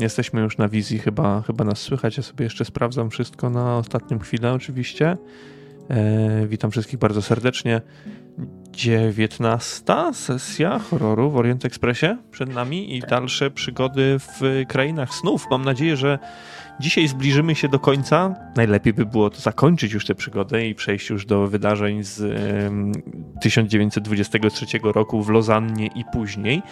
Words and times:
Jesteśmy 0.00 0.40
już 0.40 0.58
na 0.58 0.68
wizji, 0.68 0.98
chyba, 0.98 1.42
chyba 1.42 1.64
nas 1.64 1.78
słychać. 1.78 2.16
Ja 2.16 2.22
sobie 2.22 2.44
jeszcze 2.44 2.64
sprawdzam 2.64 3.10
wszystko 3.10 3.50
na 3.50 3.76
ostatnią 3.76 4.18
chwilę, 4.18 4.52
oczywiście. 4.52 5.16
E, 5.90 6.46
witam 6.46 6.70
wszystkich 6.70 6.98
bardzo 6.98 7.22
serdecznie. 7.22 7.80
19 8.72 9.84
sesja 10.12 10.78
horroru 10.78 11.30
w 11.30 11.36
Orient 11.36 11.64
Expressie 11.64 12.06
przed 12.30 12.54
nami 12.54 12.96
i 12.96 13.00
dalsze 13.00 13.50
przygody 13.50 14.18
w 14.18 14.64
krainach 14.68 15.14
snów. 15.14 15.46
Mam 15.50 15.64
nadzieję, 15.64 15.96
że 15.96 16.18
dzisiaj 16.80 17.08
zbliżymy 17.08 17.54
się 17.54 17.68
do 17.68 17.78
końca. 17.78 18.34
Najlepiej 18.56 18.92
by 18.92 19.06
było 19.06 19.30
to 19.30 19.40
zakończyć 19.40 19.92
już 19.92 20.06
tę 20.06 20.14
przygodę 20.14 20.66
i 20.66 20.74
przejść 20.74 21.10
już 21.10 21.26
do 21.26 21.46
wydarzeń 21.46 22.04
z 22.04 22.20
e, 22.20 23.40
1923 23.40 24.66
roku 24.82 25.22
w 25.22 25.28
Lozannie 25.28 25.86
i 25.86 26.04
później 26.12 26.62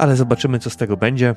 ale 0.00 0.16
zobaczymy, 0.16 0.58
co 0.58 0.70
z 0.70 0.76
tego 0.76 0.96
będzie. 0.96 1.34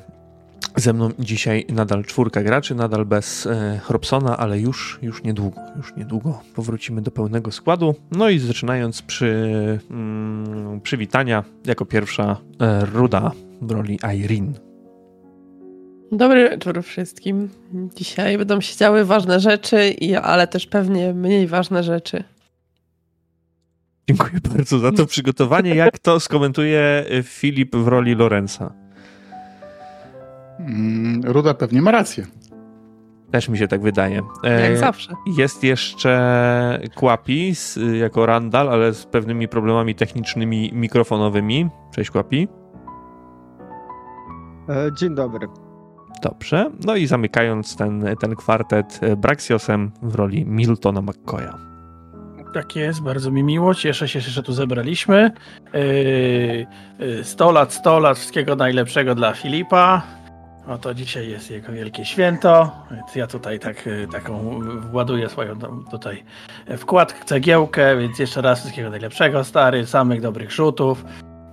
Ze 0.76 0.92
mną 0.92 1.10
dzisiaj 1.18 1.66
nadal 1.68 2.04
czwórka 2.04 2.42
graczy, 2.42 2.74
nadal 2.74 3.04
bez 3.04 3.46
e, 3.46 3.80
Robsona, 3.88 4.36
ale 4.36 4.60
już, 4.60 4.98
już 5.02 5.22
niedługo, 5.22 5.60
już 5.76 5.96
niedługo 5.96 6.42
powrócimy 6.54 7.02
do 7.02 7.10
pełnego 7.10 7.52
składu. 7.52 7.94
No 8.10 8.28
i 8.28 8.38
zaczynając 8.38 9.02
przy 9.02 9.80
mm, 9.90 10.80
przywitania, 10.80 11.44
jako 11.66 11.86
pierwsza 11.86 12.36
e, 12.60 12.84
Ruda 12.84 13.30
w 13.62 13.70
roli 13.70 13.98
Irene. 14.14 14.52
Dobry 16.12 16.50
wieczór 16.50 16.82
wszystkim. 16.82 17.48
Dzisiaj 17.96 18.38
będą 18.38 18.60
się 18.60 18.76
działy 18.76 19.04
ważne 19.04 19.40
rzeczy, 19.40 19.96
ale 20.22 20.46
też 20.46 20.66
pewnie 20.66 21.14
mniej 21.14 21.46
ważne 21.46 21.82
rzeczy. 21.82 22.24
Dziękuję 24.08 24.40
bardzo 24.54 24.78
za 24.78 24.92
to 24.92 25.06
przygotowanie. 25.06 25.74
Jak 25.74 25.98
to 25.98 26.20
skomentuje 26.20 27.04
Filip 27.22 27.76
w 27.76 27.88
roli 27.88 28.14
Lorenza? 28.14 28.83
Mm, 30.58 31.20
Ruda 31.24 31.54
pewnie 31.54 31.82
ma 31.82 31.90
rację. 31.90 32.26
Też 33.30 33.48
mi 33.48 33.58
się 33.58 33.68
tak 33.68 33.82
wydaje. 33.82 34.22
Jak 34.42 34.70
e, 34.70 34.76
zawsze. 34.76 35.12
Jest 35.38 35.64
jeszcze 35.64 36.80
Kłapi 36.94 37.52
jako 38.00 38.26
Randall, 38.26 38.68
ale 38.68 38.92
z 38.94 39.06
pewnymi 39.06 39.48
problemami 39.48 39.94
technicznymi, 39.94 40.70
mikrofonowymi. 40.72 41.68
Cześć 41.94 42.10
Kłapi. 42.10 42.48
E, 44.68 44.90
dzień 44.98 45.14
dobry. 45.14 45.48
Dobrze. 46.22 46.70
No 46.86 46.96
i 46.96 47.06
zamykając 47.06 47.76
ten, 47.76 48.04
ten 48.20 48.36
kwartet 48.36 49.00
e, 49.02 49.16
Braxiosem 49.16 49.90
w 50.02 50.14
roli 50.14 50.46
Miltona 50.46 51.00
McCoya. 51.02 51.58
Tak 52.54 52.76
jest, 52.76 53.02
bardzo 53.02 53.30
mi 53.30 53.42
miło. 53.42 53.74
Cieszę 53.74 54.08
się, 54.08 54.20
że 54.20 54.42
tu 54.42 54.52
zebraliśmy. 54.52 55.30
100 57.22 57.52
lat, 57.52 57.72
100 57.72 57.98
lat, 57.98 58.18
wszystkiego 58.18 58.56
najlepszego 58.56 59.14
dla 59.14 59.32
Filipa. 59.32 60.02
Oto 60.68 60.94
dzisiaj 60.94 61.28
jest 61.28 61.50
jego 61.50 61.72
wielkie 61.72 62.04
święto, 62.04 62.72
więc 62.90 63.14
ja 63.14 63.26
tutaj 63.26 63.60
tak, 63.60 63.86
y, 63.86 64.08
taką 64.12 64.60
właduję 64.90 65.28
swoją 65.28 65.58
tutaj 65.90 66.24
wkład, 66.76 67.24
cegiełkę, 67.24 67.96
więc 67.96 68.18
jeszcze 68.18 68.42
raz 68.42 68.60
wszystkiego 68.60 68.90
najlepszego, 68.90 69.44
stary, 69.44 69.86
samych 69.86 70.20
dobrych 70.20 70.52
rzutów, 70.52 71.04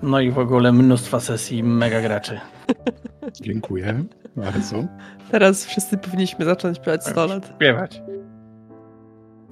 no 0.02 0.20
i 0.20 0.32
w 0.32 0.40
ogóle 0.40 0.72
mnóstwa 0.72 1.20
sesji 1.20 1.64
mega 1.64 2.02
graczy. 2.02 2.40
Dziękuję 3.42 4.04
bardzo. 4.36 4.76
Teraz 5.32 5.66
wszyscy 5.66 5.98
powinniśmy 5.98 6.46
zacząć 6.46 6.78
śpiewać 6.78 7.06
100 7.06 7.26
lat. 7.26 7.54
Śpiewać. 7.56 8.02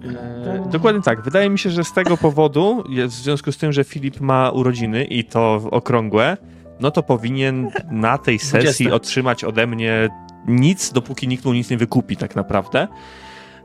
E, 0.03 0.69
dokładnie 0.72 1.02
tak. 1.02 1.22
Wydaje 1.22 1.50
mi 1.50 1.59
się, 1.59 1.69
że 1.69 1.84
z 1.84 1.94
tego 1.94 2.18
powodu, 2.18 2.84
w 3.08 3.12
związku 3.12 3.52
z 3.52 3.58
tym, 3.58 3.74
że 3.74 3.84
Filip 3.84 4.19
ma 4.22 4.50
urodziny 4.50 5.03
i 5.03 5.24
to 5.24 5.62
okrągłe, 5.72 6.38
no 6.79 6.91
to 6.91 7.03
powinien 7.03 7.69
na 7.91 8.17
tej 8.17 8.40
sesji 8.40 8.85
20. 8.85 8.95
otrzymać 8.95 9.44
ode 9.44 9.67
mnie 9.67 10.09
nic, 10.47 10.91
dopóki 10.91 11.28
nikt 11.28 11.45
mu 11.45 11.53
nic 11.53 11.69
nie 11.69 11.78
wykupi 11.78 12.17
tak 12.17 12.35
naprawdę. 12.35 12.88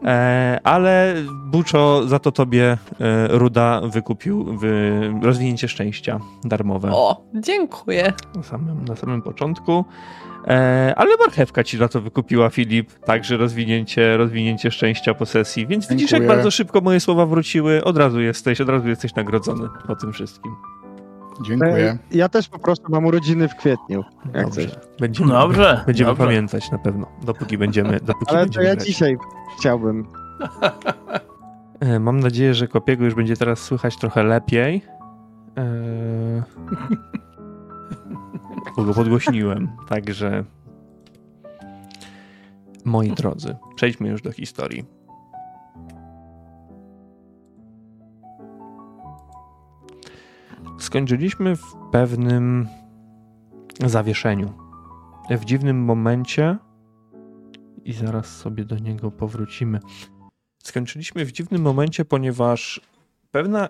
E, 0.04 0.60
ale 0.64 1.14
Buczo 1.46 2.08
za 2.08 2.18
to 2.18 2.32
tobie 2.32 2.78
e, 3.00 3.28
Ruda 3.28 3.80
wykupił 3.80 4.58
rozwinięcie 5.22 5.68
szczęścia 5.68 6.20
darmowe. 6.44 6.90
O, 6.92 7.24
dziękuję. 7.34 8.12
Na 8.36 8.42
samym, 8.42 8.84
na 8.84 8.96
samym 8.96 9.22
początku. 9.22 9.84
E, 10.46 10.94
ale 10.96 11.16
marchewka 11.16 11.64
ci 11.64 11.78
za 11.78 11.88
to 11.88 12.00
wykupiła, 12.00 12.50
Filip, 12.50 12.92
także 12.92 13.36
rozwinięcie, 13.36 14.16
rozwinięcie 14.16 14.70
szczęścia 14.70 15.14
po 15.14 15.26
sesji. 15.26 15.66
Więc 15.66 15.84
Dziękuję. 15.84 15.96
widzisz, 15.96 16.12
jak 16.12 16.26
bardzo 16.26 16.50
szybko 16.50 16.80
moje 16.80 17.00
słowa 17.00 17.26
wróciły. 17.26 17.84
Od 17.84 17.96
razu 17.96 18.20
jesteś, 18.20 18.60
od 18.60 18.68
razu 18.68 18.88
jesteś 18.88 19.14
nagrodzony 19.14 19.68
po 19.86 19.96
tym 19.96 20.12
wszystkim. 20.12 20.52
Dziękuję. 21.42 21.90
E, 21.90 21.98
ja 22.10 22.28
też 22.28 22.48
po 22.48 22.58
prostu 22.58 22.92
mam 22.92 23.04
urodziny 23.06 23.48
w 23.48 23.54
kwietniu. 23.54 24.04
Jak 24.34 24.44
Dobrze. 24.44 24.80
Będziemy, 25.00 25.32
Dobrze. 25.32 25.82
będziemy 25.86 26.10
Dobrze. 26.10 26.24
pamiętać 26.24 26.70
na 26.70 26.78
pewno, 26.78 27.06
dopóki 27.22 27.58
będziemy. 27.58 28.00
Dopóki 28.06 28.30
Ale 28.34 28.40
będziemy 28.44 28.64
to 28.64 28.68
ja 28.68 28.74
grać. 28.74 28.86
dzisiaj 28.86 29.16
chciałbym. 29.58 30.06
E, 31.80 31.98
mam 32.00 32.20
nadzieję, 32.20 32.54
że 32.54 32.68
Kopiego 32.68 33.04
już 33.04 33.14
będzie 33.14 33.36
teraz 33.36 33.58
słychać 33.58 33.96
trochę 33.96 34.22
lepiej. 34.22 34.82
Eee... 35.56 36.42
bo 38.76 38.84
go 38.84 38.94
podgłośniłem. 38.94 39.68
Także 39.88 40.44
moi 42.84 43.10
drodzy, 43.10 43.56
przejdźmy 43.76 44.08
już 44.08 44.22
do 44.22 44.32
historii. 44.32 44.84
Skończyliśmy 50.84 51.56
w 51.56 51.74
pewnym 51.92 52.68
zawieszeniu. 53.86 54.52
W 55.30 55.44
dziwnym 55.44 55.84
momencie 55.84 56.56
i 57.84 57.92
zaraz 57.92 58.36
sobie 58.36 58.64
do 58.64 58.78
niego 58.78 59.10
powrócimy. 59.10 59.80
Skończyliśmy 60.62 61.24
w 61.24 61.32
dziwnym 61.32 61.62
momencie, 61.62 62.04
ponieważ 62.04 62.80
pewna 63.30 63.68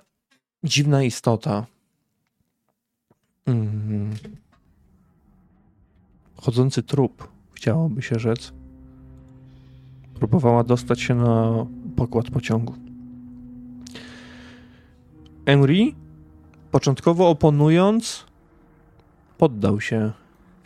dziwna 0.64 1.02
istota 1.02 1.66
mm, 3.46 4.10
chodzący 6.36 6.82
trup, 6.82 7.28
chciałoby 7.52 8.02
się 8.02 8.18
rzec, 8.18 8.52
próbowała 10.14 10.64
dostać 10.64 11.00
się 11.00 11.14
na 11.14 11.66
pokład 11.96 12.30
pociągu. 12.30 12.74
Henry, 15.46 16.03
początkowo 16.74 17.28
oponując, 17.28 18.26
poddał 19.38 19.80
się 19.80 20.12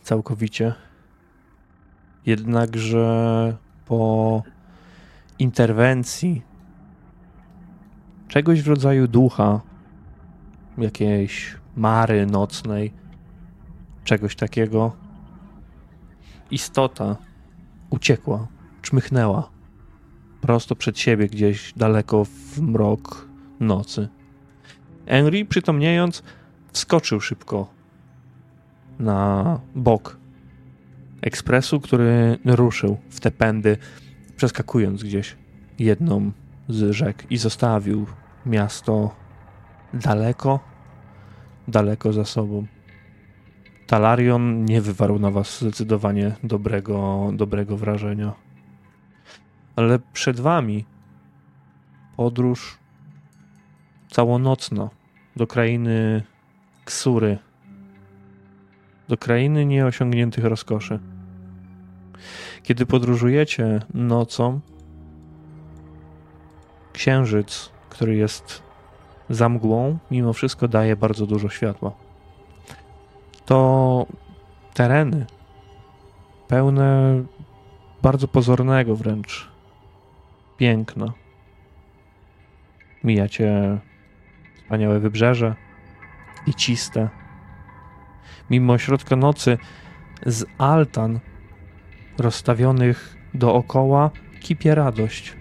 całkowicie. 0.02 0.75
Jednakże 2.26 3.56
po 3.87 4.43
interwencji 5.38 6.43
czegoś 8.28 8.62
w 8.62 8.69
rodzaju 8.69 9.08
ducha, 9.08 9.60
jakiejś 10.78 11.56
mary 11.76 12.26
nocnej, 12.26 12.93
czegoś 14.05 14.37
takiego, 14.37 14.93
istota 16.50 17.16
uciekła, 17.90 18.46
czmychnęła 18.82 19.50
prosto 20.40 20.76
przed 20.76 20.99
siebie, 20.99 21.26
gdzieś 21.26 21.72
daleko 21.76 22.25
w 22.25 22.60
mrok 22.60 23.28
nocy. 23.60 24.08
Henry, 25.08 25.44
przytomniejąc, 25.44 26.22
wskoczył 26.72 27.20
szybko 27.20 27.70
na 28.99 29.60
bok 29.75 30.16
ekspresu, 31.22 31.81
który 31.81 32.38
ruszył 32.44 32.96
w 33.10 33.20
te 33.20 33.31
pędy, 33.31 33.76
przeskakując 34.37 35.02
gdzieś 35.02 35.37
jedną 35.78 36.32
z 36.69 36.94
rzek 36.94 37.26
i 37.31 37.37
zostawił 37.37 38.06
miasto 38.46 39.14
daleko, 39.94 40.60
daleko 41.69 42.12
za 42.12 42.25
sobą. 42.25 42.66
Talarion 43.87 44.64
nie 44.64 44.81
wywarł 44.81 45.19
na 45.19 45.31
was 45.31 45.60
zdecydowanie 45.60 46.37
dobrego, 46.43 47.31
dobrego 47.32 47.76
wrażenia. 47.76 48.32
Ale 49.76 49.99
przed 50.12 50.40
wami 50.40 50.84
podróż 52.16 52.78
całonocna 54.10 54.98
do 55.38 55.46
krainy 55.46 56.23
Ksury, 56.85 57.38
do 59.08 59.17
krainy 59.17 59.67
nieosiągniętych 59.67 60.44
rozkoszy. 60.44 60.99
Kiedy 62.62 62.87
podróżujecie 62.87 63.81
nocą, 63.94 64.61
księżyc, 66.93 67.70
który 67.90 68.17
jest 68.17 68.62
za 69.31 69.49
mgłą, 69.49 69.99
mimo 70.11 70.32
wszystko 70.32 70.69
daje 70.69 70.96
bardzo 70.96 71.26
dużo 71.26 71.49
światła 71.49 72.08
to 73.49 74.06
tereny 74.75 75.26
pełne 76.49 77.23
bardzo 78.02 78.29
pozornego 78.29 78.96
wręcz 78.96 79.49
piękna. 80.56 81.12
Mijacie 83.05 83.79
wspaniałe 84.69 85.00
wybrzeże, 85.00 85.55
i 86.47 86.55
ciste. 86.55 87.09
Mimo 88.50 88.79
środka 88.79 89.17
nocy 89.17 89.59
z 90.26 90.44
altan 90.59 91.20
rozstawionych 92.19 93.17
dookoła 93.35 94.11
kipie 94.41 94.75
radość. 94.75 95.37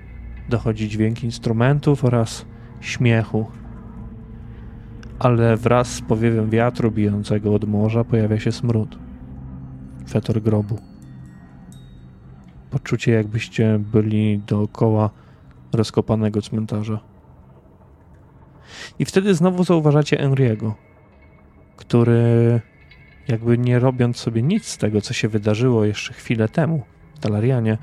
Dochodzi 0.49 0.89
dźwięk 0.89 1.23
instrumentów 1.23 2.05
oraz 2.05 2.45
śmiechu. 2.81 3.51
Ale 5.19 5.57
wraz 5.57 5.87
z 5.87 6.01
powiewem 6.01 6.49
wiatru 6.49 6.91
bijącego 6.91 7.53
od 7.53 7.65
morza 7.65 8.03
pojawia 8.03 8.39
się 8.39 8.51
smród. 8.51 8.97
Fetor 10.09 10.41
grobu. 10.41 10.79
Poczucie, 12.69 13.11
jakbyście 13.11 13.79
byli 13.79 14.39
dookoła 14.39 15.09
rozkopanego 15.73 16.41
cmentarza. 16.41 17.16
I 18.99 19.05
wtedy 19.05 19.35
znowu 19.35 19.63
zauważacie 19.63 20.17
Henry'ego, 20.17 20.71
który 21.77 22.61
jakby 23.27 23.57
nie 23.57 23.79
robiąc 23.79 24.17
sobie 24.17 24.41
nic 24.41 24.65
z 24.65 24.77
tego, 24.77 25.01
co 25.01 25.13
się 25.13 25.27
wydarzyło 25.27 25.85
jeszcze 25.85 26.13
chwilę 26.13 26.49
temu 26.49 26.83
w 27.15 27.19
Talarianie, 27.19 27.77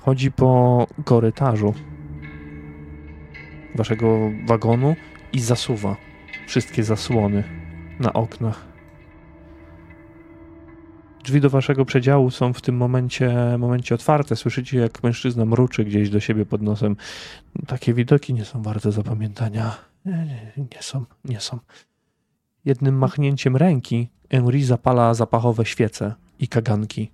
chodzi 0.00 0.32
po 0.32 0.86
korytarzu 1.04 1.74
waszego 3.74 4.30
wagonu 4.46 4.96
i 5.32 5.40
zasuwa 5.40 5.96
wszystkie 6.46 6.84
zasłony 6.84 7.44
na 8.00 8.12
oknach. 8.12 8.71
Drzwi 11.24 11.40
do 11.40 11.50
waszego 11.50 11.84
przedziału 11.84 12.30
są 12.30 12.52
w 12.52 12.60
tym 12.60 12.76
momencie, 12.76 13.56
momencie 13.58 13.94
otwarte. 13.94 14.36
Słyszycie, 14.36 14.78
jak 14.78 15.02
mężczyzna 15.02 15.44
mruczy 15.44 15.84
gdzieś 15.84 16.10
do 16.10 16.20
siebie 16.20 16.46
pod 16.46 16.62
nosem. 16.62 16.96
Takie 17.66 17.94
widoki 17.94 18.34
nie 18.34 18.44
są 18.44 18.62
warte 18.62 18.92
zapamiętania. 18.92 19.76
Nie, 20.04 20.12
nie, 20.12 20.52
nie 20.56 20.82
są, 20.82 21.04
nie 21.24 21.40
są. 21.40 21.58
Jednym 22.64 22.98
machnięciem 22.98 23.56
ręki 23.56 24.08
Henry 24.30 24.64
zapala 24.64 25.14
zapachowe 25.14 25.64
świece 25.64 26.14
i 26.38 26.48
kaganki. 26.48 27.10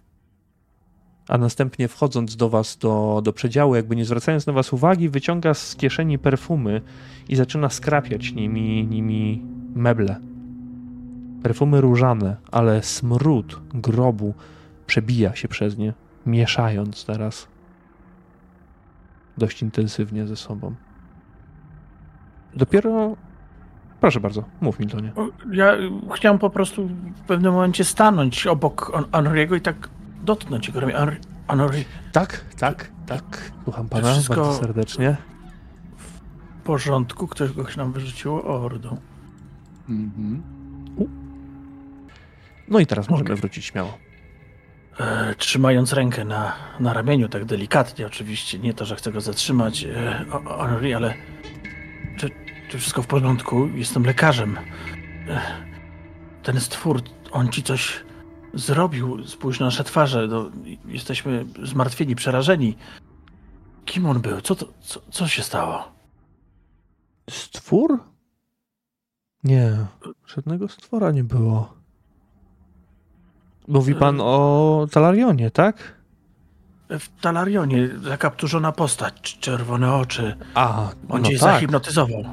A 1.29 1.39
następnie 1.39 1.89
wchodząc 1.89 2.37
do 2.37 2.49
was 2.49 2.77
do, 2.77 3.21
do 3.25 3.33
przedziału, 3.33 3.75
jakby 3.75 3.97
nie 3.97 4.05
zwracając 4.05 4.47
na 4.47 4.53
was 4.53 4.73
uwagi, 4.73 5.09
wyciąga 5.09 5.55
z 5.55 5.77
kieszeni 5.77 6.19
perfumy 6.19 6.83
i 7.29 7.37
zaczyna 7.37 7.71
skrapiać 7.71 8.33
nimi, 8.33 8.87
nimi 8.87 9.43
meble. 9.75 10.21
Perfumy 11.43 11.81
różane, 11.81 12.37
ale 12.53 12.83
smród 12.83 13.61
grobu 13.75 14.35
przebija 14.87 15.37
się 15.37 15.49
przez 15.49 15.79
nie, 15.79 15.93
mieszając 16.27 17.05
teraz 17.05 17.49
dość 19.39 19.63
intensywnie 19.63 20.27
ze 20.27 20.37
sobą. 20.37 20.75
Dopiero. 22.55 23.17
Proszę 24.01 24.21
bardzo, 24.21 24.45
mów 24.61 24.79
Miltonie. 24.79 25.13
Ja 25.53 25.73
chciałem 26.15 26.39
po 26.39 26.51
prostu 26.51 26.87
w 27.17 27.21
pewnym 27.27 27.53
momencie 27.53 27.85
stanąć 27.85 28.47
obok 28.47 28.91
Henry'ego 29.13 29.57
i 29.57 29.61
tak 29.61 29.89
dotknąć 30.25 30.71
go. 30.71 30.81
Henry, 30.81 31.17
Henry, 31.49 31.85
Tak, 32.13 32.45
tak, 32.59 32.91
tak. 33.07 33.53
Słucham 33.65 33.89
pana 33.89 34.03
bardzo 34.29 34.55
serdecznie. 34.55 35.17
w 35.97 36.21
porządku, 36.65 37.29
ktoś 37.29 37.53
go 37.53 37.65
nam 37.77 37.93
wyrzuciło 37.93 38.45
ordą. 38.45 38.97
Mhm. 39.89 40.43
No 42.71 42.79
i 42.79 42.87
teraz 42.87 43.09
możemy 43.09 43.31
Okej. 43.31 43.37
wrócić 43.37 43.65
śmiało. 43.65 43.99
E, 45.01 45.35
trzymając 45.35 45.93
rękę 45.93 46.25
na, 46.25 46.53
na 46.81 46.93
ramieniu, 46.93 47.29
tak 47.29 47.45
delikatnie 47.45 48.07
oczywiście, 48.07 48.59
nie 48.59 48.75
to, 48.75 48.85
że 48.85 48.97
chcę 48.97 49.13
go 49.13 49.21
zatrzymać, 49.21 49.85
e, 49.85 50.25
Henry, 50.59 50.97
ale 50.97 51.15
czy, 52.17 52.31
czy 52.71 52.79
wszystko 52.79 53.03
w 53.03 53.07
porządku? 53.07 53.67
Jestem 53.67 54.05
lekarzem. 54.05 54.59
E, 55.29 55.41
ten 56.43 56.61
stwór, 56.61 57.03
on 57.33 57.49
ci 57.49 57.63
coś 57.63 58.05
zrobił. 58.55 59.27
Spójrz 59.27 59.61
na 59.61 59.67
nasze 59.67 59.85
twarze. 59.85 60.27
No, 60.27 60.51
jesteśmy 60.85 61.47
zmartwieni, 61.63 62.15
przerażeni. 62.15 62.77
Kim 63.85 64.07
on 64.07 64.21
był? 64.21 64.41
Co, 64.41 64.55
to, 64.55 64.67
co, 64.81 65.01
co 65.11 65.29
się 65.29 65.43
stało? 65.43 65.93
Stwór? 67.31 68.05
Nie, 69.45 69.77
żadnego 70.27 70.69
stwora 70.69 71.11
nie 71.11 71.25
było. 71.25 71.78
Mówi 73.69 73.95
pan 73.95 74.21
o 74.21 74.87
Talarionie, 74.91 75.51
tak? 75.51 75.99
W 76.91 77.21
Talarionie 77.21 77.89
zakapturzona 78.03 78.73
postać, 78.73 79.39
czerwone 79.41 79.95
oczy. 79.95 80.37
A, 80.55 80.89
On 81.09 81.23
no 81.23 81.29
cię 81.29 81.39
tak. 81.39 81.41
zahipnotyzował. 81.41 82.25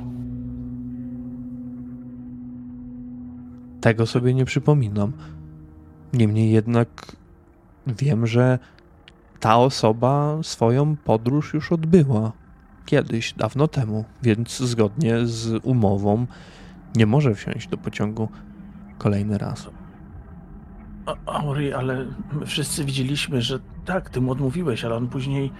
Tego 3.81 4.05
sobie 4.05 4.33
nie 4.33 4.45
przypominam. 4.45 5.11
Niemniej 6.13 6.51
jednak 6.51 7.15
wiem, 7.87 8.27
że 8.27 8.59
ta 9.39 9.57
osoba 9.57 10.37
swoją 10.43 10.95
podróż 10.95 11.53
już 11.53 11.71
odbyła. 11.71 12.31
Kiedyś, 12.85 13.33
dawno 13.33 13.67
temu, 13.67 14.05
więc 14.23 14.59
zgodnie 14.59 15.25
z 15.25 15.65
umową 15.65 16.25
nie 16.95 17.05
może 17.05 17.35
wsiąść 17.35 17.67
do 17.67 17.77
pociągu 17.77 18.29
kolejny 18.97 19.37
raz. 19.37 19.69
Auri, 21.25 21.73
ale 21.73 22.05
my 22.33 22.45
wszyscy 22.45 22.85
widzieliśmy, 22.85 23.41
że 23.41 23.59
tak, 23.85 24.09
ty 24.09 24.21
mu 24.21 24.31
odmówiłeś, 24.31 24.85
ale 24.85 24.95
on 24.95 25.07
później 25.07 25.51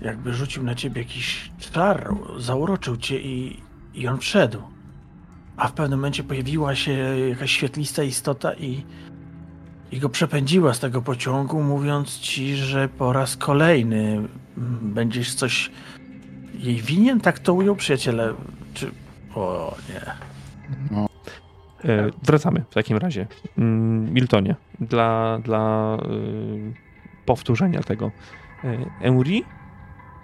jakby 0.00 0.34
rzucił 0.34 0.62
na 0.62 0.74
ciebie 0.74 1.02
jakiś 1.02 1.50
czar, 1.58 2.14
zauroczył 2.38 2.96
cię 2.96 3.20
i, 3.20 3.62
i 3.94 4.08
on 4.08 4.18
wszedł. 4.18 4.62
A 5.56 5.68
w 5.68 5.72
pewnym 5.72 5.98
momencie 5.98 6.24
pojawiła 6.24 6.74
się 6.74 6.92
jakaś 7.28 7.50
świetlista 7.50 8.02
istota 8.02 8.54
i, 8.54 8.84
i 9.92 10.00
go 10.00 10.08
przepędziła 10.08 10.74
z 10.74 10.80
tego 10.80 11.02
pociągu, 11.02 11.62
mówiąc 11.62 12.18
ci, 12.18 12.56
że 12.56 12.88
po 12.88 13.12
raz 13.12 13.36
kolejny 13.36 14.28
będziesz 14.82 15.34
coś 15.34 15.70
jej 16.54 16.76
winien? 16.76 17.20
Tak 17.20 17.38
to 17.38 17.54
ujął 17.54 17.76
przyjaciele? 17.76 18.34
Czy... 18.74 18.90
O 19.34 19.76
nie. 19.88 20.00
E, 20.98 21.15
wracamy 22.22 22.64
w 22.70 22.74
takim 22.74 22.96
razie. 22.96 23.26
Mm, 23.58 24.14
Miltonie, 24.14 24.56
dla, 24.80 25.38
dla 25.44 25.96
y, 25.96 26.72
powtórzenia 27.26 27.82
tego. 27.82 28.10
E, 28.64 28.76
Henry 29.00 29.42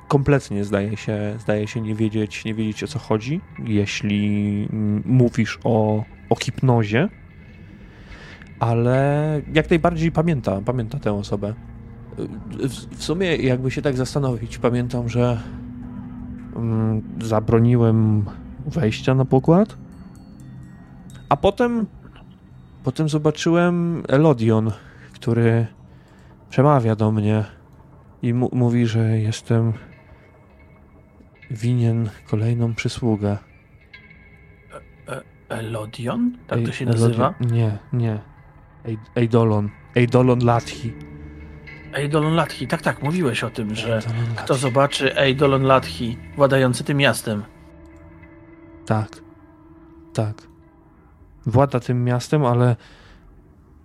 kompletnie 0.08 0.64
zdaje 0.64 0.96
się, 0.96 1.34
zdaje 1.38 1.68
się 1.68 1.80
nie, 1.80 1.94
wiedzieć, 1.94 2.44
nie 2.44 2.54
wiedzieć 2.54 2.84
o 2.84 2.86
co 2.86 2.98
chodzi, 2.98 3.40
jeśli 3.64 4.68
mm, 4.72 5.02
mówisz 5.06 5.58
o, 5.64 6.04
o 6.30 6.36
hipnozie, 6.36 7.08
ale 8.60 9.40
jak 9.54 9.70
najbardziej 9.70 10.12
pamięta, 10.12 10.60
pamięta 10.60 10.98
tę 10.98 11.12
osobę. 11.12 11.54
Y, 12.18 12.68
W, 12.68 12.96
w 12.96 13.04
sumie, 13.04 13.36
jakby 13.36 13.70
się 13.70 13.82
tak 13.82 13.96
zastanowić, 13.96 14.58
pamiętam, 14.58 15.08
że 15.08 15.40
mm, 16.56 17.02
zabroniłem 17.20 18.24
wejścia 18.66 19.14
na 19.14 19.24
pokład. 19.24 19.76
A 21.32 21.36
potem, 21.36 21.86
potem 22.84 23.08
zobaczyłem 23.08 24.02
Elodion, 24.08 24.72
który 25.14 25.66
przemawia 26.50 26.96
do 26.96 27.12
mnie 27.12 27.44
i 28.22 28.34
mówi, 28.34 28.86
że 28.86 29.18
jestem 29.18 29.72
winien 31.50 32.10
kolejną 32.26 32.74
przysługę. 32.74 33.38
Elodion? 35.48 36.38
Tak 36.46 36.58
to 36.66 36.72
się 36.72 36.86
nazywa? 36.86 37.34
Nie, 37.40 37.78
nie. 37.92 38.18
Ej- 38.84 38.98
Eidolon. 39.16 39.70
Eidolon 39.96 40.38
Lathi. 40.44 40.92
Eidolon 41.92 42.34
Lathi, 42.34 42.66
tak, 42.66 42.82
tak, 42.82 43.02
mówiłeś 43.02 43.44
o 43.44 43.50
tym, 43.50 43.74
że 43.74 44.00
kto 44.36 44.54
zobaczy 44.54 45.16
Eidolon 45.16 45.62
Lathi 45.62 46.18
władający 46.36 46.84
tym 46.84 46.98
miastem. 46.98 47.42
Tak. 48.86 49.08
Tak. 50.14 50.51
Włada 51.46 51.80
tym 51.80 52.04
miastem, 52.04 52.44
ale 52.44 52.76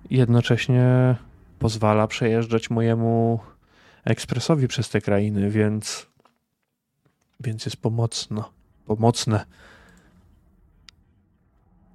jednocześnie 0.09 1.15
pozwala 1.59 2.07
przejeżdżać 2.07 2.69
mojemu 2.69 3.39
ekspresowi 4.05 4.67
przez 4.67 4.89
te 4.89 5.01
krainy, 5.01 5.49
więc 5.49 6.07
więc 7.39 7.65
jest 7.65 7.77
pomocno. 7.77 8.49
Pomocne. 8.85 9.45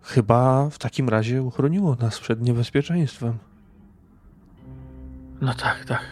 Chyba 0.02 0.70
w 0.70 0.78
takim 0.78 1.08
razie 1.08 1.42
uchroniło 1.42 1.94
nas 1.94 2.20
przed 2.20 2.42
niebezpieczeństwem. 2.42 3.38
No 5.40 5.54
tak, 5.54 5.84
tak. 5.84 6.04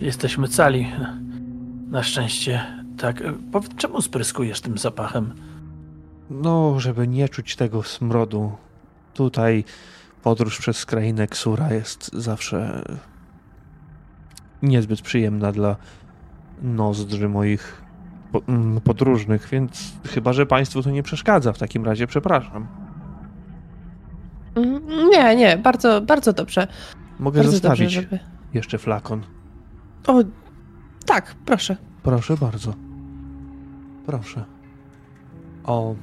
Jesteśmy 0.00 0.48
cali. 0.48 0.92
Na 1.90 2.02
szczęście. 2.02 2.84
Tak. 2.98 3.22
Powiedz, 3.52 3.74
czemu 3.76 4.02
spryskujesz 4.02 4.60
tym 4.60 4.78
zapachem? 4.78 5.34
No, 6.30 6.80
żeby 6.80 7.08
nie 7.08 7.28
czuć 7.28 7.56
tego 7.56 7.82
smrodu. 7.82 8.52
Tutaj 9.20 9.64
podróż 10.22 10.58
przez 10.58 10.86
krainę 10.86 11.26
Ksura 11.26 11.72
jest 11.72 12.12
zawsze 12.12 12.82
niezbyt 14.62 15.00
przyjemna 15.02 15.52
dla 15.52 15.76
nozdrzy 16.62 17.28
moich 17.28 17.82
mm, 18.48 18.80
podróżnych, 18.80 19.48
więc 19.52 19.92
chyba, 20.06 20.32
że 20.32 20.46
Państwu 20.46 20.82
to 20.82 20.90
nie 20.90 21.02
przeszkadza. 21.02 21.52
W 21.52 21.58
takim 21.58 21.84
razie 21.84 22.06
przepraszam. 22.06 22.66
Mm, 24.54 24.82
Nie, 25.10 25.36
nie, 25.36 25.56
bardzo, 25.56 26.00
bardzo 26.00 26.32
dobrze. 26.32 26.66
Mogę 27.18 27.36
Bardzo 27.40 27.52
zostawić 27.52 27.94
dobrze, 27.94 28.00
żeby... 28.02 28.18
jeszcze 28.54 28.78
flakon. 28.78 29.22
O, 30.06 30.22
tak, 31.06 31.34
proszę. 31.44 31.76
Proszę 32.02 32.36
bardzo. 32.36 32.74
Proszę. 34.06 34.44
O, 35.64 35.94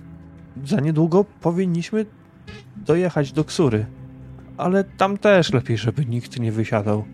za 0.65 0.79
niedługo 0.79 1.25
powinniśmy 1.41 2.05
dojechać 2.75 3.31
do 3.31 3.43
Ksury. 3.43 3.85
Ale 4.57 4.83
tam 4.83 5.17
też 5.17 5.53
lepiej, 5.53 5.77
żeby 5.77 6.05
nikt 6.05 6.39
nie 6.39 6.51
wysiadał. 6.51 7.05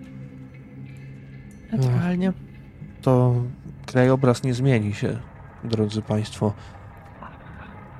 Naturalnie. 1.72 2.34
To 3.02 3.44
krajobraz 3.86 4.44
nie 4.44 4.54
zmieni 4.54 4.94
się, 4.94 5.20
drodzy 5.64 6.02
Państwo. 6.02 6.54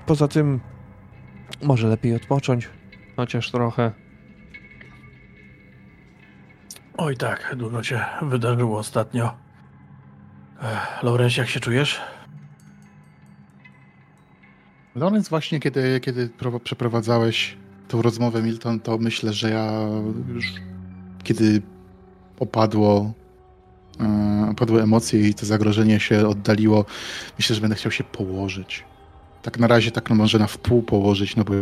Poza 0.06 0.28
tym, 0.28 0.60
może 1.64 1.88
lepiej 1.88 2.16
odpocząć, 2.16 2.70
chociaż 3.16 3.52
trochę. 3.52 3.92
Oj 6.98 7.18
tak, 7.18 7.56
dużo 7.58 7.84
się 7.84 8.00
wydarzyło 8.22 8.80
ostatnio. 8.80 9.34
Lorenz, 11.04 11.38
jak 11.38 11.48
się 11.48 11.60
czujesz? 11.60 12.02
Lorenz, 14.96 15.30
właśnie 15.30 15.60
kiedy, 15.60 16.00
kiedy 16.00 16.30
pro- 16.30 16.60
przeprowadzałeś 16.60 17.58
tą 17.88 18.02
rozmowę, 18.02 18.42
Milton, 18.42 18.80
to 18.80 18.98
myślę, 18.98 19.34
że 19.34 19.50
ja 19.50 19.72
już 20.34 20.54
kiedy 21.24 21.62
opadło, 22.40 23.14
e, 24.00 24.48
opadły 24.52 24.82
emocje 24.82 25.30
i 25.30 25.34
to 25.34 25.46
zagrożenie 25.46 26.00
się 26.00 26.28
oddaliło, 26.28 26.86
myślę, 27.40 27.56
że 27.56 27.62
będę 27.62 27.76
chciał 27.76 27.92
się 27.92 28.04
położyć. 28.04 28.84
Tak 29.42 29.60
na 29.60 29.68
razie, 29.68 29.92
tak 29.92 30.10
no 30.10 30.16
może 30.16 30.40
na 30.40 30.48
wpół 30.48 30.84
położyć, 30.84 31.36
no 31.36 31.44
bo 31.44 31.54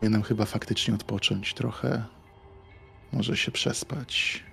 powinienem 0.00 0.22
chyba 0.22 0.44
faktycznie 0.44 0.94
odpocząć 0.94 1.54
trochę. 1.54 2.04
Może 3.12 3.36
się 3.36 3.52
przespać. 3.52 4.44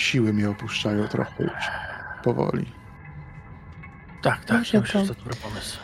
Siły 0.00 0.32
mnie 0.32 0.50
opuszczają 0.50 1.08
trochę 1.08 1.44
już 1.44 1.52
powoli. 2.24 2.66
Tak, 4.22 4.44
tak, 4.44 4.58
myślę, 4.58 4.80
to- 4.80 4.86
że 4.86 4.92
to 5.06 5.14
dobry 5.14 5.34
pomysł. 5.42 5.78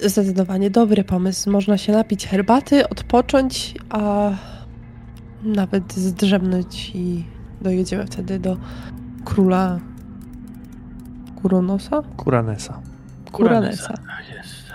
Zdecydowanie 0.00 0.70
dobry 0.70 1.04
pomysł. 1.04 1.50
Można 1.50 1.78
się 1.78 1.92
napić 1.92 2.26
herbaty, 2.26 2.88
odpocząć, 2.88 3.74
a 3.90 4.30
nawet 5.42 5.92
zdrzemnąć 5.92 6.90
i 6.94 7.26
dojedziemy 7.60 8.06
wtedy 8.06 8.38
do 8.38 8.56
króla 9.24 9.78
Kuronosa? 11.42 12.02
Kuranesa. 12.16 12.80
Kuranesa. 13.32 13.94
Tak 13.96 14.36
jest. 14.36 14.72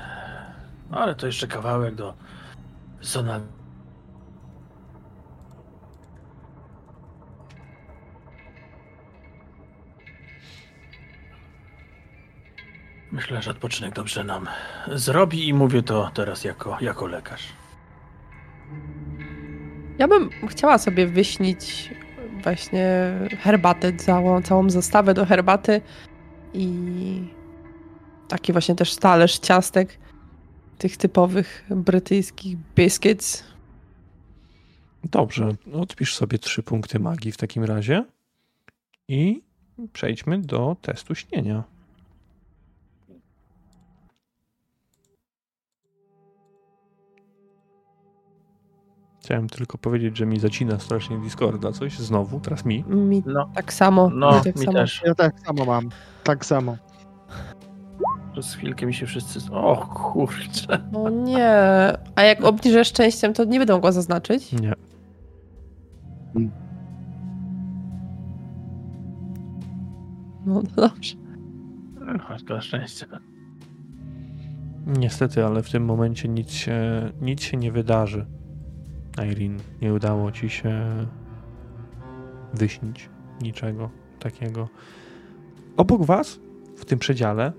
No 0.91 0.97
ale 0.97 1.15
to 1.15 1.25
jeszcze 1.27 1.47
kawałek 1.47 1.95
do 1.95 2.13
Zona. 3.01 3.39
Myślę, 13.11 13.41
że 13.41 13.51
odpoczynek 13.51 13.93
dobrze 13.93 14.23
nam 14.23 14.47
zrobi 14.91 15.47
i 15.47 15.53
mówię 15.53 15.83
to 15.83 16.11
teraz 16.13 16.43
jako, 16.43 16.77
jako 16.81 17.07
lekarz. 17.07 17.43
Ja 19.97 20.07
bym 20.07 20.29
chciała 20.49 20.77
sobie 20.77 21.07
wyśnić 21.07 21.93
właśnie 22.43 23.13
herbatę, 23.39 23.93
całą, 23.93 24.41
całą 24.41 24.69
zestawę 24.69 25.13
do 25.13 25.25
herbaty 25.25 25.81
i 26.53 26.67
taki 28.27 28.51
właśnie 28.51 28.75
też 28.75 28.95
talerz 28.95 29.39
ciastek 29.39 29.99
tych 30.77 30.97
typowych 30.97 31.65
brytyjskich 31.69 32.57
biscuits. 32.75 33.43
Dobrze, 35.03 35.49
odpisz 35.73 36.15
sobie 36.15 36.39
trzy 36.39 36.63
punkty 36.63 36.99
magii 36.99 37.31
w 37.31 37.37
takim 37.37 37.63
razie 37.63 38.05
i 39.07 39.41
przejdźmy 39.93 40.41
do 40.41 40.75
testu 40.81 41.15
śnienia. 41.15 41.76
Chciałem 49.19 49.49
tylko 49.49 49.77
powiedzieć, 49.77 50.17
że 50.17 50.25
mi 50.25 50.39
zacina 50.39 50.79
strasznie 50.79 51.17
Discorda 51.17 51.71
coś 51.71 51.99
znowu, 51.99 52.39
teraz 52.39 52.65
mi. 52.65 52.83
Mi 52.83 53.23
No, 53.25 53.49
tak 53.55 53.73
samo. 53.73 54.09
no 54.09 54.37
mi 54.37 54.43
tak 54.43 54.55
mi 54.55 54.65
samo. 54.65 54.77
też. 54.77 55.01
Ja 55.05 55.15
tak 55.15 55.39
samo 55.39 55.65
mam. 55.65 55.89
Tak 56.23 56.45
samo. 56.45 56.77
Przez 58.33 58.53
chwilkę 58.53 58.85
mi 58.85 58.93
się 58.93 59.05
wszyscy... 59.05 59.39
O 59.51 59.77
kurczę. 59.87 60.89
O 60.93 61.09
nie. 61.09 61.49
A 62.15 62.21
jak 62.21 62.43
obniżę 62.43 62.85
szczęściem, 62.85 63.33
to 63.33 63.43
nie 63.43 63.59
będę 63.59 63.73
mogła 63.73 63.91
zaznaczyć. 63.91 64.51
Nie. 64.53 64.73
No, 66.35 66.41
no 70.45 70.61
dobrze. 70.75 71.15
Chodź, 72.27 72.43
szczęście. 72.63 73.05
Niestety, 74.87 75.45
ale 75.45 75.63
w 75.63 75.71
tym 75.71 75.85
momencie 75.85 76.27
nic 76.27 76.51
się, 76.51 76.81
nic 77.21 77.41
się 77.41 77.57
nie 77.57 77.71
wydarzy. 77.71 78.25
Irene, 79.25 79.59
nie 79.81 79.93
udało 79.93 80.31
ci 80.31 80.49
się 80.49 81.05
wyśnić 82.53 83.09
niczego 83.41 83.89
takiego. 84.19 84.69
Obok 85.77 86.05
was, 86.05 86.39
w 86.77 86.85
tym 86.85 86.99
przedziale, 86.99 87.53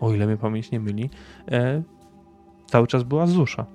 o 0.00 0.12
ile 0.12 0.26
mnie 0.26 0.36
pamięć 0.36 0.70
nie 0.70 0.80
myli, 0.80 1.10
e, 1.50 1.82
cały 2.66 2.86
czas 2.86 3.02
była 3.02 3.26
Zusza. 3.26 3.66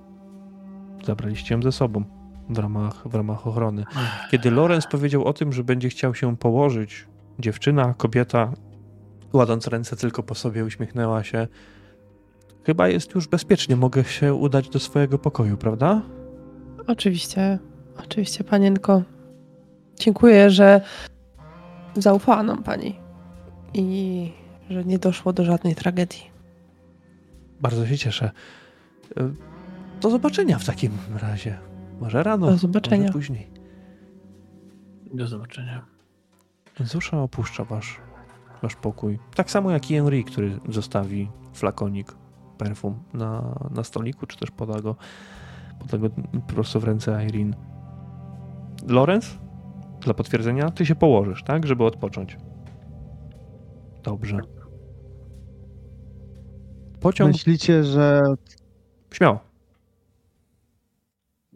Zabraliście 1.05 1.55
ją 1.55 1.61
ze 1.61 1.71
sobą 1.71 2.03
w 2.49 2.57
ramach, 2.57 3.07
w 3.07 3.15
ramach 3.15 3.47
ochrony. 3.47 3.85
Kiedy 4.31 4.51
Lorenz 4.51 4.87
powiedział 4.87 5.25
o 5.25 5.33
tym, 5.33 5.53
że 5.53 5.63
będzie 5.63 5.89
chciał 5.89 6.15
się 6.15 6.37
położyć, 6.37 7.07
dziewczyna, 7.39 7.93
kobieta, 7.93 8.53
kładąc 9.31 9.67
ręce 9.67 9.95
tylko 9.95 10.23
po 10.23 10.35
sobie, 10.35 10.65
uśmiechnęła 10.65 11.23
się. 11.23 11.47
Chyba 12.63 12.87
jest 12.87 13.15
już 13.15 13.27
bezpiecznie, 13.27 13.75
mogę 13.75 14.03
się 14.03 14.33
udać 14.33 14.69
do 14.69 14.79
swojego 14.79 15.19
pokoju, 15.19 15.57
prawda? 15.57 16.01
Oczywiście, 16.89 17.59
oczywiście, 17.97 18.43
panienko. 18.43 19.03
Dziękuję, 19.99 20.49
że 20.49 20.81
zaufała 21.95 22.43
nam 22.43 22.63
pani 22.63 22.99
i 23.73 24.31
że 24.69 24.85
nie 24.85 24.99
doszło 24.99 25.33
do 25.33 25.45
żadnej 25.45 25.75
tragedii. 25.75 26.31
Bardzo 27.61 27.87
się 27.87 27.97
cieszę. 27.97 28.31
E, 29.17 29.29
Do 30.01 30.09
zobaczenia 30.09 30.57
w 30.57 30.65
takim 30.65 30.91
razie. 31.21 31.57
Może 32.01 32.23
rano, 32.23 32.47
Do 32.47 32.57
zobaczenia. 32.57 33.01
może 33.01 33.13
później. 33.13 33.47
Do 35.13 35.27
zobaczenia. 35.27 35.85
Zusza 36.79 37.21
opuszcza 37.21 37.63
wasz, 37.63 37.97
wasz 38.61 38.75
pokój. 38.75 39.19
Tak 39.35 39.51
samo 39.51 39.71
jak 39.71 39.91
i 39.91 39.95
Henry, 39.95 40.23
który 40.23 40.59
zostawi 40.69 41.29
flakonik 41.53 42.15
perfum 42.57 43.03
na, 43.13 43.59
na 43.71 43.83
stoliku, 43.83 44.25
czy 44.27 44.37
też 44.37 44.51
poda 44.51 44.81
go, 44.81 44.95
poda 45.79 45.97
go 45.97 46.09
po 46.47 46.53
prostu 46.53 46.79
w 46.79 46.83
ręce 46.83 47.25
Irene. 47.25 47.57
Lorenz, 48.87 49.37
dla 50.01 50.13
potwierdzenia, 50.13 50.69
ty 50.71 50.85
się 50.85 50.95
położysz, 50.95 51.43
tak? 51.43 51.67
Żeby 51.67 51.83
odpocząć. 51.83 52.37
Dobrze. 54.03 54.39
Pociąg... 56.99 57.31
Myślicie, 57.31 57.83
że 57.83 58.21
Śmiało. 59.13 59.39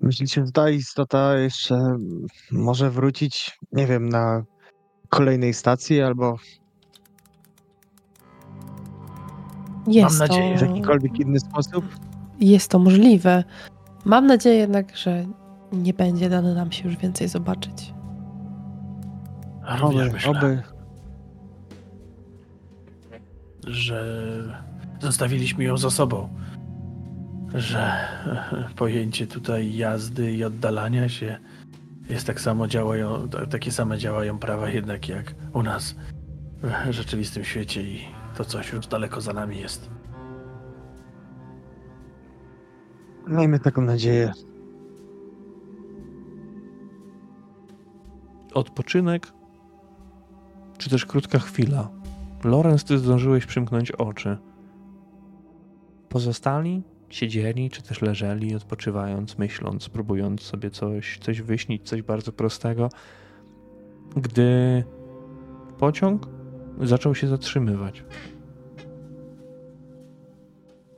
myślicie, 0.01 0.45
że 0.45 0.51
ta 0.51 0.69
istota 0.69 1.37
jeszcze 1.37 1.95
może 2.51 2.89
wrócić, 2.89 3.59
nie 3.71 3.87
wiem, 3.87 4.09
na 4.09 4.43
kolejnej 5.09 5.53
stacji 5.53 6.01
albo 6.01 6.37
Jest 9.87 10.19
nadzieję, 10.19 10.57
w 10.57 10.59
to, 10.59 10.65
jakikolwiek 10.65 11.19
inny 11.19 11.39
sposób? 11.39 11.85
jest 12.39 12.71
to 12.71 12.79
możliwe. 12.79 13.43
Mam 14.05 14.27
nadzieję 14.27 14.55
jednak, 14.55 14.97
że 14.97 15.25
nie 15.71 15.93
będzie 15.93 16.29
dane 16.29 16.53
nam 16.53 16.71
się 16.71 16.87
już 16.89 16.97
więcej 16.97 17.27
zobaczyć. 17.27 17.93
Również 19.79 20.27
Oby, 20.27 20.61
że 23.67 24.05
zostawiliśmy 25.01 25.63
ją 25.63 25.77
za 25.77 25.89
sobą. 25.89 26.29
Że 27.53 27.93
pojęcie 28.75 29.27
tutaj 29.27 29.75
jazdy 29.75 30.31
i 30.31 30.43
oddalania 30.43 31.09
się 31.09 31.37
jest 32.09 32.27
tak 32.27 32.41
samo 32.41 32.67
działają, 32.67 33.29
ta- 33.29 33.45
takie 33.45 33.71
same 33.71 33.97
działają 33.97 34.37
prawa 34.39 34.69
jednak 34.69 35.09
jak 35.09 35.35
u 35.53 35.63
nas 35.63 35.95
w 36.63 36.91
rzeczywistym 36.91 37.43
świecie 37.43 37.83
i 37.83 38.01
to 38.37 38.45
coś 38.45 38.71
już 38.73 38.87
daleko 38.87 39.21
za 39.21 39.33
nami 39.33 39.59
jest. 39.59 39.89
Miejmy 43.27 43.59
taką 43.59 43.81
nadzieję. 43.81 44.31
Odpoczynek, 48.53 49.33
czy 50.77 50.89
też 50.89 51.05
krótka 51.05 51.39
chwila. 51.39 51.89
Lorenz, 52.43 52.83
ty 52.83 52.97
zdążyłeś 52.97 53.45
przymknąć 53.45 53.91
oczy. 53.91 54.37
Pozostali 56.09 56.83
siedzieli, 57.09 57.69
czy 57.69 57.81
też 57.81 58.01
leżeli, 58.01 58.55
odpoczywając, 58.55 59.37
myśląc, 59.37 59.89
próbując 59.89 60.41
sobie 60.41 60.69
coś, 60.69 61.19
coś 61.19 61.41
wyśnić, 61.41 61.89
coś 61.89 62.01
bardzo 62.01 62.31
prostego, 62.31 62.89
gdy 64.15 64.83
pociąg 65.77 66.27
zaczął 66.81 67.15
się 67.15 67.27
zatrzymywać. 67.27 68.03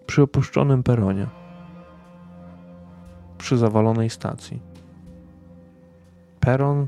Przy 0.05 0.21
opuszczonym 0.21 0.83
peronie. 0.83 1.44
Przy 3.37 3.57
zawalonej 3.57 4.09
stacji. 4.09 4.61
Peron 6.39 6.87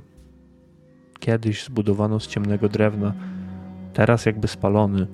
kiedyś 1.20 1.66
zbudowano 1.66 2.20
z 2.20 2.28
ciemnego 2.28 2.70
drewna, 2.70 3.14
teraz 3.94 4.26
jakby 4.26 4.48
spalony, 4.48 5.08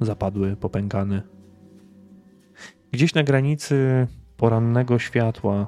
zapadły, 0.00 0.56
popękany. 0.56 1.22
Gdzieś 2.92 3.14
na 3.14 3.22
granicy 3.22 4.06
porannego 4.36 4.98
światła, 4.98 5.66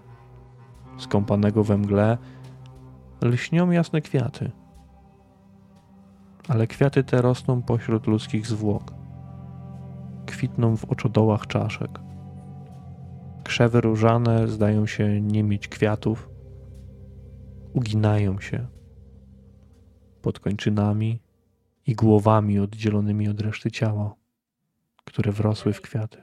skąpanego 0.99 1.65
we 1.65 1.77
mgle, 1.79 2.19
lśnią 3.23 3.71
jasne 3.71 4.01
kwiaty. 4.01 4.51
Ale 6.49 6.67
kwiaty 6.67 7.05
te 7.05 7.23
rosną 7.23 7.63
pośród 7.63 8.07
ludzkich 8.07 8.47
zwłok. 8.47 8.95
Kwitną 10.27 10.77
w 10.77 10.85
oczodołach 10.85 11.47
czaszek. 11.47 12.04
Krzewy 13.45 13.81
różane 13.81 14.49
zdają 14.49 14.87
się 14.87 15.21
nie 15.21 15.43
mieć 15.43 15.69
kwiatów. 15.69 16.31
Uginają 17.73 18.41
się 18.41 18.67
pod 20.23 20.41
kończynami 20.41 21.21
i 21.87 21.95
głowami 21.95 22.59
oddzielonymi 22.59 23.29
od 23.29 23.41
reszty 23.41 23.71
ciała, 23.71 24.15
które 25.05 25.33
wrosły 25.33 25.73
w 25.73 25.81
kwiaty. 25.81 26.23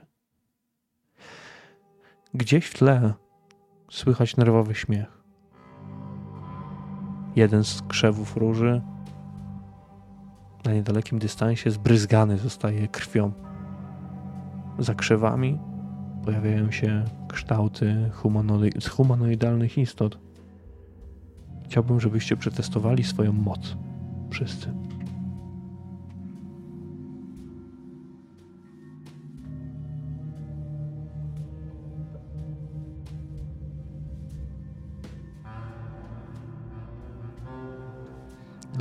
Gdzieś 2.34 2.66
w 2.66 2.74
tle 2.74 3.14
słychać 3.90 4.36
nerwowy 4.36 4.74
śmiech. 4.74 5.22
Jeden 7.36 7.64
z 7.64 7.82
krzewów 7.82 8.36
róży 8.36 8.82
na 10.64 10.72
niedalekim 10.72 11.18
dystansie 11.18 11.70
zbryzgany 11.70 12.38
zostaje 12.38 12.88
krwią. 12.88 13.32
Za 14.78 14.94
krzewami 14.94 15.58
pojawiają 16.24 16.70
się 16.70 17.04
kształty 17.28 18.10
humanoid 18.12 18.88
humanoidalnych 18.88 19.78
istot. 19.78 20.18
Chciałbym, 21.64 22.00
żebyście 22.00 22.36
przetestowali 22.36 23.04
swoją 23.04 23.32
moc. 23.32 23.76
Wszyscy. 24.30 24.72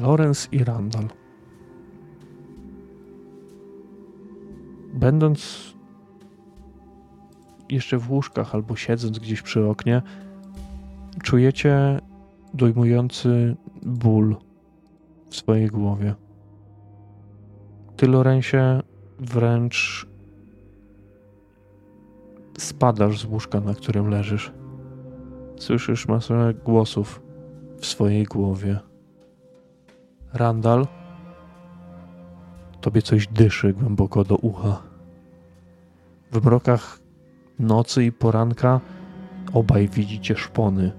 Lorenz 0.01 0.47
i 0.51 0.63
Randall. 0.63 1.07
Będąc 4.93 5.70
jeszcze 7.71 7.97
w 7.97 8.11
łóżkach 8.11 8.55
albo 8.55 8.75
siedząc 8.75 9.19
gdzieś 9.19 9.41
przy 9.41 9.67
oknie, 9.67 10.01
czujecie 11.23 11.99
dojmujący 12.53 13.55
ból 13.83 14.35
w 15.29 15.35
swojej 15.35 15.67
głowie. 15.67 16.15
Ty, 17.97 18.07
Lorensie, 18.07 18.81
wręcz 19.19 20.07
spadasz 22.57 23.19
z 23.19 23.25
łóżka, 23.25 23.59
na 23.59 23.73
którym 23.73 24.09
leżysz. 24.09 24.51
Słyszysz 25.59 26.07
masę 26.07 26.53
głosów 26.65 27.21
w 27.79 27.85
swojej 27.85 28.23
głowie. 28.25 28.79
Randall, 30.33 30.87
tobie 32.81 33.01
coś 33.01 33.27
dyszy 33.27 33.73
głęboko 33.73 34.23
do 34.23 34.35
ucha. 34.35 34.81
W 36.31 36.45
mrokach 36.45 37.00
nocy 37.61 38.05
i 38.05 38.11
poranka 38.11 38.81
obaj 39.53 39.87
widzicie 39.87 40.35
szpony, 40.35 40.91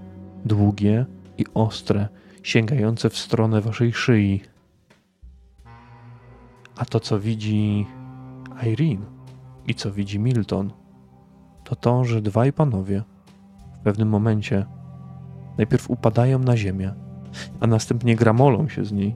długie 0.45 1.05
i 1.37 1.45
ostre, 1.53 2.07
sięgające 2.43 3.09
w 3.09 3.17
stronę 3.17 3.61
waszej 3.61 3.93
szyi. 3.93 4.41
A 6.75 6.85
to, 6.85 6.99
co 6.99 7.19
widzi 7.19 7.87
Irene 8.63 9.05
i 9.67 9.75
co 9.75 9.91
widzi 9.91 10.19
Milton, 10.19 10.73
to 11.63 11.75
to, 11.75 12.03
że 12.03 12.21
dwaj 12.21 12.53
panowie 12.53 13.03
w 13.75 13.79
pewnym 13.83 14.09
momencie 14.09 14.65
najpierw 15.57 15.89
upadają 15.89 16.39
na 16.39 16.57
ziemię, 16.57 16.93
a 17.59 17.67
następnie 17.67 18.15
gramolą 18.15 18.69
się 18.69 18.85
z 18.85 18.91
niej, 18.91 19.15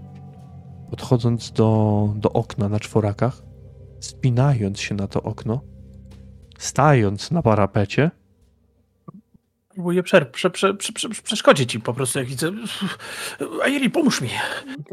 podchodząc 0.90 1.52
do, 1.52 2.14
do 2.16 2.34
okna 2.34 2.70
na 2.70 2.80
czworakach, 2.80 3.44
spinając 4.00 4.80
się 4.80 4.96
na 4.96 5.08
to 5.08 5.24
okno, 5.24 5.62
stając 6.58 7.32
na 7.32 7.42
parapecie. 7.42 8.12
Próbuję 9.78 10.04
prze, 10.04 10.26
prze, 10.26 10.50
prze, 10.50 10.74
prze, 10.74 11.10
przeszkodzić 11.24 11.76
im 11.76 11.82
po 11.82 11.94
prostu, 11.94 12.20
jak 12.20 12.28
widzę. 12.28 12.52
Airi, 13.64 13.90
pomóż 13.90 14.22
mi. 14.22 14.30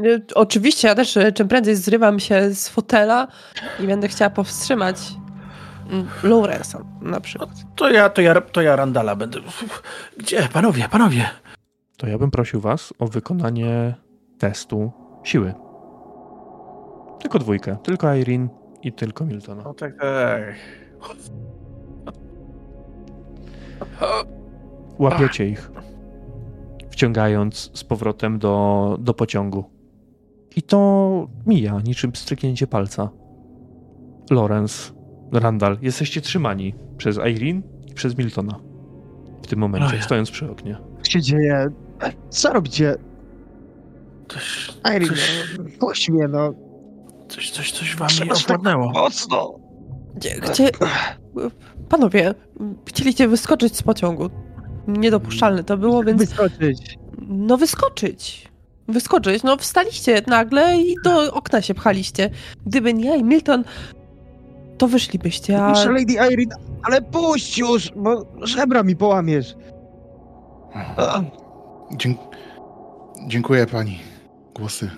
Y, 0.05 0.23
Oczywiście, 0.35 0.89
ja 0.89 0.95
też 0.95 1.17
y, 1.17 1.33
czym 1.33 1.49
prędzej 1.49 1.77
zrywam 1.77 2.21
się 2.21 2.51
z 2.51 2.69
fotela 2.69 3.29
i 3.81 3.87
będę 3.87 4.09
chciała 4.09 4.31
powstrzymać 4.31 4.97
mm, 5.91 6.07
Lawrence'a 6.23 6.85
na 7.03 7.21
przykład. 7.21 7.51
To 7.77 7.91
ja, 7.91 8.09
to 8.09 8.23
ja, 8.23 8.41
to 8.41 8.63
ja 8.63 8.77
Randala 8.77 9.17
będę. 9.17 9.41
Gdzie? 10.19 10.49
Panowie, 10.53 10.89
panowie. 10.91 11.31
To 11.97 12.07
ja 12.07 12.19
bym 12.19 12.31
prosił 12.31 12.61
was 12.61 12.95
o 12.99 13.07
wykonanie 13.07 13.95
testu 14.39 14.93
siły. 15.23 15.55
Tylko 17.21 17.39
dwójkę. 17.39 17.77
Tylko 17.83 18.15
Irene 18.15 18.49
i 18.83 18.93
tylko 18.93 19.25
Miltona. 19.25 19.63
No 19.63 19.75
tak, 19.75 19.93
tak. 20.01 20.55
Łapiecie 24.99 25.49
ich, 25.49 25.71
wciągając 26.91 27.71
z 27.75 27.85
powrotem 27.85 28.39
do, 28.39 28.97
do 29.01 29.15
pociągu. 29.15 29.65
I 30.57 30.63
to 30.63 31.29
mija 31.47 31.81
niczym 31.85 32.15
stryknięcie 32.15 32.67
palca. 32.67 33.11
Lorenz, 34.31 34.95
Randall, 35.33 35.79
jesteście 35.83 36.21
trzymani 36.21 36.75
przez 36.97 37.17
Irene 37.17 37.63
i 37.91 37.95
przez 37.95 38.19
Miltona. 38.19 38.61
W 39.43 39.47
tym 39.47 39.59
momencie, 39.59 39.89
Ojej. 39.89 40.03
stojąc 40.03 40.31
przy 40.31 40.51
oknie. 40.51 40.77
Co 41.03 41.11
się 41.11 41.21
dzieje? 41.21 41.67
Co 42.31 42.53
robicie? 42.53 42.95
Coś, 44.29 44.73
Irene, 44.97 45.07
Coś- 45.07 45.57
no, 45.59 45.65
puść 45.81 46.11
mnie, 46.11 46.29
no. 46.29 46.51
coś, 47.29 47.51
coś, 47.51 47.73
coś 47.73 47.97
wami 47.97 48.11
Trzeba 48.11 48.35
się 48.35 48.47
tak 48.47 48.61
owładnęło. 48.61 48.91
Mocno. 48.93 49.64
Gdzie. 50.17 50.71
Panowie, 51.89 52.35
chcieliście 52.87 53.29
wyskoczyć 53.29 53.77
z 53.77 53.83
pociągu. 53.83 54.31
Niedopuszczalne 54.89 55.65
to 55.65 55.77
było, 55.77 56.05
więc 56.05 56.19
Wyskoczyć. 56.19 56.99
no 57.29 57.57
wyskoczyć. 57.57 58.49
Wyskoczyć, 58.89 59.43
no 59.43 59.57
wstaliście 59.57 60.23
nagle 60.27 60.77
i 60.79 60.95
do 61.05 61.35
okna 61.35 61.63
się 61.63 61.75
pchaliście. 61.75 62.31
Gdyby 62.67 62.95
nie 62.95 63.05
ja 63.09 63.17
i 63.17 63.25
Milton, 63.25 63.65
to 64.79 64.89
wyszlibyście, 64.89 65.65
a... 65.65 65.69
Muszę 65.69 65.91
Lady 65.91 66.13
Irene, 66.13 66.57
ale 66.83 67.03
puść 67.03 67.59
już, 67.59 67.91
bo 67.97 68.27
żebra 68.43 68.83
mi 68.83 68.97
połamiesz. 68.97 69.55
A, 70.75 71.23
Dzie- 71.97 72.15
dziękuję 73.27 73.67
pani. 73.67 73.99
Głosy. 74.55 74.91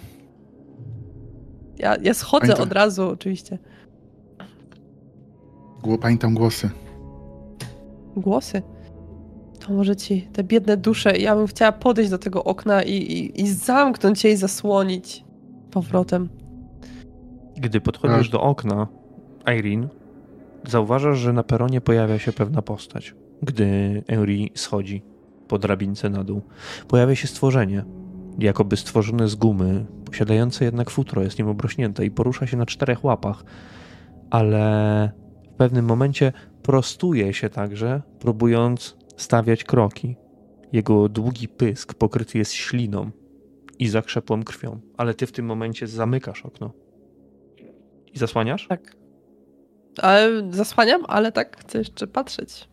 Ja, 1.78 1.96
ja 2.02 2.14
schodzę 2.14 2.40
Pamiętam. 2.40 2.62
od 2.68 2.72
razu, 2.72 3.08
oczywiście. 3.08 3.58
Było 5.86 5.98
pani 5.98 6.18
tam 6.18 6.34
głosy. 6.34 6.70
Głosy. 8.16 8.62
To 9.60 9.72
może 9.72 9.96
ci, 9.96 10.22
te 10.22 10.44
biedne 10.44 10.76
dusze. 10.76 11.16
Ja 11.18 11.36
bym 11.36 11.46
chciała 11.46 11.72
podejść 11.72 12.10
do 12.10 12.18
tego 12.18 12.44
okna 12.44 12.82
i, 12.82 12.92
i, 12.92 13.42
i 13.42 13.48
zamknąć 13.48 14.24
je 14.24 14.32
i 14.32 14.36
zasłonić 14.36 15.24
powrotem. 15.70 16.28
Gdy 17.56 17.80
podchodzisz 17.80 18.28
A. 18.28 18.32
do 18.32 18.42
okna, 18.42 18.86
Irene, 19.58 19.88
zauważasz, 20.68 21.18
że 21.18 21.32
na 21.32 21.42
peronie 21.42 21.80
pojawia 21.80 22.18
się 22.18 22.32
pewna 22.32 22.62
postać. 22.62 23.14
Gdy 23.42 24.02
Henry 24.08 24.48
schodzi 24.54 25.02
po 25.48 25.58
drabince 25.58 26.10
na 26.10 26.24
dół, 26.24 26.42
pojawia 26.88 27.14
się 27.14 27.28
stworzenie, 27.28 27.84
jakoby 28.38 28.76
stworzone 28.76 29.28
z 29.28 29.34
gumy, 29.34 29.86
posiadające 30.04 30.64
jednak 30.64 30.90
futro, 30.90 31.22
jest 31.22 31.38
nim 31.38 31.48
obrośnięte 31.48 32.04
i 32.04 32.10
porusza 32.10 32.46
się 32.46 32.56
na 32.56 32.66
czterech 32.66 33.04
łapach, 33.04 33.44
ale 34.30 35.25
pewnym 35.56 35.84
momencie 35.84 36.32
prostuje 36.62 37.34
się 37.34 37.50
także, 37.50 38.02
próbując 38.18 38.96
stawiać 39.16 39.64
kroki. 39.64 40.16
Jego 40.72 41.08
długi 41.08 41.48
pysk 41.48 41.94
pokryty 41.94 42.38
jest 42.38 42.52
śliną 42.52 43.10
i 43.78 43.88
zakrzepłą 43.88 44.42
krwią, 44.42 44.80
ale 44.96 45.14
ty 45.14 45.26
w 45.26 45.32
tym 45.32 45.46
momencie 45.46 45.86
zamykasz 45.86 46.46
okno. 46.46 46.72
I 48.14 48.18
zasłaniasz? 48.18 48.66
Tak. 48.68 48.96
Ale 50.02 50.52
zasłaniam, 50.52 51.02
ale 51.08 51.32
tak 51.32 51.56
chcę 51.56 51.78
jeszcze 51.78 52.06
patrzeć. 52.06 52.68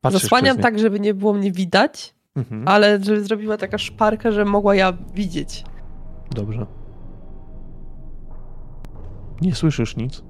Patrzysz 0.00 0.22
Zasłaniam 0.22 0.58
tak, 0.58 0.78
żeby 0.78 1.00
nie 1.00 1.14
było 1.14 1.32
mnie 1.32 1.52
widać, 1.52 2.16
Mhm. 2.36 2.68
ale 2.68 3.04
żeby 3.04 3.24
zrobiła 3.24 3.56
taka 3.56 3.78
szparka, 3.78 4.32
że 4.32 4.44
mogła 4.44 4.74
ja 4.74 4.92
widzieć. 5.14 5.64
Dobrze. 6.30 6.66
Nie 9.40 9.54
słyszysz 9.54 9.96
nic 9.96 10.22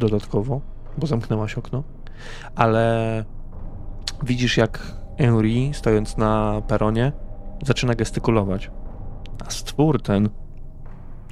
dodatkowo, 0.00 0.60
bo 0.98 1.06
zamknęłaś 1.06 1.54
okno, 1.54 1.82
ale 2.54 3.24
widzisz 4.22 4.56
jak 4.56 4.96
Henry, 5.18 5.70
stojąc 5.72 6.16
na 6.16 6.62
peronie, 6.68 7.12
zaczyna 7.66 7.94
gestykulować. 7.94 8.70
A 9.46 9.50
stwór 9.50 10.02
ten 10.02 10.28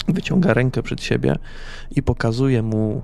wyciąga 0.08 0.54
rękę 0.54 0.82
przed 0.82 1.02
siebie 1.02 1.36
i 1.90 2.02
pokazuje 2.02 2.62
mu 2.62 3.02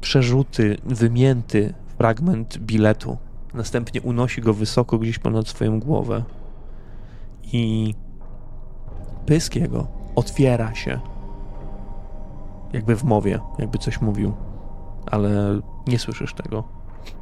przerzuty, 0.00 0.76
wymięty 0.84 1.74
fragment 1.98 2.58
biletu. 2.58 3.16
Następnie 3.54 4.02
unosi 4.02 4.40
go 4.40 4.54
wysoko 4.54 4.98
gdzieś 4.98 5.18
ponad 5.18 5.48
swoją 5.48 5.80
głowę. 5.80 6.24
I 7.52 7.94
pysk 9.26 9.56
jego 9.56 9.86
otwiera 10.14 10.74
się. 10.74 11.00
Jakby 12.72 12.96
w 12.96 13.04
mowie, 13.04 13.40
jakby 13.58 13.78
coś 13.78 14.00
mówił. 14.00 14.32
Ale 15.06 15.60
nie 15.86 15.98
słyszysz 15.98 16.34
tego. 16.34 16.64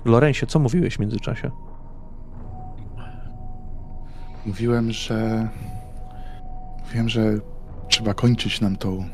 Lorencie, 0.04 0.46
co 0.46 0.58
mówiłeś 0.58 0.96
w 0.96 0.98
międzyczasie? 0.98 1.50
Mówiłem, 4.46 4.92
że. 4.92 5.48
Mówiłem, 6.84 7.08
że 7.08 7.38
trzeba 7.88 8.14
kończyć 8.14 8.60
nam 8.60 8.76
tą, 8.76 9.04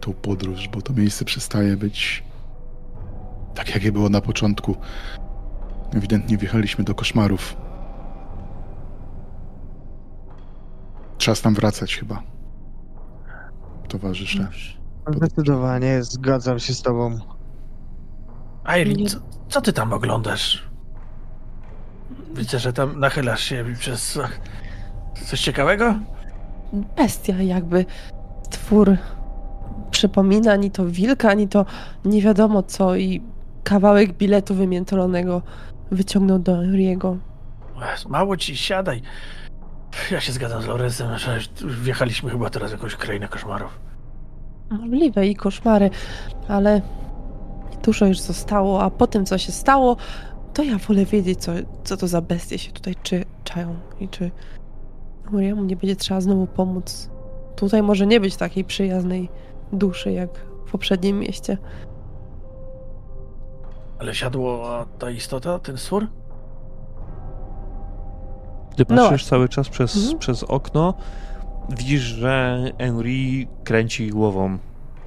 tą 0.00 0.12
podróż, 0.12 0.68
bo 0.68 0.82
to 0.82 0.92
miejsce 0.92 1.24
przestaje 1.24 1.76
być 1.76 2.24
tak, 3.54 3.74
jak 3.74 3.84
je 3.84 3.92
było 3.92 4.08
na 4.08 4.20
początku. 4.20 4.76
Ewidentnie 5.94 6.38
wjechaliśmy 6.38 6.84
do 6.84 6.94
koszmarów. 6.94 7.56
Czas 11.18 11.42
tam 11.42 11.54
wracać 11.54 11.96
chyba. 11.96 12.22
Towarzysze. 13.88 14.48
Zdecydowanie 15.14 16.02
zgadzam 16.02 16.58
się 16.58 16.74
z 16.74 16.82
tobą. 16.82 17.18
Irene, 18.80 19.08
co, 19.08 19.18
co 19.48 19.60
ty 19.60 19.72
tam 19.72 19.92
oglądasz? 19.92 20.68
Widzę, 22.34 22.58
że 22.58 22.72
tam 22.72 23.00
nachylasz 23.00 23.42
się 23.42 23.64
przez... 23.78 24.18
Coś 25.26 25.40
ciekawego? 25.40 25.94
Bestia 26.96 27.42
jakby 27.42 27.84
twór 28.50 28.96
przypomina 29.90 30.52
ani 30.52 30.70
to 30.70 30.86
wilka, 30.86 31.30
ani 31.30 31.48
to 31.48 31.64
nie 32.04 32.22
wiadomo 32.22 32.62
co 32.62 32.96
i 32.96 33.22
kawałek 33.64 34.12
biletu 34.12 34.54
wymiętolonego 34.54 35.42
wyciągnął 35.90 36.38
do. 36.38 36.62
Jezu, 36.62 37.20
Mało 38.08 38.36
ci, 38.36 38.56
siadaj. 38.56 39.02
Ja 40.10 40.20
się 40.20 40.32
zgadzam 40.32 40.62
z 40.62 40.66
Lorenzem, 40.66 41.18
że 41.18 41.38
wjechaliśmy 41.82 42.30
chyba 42.30 42.50
teraz 42.50 42.70
w 42.70 42.72
jakąś 42.72 42.96
krainę 42.96 43.28
koszmarów. 43.28 43.85
Możliwe 44.70 45.26
i 45.26 45.34
koszmary, 45.36 45.90
ale 46.48 46.80
dużo 47.84 48.06
już 48.06 48.20
zostało, 48.20 48.82
a 48.82 48.90
po 48.90 49.06
tym 49.06 49.26
co 49.26 49.38
się 49.38 49.52
stało, 49.52 49.96
to 50.54 50.62
ja 50.62 50.78
wolę 50.78 51.04
wiedzieć 51.04 51.40
co, 51.40 51.52
co 51.84 51.96
to 51.96 52.08
za 52.08 52.20
bestie 52.20 52.58
się 52.58 52.72
tutaj 52.72 52.94
czy, 53.02 53.24
czają 53.44 53.74
i 54.00 54.08
czy 54.08 54.30
Muriemu 55.32 55.64
nie 55.64 55.76
będzie 55.76 55.96
trzeba 55.96 56.20
znowu 56.20 56.46
pomóc. 56.46 57.10
Tutaj 57.56 57.82
może 57.82 58.06
nie 58.06 58.20
być 58.20 58.36
takiej 58.36 58.64
przyjaznej 58.64 59.28
duszy 59.72 60.12
jak 60.12 60.30
w 60.66 60.70
poprzednim 60.70 61.18
mieście. 61.18 61.58
Ale 63.98 64.14
siadła 64.14 64.86
ta 64.98 65.10
istota, 65.10 65.58
ten 65.58 65.76
stwór? 65.78 66.06
Gdy 68.74 68.84
No 68.88 68.96
patrzysz 68.96 69.08
właśnie. 69.10 69.28
cały 69.28 69.48
czas 69.48 69.68
przez, 69.68 69.96
Mhm. 69.96 70.18
przez 70.18 70.42
okno, 70.42 70.94
widzisz, 71.68 72.02
że 72.02 72.64
Henry 72.78 73.46
kręci 73.64 74.10
głową, 74.10 74.58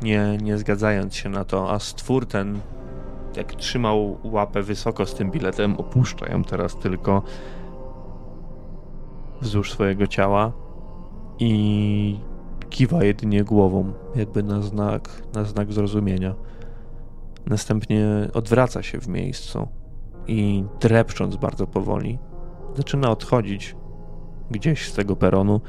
nie, 0.01 0.37
nie 0.41 0.57
zgadzając 0.57 1.15
się 1.15 1.29
na 1.29 1.45
to, 1.45 1.71
a 1.71 1.79
stwór 1.79 2.25
ten, 2.25 2.59
jak 3.35 3.55
trzymał 3.55 4.17
łapę 4.23 4.63
wysoko 4.63 5.05
z 5.05 5.15
tym 5.15 5.31
biletem, 5.31 5.75
opuszcza 5.77 6.31
ją 6.31 6.43
teraz 6.43 6.75
tylko 6.75 7.23
wzdłuż 9.41 9.71
swojego 9.71 10.07
ciała 10.07 10.51
i 11.39 12.19
kiwa 12.69 13.03
jedynie 13.03 13.43
głową, 13.43 13.93
jakby 14.15 14.43
na 14.43 14.61
znak, 14.61 15.09
na 15.33 15.43
znak 15.43 15.73
zrozumienia. 15.73 16.35
Następnie 17.45 18.05
odwraca 18.33 18.83
się 18.83 18.99
w 18.99 19.07
miejscu 19.07 19.67
i 20.27 20.63
drepcząc 20.79 21.35
bardzo 21.35 21.67
powoli, 21.67 22.19
zaczyna 22.75 23.11
odchodzić 23.11 23.75
gdzieś 24.51 24.87
z 24.91 24.93
tego 24.93 25.15
peronu, 25.15 25.61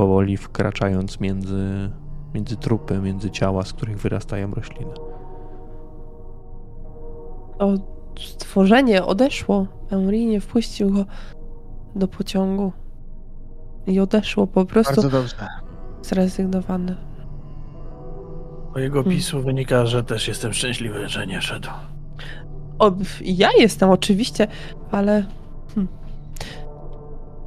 powoli 0.00 0.36
wkraczając 0.36 1.20
między, 1.20 1.90
między 2.34 2.56
trupy, 2.56 2.98
między 2.98 3.30
ciała, 3.30 3.64
z 3.64 3.72
których 3.72 3.98
wyrastają 3.98 4.50
rośliny. 4.50 4.94
To 7.58 7.74
stworzenie 8.18 9.04
odeszło. 9.04 9.66
Henry 9.90 10.24
nie 10.24 10.40
wpuścił 10.40 10.90
go 10.90 11.04
do 11.96 12.08
pociągu. 12.08 12.72
I 13.86 14.00
odeszło 14.00 14.46
po 14.46 14.64
prostu 14.64 14.94
Bardzo 14.94 15.10
dobrze. 15.10 15.36
zrezygnowane. 16.02 16.96
Po 18.72 18.78
jego 18.78 19.00
opisu 19.00 19.42
wynika, 19.42 19.86
że 19.86 20.04
też 20.04 20.28
jestem 20.28 20.52
szczęśliwy, 20.52 21.08
że 21.08 21.26
nie 21.26 21.42
szedł. 21.42 21.68
O, 22.78 22.92
ja 23.20 23.48
jestem 23.58 23.90
oczywiście, 23.90 24.48
ale 24.90 25.24
hm. 25.74 25.88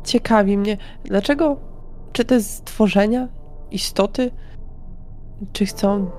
ciekawi 0.04 0.58
mnie, 0.58 0.78
dlaczego, 1.04 1.73
czy 2.14 2.26
te 2.26 2.42
stworzenia, 2.42 3.28
istoty, 3.72 4.32
czy 5.54 5.66
chcą 5.66 6.12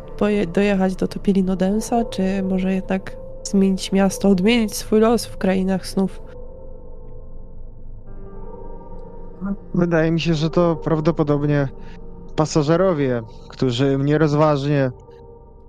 dojechać 0.53 0.97
do 0.97 1.09
Topilinodensa, 1.09 2.05
czy 2.05 2.43
może 2.43 2.75
jednak 2.75 3.17
zmienić 3.45 3.93
miasto, 3.93 4.29
odmienić 4.29 4.75
swój 4.75 5.01
los 5.01 5.27
w 5.27 5.37
krainach 5.37 5.87
snów. 5.87 6.23
Wydaje 9.75 10.11
mi 10.11 10.21
się, 10.21 10.35
że 10.35 10.51
to 10.51 10.77
prawdopodobnie 10.77 11.69
pasażerowie, 12.37 13.23
którzy 13.49 13.99
nierozważnie 14.05 14.91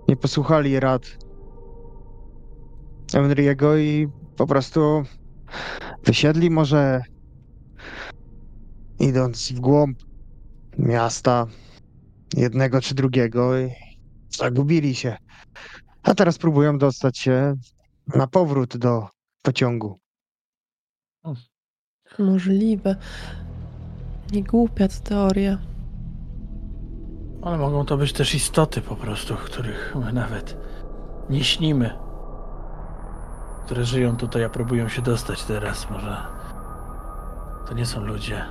nie 0.07 0.15
posłuchali 0.15 0.79
rad 0.79 1.01
Henry'ego 3.13 3.79
i 3.79 4.07
po 4.37 4.47
prostu 4.47 5.03
wysiedli 6.05 6.49
może 6.49 7.01
idąc 8.99 9.51
w 9.51 9.59
głąb 9.59 9.97
miasta 10.77 11.45
jednego 12.37 12.81
czy 12.81 12.95
drugiego 12.95 13.59
i 13.59 13.71
zagubili 14.29 14.95
się. 14.95 15.17
A 16.03 16.13
teraz 16.13 16.37
próbują 16.37 16.77
dostać 16.77 17.17
się 17.17 17.55
na 18.15 18.27
powrót 18.27 18.77
do 18.77 19.07
pociągu. 19.41 19.99
Możliwe. 22.19 22.95
Nie 24.31 24.43
głupia 24.43 24.87
to 24.87 24.99
teoria. 25.03 25.57
Ale 27.41 27.57
mogą 27.57 27.85
to 27.85 27.97
być 27.97 28.13
też 28.13 28.35
istoty 28.35 28.81
po 28.81 28.95
prostu, 28.95 29.35
których 29.35 29.95
my 29.95 30.13
nawet 30.13 30.57
nie 31.29 31.43
śnimy. 31.43 31.97
Które 33.65 33.85
żyją 33.85 34.17
tutaj, 34.17 34.43
a 34.43 34.49
próbują 34.49 34.89
się 34.89 35.01
dostać 35.01 35.43
teraz. 35.43 35.89
Może 35.89 36.17
to 37.67 37.73
nie 37.73 37.85
są 37.85 38.05
ludzie. 38.05 38.45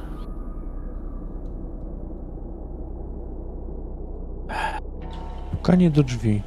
Pukanie 5.51 5.91
do 5.91 6.03
drzwi. 6.03 6.43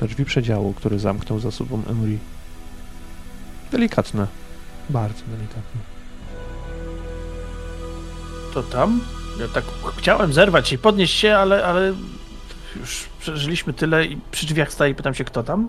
Do 0.00 0.06
drzwi 0.06 0.24
przedziału, 0.24 0.72
który 0.72 0.98
zamknął 0.98 1.38
za 1.38 1.50
sobą 1.50 1.82
Emery. 1.90 2.18
Delikatne. 3.70 4.26
Bardzo 4.90 5.22
delikatne. 5.36 5.80
To 8.54 8.62
tam? 8.62 9.00
Ja 9.40 9.48
tak 9.48 9.64
chciałem 9.96 10.32
zerwać 10.32 10.72
i 10.72 10.78
podnieść 10.78 11.14
się, 11.14 11.36
ale, 11.36 11.64
ale 11.64 11.94
już 12.76 13.08
przeżyliśmy 13.20 13.72
tyle 13.72 14.06
i 14.06 14.20
przy 14.30 14.46
drzwiach 14.46 14.72
staję 14.72 14.92
i 14.92 14.94
pytam 14.94 15.14
się, 15.14 15.24
kto 15.24 15.42
tam? 15.42 15.68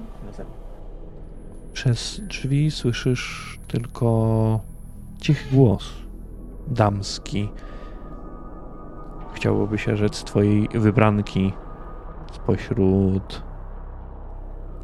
Przez 1.74 2.22
drzwi 2.24 2.72
słyszysz 2.72 3.60
tylko 3.68 4.60
cichy 5.22 5.50
głos. 5.52 5.90
Damski. 6.68 7.50
Chciałoby 9.44 9.78
się 9.78 9.98
rzec 9.98 10.24
twojej 10.24 10.70
wybranki 10.74 11.54
spośród 12.32 13.44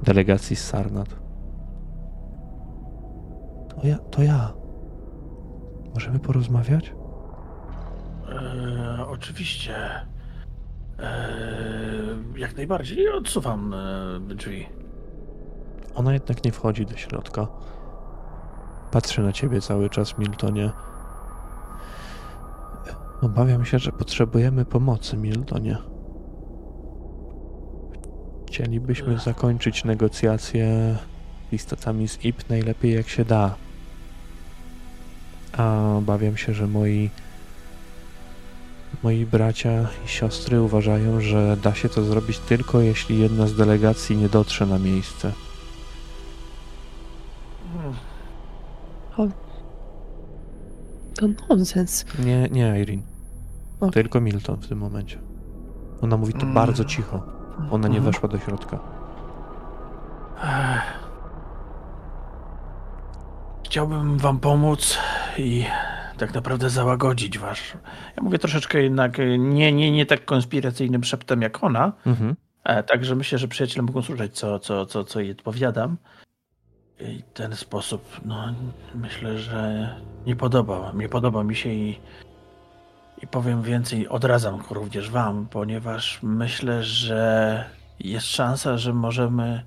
delegacji 0.04 0.56
z 0.56 0.68
Sarnat. 0.68 1.10
To 3.70 3.88
ja, 3.88 3.98
to 3.98 4.24
ja. 4.24 4.54
Możemy 5.94 6.20
porozmawiać? 6.20 6.94
Eee, 8.30 9.02
oczywiście. 9.10 9.76
Eee, 11.00 12.40
jak 12.40 12.58
najbardziej 12.58 13.10
odsuwam 13.10 13.74
e, 13.74 14.36
drzwi. 14.36 14.66
Ona 15.96 16.14
jednak 16.14 16.44
nie 16.44 16.52
wchodzi 16.52 16.86
do 16.86 16.98
środka. 16.98 17.48
Patrzę 18.92 19.22
na 19.22 19.32
ciebie 19.32 19.62
cały 19.62 19.90
czas, 19.90 20.18
Miltonie. 20.18 20.72
Obawiam 23.22 23.66
się, 23.66 23.80
że 23.80 23.92
potrzebujemy 23.92 24.66
pomocy, 24.66 25.18
Miltonie. 25.18 25.78
Chcielibyśmy 28.48 29.20
zakończyć 29.20 29.84
negocjacje 29.84 30.98
z 31.50 31.54
istotami 31.54 32.08
z 32.08 32.26
IP 32.26 32.50
najlepiej 32.50 32.94
jak 32.94 33.10
się 33.10 33.26
da. 33.26 33.56
A 35.58 35.94
obawiam 35.98 36.38
się, 36.38 36.54
że 36.54 36.68
moi 36.68 37.10
moi 39.04 39.26
bracia 39.26 39.88
i 40.06 40.08
siostry 40.08 40.62
uważają, 40.62 41.22
że 41.22 41.58
da 41.58 41.76
się 41.76 41.90
to 41.90 42.04
zrobić 42.04 42.40
tylko 42.40 42.82
jeśli 42.82 43.20
jedna 43.20 43.48
z 43.48 43.56
delegacji 43.56 44.18
nie 44.18 44.30
dotrze 44.30 44.66
na 44.66 44.80
miejsce. 44.80 45.32
To 51.16 51.28
nonsens. 51.50 52.06
Nie, 52.26 52.48
nie, 52.52 52.82
Irene. 52.82 53.09
O. 53.82 53.90
Tylko 53.92 54.22
Milton 54.22 54.58
w 54.58 54.68
tym 54.68 54.78
momencie. 54.78 55.20
Ona 56.02 56.18
mówi 56.18 56.34
to 56.34 56.42
Mm. 56.42 56.54
bardzo 56.54 56.86
cicho. 56.86 57.24
Ona 57.72 57.88
nie 57.88 57.98
Mhm. 57.98 58.14
weszła 58.14 58.30
do 58.30 58.40
środka. 58.40 58.80
Chciałbym 63.66 64.18
wam 64.18 64.40
pomóc 64.40 64.98
i 65.38 65.66
tak 66.18 66.34
naprawdę 66.34 66.70
załagodzić 66.70 67.40
wasz. 67.40 67.74
Ja 68.18 68.24
mówię 68.24 68.40
troszeczkę 68.40 68.82
jednak 68.84 69.20
e, 69.20 69.38
nie, 69.38 69.72
nie, 69.72 69.92
nie 69.92 70.06
tak 70.06 70.26
konspiracyjnym 70.26 71.04
szeptem 71.04 71.42
jak 71.42 71.64
ona. 71.64 71.94
Mhm. 72.06 72.36
E, 72.64 72.84
Także 72.84 73.16
myślę, 73.16 73.38
że 73.38 73.48
przyjaciele 73.48 73.86
mogą 73.86 74.02
słyszeć, 74.02 74.34
co, 74.38 74.60
co, 74.60 74.86
co, 74.86 75.04
co 75.04 75.20
jej 75.20 75.32
odpowiadam. 75.32 75.98
I 77.00 77.24
w 77.30 77.34
ten 77.34 77.56
sposób, 77.56 78.20
no, 78.26 78.54
myślę, 78.96 79.38
że 79.38 79.90
nie 80.26 80.36
podoba, 80.36 80.92
nie 80.96 81.10
podoba 81.10 81.44
mi 81.44 81.56
się 81.56 81.70
i, 81.70 82.00
i 83.22 83.28
powiem 83.28 83.62
więcej, 83.62 84.08
odradzam 84.08 84.64
również 84.70 85.10
wam, 85.10 85.48
ponieważ 85.48 86.20
myślę, 86.24 86.84
że 86.84 87.66
jest 88.00 88.28
szansa, 88.28 88.78
że 88.78 88.94
możemy 88.94 89.66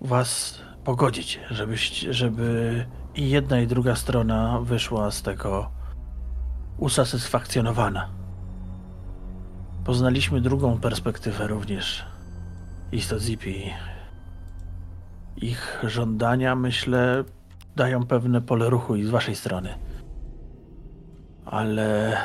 was 0.00 0.60
pogodzić, 0.84 1.40
żebyś, 1.50 2.00
żeby 2.00 2.86
i 3.14 3.30
jedna 3.30 3.60
i 3.60 3.66
druga 3.66 3.96
strona 3.96 4.60
wyszła 4.60 5.10
z 5.10 5.22
tego 5.22 5.70
usatysfakcjonowana. 6.78 8.08
Poznaliśmy 9.84 10.40
drugą 10.40 10.78
perspektywę 10.78 11.46
również 11.46 12.04
istot 12.92 13.22
Zipi. 13.22 13.72
Ich 15.36 15.84
żądania, 15.86 16.56
myślę, 16.56 17.24
dają 17.76 18.06
pewne 18.06 18.40
pole 18.40 18.70
ruchu 18.70 18.96
i 18.96 19.04
z 19.04 19.10
waszej 19.10 19.36
strony. 19.36 19.74
Ale... 21.54 22.16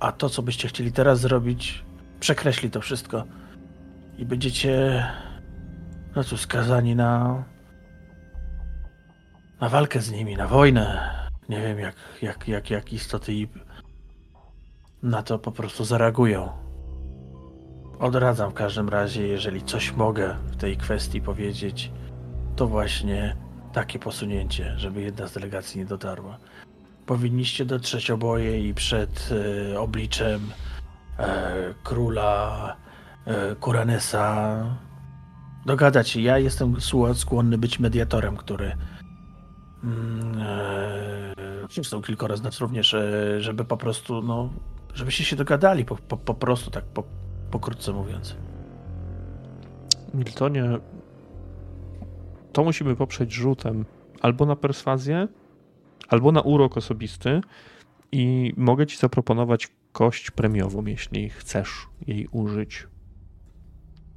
A 0.00 0.12
to, 0.12 0.28
co 0.28 0.42
byście 0.42 0.68
chcieli 0.68 0.92
teraz 0.92 1.20
zrobić, 1.20 1.84
przekreśli 2.20 2.70
to 2.70 2.80
wszystko. 2.80 3.24
I 4.18 4.24
będziecie... 4.26 5.04
No 6.16 6.24
cóż, 6.24 6.40
skazani 6.40 6.96
na... 6.96 7.44
Na 9.60 9.68
walkę 9.68 10.00
z 10.00 10.10
nimi, 10.10 10.36
na 10.36 10.48
wojnę. 10.48 11.10
Nie 11.48 11.60
wiem, 11.60 11.78
jak, 11.78 11.94
jak, 12.22 12.48
jak, 12.48 12.70
jak 12.70 12.92
istoty 12.92 13.32
i 13.32 13.48
na 15.02 15.22
to 15.22 15.38
po 15.38 15.52
prostu 15.52 15.84
zareagują. 15.84 16.52
Odradzam 17.98 18.50
w 18.50 18.54
każdym 18.54 18.88
razie, 18.88 19.26
jeżeli 19.26 19.62
coś 19.62 19.92
mogę 19.92 20.36
w 20.46 20.56
tej 20.56 20.76
kwestii 20.76 21.20
powiedzieć, 21.20 21.92
to 22.56 22.66
właśnie 22.66 23.36
takie 23.72 23.98
posunięcie, 23.98 24.74
żeby 24.76 25.02
jedna 25.02 25.26
z 25.26 25.32
delegacji 25.32 25.78
nie 25.78 25.86
dotarła. 25.86 26.38
Powinniście 27.06 27.64
dotrzeć 27.64 28.10
oboje 28.10 28.68
i 28.68 28.74
przed 28.74 29.30
e, 29.72 29.80
obliczem 29.80 30.40
e, 31.18 31.74
króla 31.82 32.76
e, 33.26 33.54
Kuranesa 33.54 34.64
dogadać 35.66 36.08
się. 36.08 36.20
Ja 36.20 36.38
jestem 36.38 36.76
skłonny 37.14 37.58
być 37.58 37.78
mediatorem, 37.78 38.36
który 38.36 38.76
mm, 39.84 40.38
e, 40.40 41.68
przystał 41.68 42.02
kilka 42.02 42.26
razy 42.26 42.42
nas 42.42 42.60
również, 42.60 42.94
e, 42.94 43.40
żeby 43.40 43.64
po 43.64 43.76
prostu, 43.76 44.22
no, 44.22 44.50
żebyście 44.94 45.24
się 45.24 45.36
dogadali, 45.36 45.84
po, 45.84 45.96
po, 45.96 46.16
po 46.16 46.34
prostu 46.34 46.70
tak 46.70 46.84
po, 46.84 47.04
pokrótce 47.50 47.92
mówiąc. 47.92 48.36
Miltonie, 50.14 50.64
to 52.52 52.64
musimy 52.64 52.96
poprzeć 52.96 53.32
rzutem 53.32 53.84
albo 54.20 54.46
na 54.46 54.56
perswazję, 54.56 55.28
albo 56.14 56.32
na 56.32 56.40
urok 56.40 56.76
osobisty 56.76 57.40
i 58.12 58.52
mogę 58.56 58.86
ci 58.86 58.96
zaproponować 58.96 59.68
kość 59.92 60.30
premiową, 60.30 60.84
jeśli 60.84 61.30
chcesz 61.30 61.88
jej 62.06 62.26
użyć. 62.26 62.86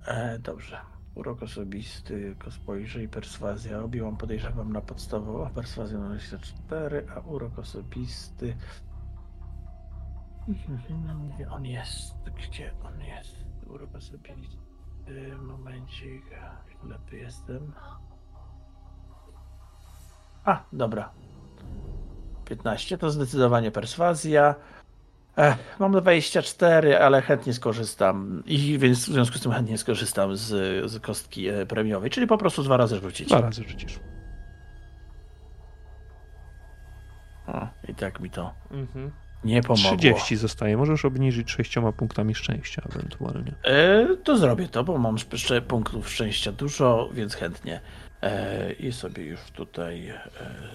E, 0.05 0.39
dobrze. 0.39 0.77
Urok 1.15 1.43
osobisty, 1.43 2.21
jako 2.21 2.51
spojrzy 2.51 3.03
i 3.03 3.07
perswazja. 3.07 3.79
Obie 3.79 4.01
mam 4.01 4.17
podejrzewam 4.17 4.73
na 4.73 4.81
podstawową, 4.81 5.45
a 5.45 5.49
perswazja 5.49 5.99
na 5.99 6.05
24, 6.05 7.07
a 7.15 7.19
urok 7.19 7.59
osobisty. 7.59 8.57
Gdzie 10.47 11.49
on 11.51 11.65
jest? 11.65 12.15
Gdzie 12.37 12.71
on 12.83 13.01
jest? 13.01 13.35
Urok 13.67 13.95
osobisty. 13.95 14.57
Momencik. 15.41 16.25
Lepiej 16.83 17.21
jestem. 17.21 17.73
A, 20.45 20.63
dobra. 20.73 21.26
15 22.45 22.97
to 22.97 23.09
zdecydowanie 23.09 23.71
perswazja. 23.71 24.55
Ech, 25.37 25.55
mam 25.79 25.91
24, 25.91 26.99
ale 26.99 27.21
chętnie 27.21 27.53
skorzystam. 27.53 28.43
I 28.45 28.77
więc 28.79 28.99
w 28.99 29.13
związku 29.13 29.37
z 29.37 29.41
tym 29.41 29.51
chętnie 29.51 29.77
skorzystam 29.77 30.35
z, 30.35 30.45
z 30.91 30.99
kostki 31.01 31.47
e, 31.47 31.65
premiowej, 31.65 32.09
czyli 32.09 32.27
po 32.27 32.37
prostu 32.37 32.63
dwa 32.63 32.77
razy 32.77 32.99
rzucić. 32.99 33.27
Dwa 33.27 33.41
razy 33.41 33.63
rzucisz. 33.63 33.99
O, 37.47 37.67
I 37.87 37.95
tak 37.95 38.19
mi 38.19 38.29
to 38.29 38.53
Mhm. 38.71 39.11
nie 39.43 39.61
pomogło. 39.61 39.97
30 39.97 40.35
zostaje. 40.35 40.77
Możesz 40.77 41.05
obniżyć 41.05 41.51
sześcioma 41.51 41.91
punktami 41.91 42.35
szczęścia 42.35 42.81
ewentualnie. 42.91 43.53
E, 43.63 44.07
to 44.23 44.37
zrobię 44.37 44.67
to, 44.67 44.83
bo 44.83 44.97
mam 44.97 45.15
jeszcze 45.31 45.61
punktów 45.61 46.09
szczęścia 46.09 46.51
dużo, 46.51 47.09
więc 47.13 47.35
chętnie. 47.35 47.81
E, 48.21 48.73
I 48.73 48.91
sobie 48.91 49.23
już 49.23 49.39
tutaj 49.39 50.09
e, 50.09 50.21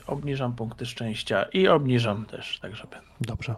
obniżam 0.07 0.57
punkty 0.57 0.87
szczęścia 0.87 1.42
i 1.42 1.68
obniżam 1.68 2.26
też, 2.26 2.59
tak 2.59 2.76
żeby. 2.76 2.96
Dobrze. 3.20 3.55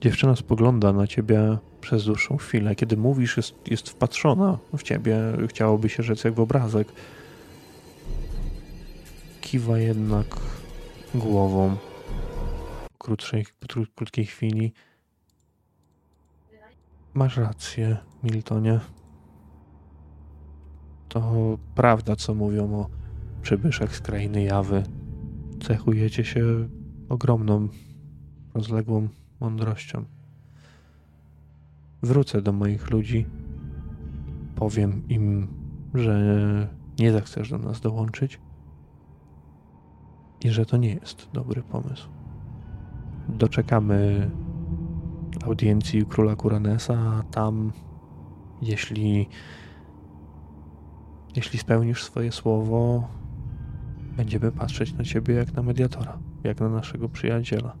Dziewczyna 0.00 0.36
spogląda 0.36 0.92
na 0.92 1.06
ciebie 1.06 1.58
przez 1.80 2.04
dłuższą 2.04 2.36
chwilę. 2.36 2.74
Kiedy 2.74 2.96
mówisz, 2.96 3.36
jest, 3.36 3.54
jest 3.70 3.88
wpatrzona 3.88 4.58
w 4.76 4.82
ciebie. 4.82 5.16
Chciałoby 5.48 5.88
się 5.88 6.02
rzec 6.02 6.24
jak 6.24 6.34
w 6.34 6.40
obrazek. 6.40 6.88
Kiwa 9.40 9.78
jednak 9.78 10.26
głową 11.14 11.76
krótszej, 12.98 13.46
krótkiej 13.94 14.26
chwili. 14.26 14.72
Masz 17.14 17.36
rację, 17.36 17.96
Miltonie. 18.22 18.80
To 21.12 21.58
prawda, 21.74 22.16
co 22.16 22.34
mówią 22.34 22.74
o 22.74 22.88
przybyszach 23.42 23.96
z 23.96 24.00
krainy 24.00 24.42
Jawy. 24.42 24.82
Cechujecie 25.62 26.24
się 26.24 26.68
ogromną, 27.08 27.68
rozległą 28.54 29.08
mądrością. 29.40 30.04
Wrócę 32.02 32.42
do 32.42 32.52
moich 32.52 32.90
ludzi. 32.90 33.26
Powiem 34.54 35.02
im, 35.08 35.48
że 35.94 36.68
nie 36.98 37.12
zechcesz 37.12 37.50
do 37.50 37.58
nas 37.58 37.80
dołączyć 37.80 38.40
i 40.44 40.50
że 40.50 40.66
to 40.66 40.76
nie 40.76 40.94
jest 40.94 41.28
dobry 41.32 41.62
pomysł. 41.62 42.08
Doczekamy 43.28 44.30
audiencji 45.44 46.06
króla 46.06 46.36
Kuranesa, 46.36 46.94
a 46.94 47.22
tam, 47.22 47.72
jeśli 48.62 49.28
jeśli 51.36 51.58
spełnisz 51.58 52.04
swoje 52.04 52.32
słowo, 52.32 53.08
będziemy 54.16 54.52
patrzeć 54.52 54.92
na 54.92 55.04
ciebie 55.04 55.34
jak 55.34 55.52
na 55.52 55.62
mediatora, 55.62 56.18
jak 56.44 56.60
na 56.60 56.68
naszego 56.68 57.08
przyjaciela. 57.08 57.76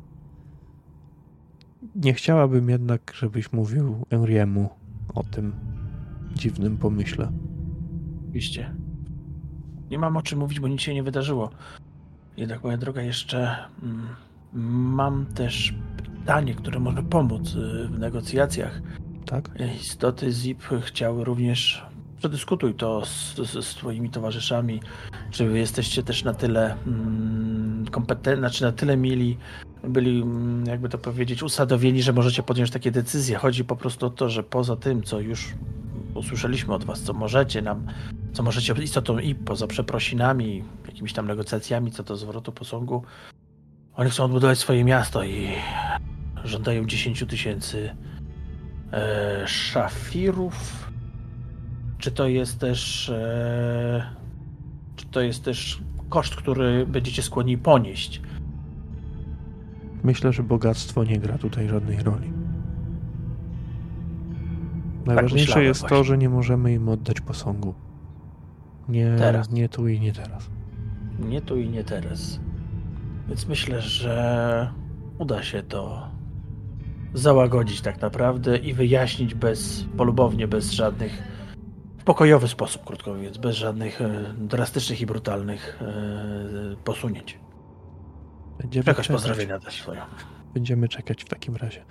Nie 1.94 2.14
chciałabym 2.14 2.68
jednak, 2.68 3.12
żebyś 3.14 3.52
mówił 3.52 4.06
Enriemu 4.10 4.68
o 5.14 5.22
tym 5.22 5.52
dziwnym 6.34 6.76
pomyśle. 6.78 7.32
Oczywiście. 8.22 8.74
Nie 9.90 9.98
mam 9.98 10.16
o 10.16 10.22
czym 10.22 10.38
mówić, 10.38 10.60
bo 10.60 10.68
nic 10.68 10.80
się 10.80 10.94
nie 10.94 11.02
wydarzyło. 11.02 11.50
Jednak, 12.36 12.64
moja 12.64 12.76
droga, 12.76 13.02
jeszcze 13.02 13.56
mm, 13.82 14.06
mam 14.94 15.26
też 15.26 15.74
zdanie, 16.22 16.54
które 16.54 16.80
może 16.80 17.02
pomóc 17.02 17.54
y, 17.54 17.88
w 17.88 17.98
negocjacjach. 17.98 18.82
Tak? 19.26 19.50
Istoty 19.80 20.32
ZIP 20.32 20.62
chciały 20.82 21.24
również 21.24 21.86
przedyskutuj 22.22 22.74
to 22.74 23.06
z, 23.06 23.34
z, 23.64 23.74
twoimi 23.74 24.10
towarzyszami, 24.10 24.80
czy 25.30 25.44
jesteście 25.44 26.02
też 26.02 26.24
na 26.24 26.34
tyle 26.34 26.76
mm, 26.86 27.86
kompetentni, 27.90 28.40
znaczy 28.40 28.64
na 28.64 28.72
tyle 28.72 28.96
mieli, 28.96 29.38
byli, 29.84 30.22
mm, 30.22 30.66
jakby 30.66 30.88
to 30.88 30.98
powiedzieć, 30.98 31.42
usadowieni, 31.42 32.02
że 32.02 32.12
możecie 32.12 32.42
podjąć 32.42 32.70
takie 32.70 32.90
decyzje. 32.90 33.38
Chodzi 33.38 33.64
po 33.64 33.76
prostu 33.76 34.06
o 34.06 34.10
to, 34.10 34.28
że 34.28 34.42
poza 34.42 34.76
tym, 34.76 35.02
co 35.02 35.20
już 35.20 35.54
usłyszeliśmy 36.14 36.74
od 36.74 36.84
was, 36.84 37.02
co 37.02 37.12
możecie 37.12 37.62
nam, 37.62 37.86
co 38.32 38.42
możecie 38.42 38.74
istotą 38.82 39.18
i 39.18 39.34
poza 39.34 39.66
przeprosinami, 39.66 40.64
jakimiś 40.86 41.12
tam 41.12 41.26
negocjacjami 41.26 41.92
co 41.92 42.02
do 42.02 42.16
zwrotu 42.16 42.52
posągu, 42.52 43.02
oni 43.94 44.10
chcą 44.10 44.24
odbudować 44.24 44.58
swoje 44.58 44.84
miasto 44.84 45.24
i 45.24 45.48
żądają 46.44 46.86
10 46.86 47.24
tysięcy 47.28 47.96
e, 48.92 49.48
szafirów. 49.48 50.81
Czy 52.02 52.10
to 52.10 52.26
jest 52.28 52.58
też. 52.58 53.08
E, 53.08 54.06
czy 54.96 55.06
to 55.06 55.20
jest 55.20 55.44
też 55.44 55.82
koszt, 56.08 56.36
który 56.36 56.86
będziecie 56.86 57.22
skłonni 57.22 57.58
ponieść? 57.58 58.22
Myślę, 60.04 60.32
że 60.32 60.42
bogactwo 60.42 61.04
nie 61.04 61.18
gra 61.18 61.38
tutaj 61.38 61.68
żadnej 61.68 62.02
roli. 62.02 62.32
Najważniejsze 65.06 65.46
myślałem 65.46 65.68
jest 65.68 65.80
to, 65.82 65.88
właśnie. 65.88 66.04
że 66.04 66.18
nie 66.18 66.28
możemy 66.28 66.72
im 66.72 66.88
oddać 66.88 67.20
posągu. 67.20 67.74
Nie, 68.88 69.14
Teraz. 69.18 69.50
nie 69.50 69.68
tu 69.68 69.88
i 69.88 70.00
nie 70.00 70.12
teraz. 70.12 70.50
Nie 71.18 71.40
tu 71.40 71.56
i 71.56 71.68
nie 71.68 71.84
teraz. 71.84 72.40
Więc 73.28 73.48
myślę, 73.48 73.82
że 73.82 74.72
uda 75.18 75.42
się 75.42 75.62
to 75.62 76.08
załagodzić 77.14 77.80
tak 77.80 78.00
naprawdę 78.00 78.56
i 78.56 78.74
wyjaśnić 78.74 79.34
bez, 79.34 79.86
polubownie, 79.96 80.48
bez 80.48 80.70
żadnych, 80.70 81.31
pokojowy 82.04 82.48
sposób, 82.48 82.84
krótko 82.84 83.14
mówiąc, 83.14 83.38
bez 83.38 83.56
żadnych 83.56 84.00
e, 84.00 84.34
drastycznych 84.38 85.00
i 85.00 85.06
brutalnych 85.06 85.78
e, 85.82 86.76
posunięć. 86.84 87.38
Będziemy 88.58 88.84
Jakaś 88.86 89.06
czekać. 89.06 89.22
pozdrowienia 89.22 89.60
też 89.60 89.80
swoją. 89.82 90.00
Będziemy 90.54 90.88
czekać 90.88 91.24
w 91.24 91.28
takim 91.28 91.56
razie. 91.56 91.84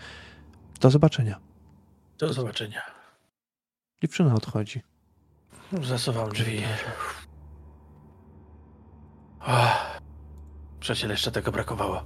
Do 0.82 0.90
zobaczenia. 0.90 1.40
Do 2.18 2.34
zobaczenia. 2.34 2.82
Dziewczyna 4.02 4.34
odchodzi. 4.36 4.82
Zasuwam 5.84 6.30
drzwi. 6.30 6.62
Oh, 9.42 9.78
przecież 10.80 11.10
jeszcze 11.10 11.32
tego 11.32 11.52
brakowało. 11.52 12.04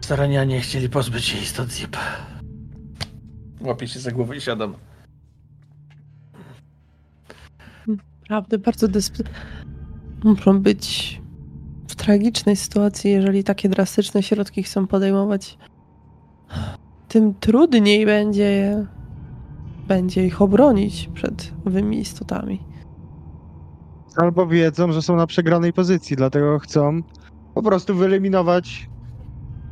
Staranianie 0.00 0.60
chcieli 0.60 0.88
pozbyć 0.88 1.24
się 1.24 1.38
istot 1.38 1.70
zip. 1.70 1.96
Łapię 3.60 3.88
się 3.88 4.00
za 4.00 4.10
głowę 4.12 4.36
i 4.36 4.40
siadam. 4.40 4.74
Naprawdę 8.30 8.58
bardzo 8.58 8.88
dysp... 8.88 9.22
muszą 10.24 10.60
być 10.60 11.20
w 11.88 11.94
tragicznej 11.94 12.56
sytuacji, 12.56 13.10
jeżeli 13.10 13.44
takie 13.44 13.68
drastyczne 13.68 14.22
środki 14.22 14.62
chcą 14.62 14.86
podejmować. 14.86 15.58
Tym 17.08 17.34
trudniej 17.34 18.06
będzie 18.06 18.42
je, 18.42 18.86
będzie 19.88 20.26
ich 20.26 20.42
obronić 20.42 21.10
przed 21.14 21.52
owymi 21.66 21.98
istotami. 21.98 22.60
Albo 24.16 24.46
wiedzą, 24.46 24.92
że 24.92 25.02
są 25.02 25.16
na 25.16 25.26
przegranej 25.26 25.72
pozycji, 25.72 26.16
dlatego 26.16 26.58
chcą 26.58 27.02
po 27.54 27.62
prostu 27.62 27.94
wyeliminować 27.94 28.88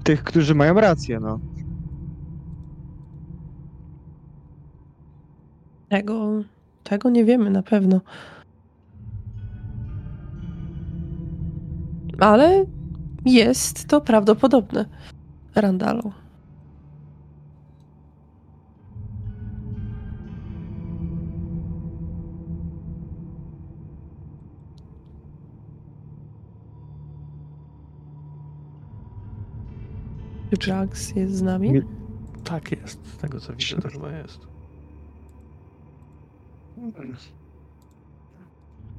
tych, 0.05 0.25
którzy 0.25 0.55
mają 0.55 0.75
rację, 0.75 1.21
no. 1.21 1.39
Tego, 5.89 6.43
tego 6.83 7.11
nie 7.11 7.25
wiemy 7.25 7.51
na 7.51 7.63
pewno. 7.63 8.01
Ale 12.19 12.65
jest 13.25 13.89
to 13.89 14.01
prawdopodobne. 14.01 14.85
Randalo. 15.55 16.13
Czy 30.59 30.71
Jax 30.71 31.17
jest 31.17 31.35
z 31.35 31.43
nami? 31.43 31.73
Mi- 31.73 31.83
Tak 32.45 32.73
jest. 32.73 33.07
Z 33.07 33.17
tego 33.17 33.41
co 33.41 33.53
widzę, 33.53 33.77
to 33.83 33.89
chyba 33.89 34.11
jest. 34.13 34.39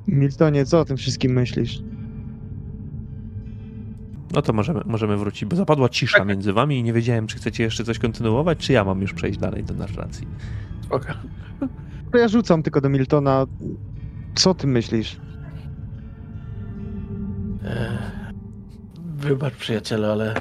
Miltonie, 0.08 0.65
co 0.65 0.80
o 0.80 0.86
tym 0.86 0.97
wszystkim 0.97 1.32
myślisz? 1.34 1.82
No 4.36 4.41
to 4.41 4.54
możemy, 4.54 4.82
możemy 4.86 5.17
wrócić, 5.17 5.45
bo 5.45 5.56
zapadła 5.56 5.89
cisza 5.89 6.17
Tak. 6.17 6.28
między 6.28 6.54
wami 6.54 6.80
i 6.80 6.84
nie 6.84 6.93
wiedziałem, 6.93 7.28
czy 7.28 7.38
chcecie 7.38 7.63
jeszcze 7.63 7.84
coś 7.84 8.00
kontynuować, 8.00 8.58
czy 8.58 8.74
ja 8.74 8.84
mam 8.84 9.02
już 9.02 9.13
przejść 9.13 9.39
dalej 9.39 9.63
do 9.63 9.74
narracji. 9.74 10.28
Spoko. 10.83 11.08
To 12.12 12.17
ja 12.17 12.27
rzucam 12.27 12.63
tylko 12.63 12.81
do 12.81 12.90
Miltona. 12.90 13.46
Co 14.36 14.54
ty 14.54 14.67
myślisz? 14.67 15.19
E, 17.63 17.98
Wybacz 19.15 19.54
przyjacielu, 19.56 20.06
ale 20.06 20.33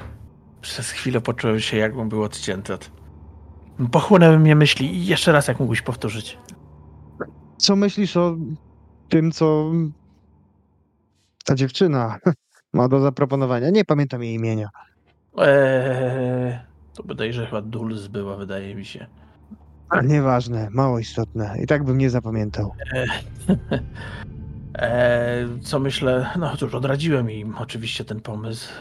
przez 0.61 0.89
chwilę 0.91 1.21
poczułem 1.21 1.59
się 1.59 1.77
jakbym 1.77 2.09
był 2.09 2.23
odcięty 2.23 2.73
od... 2.73 2.91
Pochłonęły 3.91 4.39
mnie 4.39 4.55
myśli 4.55 4.95
i 4.95 5.05
jeszcze 5.05 5.31
raz 5.31 5.47
jak 5.47 5.59
mógłbyś 5.59 5.81
powtórzyć. 5.81 6.37
Co 7.57 7.75
myślisz 7.75 8.17
o 8.17 8.35
tym, 9.09 9.31
co 9.31 9.71
ta 11.45 11.55
dziewczyna 11.55 12.17
ma 12.75 12.87
do 12.87 12.99
zaproponowania? 12.99 13.69
Nie 13.69 13.85
pamiętam 13.85 14.23
jej 14.23 14.33
imienia. 14.33 14.69
Eee, 15.37 16.59
to 16.93 17.03
bodajże 17.03 17.45
chyba 17.45 17.61
Dulz 17.61 18.07
była, 18.07 18.35
wydaje 18.35 18.75
mi 18.75 18.85
się. 18.85 19.07
Ale 19.89 20.03
nieważne, 20.03 20.67
mało 20.71 20.99
istotne. 20.99 21.55
I 21.63 21.67
tak 21.67 21.83
bym 21.83 21.97
nie 21.97 22.09
zapamiętał. 22.09 22.75
E, 24.75 25.47
co 25.67 25.79
myślę, 25.79 26.29
no 26.39 26.57
cóż, 26.57 26.73
odradziłem 26.73 27.31
im 27.31 27.55
oczywiście 27.57 28.05
ten 28.05 28.21
pomysł, 28.21 28.73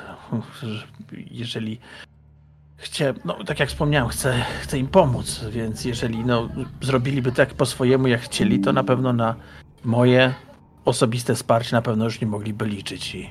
że 0.62 0.86
jeżeli 1.30 1.80
chcę, 2.76 3.14
no 3.24 3.44
tak 3.44 3.60
jak 3.60 3.68
wspomniałem, 3.68 4.08
chcę, 4.08 4.44
chcę 4.62 4.78
im 4.78 4.86
pomóc, 4.86 5.44
więc 5.50 5.84
jeżeli 5.84 6.24
no, 6.24 6.48
zrobiliby 6.80 7.32
tak 7.32 7.54
po 7.54 7.66
swojemu 7.66 8.06
jak 8.06 8.20
chcieli, 8.20 8.60
to 8.60 8.72
na 8.72 8.84
pewno 8.84 9.12
na 9.12 9.34
moje 9.84 10.34
osobiste 10.84 11.34
wsparcie 11.34 11.76
na 11.76 11.82
pewno 11.82 12.04
już 12.04 12.20
nie 12.20 12.26
mogliby 12.26 12.66
liczyć 12.66 13.14
i 13.14 13.30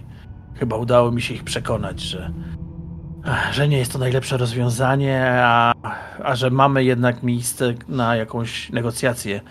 chyba 0.55 0.77
udało 0.77 1.11
mi 1.11 1.21
się 1.21 1.33
ich 1.33 1.43
przekonać, 1.43 2.01
że, 2.01 2.31
że 3.51 3.67
nie 3.67 3.77
jest 3.77 3.91
to 3.91 3.99
najlepsze 3.99 4.37
rozwiązanie, 4.37 5.31
a, 5.43 5.73
a 6.23 6.35
że 6.35 6.49
mamy 6.49 6.83
jednak 6.83 7.23
miejsce 7.23 7.73
na 7.87 8.15
jakąś 8.15 8.69
negocjację 8.69 9.41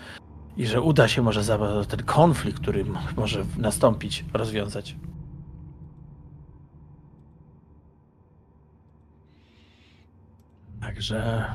i 0.57 0.65
że 0.65 0.81
uda 0.81 1.07
się 1.07 1.21
może 1.21 1.43
ten 1.87 2.03
konflikt, 2.03 2.59
który 2.59 2.85
może 3.17 3.45
nastąpić, 3.57 4.25
rozwiązać. 4.33 4.95
Także 10.81 11.45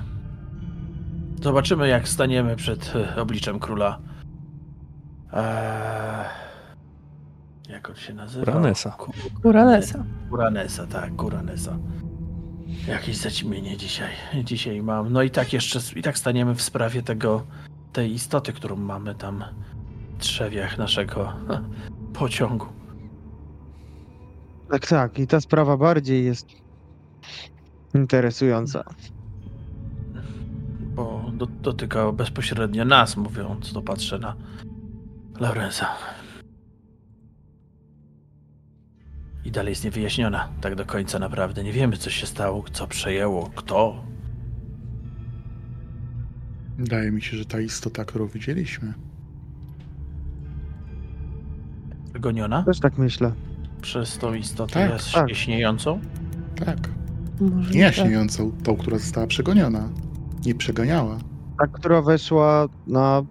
zobaczymy, 1.42 1.88
jak 1.88 2.08
staniemy 2.08 2.56
przed 2.56 2.92
e, 2.96 3.20
obliczem 3.20 3.60
króla. 3.60 3.98
Eee, 5.32 6.47
jak 7.68 7.90
on 7.90 7.96
się 7.96 8.14
nazywa? 8.14 8.52
Uranesa. 8.52 8.90
Ku- 8.90 9.12
Uranesa. 9.44 10.04
Uranesa, 10.30 10.86
tak, 10.86 11.22
Uranesa. 11.22 11.78
Jakieś 12.88 13.16
zaćmienie 13.16 13.76
dzisiaj, 13.76 14.10
dzisiaj 14.44 14.82
mam. 14.82 15.12
No 15.12 15.22
i 15.22 15.30
tak 15.30 15.52
jeszcze, 15.52 15.78
i 15.96 16.02
tak 16.02 16.18
staniemy 16.18 16.54
w 16.54 16.62
sprawie 16.62 17.02
tego, 17.02 17.42
tej 17.92 18.12
istoty, 18.12 18.52
którą 18.52 18.76
mamy 18.76 19.14
tam 19.14 19.44
w 20.18 20.20
trzewiach 20.22 20.78
naszego 20.78 21.32
pociągu. 22.14 22.66
Tak, 24.70 24.86
tak. 24.86 25.18
I 25.18 25.26
ta 25.26 25.40
sprawa 25.40 25.76
bardziej 25.76 26.24
jest 26.24 26.46
interesująca. 27.94 28.84
Bo 30.94 31.24
do, 31.32 31.46
dotyka 31.46 32.12
bezpośrednio 32.12 32.84
nas, 32.84 33.16
mówiąc, 33.16 33.72
to 33.72 33.82
patrzę 33.82 34.18
na 34.18 34.34
Laurensa. 35.40 35.86
I 39.44 39.50
dalej 39.50 39.70
jest 39.70 39.84
niewyjaśniona, 39.84 40.48
tak 40.60 40.74
do 40.74 40.84
końca 40.86 41.18
naprawdę. 41.18 41.64
Nie 41.64 41.72
wiemy, 41.72 41.96
co 41.96 42.10
się 42.10 42.26
stało, 42.26 42.64
co 42.72 42.86
przejęło, 42.86 43.50
kto. 43.54 44.04
Wydaje 46.78 47.10
mi 47.10 47.22
się, 47.22 47.36
że 47.36 47.44
ta 47.44 47.60
istota, 47.60 48.04
którą 48.04 48.26
widzieliśmy, 48.26 48.94
Goniona 52.14 52.62
Też 52.62 52.80
tak 52.80 52.98
myślę. 52.98 53.32
przez 53.82 54.18
tą 54.18 54.34
istotę 54.34 54.72
Tak, 54.74 54.90
jest 54.92 55.12
tak. 55.12 55.34
śniejącą. 55.34 56.00
tak, 56.66 56.78
Możliwe. 57.40 57.74
Nie 57.74 57.80
jaśniejącą, 57.80 58.52
tą, 58.64 58.76
która 58.76 58.98
została 58.98 59.26
przegoniona. 59.26 59.88
Nie 60.46 60.54
przeganiała. 60.54 61.18
Ta, 61.58 61.66
która 61.66 62.02
weszła 62.02 62.68
na... 62.86 63.22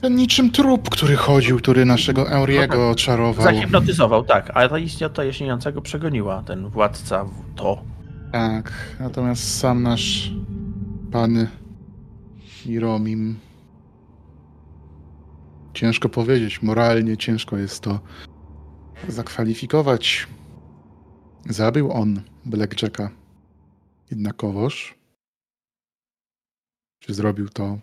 Ten 0.00 0.16
niczym 0.16 0.50
trup, 0.50 0.90
który 0.90 1.16
chodził, 1.16 1.58
który 1.58 1.84
naszego 1.84 2.30
Euriego 2.30 2.94
czarował. 2.94 3.44
Zahipnotyzował, 3.44 4.24
tak, 4.24 4.50
ale 4.54 4.68
ta 4.68 4.78
istota 4.78 5.24
jaśniejącego 5.24 5.82
przegoniła 5.82 6.42
ten 6.42 6.68
władca 6.68 7.26
to. 7.56 7.82
Tak, 8.32 8.72
natomiast 9.00 9.58
sam 9.58 9.82
nasz 9.82 10.32
pan 11.12 11.46
Iromim. 12.66 13.38
Ciężko 15.74 16.08
powiedzieć, 16.08 16.62
moralnie 16.62 17.16
ciężko 17.16 17.56
jest 17.56 17.80
to 17.80 18.00
zakwalifikować. 19.08 20.26
Zabił 21.48 21.92
on 21.92 22.22
Blackjacka. 22.44 23.10
Jednakowoż, 24.10 24.94
czy 27.00 27.14
zrobił 27.14 27.48
to 27.48 27.78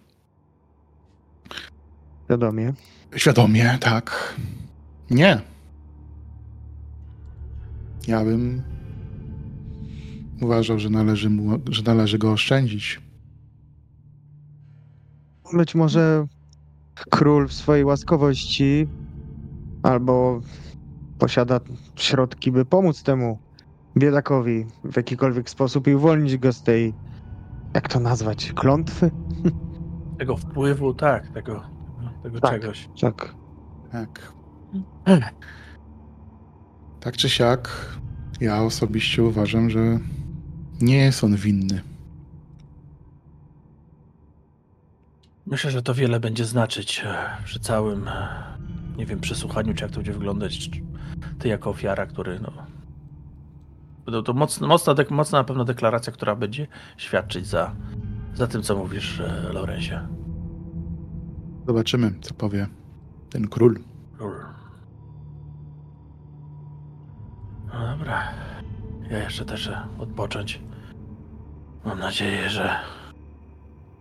Wiadomie. 2.29 2.73
świadomie? 3.15 3.77
Tak. 3.79 4.35
Nie. 5.09 5.41
Ja 8.07 8.23
bym 8.25 8.61
uważał, 10.41 10.79
że 10.79 10.89
należy, 10.89 11.29
mu, 11.29 11.59
że 11.69 11.83
należy 11.83 12.17
go 12.17 12.31
oszczędzić. 12.31 13.01
Być 15.53 15.75
może 15.75 16.27
król 17.09 17.47
w 17.47 17.53
swojej 17.53 17.85
łaskowości 17.85 18.87
albo 19.83 20.41
posiada 21.19 21.59
środki, 21.95 22.51
by 22.51 22.65
pomóc 22.65 23.03
temu 23.03 23.39
biedakowi 23.97 24.65
w 24.83 24.97
jakikolwiek 24.97 25.49
sposób 25.49 25.87
i 25.87 25.95
uwolnić 25.95 26.37
go 26.37 26.53
z 26.53 26.63
tej, 26.63 26.93
jak 27.73 27.89
to 27.89 27.99
nazwać, 27.99 28.53
klątwy? 28.53 29.11
Tego 30.19 30.37
wpływu, 30.37 30.93
tak, 30.93 31.27
tego, 31.27 31.76
tego 32.27 32.41
Tak. 32.41 32.61
czegoś. 32.61 32.89
Tak. 33.01 33.33
Tak. 33.91 34.21
Tak 36.99 37.17
czy 37.17 37.29
siak, 37.29 37.97
ja 38.41 38.63
osobiście 38.63 39.23
uważam, 39.23 39.69
że 39.69 39.99
nie 40.81 40.97
jest 40.97 41.23
on 41.23 41.35
winny. 41.35 41.81
Myślę, 45.45 45.71
że 45.71 45.81
to 45.81 45.93
wiele 45.93 46.19
będzie 46.19 46.45
znaczyć 46.45 47.03
e, 47.05 47.15
przy 47.45 47.59
całym, 47.59 48.07
e, 48.07 48.27
nie 48.97 49.05
wiem, 49.05 49.19
przesłuchaniu, 49.19 49.73
czy 49.73 49.83
jak 49.83 49.91
to 49.91 49.97
będzie 49.97 50.13
wyglądać. 50.13 50.69
Ty 51.39 51.47
jako 51.47 51.69
ofiara, 51.69 52.05
który, 52.05 52.39
no... 52.39 52.51
To, 54.05 54.21
to 54.23 54.33
mocna, 54.33 54.67
mocna, 54.67 54.93
dek- 54.95 55.11
mocna 55.11 55.37
na 55.37 55.43
pewno 55.43 55.65
deklaracja, 55.65 56.13
która 56.13 56.35
będzie 56.35 56.67
świadczyć 56.97 57.47
za, 57.47 57.75
za 58.33 58.47
tym, 58.47 58.61
co 58.63 58.75
mówisz, 58.77 59.19
e, 59.19 59.49
Laurensie. 59.53 60.07
Zobaczymy, 61.67 62.13
co 62.21 62.33
powie 62.33 62.67
ten 63.29 63.47
król. 63.47 63.79
Król. 64.17 64.35
No 67.73 67.97
dobra. 67.97 68.23
Ja 69.09 69.23
jeszcze 69.23 69.45
też 69.45 69.71
odpocząć. 69.97 70.61
Mam 71.85 71.99
nadzieję, 71.99 72.49
że 72.49 72.75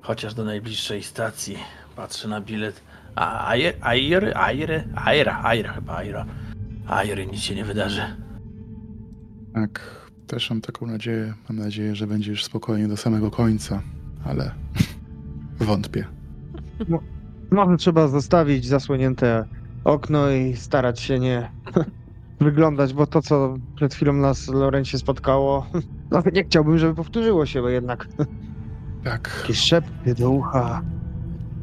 chociaż 0.00 0.34
do 0.34 0.44
najbliższej 0.44 1.02
stacji 1.02 1.56
patrzę 1.96 2.28
na 2.28 2.40
bilet. 2.40 2.82
A 3.14 3.48
Air, 3.48 3.74
Air, 3.80 4.36
Air, 4.36 4.84
Aira, 4.94 5.42
Aira 5.44 5.72
chyba, 5.72 5.96
Aira. 5.96 6.26
Airy 6.86 7.26
nic 7.26 7.40
się 7.40 7.54
nie 7.54 7.64
wydarzy. 7.64 8.02
Tak, 9.54 9.80
też 10.26 10.50
mam 10.50 10.60
taką 10.60 10.86
nadzieję. 10.86 11.34
Mam 11.48 11.58
nadzieję, 11.58 11.94
że 11.96 12.06
będzie 12.06 12.30
już 12.30 12.44
spokojnie 12.44 12.88
do 12.88 12.96
samego 12.96 13.30
końca, 13.30 13.82
ale 14.24 14.54
wątpię. 15.60 16.06
Może 17.50 17.76
trzeba 17.76 18.08
zostawić 18.08 18.66
zasłonięte 18.66 19.44
okno 19.84 20.30
i 20.30 20.56
starać 20.56 21.00
się 21.00 21.18
nie 21.18 21.50
wyglądać, 22.40 22.94
bo 22.94 23.06
to, 23.06 23.22
co 23.22 23.54
przed 23.76 23.94
chwilą 23.94 24.12
nas 24.12 24.48
Lorencie 24.48 24.98
spotkało, 24.98 25.66
nawet 26.10 26.34
nie 26.34 26.44
chciałbym, 26.44 26.78
żeby 26.78 26.94
powtórzyło 26.94 27.46
się, 27.46 27.62
bo 27.62 27.68
jednak 27.68 28.08
Tak, 29.04 29.38
jakieś 29.42 29.58
szepty 29.60 30.14
do 30.14 30.30
ucha. 30.30 30.82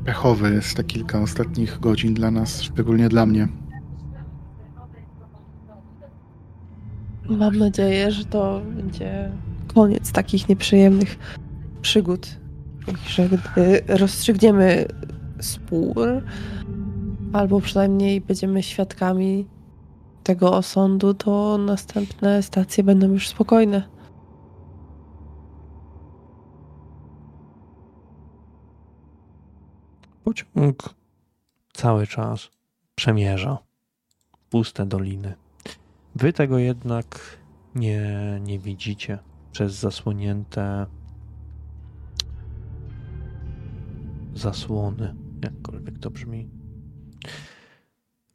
pechowe 0.06 0.52
jest 0.52 0.76
te 0.78 0.84
kilka 0.84 1.20
ostatnich 1.20 1.80
godzin 1.80 2.14
dla 2.14 2.32
nas, 2.32 2.62
szczególnie 2.62 3.10
dla 3.10 3.26
mnie. 3.26 3.48
Mam 7.30 7.58
nadzieję, 7.58 8.12
że 8.12 8.26
to 8.26 8.62
będzie 8.76 9.32
koniec 9.74 10.12
takich 10.12 10.50
nieprzyjemnych 10.50 11.18
przygód. 11.82 12.40
I 12.88 13.10
że 13.10 13.30
gdy 13.30 13.82
rozstrzygniemy 13.88 14.86
spór, 15.44 16.24
albo 17.34 17.62
przynajmniej 17.62 18.22
będziemy 18.22 18.64
świadkami 18.64 19.48
tego 20.24 20.54
osądu, 20.54 21.14
to 21.14 21.58
następne 21.58 22.44
stacje 22.44 22.84
będą 22.84 23.08
już 23.08 23.28
spokojne. 23.28 23.84
Pociąg 30.24 30.96
cały 31.74 32.08
czas 32.08 32.50
przemierza 32.96 33.58
puste 34.50 34.86
doliny. 34.86 35.34
Wy 36.16 36.34
tego 36.34 36.58
jednak 36.58 37.20
nie, 37.76 38.40
nie 38.44 38.60
widzicie 38.60 39.20
przez 39.52 39.74
zasłonięte 39.74 40.86
zasłony, 44.34 45.16
jakkolwiek 45.44 46.00
to 46.00 46.12
brzmi. 46.12 46.50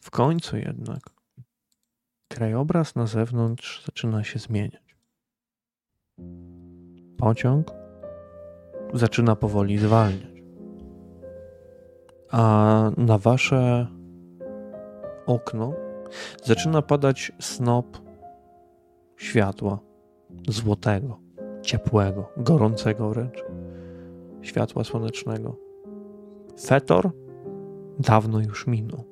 W 0.01 0.11
końcu 0.11 0.57
jednak 0.57 1.01
krajobraz 2.29 2.95
na 2.95 3.07
zewnątrz 3.07 3.85
zaczyna 3.85 4.25
się 4.25 4.39
zmieniać. 4.39 4.97
Pociąg 7.19 7.73
zaczyna 8.95 9.37
powoli 9.37 9.79
zwalniać 9.79 10.39
a 12.31 12.91
na 12.97 13.19
wasze 13.19 13.87
okno 15.27 15.73
zaczyna 16.45 16.83
padać 16.83 17.33
snop 17.41 17.99
światła 19.17 19.79
złotego, 20.49 21.21
ciepłego, 21.63 22.33
gorącego 22.37 23.11
wręcz, 23.11 23.45
światła 24.43 24.85
słonecznego. 24.85 25.57
Fetor 26.67 27.11
dawno 27.99 28.41
już 28.41 28.67
minął, 28.67 29.05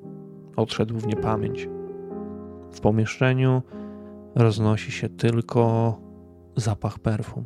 odszedł 0.56 0.98
w 0.98 1.06
niepamięć. 1.06 1.68
W 2.70 2.80
pomieszczeniu 2.80 3.62
roznosi 4.34 4.92
się 4.92 5.08
tylko 5.08 5.94
zapach 6.56 6.98
perfum. 6.98 7.44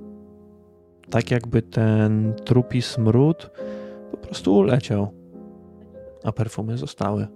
Tak 1.10 1.30
jakby 1.30 1.62
ten 1.62 2.34
trupi 2.44 2.82
smród 2.82 3.50
po 4.10 4.16
prostu 4.16 4.56
uleciał 4.56 5.12
a 6.24 6.32
perfumy 6.32 6.78
zostały. 6.78 7.26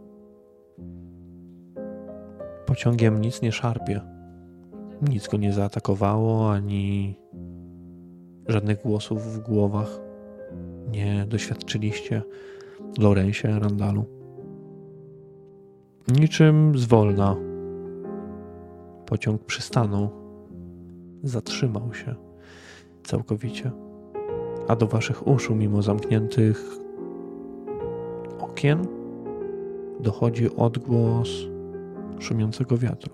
Pociągiem 2.67 3.21
nic 3.21 3.43
nie 3.43 3.53
szarpie. 3.53 4.01
Nic 5.09 5.29
go 5.29 5.37
nie 5.37 5.53
zaatakowało, 5.53 6.53
ani 6.53 7.19
żadnych 8.49 8.83
głosów 8.83 9.23
w 9.23 9.39
głowach 9.39 10.01
nie 10.91 11.27
doświadczyliście 11.29 12.23
Lorensie 12.99 13.59
Randalu. 13.59 14.05
Niczym 16.09 16.79
zwolna 16.79 17.37
pociąg 19.07 19.45
przystanął, 19.45 20.09
zatrzymał 21.23 21.95
się 21.95 22.15
całkowicie, 23.05 23.71
a 24.69 24.77
do 24.77 24.87
waszych 24.87 25.27
uszu, 25.27 25.55
mimo 25.55 25.83
zamkniętych 25.83 26.77
okien 28.41 28.87
dochodzi 30.01 30.57
odgłos 30.57 31.29
szumiącego 32.19 32.79
wiatru. 32.79 33.13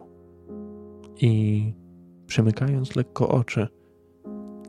I 1.20 1.74
przymykając 2.26 2.96
lekko 2.96 3.28
oczy, 3.28 3.68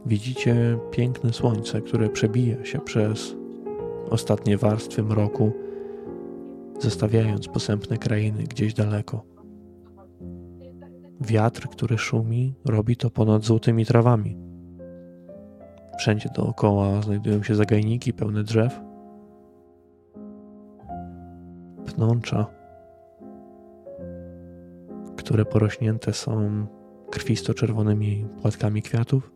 widzicie 0.06 0.80
piękne 0.92 1.34
słońce, 1.34 1.82
które 1.82 2.10
przebija 2.10 2.66
się 2.66 2.80
przez 2.80 3.41
ostatnie 4.12 4.58
warstwy 4.58 5.04
mroku, 5.04 5.52
zostawiając 6.80 7.48
posępne 7.48 7.98
krainy 7.98 8.44
gdzieś 8.44 8.74
daleko. 8.74 9.26
Wiatr, 11.22 11.68
który 11.70 11.98
szumi, 11.98 12.56
robi 12.66 12.98
to 12.98 13.10
ponad 13.10 13.44
złotymi 13.44 13.86
trawami. 13.86 14.38
Wszędzie 16.00 16.30
dookoła 16.36 17.02
znajdują 17.02 17.44
się 17.44 17.56
zagajniki 17.56 18.14
pełne 18.14 18.44
drzew, 18.44 18.82
pnącza, 21.86 22.46
które 25.16 25.46
porośnięte 25.46 26.14
są 26.14 26.66
krwisto-czerwonymi 27.10 28.26
płatkami 28.42 28.82
kwiatów, 28.82 29.32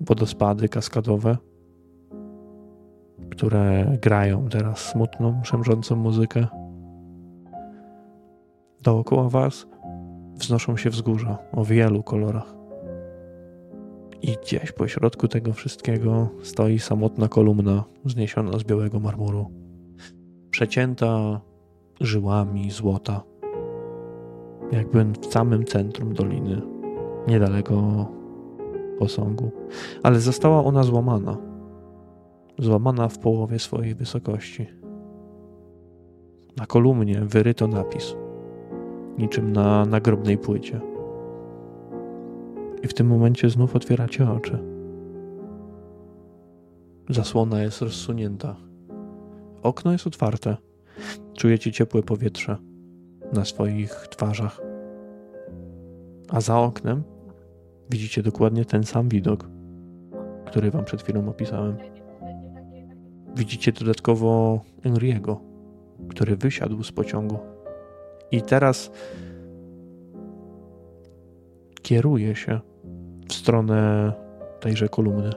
wodospady 0.00 0.68
kaskadowe, 0.68 1.36
które 3.36 3.96
grają 4.02 4.48
teraz 4.48 4.78
smutną, 4.78 5.40
szemrzącą 5.44 5.96
muzykę. 5.96 6.46
Dookoła 8.82 9.28
was 9.28 9.66
wznoszą 10.34 10.76
się 10.76 10.90
wzgórza 10.90 11.38
o 11.52 11.64
wielu 11.64 12.02
kolorach. 12.02 12.54
I 14.22 14.36
gdzieś 14.42 14.72
po 14.72 14.88
środku 14.88 15.28
tego 15.28 15.52
wszystkiego 15.52 16.28
stoi 16.42 16.78
samotna 16.78 17.28
kolumna 17.28 17.84
wzniesiona 18.04 18.58
z 18.58 18.64
białego 18.64 19.00
marmuru, 19.00 19.50
przecięta 20.50 21.40
żyłami 22.00 22.70
złota, 22.70 23.22
jakby 24.72 25.04
w 25.04 25.26
samym 25.26 25.64
centrum 25.64 26.14
doliny, 26.14 26.62
niedaleko 27.28 28.06
posągu, 28.98 29.50
ale 30.02 30.20
została 30.20 30.64
ona 30.64 30.82
złamana. 30.82 31.55
Złamana 32.58 33.08
w 33.08 33.18
połowie 33.18 33.58
swojej 33.58 33.94
wysokości. 33.94 34.66
Na 36.56 36.66
kolumnie 36.66 37.20
wyryto 37.20 37.68
napis, 37.68 38.16
niczym 39.18 39.52
na 39.52 39.84
nagrobnej 39.84 40.38
płycie. 40.38 40.80
I 42.82 42.88
w 42.88 42.94
tym 42.94 43.06
momencie 43.06 43.50
znów 43.50 43.76
otwieracie 43.76 44.30
oczy. 44.30 44.58
Zasłona 47.08 47.62
jest 47.62 47.82
rozsunięta. 47.82 48.56
Okno 49.62 49.92
jest 49.92 50.06
otwarte. 50.06 50.56
Czujecie 51.34 51.72
ciepłe 51.72 52.02
powietrze 52.02 52.56
na 53.32 53.44
swoich 53.44 53.90
twarzach. 53.90 54.60
A 56.28 56.40
za 56.40 56.60
oknem 56.60 57.02
widzicie 57.90 58.22
dokładnie 58.22 58.64
ten 58.64 58.84
sam 58.84 59.08
widok, 59.08 59.48
który 60.46 60.70
wam 60.70 60.84
przed 60.84 61.02
chwilą 61.02 61.28
opisałem. 61.28 61.95
Widzicie 63.36 63.72
dodatkowo 63.72 64.60
Enriego, 64.84 65.40
który 66.08 66.36
wysiadł 66.36 66.82
z 66.82 66.92
pociągu. 66.92 67.38
I 68.30 68.42
teraz 68.42 68.90
kieruje 71.82 72.36
się 72.36 72.60
w 73.28 73.32
stronę 73.32 74.12
tejże 74.60 74.88
kolumny. 74.88 75.30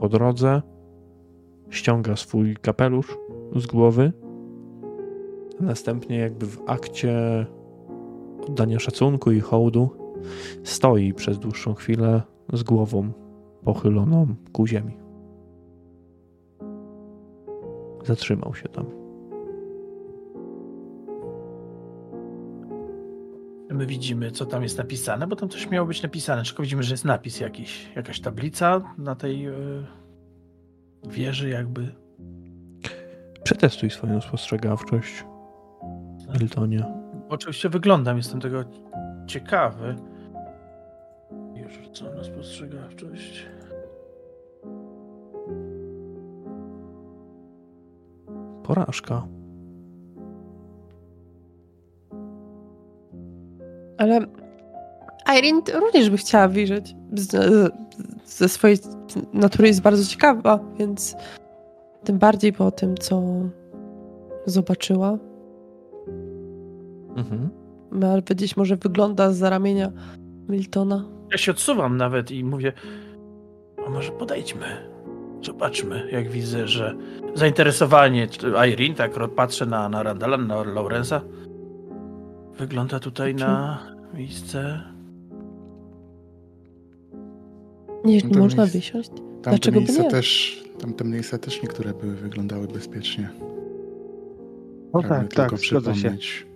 Po 0.00 0.08
drodze 0.08 0.62
ściąga 1.70 2.16
swój 2.16 2.56
kapelusz 2.56 3.18
z 3.56 3.66
głowy, 3.66 4.12
następnie, 5.60 6.18
jakby 6.18 6.46
w 6.46 6.62
akcie 6.66 7.46
oddania 8.48 8.78
szacunku 8.78 9.32
i 9.32 9.40
hołdu, 9.40 9.90
stoi 10.64 11.14
przez 11.14 11.38
dłuższą 11.38 11.74
chwilę 11.74 12.22
z 12.52 12.62
głową 12.62 13.12
pochyloną 13.64 14.26
ku 14.52 14.66
ziemi. 14.66 15.05
Zatrzymał 18.06 18.54
się 18.54 18.68
tam. 18.68 18.86
My 23.70 23.86
widzimy, 23.86 24.30
co 24.30 24.46
tam 24.46 24.62
jest 24.62 24.78
napisane, 24.78 25.26
bo 25.26 25.36
tam 25.36 25.48
coś 25.48 25.70
miało 25.70 25.86
być 25.86 26.02
napisane. 26.02 26.44
Tylko 26.44 26.62
widzimy, 26.62 26.82
że 26.82 26.94
jest 26.94 27.04
napis 27.04 27.40
jakiś, 27.40 27.92
jakaś 27.96 28.20
tablica 28.20 28.94
na 28.98 29.14
tej 29.14 29.40
yy, 29.40 29.86
wieży 31.08 31.48
jakby. 31.48 31.94
Przetestuj 33.44 33.90
swoją 33.90 34.20
spostrzegawczość, 34.20 35.24
Miltonie. 36.40 36.84
Oczywiście 37.28 37.68
wyglądam, 37.68 38.16
jestem 38.16 38.40
tego 38.40 38.64
ciekawy. 39.26 39.96
Już 41.54 41.72
rzucam 41.72 42.14
na 42.14 42.24
spostrzegawczość. 42.24 43.46
Porażka. 48.66 49.26
Ale 53.98 54.20
Irene 55.38 55.62
również 55.74 56.10
by 56.10 56.16
chciała 56.16 56.48
wyjrzeć. 56.48 56.96
Ze 58.26 58.48
swojej 58.48 58.78
natury 59.32 59.68
jest 59.68 59.80
bardzo 59.82 60.04
ciekawa, 60.04 60.58
więc 60.78 61.16
tym 62.04 62.18
bardziej 62.18 62.52
po 62.52 62.70
tym, 62.70 62.96
co 62.96 63.22
zobaczyła. 64.46 65.18
Mhm. 67.16 67.48
Ma 67.90 68.20
gdzieś 68.20 68.56
może 68.56 68.76
wygląda 68.76 69.32
z 69.32 69.42
ramienia 69.42 69.92
Miltona. 70.48 71.04
Ja 71.32 71.38
się 71.38 71.52
odsuwam 71.52 71.96
nawet 71.96 72.30
i 72.30 72.44
mówię, 72.44 72.72
a 73.86 73.90
może 73.90 74.12
podejdźmy, 74.12 74.66
zobaczmy, 75.42 76.08
jak 76.12 76.28
widzę, 76.30 76.68
że 76.68 76.96
zainteresowanie 77.34 78.28
Irene, 78.72 78.94
tak 78.94 79.12
patrzę 79.36 79.66
na, 79.66 79.88
na 79.88 80.02
Randala, 80.02 80.36
na 80.36 80.62
Laurensa, 80.64 81.20
wygląda 82.58 83.00
tutaj 83.00 83.34
na 83.34 83.78
miejsce... 84.14 84.80
Nie, 88.04 88.18
nie 88.18 88.38
można 88.38 88.62
miejsce- 88.62 88.78
wysiąść. 88.78 89.08
Tamte 89.08 89.50
Dlaczego 89.50 89.80
by 89.80 89.86
miejsca 89.86 90.02
nie? 90.02 90.10
też, 90.10 90.60
tamte 90.78 91.04
miejsca 91.04 91.38
też 91.38 91.62
niektóre 91.62 91.94
były, 91.94 92.14
wyglądały 92.14 92.68
bezpiecznie. 92.68 93.30
No 94.94 95.00
Pragnę 95.02 95.28
tak, 95.28 95.50
tylko 95.50 95.56
tak, 95.56 95.66
zgadza 95.66 95.94
się. 95.94 96.00
przypomnieć. 96.00 96.46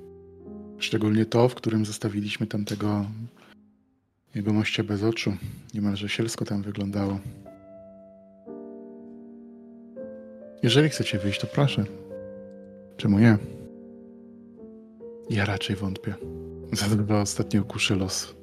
Szczególnie 0.78 1.26
to, 1.26 1.48
w 1.48 1.54
którym 1.54 1.84
zostawiliśmy 1.86 2.46
tamtego 2.46 3.04
jego 4.34 4.52
moście 4.52 4.84
bez 4.84 5.02
oczu. 5.02 5.32
Niemalże 5.74 6.08
sielsko 6.08 6.44
tam 6.44 6.62
wyglądało. 6.62 7.18
Jeżeli 10.62 10.88
chcecie 10.88 11.18
wyjść, 11.18 11.40
to 11.40 11.46
proszę. 11.46 11.84
Czemu 12.96 13.18
nie? 13.18 13.38
Ja 15.30 15.44
raczej 15.44 15.76
wątpię. 15.76 16.14
Za 16.72 16.96
dwa 16.96 17.20
ostatnie 17.20 17.62
ukuszy 17.62 17.96
los. 17.96 18.34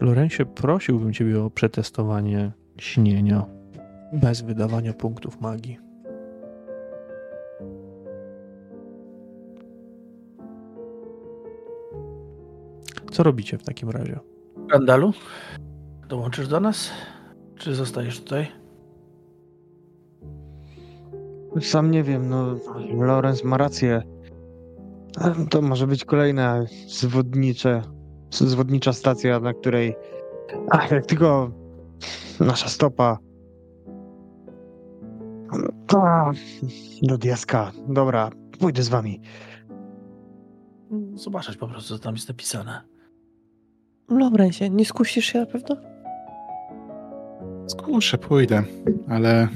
Lorencie, 0.00 0.46
prosiłbym 0.46 1.12
Ciebie 1.12 1.42
o 1.42 1.50
przetestowanie 1.50 2.52
śnienia 2.78 3.46
bez 4.12 4.40
wydawania 4.40 4.92
punktów 4.92 5.40
magii. 5.40 5.78
Co 13.10 13.22
robicie 13.22 13.58
w 13.58 13.62
takim 13.62 13.90
razie? 13.90 14.18
Randalu, 14.72 15.12
dołączysz 16.08 16.48
do 16.48 16.60
nas? 16.60 16.90
Czy 17.58 17.74
zostajesz 17.74 18.20
tutaj? 18.20 18.46
Sam 21.60 21.90
nie 21.90 22.02
wiem, 22.02 22.28
no 22.28 22.54
Lorenz 22.94 23.44
ma 23.44 23.56
rację. 23.56 24.02
To 25.50 25.62
może 25.62 25.86
być 25.86 26.04
kolejna 26.04 26.64
zwodnicze, 26.88 27.82
zwodnicza 28.30 28.92
stacja, 28.92 29.40
na 29.40 29.54
której 29.54 29.96
ach, 30.70 30.90
jak 30.90 31.06
tylko 31.06 31.50
nasza 32.40 32.68
stopa 32.68 33.18
A, 35.96 36.32
do 37.02 37.18
diaska. 37.18 37.72
Dobra, 37.88 38.30
pójdę 38.58 38.82
z 38.82 38.88
wami. 38.88 39.20
Zobaczyć 41.14 41.56
po 41.56 41.68
prostu, 41.68 41.98
co 41.98 42.04
tam 42.04 42.14
jest 42.14 42.28
napisane. 42.28 42.80
Laurensie, 44.08 44.70
nie 44.70 44.84
skusisz 44.84 45.24
się 45.24 45.40
na 45.40 45.46
pewno? 45.46 45.76
Skuszę, 47.68 48.18
pójdę, 48.18 48.62
ale 49.08 49.48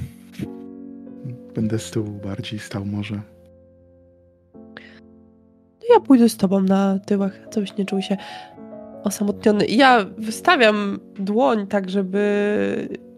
będę 1.55 1.79
z 1.79 1.91
tyłu 1.91 2.11
bardziej 2.23 2.59
stał 2.59 2.85
może. 2.85 3.21
Ja 5.89 5.99
pójdę 5.99 6.29
z 6.29 6.37
tobą 6.37 6.61
na 6.61 6.99
tyłach, 6.99 7.39
żebyś 7.53 7.77
nie 7.77 7.85
czuł 7.85 8.01
się 8.01 8.17
osamotniony. 9.03 9.65
Ja 9.65 10.05
wystawiam 10.17 10.99
dłoń 11.19 11.67
tak, 11.67 11.89
żeby 11.89 12.19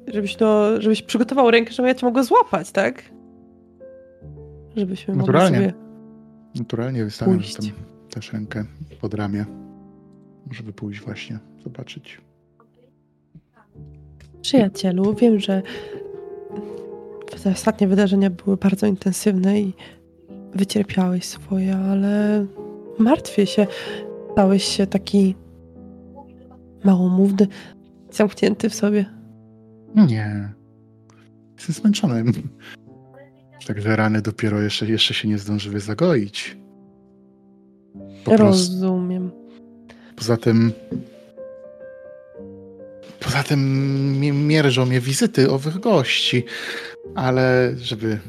żebyś, 0.08 0.40
no, 0.40 0.82
żebyś 0.82 1.02
przygotował 1.02 1.52
rękę, 1.52 1.72
żebym 1.72 1.88
ja 1.88 1.96
cię 1.96 2.06
mogła 2.06 2.24
złapać, 2.24 2.72
tak? 2.72 3.04
Żebyśmy 4.76 5.14
mogli 5.14 5.28
Naturalnie. 5.28 5.58
sobie... 5.58 5.74
Naturalnie 6.56 7.04
wystawiam 7.04 7.40
też 8.10 8.34
rękę 8.34 8.66
pod 9.02 9.14
ramię, 9.14 9.46
żeby 10.52 10.74
pójść 10.74 11.02
właśnie, 11.02 11.40
zobaczyć. 11.64 12.22
Przyjacielu, 14.46 15.16
wiem, 15.16 15.40
że 15.40 15.62
te 17.44 17.52
ostatnie 17.52 17.88
wydarzenia 17.88 18.30
były 18.30 18.58
bardzo 18.58 18.88
intensywne 18.88 19.62
i 19.62 19.74
wycierpiałeś 20.54 21.26
swoje, 21.26 21.76
ale 21.78 22.46
martwię 23.00 23.46
się. 23.46 23.68
Stałeś 24.32 24.64
się 24.64 24.88
taki 24.88 25.36
małomówny, 26.84 27.48
zamknięty 28.12 28.70
w 28.70 28.76
sobie. 28.76 29.06
Nie. 29.96 30.54
Jestem 31.58 31.76
zmęczony. 31.76 32.24
Także 33.68 33.96
rany 33.96 34.22
dopiero 34.22 34.62
jeszcze, 34.62 34.86
jeszcze 34.86 35.14
się 35.14 35.28
nie 35.28 35.38
zdążyły 35.38 35.80
zagoić. 35.80 36.58
Po 38.26 38.38
Rozumiem. 38.38 39.32
poza 40.16 40.38
tym 40.38 40.72
Poza 43.26 43.44
tym 43.44 43.60
mi- 44.20 44.32
mierzą 44.32 44.86
mnie 44.86 45.00
wizyty 45.00 45.52
owych 45.52 45.80
gości, 45.80 46.44
ale 47.16 47.74
żeby, 47.78 48.20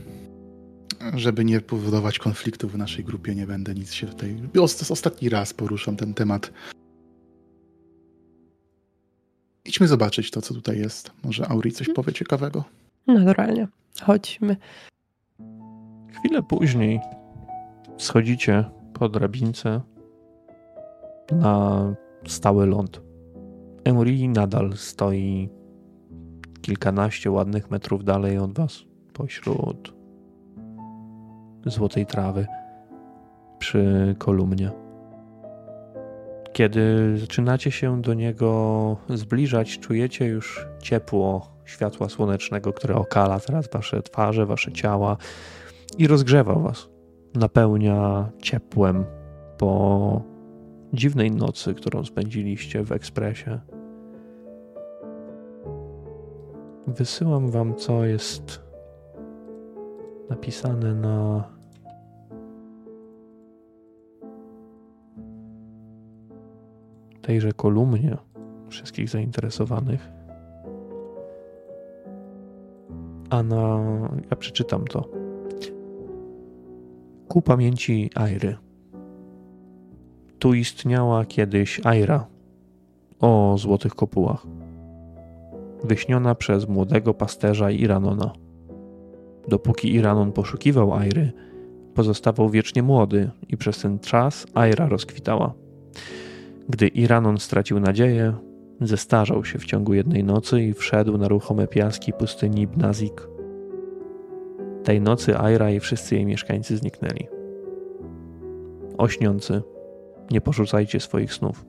żeby 1.15 1.45
nie 1.45 1.61
powodować 1.61 2.19
konfliktu 2.19 2.69
w 2.69 2.79
naszej 2.79 3.05
grupie, 3.05 3.35
nie 3.35 3.47
będę 3.47 3.75
nic 3.75 3.93
się 3.93 4.07
tutaj... 4.07 4.37
Ost- 4.55 4.93
ostatni 4.93 5.29
raz 5.29 5.55
poruszam 5.55 5.97
ten 5.97 6.15
temat. 6.15 6.53
Idźmy 9.65 9.89
zobaczyć 9.89 10.31
to, 10.31 10.43
co 10.43 10.55
tutaj 10.55 10.79
jest. 10.79 11.11
Może 11.25 11.49
Auri 11.49 11.73
coś 11.73 11.89
powie 11.89 12.13
ciekawego. 12.13 12.65
Naturalnie. 13.07 13.69
Chodźmy. 14.03 14.57
Chwilę 16.19 16.43
później 16.43 17.01
schodzicie 17.99 18.65
po 18.95 19.09
drabince 19.09 19.81
na 21.33 21.95
stały 22.27 22.67
ląd. 22.67 23.06
Emery 23.87 24.29
nadal 24.29 24.73
stoi 24.77 25.49
kilkanaście 26.63 27.31
ładnych 27.31 27.71
metrów 27.71 28.05
dalej 28.05 28.39
od 28.39 28.55
was, 28.59 28.85
pośród 29.13 29.95
złotej 31.67 32.07
trawy, 32.07 32.47
przy 33.59 34.15
kolumnie. 34.19 34.71
Kiedy 36.53 37.15
zaczynacie 37.19 37.71
się 37.71 38.03
do 38.03 38.15
niego 38.15 38.97
zbliżać, 39.09 39.79
czujecie 39.79 40.27
już 40.27 40.67
ciepło 40.83 41.57
światła 41.65 42.09
słonecznego, 42.09 42.73
które 42.73 42.95
okala 42.95 43.41
teraz 43.41 43.69
wasze 43.73 44.03
twarze, 44.03 44.47
wasze 44.47 44.73
ciała 44.73 45.17
i 45.99 46.07
rozgrzewa 46.07 46.55
was. 46.55 46.89
Napełnia 47.35 48.29
ciepłem 48.43 49.05
po 49.59 50.23
dziwnej 50.93 51.31
nocy, 51.31 51.75
którą 51.75 52.05
spędziliście 52.05 52.85
w 52.85 52.93
ekspresie. 52.93 53.61
Wysyłam 56.87 57.51
wam, 57.51 57.75
co 57.75 58.05
jest 58.05 58.63
napisane 60.31 60.95
na 60.95 61.45
tejże 67.23 67.53
kolumnie 67.53 68.17
wszystkich 68.69 69.09
zainteresowanych. 69.09 70.09
A 73.31 73.43
na. 73.43 73.81
Ja 74.31 74.37
przeczytam 74.37 74.85
to. 74.85 75.09
Ku 77.29 77.43
pamięci 77.43 78.11
Airy. 78.15 78.57
Tu 80.39 80.55
istniała 80.55 81.25
kiedyś 81.25 81.81
Aira 81.87 82.27
o 83.21 83.55
złotych 83.59 83.95
kopułach, 83.95 84.47
wyśniona 85.85 86.35
przez 86.35 86.69
młodego 86.69 87.15
pasterza 87.15 87.71
Iranona. 87.71 88.33
Dopóki 89.49 89.95
Iranon 89.95 90.33
poszukiwał 90.33 90.95
Airy, 90.95 91.33
pozostawał 91.95 92.51
wiecznie 92.51 92.83
młody 92.83 93.31
i 93.49 93.57
przez 93.57 93.81
ten 93.81 93.99
czas 93.99 94.47
Aira 94.55 94.89
rozkwitała. 94.89 95.55
Gdy 96.69 96.89
Iranon 96.89 97.39
stracił 97.39 97.81
nadzieję, 97.81 98.35
zestarzał 98.81 99.45
się 99.45 99.59
w 99.59 99.65
ciągu 99.65 99.95
jednej 99.95 100.25
nocy 100.25 100.63
i 100.63 100.75
wszedł 100.75 101.19
na 101.19 101.29
ruchome 101.29 101.67
piaski 101.67 102.13
pustyni 102.13 102.67
Bnazik. 102.67 103.29
Tej 104.85 105.01
nocy 105.01 105.39
Aira 105.39 105.71
i 105.71 105.81
wszyscy 105.81 106.15
jej 106.15 106.27
mieszkańcy 106.27 106.77
zniknęli. 106.77 107.27
Ośniący, 108.99 109.63
nie 110.31 110.41
porzucajcie 110.41 111.01
swoich 111.01 111.35
snów, 111.35 111.65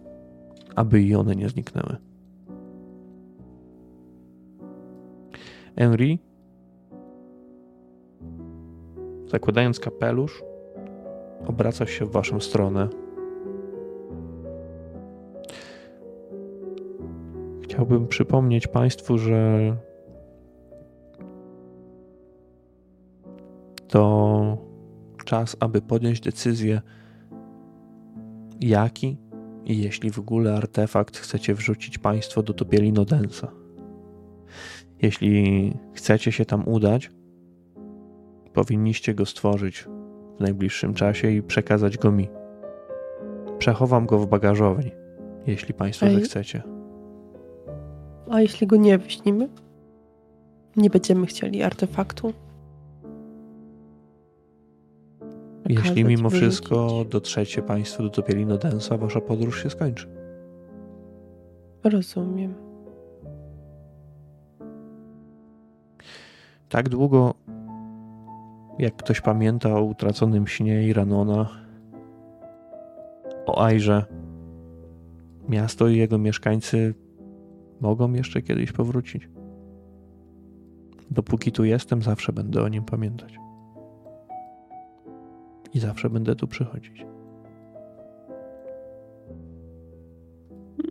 aby 0.76 1.02
i 1.02 1.16
one 1.16 1.36
nie 1.36 1.50
zniknęły. 1.50 1.98
Henry, 5.78 6.18
zakładając 9.26 9.80
kapelusz, 9.80 10.44
obraca 11.48 11.86
się 11.86 12.06
w 12.06 12.12
waszą 12.12 12.40
stronę. 12.40 12.90
Chciałbym 17.62 18.08
przypomnieć 18.08 18.68
Państwu, 18.68 19.18
że 19.18 19.76
to 23.88 24.58
czas, 25.26 25.58
aby 25.60 25.82
podjąć 25.82 26.20
decyzję, 26.20 26.82
jaki 28.62 29.18
i 29.66 29.82
jeśli 29.82 30.12
w 30.12 30.20
ogóle 30.20 30.56
artefakt 30.56 31.18
chcecie 31.18 31.54
wrzucić 31.54 31.98
Państwo 31.98 32.44
do 32.44 32.54
topieli 32.54 32.94
Nodensa. 32.94 33.67
Jeśli 35.02 35.74
chcecie 35.94 36.32
się 36.32 36.46
tam 36.46 36.68
udać, 36.68 37.12
powinniście 38.54 39.14
go 39.14 39.26
stworzyć 39.26 39.88
w 40.38 40.40
najbliższym 40.40 40.94
czasie 40.94 41.32
i 41.32 41.44
przekazać 41.44 41.98
go 41.98 42.12
mi. 42.12 42.30
Przechowam 43.58 44.06
go 44.06 44.20
w 44.20 44.28
bagażowni, 44.28 44.92
jeśli 45.48 45.74
Państwo 45.74 46.06
Ej. 46.06 46.16
zechcecie. 46.16 46.64
A 48.30 48.42
jeśli 48.42 48.68
go 48.68 48.76
nie 48.76 48.98
wyśnimy? 48.98 49.50
Nie 50.76 50.90
będziemy 50.90 51.26
chcieli 51.26 51.64
artefaktu? 51.64 52.34
Jeśli 55.70 56.06
mimo 56.06 56.30
wyrzucić. 56.30 56.50
wszystko 56.50 57.06
dotrzecie 57.10 57.62
Państwo 57.62 58.04
do 58.04 58.10
topieli 58.10 58.46
Nodensa, 58.46 58.98
Wasza 58.98 59.22
podróż 59.22 59.64
się 59.64 59.70
skończy. 59.70 60.08
Rozumiem. 61.84 62.67
Tak 66.70 66.90
długo, 66.90 67.34
jak 68.80 68.96
ktoś 68.96 69.22
pamięta 69.22 69.76
o 69.76 69.84
utraconym 69.84 70.48
śnie 70.48 70.88
Iranona, 70.88 71.50
o 73.46 73.64
Ajrze, 73.64 74.06
miasto 75.50 75.88
i 75.88 75.98
jego 75.98 76.18
mieszkańcy 76.18 76.94
mogą 77.82 78.14
jeszcze 78.14 78.42
kiedyś 78.42 78.72
powrócić. 78.72 79.30
Dopóki 81.12 81.52
tu 81.52 81.66
jestem, 81.66 82.02
zawsze 82.02 82.34
będę 82.34 82.64
o 82.64 82.68
nim 82.68 82.84
pamiętać. 82.84 83.38
I 85.74 85.80
zawsze 85.80 86.10
będę 86.10 86.36
tu 86.36 86.48
przychodzić. 86.48 87.06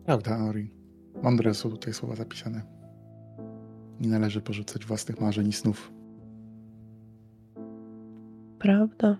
Prawda, 0.05 0.39
Auri. 0.39 0.70
Mądre 1.22 1.55
są 1.55 1.70
tutaj 1.70 1.93
słowa 1.93 2.16
zapisane. 2.16 2.76
Nie 4.01 4.09
należy 4.09 4.40
porzucać 4.40 4.84
własnych 4.84 5.20
marzeń 5.20 5.49
i 5.49 5.53
snów. 5.53 5.92
Prawda. 8.59 9.16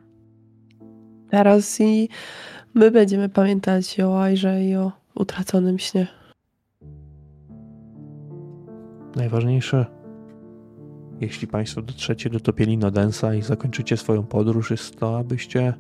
Teraz 1.31 1.81
i 1.81 2.09
my 2.75 2.91
będziemy 2.91 3.29
pamiętać 3.29 4.01
o 4.01 4.23
Ajrze 4.23 4.65
i 4.65 4.77
o 4.77 4.93
utraconym 5.15 5.79
śnie. 5.79 6.07
Najważniejsze, 9.17 9.87
jeśli 11.21 11.49
Państwo 11.49 11.83
dotrzecie 11.83 12.31
do 12.31 12.41
topieli 12.41 12.79
Nodensa 12.79 13.35
i 13.35 13.43
zakończycie 13.43 13.97
swoją 13.97 14.23
podróż, 14.23 14.71
jest 14.71 14.97
to, 14.97 15.19
abyście 15.19 15.75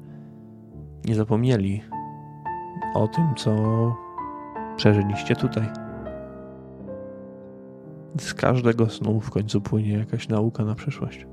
nie 1.04 1.14
zapomnieli 1.14 1.82
o 2.94 3.08
tym, 3.08 3.34
co 3.36 3.56
przeżyliście 4.76 5.36
tutaj. 5.36 5.85
Z 8.20 8.34
każdego 8.34 8.88
snu 8.88 9.20
w 9.20 9.30
końcu 9.30 9.60
płynie 9.60 9.92
jakaś 9.92 10.28
nauka 10.28 10.64
na 10.64 10.74
przyszłość. 10.74 11.26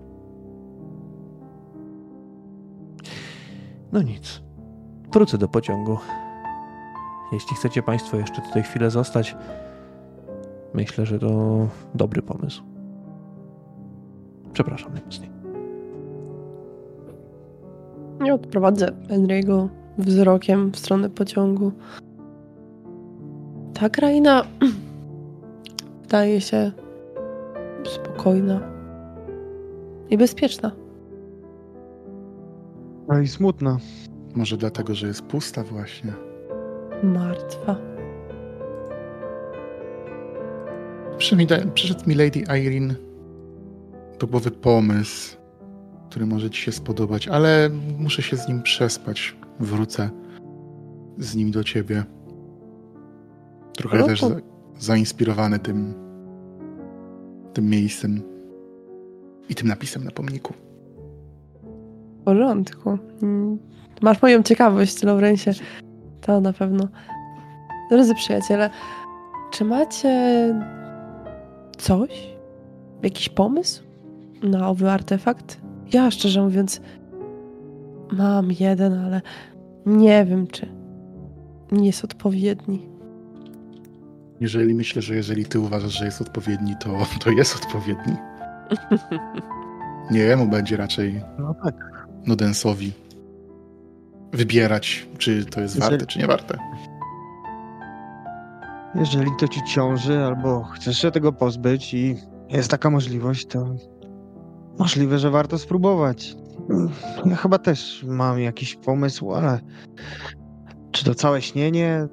No 3.92 4.02
nic. 4.02 4.42
Wrócę 5.12 5.38
do 5.38 5.48
pociągu. 5.48 5.98
Jeśli 7.32 7.56
chcecie 7.56 7.84
Państwo 7.84 8.18
jeszcze 8.18 8.42
tutaj 8.42 8.64
chwilę 8.64 8.90
zostać, 8.90 9.36
myślę, 10.74 11.06
że 11.06 11.20
to 11.20 11.68
dobry 11.96 12.22
pomysł. 12.22 12.64
Przepraszam 14.54 14.94
najmocniej. 14.94 15.30
Nie 18.22 18.34
odprowadzę 18.34 18.92
Henry'ego 19.10 19.68
wzrokiem 19.98 20.72
w 20.72 20.78
stronę 20.78 21.10
pociągu. 21.10 21.72
Ta 23.74 23.90
kraina 23.90 24.44
wydaje 26.14 26.42
się 26.42 26.72
spokojna 27.86 28.62
i 30.10 30.18
bezpieczna. 30.18 30.72
No 33.08 33.20
i 33.20 33.28
smutna. 33.28 33.78
Może 34.36 34.58
dlatego, 34.58 34.96
że 34.96 35.08
jest 35.08 35.22
pusta 35.22 35.64
właśnie. 35.64 36.14
Martwa. 37.04 37.76
Przyszedł 41.18 42.10
mi, 42.10 42.16
Lady 42.16 42.40
Irene 42.40 42.96
do 44.20 44.28
głowy 44.28 44.52
pomysł, 44.52 45.38
który 46.10 46.26
może 46.26 46.50
ci 46.50 46.62
się 46.62 46.72
spodobać, 46.72 47.28
ale 47.28 47.70
muszę 47.98 48.22
się 48.22 48.38
z 48.38 48.48
nim 48.48 48.62
przespać. 48.62 49.36
Wrócę 49.60 50.10
z 51.18 51.36
nim 51.36 51.52
do 51.52 51.64
ciebie. 51.64 52.04
Trochę 53.78 53.98
No 53.98 54.06
też 54.08 54.20
to- 54.20 54.53
zainspirowany 54.80 55.60
tym, 55.60 55.94
tym 57.54 57.70
miejscem 57.70 58.22
i 59.50 59.56
tym 59.56 59.68
napisem 59.68 60.04
na 60.04 60.12
pomniku. 60.12 60.54
W 62.22 62.24
porządku. 62.24 62.98
Mm, 63.22 63.58
Masz 64.02 64.22
moją 64.22 64.44
ciekawość, 64.44 65.04
Laurencie. 65.04 65.54
To 66.22 66.42
na 66.42 66.54
pewno. 66.54 66.88
Drodzy 67.90 68.16
przyjaciele, 68.16 68.70
czy 69.52 69.66
macie 69.66 70.56
coś? 71.78 72.34
Jakiś 73.04 73.30
pomysł 73.30 73.84
na 74.44 74.70
owy 74.70 74.90
artefakt? 74.92 75.62
Ja 75.94 76.12
szczerze 76.12 76.42
mówiąc 76.42 76.82
mam 78.12 78.52
jeden, 78.60 78.94
ale 78.94 79.22
nie 79.86 80.26
wiem, 80.26 80.48
czy 80.48 80.68
nie 81.72 81.86
jest 81.86 82.04
odpowiedni. 82.04 82.88
Jeżeli 84.40 84.74
myślę, 84.74 85.02
że 85.02 85.16
jeżeli 85.16 85.46
ty 85.46 85.60
uważasz, 85.60 85.92
że 86.00 86.06
jest 86.06 86.22
odpowiedni, 86.22 86.76
to, 86.80 86.90
to 87.24 87.30
jest 87.30 87.56
odpowiedni. 87.66 88.14
Nie 90.12 90.20
jemu 90.20 90.48
będzie 90.48 90.78
raczej 90.78 91.22
No 91.40 91.56
tak. 91.64 92.08
Nudensowi 92.28 92.94
wybierać, 94.32 95.08
czy 95.18 95.46
to 95.46 95.62
jest 95.62 95.76
Jeżeli- 95.76 95.92
warte, 95.92 96.06
czy 96.06 96.20
nie 96.20 96.28
warte. 96.28 96.58
Jeżeli 98.96 99.32
to 99.40 99.48
ci 99.48 99.62
ciąży, 99.64 100.20
albo 100.20 100.64
chcesz 100.64 100.98
się 100.98 101.12
tego 101.12 101.32
pozbyć 101.34 101.94
i 101.94 102.16
jest 102.50 102.72
taka 102.72 102.90
możliwość, 102.90 103.46
to 103.46 103.76
możliwe, 104.80 105.20
że 105.20 105.30
warto 105.32 105.58
spróbować. 105.58 106.36
Ja 107.26 107.36
chyba 107.36 107.58
też 107.58 108.06
mam 108.08 108.40
jakiś 108.40 108.76
pomysł, 108.76 109.34
ale 109.34 109.60
czy 110.92 111.06
to 111.06 111.16
całe 111.16 111.42
śnienie 111.42 112.08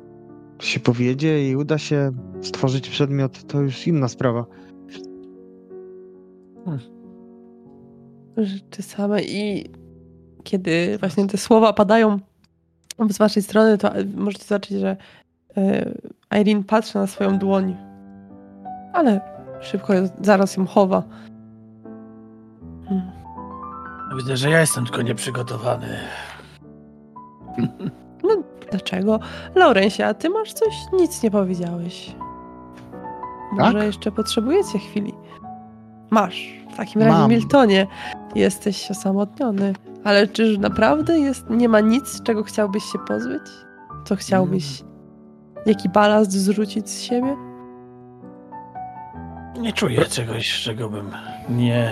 się 0.60 0.80
powiedzie 0.80 1.50
i 1.50 1.56
uda 1.56 1.78
się 1.78 2.12
stworzyć 2.42 2.88
przedmiot, 2.88 3.46
to 3.46 3.60
już 3.60 3.86
inna 3.86 4.08
sprawa. 4.08 4.46
rzeczy 8.36 8.82
same 8.82 9.22
i 9.22 9.70
kiedy 10.44 10.98
właśnie 10.98 11.26
te 11.26 11.38
słowa 11.38 11.72
padają 11.72 12.18
z 13.10 13.18
waszej 13.18 13.42
strony, 13.42 13.78
to 13.78 13.90
możecie 14.16 14.44
zobaczyć, 14.44 14.78
że 14.78 14.96
e, 15.56 15.94
Irene 16.40 16.64
patrzy 16.64 16.98
na 16.98 17.06
swoją 17.06 17.38
dłoń, 17.38 17.76
ale 18.92 19.20
szybko 19.60 19.92
zaraz 20.20 20.56
ją 20.56 20.66
chowa. 20.66 21.02
Hmm. 22.88 23.10
Widzę, 24.16 24.36
że 24.36 24.50
ja 24.50 24.60
jestem 24.60 24.84
tylko 24.84 25.02
nieprzygotowany. 25.02 25.98
Dlaczego? 28.70 29.18
Laurensie, 29.54 30.06
a 30.06 30.14
ty 30.14 30.30
masz 30.30 30.52
coś? 30.52 30.74
Nic 30.92 31.22
nie 31.22 31.30
powiedziałeś. 31.30 32.14
Może 33.52 33.72
Tak? 33.72 33.82
jeszcze 33.86 34.12
potrzebujecie 34.12 34.78
chwili? 34.78 35.14
Masz. 36.10 36.54
W 36.72 36.76
takim 36.76 37.02
razie, 37.02 37.12
Mam. 37.12 37.30
Miltonie, 37.30 37.86
jesteś 38.34 38.90
osamotniony. 38.90 39.72
Ale 40.04 40.28
czyż 40.28 40.58
naprawdę 40.58 41.18
jest, 41.18 41.50
nie 41.50 41.68
ma 41.68 41.80
nic, 41.80 42.22
czego 42.22 42.42
chciałbyś 42.42 42.84
się 42.84 42.98
pozbyć? 42.98 43.42
Co 44.04 44.16
chciałbyś? 44.16 44.82
Jaki 45.66 45.88
balast 45.88 46.32
zrzucić 46.32 46.90
z 46.90 47.00
siebie? 47.02 47.36
Nie 49.60 49.72
czuję 49.72 50.04
czegoś, 50.04 50.62
czego 50.62 50.88
bym 50.88 51.10
nie, 51.48 51.90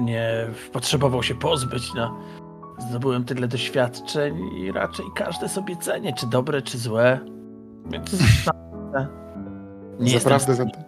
nie 0.00 0.30
potrzebował 0.72 1.22
się 1.22 1.34
pozbyć. 1.34 1.94
No. 1.94 2.18
Zdobyłem 2.78 3.24
tyle 3.24 3.48
doświadczeń 3.48 4.38
i 4.56 4.72
raczej 4.72 5.06
każde 5.14 5.48
sobie 5.48 5.76
cenię, 5.76 6.12
czy 6.12 6.26
dobre, 6.26 6.62
czy 6.62 6.78
złe. 6.78 7.18
Więc 7.90 8.12
nie 10.00 10.12
jestem 10.12 10.20
Zaprawdę, 10.20 10.54
zatem, 10.54 10.82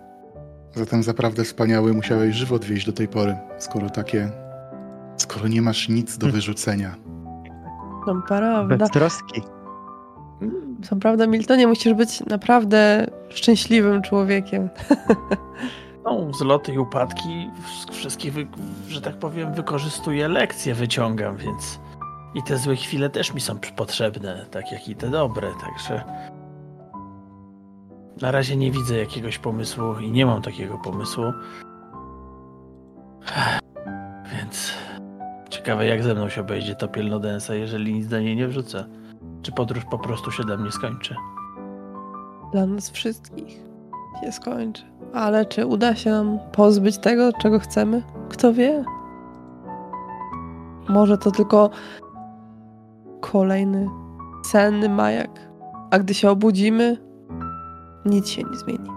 zatem 0.75 1.03
zaprawdę 1.03 1.45
wspaniały 1.45 1.93
musiałeś 1.93 2.37
żywot 2.37 2.65
wieść 2.65 2.87
do 2.87 2.93
tej 2.93 3.09
pory, 3.09 3.37
skoro 3.59 3.91
takie, 3.91 4.31
skoro 5.17 5.49
nie 5.49 5.63
masz 5.63 5.89
nic 5.89 6.19
do 6.19 6.27
wyrzucenia. 6.27 6.95
No 8.07 8.23
prawda. 8.29 8.77
Bez 8.77 8.91
troski. 8.91 9.43
Co 10.83 10.97
prawda, 10.97 11.27
Miltonie, 11.27 11.67
musisz 11.67 11.95
być 11.95 12.21
naprawdę 12.27 13.07
szczęśliwym 13.29 14.03
człowiekiem. 14.03 14.69
No, 16.11 16.33
zloty 16.33 16.73
i 16.73 16.79
upadki 16.79 17.51
wszystkich, 17.91 18.35
że 18.89 19.01
tak 19.01 19.19
powiem, 19.19 19.55
wykorzystuję 19.55 20.29
lekcje, 20.29 20.75
wyciągam, 20.75 21.37
więc 21.37 21.81
i 22.35 22.43
te 22.43 22.59
złe 22.59 22.77
chwile 22.77 23.11
też 23.11 23.35
mi 23.35 23.41
są 23.41 23.59
potrzebne, 23.77 24.47
tak 24.51 24.73
jak 24.73 24.89
i 24.89 24.97
te 24.97 25.11
dobre, 25.11 25.49
także 25.61 26.05
na 28.21 28.31
razie 28.31 28.57
nie 28.57 28.71
widzę 28.71 28.99
jakiegoś 28.99 29.39
pomysłu 29.39 29.99
i 29.99 30.11
nie 30.11 30.27
mam 30.27 30.43
takiego 30.43 30.79
pomysłu. 30.79 31.25
Więc 34.37 34.73
ciekawe 35.51 35.87
jak 35.87 36.03
ze 36.03 36.15
mną 36.15 36.29
się 36.29 36.41
obejdzie 36.41 36.75
to 36.75 36.89
Pielnodensa, 36.89 37.55
jeżeli 37.55 37.95
nic 37.95 38.09
do 38.09 38.21
niej 38.21 38.37
nie 38.37 38.49
wrzucę. 38.49 38.87
Czy 39.43 39.53
podróż 39.53 39.85
po 39.91 39.99
prostu 39.99 40.31
się 40.31 40.45
dla 40.45 40.57
mnie 40.57 40.73
skończy? 40.73 41.15
Dla 42.53 42.67
nas 42.67 42.91
wszystkich 42.91 43.61
się 44.21 44.33
skończy. 44.33 44.90
Ale 45.15 45.47
czy 45.47 45.67
uda 45.67 45.95
się 45.97 46.11
nam 46.11 46.39
pozbyć 46.53 46.99
tego, 46.99 47.33
czego 47.33 47.59
chcemy? 47.59 48.03
Kto 48.29 48.53
wie? 48.53 48.85
Może 50.89 51.19
to 51.19 51.31
tylko 51.31 51.71
kolejny 53.21 53.89
senny 54.47 54.89
majak. 54.89 55.31
A 55.91 55.99
gdy 55.99 56.15
się 56.15 56.31
obudzimy, 56.31 56.97
nic 58.05 58.29
się 58.29 58.43
nie 58.45 58.57
zmieni. 58.57 58.91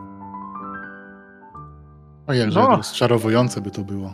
O 2.27 2.33
jakże 2.33 2.59
No. 2.59 2.67
rozczarowujące 2.75 3.61
by 3.61 3.71
to 3.71 3.81
było. 3.81 4.13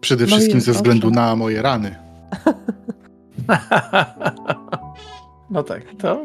Przede 0.00 0.24
No 0.24 0.28
wszystkim 0.30 0.60
ze 0.60 0.72
względu 0.72 1.10
na 1.10 1.36
moje 1.36 1.62
rany. 1.62 1.94
No 5.50 5.62
tak, 5.62 5.82
to 5.98 6.18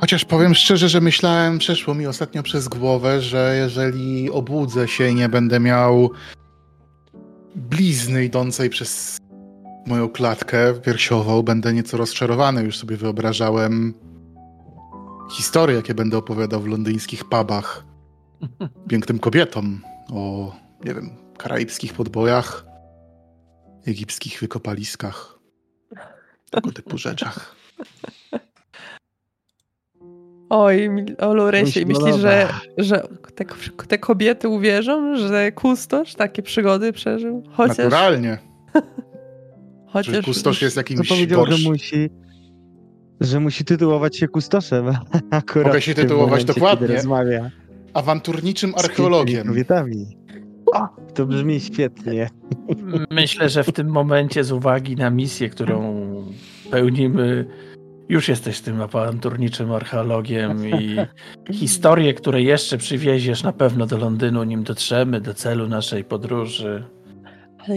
Chociaż 0.00 0.24
powiem 0.24 0.54
szczerze, 0.54 0.88
że 0.88 1.00
myślałem, 1.00 1.58
przeszło 1.58 1.94
mi 1.94 2.06
ostatnio 2.06 2.42
przez 2.42 2.68
głowę, 2.68 3.20
że 3.20 3.56
jeżeli 3.56 4.30
obudzę 4.30 4.88
się 4.88 5.08
i 5.08 5.14
nie 5.14 5.28
będę 5.28 5.60
miał 5.60 6.10
blizny 7.54 8.24
idącej 8.24 8.70
przez 8.70 9.18
moją 9.86 10.08
klatkę 10.08 10.74
piersiową, 10.74 11.42
będę 11.42 11.72
nieco 11.72 11.96
rozczarowany. 11.96 12.62
Już 12.62 12.78
sobie 12.78 12.96
wyobrażałem 12.96 13.94
historie, 15.32 15.76
jakie 15.76 15.94
będę 15.94 16.18
opowiadał 16.18 16.60
w 16.60 16.66
londyńskich 16.66 17.24
pubach 17.24 17.84
pięknym 18.88 19.18
kobietom 19.18 19.82
o, 20.12 20.52
nie 20.84 20.94
wiem, 20.94 21.10
karaibskich 21.38 21.92
podbojach, 21.92 22.64
egipskich 23.86 24.40
wykopaliskach, 24.40 25.38
tego 26.50 26.72
typu 26.72 26.98
rzeczach. 26.98 27.56
Oj, 30.50 30.88
o 31.18 31.34
Myśl- 31.34 31.86
no 31.86 32.00
myślisz, 32.00 32.20
że, 32.20 32.48
że 32.78 33.02
te, 33.34 33.44
te 33.88 33.98
kobiety 33.98 34.48
uwierzą, 34.48 35.16
że 35.16 35.52
kustosz 35.52 36.14
takie 36.14 36.42
przygody 36.42 36.92
przeżył? 36.92 37.42
Chociaż, 37.52 37.78
Naturalnie. 37.78 38.38
Chociaż 39.92 40.24
kustosz 40.24 40.62
jest 40.62 40.74
To 40.74 40.80
jakimś 40.80 41.08
powiedział, 41.08 41.40
borsz. 41.40 41.56
że 41.60 41.68
musi, 41.70 42.10
że 43.20 43.40
musi 43.40 43.64
tytułować 43.64 44.16
się 44.16 44.28
kustoszem. 44.28 44.86
Akurat 45.30 45.66
Mogę 45.66 45.80
się 45.80 45.94
tytułować 45.94 46.44
dokładnie. 46.44 46.86
Rozmawia 46.86 47.50
awanturniczym 47.94 48.72
z 48.76 48.84
archeologiem. 48.84 49.46
kobietami. 49.46 50.16
O, 50.74 50.88
to 51.14 51.26
brzmi 51.26 51.60
świetnie. 51.60 52.28
Myślę, 53.10 53.48
że 53.48 53.64
w 53.64 53.72
tym 53.72 53.88
momencie 53.88 54.44
z 54.44 54.52
uwagi 54.52 54.96
na 54.96 55.10
misję, 55.10 55.48
którą 55.50 55.94
pełnimy, 56.70 57.46
już 58.10 58.28
jesteś 58.28 58.60
tym 58.60 58.80
awanturniczym 58.82 59.72
archeologiem 59.72 60.66
i 60.68 60.96
historie, 61.60 62.14
które 62.14 62.42
jeszcze 62.42 62.78
przywieziesz 62.78 63.42
na 63.42 63.52
pewno 63.52 63.86
do 63.86 63.98
Londynu, 63.98 64.44
nim 64.44 64.62
dotrzemy 64.64 65.20
do 65.20 65.34
celu 65.34 65.68
naszej 65.68 66.04
podróży, 66.04 66.84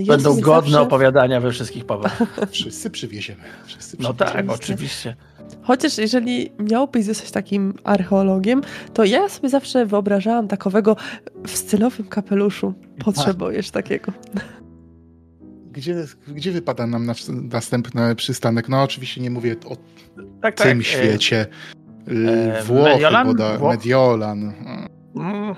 będą 0.07 0.39
godne 0.41 0.71
zawsze- 0.71 0.81
opowiadania 0.81 1.39
we 1.41 1.51
wszystkich 1.51 1.85
pubach. 1.85 2.19
Wszyscy 2.51 2.89
przywieziemy. 2.89 3.41
Wszyscy 3.65 3.97
No 3.99 4.13
przywieziemy. 4.13 4.47
tak, 4.47 4.59
oczywiście. 4.59 5.15
Chociaż 5.61 5.97
jeżeli 5.97 6.51
miałbyś 6.59 7.05
zostać 7.05 7.31
takim 7.31 7.73
archeologiem, 7.83 8.61
to 8.93 9.03
ja 9.03 9.29
sobie 9.29 9.49
zawsze 9.49 9.85
wyobrażałam 9.85 10.47
takowego 10.47 10.95
w 11.47 11.51
stylowym 11.51 12.07
kapeluszu. 12.07 12.73
Potrzebujesz 13.05 13.71
takiego. 13.71 14.11
Gdzie, 15.73 16.05
gdzie 16.27 16.51
wypada 16.51 16.87
nam 16.87 17.05
nas, 17.05 17.29
następny 17.29 18.15
przystanek? 18.15 18.69
No 18.69 18.83
oczywiście 18.83 19.21
nie 19.21 19.29
mówię 19.29 19.55
o 19.65 19.77
Tak, 20.41 20.55
tym 20.55 20.77
tak. 20.77 20.87
świecie. 20.87 21.45
e, 22.07 22.59
E, 22.59 22.63
Włochy, 22.63 22.89
Mediolan? 22.91 23.27
Boda, 23.27 23.57
Włoch? 23.57 23.71
Mediolan. 23.71 24.53
Mm. 25.15 25.55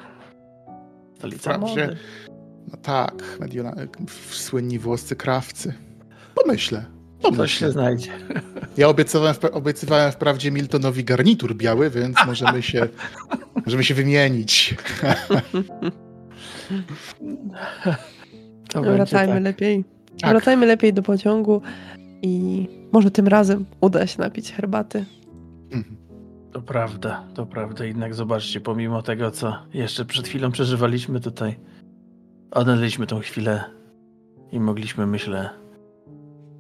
Stolica 1.18 1.54
Wprawdzie- 1.54 1.88
mody. 1.88 1.98
No 2.72 2.78
tak, 2.82 3.24
Mediolan, 3.40 3.88
słynni 4.32 4.80
włoscy 4.80 5.16
krawcy. 5.16 5.74
Pomyślę. 6.36 6.86
No 7.24 7.32
Coś 7.32 7.54
się 7.54 7.72
znajdzie. 7.72 8.12
Ja 8.78 8.88
obiecywałem, 8.90 9.36
obiecywałem 9.52 10.12
wprawdzie 10.12 10.52
Miltonowi 10.52 11.04
garnitur 11.04 11.56
biały, 11.56 11.90
więc 11.90 12.18
możemy 12.26 12.62
się, 12.62 12.88
możemy 13.66 13.84
się 13.84 13.94
wymienić. 13.94 14.76
To 18.70 18.82
Wracajmy 18.82 19.34
tak. 19.34 19.44
lepiej. 19.44 19.86
Tak. 20.22 20.32
Wracajmy 20.32 20.66
lepiej 20.66 20.94
do 20.94 21.04
pociągu 21.04 21.62
i 22.22 22.68
może 22.92 23.12
tym 23.12 23.28
razem 23.28 23.66
uda 23.82 24.08
się 24.08 24.22
napić 24.22 24.52
herbaty. 24.52 25.06
Mhm. 25.72 25.98
To 26.52 26.62
prawda, 26.62 27.24
to 27.34 27.46
prawda. 27.46 27.86
Jednak 27.86 28.16
zobaczcie, 28.16 28.62
pomimo 28.62 29.02
tego, 29.02 29.32
co 29.32 29.58
jeszcze 29.74 30.06
przed 30.06 30.28
chwilą 30.28 30.52
przeżywaliśmy 30.52 31.20
tutaj, 31.20 31.56
odnaleźliśmy 32.52 33.08
tą 33.08 33.20
chwilę 33.20 33.64
i 34.52 34.60
mogliśmy, 34.60 35.08
myślę, 35.08 35.50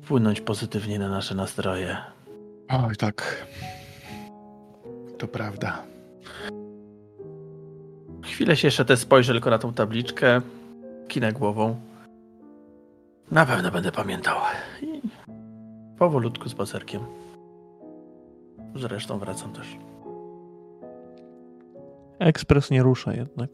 wpłynąć 0.02 0.42
pozytywnie 0.42 1.00
na 1.00 1.10
nasze 1.10 1.36
nastroje. 1.36 1.98
Oj, 2.70 2.96
tak. 2.96 3.48
To 5.18 5.28
prawda. 5.28 5.84
Chwilę 8.24 8.56
się 8.56 8.68
jeszcze 8.68 8.86
też 8.86 9.00
spojrzę 9.00 9.34
tylko 9.34 9.50
na 9.50 9.60
tą 9.60 9.74
tabliczkę, 9.74 10.42
kinę 11.08 11.34
głową. 11.34 11.76
Na 13.32 13.46
pewno 13.46 13.72
będę 13.72 13.92
pamiętał. 13.92 14.38
I 14.82 15.02
powolutku 15.98 16.50
spacerkiem. 16.50 17.02
Zresztą 18.76 19.20
wracam 19.20 19.54
też. 19.54 19.78
Ekspres 22.20 22.72
nie 22.72 22.84
rusza 22.84 23.14
jednak. 23.14 23.50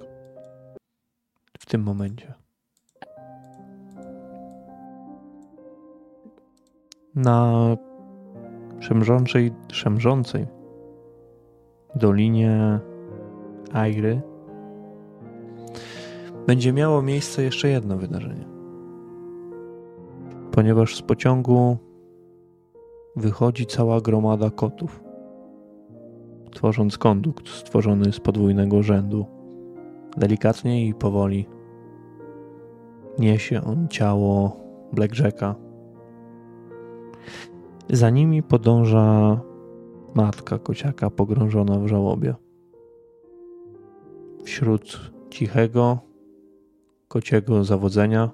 W 1.60 1.66
tym 1.66 1.84
momencie. 1.84 2.34
Na 7.16 7.54
szemrzącej, 8.80 9.54
szemrzącej 9.72 10.48
dolinie 11.96 12.80
Airy 13.74 14.22
będzie 16.48 16.74
miało 16.74 17.02
miejsce 17.02 17.44
jeszcze 17.44 17.70
jedno 17.70 17.98
wydarzenie. 17.98 18.51
Ponieważ 20.52 20.96
z 20.96 21.02
pociągu 21.02 21.78
wychodzi 23.16 23.66
cała 23.66 24.02
gromada 24.02 24.50
kotów 24.50 25.04
tworząc 26.52 26.98
kondukt 26.98 27.48
stworzony 27.48 28.12
z 28.12 28.20
podwójnego 28.20 28.84
rzędu. 28.84 29.26
Delikatnie 30.18 30.88
i 30.88 30.94
powoli 30.94 31.48
niesie 33.20 33.64
on 33.64 33.88
ciało 33.88 34.58
Blackjacka. 34.94 35.56
Za 37.90 38.10
nimi 38.10 38.44
podąża 38.44 39.40
matka 40.14 40.60
kociaka 40.60 41.10
pogrążona 41.10 41.80
w 41.80 41.88
żałobie. 41.88 42.36
Wśród 44.44 45.12
cichego, 45.30 45.98
kociego 47.08 47.64
zawodzenia 47.64 48.30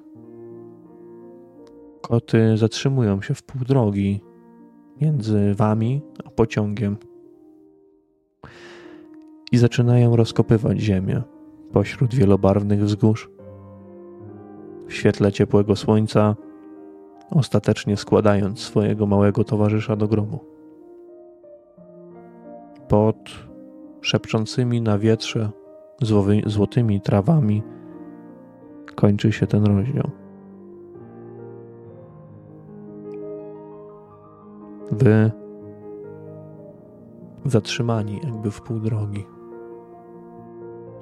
koty 2.01 2.57
zatrzymują 2.57 3.21
się 3.21 3.33
w 3.33 3.43
pół 3.43 3.61
drogi 3.61 4.21
między 5.01 5.53
wami 5.55 6.01
a 6.25 6.29
pociągiem 6.29 6.97
i 9.51 9.57
zaczynają 9.57 10.15
rozkopywać 10.15 10.79
ziemię 10.79 11.21
pośród 11.71 12.15
wielobarwnych 12.15 12.83
wzgórz. 12.83 13.29
W 14.87 14.93
świetle 14.93 15.31
ciepłego 15.31 15.75
słońca, 15.75 16.35
ostatecznie 17.31 17.97
składając 17.97 18.59
swojego 18.59 19.05
małego 19.05 19.43
towarzysza 19.43 19.95
do 19.95 20.07
grobu. 20.07 20.39
Pod 22.87 23.17
szepczącymi 24.01 24.81
na 24.81 24.97
wietrze 24.97 25.49
złotymi 26.45 27.01
trawami 27.01 27.63
kończy 28.95 29.31
się 29.31 29.47
ten 29.47 29.65
rozdział. 29.65 30.26
Wy 34.91 35.31
zatrzymani 37.45 38.19
jakby 38.23 38.51
w 38.51 38.61
pół 38.61 38.79
drogi. 38.79 39.25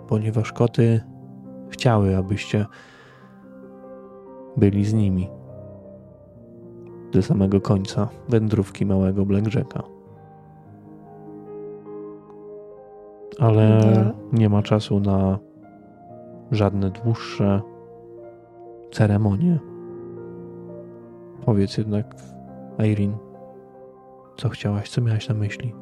Ponieważ 0.07 0.53
koty 0.53 1.01
chciały, 1.69 2.17
abyście 2.17 2.65
byli 4.57 4.86
z 4.86 4.93
nimi 4.93 5.29
do 7.11 7.21
samego 7.21 7.61
końca 7.61 8.09
wędrówki 8.29 8.86
małego 8.86 9.25
Blackjacka. 9.25 9.83
Ale 13.39 13.79
Dobra. 13.79 14.13
nie 14.33 14.49
ma 14.49 14.63
czasu 14.63 14.99
na 14.99 15.39
żadne 16.51 16.89
dłuższe 16.89 17.61
ceremonie. 18.91 19.59
Powiedz 21.45 21.77
jednak, 21.77 22.15
Irene, 22.79 23.17
co 24.38 24.49
chciałaś, 24.49 24.89
co 24.89 25.01
miałaś 25.01 25.29
na 25.29 25.36
myśli? 25.36 25.73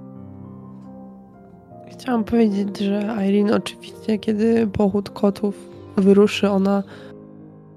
Chciałam 1.92 2.24
powiedzieć, 2.24 2.80
że 2.80 3.16
Irene 3.28 3.56
oczywiście, 3.56 4.20
kiedy 4.20 4.68
pochód 4.68 5.10
kotów 5.10 5.70
wyruszy, 5.98 6.50
ona 6.50 6.84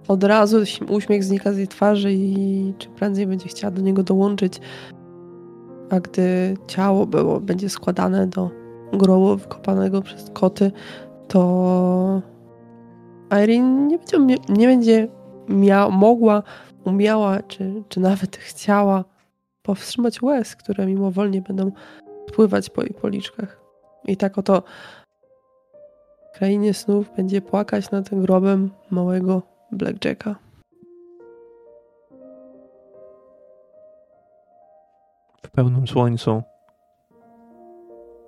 od 0.09 0.25
razu 0.25 0.57
uśmiech 0.89 1.25
znika 1.25 1.53
z 1.53 1.57
jej 1.57 1.69
twarzy 1.69 2.13
i 2.13 2.75
czy 2.79 2.89
prędzej 2.89 3.27
będzie 3.27 3.49
chciała 3.49 3.71
do 3.71 3.83
niego 3.83 4.03
dołączyć. 4.03 4.61
A 5.91 6.01
gdy 6.01 6.57
ciało 6.67 7.07
było, 7.07 7.41
będzie 7.41 7.69
składane 7.69 8.27
do 8.27 8.51
grobu 8.93 9.37
wykopanego 9.37 10.03
przez 10.03 10.31
koty, 10.31 10.73
to 11.29 12.23
Irene 13.43 13.87
nie 13.87 13.99
będzie, 13.99 14.37
nie 14.49 14.67
będzie 14.67 15.09
mia- 15.49 15.91
mogła, 15.91 16.43
umiała, 16.85 17.43
czy, 17.43 17.83
czy 17.89 18.01
nawet 18.01 18.37
chciała 18.37 19.05
powstrzymać 19.67 20.23
łez, 20.23 20.57
które 20.57 20.87
mimowolnie 20.87 21.43
będą 21.43 21.73
spływać 22.29 22.71
po 22.71 22.83
jej 22.83 22.95
policzkach. 22.95 23.61
I 24.05 24.17
tak 24.17 24.39
oto 24.39 24.63
w 26.33 26.39
krainie 26.39 26.75
snów 26.75 27.11
będzie 27.17 27.41
płakać 27.41 27.91
nad 27.91 28.09
grobem 28.15 28.71
małego 28.91 29.43
Blackjacka. 29.73 30.37
w 35.47 35.51
pełnym 35.51 35.87
słońcu, 35.87 36.43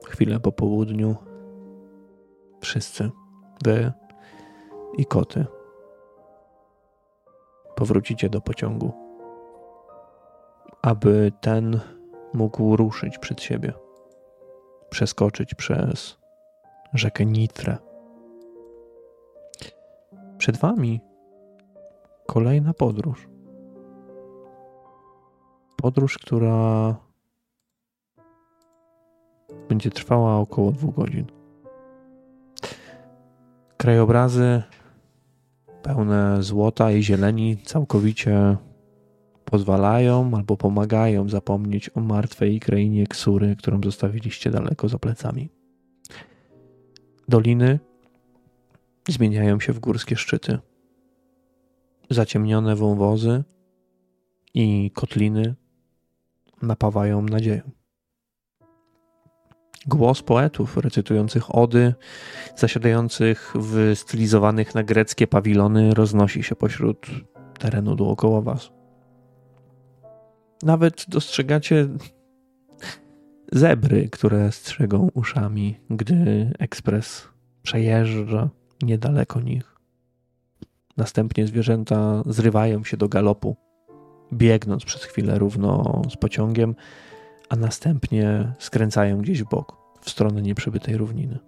chwilę 0.06 0.40
po 0.40 0.52
południu, 0.52 1.16
wszyscy, 2.60 3.10
wy 3.64 3.92
i 4.98 5.06
koty, 5.06 5.46
powrócicie 7.76 8.28
do 8.28 8.40
pociągu, 8.40 9.07
aby 10.82 11.32
ten 11.40 11.80
mógł 12.34 12.76
ruszyć 12.76 13.18
przed 13.18 13.40
siebie, 13.40 13.72
przeskoczyć 14.90 15.54
przez 15.54 16.18
rzekę 16.94 17.26
Nitrę. 17.26 17.76
Przed 20.38 20.56
wami 20.56 21.00
kolejna 22.26 22.74
podróż. 22.74 23.28
Podróż, 25.76 26.18
która 26.18 26.96
będzie 29.68 29.90
trwała 29.90 30.36
około 30.36 30.72
dwóch 30.72 30.94
godzin. 30.94 31.26
Krajobrazy 33.76 34.62
pełne 35.82 36.42
złota 36.42 36.90
i 36.90 37.02
zieleni 37.02 37.56
całkowicie 37.56 38.56
pozwalają 39.50 40.30
albo 40.36 40.56
pomagają 40.56 41.28
zapomnieć 41.28 41.90
o 41.94 42.00
martwej 42.00 42.60
krainie 42.60 43.06
Ksury, 43.06 43.56
którą 43.56 43.80
zostawiliście 43.84 44.50
daleko 44.50 44.88
za 44.88 44.98
plecami. 44.98 45.48
Doliny 47.28 47.80
zmieniają 49.08 49.60
się 49.60 49.72
w 49.72 49.80
górskie 49.80 50.16
szczyty. 50.16 50.58
Zaciemnione 52.10 52.76
wąwozy 52.76 53.44
i 54.54 54.90
kotliny 54.94 55.54
napawają 56.62 57.22
nadzieją. 57.22 57.70
Głos 59.86 60.22
poetów 60.22 60.76
recytujących 60.76 61.54
ody, 61.54 61.94
zasiadających 62.56 63.54
w 63.54 63.92
stylizowanych 63.94 64.74
na 64.74 64.82
greckie 64.82 65.26
pawilony, 65.26 65.94
roznosi 65.94 66.42
się 66.42 66.56
pośród 66.56 67.06
terenu 67.58 67.96
dookoła 67.96 68.40
was. 68.40 68.77
Nawet 70.62 71.04
dostrzegacie 71.08 71.88
zebry, 73.52 74.08
które 74.08 74.52
strzegą 74.52 75.08
uszami, 75.14 75.76
gdy 75.90 76.52
ekspres 76.58 77.28
przejeżdża 77.62 78.50
niedaleko 78.82 79.40
nich. 79.40 79.76
Następnie 80.96 81.46
zwierzęta 81.46 82.22
zrywają 82.26 82.84
się 82.84 82.96
do 82.96 83.08
galopu, 83.08 83.56
biegnąc 84.32 84.84
przez 84.84 85.04
chwilę 85.04 85.38
równo 85.38 86.02
z 86.10 86.16
pociągiem, 86.16 86.74
a 87.48 87.56
następnie 87.56 88.52
skręcają 88.58 89.18
gdzieś 89.18 89.42
w 89.42 89.48
bok, 89.48 89.76
w 90.00 90.10
stronę 90.10 90.42
nieprzybytej 90.42 90.96
równiny. 90.96 91.38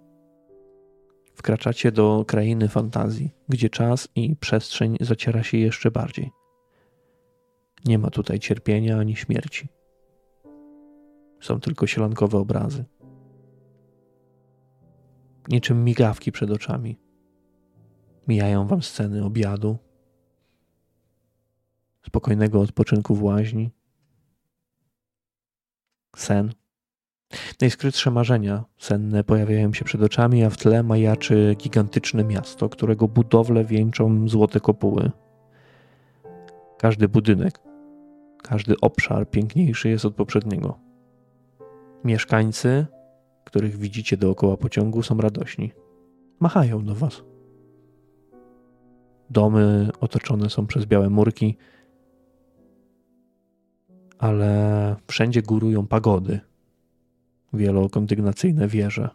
Wkraczacie 1.35 1.91
do 1.91 2.25
krainy 2.27 2.67
fantazji, 2.67 3.31
gdzie 3.49 3.69
czas 3.69 4.07
i 4.15 4.35
przestrzeń 4.35 4.97
zaciera 5.01 5.43
się 5.43 5.57
jeszcze 5.57 5.91
bardziej. 5.91 6.40
Nie 7.85 7.99
ma 7.99 8.09
tutaj 8.09 8.39
cierpienia 8.39 8.97
ani 8.97 9.15
śmierci. 9.15 9.67
Są 11.41 11.59
tylko 11.59 11.87
sielankowe 11.87 12.37
obrazy. 12.37 12.85
Niczym 15.47 15.83
migawki 15.83 16.31
przed 16.31 16.51
oczami. 16.51 16.99
Mijają 18.27 18.67
wam 18.67 18.81
sceny 18.81 19.25
obiadu, 19.25 19.77
spokojnego 22.05 22.61
odpoczynku 22.61 23.15
w 23.15 23.23
łaźni, 23.23 23.71
sen. 26.15 26.53
Najskrytsze 27.61 28.11
marzenia 28.11 28.63
senne 28.77 29.23
pojawiają 29.23 29.73
się 29.73 29.85
przed 29.85 30.01
oczami, 30.01 30.43
a 30.43 30.49
w 30.49 30.57
tle 30.57 30.83
majaczy 30.83 31.55
gigantyczne 31.57 32.23
miasto, 32.23 32.69
którego 32.69 33.07
budowle 33.07 33.65
wieńczą 33.65 34.29
złote 34.29 34.59
kopuły. 34.59 35.11
Każdy 36.77 37.07
budynek, 37.07 37.59
każdy 38.43 38.75
obszar 38.81 39.29
piękniejszy 39.29 39.89
jest 39.89 40.05
od 40.05 40.15
poprzedniego. 40.15 40.79
Mieszkańcy, 42.03 42.85
których 43.43 43.77
widzicie 43.77 44.17
dookoła 44.17 44.57
pociągu, 44.57 45.03
są 45.03 45.17
radośni. 45.17 45.71
Machają 46.39 46.85
do 46.85 46.95
was. 46.95 47.23
Domy 49.29 49.89
otoczone 49.99 50.49
są 50.49 50.67
przez 50.67 50.85
białe 50.85 51.09
murki, 51.09 51.57
ale 54.19 54.95
wszędzie 55.07 55.41
górują 55.41 55.87
pagody, 55.87 56.39
wielokondygnacyjne 57.53 58.67
wieże. 58.67 59.09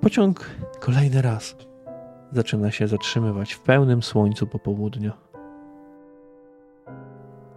Pociąg 0.00 0.50
kolejny 0.80 1.22
raz 1.22 1.56
zaczyna 2.32 2.70
się 2.70 2.88
zatrzymywać 2.88 3.52
w 3.52 3.60
pełnym 3.60 4.02
słońcu 4.02 4.46
popołudnia. 4.46 5.25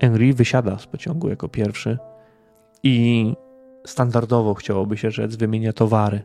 Henry 0.02 0.34
wysiada 0.34 0.80
z 0.80 0.88
pociągu 0.88 1.30
jako 1.30 1.50
pierwszy 1.50 1.98
i 2.84 3.34
standardowo 3.86 4.54
chciałoby 4.54 4.98
się 4.98 5.12
rzec 5.12 5.36
wymienia 5.36 5.74
towary, 5.74 6.24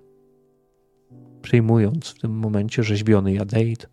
przyjmując 1.43 2.11
w 2.11 2.20
tym 2.20 2.31
momencie 2.39 2.83
rzeźbiony 2.83 3.33
jadeit, 3.33 3.89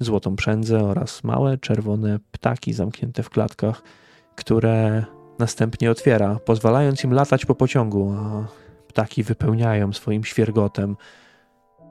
złotą 0.00 0.36
przędzę 0.36 0.84
oraz 0.84 1.24
małe 1.24 1.58
czerwone 1.58 2.18
ptaki 2.30 2.72
zamknięte 2.72 3.22
w 3.22 3.30
klatkach, 3.30 3.82
które 4.36 5.04
następnie 5.38 5.90
otwiera, 5.90 6.38
pozwalając 6.44 7.04
im 7.04 7.12
latać 7.12 7.46
po 7.46 7.54
pociągu, 7.54 8.14
a 8.18 8.46
ptaki 8.88 9.22
wypełniają 9.22 9.92
swoim 9.92 10.24
świergotem 10.24 10.96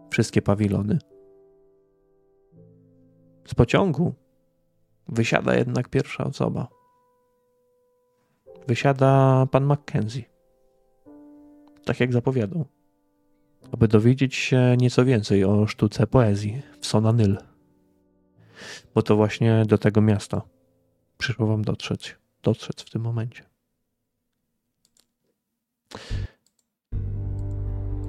wszystkie 0.10 0.42
pawilony. 0.42 1.00
Z 3.48 3.56
pociągu 3.56 4.14
wysiada 5.08 5.56
jednak 5.56 5.90
pierwsza 5.90 6.24
osoba. 6.24 6.79
Wysiada 8.68 9.46
pan 9.52 9.66
Mackenzie. 9.66 10.24
Tak 11.86 12.00
jak 12.00 12.14
zapowiadał. 12.14 12.66
Aby 13.72 13.88
dowiedzieć 13.88 14.36
się 14.36 14.76
nieco 14.78 15.06
więcej 15.06 15.44
o 15.44 15.68
sztuce 15.68 16.08
poezji 16.08 16.62
w 16.80 16.86
Sonanyl. 16.86 17.38
Bo 18.96 19.02
to 19.02 19.16
właśnie 19.16 19.64
do 19.68 19.78
tego 19.78 20.02
miasta 20.02 20.42
przyszło 21.18 21.48
wam 21.48 21.62
dotrzeć 21.62 22.20
dotrzeć 22.44 22.82
w 22.84 22.90
tym 22.90 23.02
momencie. 23.02 23.44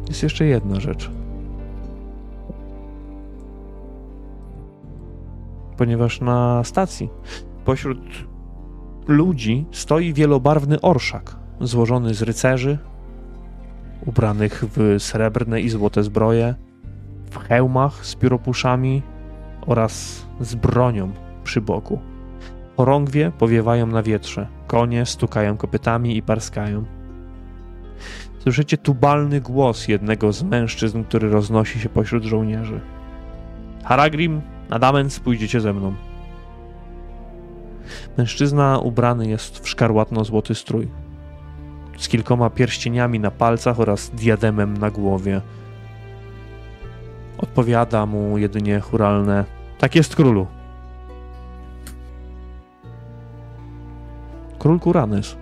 Jest 0.08 0.22
jeszcze 0.22 0.44
jedna 0.44 0.80
rzecz. 0.80 1.10
Ponieważ 5.76 6.20
na 6.20 6.64
stacji 6.64 7.08
pośród 7.64 7.98
ludzi 9.10 9.66
stoi 9.72 10.12
wielobarwny 10.12 10.80
orszak 10.80 11.36
złożony 11.60 12.14
z 12.14 12.22
rycerzy, 12.22 12.78
ubranych 14.06 14.64
w 14.76 14.96
srebrne 14.98 15.60
i 15.60 15.68
złote 15.68 16.02
zbroje, 16.02 16.54
w 17.30 17.38
hełmach 17.38 18.06
z 18.06 18.14
pióropuszami 18.14 19.02
oraz 19.66 20.26
z 20.40 20.54
bronią 20.54 21.12
przy 21.44 21.60
boku. 21.60 21.98
Chorągwie 22.76 23.32
powiewają 23.38 23.86
na 23.86 24.02
wietrze, 24.02 24.46
konie 24.66 25.06
stukają 25.06 25.56
kopytami 25.56 26.16
i 26.16 26.22
parskają. 26.22 26.84
Słyszycie 28.38 28.78
tubalny 28.78 29.40
głos 29.40 29.88
jednego 29.88 30.32
z 30.32 30.42
mężczyzn, 30.42 31.04
który 31.04 31.30
roznosi 31.30 31.80
się 31.80 31.88
pośród 31.88 32.24
żołnierzy. 32.24 32.80
Haragrim, 33.84 34.40
Adamens, 34.70 35.20
pójdziecie 35.20 35.60
ze 35.60 35.72
mną. 35.72 36.09
Mężczyzna 38.18 38.78
ubrany 38.78 39.28
jest 39.28 39.58
w 39.58 39.68
szkarłatno-złoty 39.68 40.54
strój, 40.54 40.88
z 41.98 42.08
kilkoma 42.08 42.50
pierścieniami 42.50 43.20
na 43.20 43.30
palcach 43.30 43.80
oraz 43.80 44.10
diademem 44.10 44.76
na 44.76 44.90
głowie. 44.90 45.40
Odpowiada 47.38 48.06
mu 48.06 48.38
jedynie 48.38 48.80
churalne: 48.80 49.44
Tak 49.78 49.94
jest 49.94 50.16
królu. 50.16 50.46
Król 54.58 54.80
Kuranes. 54.80 55.36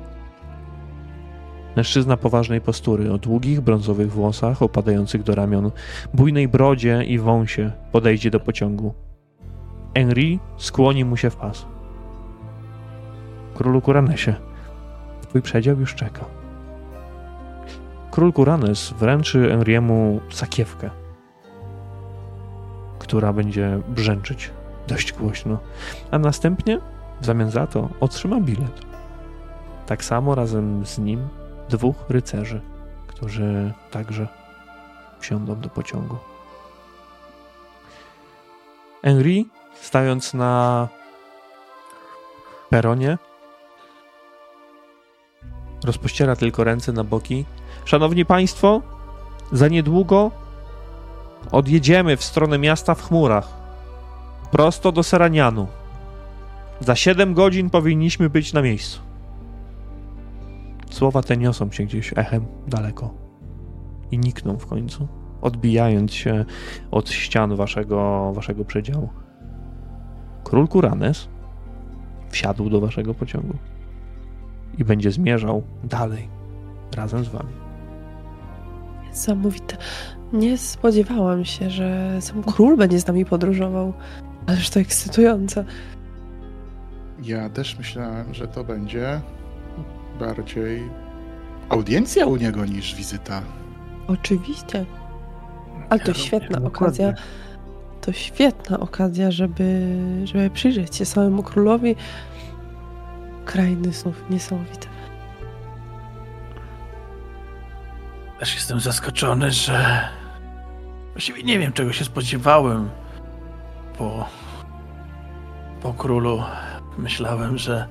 Mężczyzna 1.77 2.17
poważnej 2.17 2.61
postury, 2.61 3.13
o 3.13 3.19
długich, 3.19 3.61
brązowych 3.61 4.13
włosach 4.13 4.63
opadających 4.63 5.23
do 5.23 5.35
ramion, 5.35 5.71
bujnej 6.15 6.49
brodzie 6.49 7.05
i 7.05 7.19
wąsie 7.19 7.73
podejdzie 7.93 8.31
do 8.31 8.41
pociągu. 8.41 8.95
Henry 9.95 10.39
skłoni 10.57 11.05
mu 11.05 11.17
się 11.17 11.31
w 11.31 11.37
pas. 11.37 11.67
Królu 13.59 13.81
Kuranesie, 13.81 14.35
twój 15.23 15.43
przedział 15.43 15.81
już 15.81 15.95
czeka. 15.95 16.25
Król 18.11 18.33
Kuranes 18.33 18.91
wręczy 18.91 19.39
Henry'emu 19.39 20.21
sakiewkę, 20.31 20.91
która 22.99 23.33
będzie 23.33 23.81
brzęczyć 23.89 24.51
dość 24.89 25.13
głośno, 25.13 25.59
a 26.11 26.19
następnie 26.19 26.81
w 27.21 27.25
zamian 27.25 27.51
za 27.51 27.67
to 27.67 27.89
otrzyma 28.01 28.41
bilet. 28.41 28.81
Tak 29.87 30.05
samo 30.05 30.35
razem 30.35 30.87
z 30.87 30.99
nim 30.99 31.29
dwóch 31.69 31.97
rycerzy, 32.09 32.61
którzy 33.07 33.73
także 33.91 34.29
wsiądą 35.21 35.61
do 35.61 35.69
pociągu. 35.69 36.17
Henry, 39.03 39.45
stając 39.81 40.35
na 40.35 40.89
peronie, 42.71 43.19
rozpościera 45.85 46.37
tylko 46.37 46.65
ręce 46.65 46.93
na 46.93 47.05
boki. 47.05 47.45
Szanowni 47.85 48.25
Państwo, 48.25 48.83
za 49.53 49.69
niedługo 49.69 50.31
odjedziemy 51.53 52.17
w 52.17 52.25
stronę 52.25 52.59
miasta 52.59 52.95
w 52.95 53.03
chmurach. 53.03 53.49
Prosto 54.51 54.93
do 54.93 55.03
Seranianu. 55.03 55.67
Za 56.81 56.97
7 56.97 57.35
godzin 57.35 57.71
powinniśmy 57.71 58.31
być 58.31 58.53
na 58.53 58.63
miejscu. 58.63 59.01
Słowa 60.91 61.23
te 61.23 61.37
niosą 61.37 61.71
się 61.71 61.85
gdzieś 61.85 62.13
echem 62.17 62.47
daleko 62.67 63.15
i 64.11 64.19
nikną 64.19 64.59
w 64.59 64.67
końcu, 64.67 65.09
odbijając 65.41 66.13
się 66.13 66.45
od 66.91 67.11
ścian 67.11 67.57
waszego, 67.57 68.33
waszego 68.33 68.65
przedziału. 68.65 69.09
Król 70.45 70.69
Kuranes 70.69 71.29
wsiadł 72.31 72.71
do 72.71 72.81
waszego 72.81 73.15
pociągu 73.15 73.55
i 74.79 74.85
będzie 74.85 75.11
zmierzał 75.11 75.63
dalej 75.85 76.29
razem 76.97 77.25
z 77.25 77.29
wami. 77.29 77.53
Niesamowite. 79.07 79.77
Nie 80.33 80.59
spodziewałam 80.59 81.45
się, 81.45 81.71
że 81.71 82.17
sam 82.21 82.43
król 82.43 82.77
będzie 82.77 83.01
z 83.01 83.07
nami 83.07 83.25
podróżował. 83.25 83.93
Ależ 84.47 84.71
to 84.71 84.81
ekscytujące. 84.81 85.65
Ja 87.23 87.51
też 87.51 87.79
myślałem, 87.79 88.35
że 88.35 88.49
to 88.49 88.65
będzie 88.65 89.21
bardziej 90.19 90.83
audiencja 91.69 92.27
u 92.27 92.37
niego 92.37 92.65
niż 92.65 92.95
wizyta. 92.95 93.43
Oczywiście. 94.09 94.85
Ale 95.89 96.01
to 96.01 96.15
świetna 96.15 96.59
okazja. 96.65 97.15
To 98.01 98.13
świetna 98.13 98.81
okazja, 98.81 99.31
żeby, 99.31 99.97
żeby 100.25 100.51
przyjrzeć 100.51 100.97
się 100.97 101.05
samemu 101.05 101.43
królowi. 101.43 101.97
Krainy 103.49 103.93
snów 103.93 104.25
niesamowite. 104.31 104.89
Też 108.39 108.55
jestem 108.55 108.81
zaskoczony, 108.81 109.51
że 109.51 110.09
właściwie 111.13 111.43
nie 111.43 111.59
wiem, 111.59 111.73
czego 111.73 111.93
się 111.93 112.05
spodziewałem 112.05 112.91
po, 113.99 114.29
po 115.83 115.95
królu 115.95 116.43
myślałem, 116.99 117.59
że 117.59 117.87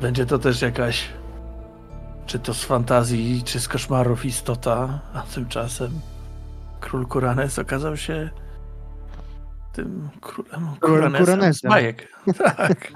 będzie 0.00 0.26
to 0.26 0.38
też 0.38 0.62
jakaś 0.62 1.08
czy 2.26 2.38
to 2.38 2.54
z 2.54 2.64
fantazji, 2.64 3.42
czy 3.44 3.60
z 3.60 3.68
koszmarów 3.68 4.24
istota, 4.24 5.00
a 5.14 5.22
tymczasem 5.22 5.90
król 6.80 7.06
Kuranes 7.06 7.58
okazał 7.58 7.96
się 7.96 8.30
tym 9.72 10.08
królem 10.20 10.76
Kuranesem. 10.80 11.26
Kuranesem. 11.26 11.70
Bajek. 11.70 12.08
Tak. 12.56 12.92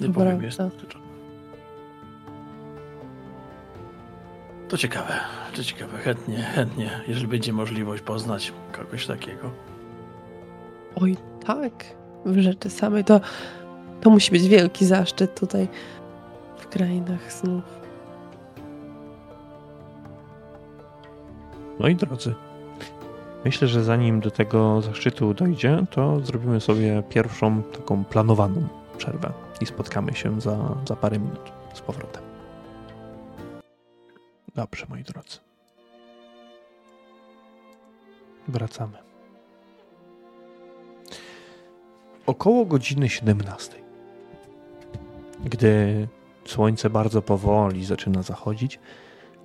Nie 0.00 0.06
Dobra, 0.06 0.24
powiem 0.24 0.42
jeszcze. 0.42 0.70
tak. 0.70 1.00
To 4.68 4.76
ciekawe, 4.76 5.12
to 5.56 5.64
ciekawe. 5.64 5.98
Chętnie, 5.98 6.36
chętnie, 6.42 6.90
jeżeli 7.08 7.26
będzie 7.28 7.52
możliwość 7.52 8.02
poznać 8.02 8.52
kogoś 8.72 9.06
takiego. 9.06 9.50
Oj, 10.96 11.16
tak. 11.46 11.72
W 12.24 12.38
rzeczy 12.38 12.70
samej 12.70 13.04
to, 13.04 13.20
to 14.00 14.10
musi 14.10 14.30
być 14.30 14.48
wielki 14.48 14.86
zaszczyt 14.86 15.40
tutaj 15.40 15.68
w 16.58 16.68
krainach 16.68 17.32
snów. 17.32 17.62
Moi 21.78 21.94
drodzy, 21.96 22.34
myślę, 23.44 23.68
że 23.68 23.84
zanim 23.84 24.20
do 24.20 24.30
tego 24.30 24.82
zaszczytu 24.82 25.34
dojdzie, 25.34 25.84
to 25.90 26.20
zrobimy 26.20 26.60
sobie 26.60 27.02
pierwszą 27.08 27.62
taką 27.62 28.04
planowaną 28.04 28.68
przerwę 28.98 29.32
i 29.60 29.66
spotkamy 29.66 30.14
się 30.14 30.40
za, 30.40 30.76
za 30.88 30.96
parę 30.96 31.18
minut 31.18 31.52
z 31.74 31.80
powrotem. 31.80 32.22
Dobrze, 34.54 34.86
moi 34.88 35.02
drodzy. 35.02 35.38
Wracamy. 38.48 38.98
Około 42.26 42.64
godziny 42.64 43.08
17. 43.08 43.76
Gdy 45.44 46.08
słońce 46.44 46.90
bardzo 46.90 47.22
powoli 47.22 47.84
zaczyna 47.84 48.22
zachodzić, 48.22 48.78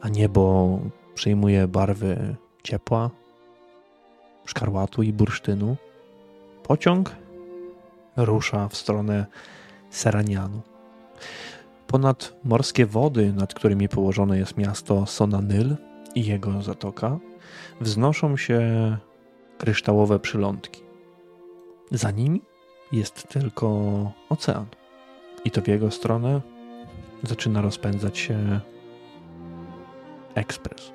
a 0.01 0.09
niebo 0.09 0.80
przyjmuje 1.16 1.68
barwy 1.68 2.36
ciepła, 2.63 3.09
szkarłatu 4.45 5.03
i 5.03 5.13
bursztynu, 5.13 5.76
pociąg 6.63 7.16
rusza 8.18 8.68
w 8.68 8.76
stronę 8.76 9.26
Seranianu. 9.96 10.62
Ponad 11.88 12.36
morskie 12.43 12.86
wody, 12.86 13.34
nad 13.34 13.54
którymi 13.54 13.89
położone 13.89 14.38
jest 14.38 14.58
miasto 14.58 15.06
Sonanyl 15.06 15.76
i 16.16 16.26
jego 16.26 16.62
zatoka, 16.62 17.20
wznoszą 17.82 18.38
się 18.38 18.62
kryształowe 19.58 20.20
przylądki. 20.20 20.82
Za 21.91 22.12
nimi 22.12 22.41
jest 22.91 23.28
tylko 23.28 23.68
ocean. 24.30 24.66
I 25.46 25.52
to 25.52 25.62
w 25.62 25.68
jego 25.68 25.91
stronę 25.91 26.41
zaczyna 27.24 27.62
rozpędzać 27.62 28.18
się 28.18 28.60
ekspres. 30.36 30.91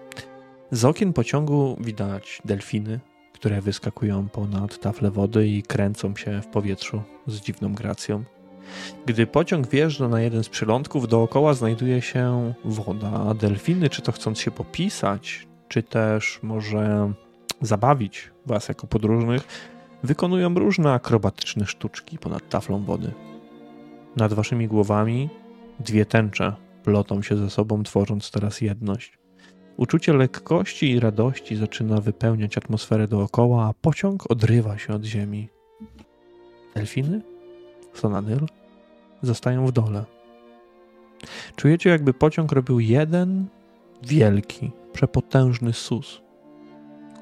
Z 0.70 0.84
okien 0.84 1.12
pociągu 1.12 1.76
widać 1.80 2.42
delfiny, 2.44 3.00
które 3.32 3.60
wyskakują 3.60 4.28
ponad 4.28 4.80
tafle 4.80 5.10
wody 5.10 5.48
i 5.48 5.62
kręcą 5.62 6.16
się 6.16 6.42
w 6.42 6.46
powietrzu 6.46 7.02
z 7.26 7.40
dziwną 7.40 7.74
gracją. 7.74 8.24
Gdy 9.06 9.26
pociąg 9.26 9.68
wjeżdża 9.68 10.08
na 10.08 10.20
jeden 10.20 10.44
z 10.44 10.48
przylądków, 10.48 11.08
dookoła 11.08 11.54
znajduje 11.54 12.02
się 12.02 12.52
woda, 12.64 13.10
a 13.28 13.34
delfiny, 13.34 13.88
czy 13.88 14.02
to 14.02 14.12
chcąc 14.12 14.40
się 14.40 14.50
popisać, 14.50 15.48
czy 15.68 15.82
też 15.82 16.40
może 16.42 17.12
zabawić 17.60 18.30
was 18.46 18.68
jako 18.68 18.86
podróżnych, 18.86 19.42
wykonują 20.02 20.54
różne 20.54 20.92
akrobatyczne 20.92 21.66
sztuczki 21.66 22.18
ponad 22.18 22.48
taflą 22.48 22.84
wody. 22.84 23.12
Nad 24.16 24.32
waszymi 24.32 24.68
głowami 24.68 25.28
dwie 25.80 26.06
tęcze 26.06 26.52
plotą 26.84 27.22
się 27.22 27.36
ze 27.36 27.50
sobą, 27.50 27.82
tworząc 27.82 28.30
teraz 28.30 28.60
jedność. 28.60 29.18
Uczucie 29.76 30.12
lekkości 30.12 30.90
i 30.90 31.00
radości 31.00 31.56
zaczyna 31.56 32.00
wypełniać 32.00 32.58
atmosferę 32.58 33.08
dookoła, 33.08 33.66
a 33.66 33.74
pociąg 33.80 34.30
odrywa 34.30 34.78
się 34.78 34.94
od 34.94 35.04
ziemi. 35.04 35.48
Delfiny? 36.74 37.22
Sonanyl? 37.94 38.46
Zostają 39.22 39.66
w 39.66 39.72
dole. 39.72 40.04
Czujecie, 41.56 41.90
jakby 41.90 42.14
pociąg 42.14 42.52
robił 42.52 42.80
jeden 42.80 43.46
wielki, 44.02 44.70
przepotężny 44.92 45.72
sus, 45.72 46.20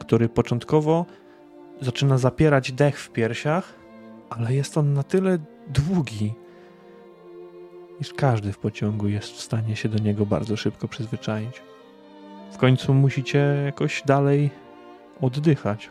który 0.00 0.28
początkowo 0.28 1.06
zaczyna 1.80 2.18
zapierać 2.18 2.72
dech 2.72 3.00
w 3.00 3.10
piersiach, 3.10 3.74
ale 4.30 4.54
jest 4.54 4.78
on 4.78 4.92
na 4.92 5.02
tyle 5.02 5.38
długi, 5.68 6.34
iż 8.00 8.12
każdy 8.12 8.52
w 8.52 8.58
pociągu 8.58 9.08
jest 9.08 9.32
w 9.32 9.40
stanie 9.40 9.76
się 9.76 9.88
do 9.88 9.98
niego 9.98 10.26
bardzo 10.26 10.56
szybko 10.56 10.88
przyzwyczaić. 10.88 11.62
W 12.52 12.56
końcu 12.56 12.94
musicie 12.94 13.62
jakoś 13.64 14.02
dalej 14.06 14.50
oddychać. 15.20 15.90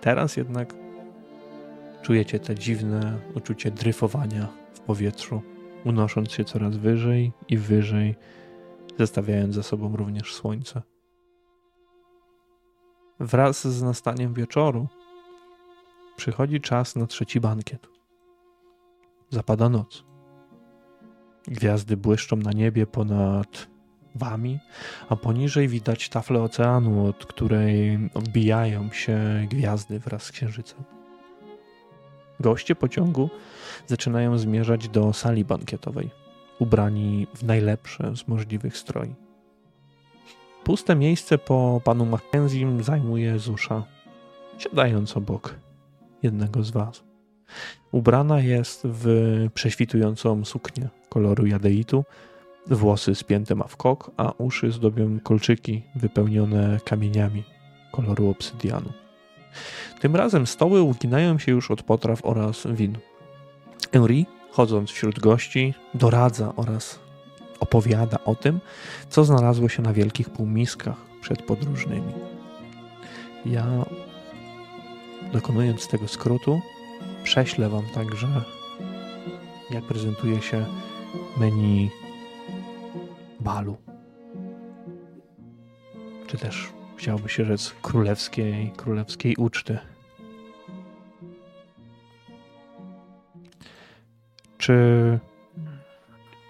Teraz 0.00 0.36
jednak 0.36 0.74
czujecie 2.06 2.40
te 2.40 2.54
dziwne 2.54 3.18
uczucie 3.34 3.70
dryfowania 3.70 4.48
w 4.74 4.80
powietrzu, 4.80 5.42
unosząc 5.84 6.32
się 6.32 6.44
coraz 6.44 6.76
wyżej 6.76 7.32
i 7.48 7.58
wyżej, 7.58 8.14
zestawiając 8.98 9.54
ze 9.54 9.62
sobą 9.62 9.96
również 9.96 10.34
słońce. 10.34 10.82
Wraz 13.20 13.66
z 13.66 13.82
nastaniem 13.82 14.34
wieczoru 14.34 14.88
przychodzi 16.16 16.60
czas 16.60 16.96
na 16.96 17.06
trzeci 17.06 17.40
bankiet. 17.40 17.88
Zapada 19.30 19.68
noc. 19.68 20.04
Gwiazdy 21.46 21.96
błyszczą 21.96 22.36
na 22.36 22.52
niebie 22.52 22.86
ponad 22.86 23.68
wami, 24.14 24.58
a 25.08 25.16
poniżej 25.16 25.68
widać 25.68 26.08
taflę 26.08 26.42
oceanu, 26.42 27.06
od 27.06 27.26
której 27.26 27.98
odbijają 28.14 28.90
się 28.90 29.46
gwiazdy 29.50 29.98
wraz 29.98 30.22
z 30.22 30.32
księżycem. 30.32 30.95
Goście 32.40 32.74
pociągu 32.74 33.30
zaczynają 33.86 34.38
zmierzać 34.38 34.88
do 34.88 35.12
sali 35.12 35.44
bankietowej, 35.44 36.10
ubrani 36.58 37.26
w 37.34 37.42
najlepsze 37.42 38.16
z 38.16 38.28
możliwych 38.28 38.76
stroi. 38.78 39.14
Puste 40.64 40.96
miejsce 40.96 41.38
po 41.38 41.80
panu 41.84 42.06
Mackenzie 42.06 42.82
zajmuje 42.82 43.38
Zusza, 43.38 43.84
siadając 44.58 45.16
obok 45.16 45.54
jednego 46.22 46.62
z 46.62 46.70
was. 46.70 47.04
Ubrana 47.92 48.40
jest 48.40 48.80
w 48.84 49.06
prześwitującą 49.54 50.44
suknię 50.44 50.88
koloru 51.08 51.46
jadeitu, 51.46 52.04
włosy 52.66 53.14
spięte 53.14 53.54
ma 53.54 53.64
w 53.64 53.76
kok, 53.76 54.10
a 54.16 54.32
uszy 54.38 54.72
zdobią 54.72 55.20
kolczyki 55.20 55.82
wypełnione 55.94 56.80
kamieniami 56.84 57.44
koloru 57.92 58.30
obsydianu. 58.30 59.05
Tym 60.00 60.16
razem 60.16 60.46
stoły 60.46 60.82
uginają 60.82 61.38
się 61.38 61.52
już 61.52 61.70
od 61.70 61.82
potraw 61.82 62.24
oraz 62.24 62.66
win. 62.70 62.98
Henri, 63.92 64.26
chodząc 64.50 64.90
wśród 64.90 65.20
gości, 65.20 65.74
doradza 65.94 66.52
oraz 66.56 66.98
opowiada 67.60 68.18
o 68.24 68.34
tym, 68.34 68.60
co 69.08 69.24
znalazło 69.24 69.68
się 69.68 69.82
na 69.82 69.92
wielkich 69.92 70.30
półmiskach 70.30 70.96
przed 71.20 71.42
podróżnymi. 71.42 72.12
Ja, 73.46 73.66
dokonując 75.32 75.88
tego 75.88 76.08
skrótu, 76.08 76.60
prześlę 77.24 77.68
Wam 77.68 77.84
także, 77.94 78.28
jak 79.70 79.84
prezentuje 79.84 80.42
się 80.42 80.64
menu 81.36 81.90
balu. 83.40 83.76
Czy 86.26 86.38
też 86.38 86.75
chciałoby 86.96 87.28
się 87.28 87.44
rzec 87.44 87.74
królewskiej, 87.82 88.72
królewskiej 88.76 89.36
uczty. 89.36 89.78
Czy 94.58 95.18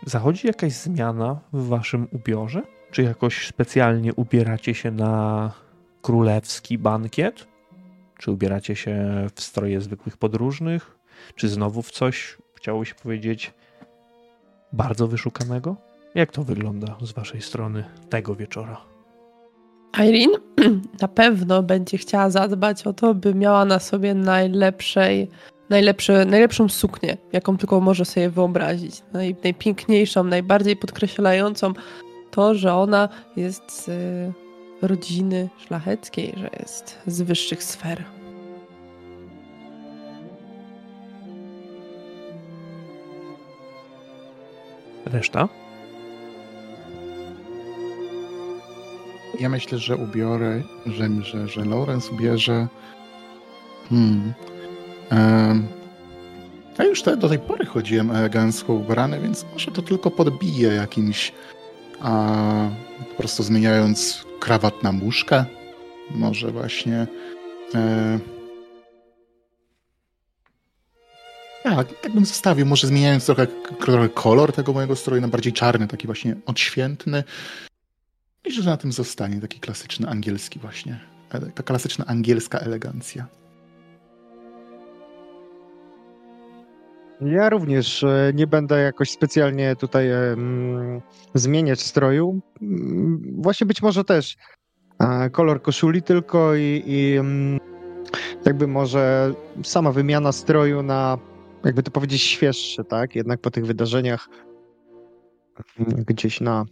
zachodzi 0.06 0.47
jakaś 0.47 0.73
zmiana 0.73 1.40
w 1.52 1.68
waszym 1.68 2.09
ubiorze? 2.12 2.62
Czy 2.90 3.02
jakoś 3.02 3.47
specjalnie 3.47 4.14
ubieracie 4.14 4.74
się 4.74 4.90
na 4.90 5.52
królewski 6.02 6.78
bankiet? 6.78 7.47
Czy 8.18 8.31
ubieracie 8.31 8.77
się 8.77 9.27
w 9.35 9.40
stroje 9.40 9.81
zwykłych 9.81 10.16
podróżnych? 10.16 10.98
Czy 11.35 11.48
znowu 11.48 11.82
w 11.82 11.90
coś, 11.90 12.39
chciało 12.55 12.85
się 12.85 12.94
powiedzieć, 12.94 13.55
bardzo 14.73 15.09
wyszukanego? 15.09 15.77
Jak 16.14 16.32
to 16.32 16.44
wygląda 16.44 16.97
z 17.01 17.12
waszej 17.12 17.43
strony 17.43 17.85
tego 18.10 18.35
wieczora? 18.35 18.95
Irene 19.95 20.39
na 21.03 21.09
pewno 21.09 21.63
będzie 21.63 21.99
chciała 21.99 22.31
zadbać 22.31 22.87
o 22.87 22.93
to, 22.93 23.15
by 23.15 23.35
miała 23.35 23.65
na 23.65 23.79
sobie 23.79 24.15
najlepszej, 24.15 25.31
najlepsze, 25.71 26.25
najlepszą 26.25 26.69
suknię, 26.69 27.17
jaką 27.33 27.57
tylko 27.59 27.81
może 27.81 28.05
sobie 28.05 28.31
wyobrazić. 28.31 29.03
Naj, 29.13 29.37
najpiękniejszą, 29.45 30.25
najbardziej 30.25 30.77
podkreślającą 30.77 31.73
to, 32.31 32.55
że 32.55 32.75
ona 32.75 33.09
jest 33.37 33.85
z 33.85 33.89
e, 33.89 34.33
rodziny 34.87 35.49
szlacheckiej, 35.67 36.35
że 36.37 36.51
jest 36.61 36.99
z 37.07 37.23
wyższych 37.23 37.63
sfer. 37.63 38.05
Reszta? 45.07 45.49
Ja 49.40 49.48
myślę, 49.48 49.78
że 49.78 49.97
ubiorę, 49.97 50.62
że, 50.86 51.09
że, 51.23 51.48
że 51.48 51.65
Lawrence 51.65 52.12
ubierze. 52.12 52.69
Hmm. 53.89 54.32
Um, 55.11 55.66
ja 56.78 56.85
już 56.85 57.03
te, 57.03 57.16
do 57.16 57.28
tej 57.28 57.39
pory 57.39 57.66
chodziłem 57.66 58.11
elegancko 58.11 58.73
ubrany, 58.73 59.20
więc 59.20 59.47
może 59.53 59.70
to 59.70 59.82
tylko 59.82 60.11
podbiję 60.11 60.69
jakimś. 60.69 61.32
A, 62.01 62.70
po 63.09 63.15
prostu 63.15 63.43
zmieniając 63.43 64.24
krawat 64.40 64.82
na 64.82 64.93
muszkę. 64.93 65.44
Może 66.11 66.51
właśnie. 66.51 67.07
E, 67.74 68.19
tak, 71.62 72.01
tak 72.01 72.12
bym 72.12 72.27
zostawił. 72.27 72.66
Może 72.66 72.86
zmieniając 72.86 73.27
trochę, 73.27 73.47
trochę 73.81 74.09
kolor 74.09 74.53
tego 74.53 74.73
mojego 74.73 74.97
stroju 74.97 75.23
na 75.23 75.28
bardziej 75.28 75.53
czarny, 75.53 75.89
taki 75.89 76.07
właśnie 76.07 76.36
odświętny. 76.47 77.24
Myślę, 78.47 78.62
że 78.62 78.70
na 78.70 78.77
tym 78.77 78.93
zostanie 78.93 79.40
taki 79.40 79.60
klasyczny 79.60 80.09
angielski 80.09 80.59
właśnie. 80.59 81.01
Ta 81.55 81.62
klasyczna 81.62 82.05
angielska 82.06 82.59
elegancja. 82.59 83.27
Ja 87.20 87.48
również 87.51 88.02
e, 88.02 88.32
nie 88.35 88.47
będę 88.47 88.81
jakoś 88.81 89.10
specjalnie 89.10 89.77
tutaj 89.77 90.10
um, 90.10 91.01
zmieniać 91.35 91.81
stroju. 91.81 92.40
Mm, 92.62 93.43
właśnie 93.43 93.66
być 93.66 93.82
może 93.82 94.05
też 94.05 94.36
kolor 95.32 95.62
koszuli 95.62 96.02
tylko 96.02 96.55
i, 96.55 96.82
i 96.86 97.18
um, 97.18 97.59
jakby 98.44 98.66
może 98.66 99.35
sama 99.62 99.93
wymiana 99.93 100.32
stroju 100.32 100.82
na, 100.82 101.18
jakby 101.64 101.82
to 101.82 101.90
powiedzieć, 101.90 102.23
świeższy, 102.23 102.85
tak? 102.85 103.16
Jednak 103.16 103.40
po 103.40 103.51
tych 103.51 103.66
wydarzeniach 103.66 104.28
mm, 105.78 106.05
gdzieś 106.05 106.40
na 106.40 106.64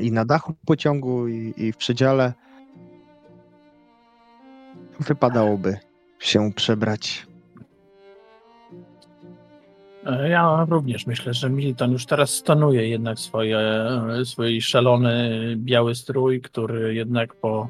i 0.00 0.12
na 0.12 0.24
dachu 0.24 0.54
pociągu, 0.66 1.28
i, 1.28 1.54
i 1.56 1.72
w 1.72 1.76
przedziale 1.76 2.32
wypadałoby 5.00 5.78
się 6.18 6.52
przebrać. 6.56 7.26
E, 10.06 10.28
ja 10.28 10.66
również 10.68 11.06
myślę, 11.06 11.34
że 11.34 11.50
Milton 11.50 11.92
już 11.92 12.06
teraz 12.06 12.30
stonuje 12.30 12.88
jednak 12.88 13.18
swoje, 13.18 13.58
e, 13.58 14.24
swój 14.24 14.60
szalony 14.60 15.30
biały 15.56 15.94
strój, 15.94 16.40
który 16.40 16.94
jednak 16.94 17.34
po 17.34 17.68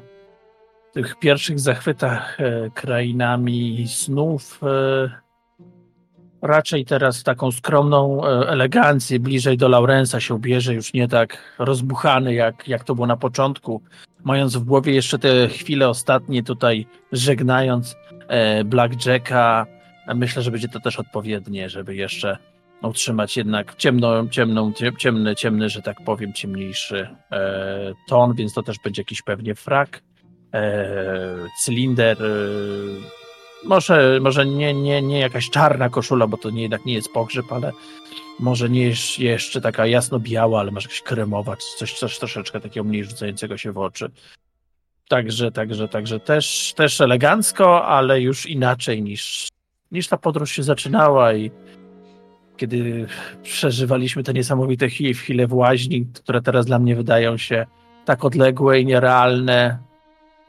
tych 0.93 1.19
pierwszych 1.19 1.59
zachwytach 1.59 2.41
e, 2.41 2.69
krainami 2.73 3.85
snów 3.87 4.61
raczej 6.41 6.85
teraz 6.85 7.23
taką 7.23 7.51
skromną 7.51 8.25
elegancję 8.25 9.19
bliżej 9.19 9.57
do 9.57 9.67
Laurensa 9.67 10.19
się 10.19 10.35
ubierze, 10.35 10.73
już 10.73 10.93
nie 10.93 11.07
tak 11.07 11.37
rozbuchany 11.59 12.33
jak, 12.33 12.67
jak 12.67 12.83
to 12.83 12.95
było 12.95 13.07
na 13.07 13.17
początku, 13.17 13.81
mając 14.23 14.55
w 14.55 14.63
głowie 14.63 14.93
jeszcze 14.93 15.19
te 15.19 15.47
chwile 15.47 15.89
ostatnie 15.89 16.43
tutaj 16.43 16.85
żegnając 17.11 17.95
Blackjacka, 18.65 19.67
Myślę, 20.15 20.41
że 20.41 20.51
będzie 20.51 20.67
to 20.67 20.79
też 20.79 20.99
odpowiednie, 20.99 21.69
żeby 21.69 21.95
jeszcze 21.95 22.37
utrzymać 22.81 23.37
jednak 23.37 23.75
ciemną, 23.75 24.29
ciemną, 24.29 24.73
ciemny, 24.97 25.35
ciemny, 25.35 25.69
że 25.69 25.81
tak 25.81 25.97
powiem, 26.05 26.33
ciemniejszy 26.33 27.07
e, 27.31 27.93
ton, 28.07 28.33
więc 28.33 28.53
to 28.53 28.63
też 28.63 28.77
będzie 28.83 29.01
jakiś 29.01 29.21
pewnie 29.21 29.55
frak, 29.55 30.01
e, 30.53 30.85
cylinder, 31.63 32.17
e, 32.23 33.20
może, 33.65 34.19
może 34.21 34.45
nie, 34.45 34.73
nie, 34.73 35.01
nie 35.01 35.19
jakaś 35.19 35.49
czarna 35.49 35.89
koszula, 35.89 36.27
bo 36.27 36.37
to 36.37 36.49
nie, 36.49 36.61
jednak 36.61 36.85
nie 36.85 36.93
jest 36.93 37.11
pogrzeb, 37.13 37.51
ale 37.51 37.71
może 38.39 38.69
nie 38.69 38.81
jest 38.81 39.19
jeszcze 39.19 39.61
taka 39.61 39.85
jasno-biała, 39.85 40.59
ale 40.59 40.71
może 40.71 40.89
jakaś 40.89 41.01
kremowa, 41.01 41.55
coś, 41.77 41.99
coś 41.99 42.19
troszeczkę 42.19 42.59
takiego 42.59 42.83
mniej 42.83 43.03
rzucającego 43.03 43.57
się 43.57 43.71
w 43.71 43.77
oczy. 43.77 44.11
Także, 45.09 45.51
także, 45.51 45.87
także 45.87 46.19
też, 46.19 46.73
też 46.75 47.01
elegancko, 47.01 47.85
ale 47.85 48.21
już 48.21 48.45
inaczej 48.45 49.03
niż 49.03 49.51
niż 49.91 50.07
ta 50.07 50.17
podróż 50.17 50.51
się 50.51 50.63
zaczynała 50.63 51.33
i 51.33 51.51
kiedy 52.57 53.07
przeżywaliśmy 53.43 54.23
te 54.23 54.33
niesamowite 54.33 54.89
chwile 54.89 55.47
w 55.47 55.53
łaźni, 55.53 56.05
które 56.05 56.41
teraz 56.41 56.65
dla 56.65 56.79
mnie 56.79 56.95
wydają 56.95 57.37
się 57.37 57.65
tak 58.05 58.25
odległe 58.25 58.79
i 58.79 58.85
nierealne, 58.85 59.77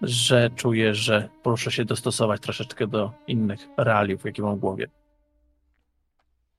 że 0.03 0.51
czuję, 0.57 0.95
że 0.95 1.29
proszę 1.43 1.71
się 1.71 1.85
dostosować 1.85 2.41
troszeczkę 2.41 2.87
do 2.87 3.13
innych 3.27 3.69
realiów, 3.77 4.25
jakie 4.25 4.43
mam 4.43 4.57
w 4.57 4.61
głowie. 4.61 4.87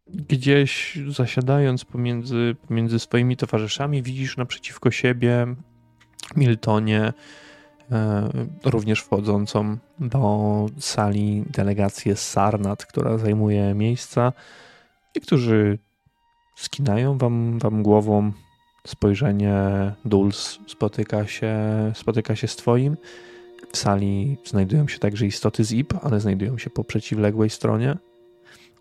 Gdzieś 0.07 0.99
zasiadając 1.07 1.85
pomiędzy, 1.85 2.55
pomiędzy 2.67 2.99
swoimi 2.99 3.37
towarzyszami, 3.37 4.03
widzisz 4.03 4.37
naprzeciwko 4.37 4.91
siebie 4.91 5.55
Miltonie 6.35 7.13
E, 7.91 8.29
również 8.65 8.99
wchodzącą 8.99 9.77
do 9.99 10.65
sali 10.79 11.43
delegację 11.49 12.15
z 12.15 12.29
Sarnat, 12.29 12.85
która 12.85 13.17
zajmuje 13.17 13.73
miejsca. 13.73 14.33
Niektórzy 15.15 15.79
skinają 16.55 17.17
wam, 17.17 17.59
wam 17.59 17.83
głową, 17.83 18.31
spojrzenie 18.87 19.55
Dulz 20.05 20.59
spotyka 20.67 21.27
się, 21.27 21.55
spotyka 21.93 22.35
się 22.35 22.47
z 22.47 22.55
twoim. 22.55 22.97
W 23.73 23.77
sali 23.77 24.37
znajdują 24.45 24.87
się 24.87 24.99
także 24.99 25.25
istoty 25.25 25.63
z 25.63 25.71
IP, 25.71 25.93
ale 26.01 26.19
znajdują 26.19 26.57
się 26.57 26.69
po 26.69 26.83
przeciwległej 26.83 27.49
stronie. 27.49 27.97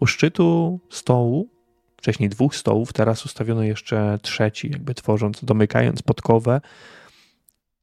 U 0.01 0.07
szczytu 0.07 0.81
stołu, 0.91 1.49
wcześniej 1.97 2.29
dwóch 2.29 2.57
stołów, 2.57 2.93
teraz 2.93 3.25
ustawiono 3.25 3.63
jeszcze 3.63 4.19
trzeci, 4.23 4.71
jakby 4.71 4.95
tworząc, 4.95 5.45
domykając 5.45 6.03
podkowę, 6.03 6.61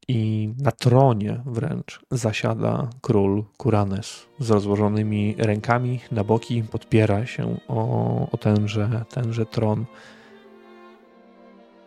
i 0.07 0.53
na 0.57 0.71
tronie 0.71 1.41
wręcz 1.45 1.99
zasiada 2.11 2.89
król 3.01 3.43
Kuranes 3.57 4.25
z 4.39 4.49
rozłożonymi 4.49 5.35
rękami 5.37 5.99
na 6.11 6.23
boki, 6.23 6.63
podpiera 6.63 7.25
się 7.25 7.57
o, 7.67 8.27
o 8.31 8.37
tenże, 8.37 9.05
tenże 9.09 9.45
tron. 9.45 9.85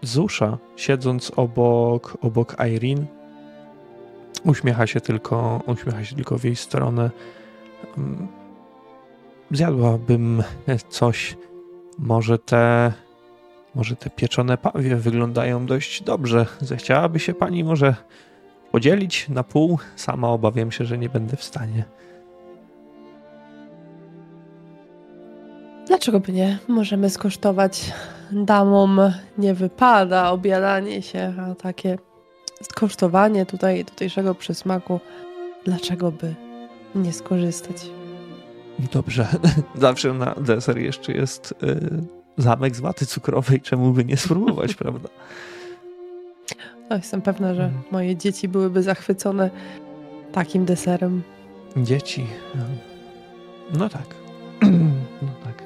Zusza, 0.02 0.58
siedząc 0.76 1.32
obok, 1.36 2.18
obok 2.20 2.56
Irene, 2.74 3.21
uśmiecha 4.44 4.86
się 4.86 5.00
tylko, 5.00 5.60
uśmiecha 5.66 6.04
się 6.04 6.16
tylko 6.16 6.38
w 6.38 6.44
jej 6.44 6.56
stronę. 6.56 7.10
Mm, 7.98 8.28
zjadłabym 9.50 10.42
coś, 10.88 11.36
może 11.98 12.38
te 12.38 12.92
może 13.74 13.96
te 13.96 14.10
pieczone 14.10 14.58
pawie 14.58 14.96
wyglądają 14.96 15.66
dość 15.66 16.02
dobrze. 16.02 16.46
Zechciałaby 16.60 17.20
się 17.20 17.34
pani 17.34 17.64
może 17.64 17.94
podzielić 18.70 19.28
na 19.28 19.44
pół? 19.44 19.78
Sama 19.96 20.28
obawiam 20.28 20.72
się, 20.72 20.84
że 20.84 20.98
nie 20.98 21.08
będę 21.08 21.36
w 21.36 21.44
stanie. 21.44 21.84
Dlaczego 25.86 26.20
by 26.20 26.32
nie? 26.32 26.58
Możemy 26.68 27.10
skosztować. 27.10 27.92
Damom 28.32 29.00
nie 29.38 29.54
wypada 29.54 30.30
obiadanie 30.30 31.02
się, 31.02 31.34
a 31.40 31.54
takie 31.54 31.98
skosztowanie 32.62 33.46
tutaj 33.46 33.84
tutejszego 33.84 34.34
przysmaku, 34.34 35.00
dlaczego 35.64 36.12
by 36.12 36.34
nie 36.94 37.12
skorzystać? 37.12 37.76
Dobrze. 38.92 39.26
Zawsze 39.74 40.12
na 40.12 40.34
deser 40.34 40.78
jeszcze 40.78 41.12
jest 41.12 41.54
yy 41.62 42.22
zamek 42.36 42.76
z 42.76 42.80
waty 42.80 43.06
cukrowej, 43.06 43.60
czemu 43.60 43.92
by 43.92 44.04
nie 44.04 44.16
spróbować, 44.16 44.74
prawda? 44.82 45.08
No, 46.90 46.96
jestem 46.96 47.22
pewna, 47.22 47.54
że 47.54 47.64
mhm. 47.64 47.82
moje 47.90 48.16
dzieci 48.16 48.48
byłyby 48.48 48.82
zachwycone 48.82 49.50
takim 50.32 50.64
deserem. 50.64 51.22
Dzieci. 51.76 52.26
No 53.78 53.88
tak. 53.88 54.06
No 55.22 55.28
tak. 55.44 55.62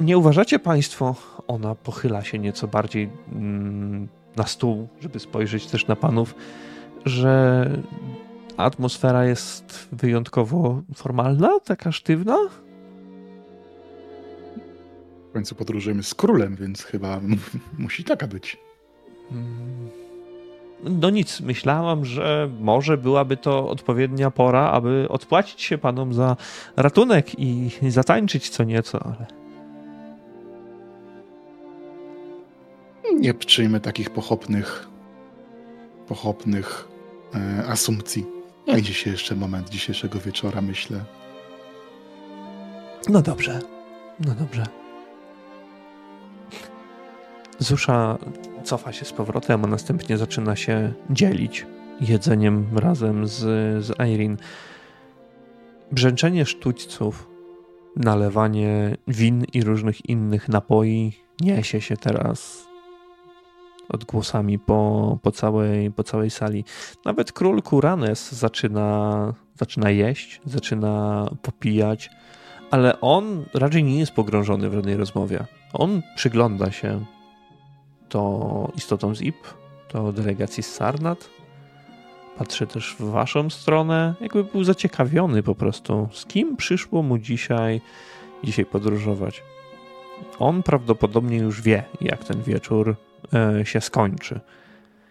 Nie 0.00 0.18
uważacie 0.18 0.58
Państwo, 0.58 1.14
ona 1.48 1.74
pochyla 1.74 2.24
się 2.24 2.38
nieco 2.38 2.68
bardziej 2.68 3.10
mm, 3.32 4.08
na 4.40 4.46
stół, 4.46 4.88
żeby 5.00 5.18
spojrzeć 5.18 5.66
też 5.66 5.86
na 5.86 5.96
panów, 5.96 6.34
że 7.04 7.70
atmosfera 8.56 9.24
jest 9.24 9.88
wyjątkowo 9.92 10.82
formalna, 10.94 11.60
taka 11.64 11.92
sztywna? 11.92 12.36
W 15.30 15.32
końcu 15.32 15.54
podróżujemy 15.54 16.02
z 16.02 16.14
królem, 16.14 16.56
więc 16.56 16.82
chyba 16.82 17.20
musi 17.78 18.04
taka 18.04 18.26
być. 18.26 18.58
No 20.84 21.10
nic, 21.10 21.40
myślałam, 21.40 22.04
że 22.04 22.50
może 22.60 22.98
byłaby 22.98 23.36
to 23.36 23.68
odpowiednia 23.68 24.30
pora, 24.30 24.70
aby 24.70 25.06
odpłacić 25.08 25.62
się 25.62 25.78
panom 25.78 26.14
za 26.14 26.36
ratunek 26.76 27.38
i 27.38 27.70
zatańczyć 27.88 28.48
co 28.48 28.64
nieco, 28.64 29.02
ale. 29.02 29.39
Nie 33.18 33.34
przyjmy 33.34 33.80
takich 33.80 34.10
pochopnych, 34.10 34.88
pochopnych 36.08 36.88
e, 37.34 37.66
asumpcji. 37.66 38.26
Będzie 38.66 38.94
się 38.94 39.10
jeszcze 39.10 39.34
moment 39.34 39.70
dzisiejszego 39.70 40.18
wieczora, 40.18 40.60
myślę. 40.60 41.04
No 43.08 43.22
dobrze, 43.22 43.60
no 44.20 44.34
dobrze. 44.34 44.66
Zusza 47.58 48.18
cofa 48.64 48.92
się 48.92 49.04
z 49.04 49.12
powrotem, 49.12 49.64
a 49.64 49.66
następnie 49.66 50.18
zaczyna 50.18 50.56
się 50.56 50.92
dzielić 51.10 51.66
jedzeniem 52.00 52.78
razem 52.78 53.26
z, 53.26 53.38
z 53.84 53.90
Irene. 54.08 54.36
Brzęczenie 55.92 56.46
sztućców, 56.46 57.30
nalewanie 57.96 58.96
win 59.08 59.44
i 59.52 59.62
różnych 59.62 60.08
innych 60.08 60.48
napoi 60.48 61.12
niesie 61.40 61.80
się 61.80 61.96
teraz 61.96 62.69
odgłosami 63.92 64.58
po, 64.58 65.18
po, 65.22 65.32
całej, 65.32 65.90
po 65.90 66.04
całej 66.04 66.30
sali. 66.30 66.64
Nawet 67.04 67.32
król 67.32 67.62
Kuranes 67.62 68.32
zaczyna, 68.32 69.34
zaczyna 69.58 69.90
jeść, 69.90 70.40
zaczyna 70.44 71.26
popijać, 71.42 72.10
ale 72.70 73.00
on 73.00 73.44
raczej 73.54 73.84
nie 73.84 73.98
jest 73.98 74.12
pogrążony 74.12 74.70
w 74.70 74.74
żadnej 74.74 74.96
rozmowie. 74.96 75.44
On 75.72 76.02
przygląda 76.16 76.70
się 76.70 77.04
to 78.08 78.72
istotom 78.76 79.16
z 79.16 79.22
IP, 79.22 79.36
to 79.88 80.12
delegacji 80.12 80.62
z 80.62 80.74
Sarnat. 80.74 81.30
Patrzy 82.38 82.66
też 82.66 82.96
w 82.98 83.10
waszą 83.10 83.50
stronę, 83.50 84.14
jakby 84.20 84.44
był 84.44 84.64
zaciekawiony 84.64 85.42
po 85.42 85.54
prostu, 85.54 86.08
z 86.12 86.26
kim 86.26 86.56
przyszło 86.56 87.02
mu 87.02 87.18
dzisiaj, 87.18 87.80
dzisiaj 88.44 88.64
podróżować. 88.64 89.42
On 90.38 90.62
prawdopodobnie 90.62 91.38
już 91.38 91.62
wie, 91.62 91.84
jak 92.00 92.24
ten 92.24 92.42
wieczór 92.42 92.96
się 93.64 93.80
skończy. 93.80 94.40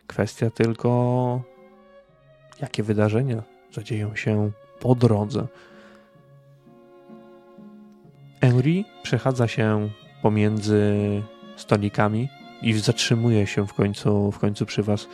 Kwestia 0.07 0.49
tylko, 0.49 1.41
jakie 2.61 2.83
wydarzenia 2.83 3.43
zadzieją 3.73 4.15
się 4.15 4.51
po 4.79 4.95
drodze. 4.95 5.47
Henry 8.41 8.83
przechadza 9.03 9.47
się 9.47 9.89
pomiędzy 10.21 10.93
stolikami 11.55 12.29
i 12.61 12.73
zatrzymuje 12.73 13.47
się 13.47 13.67
w 13.67 13.73
końcu, 13.73 14.31
w 14.31 14.39
końcu 14.39 14.65
przy 14.65 14.83
was. 14.83 15.07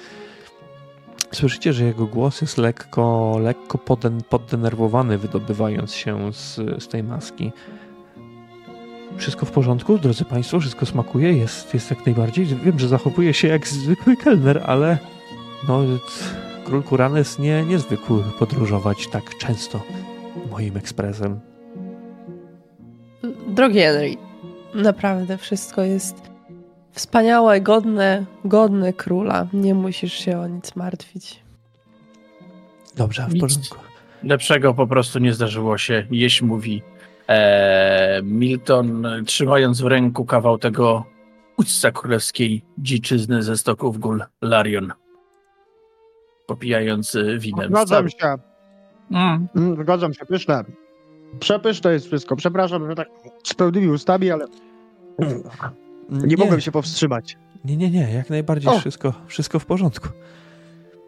Słyszycie, 1.32 1.74
że 1.74 1.86
jego 1.86 2.06
głos 2.06 2.42
jest 2.42 2.58
lekko, 2.58 3.38
lekko 3.42 3.78
podden, 3.78 4.24
poddenerwowany, 4.24 5.18
wydobywając 5.18 5.94
się 5.94 6.34
z, 6.34 6.56
z 6.84 6.88
tej 6.88 7.04
maski. 7.04 7.52
Wszystko 9.18 9.46
w 9.46 9.52
porządku, 9.52 9.98
drodzy 9.98 10.26
Państwo? 10.26 10.60
Wszystko 10.60 10.86
smakuje? 10.86 11.34
Jest, 11.34 11.74
jest 11.74 11.90
jak 11.90 12.06
najbardziej? 12.06 12.46
Wiem, 12.46 12.80
że 12.80 12.88
zachowuje 12.88 13.34
się 13.34 13.48
jak 13.48 13.68
zwykły 13.68 14.18
kelner, 14.18 14.64
ale 14.66 14.98
no, 15.68 15.82
król 16.66 16.84
Kuranes 16.84 17.40
nie, 17.40 17.64
nie 17.64 17.80
zwykł 17.80 18.24
podróżować 18.40 19.08
tak 19.08 19.38
często 19.38 19.82
moim 20.52 20.78
ekspresem. 20.78 21.40
Drogi 23.48 23.80
Henry, 23.80 24.18
naprawdę 24.74 25.38
wszystko 25.38 25.82
jest 25.82 26.16
wspaniałe, 26.92 27.62
godne, 27.62 28.26
godne 28.46 28.94
króla. 28.94 29.48
Nie 29.54 29.74
musisz 29.74 30.14
się 30.14 30.40
o 30.40 30.48
nic 30.48 30.76
martwić. 30.76 31.40
Dobrze, 32.96 33.26
w 33.30 33.34
Nic. 33.34 33.42
porządku. 33.42 33.78
Lepszego 34.24 34.74
po 34.74 34.88
prostu 34.88 35.20
nie 35.20 35.34
zdarzyło 35.34 35.78
się, 35.78 36.08
jeść 36.12 36.42
mówi 36.42 36.82
Milton, 38.24 39.08
trzymając 39.26 39.82
w 39.82 39.86
ręku 39.86 40.26
kawał 40.26 40.58
tego 40.58 41.06
uczca 41.58 41.92
królewskiej 41.92 42.62
dziczyzny 42.78 43.44
ze 43.44 43.58
stoków 43.58 44.00
gól 44.00 44.24
Larion. 44.42 44.94
Popijając 46.48 47.16
e, 47.16 47.38
winem. 47.40 47.70
Zgadzam 47.70 48.10
się. 48.10 48.36
Mm. 49.12 49.48
Mm, 49.56 49.84
Zgadzam 49.84 50.14
się, 50.14 50.26
pyszne. 50.26 50.64
Przepyszne 51.40 51.94
jest 51.94 52.06
wszystko. 52.06 52.36
Przepraszam, 52.36 52.90
że 52.90 52.96
tak 52.96 53.08
z 53.44 53.54
pełnymi 53.54 53.88
ustami, 53.88 54.32
ale 54.32 54.46
nie, 56.10 56.38
mogłem 56.38 56.62
się 56.62 56.72
powstrzymać. 56.72 57.38
Nie, 57.66 57.78
nie, 57.78 57.90
nie, 57.90 58.14
jak 58.14 58.30
najbardziej 58.30 58.72
O! 58.72 58.80
wszystko, 58.80 59.14
wszystko 59.28 59.60
w 59.60 59.66
porządku. 59.66 60.10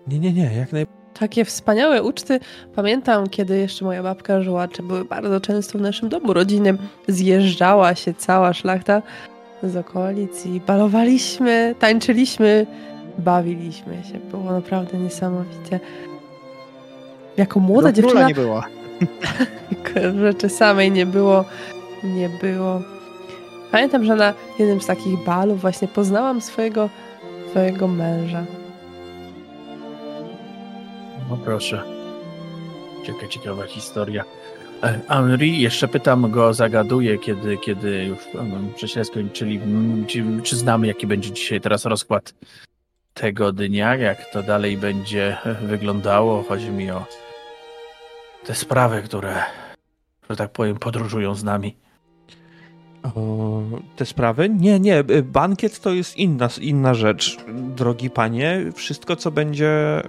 Nie, 0.07 0.19
nie, 0.19 0.34
nie, 0.34 0.44
jak 0.44 0.72
najbardziej. 0.72 0.97
Takie 1.19 1.45
wspaniałe 1.45 2.03
uczty. 2.03 2.39
Pamiętam, 2.76 3.30
kiedy 3.30 3.57
jeszcze 3.57 3.85
moja 3.85 4.03
babka 4.03 4.41
żyła, 4.41 4.68
czy 4.68 4.84
były 4.84 5.06
bardzo 5.06 5.41
często 5.41 5.77
w 5.77 5.81
naszym 5.81 6.10
domu 6.10 6.34
rodzinnym. 6.34 6.77
Zjeżdżała 7.07 7.95
się 7.95 8.14
cała 8.14 8.53
szlachta 8.53 9.02
z 9.64 9.76
okolic 9.76 10.45
i 10.45 10.60
balowaliśmy, 10.60 11.76
tańczyliśmy, 11.80 12.65
bawiliśmy 13.18 13.94
się. 14.11 14.19
Było 14.31 14.52
naprawdę 14.52 14.98
niesamowicie. 14.98 15.80
Jako 17.38 17.60
młoda 17.60 17.91
króla 17.91 17.94
dziewczyna 17.94 18.27
nie 18.27 18.35
było. 18.35 18.64
rzeczy 20.22 20.49
samej 20.49 20.91
nie 20.91 21.06
było, 21.06 21.45
nie 22.03 22.30
było. 22.30 22.81
Pamiętam, 23.72 24.06
że 24.06 24.15
na 24.15 24.34
jednym 24.60 24.81
z 24.81 24.85
takich 24.85 25.23
balów 25.26 25.61
właśnie 25.61 25.88
poznałam 25.88 26.41
swojego, 26.41 26.89
swojego 27.49 27.88
męża. 27.88 28.45
No 31.30 31.38
proszę. 31.38 31.84
Cieka, 33.06 33.28
ciekawa 33.28 33.66
historia. 33.66 34.24
E, 34.84 34.99
Henri, 35.08 35.62
jeszcze 35.62 35.88
pytam 35.88 36.32
go, 36.32 36.54
zagaduję, 36.54 37.18
kiedy, 37.18 37.58
kiedy 37.58 38.06
już 38.06 38.18
prześle 38.76 39.06
skończyli, 39.06 39.60
czy, 40.08 40.24
czy 40.44 40.56
znamy, 40.56 40.88
jaki 40.88 41.08
będzie 41.08 41.32
dzisiaj 41.32 41.62
teraz 41.62 41.86
rozkład 41.86 42.34
tego 43.14 43.52
dnia, 43.52 43.95
jak 43.95 44.32
to 44.32 44.44
dalej 44.44 44.78
będzie 44.78 45.38
e, 45.45 45.54
wyglądało. 45.54 46.44
Chodzi 46.44 46.70
mi 46.70 46.91
o 46.91 47.06
te 48.45 48.56
sprawy, 48.56 49.02
które, 49.02 49.44
że 50.30 50.36
tak 50.36 50.52
powiem, 50.52 50.76
podróżują 50.76 51.36
z 51.36 51.44
nami. 51.44 51.76
O, 53.16 53.62
te 53.95 54.06
sprawy? 54.06 54.49
Nie, 54.49 54.80
nie, 54.80 54.99
y, 54.99 55.24
bankiet 55.24 55.80
to 55.80 55.90
jest 55.90 56.18
inna, 56.18 56.49
inna 56.62 56.94
rzecz, 56.94 57.38
drogi 57.76 58.10
panie. 58.10 58.72
Wszystko, 58.76 59.16
co 59.16 59.32
będzie 59.32 60.04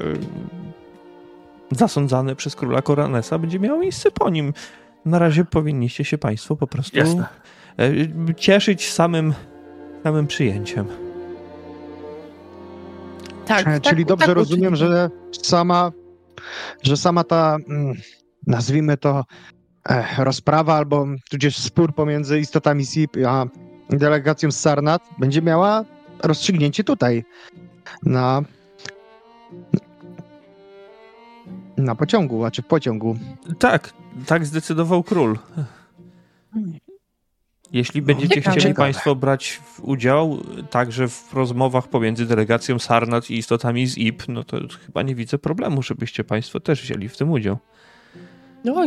y, 1.73 1.77
zasądzane 1.77 2.37
przez 2.37 2.57
króla 2.57 2.83
Koranesa, 2.83 3.39
będzie 3.39 3.61
miało 3.61 3.79
miejsce 3.79 4.11
po 4.11 4.31
nim. 4.31 4.53
Na 5.05 5.19
razie 5.19 5.45
powinniście 5.45 6.05
się 6.05 6.19
państwo 6.19 6.57
po 6.57 6.67
prostu 6.67 6.99
Jasne. 6.99 7.27
y, 7.81 8.35
cieszyć 8.37 8.93
samym, 8.93 9.35
samym 10.05 10.27
przyjęciem. 10.27 10.87
Tak, 13.49 13.61
E, 13.61 13.65
tak 13.65 13.83
Czyli 13.83 14.05
dobrze 14.05 14.27
tak 14.27 14.35
rozumiem, 14.35 14.77
że 14.77 15.11
sama, 15.43 15.93
że 16.83 16.97
sama 16.97 17.25
ta, 17.25 17.57
mm, 17.69 17.95
nazwijmy 18.47 18.97
to, 18.97 19.25
e, 19.89 20.25
rozprawa 20.25 20.75
albo 20.75 21.07
tudzież 21.31 21.57
spór 21.57 21.95
pomiędzy 21.95 22.41
istotami 22.41 22.87
SIP 22.87 23.17
a 23.27 23.47
delegacją 23.91 24.51
z 24.51 24.61
Sarnat 24.61 25.03
będzie 25.19 25.43
miała 25.43 25.85
rozstrzygnięcie 26.23 26.85
tutaj, 26.85 27.25
na, 28.03 28.43
na 31.79 31.95
pociągu, 31.95 32.45
a 32.45 32.51
czy 32.51 32.63
w 32.63 32.67
pociągu. 32.67 33.17
Tak, 33.59 33.93
tak 34.27 34.47
zdecydował 34.47 35.03
król. 35.03 35.39
Jeśli 37.73 38.03
będziecie 38.03 38.35
ciekawe. 38.35 38.57
chcieli 38.57 38.73
Ciekawe. 38.73 38.85
Państwo 38.87 39.15
brać 39.15 39.61
w 39.65 39.81
udział 39.81 40.39
także 40.71 41.09
w 41.09 41.35
rozmowach 41.35 41.89
pomiędzy 41.89 42.27
delegacją 42.27 42.79
Sarnat 42.79 43.31
i 43.31 43.39
istotami 43.39 43.87
z 43.87 43.99
IP, 43.99 44.23
no 44.29 44.45
to 44.45 44.59
chyba 44.87 45.03
nie 45.03 45.15
widzę 45.15 45.39
problemu, 45.39 45.83
żebyście 45.83 46.25
Państwo 46.25 46.61
też 46.61 46.83
wzięli 46.83 47.09
w 47.09 47.17
tym 47.17 47.31
udział. 47.31 47.59
No, 48.65 48.85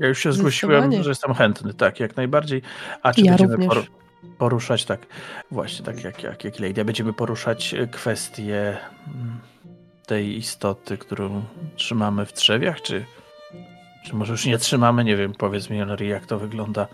Ja 0.00 0.08
już 0.08 0.18
się 0.18 0.32
zgłosiłem, 0.32 1.02
że 1.02 1.08
jestem 1.08 1.34
chętny, 1.34 1.74
tak, 1.74 2.00
jak 2.00 2.16
najbardziej. 2.16 2.62
A 3.02 3.12
czy 3.12 3.20
Ja 3.20 3.36
będziemy 3.36 3.56
poru- 3.68 3.86
poruszać, 4.38 4.84
tak, 4.84 5.06
właśnie 5.50 5.84
tak 5.84 6.04
jak, 6.04 6.22
jak, 6.22 6.44
jak 6.44 6.60
Lady, 6.60 6.84
będziemy 6.84 7.12
poruszać 7.12 7.74
e, 7.74 7.86
kwestię 7.86 8.76
mm, 9.06 9.40
tej 10.06 10.36
istoty, 10.36 10.98
którą 10.98 11.44
trzymamy 11.76 12.26
w 12.26 12.32
trzewiach, 12.32 12.82
czy, 12.82 13.04
czy 14.04 14.14
może 14.14 14.32
już 14.32 14.46
nie 14.46 14.58
trzymamy, 14.58 15.04
nie 15.04 15.16
wiem, 15.16 15.32
powiedz 15.32 15.70
mi, 15.70 15.78
Henry, 15.78 16.06
jak 16.06 16.26
to 16.26 16.38
wygląda, 16.38 16.86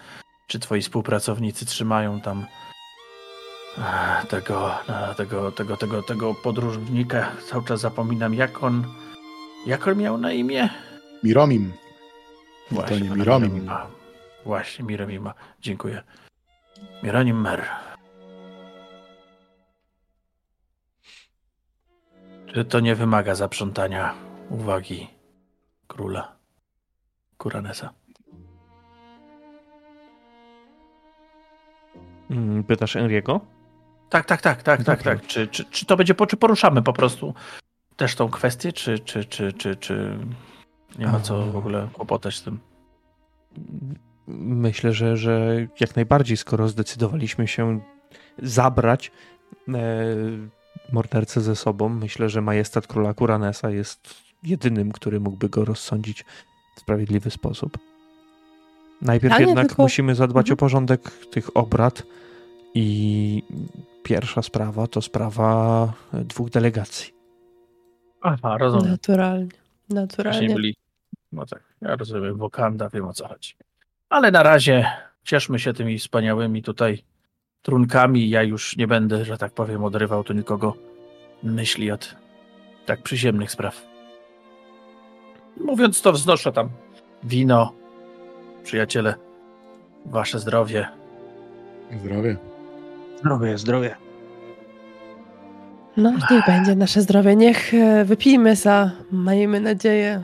czy 0.46 0.58
twoi 0.58 0.82
współpracownicy 0.82 1.66
trzymają 1.66 2.20
tam 2.20 2.46
e, 3.78 4.26
tego, 4.26 4.74
e, 4.88 5.14
tego, 5.14 5.52
tego, 5.52 5.76
tego, 5.76 6.02
tego 6.02 6.34
podróżnika, 6.34 7.32
cały 7.50 7.64
czas 7.64 7.80
zapominam, 7.80 8.34
jak 8.34 8.62
on, 8.62 8.84
jak 9.66 9.88
on 9.88 9.98
miał 9.98 10.18
na 10.18 10.32
imię? 10.32 10.68
Miromim. 11.22 11.72
Właśnie, 12.70 13.00
nie 13.00 13.08
pana 13.08 13.16
Miromim. 13.16 13.52
Miromima. 13.52 13.86
Właśnie, 14.44 14.84
Miromima. 14.84 15.34
Dziękuję. 15.60 16.02
Mironim 17.02 17.40
Mer. 17.40 17.91
To 22.68 22.80
nie 22.80 22.94
wymaga 22.94 23.34
zaprzątania 23.34 24.14
uwagi 24.50 25.08
króla 25.88 26.36
Kuranesa? 27.38 27.92
Mm, 32.30 32.64
Pytasz 32.64 32.96
Enriego? 32.96 33.40
Tak, 34.10 34.26
tak, 34.26 34.40
tak, 34.40 34.62
tak, 34.62 34.84
tak, 34.84 35.02
tak. 35.02 35.26
Czy, 35.26 35.46
czy, 35.46 35.64
czy 35.64 35.86
to 35.86 35.96
będzie, 35.96 36.14
czy 36.28 36.36
poruszamy 36.36 36.82
po 36.82 36.92
prostu 36.92 37.34
też 37.96 38.14
tą 38.14 38.28
kwestię, 38.28 38.72
czy, 38.72 38.98
czy, 38.98 39.24
czy, 39.24 39.52
czy, 39.52 39.76
czy 39.76 40.18
nie 40.98 41.06
ma 41.06 41.20
co 41.20 41.46
w 41.46 41.56
ogóle 41.56 41.88
kłopotać 41.92 42.36
z 42.36 42.42
tym? 42.42 42.60
Myślę, 44.36 44.92
że, 44.92 45.16
że 45.16 45.66
jak 45.80 45.96
najbardziej, 45.96 46.36
skoro 46.36 46.68
zdecydowaliśmy 46.68 47.48
się 47.48 47.80
zabrać 48.38 49.12
e, 49.68 49.74
mordercę 50.92 51.40
ze 51.40 51.56
sobą. 51.56 51.88
Myślę, 51.88 52.28
że 52.28 52.40
majestat 52.40 52.86
króla 52.86 53.14
Kuranesa 53.14 53.70
jest 53.70 54.14
jedynym, 54.42 54.92
który 54.92 55.20
mógłby 55.20 55.48
go 55.48 55.64
rozsądzić 55.64 56.24
w 56.76 56.80
sprawiedliwy 56.80 57.30
sposób. 57.30 57.78
Najpierw 59.02 59.38
nie, 59.38 59.46
jednak 59.46 59.68
tylko- 59.68 59.82
musimy 59.82 60.14
zadbać 60.14 60.46
Mhm. 60.46 60.54
o 60.54 60.56
porządek 60.56 61.10
tych 61.10 61.56
obrad 61.56 62.02
i 62.74 63.42
pierwsza 64.02 64.42
sprawa 64.42 64.86
to 64.86 65.02
sprawa 65.02 65.92
e, 66.14 66.24
dwóch 66.24 66.50
delegacji. 66.50 67.12
Aha, 68.22 68.58
rozumiem. 68.58 68.90
Naturalnie. 68.90 69.48
Naturalnie. 69.88 70.54
byli. 70.54 70.76
No 71.32 71.46
tak, 71.46 71.62
ja 71.80 71.96
rozumiem, 71.96 72.36
Wakanda, 72.38 72.88
wiem 72.88 73.04
o 73.08 73.12
co 73.12 73.28
chodzi. 73.28 73.54
Ale 74.08 74.30
na 74.30 74.42
razie 74.42 74.86
cieszmy 75.24 75.58
się 75.58 75.72
tymi 75.72 75.98
wspaniałymi 75.98 76.62
tutaj 76.62 77.04
trunkami. 77.62 78.30
Ja 78.30 78.42
już 78.42 78.76
nie 78.76 78.86
będę, 78.86 79.24
że 79.24 79.38
tak 79.38 79.52
powiem, 79.52 79.84
odrywał 79.84 80.24
tu 80.24 80.32
nikogo 80.32 80.74
myśli 81.42 81.90
od 81.90 82.16
tak 82.86 83.02
przyziemnych 83.02 83.50
spraw. 83.50 83.82
Mówiąc 85.60 86.02
to, 86.02 86.12
wznoszę 86.12 86.52
tam 86.52 86.68
wino, 87.24 87.72
przyjaciele, 88.64 89.14
wasze 90.06 90.38
zdrowie. 90.38 90.88
Zdrowie. 92.00 92.36
Zdrowie, 93.18 93.58
zdrowie. 93.58 93.96
No, 95.96 96.12
niech 96.30 96.46
będzie 96.46 96.76
nasze 96.76 97.02
zdrowie. 97.02 97.36
Niech 97.36 97.74
e, 97.74 98.04
wypijmy 98.04 98.56
za, 98.56 98.90
miejmy 99.12 99.60
nadzieję, 99.60 100.22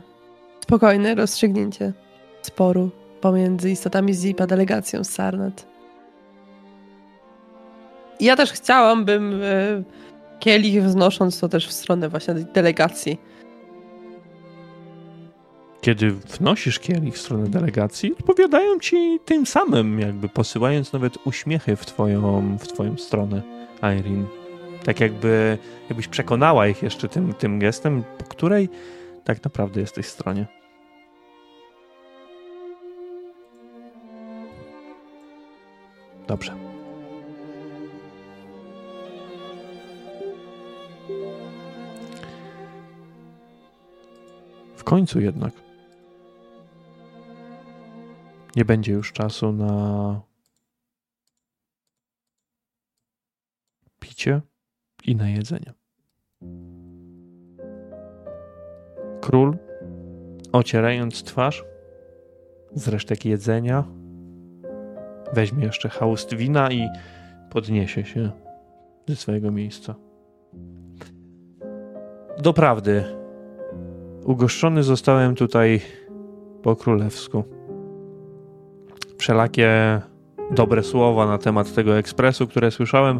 spokojne 0.63 1.15
rozstrzygnięcie 1.15 1.93
sporu 2.41 2.89
pomiędzy 3.21 3.71
istotami 3.71 4.13
ZIP 4.13 4.41
a 4.41 4.47
delegacją 4.47 5.03
z 5.03 5.09
Sarnat. 5.09 5.68
Ja 8.19 8.35
też 8.35 8.51
chciałam, 8.51 9.05
bym 9.05 9.41
e, 9.43 9.83
kielich 10.39 10.83
wznosząc 10.83 11.39
to 11.39 11.49
też 11.49 11.67
w 11.67 11.71
stronę 11.71 12.09
właśnie 12.09 12.33
delegacji. 12.33 13.19
Kiedy 15.81 16.11
wnosisz 16.11 16.79
kielich 16.79 17.15
w 17.15 17.17
stronę 17.17 17.47
delegacji, 17.47 18.13
odpowiadają 18.19 18.79
ci 18.79 19.19
tym 19.25 19.45
samym, 19.45 19.99
jakby 19.99 20.29
posyłając 20.29 20.93
nawet 20.93 21.17
uśmiechy 21.25 21.75
w 21.75 21.85
twoją, 21.85 22.57
w 22.57 22.67
twoją 22.67 22.97
stronę, 22.97 23.41
Irene. 23.77 24.25
Tak 24.83 24.99
jakby, 24.99 25.57
jakbyś 25.89 26.07
przekonała 26.07 26.67
ich 26.67 26.83
jeszcze 26.83 27.09
tym, 27.09 27.33
tym 27.33 27.59
gestem, 27.59 28.03
po 28.17 28.23
której 28.23 28.69
tak 29.23 29.43
naprawdę 29.43 29.81
jesteś 29.81 30.05
stronie. 30.05 30.45
Dobrze. 36.27 36.68
W 44.79 44.83
końcu 44.83 45.19
jednak 45.19 45.53
nie 48.55 48.65
będzie 48.65 48.93
już 48.93 49.13
czasu 49.13 49.51
na 49.51 50.21
picie 53.99 54.41
i 55.05 55.15
na 55.15 55.29
jedzenie. 55.29 55.73
Król, 59.21 59.57
ocierając 60.51 61.23
twarz 61.23 61.63
z 62.73 62.87
resztek 62.87 63.25
jedzenia, 63.25 63.83
weźmie 65.33 65.65
jeszcze 65.65 65.89
haust 65.89 66.33
wina 66.33 66.71
i 66.71 66.87
podniesie 67.49 68.05
się 68.05 68.31
ze 69.07 69.15
swojego 69.15 69.51
miejsca. 69.51 69.95
Doprawdy, 72.37 73.19
ugoszczony 74.25 74.83
zostałem 74.83 75.35
tutaj 75.35 75.81
po 76.63 76.75
królewsku. 76.75 77.43
Wszelakie 79.17 80.01
dobre 80.51 80.83
słowa 80.83 81.25
na 81.25 81.37
temat 81.37 81.73
tego 81.73 81.97
ekspresu, 81.97 82.47
które 82.47 82.71
słyszałem, 82.71 83.19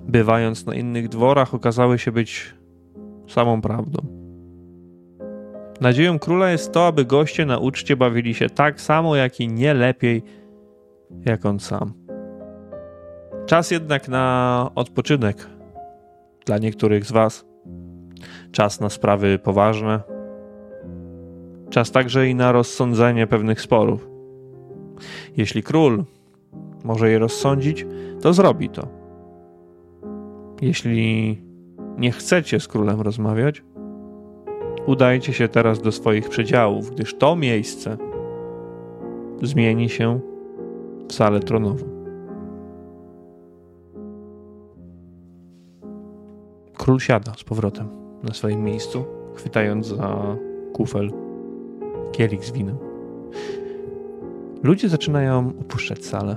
bywając 0.00 0.66
na 0.66 0.74
innych 0.74 1.08
dworach, 1.08 1.54
okazały 1.54 1.98
się 1.98 2.12
być 2.12 2.54
samą 3.28 3.60
prawdą. 3.60 4.02
Nadzieją 5.80 6.18
króla 6.18 6.50
jest 6.50 6.72
to, 6.72 6.86
aby 6.86 7.04
goście 7.04 7.46
na 7.46 7.58
uczcie 7.58 7.96
bawili 7.96 8.34
się 8.34 8.50
tak 8.50 8.80
samo, 8.80 9.16
jak 9.16 9.40
i 9.40 9.48
nie 9.48 9.74
lepiej, 9.74 10.22
jak 11.26 11.46
on 11.46 11.60
sam. 11.60 11.92
Czas 13.46 13.70
jednak 13.70 14.08
na 14.08 14.70
odpoczynek 14.74 15.46
dla 16.46 16.58
niektórych 16.58 17.04
z 17.04 17.12
Was. 17.12 17.44
Czas 18.52 18.80
na 18.80 18.90
sprawy 18.90 19.38
poważne. 19.38 20.13
Czas 21.74 21.90
także 21.90 22.28
i 22.28 22.34
na 22.34 22.52
rozsądzenie 22.52 23.26
pewnych 23.26 23.60
sporów. 23.60 24.08
Jeśli 25.36 25.62
król 25.62 26.04
może 26.84 27.10
je 27.10 27.18
rozsądzić, 27.18 27.86
to 28.20 28.32
zrobi 28.32 28.68
to. 28.68 28.88
Jeśli 30.62 31.38
nie 31.98 32.12
chcecie 32.12 32.60
z 32.60 32.68
królem 32.68 33.00
rozmawiać, 33.00 33.62
udajcie 34.86 35.32
się 35.32 35.48
teraz 35.48 35.82
do 35.82 35.92
swoich 35.92 36.28
przedziałów, 36.28 36.90
gdyż 36.90 37.14
to 37.14 37.36
miejsce 37.36 37.96
zmieni 39.42 39.88
się 39.88 40.20
w 41.08 41.12
salę 41.12 41.40
tronową. 41.40 41.84
Król 46.76 47.00
siada 47.00 47.32
z 47.36 47.44
powrotem 47.44 47.88
na 48.22 48.34
swoim 48.34 48.64
miejscu, 48.64 49.04
chwytając 49.34 49.86
za 49.86 50.36
kufel 50.72 51.23
kielich 52.14 52.44
z 52.44 52.52
winem. 52.52 52.78
Ludzie 54.62 54.88
zaczynają 54.88 55.48
opuszczać 55.60 56.04
salę, 56.04 56.36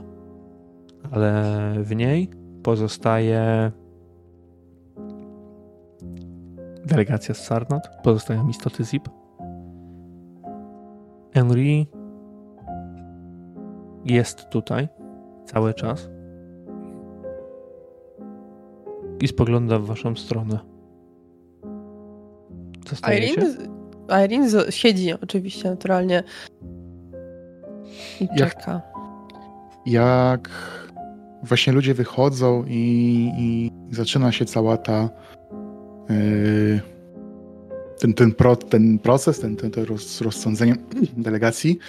ale 1.11 1.73
w 1.79 1.95
niej 1.95 2.29
pozostaje 2.63 3.71
delegacja 6.85 7.35
z 7.35 7.45
Sarnat, 7.45 8.01
pozostają 8.03 8.47
istoty 8.47 8.83
ZIP. 8.83 9.09
Henry 11.33 11.85
jest 14.05 14.49
tutaj 14.49 14.87
cały 15.45 15.73
czas 15.73 16.09
i 19.21 19.27
spogląda 19.27 19.79
w 19.79 19.85
waszą 19.85 20.15
stronę. 20.15 20.59
Irene, 23.17 23.76
Irene 24.25 24.49
z- 24.49 24.73
siedzi 24.75 25.13
oczywiście 25.23 25.69
naturalnie 25.69 26.23
i 28.21 28.27
Jak- 28.35 28.55
czeka. 28.55 28.81
Jak 29.85 30.49
właśnie 31.43 31.73
ludzie 31.73 31.93
wychodzą 31.93 32.63
i, 32.67 33.31
i 33.37 33.71
zaczyna 33.95 34.31
się 34.31 34.45
cała 34.45 34.77
ta 34.77 35.09
yy, 36.09 36.79
ten, 37.99 38.13
ten, 38.13 38.31
pro, 38.33 38.55
ten 38.55 38.99
proces, 38.99 39.39
ten, 39.39 39.55
ten, 39.55 39.71
to 39.71 39.85
roz, 39.85 40.21
rozsądzenie 40.21 40.75
delegacji, 41.17 41.79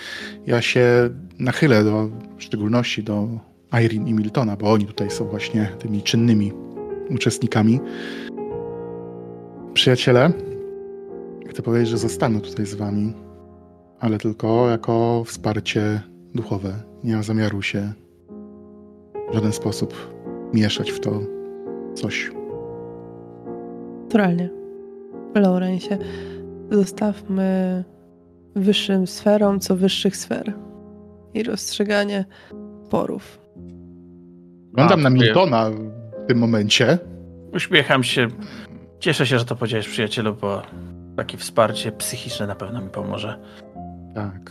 ja 0.47 0.61
się 0.62 1.11
nachylę 1.39 1.85
do, 1.85 2.09
w 2.39 2.43
szczególności 2.43 3.03
do 3.03 3.28
Irene 3.85 4.11
i 4.11 4.15
Miltona, 4.15 4.57
bo 4.57 4.73
oni 4.73 4.86
tutaj 4.86 5.11
są 5.11 5.24
właśnie 5.24 5.69
tymi 5.78 6.03
czynnymi 6.03 6.53
uczestnikami. 7.11 7.81
Przyjaciele, 9.74 10.31
chcę 11.49 11.62
powiedzieć, 11.62 11.89
że 11.89 11.99
zostanę 11.99 12.41
tutaj 12.41 12.66
z 12.66 12.75
wami, 12.75 13.12
ale 14.01 14.19
tylko 14.19 14.69
jako 14.70 15.25
wsparcie 15.27 16.01
duchowe. 16.35 16.75
Nie 17.05 17.15
mam 17.15 17.23
zamiaru 17.23 17.62
się 17.62 17.93
w 19.31 19.35
żaden 19.35 19.53
sposób 19.53 20.15
mieszać 20.55 20.91
w 20.91 21.01
to 21.01 21.20
coś. 21.95 22.31
Naturalnie. 24.03 24.51
Laurensie, 25.35 25.99
zostawmy 26.70 27.85
wyższym 28.57 29.07
sferom 29.07 29.61
co 29.61 29.77
wyższych 29.77 30.16
sfer 30.16 30.53
i 31.35 31.43
rozstrzyganie 31.43 32.25
porów. 32.91 33.39
Oglądam 34.73 35.03
na. 35.03 35.11
Miltona 35.11 35.70
w 35.70 36.29
tym 36.29 36.39
momencie. 36.39 36.99
Uśmiecham 37.55 38.05
się. 38.05 38.29
Cieszę 38.99 39.27
się, 39.27 39.39
że 39.39 39.45
to 39.45 39.57
powiedziałeś 39.57 39.89
przyjacielu, 39.89 40.35
bo 40.35 40.62
takie 41.19 41.39
wsparcie 41.39 41.93
psychiczne 41.93 42.47
na 42.47 42.55
pewno 42.55 42.81
mi 42.81 42.90
pomoże. 42.90 43.39
Tak. 44.15 44.51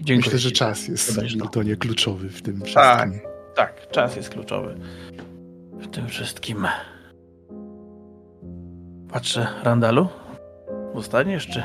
Dziękuję 0.00 0.16
Myślę, 0.16 0.38
że 0.38 0.50
czas 0.50 0.88
jest. 0.88 1.22
Miltonie 1.22 1.76
kluczowy 1.76 2.28
w 2.28 2.42
tym 2.42 2.60
Tak. 2.60 2.66
wszystkim. 3.08 3.30
Tak, 3.54 3.90
czas 3.90 4.16
jest 4.16 4.30
kluczowy 4.30 4.74
w 5.80 5.86
tym 5.86 6.08
wszystkim. 6.08 6.66
Patrzę, 9.12 9.46
Randalu. 9.64 10.08
Zostaniesz, 10.94 11.46
czy? 11.46 11.62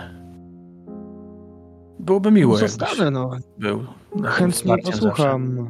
Byłoby 1.99 2.31
miło, 2.31 2.53
jakbyś 2.59 2.71
Zostanę, 2.71 3.11
no. 3.11 3.31
był. 3.57 3.85
Chętnie 4.23 4.77
posłucham 4.77 5.69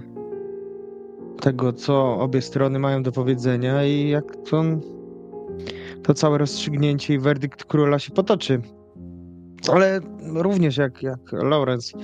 tego, 1.42 1.74
co 1.74 2.20
obie 2.20 2.42
strony 2.42 2.80
mają 2.80 3.04
do 3.04 3.12
powiedzenia 3.12 3.86
i 3.86 4.10
jak 4.10 4.36
to, 4.50 4.64
to 6.08 6.14
całe 6.14 6.38
rozstrzygnięcie 6.38 7.14
i 7.14 7.20
werdykt 7.20 7.64
króla 7.64 8.00
się 8.00 8.12
potoczy. 8.12 8.62
Ale 9.72 10.00
również 10.36 10.78
jak, 10.78 11.04
jak 11.04 11.32
Lawrence, 11.32 11.98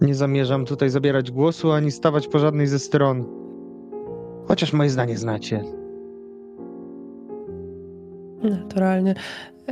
nie 0.00 0.14
zamierzam 0.14 0.64
tutaj 0.64 0.90
zabierać 0.90 1.30
głosu 1.30 1.72
ani 1.72 1.90
stawać 1.90 2.28
po 2.28 2.38
żadnej 2.38 2.66
ze 2.66 2.78
stron. 2.78 3.24
Chociaż 4.48 4.72
moje 4.72 4.90
zdanie 4.90 5.18
znacie. 5.18 5.64
Naturalnie. 8.42 9.14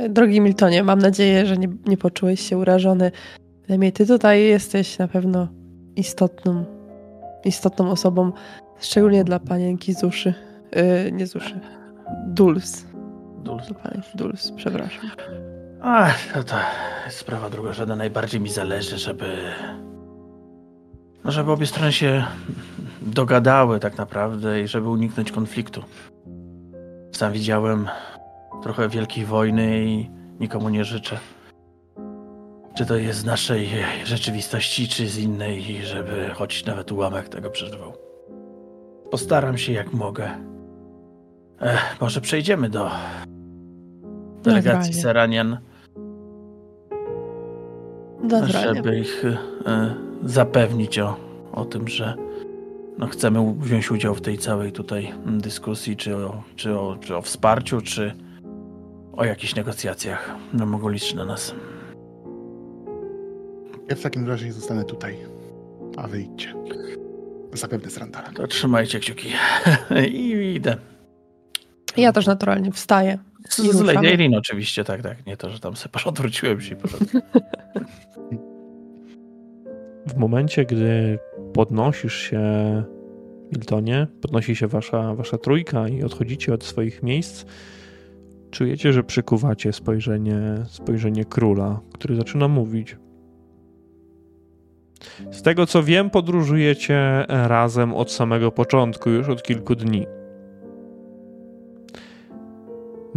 Drogi 0.09 0.41
Miltonie, 0.41 0.83
mam 0.83 0.99
nadzieję, 0.99 1.45
że 1.45 1.57
nie, 1.57 1.67
nie 1.85 1.97
poczułeś 1.97 2.39
się 2.39 2.57
urażony. 2.57 3.11
Przynajmniej 3.61 3.91
ty 3.91 4.07
tutaj 4.07 4.43
jesteś 4.43 4.97
na 4.97 5.07
pewno 5.07 5.47
istotną, 5.95 6.65
istotną 7.45 7.91
osobą, 7.91 8.31
szczególnie 8.79 9.23
dla 9.23 9.39
panienki 9.39 9.93
Zuszy. 9.93 10.33
Yy, 10.75 11.11
nie 11.11 11.27
Zuszy. 11.27 11.59
Duls. 12.27 12.86
Duls. 13.47 13.67
Duls, 14.15 14.51
przepraszam. 14.55 15.11
Ach, 15.81 16.33
to, 16.33 16.43
to 16.43 16.55
jest 17.05 17.17
sprawa 17.17 17.49
drugorzędna. 17.49 17.95
Najbardziej 17.95 18.41
mi 18.41 18.49
zależy, 18.49 18.97
żeby. 18.97 19.37
No, 21.23 21.31
żeby 21.31 21.51
obie 21.51 21.65
strony 21.65 21.91
się 21.91 22.25
dogadały 23.01 23.79
tak 23.79 23.97
naprawdę 23.97 24.61
i 24.61 24.67
żeby 24.67 24.89
uniknąć 24.89 25.31
konfliktu. 25.31 25.83
Sam 27.11 27.33
widziałem 27.33 27.87
trochę 28.63 28.89
wielkiej 28.89 29.25
wojny 29.25 29.85
i 29.85 30.09
nikomu 30.39 30.69
nie 30.69 30.85
życzę. 30.85 31.19
Czy 32.75 32.85
to 32.85 32.95
jest 32.95 33.19
z 33.19 33.25
naszej 33.25 33.69
rzeczywistości, 34.05 34.87
czy 34.87 35.07
z 35.07 35.17
innej, 35.17 35.81
żeby 35.83 36.29
choć 36.33 36.65
nawet 36.65 36.91
ułamek 36.91 37.29
tego 37.29 37.49
przeżywał. 37.49 37.93
Postaram 39.11 39.57
się 39.57 39.73
jak 39.73 39.93
mogę. 39.93 40.29
Ech, 41.61 42.01
może 42.01 42.21
przejdziemy 42.21 42.69
do 42.69 42.91
delegacji 44.47 44.95
Naturalnie. 44.95 45.01
Seranian. 45.01 45.57
Naturalnie. 48.23 48.75
żeby 48.75 48.99
ich 48.99 49.25
e, 49.65 49.95
zapewnić 50.23 50.99
o, 50.99 51.17
o 51.51 51.65
tym, 51.65 51.87
że 51.87 52.15
no, 52.97 53.07
chcemy 53.07 53.53
wziąć 53.59 53.91
udział 53.91 54.15
w 54.15 54.21
tej 54.21 54.37
całej 54.37 54.71
tutaj 54.71 55.07
mm, 55.07 55.41
dyskusji, 55.41 55.97
czy 55.97 56.15
o, 56.15 56.43
czy 56.55 56.79
o, 56.79 56.97
czy 57.01 57.15
o 57.15 57.21
wsparciu, 57.21 57.81
czy 57.81 58.13
o 59.13 59.25
jakichś 59.25 59.55
negocjacjach. 59.55 60.35
No, 60.53 60.65
mogą 60.65 60.89
liczyć 60.89 61.13
na 61.13 61.25
nas. 61.25 61.55
Ja 63.89 63.95
w 63.95 64.01
takim 64.01 64.27
razie 64.27 64.53
zostanę 64.53 64.83
tutaj, 64.83 65.17
a 65.97 66.07
wy 66.07 66.21
idźcie. 66.21 66.53
Zapewne 67.53 67.89
z 67.89 67.97
Randalem. 67.97 68.33
To 68.33 68.47
trzymajcie 68.47 68.99
kciuki. 68.99 69.29
I 70.11 70.55
idę. 70.55 70.77
Ja 71.97 72.13
też 72.13 72.25
naturalnie 72.25 72.71
wstaję. 72.71 73.17
Z, 73.49 73.59
I 73.59 73.61
z 73.61 73.65
ruszamy. 73.65 73.93
Lady 73.93 74.07
Eileen 74.07 74.35
oczywiście, 74.35 74.83
tak, 74.83 75.01
tak. 75.01 75.25
Nie 75.25 75.37
to, 75.37 75.49
że 75.49 75.59
tam 75.59 75.75
sobie 75.75 76.05
odwróciłem 76.05 76.61
się. 76.61 76.75
W 80.07 80.15
momencie, 80.17 80.65
gdy 80.65 81.19
podnosisz 81.53 82.15
się, 82.15 82.41
Miltonie, 83.51 84.07
podnosi 84.21 84.55
się 84.55 84.67
wasza, 84.67 85.15
wasza 85.15 85.37
trójka 85.37 85.87
i 85.87 86.03
odchodzicie 86.03 86.53
od 86.53 86.63
swoich 86.63 87.03
miejsc, 87.03 87.45
czujecie, 88.51 88.93
że 88.93 89.03
przykuwacie 89.03 89.73
spojrzenie, 89.73 90.39
spojrzenie 90.67 91.25
króla, 91.25 91.79
który 91.93 92.15
zaczyna 92.15 92.47
mówić. 92.47 92.97
Z 95.31 95.41
tego 95.41 95.65
co 95.65 95.83
wiem, 95.83 96.09
podróżujecie 96.09 97.25
razem 97.27 97.93
od 97.93 98.11
samego 98.11 98.51
początku, 98.51 99.09
już 99.09 99.29
od 99.29 99.43
kilku 99.43 99.75
dni. 99.75 100.05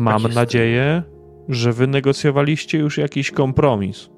Mam 0.01 0.22
Tak 0.22 0.35
nadzieję, 0.35 1.02
że 1.48 1.72
wynegocjowaliście 1.72 2.78
już 2.78 2.98
jakiś 2.98 3.31
kompromis. 3.31 4.10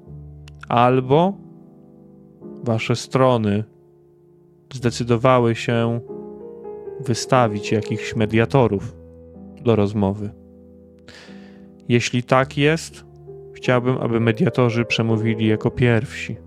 Albo 0.69 1.37
wasze 2.63 2.95
strony 2.95 3.63
zdecydowały 4.73 5.55
się 5.55 5.99
wystawić 6.99 7.71
jakichś 7.71 8.15
mediatorów 8.15 8.95
do 9.61 9.75
rozmowy. 9.75 10.29
Jeśli 11.89 12.23
tak 12.23 12.57
jest, 12.57 13.05
chciałbym, 13.53 13.97
aby 13.97 14.19
mediatorzy 14.19 14.85
przemówili 14.85 15.47
jako 15.47 15.71
pierwsi. 15.71 16.37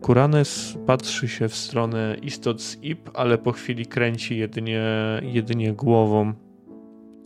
Kuranes 0.00 0.78
patrzy 0.86 1.28
się 1.28 1.48
w 1.48 1.54
stronę 1.54 2.16
istot 2.22 2.62
z 2.62 2.82
IP, 2.82 3.10
ale 3.14 3.38
po 3.38 3.52
chwili 3.52 3.86
kręci 3.86 4.38
jedynie, 4.38 4.82
jedynie 5.22 5.72
głową. 5.72 6.49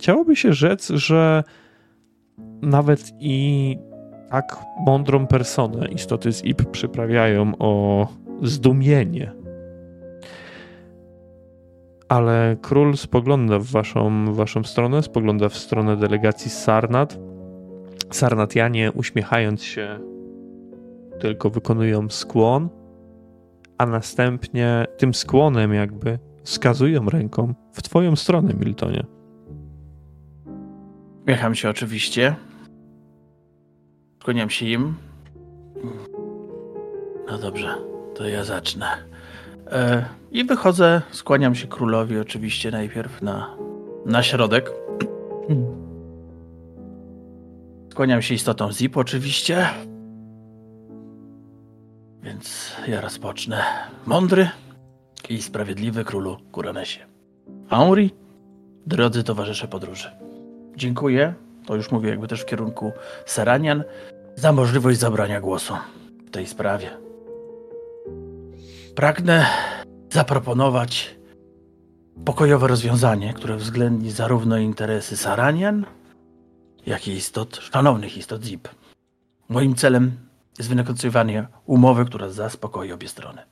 Chciałoby 0.05 0.37
się 0.37 0.53
rzec, 0.53 0.89
że 0.89 1.45
nawet 2.63 3.13
i 3.21 3.79
tak 4.31 4.59
mądrą 4.87 5.27
personę 5.27 5.89
istoty 5.89 6.33
z 6.33 6.45
IP 6.45 6.71
przyprawiają 6.71 7.53
o 7.59 8.07
zdumienie. 8.43 9.33
Ale 12.09 12.57
król 12.63 12.97
spogląda 12.97 13.59
w 13.59 13.65
waszą, 13.65 14.33
w 14.33 14.37
waszą 14.37 14.65
stronę, 14.65 15.03
spogląda 15.03 15.49
w 15.49 15.57
stronę 15.57 15.97
delegacji 15.97 16.51
Sarnat. 16.51 17.19
Sarnatianie 18.11 18.93
uśmiechając 18.93 19.63
się 19.63 19.99
tylko 21.21 21.51
wykonują 21.51 22.09
skłon, 22.11 22.69
a 23.79 23.87
następnie 23.87 24.87
tym 24.97 25.15
skłonem 25.15 25.75
jakby 25.75 26.19
wskazują 26.43 27.07
ręką 27.07 27.55
w 27.73 27.83
twoją 27.83 28.17
stronę, 28.17 28.55
Miltonie. 28.55 29.14
Uśmiecham 31.25 31.55
się 31.55 31.71
oczywiście. 31.71 32.37
Skłaniam 34.21 34.51
się 34.51 34.67
im. 34.67 34.95
No 37.31 37.39
dobrze, 37.39 37.75
to 38.15 38.29
ja 38.29 38.45
zacznę. 38.45 38.87
E, 39.67 40.05
I 40.31 40.45
wychodzę, 40.45 41.03
skłaniam 41.11 41.55
się 41.55 41.67
królowi 41.67 42.19
oczywiście 42.19 42.71
najpierw 42.71 43.23
na, 43.23 43.57
na 44.07 44.23
środek. 44.23 44.71
Skłaniam 47.93 48.23
się 48.23 48.35
istotą 48.35 48.73
ZIP 48.73 48.97
oczywiście. 48.97 49.69
Więc 52.23 52.73
ja 52.89 53.01
rozpocznę. 53.01 53.63
Mądry 54.07 54.49
i 55.29 55.43
sprawiedliwy 55.43 56.05
królu 56.05 56.37
Kuranesie. 56.53 57.01
Henri, 57.71 58.11
drodzy 58.87 59.25
towarzysze 59.25 59.69
podróży. 59.69 60.24
Dziękuję, 60.77 61.35
to 61.67 61.77
już 61.77 61.91
mówię 61.91 62.11
jakby 62.11 62.29
też 62.29 62.43
w 62.43 62.47
kierunku 62.47 62.93
Seranian, 63.27 63.85
za 64.37 64.53
możliwość 64.53 64.99
zabrania 64.99 65.41
głosu 65.41 65.75
w 66.27 66.31
tej 66.31 66.47
sprawie. 66.47 66.91
Pragnę 68.95 69.47
zaproponować 70.13 71.15
pokojowe 72.25 72.69
rozwiązanie, 72.69 73.35
które 73.35 73.57
uwzględni 73.57 74.11
zarówno 74.11 74.59
interesy 74.59 75.17
Saranian, 75.17 75.87
jak 76.87 77.09
i 77.09 77.13
istot, 77.13 77.57
szanownych 77.57 78.17
istot 78.17 78.45
ZIP. 78.45 78.69
Moim 79.49 79.75
celem 79.75 80.13
jest 80.59 80.71
wynegocjowanie 80.71 81.47
umowy, 81.67 82.05
która 82.05 82.29
zaspokoi 82.29 82.93
obie 82.93 83.09
strony. 83.09 83.43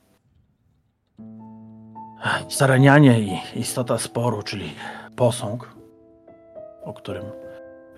Saranianie 2.49 3.19
i 3.21 3.59
istota 3.59 3.97
sporu, 3.97 4.43
czyli 4.43 4.73
posąg, 5.15 5.75
o 6.83 6.93
którym 6.93 7.25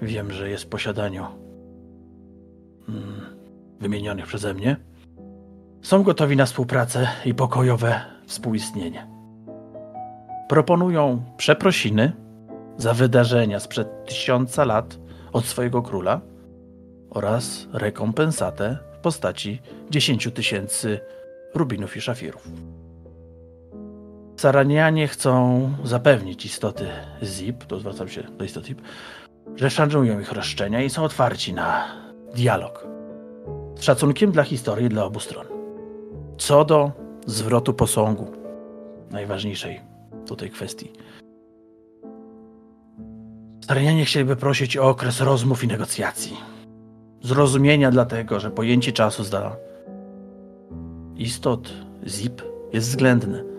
wiem, 0.02 0.32
że 0.32 0.50
jest 0.50 0.64
w 0.64 0.68
posiadaniu 0.68 1.26
mm, 2.90 3.22
wymienionych 3.80 4.26
przeze 4.28 4.54
mnie, 4.54 4.78
są 5.82 6.04
gotowi 6.04 6.36
na 6.36 6.46
współpracę 6.46 7.08
i 7.26 7.34
pokojowe 7.34 8.02
współistnienie. 8.28 9.08
Proponują 10.50 11.24
przeprosiny 11.38 12.12
za 12.78 12.94
wydarzenia 12.94 13.60
sprzed 13.60 14.06
tysiąca 14.06 14.66
lat 14.66 15.00
od 15.34 15.46
swojego 15.46 15.82
króla 15.82 16.22
oraz 17.10 17.68
rekompensatę 17.74 18.78
w 18.94 18.98
postaci 18.98 19.62
10 19.90 20.30
tysięcy 20.34 21.00
rubinów 21.54 21.98
i 21.98 22.02
szafirów. 22.02 22.48
Saranianie 24.46 25.08
chcą 25.08 25.62
zapewnić 25.84 26.46
istoty 26.46 26.86
ZIP, 27.22 27.66
to 27.66 27.80
zwracam 27.80 28.08
się 28.08 28.24
do 28.24 28.46
istot 28.46 28.66
ZIP, 28.66 28.82
że 29.56 29.70
szanują 29.70 30.20
ich 30.20 30.32
roszczenia 30.32 30.82
i 30.82 30.90
są 30.90 31.04
otwarci 31.04 31.54
na 31.54 31.86
dialog. 32.36 32.88
Z 33.76 33.84
szacunkiem 33.84 34.32
dla 34.32 34.44
historii 34.44 34.90
dla 34.90 35.06
obu 35.06 35.20
stron. 35.20 35.46
Co 36.38 36.66
do 36.66 36.92
zwrotu 37.28 37.74
posągu, 37.74 38.32
najważniejszej 39.12 39.82
tutaj 40.28 40.50
kwestii. 40.50 40.92
Saranianie 43.68 44.06
chcieliby 44.06 44.36
prosić 44.36 44.78
o 44.78 44.90
okres 44.90 45.22
rozmów 45.22 45.64
i 45.64 45.68
negocjacji. 45.68 46.38
Zrozumienia 47.22 47.92
dlatego, 47.92 48.40
że 48.40 48.52
pojęcie 48.52 48.92
czasu 48.92 49.24
dla 49.24 49.56
istot 51.16 51.74
ZIP 52.04 52.42
jest 52.74 52.90
względne. 52.90 53.55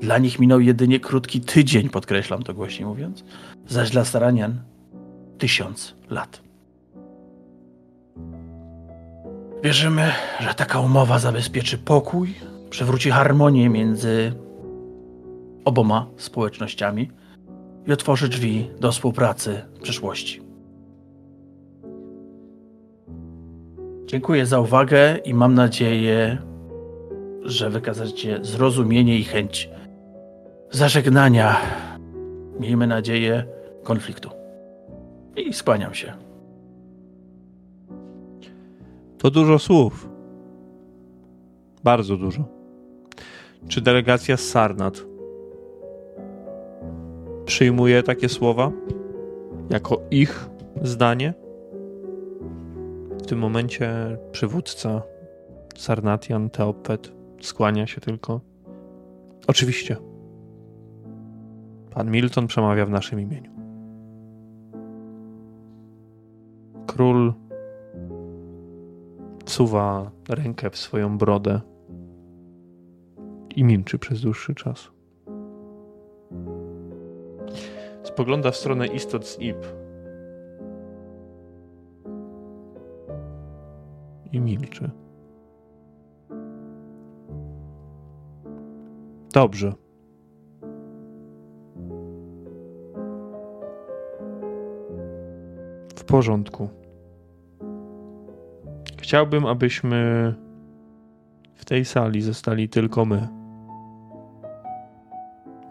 Dla 0.00 0.18
nich 0.18 0.38
minął 0.38 0.60
jedynie 0.60 1.00
krótki 1.00 1.40
tydzień, 1.40 1.88
podkreślam 1.88 2.42
to 2.42 2.54
głośniej 2.54 2.88
mówiąc, 2.88 3.24
zaś 3.68 3.90
dla 3.90 4.04
Saranian 4.04 4.60
tysiąc 5.38 5.94
lat. 6.10 6.42
Wierzymy, 9.64 10.12
że 10.40 10.54
taka 10.54 10.80
umowa 10.80 11.18
zabezpieczy 11.18 11.78
pokój, 11.78 12.34
przywróci 12.70 13.10
harmonię 13.10 13.68
między 13.68 14.32
oboma 15.64 16.06
społecznościami 16.16 17.10
i 17.86 17.92
otworzy 17.92 18.28
drzwi 18.28 18.70
do 18.80 18.92
współpracy 18.92 19.62
w 19.74 19.80
przyszłości. 19.80 20.40
Dziękuję 24.06 24.46
za 24.46 24.60
uwagę 24.60 25.16
i 25.16 25.34
mam 25.34 25.54
nadzieję, 25.54 26.38
że 27.42 27.70
wykazacie 27.70 28.38
zrozumienie 28.42 29.18
i 29.18 29.24
chęć 29.24 29.70
zażegnania, 30.70 31.56
miejmy 32.60 32.86
nadzieję, 32.86 33.46
konfliktu. 33.82 34.30
I 35.36 35.52
skłaniam 35.52 35.94
się. 35.94 36.12
To 39.18 39.30
dużo 39.30 39.58
słów. 39.58 40.08
Bardzo 41.84 42.16
dużo. 42.16 42.44
Czy 43.68 43.80
delegacja 43.80 44.36
z 44.36 44.40
Sarnat 44.40 45.04
przyjmuje 47.44 48.02
takie 48.02 48.28
słowa 48.28 48.72
jako 49.70 50.00
ich 50.10 50.48
zdanie? 50.82 51.34
W 53.22 53.26
tym 53.26 53.38
momencie 53.38 54.18
przywódca 54.32 55.02
Sarnatian 55.76 56.50
Teopet 56.50 57.12
skłania 57.40 57.86
się 57.86 58.00
tylko. 58.00 58.40
Oczywiście. 59.46 59.96
Pan 61.96 62.10
Milton 62.10 62.46
przemawia 62.46 62.86
w 62.86 62.90
naszym 62.90 63.20
imieniu. 63.20 63.50
Król 66.86 67.34
wsuwa 69.44 70.10
rękę 70.28 70.70
w 70.70 70.76
swoją 70.76 71.18
brodę 71.18 71.60
i 73.56 73.64
milczy 73.64 73.98
przez 73.98 74.20
dłuższy 74.20 74.54
czas. 74.54 74.90
Spogląda 78.02 78.50
w 78.50 78.56
stronę 78.56 78.86
istot 78.86 79.26
z 79.26 79.38
Ib. 79.38 79.66
I 84.32 84.40
milczy. 84.40 84.90
Dobrze. 89.34 89.85
Porządku. 96.06 96.68
Chciałbym, 98.98 99.46
abyśmy 99.46 100.34
w 101.54 101.64
tej 101.64 101.84
sali 101.84 102.22
zostali 102.22 102.68
tylko 102.68 103.04
my. 103.04 103.28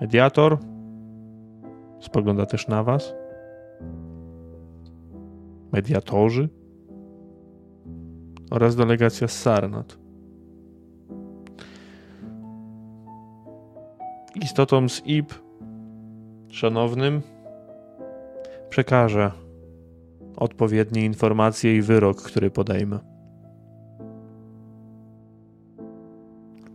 Mediator 0.01 0.57
spogląda 1.99 2.45
też 2.45 2.67
na 2.67 2.83
Was. 2.83 3.13
Mediatorzy 5.71 6.49
oraz 8.51 8.75
delegacja 8.75 9.27
z 9.27 9.41
Sarnat. 9.41 9.97
Istotom 14.35 14.89
z 14.89 15.05
IP, 15.05 15.33
szanownym, 16.49 17.21
przekażę 18.69 19.44
odpowiednie 20.35 21.05
informacje 21.05 21.75
i 21.75 21.81
wyrok, 21.81 22.21
który 22.21 22.51
podejmę. 22.51 22.99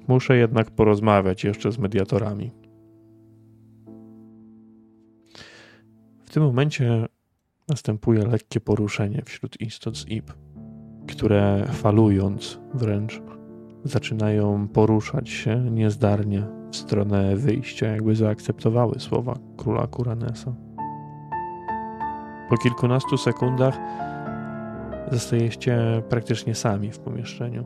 Muszę 0.08 0.36
jednak 0.36 0.70
porozmawiać 0.70 1.44
jeszcze 1.44 1.72
z 1.72 1.78
mediatorami. 1.78 2.50
W 6.24 6.30
tym 6.30 6.42
momencie 6.42 7.06
następuje 7.68 8.26
lekkie 8.26 8.60
poruszenie 8.60 9.22
wśród 9.26 9.60
istot 9.60 9.96
z 9.96 10.08
IP, 10.08 10.32
które 11.06 11.66
falując 11.72 12.60
wręcz 12.74 13.22
zaczynają 13.84 14.68
poruszać 14.68 15.30
się 15.30 15.70
niezdarnie 15.70 16.46
w 16.70 16.76
stronę 16.76 17.36
wyjścia, 17.36 17.86
jakby 17.86 18.16
zaakceptowały 18.16 19.00
słowa 19.00 19.38
króla 19.56 19.86
Kuranesa. 19.86 20.54
Po 22.50 22.56
kilkunastu 22.56 23.16
sekundach 23.16 23.78
zostajecie 25.12 26.02
praktycznie 26.08 26.54
sami 26.54 26.90
w 26.92 26.98
pomieszczeniu. 26.98 27.64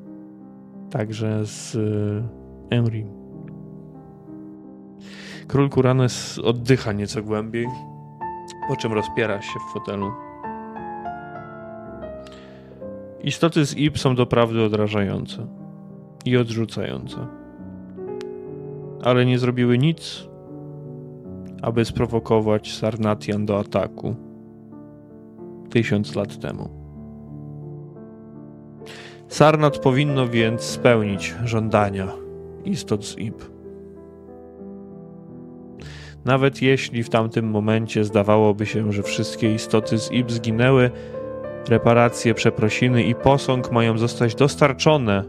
Także 0.91 1.47
z 1.47 1.77
Emrim. 2.71 3.09
Król 5.49 5.71
Kuranes 5.71 6.39
oddycha 6.39 6.93
nieco 6.93 7.23
głębiej, 7.23 7.67
po 8.69 8.77
czym 8.77 8.93
rozpiera 8.93 9.43
się 9.43 9.59
w 9.61 9.73
fotelu. 9.73 10.11
Istoty 13.23 13.67
z 13.67 13.77
Ib 13.77 13.99
są 13.99 14.15
doprawdy 14.15 14.63
odrażające 14.63 15.47
i 16.25 16.37
odrzucające. 16.37 17.27
Ale 19.03 19.27
nie 19.27 19.39
zrobiły 19.39 19.79
nic, 19.79 20.29
aby 21.63 21.85
sprowokować 21.85 22.75
Sarnatian 22.75 23.47
do 23.47 23.59
ataku 23.59 24.24
tysiąc 25.71 26.15
lat 26.15 26.41
temu. 26.41 26.69
Sarnat 29.29 29.79
powinno 29.79 30.29
więc 30.29 30.63
spełnić 30.63 31.35
żądania 31.45 32.09
istot 32.65 33.05
z 33.05 33.19
Ib. 33.19 33.45
Nawet 36.25 36.63
jeśli 36.63 37.03
w 37.03 37.09
tamtym 37.09 37.51
momencie 37.51 38.05
zdawałoby 38.05 38.67
się, 38.67 38.93
że 38.93 39.03
wszystkie 39.03 39.55
istoty 39.55 39.99
z 39.99 40.13
Ib 40.13 40.31
zginęły, 40.31 40.91
reparacje, 41.69 42.35
przeprosiny 42.35 43.03
i 43.03 43.15
posąg 43.15 43.73
mają 43.73 43.99
zostać 43.99 44.35
dostarczone 44.35 45.25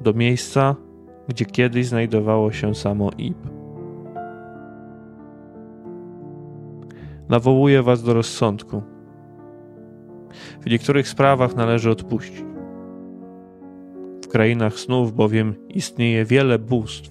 do 0.00 0.12
miejsca, 0.12 0.76
gdzie 1.28 1.44
kiedyś 1.44 1.86
znajdowało 1.86 2.52
się 2.52 2.74
samo 2.74 3.10
Ib. 3.18 3.57
Nawołuję 7.28 7.82
was 7.82 8.02
do 8.02 8.14
rozsądku. 8.14 8.82
W 10.60 10.70
niektórych 10.70 11.08
sprawach 11.08 11.56
należy 11.56 11.90
odpuścić. 11.90 12.44
W 14.24 14.28
krainach 14.28 14.74
snów 14.74 15.14
bowiem 15.14 15.54
istnieje 15.68 16.24
wiele 16.24 16.58
bóstw 16.58 17.10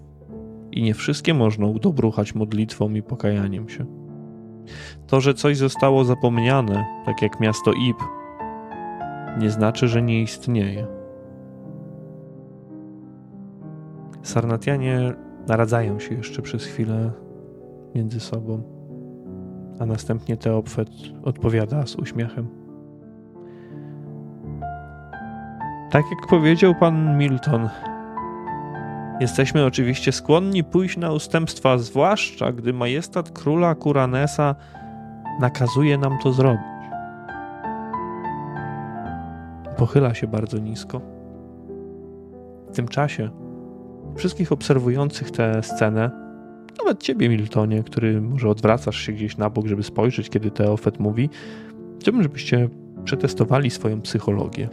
i 0.72 0.84
nie 0.84 0.94
wszystkie 0.94 1.34
można 1.34 1.68
udobruchać 1.68 2.35
modlitwą 2.35 2.89
i 2.89 3.03
pokajaniem 3.03 3.69
się. 3.69 3.85
To, 5.07 5.22
że 5.22 5.34
coś 5.34 5.57
zostało 5.57 6.03
zapomniane, 6.03 6.85
tak 7.06 7.22
jak 7.22 7.39
miasto 7.39 7.72
Ib, 7.72 7.98
nie 9.39 9.49
znaczy, 9.49 9.88
że 9.88 10.02
nie 10.02 10.22
istnieje. 10.22 10.88
Sarnatianie 14.23 15.14
naradzają 15.48 15.99
się 15.99 16.15
jeszcze 16.15 16.41
przez 16.41 16.65
chwilę 16.65 17.11
między 17.95 18.19
sobą, 18.19 18.77
a 19.80 19.86
następnie 19.86 20.38
Teopfet 20.38 20.90
odpowiada 21.24 21.86
z 21.86 21.95
uśmiechem. 21.95 22.48
Tak 25.91 26.04
jak 26.12 26.30
powiedział 26.30 26.76
pan 26.76 27.18
Milton, 27.18 27.70
jesteśmy 29.20 29.66
oczywiście 29.66 30.12
skłonni 30.12 30.64
pójść 30.64 30.98
na 30.98 31.12
ustępstwa, 31.12 31.78
zwłaszcza 31.78 32.52
gdy 32.52 32.74
majestat 32.74 33.32
króla 33.32 33.76
Kuranesa 33.76 34.56
nakazuje 35.40 35.98
nam 35.98 36.18
to 36.24 36.34
zrobić. 36.34 36.62
Pochyla 39.78 40.14
się 40.14 40.28
bardzo 40.28 40.58
nisko. 40.58 41.02
W 42.72 42.76
tym 42.76 42.88
czasie 42.88 43.30
wszystkich 44.16 44.52
obserwujących 44.52 45.32
tę 45.32 45.64
scenę, 45.64 46.27
nawet 46.78 47.04
ciebie, 47.04 47.30
Miltonie, 47.30 47.84
który 47.84 48.22
może 48.22 48.49
odwracasz 48.49 49.06
się 49.06 49.12
gdzieś 49.12 49.38
na 49.38 49.49
bok, 49.49 49.68
żeby 49.68 49.84
spojrzeć, 49.84 50.30
kiedy 50.30 50.52
Teofet 50.52 50.99
mówi, 50.99 51.30
chciałbym, 51.99 52.24
żebyście 52.24 52.70
przetestowali 53.06 53.70
swoją 53.70 54.02
psychologię. 54.02 54.70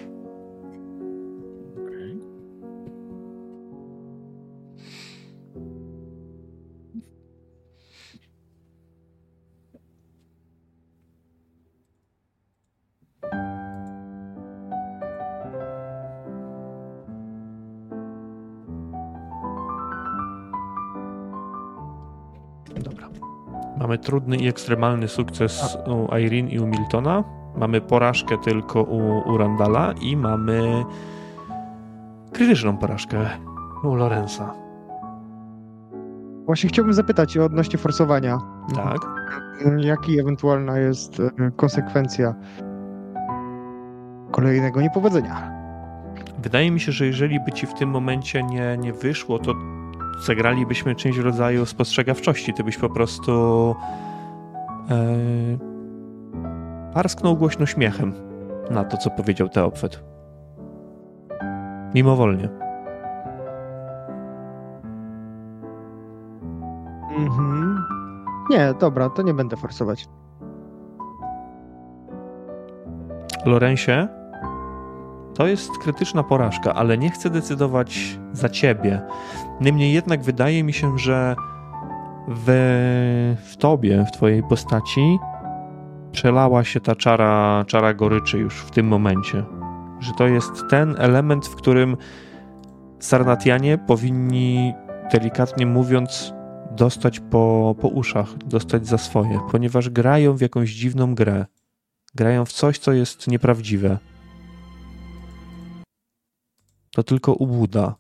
Mamy 23.95 24.05
trudny 24.05 24.37
i 24.37 24.49
ekstremalny 24.49 25.09
sukces 25.09 25.79
u 25.87 26.17
Irene 26.17 26.51
i 26.51 26.59
u 26.59 26.67
Miltona. 26.67 27.25
Mamy 27.57 27.81
porażkę 27.81 28.39
tylko 28.39 28.83
u, 28.83 29.31
u 29.33 29.39
Randala 29.39 29.93
i 30.01 30.17
mamy 30.17 30.85
krytyczną 32.33 32.77
porażkę 32.77 33.27
u 33.85 33.95
Lorenza. 33.95 34.55
Właśnie 36.47 36.69
chciałbym 36.69 36.95
zapytać 36.95 37.37
odnośnie 37.37 37.79
forsowania. 37.79 38.39
Tak. 38.75 39.01
Jaki 39.77 40.21
ewentualna 40.21 40.79
jest 40.79 41.21
e, 41.21 41.51
konsekwencja 41.57 42.35
kolejnego 44.31 44.81
niepowodzenia? 44.81 45.53
Wydaje 46.43 46.71
mi 46.71 46.81
się, 46.81 46.93
że 46.93 47.07
jeżeli 47.07 47.41
by 47.41 47.53
ci 47.53 47.67
w 47.67 47.75
tym 47.75 47.91
momencie 47.91 48.43
nie, 48.43 48.77
nie 48.79 48.93
wyszło, 48.93 49.39
to 49.39 49.55
zagralibyśmy 50.23 50.95
czymś 50.95 51.19
w 51.19 51.25
rodzaju 51.25 51.67
spostrzegawczości. 51.67 52.55
Ty 52.55 52.65
byś 52.65 52.77
po 52.77 52.89
prostu 52.89 53.33
e, 54.91 54.95
parsknął 56.95 57.37
głośno 57.37 57.67
śmiechem 57.67 58.15
na 58.71 58.85
to, 58.85 58.97
co 58.97 59.11
powiedział 59.11 59.49
Teopfet. 59.49 60.05
Mimowolnie. 61.95 62.49
Mhm. 67.17 67.85
Nie, 68.51 68.75
dobra, 68.81 69.11
to 69.11 69.23
nie 69.23 69.35
będę 69.35 69.57
forsować. 69.57 70.09
Lorensie, 73.47 74.09
to 75.35 75.47
jest 75.47 75.79
krytyczna 75.79 76.23
porażka, 76.23 76.75
ale 76.75 76.99
nie 76.99 77.11
chcę 77.11 77.31
decydować 77.31 78.19
za 78.33 78.49
ciebie. 78.49 79.03
Niemniej 79.61 79.93
jednak 79.93 80.23
wydaje 80.23 80.65
mi 80.65 80.73
się, 80.73 80.99
że 80.99 81.37
w, 82.29 82.47
w 83.45 83.57
tobie, 83.57 84.05
w 84.05 84.11
twojej 84.11 84.43
postaci 84.43 85.19
przelała 86.13 86.65
się 86.65 86.81
ta 86.81 86.97
czara, 86.97 87.65
czara 87.67 87.95
goryczy 87.95 88.39
już 88.39 88.55
w 88.55 88.71
tym 88.71 88.87
momencie. 88.87 89.45
Że 90.01 90.13
to 90.13 90.27
jest 90.27 90.65
ten 90.71 90.95
element, 90.99 91.47
w 91.47 91.57
którym 91.57 91.97
Sarnatianie 92.99 93.79
powinni, 93.79 94.75
delikatnie 95.13 95.67
mówiąc, 95.67 96.33
dostać 96.71 97.21
po, 97.21 97.75
po 97.81 97.89
uszach, 97.89 98.39
dostać 98.39 98.87
za 98.87 98.99
swoje, 98.99 99.41
ponieważ 99.51 99.91
grają 99.91 100.37
w 100.37 100.41
jakąś 100.41 100.71
dziwną 100.71 101.15
grę. 101.15 101.47
Grają 102.15 102.45
w 102.45 102.53
coś, 102.53 102.79
co 102.79 102.93
jest 102.93 103.29
nieprawdziwe. 103.29 103.99
To 106.95 107.03
tylko 107.03 107.33
ubuda. 107.33 107.95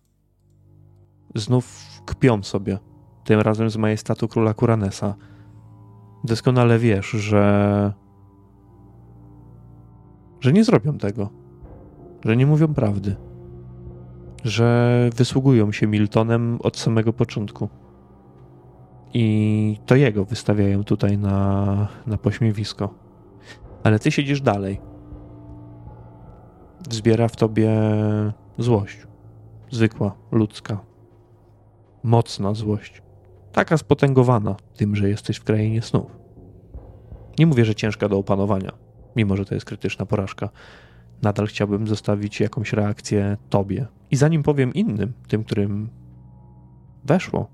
Znów 1.34 1.86
kpią 2.04 2.42
sobie, 2.42 2.78
tym 3.24 3.40
razem 3.40 3.70
z 3.70 3.76
majestatu 3.76 4.28
króla 4.28 4.54
Kuranesa. 4.54 5.14
Doskonale 6.24 6.78
wiesz, 6.78 7.10
że. 7.10 7.92
że 10.40 10.52
nie 10.52 10.64
zrobią 10.64 10.98
tego. 10.98 11.30
Że 12.24 12.36
nie 12.36 12.46
mówią 12.46 12.74
prawdy. 12.74 13.16
Że 14.44 15.10
wysługują 15.14 15.72
się 15.72 15.86
Miltonem 15.86 16.58
od 16.62 16.76
samego 16.76 17.12
początku. 17.12 17.68
I 19.14 19.78
to 19.86 19.96
jego 19.96 20.24
wystawiają 20.24 20.84
tutaj 20.84 21.18
na, 21.18 21.88
na 22.06 22.18
pośmiewisko. 22.18 22.94
Ale 23.82 23.98
ty 23.98 24.10
siedzisz 24.10 24.40
dalej. 24.40 24.80
Wzbiera 26.88 27.28
w 27.28 27.36
tobie 27.36 27.70
złość. 28.58 29.06
Zwykła, 29.70 30.16
ludzka. 30.32 30.80
Mocna 32.02 32.54
złość. 32.54 33.02
Taka 33.52 33.76
spotęgowana 33.76 34.56
tym, 34.76 34.96
że 34.96 35.08
jesteś 35.08 35.36
w 35.36 35.44
krainie 35.44 35.82
snów. 35.82 36.18
Nie 37.38 37.46
mówię, 37.46 37.64
że 37.64 37.74
ciężka 37.74 38.08
do 38.08 38.18
opanowania, 38.18 38.72
mimo 39.16 39.36
że 39.36 39.44
to 39.44 39.54
jest 39.54 39.66
krytyczna 39.66 40.06
porażka. 40.06 40.48
Nadal 41.22 41.46
chciałbym 41.46 41.86
zostawić 41.86 42.40
jakąś 42.40 42.72
reakcję 42.72 43.36
tobie. 43.50 43.86
I 44.10 44.16
zanim 44.16 44.42
powiem 44.42 44.74
innym, 44.74 45.12
tym, 45.28 45.44
którym 45.44 45.88
weszło, 47.04 47.48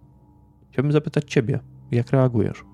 chciałbym 0.70 0.92
zapytać 0.92 1.24
ciebie, 1.24 1.60
jak 1.90 2.10
reagujesz? 2.10 2.64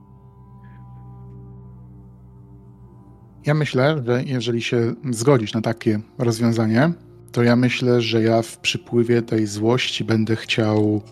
Ja 3.47 3.55
myślę, 3.55 4.03
że 4.07 4.24
jeżeli 4.24 4.62
się 4.62 4.94
zgodzisz 5.11 5.55
na 5.55 5.61
takie 5.61 6.01
rozwiązanie, 6.19 6.93
to 7.32 7.43
ja 7.43 7.57
myślę, 7.57 8.01
że 8.01 8.23
ja 8.23 8.43
w 8.43 8.59
przypływie 8.59 9.23
tej 9.23 9.47
złości 9.47 10.05
będę 10.05 10.36
chciał. 10.36 11.03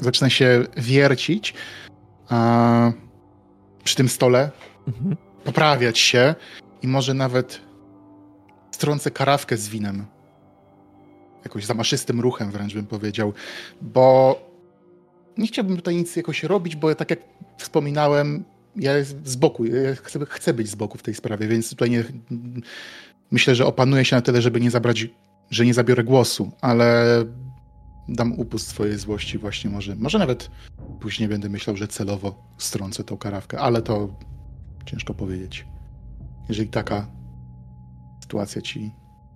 Zacznę 0.00 0.30
się 0.30 0.64
wiercić 0.76 1.54
a, 2.28 2.92
przy 3.84 3.96
tym 3.96 4.08
stole, 4.08 4.50
mhm. 4.88 5.16
poprawiać 5.44 5.98
się 5.98 6.34
i 6.82 6.88
może 6.88 7.14
nawet 7.14 7.60
strącę 8.70 9.10
karawkę 9.10 9.56
z 9.56 9.68
winem. 9.68 10.06
Jakoś 11.44 11.64
zamaszystym 11.64 12.20
ruchem 12.20 12.50
wręcz 12.50 12.74
bym 12.74 12.86
powiedział, 12.86 13.32
bo 13.80 14.36
nie 15.38 15.46
chciałbym 15.46 15.76
tutaj 15.76 15.96
nic 15.96 16.16
jakoś 16.16 16.42
robić, 16.42 16.76
bo 16.76 16.94
tak 16.94 17.10
jak 17.10 17.20
wspominałem, 17.58 18.44
ja 18.76 18.92
z 19.24 19.36
boku, 19.36 19.64
ja 19.64 19.94
chcę, 20.02 20.26
chcę 20.26 20.54
być 20.54 20.68
z 20.68 20.74
boku 20.74 20.98
w 20.98 21.02
tej 21.02 21.14
sprawie, 21.14 21.48
więc 21.48 21.70
tutaj 21.70 21.90
nie, 21.90 22.04
myślę, 23.30 23.54
że 23.54 23.66
opanuję 23.66 24.04
się 24.04 24.16
na 24.16 24.22
tyle, 24.22 24.42
żeby 24.42 24.60
nie 24.60 24.70
zabrać, 24.70 25.06
że 25.50 25.66
nie 25.66 25.74
zabiorę 25.74 26.04
głosu, 26.04 26.52
ale 26.60 27.04
dam 28.08 28.32
upust 28.32 28.68
swojej 28.68 28.98
złości 28.98 29.38
właśnie 29.38 29.70
może. 29.70 29.96
Może 29.96 30.18
nawet 30.18 30.50
później 31.00 31.28
będę 31.28 31.48
myślał, 31.48 31.76
że 31.76 31.88
celowo 31.88 32.34
strącę 32.58 33.04
tą 33.04 33.16
karawkę, 33.16 33.58
ale 33.58 33.82
to 33.82 34.08
ciężko 34.86 35.14
powiedzieć. 35.14 35.66
Jeżeli 36.48 36.68
taka 36.68 37.06
sytuacja 38.22 38.62
ci 38.62 38.90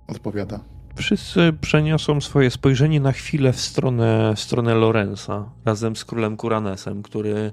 odpowiada. 0.08 0.60
Wszyscy 0.96 1.52
przeniosą 1.60 2.20
swoje 2.20 2.50
spojrzenie 2.50 3.00
na 3.00 3.12
chwilę 3.12 3.52
w 3.52 3.60
stronę, 3.60 4.32
w 4.36 4.40
stronę 4.40 4.74
Lorenza 4.74 5.50
razem 5.64 5.96
z 5.96 6.04
królem 6.04 6.36
Kuranesem, 6.36 7.02
który 7.02 7.52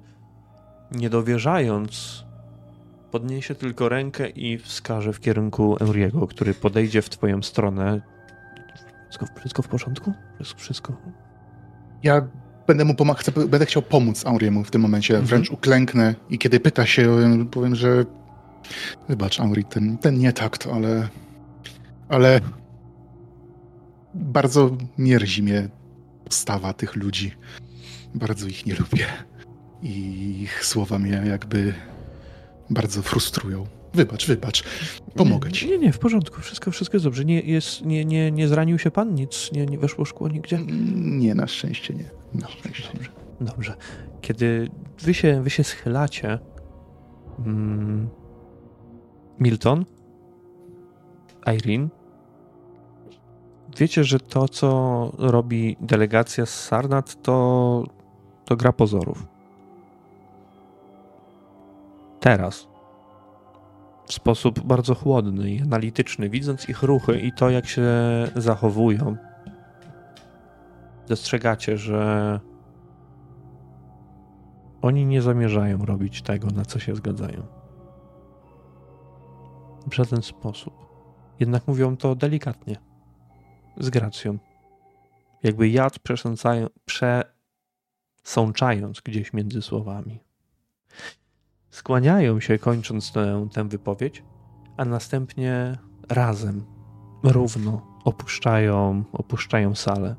nie 0.91 1.09
dowierzając, 1.09 2.23
podniesie 3.11 3.55
tylko 3.55 3.89
rękę 3.89 4.29
i 4.29 4.57
wskaże 4.57 5.13
w 5.13 5.19
kierunku 5.19 5.77
Enriego, 5.79 6.27
który 6.27 6.53
podejdzie 6.53 7.01
w 7.01 7.09
twoją 7.09 7.43
stronę. 7.43 8.01
Wszystko, 9.11 9.39
wszystko 9.39 9.61
w 9.61 9.67
porządku? 9.67 10.13
Wszystko, 10.35 10.59
wszystko. 10.59 10.97
Ja 12.03 12.27
będę 12.67 12.85
mu 12.85 12.95
pomagać, 12.95 13.25
będę 13.31 13.65
chciał 13.65 13.81
pomóc 13.81 14.25
Auriemu 14.25 14.63
w 14.63 14.71
tym 14.71 14.81
momencie. 14.81 15.13
Mhm. 15.13 15.27
Wręcz 15.27 15.51
uklęknę 15.51 16.15
i 16.29 16.37
kiedy 16.37 16.59
pyta 16.59 16.85
się, 16.85 17.17
powiem, 17.51 17.75
że 17.75 18.05
wybacz 19.09 19.39
Auri, 19.39 19.65
ten, 19.65 19.97
ten 19.97 20.19
nie 20.19 20.33
takt, 20.33 20.67
ale 20.73 21.07
ale 22.09 22.41
bardzo 24.13 24.77
mierzi 24.97 25.43
mnie 25.43 25.69
postawa 26.25 26.73
tych 26.73 26.95
ludzi. 26.95 27.31
Bardzo 28.15 28.47
ich 28.47 28.65
nie 28.65 28.75
lubię 28.75 29.05
i 29.81 30.41
ich 30.41 30.65
słowa 30.65 30.99
mnie 30.99 31.23
jakby 31.25 31.73
bardzo 32.69 33.01
frustrują. 33.01 33.65
Wybacz, 33.93 34.27
wybacz. 34.27 34.63
Pomogę 35.15 35.51
ci. 35.51 35.69
Nie, 35.69 35.77
nie, 35.77 35.93
w 35.93 35.99
porządku. 35.99 36.41
Wszystko, 36.41 36.71
wszystko 36.71 36.95
jest 36.95 37.05
dobrze. 37.05 37.25
Nie, 37.25 37.39
jest, 37.39 37.81
nie, 37.85 38.05
nie, 38.05 38.31
nie 38.31 38.47
zranił 38.47 38.79
się 38.79 38.91
pan? 38.91 39.15
Nic? 39.15 39.51
Nie, 39.51 39.65
nie 39.65 39.77
weszło 39.77 40.05
szkło 40.05 40.29
nigdzie? 40.29 40.59
Nie, 40.95 41.35
na 41.35 41.47
szczęście 41.47 41.93
nie. 41.93 42.09
Na 42.33 42.47
szczęście 42.47 42.89
dobrze. 42.93 43.09
Nie. 43.39 43.45
Dobrze. 43.47 43.75
Kiedy 44.21 44.69
wy 44.99 45.13
się, 45.13 45.41
wy 45.43 45.49
się 45.49 45.63
schylacie, 45.63 46.39
mm, 47.39 48.09
Milton, 49.39 49.85
Irene, 51.55 51.87
wiecie, 53.77 54.03
że 54.03 54.19
to, 54.19 54.47
co 54.47 55.11
robi 55.17 55.77
delegacja 55.81 56.45
z 56.45 56.63
Sarnat, 56.63 57.21
to, 57.21 57.83
to 58.45 58.55
gra 58.55 58.73
pozorów 58.73 59.27
teraz 62.21 62.67
w 64.05 64.13
sposób 64.13 64.59
bardzo 64.59 64.95
chłodny 64.95 65.51
i 65.51 65.61
analityczny, 65.61 66.29
widząc 66.29 66.69
ich 66.69 66.83
ruchy 66.83 67.19
i 67.19 67.31
to, 67.31 67.49
jak 67.49 67.65
się 67.67 67.83
zachowują, 68.35 69.15
dostrzegacie, 71.07 71.77
że 71.77 72.39
oni 74.81 75.05
nie 75.05 75.21
zamierzają 75.21 75.85
robić 75.85 76.21
tego, 76.21 76.47
na 76.47 76.65
co 76.65 76.79
się 76.79 76.95
zgadzają. 76.95 77.43
W 79.87 79.93
żaden 79.93 80.21
sposób. 80.21 80.73
Jednak 81.39 81.67
mówią 81.67 81.97
to 81.97 82.15
delikatnie, 82.15 82.75
z 83.77 83.89
gracją. 83.89 84.37
Jakby 85.43 85.69
jad 85.69 85.99
przesączając 88.23 89.01
gdzieś 89.01 89.33
między 89.33 89.61
słowami 89.61 90.30
skłaniają 91.71 92.39
się, 92.39 92.59
kończąc 92.59 93.11
tę, 93.11 93.47
tę 93.53 93.67
wypowiedź, 93.67 94.23
a 94.77 94.85
następnie 94.85 95.77
razem, 96.09 96.63
równo 97.23 97.91
opuszczają, 98.05 99.03
opuszczają 99.13 99.75
salę. 99.75 100.15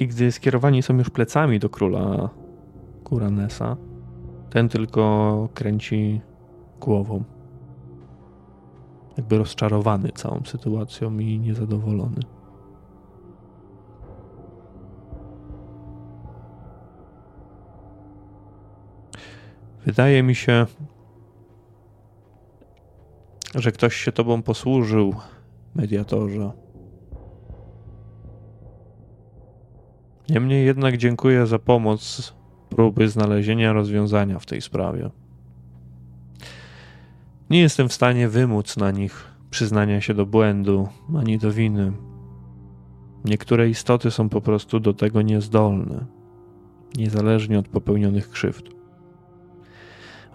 I 0.00 0.06
gdy 0.06 0.32
skierowani 0.32 0.82
są 0.82 0.98
już 0.98 1.10
plecami 1.10 1.58
do 1.58 1.68
króla 1.68 2.30
Kuranesa, 3.04 3.76
Ten 4.50 4.68
tylko 4.68 5.48
kręci 5.54 6.20
głową. 6.80 7.24
Jakby 9.16 9.38
rozczarowany 9.38 10.08
całą 10.08 10.40
sytuacją 10.44 11.18
i 11.18 11.38
niezadowolony. 11.38 12.20
Wydaje 19.86 20.22
mi 20.22 20.34
się, 20.34 20.66
że 23.54 23.72
ktoś 23.72 23.96
się 23.96 24.12
tobą 24.12 24.42
posłużył, 24.42 25.14
mediatorze. 25.74 26.52
Niemniej 30.28 30.66
jednak 30.66 30.96
dziękuję 30.96 31.46
za 31.46 31.58
pomoc 31.58 32.34
próby 32.68 33.08
znalezienia 33.08 33.72
rozwiązania 33.72 34.38
w 34.38 34.46
tej 34.46 34.60
sprawie. 34.60 35.10
Nie 37.50 37.60
jestem 37.60 37.88
w 37.88 37.92
stanie 37.92 38.28
wymóc 38.28 38.76
na 38.76 38.90
nich 38.90 39.24
przyznania 39.50 40.00
się 40.00 40.14
do 40.14 40.26
błędu 40.26 40.88
ani 41.16 41.38
do 41.38 41.52
winy. 41.52 41.92
Niektóre 43.24 43.68
istoty 43.68 44.10
są 44.10 44.28
po 44.28 44.40
prostu 44.40 44.80
do 44.80 44.94
tego 44.94 45.22
niezdolne, 45.22 46.06
niezależnie 46.96 47.58
od 47.58 47.68
popełnionych 47.68 48.30
krzywd. 48.30 48.75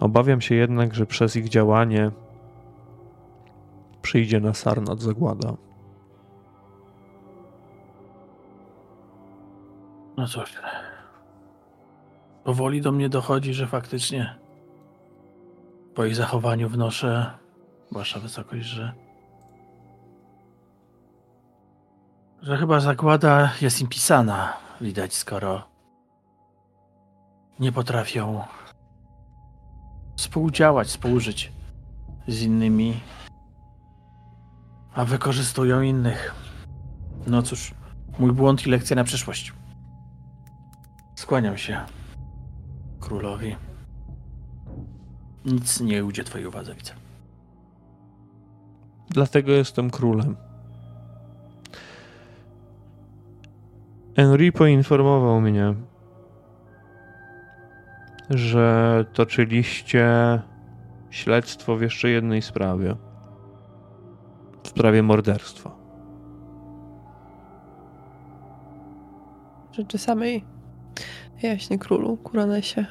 Obawiam 0.00 0.40
się 0.40 0.54
jednak, 0.54 0.94
że 0.94 1.06
przez 1.06 1.36
ich 1.36 1.48
działanie 1.48 2.10
przyjdzie 4.02 4.40
na 4.40 4.54
Sarnat 4.54 5.00
zagłada. 5.00 5.54
No 10.16 10.26
cóż. 10.26 10.54
Powoli 12.44 12.80
do 12.80 12.92
mnie 12.92 13.08
dochodzi, 13.08 13.54
że 13.54 13.66
faktycznie 13.66 14.38
po 15.94 16.04
ich 16.04 16.16
zachowaniu 16.16 16.68
wnoszę, 16.68 17.30
wasza 17.90 18.20
wysokość, 18.20 18.64
że 18.64 18.92
że 22.42 22.56
chyba 22.56 22.80
zagłada 22.80 23.52
jest 23.60 23.80
im 23.80 23.88
pisana, 23.88 24.52
widać, 24.80 25.14
skoro 25.14 25.62
nie 27.60 27.72
potrafią 27.72 28.44
współdziałać, 30.22 30.88
współżyć 30.88 31.52
z 32.28 32.42
innymi, 32.42 33.00
a 34.94 35.04
wykorzystują 35.04 35.82
innych. 35.82 36.34
No 37.26 37.42
cóż, 37.42 37.74
mój 38.18 38.32
błąd 38.32 38.66
i 38.66 38.70
lekcja 38.70 38.96
na 38.96 39.04
przyszłość. 39.04 39.52
Skłaniam 41.14 41.58
się 41.58 41.80
królowi. 43.00 43.56
Nic 45.44 45.80
nie 45.80 46.04
ujdzie 46.04 46.24
twojej 46.24 46.46
uwadze, 46.46 46.74
widzę. 46.74 46.92
Dlatego 49.10 49.52
jestem 49.52 49.90
królem. 49.90 50.36
Henry 54.16 54.52
poinformował 54.52 55.40
mnie, 55.40 55.74
że 58.30 59.04
toczyliście 59.12 60.08
śledztwo 61.10 61.76
w 61.76 61.82
jeszcze 61.82 62.08
jednej 62.08 62.42
sprawie. 62.42 62.96
W 64.62 64.68
sprawie 64.68 65.02
morderstwa. 65.02 65.76
Rzeczy 69.72 69.98
samej 69.98 70.44
jaśnie 71.42 71.78
królu, 71.78 72.16
Kuranesie. 72.16 72.86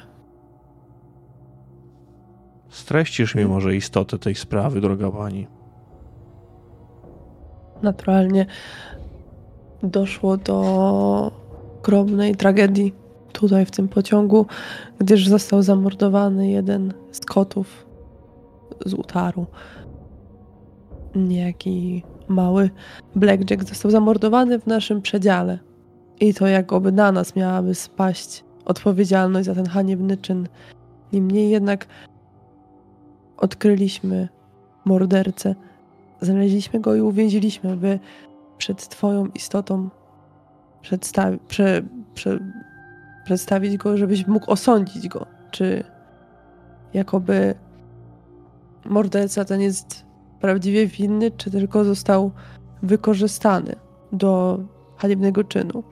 Streścisz 2.68 3.34
mi 3.34 3.44
może 3.44 3.76
istotę 3.76 4.18
tej 4.18 4.34
sprawy, 4.34 4.80
droga 4.80 5.10
pani. 5.10 5.46
Naturalnie 7.82 8.46
doszło 9.82 10.36
do 10.36 11.32
ogromnej 11.78 12.36
tragedii 12.36 13.01
tutaj 13.32 13.66
w 13.66 13.70
tym 13.70 13.88
pociągu, 13.88 14.46
gdyż 14.98 15.28
został 15.28 15.62
zamordowany 15.62 16.50
jeden 16.50 16.92
z 17.12 17.20
kotów 17.20 17.86
z 18.86 18.94
utaru. 18.94 19.46
Niejaki 21.14 22.02
mały 22.28 22.70
Blackjack 23.16 23.64
został 23.68 23.90
zamordowany 23.90 24.58
w 24.58 24.66
naszym 24.66 25.02
przedziale. 25.02 25.58
I 26.20 26.34
to 26.34 26.46
jakoby 26.46 26.92
na 26.92 27.12
nas 27.12 27.36
miałaby 27.36 27.74
spaść 27.74 28.44
odpowiedzialność 28.64 29.46
za 29.46 29.54
ten 29.54 29.66
haniebny 29.66 30.16
czyn. 30.16 30.48
Niemniej 31.12 31.50
jednak 31.50 31.86
odkryliśmy 33.36 34.28
mordercę. 34.84 35.54
Znaleźliśmy 36.20 36.80
go 36.80 36.94
i 36.94 37.00
uwięziliśmy, 37.00 37.76
by 37.76 37.98
przed 38.58 38.88
Twoją 38.88 39.26
istotą 39.26 39.88
przedstawi- 40.82 41.38
prze- 41.48 41.82
prze- 42.14 42.61
przedstawić 43.24 43.76
go, 43.76 43.96
żebyś 43.96 44.26
mógł 44.26 44.50
osądzić 44.50 45.08
go. 45.08 45.26
Czy 45.50 45.84
jakoby 46.94 47.54
morderca 48.84 49.44
ten 49.44 49.60
jest 49.60 50.04
prawdziwie 50.40 50.86
winny, 50.86 51.30
czy 51.30 51.50
tylko 51.50 51.84
został 51.84 52.30
wykorzystany 52.82 53.76
do 54.12 54.60
haniebnego 54.96 55.44
czynu. 55.44 55.82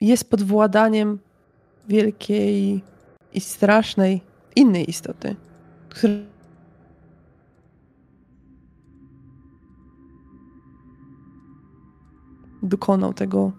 jest 0.00 0.30
pod 0.30 0.42
władaniem 0.42 1.18
wielkiej 1.88 2.82
i 3.32 3.40
strasznej 3.40 4.20
innej 4.56 4.90
istoty, 4.90 5.36
która 5.94 6.14
dokonał 12.62 13.14
tego 13.14 13.52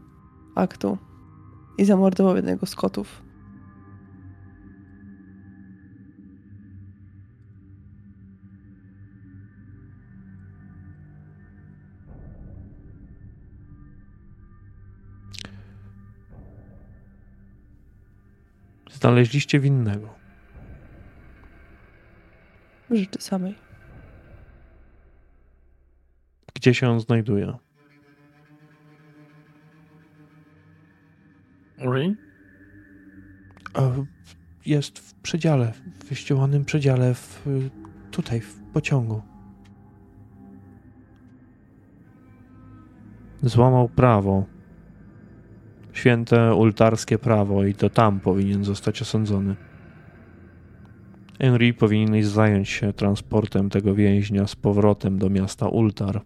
aktu 0.55 0.97
i 1.77 1.85
zamordował 1.85 2.35
jednego 2.35 2.65
z 2.65 2.75
kotów. 2.75 3.23
Znaleźliście 18.91 19.59
winnego. 19.59 20.22
Rzeczy 22.91 23.21
samej. 23.21 23.55
Gdzie 26.55 26.73
się 26.73 26.89
on 26.89 26.99
znajduje? 26.99 27.53
Ori? 31.79 32.15
Jest 34.65 34.99
w 34.99 35.13
przedziale, 35.13 35.71
w 35.71 36.05
wyściełanym 36.05 36.65
przedziale, 36.65 37.13
w, 37.13 37.47
tutaj, 38.11 38.41
w 38.41 38.61
pociągu. 38.73 39.21
Złamał 43.41 43.89
prawo. 43.89 44.45
Święte 45.93 46.55
ultarskie 46.55 47.19
prawo 47.19 47.65
i 47.65 47.73
to 47.73 47.89
tam 47.89 48.19
powinien 48.19 48.63
zostać 48.63 49.01
osądzony. 49.01 49.55
Henry 51.43 51.73
powinieneś 51.73 52.25
zająć 52.25 52.69
się 52.69 52.93
transportem 52.93 53.69
tego 53.69 53.95
więźnia 53.95 54.47
z 54.47 54.55
powrotem 54.55 55.19
do 55.19 55.29
miasta 55.29 55.67
Ultar. 55.67 56.21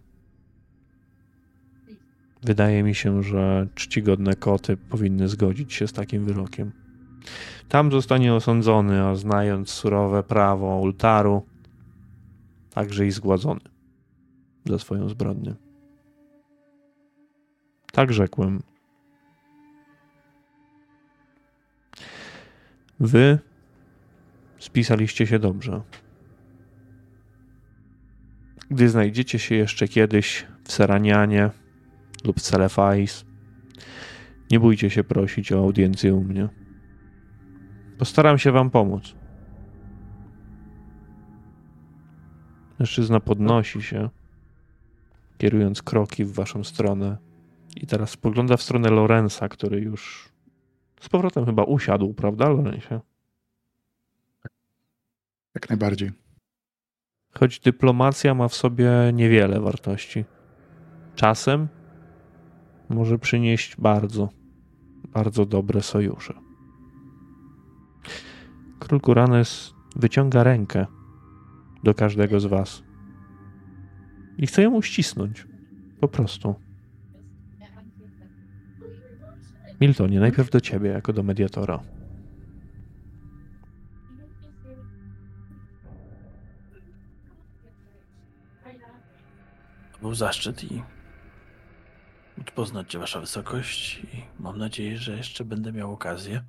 Wydaje 2.42 2.82
mi 2.82 2.94
się, 2.94 3.22
że 3.22 3.68
czcigodne 3.74 4.34
koty 4.34 4.76
powinny 4.76 5.28
zgodzić 5.28 5.72
się 5.72 5.86
z 5.86 5.92
takim 5.92 6.24
wyrokiem. 6.24 6.72
Tam 7.68 7.92
zostanie 7.92 8.34
osądzony, 8.34 9.02
a 9.02 9.14
znając 9.14 9.70
surowe 9.70 10.22
prawo 10.22 10.78
Ultaru, 10.78 11.46
także 12.70 13.06
i 13.06 13.10
zgładzony 13.10 13.60
za 14.66 14.78
swoją 14.78 15.08
zbrodnię. 15.08 15.54
Tak 17.92 18.12
rzekłem. 18.12 18.62
Wy 23.00 23.38
spisaliście 24.58 25.26
się 25.26 25.38
dobrze. 25.38 25.82
Gdy 28.70 28.88
znajdziecie 28.88 29.38
się 29.38 29.54
jeszcze 29.54 29.88
kiedyś 29.88 30.46
w 30.64 30.72
Seranianie 30.72 31.50
lub 32.24 32.40
Celefais, 32.40 33.24
nie 34.50 34.60
bójcie 34.60 34.90
się 34.90 35.04
prosić 35.04 35.52
o 35.52 35.58
audiencję 35.58 36.14
u 36.14 36.24
mnie. 36.24 36.48
Postaram 37.98 38.38
się 38.38 38.52
wam 38.52 38.70
pomóc. 38.70 39.14
Mężczyzna 42.78 43.20
podnosi 43.20 43.82
się, 43.82 44.10
kierując 45.38 45.82
kroki 45.82 46.24
w 46.24 46.32
waszą 46.32 46.64
stronę. 46.64 47.18
I 47.76 47.86
teraz 47.86 48.10
spogląda 48.10 48.56
w 48.56 48.62
stronę 48.62 48.90
Lorenza, 48.90 49.48
który 49.48 49.80
już 49.80 50.28
z 51.00 51.08
powrotem 51.08 51.46
chyba 51.46 51.64
usiadł, 51.64 52.14
prawda, 52.14 52.48
Lorenzie? 52.48 53.00
Jak 55.54 55.68
najbardziej. 55.68 56.12
Choć 57.34 57.60
dyplomacja 57.60 58.34
ma 58.34 58.48
w 58.48 58.54
sobie 58.54 58.90
niewiele 59.12 59.60
wartości. 59.60 60.24
Czasem 61.14 61.68
może 62.88 63.18
przynieść 63.18 63.76
bardzo, 63.76 64.28
bardzo 65.14 65.46
dobre 65.46 65.82
sojusze. 65.82 66.34
Król 68.78 69.00
Kuranes 69.00 69.74
wyciąga 69.96 70.44
rękę 70.44 70.86
do 71.84 71.94
każdego 71.94 72.40
z 72.40 72.46
was 72.46 72.82
i 74.38 74.46
chce 74.46 74.62
ją 74.62 74.74
uścisnąć. 74.74 75.46
Po 76.00 76.08
prostu. 76.08 76.54
Miltonie, 79.80 80.20
najpierw 80.20 80.50
do 80.50 80.60
ciebie, 80.60 80.90
jako 80.90 81.12
do 81.12 81.22
mediatora. 81.22 81.80
To 89.98 90.02
był 90.02 90.14
zaszczyt 90.14 90.64
i 90.64 90.82
móc 92.36 92.50
poznać 92.54 92.90
Cię, 92.90 92.98
Wasza 92.98 93.20
Wysokość 93.20 93.98
i 94.14 94.22
mam 94.38 94.58
nadzieję, 94.58 94.98
że 94.98 95.16
jeszcze 95.16 95.44
będę 95.44 95.72
miał 95.72 95.92
okazję, 95.92 96.42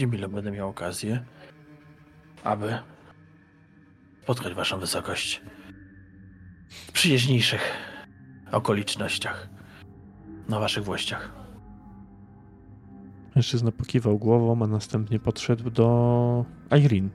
mile 0.00 0.28
będę 0.28 0.50
miał 0.50 0.68
okazję, 0.68 1.24
aby 2.44 2.78
spotkać 4.22 4.54
Waszą 4.54 4.78
Wysokość 4.78 5.42
w 6.68 6.92
przyjaźniejszych 6.92 7.72
okolicznościach, 8.52 9.48
na 10.48 10.60
Waszych 10.60 10.84
włościach. 10.84 11.32
Mężczyzna 13.34 13.72
pokiwał 13.72 14.18
głową, 14.18 14.64
a 14.64 14.66
następnie 14.66 15.18
podszedł 15.18 15.70
do 15.70 16.44
Irene. 16.78 17.08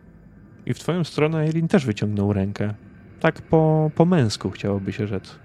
I 0.66 0.74
w 0.74 0.80
twoją 0.80 1.04
stronę 1.04 1.48
Irene 1.48 1.68
też 1.68 1.86
wyciągnął 1.86 2.34
rękę. 2.34 2.74
Tak 3.20 3.42
po, 3.42 3.92
po 3.96 4.06
męsku 4.06 4.50
chciałoby 4.50 4.94
się 4.94 5.08
rzec. 5.08 5.40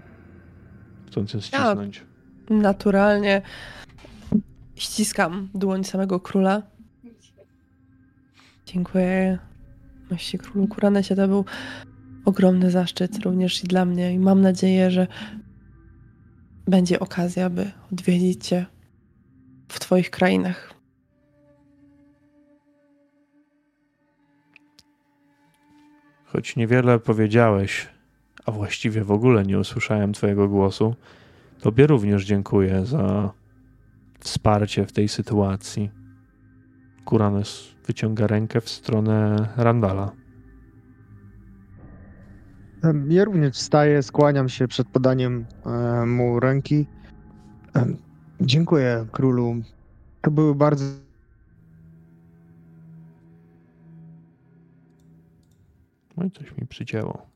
Chcąc 1.07 1.35
ją 1.35 1.41
ścisnąć. 1.41 2.05
Naturalnie 2.51 3.43
ściskam 4.77 5.49
dłoń 5.55 5.85
samego 5.85 6.21
króla. 6.21 6.63
Dziękuję. 8.67 9.39
Mości 10.11 10.39
królu 10.39 10.69
Kuranesie 10.69 11.17
to 11.17 11.29
był 11.29 11.45
ogromny 12.25 12.71
zaszczyt 12.71 13.19
również 13.19 13.65
i 13.65 13.67
dla 13.67 13.85
mnie. 13.85 14.15
I 14.15 14.19
mam 14.19 14.41
nadzieję, 14.41 14.91
że 14.91 15.07
będzie 16.67 17.01
okazja, 17.01 17.51
by 17.51 17.71
odwiedzić 17.93 18.47
cię 18.47 18.67
w 19.69 19.81
twoich 19.81 20.11
krainach. 20.11 20.75
Choć 26.25 26.57
niewiele 26.57 26.99
powiedziałeś, 26.99 27.89
a 28.47 28.51
właściwie 28.53 29.05
w 29.05 29.11
ogóle 29.11 29.43
nie 29.43 29.59
usłyszałem 29.59 30.13
twojego 30.13 30.49
głosu, 30.49 30.95
tobie 31.61 31.87
również 31.87 32.25
dziękuję 32.25 32.87
za 32.87 33.33
wsparcie 34.21 34.87
w 34.87 34.93
tej 34.93 35.09
sytuacji. 35.09 35.91
Kuranes 37.05 37.65
wyciąga 37.87 38.27
rękę 38.27 38.61
w 38.61 38.69
stronę 38.69 39.49
Randala. 39.57 40.13
Ja 43.09 43.25
również 43.25 43.55
wstaję, 43.57 44.03
skłaniam 44.03 44.49
się 44.49 44.69
przed 44.69 44.89
podaniem 44.89 45.47
e, 45.67 46.07
mu 46.07 46.41
ręki. 46.41 46.87
Dziękuję 48.41 49.07
królu. 49.13 49.55
To 50.23 50.31
były 50.31 50.55
bardzo 50.55 50.85
No 56.17 56.25
i 56.25 56.31
coś 56.31 56.57
mi 56.57 56.67
przycięło. 56.67 57.36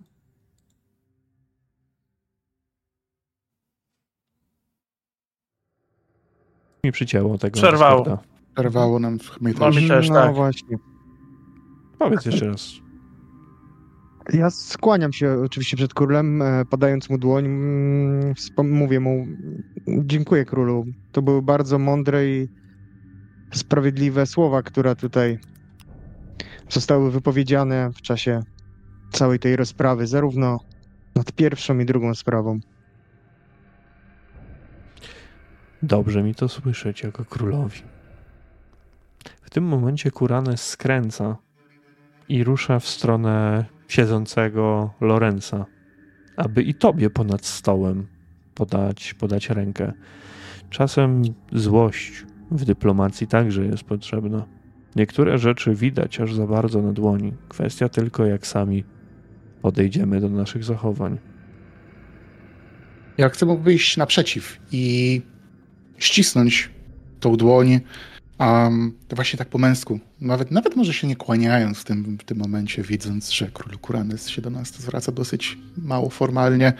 Mi 6.84 6.92
przycięło 6.92 7.38
tego. 7.38 7.54
Przerwało. 7.54 8.00
Discorda. 8.04 8.22
Przerwało 8.54 8.98
nam 8.98 9.18
w 9.18 9.40
mnie 9.40 9.54
Mamy 9.60 9.88
też. 9.88 10.08
no 10.08 10.14
tak. 10.14 10.34
właśnie. 10.34 10.76
Powiedz 11.98 12.26
jeszcze 12.26 12.46
raz. 12.46 12.72
Ja 14.32 14.50
skłaniam 14.50 15.12
się 15.12 15.36
oczywiście 15.44 15.76
przed 15.76 15.94
królem, 15.94 16.42
e, 16.42 16.64
podając 16.64 17.10
mu 17.10 17.18
dłoń. 17.18 17.44
mm, 17.46 18.34
Mówię 18.64 19.00
mu, 19.00 19.26
dziękuję 19.88 20.44
królu. 20.44 20.86
To 21.12 21.22
były 21.22 21.42
bardzo 21.42 21.78
mądre 21.78 22.26
i 22.28 22.48
sprawiedliwe 23.52 24.26
słowa, 24.26 24.62
które 24.62 24.96
tutaj 24.96 25.38
zostały 26.68 27.10
wypowiedziane 27.10 27.90
w 27.94 28.02
czasie 28.02 28.42
całej 29.12 29.38
tej 29.38 29.56
rozprawy, 29.56 30.06
zarówno 30.06 30.60
nad 31.16 31.32
pierwszą 31.32 31.78
i 31.78 31.84
drugą 31.84 32.14
sprawą. 32.14 32.60
Dobrze 35.82 36.22
mi 36.22 36.34
to 36.34 36.48
słyszeć 36.48 37.02
jako 37.02 37.24
królowi. 37.24 37.80
W 39.42 39.50
tym 39.50 39.64
momencie 39.64 40.10
Kuranes 40.10 40.66
skręca 40.66 41.36
i 42.28 42.44
rusza 42.44 42.78
w 42.78 42.88
stronę 42.88 43.64
siedzącego 43.88 44.94
Lorenza, 45.00 45.66
aby 46.36 46.62
i 46.62 46.74
tobie 46.74 47.10
ponad 47.10 47.46
stołem 47.46 48.06
podać, 48.54 49.14
podać 49.14 49.50
rękę. 49.50 49.92
Czasem 50.70 51.22
złość 51.52 52.26
w 52.50 52.64
dyplomacji 52.64 53.26
także 53.26 53.64
jest 53.64 53.82
potrzebna. 53.82 54.46
Niektóre 54.96 55.38
rzeczy 55.38 55.74
widać 55.74 56.20
aż 56.20 56.34
za 56.34 56.46
bardzo 56.46 56.82
na 56.82 56.92
dłoni. 56.92 57.32
Kwestia 57.48 57.88
tylko, 57.88 58.26
jak 58.26 58.46
sami 58.46 58.84
podejdziemy 59.62 60.20
do 60.20 60.28
naszych 60.28 60.64
zachowań. 60.64 61.18
Ja 63.18 63.28
chcę 63.28 63.46
mu 63.46 63.58
wyjść 63.58 63.96
naprzeciw 63.96 64.60
i 64.72 65.22
ścisnąć 66.00 66.70
tą 67.20 67.36
dłoń, 67.36 67.80
um, 68.38 68.98
właśnie 69.10 69.38
tak 69.38 69.48
po 69.48 69.58
męsku. 69.58 70.00
Nawet, 70.20 70.50
nawet 70.50 70.76
może 70.76 70.94
się 70.94 71.06
nie 71.06 71.16
kłaniając 71.16 71.78
w 71.78 71.84
tym, 71.84 72.18
w 72.18 72.24
tym 72.24 72.38
momencie, 72.38 72.82
widząc, 72.82 73.30
że 73.30 73.50
król 73.54 73.78
Kuranes 73.78 74.28
się 74.28 74.42
do 74.42 74.50
nas 74.50 74.68
zwraca 74.68 75.12
dosyć 75.12 75.58
mało 75.76 76.10
formalnie. 76.10 76.72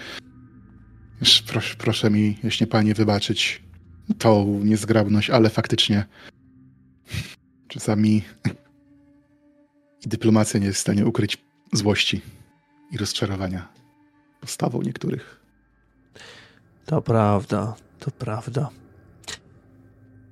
Proszę, 1.46 1.74
proszę 1.78 2.10
mi, 2.10 2.38
jeśli 2.44 2.66
panie, 2.66 2.94
wybaczyć 2.94 3.62
tą 4.18 4.60
niezgrabność, 4.64 5.30
ale 5.30 5.50
faktycznie 5.50 6.04
czasami 7.68 8.22
dyplomacja 10.06 10.60
nie 10.60 10.66
jest 10.66 10.78
w 10.78 10.82
stanie 10.82 11.06
ukryć 11.06 11.38
złości 11.72 12.20
i 12.92 12.96
rozczarowania 12.96 13.68
postawą 14.40 14.82
niektórych. 14.82 15.40
To 16.86 17.02
prawda, 17.02 17.74
to 17.98 18.10
prawda. 18.10 18.70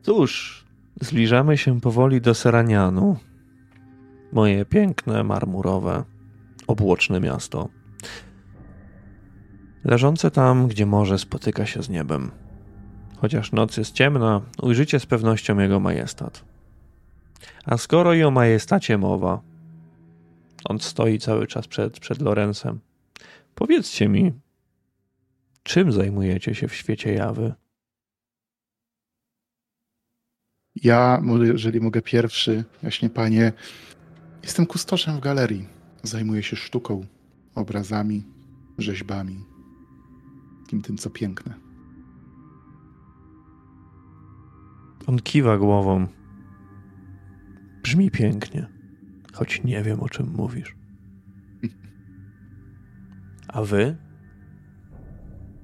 Cóż, 0.08 0.64
zbliżamy 1.00 1.58
się 1.58 1.80
powoli 1.80 2.20
do 2.20 2.34
Seranianu. 2.34 3.16
Moje 4.32 4.64
piękne, 4.64 5.24
marmurowe, 5.24 6.04
obłoczne 6.66 7.20
miasto. 7.20 7.68
Leżące 9.84 10.30
tam, 10.30 10.68
gdzie 10.68 10.86
morze 10.86 11.18
spotyka 11.18 11.66
się 11.66 11.82
z 11.82 11.88
niebem. 11.88 12.30
Chociaż 13.16 13.52
noc 13.52 13.76
jest 13.76 13.92
ciemna, 13.92 14.40
ujrzycie 14.62 15.00
z 15.00 15.06
pewnością 15.06 15.58
jego 15.58 15.80
majestat. 15.80 16.44
A 17.64 17.76
skoro 17.76 18.14
i 18.14 18.22
o 18.22 18.30
majestacie 18.30 18.98
mowa, 18.98 19.40
on 20.64 20.78
stoi 20.78 21.18
cały 21.18 21.46
czas 21.46 21.66
przed, 21.66 22.00
przed 22.00 22.22
Lorenzem. 22.22 22.80
Powiedzcie 23.54 24.08
mi, 24.08 24.32
Czym 25.62 25.92
zajmujecie 25.92 26.54
się 26.54 26.68
w 26.68 26.74
świecie 26.74 27.12
jawy? 27.14 27.54
Ja, 30.84 31.22
jeżeli 31.42 31.80
mogę 31.80 32.02
pierwszy, 32.02 32.64
właśnie 32.82 33.10
panie, 33.10 33.52
jestem 34.42 34.66
kustoszem 34.66 35.16
w 35.16 35.20
galerii. 35.20 35.66
Zajmuję 36.02 36.42
się 36.42 36.56
sztuką, 36.56 37.06
obrazami, 37.54 38.24
rzeźbami, 38.78 39.44
tym, 40.68 40.82
tym 40.82 40.96
co 40.96 41.10
piękne. 41.10 41.54
On 45.06 45.18
kiwa 45.18 45.58
głową. 45.58 46.06
Brzmi 47.82 48.10
pięknie, 48.10 48.66
choć 49.32 49.62
nie 49.64 49.82
wiem 49.82 50.00
o 50.00 50.08
czym 50.08 50.30
mówisz. 50.36 50.76
A 53.48 53.62
wy, 53.62 53.96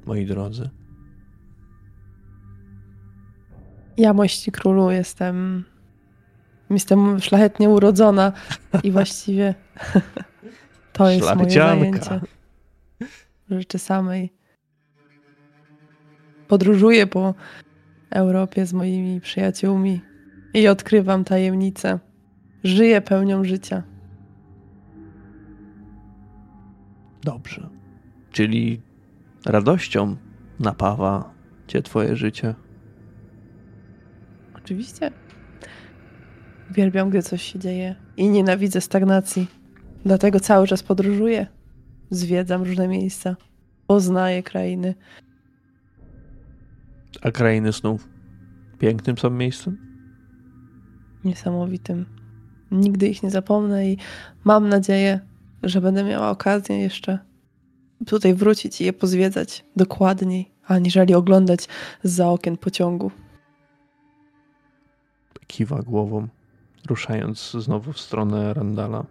moi 0.07 0.27
drodzy, 0.27 0.71
Ja, 3.97 4.13
mości 4.13 4.53
królu, 4.53 4.91
jestem. 4.91 5.65
Jestem 6.71 7.21
szlachetnie 7.21 7.71
urodzona 7.71 8.33
i 8.83 8.91
właściwie 8.91 9.55
to 10.93 11.11
jest 11.11 11.35
moje 11.35 11.51
zajęcie. 11.51 12.21
rzeczy 13.51 13.79
samej. 13.79 14.33
Podróżuję 16.49 17.07
po 17.07 17.35
Europie 18.11 18.67
z 18.67 18.73
moimi 18.73 19.21
przyjaciółmi 19.21 20.01
i 20.55 20.69
odkrywam 20.69 21.25
tajemnice. 21.25 21.99
Żyję 22.65 23.01
pełnią 23.01 23.45
życia. 23.45 23.83
Dobrze. 27.23 27.69
Czyli 28.31 28.81
radością 29.47 30.17
napawa 30.61 31.35
cię 31.67 31.83
twoje 31.83 32.17
życie. 32.17 32.55
Oczywiście. 34.65 35.11
Uwielbiam, 36.71 37.11
gdy 37.11 37.23
coś 37.23 37.43
się 37.43 37.59
dzieje 37.59 37.95
i 38.17 38.29
nienawidzę 38.29 38.81
stagnacji. 38.81 39.47
Dlatego 40.05 40.41
cały 40.41 40.67
czas 40.67 40.83
podróżuję. 40.83 41.47
Zwiedzam 42.11 42.63
różne 42.63 42.89
miejsca. 42.89 43.37
Poznaję 43.87 44.43
krainy. 44.43 44.95
A 47.23 47.31
krainy 47.31 47.73
snów 47.73 48.09
pięknym 48.79 49.19
są 49.19 49.31
miejscem? 49.31 49.79
Niesamowitym. 51.25 52.07
Nigdy 52.71 53.09
ich 53.09 53.23
nie 53.23 53.31
zapomnę 53.31 53.89
i 53.91 53.99
mam 54.45 54.69
nadzieję, 54.69 55.21
że 55.63 55.81
będę 55.81 56.05
miała 56.05 56.31
okazję 56.31 56.79
jeszcze 56.79 57.19
tutaj 58.07 58.35
wrócić 58.35 58.81
i 58.81 58.85
je 58.85 58.93
pozwiedzać 58.93 59.65
dokładniej, 59.77 60.51
aniżeli 60.67 61.15
oglądać 61.15 61.69
za 62.03 62.29
okien 62.29 62.57
pociągu. 62.57 63.11
Kiwa 65.55 65.83
głową, 65.83 66.29
ruszając 66.89 67.51
znowu 67.53 67.93
w 67.93 68.01
stronę 68.01 68.55
Randala. 68.55 69.05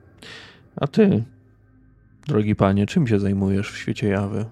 A 0.76 0.88
ty, 0.88 1.24
drogi 2.28 2.56
panie, 2.56 2.86
czym 2.86 3.08
się 3.08 3.20
zajmujesz 3.20 3.72
w 3.72 3.78
świecie 3.78 4.08
jawy? 4.08 4.46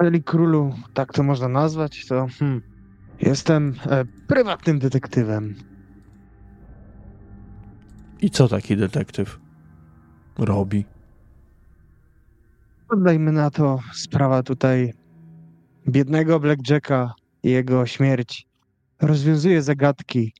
Jeżeli 0.00 0.22
królu 0.22 0.74
tak 0.94 1.12
to 1.12 1.22
można 1.22 1.48
nazwać, 1.48 2.06
to 2.06 2.26
hmm, 2.38 2.62
jestem 3.20 3.74
e, 3.86 4.04
prywatnym 4.04 4.78
detektywem. 4.78 5.54
I 8.20 8.30
co 8.30 8.48
taki 8.48 8.76
detektyw 8.76 9.40
robi? 10.38 10.84
Oddajmy 12.88 13.32
na 13.32 13.50
to 13.50 13.78
sprawa 13.94 14.42
tutaj 14.42 14.92
biednego 15.88 16.40
Blackjacka 16.40 17.14
i 17.42 17.50
jego 17.50 17.86
śmierć. 17.86 18.45
Rozwiązuje 19.00 19.62
zagadki 19.62 20.32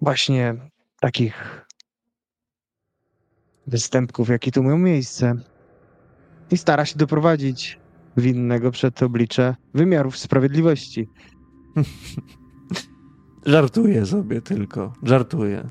właśnie 0.00 0.54
takich 1.00 1.66
występków, 3.66 4.28
jakie 4.28 4.50
tu 4.50 4.62
mają 4.62 4.78
miejsce. 4.78 5.34
I 6.50 6.56
stara 6.56 6.84
się 6.84 6.98
doprowadzić 6.98 7.78
winnego 8.16 8.70
przed 8.70 9.02
oblicze 9.02 9.56
wymiarów 9.74 10.18
sprawiedliwości. 10.18 11.08
Żartuję 13.46 14.06
sobie 14.06 14.42
tylko, 14.42 14.92
żartuję. 15.02 15.68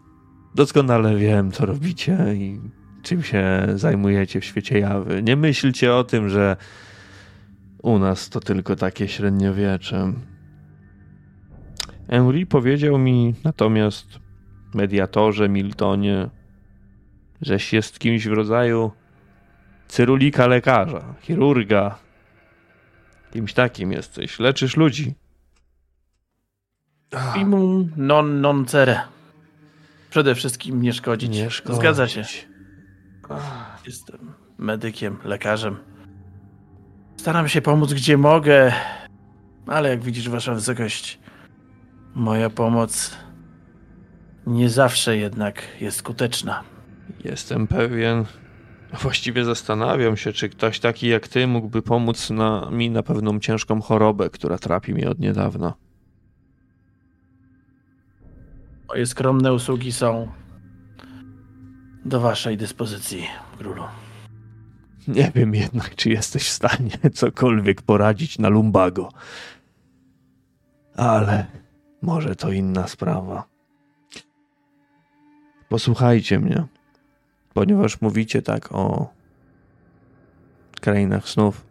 Doskonale 0.55 1.15
wiem, 1.15 1.51
co 1.51 1.65
robicie 1.65 2.17
i 2.35 2.59
czym 3.03 3.23
się 3.23 3.67
zajmujecie 3.75 4.41
w 4.41 4.45
świecie 4.45 4.79
jawy. 4.79 5.23
Nie 5.23 5.35
myślcie 5.35 5.95
o 5.95 6.03
tym, 6.03 6.29
że 6.29 6.57
u 7.83 7.99
nas 7.99 8.29
to 8.29 8.39
tylko 8.39 8.75
takie 8.75 9.07
średniowiecze. 9.07 10.13
Henry 12.09 12.45
powiedział 12.45 12.97
mi 12.97 13.35
natomiast, 13.43 14.19
mediatorze 14.73 15.49
Miltonie, 15.49 16.29
żeś 17.41 17.73
jest 17.73 17.99
kimś 17.99 18.27
w 18.27 18.33
rodzaju 18.33 18.91
cyrulika 19.87 20.47
lekarza, 20.47 21.15
chirurga. 21.21 21.97
Kimś 23.31 23.53
takim 23.53 23.91
jesteś. 23.91 24.39
Leczysz 24.39 24.77
ludzi. 24.77 25.13
Primum 27.33 27.91
non 27.97 28.41
non 28.41 28.65
cere. 28.65 29.01
Przede 30.09 30.35
wszystkim 30.35 30.81
nie 30.81 30.93
szkodzić. 30.93 31.29
Nie 31.29 31.49
szkodzić. 31.51 31.79
Zgadza 31.79 32.07
się. 32.07 32.23
Jestem 33.85 34.33
medykiem, 34.57 35.17
lekarzem. 35.23 35.77
Staram 37.17 37.47
się 37.47 37.61
pomóc 37.61 37.93
gdzie 37.93 38.17
mogę, 38.17 38.73
ale 39.67 39.89
jak 39.89 40.03
widzisz, 40.03 40.29
Wasza 40.29 40.53
Wysokość, 40.53 41.19
moja 42.17 42.49
pomoc 42.49 43.17
nie 44.47 44.69
zawsze 44.69 45.17
jednak 45.17 45.63
jest 45.81 45.97
skuteczna. 45.97 46.63
Jestem 47.23 47.67
pewien. 47.67 48.25
Właściwie 49.01 49.45
zastanawiam 49.45 50.17
się, 50.17 50.33
czy 50.33 50.49
ktoś 50.49 50.79
taki 50.79 51.07
jak 51.07 51.27
ty 51.27 51.47
mógłby 51.47 51.81
pomóc 51.81 52.29
na, 52.29 52.69
mi 52.71 52.89
na 52.89 53.03
pewną 53.03 53.39
ciężką 53.39 53.81
chorobę, 53.81 54.29
która 54.29 54.57
trapi 54.57 54.93
mnie 54.93 55.09
od 55.09 55.19
niedawna. 55.19 55.73
Moje 58.87 59.05
skromne 59.05 59.53
usługi 59.53 59.91
są 59.91 60.31
do 62.05 62.19
Waszej 62.19 62.57
dyspozycji, 62.57 63.27
królu. 63.57 63.83
Nie 65.07 65.31
wiem 65.35 65.55
jednak, 65.55 65.95
czy 65.95 66.09
jesteś 66.09 66.43
w 66.43 66.51
stanie 66.51 66.91
cokolwiek 67.13 67.81
poradzić 67.81 68.39
na 68.39 68.49
lumbago. 68.49 69.09
Ale 70.95 71.45
może 72.01 72.35
to 72.35 72.51
inna 72.51 72.87
sprawa. 72.87 73.47
Posłuchajcie 75.69 76.39
mnie, 76.39 76.65
ponieważ 77.53 78.01
mówicie 78.01 78.41
tak 78.41 78.71
o 78.71 79.13
krainach 80.81 81.29
snów 81.29 81.65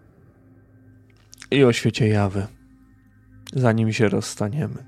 i 1.50 1.64
o 1.64 1.72
świecie 1.72 2.08
jawy, 2.08 2.46
zanim 3.52 3.92
się 3.92 4.08
rozstaniemy. 4.08 4.84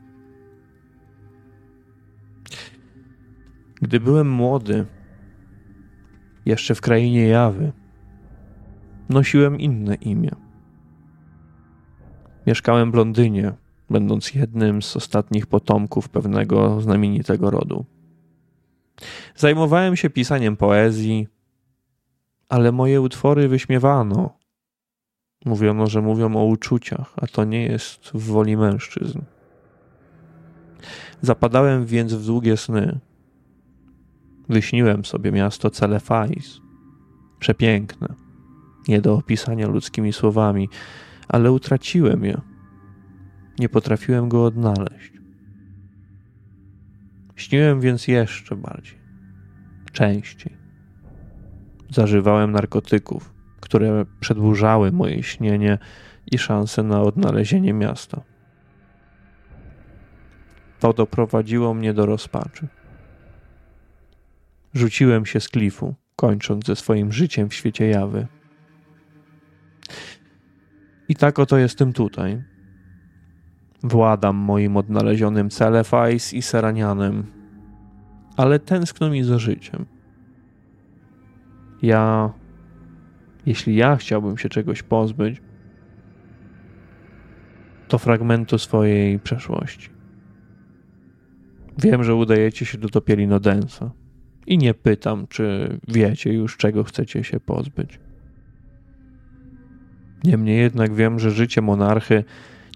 Gdy 3.83 4.01
byłem 4.01 4.31
młody, 4.31 4.87
jeszcze 6.47 6.75
w 6.75 6.81
krainie 6.81 7.29
jawy, 7.29 7.73
nosiłem 9.09 9.61
inne 9.61 9.95
imię. 9.95 10.31
Mieszkałem 12.47 12.93
w 12.93 12.95
Londynie, 12.95 13.53
będąc 13.91 14.35
jednym 14.35 14.83
z 14.83 14.97
ostatnich 14.97 15.47
potomków 15.47 16.09
pewnego 16.09 16.81
znamienitego 16.81 17.51
rodu. 17.51 17.85
Zajmowałem 19.37 19.97
się 19.97 20.11
pisaniem 20.11 20.57
poezji, 20.57 21.29
ale 22.49 22.73
moje 22.73 23.01
utwory 23.01 23.49
wyśmiewano. 23.49 24.39
Mówiono, 25.45 25.87
że 25.87 26.03
mówią 26.03 26.37
o 26.37 26.45
uczuciach, 26.45 27.15
a 27.17 27.27
to 27.27 27.45
nie 27.45 27.63
jest 27.63 28.11
w 28.15 28.27
woli 28.27 28.57
mężczyzn. 28.57 29.21
Zapadałem 31.21 31.87
więc 31.87 32.15
w 32.15 32.27
długie 32.27 32.57
sny. 32.57 32.99
Wyśniłem 34.49 35.05
sobie 35.05 35.33
miasto 35.33 35.71
Celefais. 35.71 36.61
Przepiękne, 37.39 38.15
nie 38.89 39.01
do 39.01 39.15
opisania 39.15 39.69
ludzkimi 39.69 40.13
słowami, 40.13 40.69
ale 41.29 41.53
utraciłem 41.53 42.25
je. 42.25 42.41
Nie 43.59 43.69
potrafiłem 43.69 44.29
go 44.29 44.45
odnaleźć. 44.45 45.13
Śniłem 47.37 47.81
więc 47.81 48.09
jeszcze 48.09 48.57
bardziej, 48.57 48.99
częściej. 49.93 50.57
Zażywałem 51.91 52.53
narkotyków, 52.53 53.35
które 53.61 54.07
przedłużały 54.21 54.93
moje 54.93 55.23
śnienie 55.23 55.79
i 56.33 56.39
szanse 56.39 56.83
na 56.83 57.03
odnalezienie 57.03 57.73
miasta. 57.73 58.23
To 60.81 60.93
doprowadziło 60.93 61.75
mnie 61.75 61.95
do 61.95 62.07
rozpaczy. 62.07 62.69
Rzuciłem 64.75 65.27
się 65.27 65.41
z 65.41 65.49
klifu, 65.49 65.95
kończąc 66.17 66.67
ze 66.67 66.77
swoim 66.77 67.13
życiem 67.13 67.49
w 67.49 67.55
świecie 67.55 67.89
jawy. 67.89 68.27
I 71.09 71.15
tak 71.15 71.39
oto 71.39 71.59
jestem 71.59 71.93
tutaj. 71.93 72.43
Władam 73.83 74.37
moim 74.37 74.77
odnalezionym 74.77 75.51
Celefais 75.51 76.35
i 76.35 76.43
Seranianem, 76.43 77.27
ale 78.37 78.59
tęskno 78.59 79.11
mi 79.11 79.25
za 79.25 79.39
życiem. 79.39 79.87
Ja, 81.83 82.33
jeśli 83.47 83.77
ja 83.77 83.97
chciałbym 83.97 84.39
się 84.39 84.49
czegoś 84.49 84.83
pozbyć, 84.83 85.43
to 87.89 87.99
fragmentu 87.99 88.59
swojej 88.59 89.19
przeszłości. 89.19 89.91
Wiem, 91.79 92.05
że 92.05 92.15
udajecie 92.15 92.67
się 92.67 92.79
do 92.79 92.89
Topielino 92.89 93.41
Densa 93.41 93.91
i 94.47 94.59
nie 94.59 94.75
pytam, 94.75 95.27
czy 95.27 95.79
wiecie 95.89 96.33
już, 96.33 96.57
czego 96.57 96.85
chcecie 96.85 97.25
się 97.25 97.41
pozbyć. 97.41 98.01
Niemniej 100.25 100.59
jednak 100.59 100.95
wiem, 100.95 101.19
że 101.19 101.31
życie 101.31 101.63
monarchy 101.63 102.25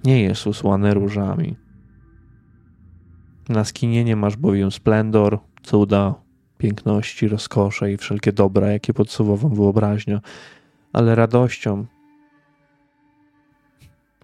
nie 0.04 0.22
jest 0.22 0.46
usłane 0.46 0.94
różami. 0.94 1.56
Na 3.48 3.64
skinienie 3.64 4.16
masz 4.16 4.36
bowiem 4.36 4.70
splendor, 4.70 5.38
cuda, 5.62 6.14
piękności, 6.58 7.28
rozkosze 7.28 7.92
i 7.92 7.96
wszelkie 7.96 8.32
dobra, 8.32 8.70
jakie 8.70 8.94
podsuwa 8.94 9.36
wam 9.36 9.54
wyobraźnia, 9.54 10.20
ale 10.92 11.14
radością, 11.14 11.86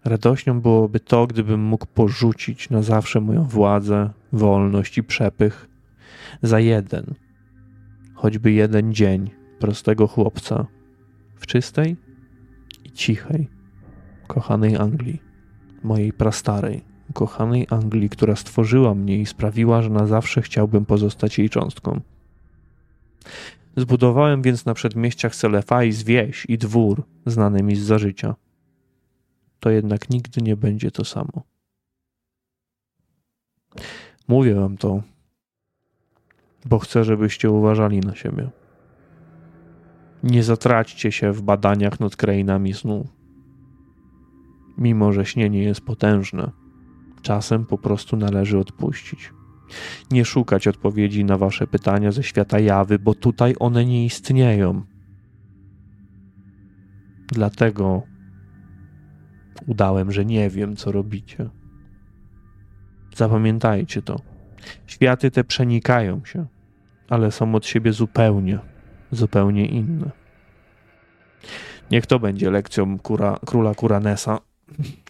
radością 0.04 0.60
byłoby 0.60 1.00
to, 1.00 1.26
gdybym 1.26 1.60
mógł 1.60 1.86
porzucić 1.86 2.70
na 2.70 2.82
zawsze 2.82 3.20
moją 3.20 3.44
władzę, 3.44 4.10
wolność 4.32 4.98
i 4.98 5.02
przepych 5.02 5.68
za 6.42 6.60
jeden, 6.60 7.14
choćby 8.14 8.52
jeden 8.52 8.94
dzień 8.94 9.30
prostego 9.58 10.06
chłopca 10.06 10.66
w 11.36 11.46
czystej 11.46 11.96
i 12.84 12.90
cichej, 12.90 13.48
kochanej 14.26 14.76
Anglii, 14.76 15.27
mojej 15.82 16.12
prastarej, 16.12 16.84
kochanej 17.14 17.66
Anglii, 17.70 18.08
która 18.08 18.36
stworzyła 18.36 18.94
mnie 18.94 19.18
i 19.18 19.26
sprawiła, 19.26 19.82
że 19.82 19.90
na 19.90 20.06
zawsze 20.06 20.42
chciałbym 20.42 20.84
pozostać 20.84 21.38
jej 21.38 21.50
cząstką. 21.50 22.00
Zbudowałem 23.76 24.42
więc 24.42 24.64
na 24.64 24.74
przedmieściach 24.74 25.34
Selefais 25.34 26.02
wieś 26.02 26.46
i 26.48 26.58
dwór 26.58 27.04
znany 27.26 27.62
mi 27.62 27.76
z 27.76 27.80
za 27.80 27.98
życia. 27.98 28.34
To 29.60 29.70
jednak 29.70 30.10
nigdy 30.10 30.42
nie 30.42 30.56
będzie 30.56 30.90
to 30.90 31.04
samo. 31.04 31.42
Mówię 34.28 34.54
wam 34.54 34.76
to, 34.76 35.02
bo 36.64 36.78
chcę, 36.78 37.04
żebyście 37.04 37.50
uważali 37.50 38.00
na 38.00 38.14
siebie. 38.14 38.50
Nie 40.22 40.42
zatraćcie 40.42 41.12
się 41.12 41.32
w 41.32 41.42
badaniach 41.42 42.00
nad 42.00 42.16
krainami 42.16 42.74
snu. 42.74 43.06
Mimo, 44.78 45.12
że 45.12 45.26
śnienie 45.26 45.62
jest 45.62 45.80
potężne, 45.80 46.50
czasem 47.22 47.66
po 47.66 47.78
prostu 47.78 48.16
należy 48.16 48.58
odpuścić. 48.58 49.32
Nie 50.10 50.24
szukać 50.24 50.68
odpowiedzi 50.68 51.24
na 51.24 51.36
wasze 51.38 51.66
pytania 51.66 52.12
ze 52.12 52.22
świata 52.22 52.58
jawy, 52.58 52.98
bo 52.98 53.14
tutaj 53.14 53.54
one 53.58 53.84
nie 53.84 54.04
istnieją. 54.04 54.82
Dlatego 57.26 58.02
udałem, 59.66 60.12
że 60.12 60.24
nie 60.24 60.50
wiem, 60.50 60.76
co 60.76 60.92
robicie. 60.92 61.50
Zapamiętajcie 63.16 64.02
to. 64.02 64.20
Światy 64.86 65.30
te 65.30 65.44
przenikają 65.44 66.24
się, 66.24 66.46
ale 67.08 67.30
są 67.32 67.54
od 67.54 67.66
siebie 67.66 67.92
zupełnie, 67.92 68.58
zupełnie 69.10 69.66
inne. 69.66 70.10
Niech 71.90 72.06
to 72.06 72.18
będzie 72.18 72.50
lekcją 72.50 72.98
kura, 72.98 73.38
króla 73.46 73.74
Kuranesa 73.74 74.38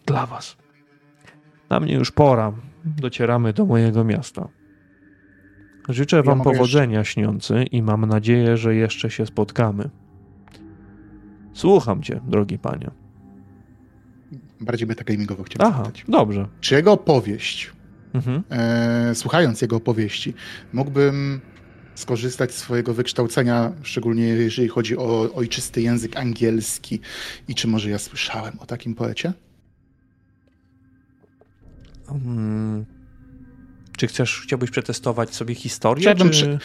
dla 0.06 0.26
was. 0.26 0.56
Na 1.70 1.80
mnie 1.80 1.94
już 1.94 2.10
pora. 2.10 2.52
Docieramy 2.84 3.52
do 3.52 3.66
mojego 3.66 4.04
miasta. 4.04 4.48
Życzę 5.88 6.16
Ja 6.16 6.22
wam 6.22 6.40
powodzenia, 6.42 7.04
śniący, 7.04 7.62
i 7.72 7.82
mam 7.82 8.06
nadzieję, 8.06 8.56
że 8.56 8.74
jeszcze 8.74 9.10
się 9.10 9.26
spotkamy. 9.26 9.90
Słucham 11.52 12.02
cię, 12.02 12.20
drogi 12.28 12.58
panie. 12.58 12.90
Bardziej 14.60 14.88
metagamingowo 14.88 15.42
chciałem 15.42 15.72
Aha, 15.72 15.84
zapytać. 15.84 16.04
dobrze. 16.08 16.48
Czy 16.60 16.74
jego 16.74 16.92
opowieść, 16.92 17.72
Mhm. 18.14 18.42
e, 18.50 19.14
słuchając 19.14 19.62
jego 19.62 19.76
opowieści, 19.76 20.34
mógłbym 20.72 21.40
skorzystać 21.94 22.52
z 22.52 22.56
swojego 22.58 22.94
wykształcenia, 22.94 23.72
szczególnie 23.82 24.22
jeżeli 24.24 24.68
chodzi 24.68 24.96
o 24.98 25.34
ojczysty 25.34 25.82
język 25.82 26.16
angielski 26.16 27.00
i 27.48 27.54
czy 27.54 27.68
może 27.68 27.90
ja 27.90 27.98
słyszałem 27.98 28.58
o 28.60 28.66
takim 28.66 28.94
poecie? 28.94 29.32
Mm. 32.10 32.84
Czy 33.96 34.06
chcesz, 34.06 34.40
chciałbyś 34.40 34.70
przetestować 34.70 35.34
sobie 35.34 35.54
historię? 35.54 36.02
Chciałbym 36.02 36.30
czy... 36.30 36.42
prze- 36.42 36.58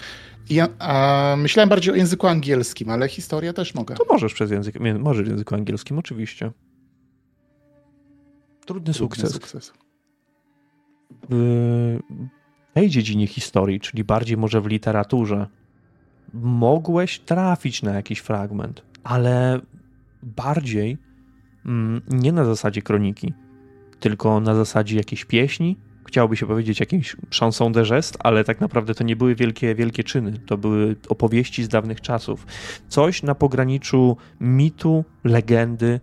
Ja 0.50 0.68
a, 0.80 1.36
myślałem 1.38 1.70
bardziej 1.70 1.94
o 1.94 1.98
języku 1.98 2.28
angielskim, 2.28 2.90
ale 2.90 3.10
historię 3.10 3.54
też 3.54 3.76
mogę. 3.76 3.96
To 3.96 4.06
możesz 4.10 4.34
przez 4.34 4.52
język, 4.52 4.76
możesz 5.00 5.26
w 5.28 5.30
języku 5.30 5.56
angielskim, 5.56 6.00
oczywiście. 6.00 6.52
Trudny 8.66 8.66
Trudny 8.66 8.94
sukces. 8.94 9.34
sukces. 9.34 9.74
W 11.30 12.00
tej 12.74 12.90
dziedzinie 12.90 13.28
historii, 13.28 13.80
czyli 13.80 14.04
bardziej 14.04 14.38
może 14.38 14.62
w 14.62 14.66
literaturze, 14.66 15.48
mogłeś 16.34 17.20
trafić 17.20 17.82
na 17.84 17.94
jakiś 17.94 18.20
fragment, 18.20 18.82
ale 19.04 19.62
bardziej 20.24 20.98
mm, 21.66 22.02
nie 22.10 22.32
na 22.32 22.46
zasadzie 22.46 22.82
kroniki, 22.82 23.34
tylko 24.04 24.40
na 24.40 24.56
zasadzie 24.56 24.98
jakiejś 24.98 25.26
pieśni. 25.26 25.78
Chciałoby 26.08 26.38
się 26.38 26.46
powiedzieć 26.46 26.80
jakimś 26.80 27.16
chanson 27.40 27.72
de 27.72 27.84
geste, 27.84 28.20
ale 28.24 28.44
tak 28.44 28.62
naprawdę 28.62 28.96
to 28.96 29.04
nie 29.04 29.16
były 29.16 29.36
wielkie, 29.36 29.76
wielkie 29.76 30.04
czyny. 30.04 30.40
To 30.46 30.58
były 30.58 30.96
opowieści 31.10 31.64
z 31.64 31.68
dawnych 31.68 32.02
czasów. 32.02 32.48
Coś 32.88 33.24
na 33.24 33.36
pograniczu 33.36 34.18
mitu, 34.40 35.06
legendy, 35.24 36.00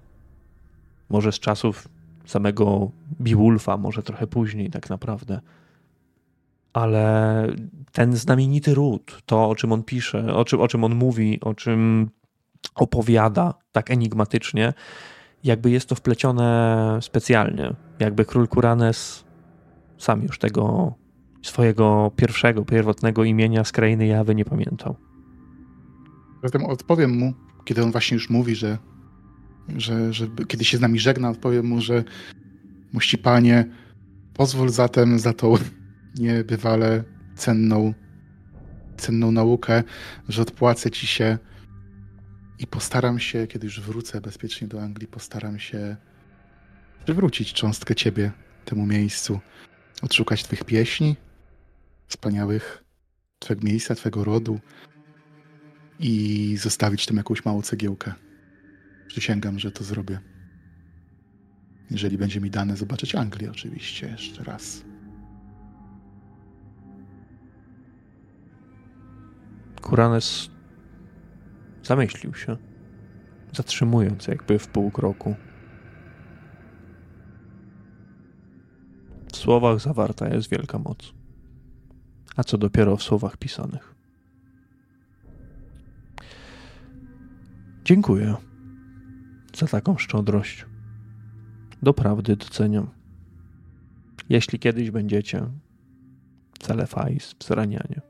może 1.09 1.33
z 1.33 1.39
czasów 1.39 1.89
samego 2.25 2.91
Beowulfa, 3.19 3.77
może 3.77 4.03
trochę 4.03 4.27
później 4.27 4.71
tak 4.71 4.91
naprawdę. 4.91 5.41
Ale 6.73 7.47
ten 7.93 8.17
znamienity 8.17 8.75
ród, 8.75 9.23
to 9.27 9.49
o 9.49 9.55
czym 9.55 9.73
on 9.73 9.83
pisze, 9.83 10.35
o 10.35 10.45
czym, 10.45 10.61
o 10.61 10.69
czym 10.69 10.85
on 10.85 10.95
mówi, 10.95 11.41
o 11.41 11.55
czym 11.55 12.11
opowiada 12.75 13.55
tak 13.73 13.91
enigmatycznie, 13.91 14.73
jakby 15.45 15.71
jest 15.71 15.89
to 15.89 15.95
wplecione 15.95 16.99
specjalnie. 17.03 17.75
Jakby 17.99 18.25
król 18.25 18.49
Kuranes 18.49 19.25
sam 19.99 20.23
już 20.23 20.39
tego 20.39 20.95
swojego 21.43 22.13
pierwszego, 22.17 22.65
pierwotnego 22.65 23.25
imienia 23.25 23.65
z 23.65 23.73
krainy 23.73 24.07
Jawy 24.07 24.35
nie 24.35 24.45
pamiętał. 24.45 24.97
Zatem 26.43 26.65
odpowiem 26.65 27.19
mu, 27.19 27.35
kiedy 27.65 27.83
on 27.83 27.93
właśnie 27.93 28.15
już 28.15 28.31
mówi, 28.31 28.55
że, 28.55 28.79
że, 29.77 30.13
że 30.13 30.27
kiedy 30.49 30.65
się 30.65 30.79
z 30.79 30.81
nami 30.81 30.99
żegna, 30.99 31.31
odpowiem 31.31 31.67
mu, 31.67 31.81
że 31.81 32.05
muści 32.93 33.19
panie, 33.19 33.65
pozwól 34.35 34.69
zatem 34.69 35.19
za 35.19 35.33
tą 35.33 35.55
niebywale 36.19 37.05
cenną, 37.37 37.95
cenną 38.97 39.33
naukę, 39.33 39.83
że 40.29 40.43
odpłacę 40.43 40.91
ci 40.91 41.07
się 41.07 41.39
i 42.61 42.67
postaram 42.67 43.19
się, 43.19 43.47
kiedy 43.47 43.67
już 43.67 43.81
wrócę 43.81 44.21
bezpiecznie 44.21 44.69
do 44.69 44.83
Anglii, 44.83 45.09
postaram 45.09 45.59
się 45.59 45.97
przywrócić 47.05 47.53
cząstkę 47.53 47.95
ciebie 47.95 48.33
temu 48.65 48.87
miejscu, 48.87 49.41
odszukać 50.03 50.45
twych 50.45 50.65
pieśni, 50.65 51.17
wspaniałych, 52.07 52.85
twego 53.39 53.63
miejsca, 53.63 53.95
twego 53.95 54.25
rodu, 54.25 54.61
i 56.01 56.57
zostawić 56.57 57.07
tam 57.07 57.17
jakąś 57.17 57.45
małą 57.45 57.63
cegiełkę. 57.63 58.13
Przysięgam, 59.09 59.59
że 59.59 59.73
to 59.73 59.85
zrobię. 59.85 60.21
Jeżeli 61.91 62.19
będzie 62.19 62.41
mi 62.41 62.51
dane 62.51 62.77
zobaczyć 62.77 63.15
Anglię, 63.15 63.51
oczywiście, 63.51 64.09
jeszcze 64.09 64.45
raz. 64.45 64.85
Kuranes 69.83 70.50
zamyślił 71.83 72.35
się, 72.35 72.57
zatrzymując 73.53 74.27
jakby 74.27 74.59
w 74.59 74.69
pół 74.69 74.91
kroku. 74.91 75.35
W 79.33 79.37
słowach 79.37 79.81
zawarta 79.81 80.29
jest 80.29 80.51
wielka 80.51 80.79
moc. 80.79 81.13
A 82.37 82.45
co 82.45 82.59
dopiero 82.59 82.97
w 82.97 83.03
słowach 83.03 83.37
pisanych. 83.37 83.95
Dziękuję 87.85 88.37
za 89.55 89.67
taką 89.67 89.99
szczodrość. 89.99 90.67
Doprawdy 91.83 92.37
doceniam. 92.37 92.91
Jeśli 94.29 94.59
kiedyś 94.59 94.91
będziecie 94.91 95.47
Celefais 96.59 97.35
w 97.39 97.45
Zranianie, 97.45 98.01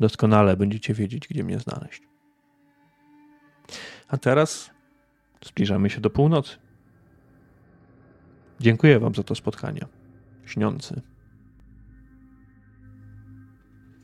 doskonale 0.00 0.56
będziecie 0.56 0.94
wiedzieć, 0.94 1.28
gdzie 1.28 1.44
mnie 1.44 1.58
znaleźć. 1.58 2.13
A 4.14 4.18
teraz 4.18 4.70
zbliżamy 5.44 5.90
się 5.90 6.00
do 6.00 6.10
północy. 6.10 6.56
Dziękuję 8.60 9.00
Wam 9.00 9.14
za 9.14 9.22
to 9.22 9.34
spotkanie. 9.34 9.80
Śniący. 10.44 11.00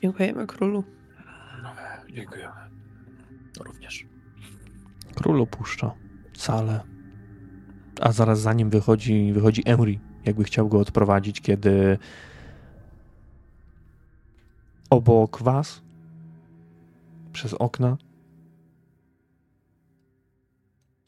Dziękujemy 0.03 0.47
królu. 0.47 0.85
Dziękujemy. 2.13 2.55
Również. 3.61 4.07
Król 5.15 5.41
opuszcza 5.41 5.95
salę. 6.37 6.81
A 8.01 8.13
zaraz 8.13 8.41
za 8.41 8.53
nim 8.53 8.71
wychodzi, 8.71 9.33
wychodzi 9.33 9.63
Emry, 9.67 9.99
jakby 10.25 10.45
chciał 10.45 10.69
go 10.69 10.79
odprowadzić, 10.79 11.41
kiedy 11.41 11.99
obok 14.91 15.43
was, 15.43 15.83
przez 17.33 17.55
okna, 17.55 17.97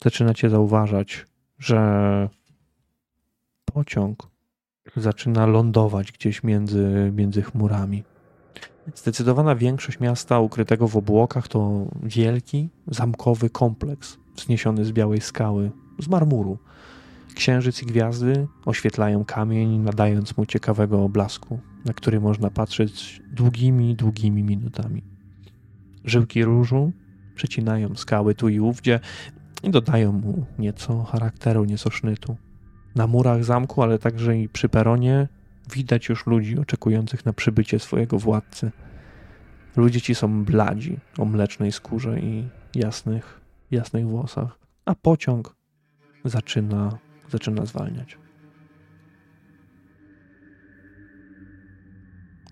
zaczynacie 0.03 0.49
zauważać, 0.49 1.25
że 1.59 2.29
pociąg 3.65 4.27
zaczyna 4.95 5.45
lądować 5.45 6.11
gdzieś 6.11 6.43
między, 6.43 7.11
między 7.15 7.41
chmurami. 7.41 8.03
Zdecydowana 8.95 9.55
większość 9.55 9.99
miasta 9.99 10.39
ukrytego 10.39 10.87
w 10.87 10.97
obłokach 10.97 11.47
to 11.47 11.85
wielki, 12.03 12.69
zamkowy 12.87 13.49
kompleks 13.49 14.17
wzniesiony 14.35 14.85
z 14.85 14.91
białej 14.91 15.21
skały, 15.21 15.71
z 15.99 16.07
marmuru. 16.07 16.57
Księżyc 17.35 17.83
i 17.83 17.85
gwiazdy 17.85 18.47
oświetlają 18.65 19.25
kamień, 19.25 19.79
nadając 19.79 20.37
mu 20.37 20.45
ciekawego 20.45 21.03
oblasku, 21.03 21.59
na 21.85 21.93
który 21.93 22.19
można 22.19 22.49
patrzeć 22.49 23.21
długimi, 23.31 23.95
długimi 23.95 24.43
minutami. 24.43 25.03
Żyłki 26.05 26.43
różu 26.43 26.91
przecinają 27.35 27.95
skały 27.95 28.35
tu 28.35 28.49
i 28.49 28.59
ówdzie 28.59 28.99
i 29.63 29.69
dodają 29.69 30.11
mu 30.11 30.45
nieco 30.59 31.03
charakteru, 31.03 31.65
nieco 31.65 31.89
sznytu. 31.89 32.35
Na 32.95 33.07
murach 33.07 33.43
zamku, 33.43 33.83
ale 33.83 33.99
także 33.99 34.37
i 34.37 34.49
przy 34.49 34.69
peronie 34.69 35.27
widać 35.71 36.09
już 36.09 36.27
ludzi 36.27 36.59
oczekujących 36.59 37.25
na 37.25 37.33
przybycie 37.33 37.79
swojego 37.79 38.19
władcy. 38.19 38.71
Ludzie 39.75 40.01
ci 40.01 40.15
są 40.15 40.43
bladzi 40.45 40.97
o 41.17 41.25
mlecznej 41.25 41.71
skórze 41.71 42.19
i 42.19 42.47
jasnych, 42.75 43.41
jasnych 43.71 44.07
włosach, 44.07 44.59
a 44.85 44.95
pociąg 44.95 45.55
zaczyna, 46.25 46.97
zaczyna 47.29 47.65
zwalniać. 47.65 48.17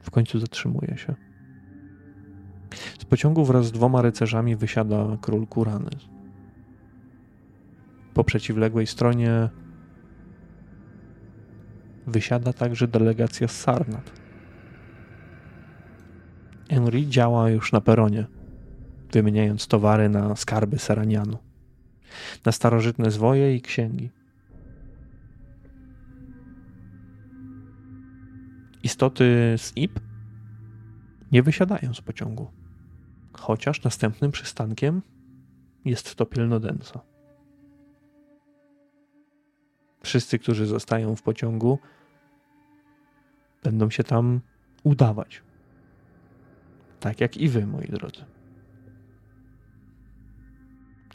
W 0.02 0.12
końcu 0.12 0.40
zatrzymuje 0.40 0.98
się. 0.98 1.16
Z 3.00 3.06
pociągu 3.06 3.46
wraz 3.46 3.66
z 3.66 3.72
dwoma 3.72 4.02
rycerzami 4.02 4.56
wysiada 4.56 5.18
król 5.22 5.48
Kuranys. 5.48 6.11
Po 8.14 8.24
przeciwległej 8.24 8.88
stronie 8.88 9.50
wysiada 12.08 12.54
także 12.54 12.88
delegacja 12.88 13.48
z 13.48 13.60
Sarnat. 13.60 14.12
Henry 16.70 17.06
działa 17.06 17.50
już 17.50 17.72
na 17.72 17.82
peronie, 17.82 18.26
wymieniając 19.12 19.68
towary 19.68 20.10
na 20.10 20.36
skarby 20.36 20.80
Seranianu, 20.80 21.38
na 22.46 22.52
starożytne 22.52 23.12
zwoje 23.12 23.56
i 23.56 23.62
księgi. 23.62 24.10
Istoty 28.84 29.56
z 29.58 29.78
IP 29.78 30.00
nie 31.32 31.44
wysiadają 31.44 31.94
z 31.94 32.02
pociągu, 32.02 32.52
chociaż 33.34 33.84
następnym 33.84 34.32
przystankiem 34.32 35.02
jest 35.86 36.16
to 36.16 36.26
Pielnodensa. 36.26 37.11
Wszyscy, 40.02 40.40
którzy 40.40 40.66
zostają 40.66 41.16
w 41.16 41.22
pociągu, 41.22 41.80
będą 43.64 43.90
się 43.90 44.04
tam 44.04 44.42
udawać. 44.84 45.42
Tak 47.00 47.22
jak 47.22 47.38
i 47.38 47.50
wy, 47.50 47.68
moi 47.68 47.88
drodzy. 47.88 48.26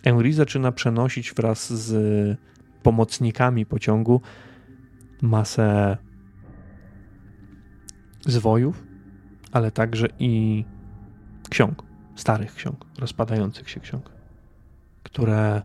Henry 0.05 0.33
zaczyna 0.33 0.73
przenosić 0.73 1.33
wraz 1.33 1.73
z 1.73 2.39
pomocnikami 2.83 3.67
pociągu 3.67 4.21
masę 5.23 5.97
zwojów, 8.27 8.85
ale 9.53 9.71
także 9.71 10.07
i 10.19 10.65
ksiąg, 11.51 11.83
starych 12.15 12.55
ksiąg, 12.55 12.87
rozpadających 12.99 13.71
się 13.71 13.81
ksiąg, 13.81 14.11
które 15.03 15.63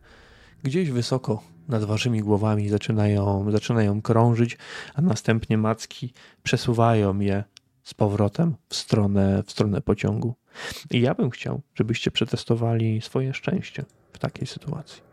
gdzieś 0.63 0.91
wysoko 0.91 1.43
nad 1.71 1.83
waszymi 1.83 2.19
głowami 2.19 2.69
zaczynają, 2.69 3.51
zaczynają 3.51 4.01
krążyć, 4.01 4.57
a 4.93 5.01
następnie 5.01 5.57
macki 5.57 6.13
przesuwają 6.43 7.19
je 7.19 7.43
z 7.83 7.93
powrotem 7.93 8.55
w 8.69 8.75
stronę, 8.75 9.43
w 9.45 9.51
stronę 9.51 9.81
pociągu. 9.81 10.35
I 10.91 11.01
ja 11.01 11.15
bym 11.15 11.29
chciał, 11.29 11.61
żebyście 11.75 12.11
przetestowali 12.11 13.01
swoje 13.01 13.33
szczęście 13.33 13.85
w 14.13 14.19
takiej 14.19 14.47
sytuacji. 14.47 15.10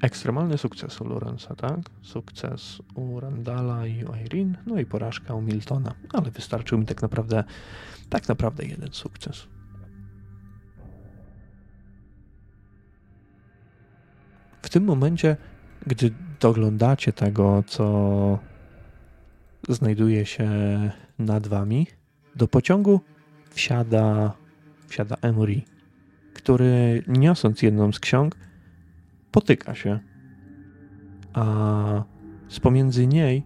Ekstremalny 0.00 0.58
sukces 0.58 1.00
u 1.00 1.04
Lorenza, 1.04 1.54
tak? 1.54 1.80
Sukces 2.02 2.82
u 2.94 3.20
Randala 3.20 3.86
i 3.86 4.04
u 4.04 4.14
Irene, 4.14 4.58
no 4.66 4.78
i 4.78 4.86
porażka 4.86 5.34
u 5.34 5.42
Miltona. 5.42 5.94
Ale 6.12 6.30
wystarczył 6.30 6.78
mi 6.78 6.86
tak 6.86 7.02
naprawdę, 7.02 7.44
tak 8.08 8.28
naprawdę 8.28 8.64
jeden 8.64 8.92
sukces. 8.92 9.46
W 14.62 14.68
tym 14.68 14.84
momencie, 14.84 15.36
gdy 15.86 16.10
doglądacie 16.40 17.12
tego, 17.12 17.64
co 17.66 18.38
znajduje 19.68 20.26
się 20.26 20.50
nad 21.18 21.46
wami, 21.46 21.86
do 22.36 22.48
pociągu 22.48 23.00
wsiada, 23.50 24.32
wsiada 24.88 25.16
Emery, 25.22 25.62
który 26.34 27.02
niosąc 27.06 27.62
jedną 27.62 27.92
z 27.92 28.00
ksiąg, 28.00 28.36
potyka 29.30 29.74
się, 29.74 30.00
a 31.32 32.04
z 32.48 32.60
pomiędzy 32.60 33.06
niej 33.06 33.42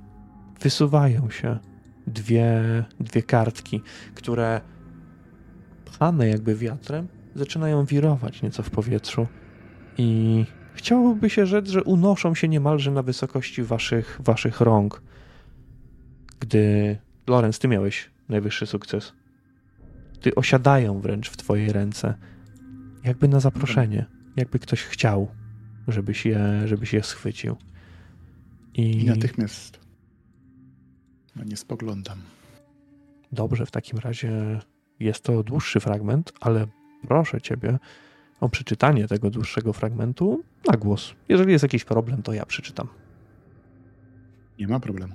wysuwają 0.60 1.30
się 1.30 1.58
dwie, 2.06 2.62
dwie 3.00 3.22
kartki, 3.22 3.82
które 4.14 4.60
pchane 5.84 6.28
jakby 6.28 6.54
wiatrem 6.54 7.08
zaczynają 7.34 7.84
wirować 7.84 8.42
nieco 8.42 8.62
w 8.62 8.70
powietrzu 8.70 9.26
i 9.98 10.44
chciałoby 10.74 11.30
się 11.30 11.46
rzec, 11.46 11.68
że 11.68 11.84
unoszą 11.84 12.34
się 12.34 12.48
niemalże 12.48 12.90
na 12.90 13.02
wysokości 13.02 13.62
waszych, 13.62 14.20
waszych 14.24 14.60
rąk. 14.60 15.02
Gdy, 16.40 16.96
Lorenz, 17.26 17.58
ty 17.58 17.68
miałeś 17.68 18.10
najwyższy 18.28 18.66
sukces. 18.66 19.12
Ty 20.20 20.34
osiadają 20.34 21.00
wręcz 21.00 21.30
w 21.30 21.36
twojej 21.36 21.72
ręce, 21.72 22.14
jakby 23.04 23.28
na 23.28 23.40
zaproszenie, 23.40 24.06
jakby 24.36 24.58
ktoś 24.58 24.82
chciał 24.82 25.28
żebyś 25.88 26.26
je, 26.26 26.62
żebyś 26.64 26.92
je 26.92 27.02
schwycił. 27.02 27.56
I, 28.74 29.00
I 29.00 29.04
natychmiast 29.04 29.80
no 31.36 31.44
nie 31.44 31.56
spoglądam. 31.56 32.18
Dobrze, 33.32 33.66
w 33.66 33.70
takim 33.70 33.98
razie 33.98 34.60
jest 35.00 35.22
to 35.22 35.42
dłuższy 35.42 35.80
fragment, 35.80 36.32
ale 36.40 36.66
proszę 37.08 37.40
ciebie 37.40 37.78
o 38.40 38.48
przeczytanie 38.48 39.08
tego 39.08 39.30
dłuższego 39.30 39.72
fragmentu 39.72 40.44
na 40.70 40.76
głos. 40.76 41.14
Jeżeli 41.28 41.52
jest 41.52 41.62
jakiś 41.62 41.84
problem, 41.84 42.22
to 42.22 42.32
ja 42.32 42.46
przeczytam. 42.46 42.88
Nie 44.58 44.68
ma 44.68 44.80
problemu. 44.80 45.14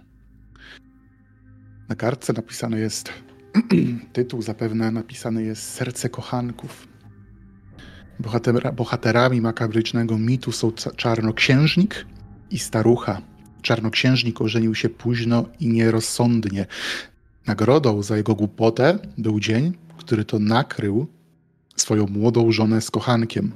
Na 1.89 1.95
kartce 1.95 2.33
napisane 2.33 2.79
jest 2.79 3.13
tytuł, 4.13 4.41
zapewne 4.41 4.91
napisany 4.91 5.43
jest 5.43 5.63
Serce 5.63 6.09
kochanków. 6.09 6.88
Bohatera, 8.19 8.71
bohaterami 8.71 9.41
makabrycznego 9.41 10.17
mitu 10.17 10.51
są 10.51 10.71
czarnoksiężnik 10.95 12.05
i 12.51 12.59
starucha. 12.59 13.21
Czarnoksiężnik 13.61 14.41
ożenił 14.41 14.75
się 14.75 14.89
późno 14.89 15.45
i 15.59 15.67
nierozsądnie. 15.67 16.65
Nagrodą 17.47 18.03
za 18.03 18.17
jego 18.17 18.35
głupotę 18.35 18.99
był 19.17 19.39
dzień, 19.39 19.73
który 19.97 20.25
to 20.25 20.39
nakrył 20.39 21.07
swoją 21.75 22.07
młodą 22.07 22.51
żonę 22.51 22.81
z 22.81 22.91
kochankiem. 22.91 23.51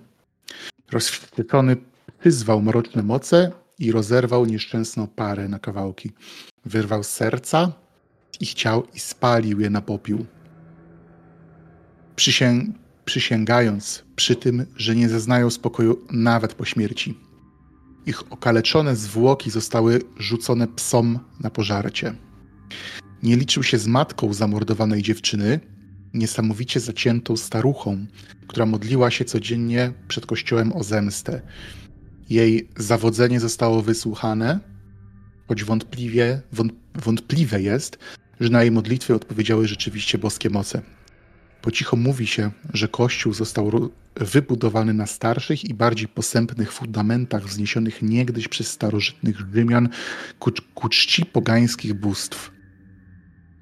Rozwścieczony 0.92 1.78
przyzwał 2.20 2.62
mroczne 2.62 3.04
moce 3.04 3.52
i 3.80 3.92
rozerwał 3.92 4.46
nieszczęsną 4.46 5.08
parę 5.08 5.48
na 5.48 5.60
kawałki. 5.60 6.12
Wyrwał 6.66 7.04
serca 7.04 7.72
ich 8.40 8.54
ciał 8.54 8.84
i 8.94 9.00
spalił 9.00 9.60
je 9.60 9.70
na 9.70 9.82
popiół. 9.82 10.26
Przysię 12.16 12.66
przysięgając 13.06 14.04
przy 14.16 14.36
tym, 14.36 14.66
że 14.76 14.96
nie 14.96 15.10
zeznają 15.10 15.50
spokoju 15.50 16.06
nawet 16.12 16.54
po 16.54 16.66
śmierci. 16.66 17.18
Ich 18.06 18.32
okaleczone 18.32 18.96
zwłoki 18.96 19.52
zostały 19.52 20.02
rzucone 20.18 20.68
psom 20.68 21.20
na 21.40 21.50
pożarcie. 21.50 22.16
Nie 23.24 23.38
liczył 23.38 23.64
się 23.64 23.78
z 23.78 23.88
matką 23.88 24.34
zamordowanej 24.34 25.02
dziewczyny, 25.02 25.60
niesamowicie 26.14 26.80
zaciętą 26.80 27.38
staruchą, 27.38 28.06
która 28.48 28.66
modliła 28.66 29.12
się 29.12 29.26
codziennie 29.26 29.94
przed 30.08 30.26
kościołem 30.26 30.74
o 30.74 30.84
zemstę. 30.84 31.42
Jej 32.30 32.70
zawodzenie 32.78 33.40
zostało 33.40 33.82
wysłuchane, 33.82 34.60
choć 35.48 35.64
wątpliwie, 35.64 36.42
wątpliwe 36.96 37.62
jest, 37.62 37.98
że 38.40 38.50
na 38.50 38.62
jej 38.62 38.72
modlitwy 38.72 39.16
odpowiedziały 39.16 39.68
rzeczywiście 39.68 40.18
boskie 40.18 40.50
moce. 40.50 40.82
Po 41.64 41.72
cicho 41.72 41.98
mówi 41.98 42.28
się, 42.28 42.52
że 42.74 42.88
kościół 42.88 43.34
został 43.34 43.92
wybudowany 44.16 44.94
na 44.94 45.08
starszych 45.08 45.64
i 45.64 45.74
bardziej 45.74 46.08
posępnych 46.08 46.72
fundamentach 46.72 47.46
wzniesionych 47.46 48.02
niegdyś 48.02 48.48
przez 48.48 48.68
starożytnych 48.68 49.40
Rzymian 49.40 49.90
ku, 50.40 50.52
ku 50.74 50.90
czci 50.90 51.26
pogańskich 51.26 51.94
bóstw. 51.94 52.52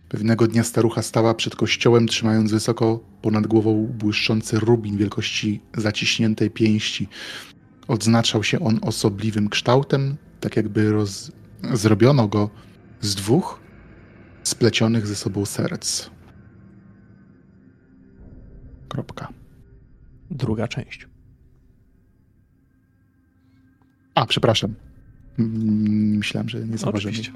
Pewnego 0.10 0.48
dnia 0.48 0.64
starucha 0.64 1.02
stała 1.02 1.34
przed 1.34 1.56
kościołem, 1.56 2.08
trzymając 2.08 2.52
wysoko 2.52 3.00
ponad 3.22 3.48
głową 3.48 3.88
błyszczący 3.88 4.60
rubin 4.60 4.98
wielkości 4.98 5.62
zaciśniętej 5.78 6.50
pięści. 6.50 7.08
Odznaczał 7.88 8.44
się 8.44 8.60
on 8.60 8.80
osobliwym 8.82 9.50
kształtem, 9.50 10.18
tak 10.40 10.56
jakby 10.56 10.92
roz... 10.92 11.32
zrobiono 11.74 12.28
go 12.28 12.50
z 13.02 13.16
dwóch 13.16 13.60
splecionych 14.44 15.08
ze 15.08 15.16
sobą 15.16 15.46
serc. 15.46 16.10
Kropka. 18.92 19.28
Druga 20.32 20.68
część. 20.68 21.08
A, 24.16 24.26
przepraszam. 24.26 24.74
Mm, 25.40 26.18
Myślałem, 26.18 26.50
że 26.50 26.60
nie 26.60 26.78
zauważyłem. 26.78 27.14
Oczywiście. 27.16 27.32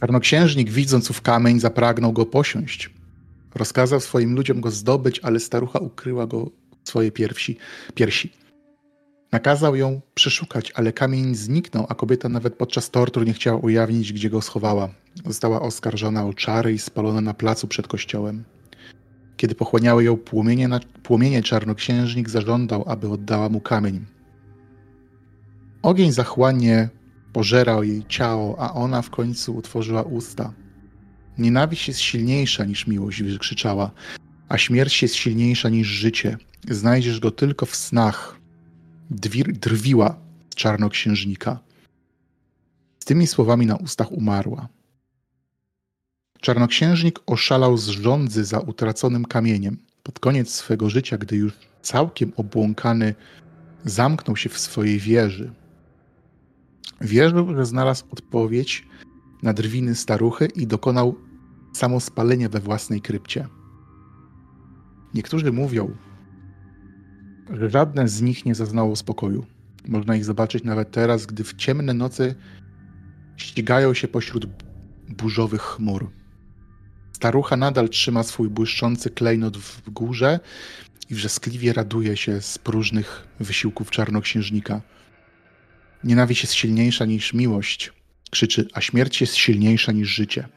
Czarnoksiężnik, 0.00 0.70
widząc 0.70 1.10
ów 1.10 1.22
kamień, 1.22 1.60
zapragnął 1.60 2.12
go 2.12 2.26
posiąść. 2.26 2.90
Rozkazał 3.54 4.00
swoim 4.00 4.34
ludziom 4.34 4.60
go 4.60 4.70
zdobyć, 4.70 5.20
ale 5.22 5.40
starucha 5.40 5.78
ukryła 5.78 6.26
go 6.26 6.50
w 6.84 6.88
swojej 6.88 7.12
piersi. 7.12 7.56
piersi. 7.94 8.32
Nakazał 9.32 9.76
ją 9.76 10.00
przeszukać, 10.14 10.72
ale 10.74 10.92
kamień 10.92 11.34
zniknął, 11.34 11.86
a 11.88 11.94
kobieta 11.94 12.28
nawet 12.28 12.54
podczas 12.54 12.90
tortur 12.90 13.26
nie 13.26 13.32
chciała 13.32 13.58
ujawnić, 13.58 14.12
gdzie 14.12 14.30
go 14.30 14.42
schowała. 14.42 14.88
Została 15.26 15.60
oskarżona 15.62 16.26
o 16.26 16.34
czary 16.34 16.72
i 16.72 16.78
spalona 16.78 17.20
na 17.20 17.34
placu 17.34 17.68
przed 17.68 17.88
kościołem. 17.88 18.44
Kiedy 19.36 19.54
pochłaniały 19.54 20.04
ją 20.04 20.16
płomienie, 20.16 20.68
na, 20.68 20.80
płomienie 21.02 21.42
czarnoksiężnik 21.42 22.30
zażądał, 22.30 22.84
aby 22.86 23.08
oddała 23.08 23.48
mu 23.48 23.60
kamień. 23.60 24.04
Ogień 25.82 26.12
zachłannie 26.12 26.88
pożerał 27.32 27.84
jej 27.84 28.04
ciało, 28.08 28.56
a 28.58 28.72
ona 28.72 29.02
w 29.02 29.10
końcu 29.10 29.56
utworzyła 29.56 30.02
usta. 30.02 30.52
Nienawiść 31.38 31.88
jest 31.88 32.00
silniejsza 32.00 32.64
niż 32.64 32.86
miłość, 32.86 33.22
wykrzyczała, 33.22 33.90
a 34.48 34.58
śmierć 34.58 35.02
jest 35.02 35.14
silniejsza 35.14 35.68
niż 35.68 35.88
życie. 35.88 36.36
Znajdziesz 36.70 37.20
go 37.20 37.30
tylko 37.30 37.66
w 37.66 37.76
snach. 37.76 38.38
Dwir, 39.10 39.52
drwiła 39.52 40.16
z 40.50 40.54
czarnoksiężnika. 40.54 41.58
Z 42.98 43.04
tymi 43.04 43.26
słowami 43.26 43.66
na 43.66 43.76
ustach 43.76 44.12
umarła. 44.12 44.68
Czarnoksiężnik 46.44 47.20
oszalał 47.26 47.76
z 47.76 47.86
żądzy 47.88 48.44
za 48.44 48.58
utraconym 48.58 49.24
kamieniem. 49.24 49.76
Pod 50.02 50.18
koniec 50.18 50.50
swego 50.50 50.90
życia, 50.90 51.18
gdy 51.18 51.36
już 51.36 51.52
całkiem 51.82 52.32
obłąkany, 52.36 53.14
zamknął 53.84 54.36
się 54.36 54.48
w 54.48 54.58
swojej 54.58 54.98
wieży. 54.98 55.52
Wierzył, 57.00 57.54
że 57.56 57.66
znalazł 57.66 58.04
odpowiedź 58.10 58.86
na 59.42 59.52
drwiny 59.52 59.94
staruchy 59.94 60.46
i 60.46 60.66
dokonał 60.66 61.16
samospalenia 61.72 62.48
we 62.48 62.60
własnej 62.60 63.00
krypcie. 63.00 63.48
Niektórzy 65.14 65.52
mówią, 65.52 65.96
że 67.50 67.70
żadne 67.70 68.08
z 68.08 68.22
nich 68.22 68.44
nie 68.44 68.54
zaznało 68.54 68.96
spokoju. 68.96 69.46
Można 69.88 70.16
ich 70.16 70.24
zobaczyć 70.24 70.64
nawet 70.64 70.90
teraz, 70.90 71.26
gdy 71.26 71.44
w 71.44 71.54
ciemne 71.54 71.94
nocy 71.94 72.34
ścigają 73.36 73.94
się 73.94 74.08
pośród 74.08 74.46
burzowych 75.08 75.62
chmur. 75.62 76.23
Starucha 77.24 77.56
nadal 77.56 77.88
trzyma 77.88 78.22
swój 78.22 78.48
błyszczący 78.48 79.10
klejnot 79.10 79.56
w 79.56 79.90
górze 79.90 80.40
i 81.10 81.14
wrzaskliwie 81.14 81.72
raduje 81.72 82.16
się 82.16 82.40
z 82.40 82.58
próżnych 82.58 83.28
wysiłków 83.40 83.90
czarnoksiężnika. 83.90 84.80
Nienawiść 86.04 86.42
jest 86.42 86.54
silniejsza 86.54 87.04
niż 87.04 87.34
miłość, 87.34 87.92
krzyczy, 88.30 88.68
a 88.72 88.80
śmierć 88.80 89.20
jest 89.20 89.36
silniejsza 89.36 89.92
niż 89.92 90.08
życie. 90.08 90.48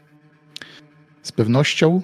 Z 1.24 1.32
pewnością 1.32 2.02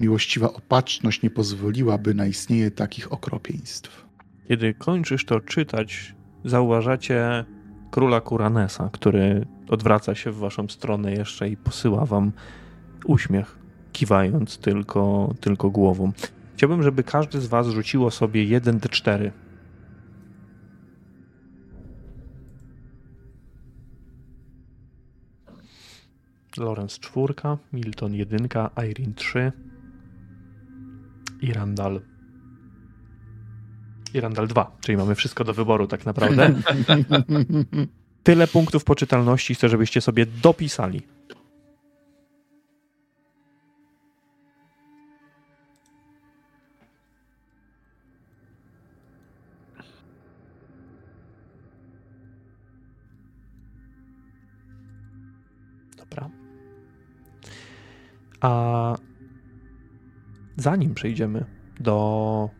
miłościwa 0.00 0.52
opatrzność 0.52 1.22
nie 1.22 1.30
pozwoliłaby 1.30 2.14
na 2.14 2.26
istnienie 2.26 2.70
takich 2.70 3.12
okropieństw. 3.12 4.06
Kiedy 4.48 4.74
kończysz 4.74 5.24
to 5.24 5.40
czytać, 5.40 6.14
zauważacie 6.44 7.44
króla 7.90 8.20
Kuranesa, 8.20 8.90
który 8.92 9.46
odwraca 9.68 10.14
się 10.14 10.30
w 10.30 10.36
waszą 10.36 10.68
stronę 10.68 11.12
jeszcze 11.12 11.48
i 11.48 11.56
posyła 11.56 12.06
wam 12.06 12.32
uśmiech, 13.04 13.63
kiwając 13.94 14.58
tylko, 14.58 15.34
tylko 15.40 15.70
głową. 15.70 16.12
Chciałbym, 16.54 16.82
żeby 16.82 17.02
każdy 17.04 17.40
z 17.40 17.46
was 17.46 17.66
rzuciło 17.66 18.10
sobie 18.10 18.60
1d4. 18.60 19.30
Lorenz 26.56 26.98
4, 26.98 27.34
Milton 27.72 28.14
1, 28.14 28.48
Irene 28.90 29.14
3 29.14 29.52
i 31.40 31.52
Randall. 31.52 32.00
I 34.14 34.20
Randall 34.20 34.46
2, 34.46 34.76
czyli 34.80 34.98
mamy 34.98 35.14
wszystko 35.14 35.44
do 35.44 35.54
wyboru 35.54 35.86
tak 35.86 36.06
naprawdę. 36.06 36.54
Tyle 38.22 38.46
punktów 38.46 38.84
poczytalności 38.84 39.54
chcę, 39.54 39.68
żebyście 39.68 40.00
sobie 40.00 40.26
dopisali. 40.26 41.13
A 58.44 58.94
zanim 60.56 60.94
przejdziemy 60.94 61.44
do 61.80 62.50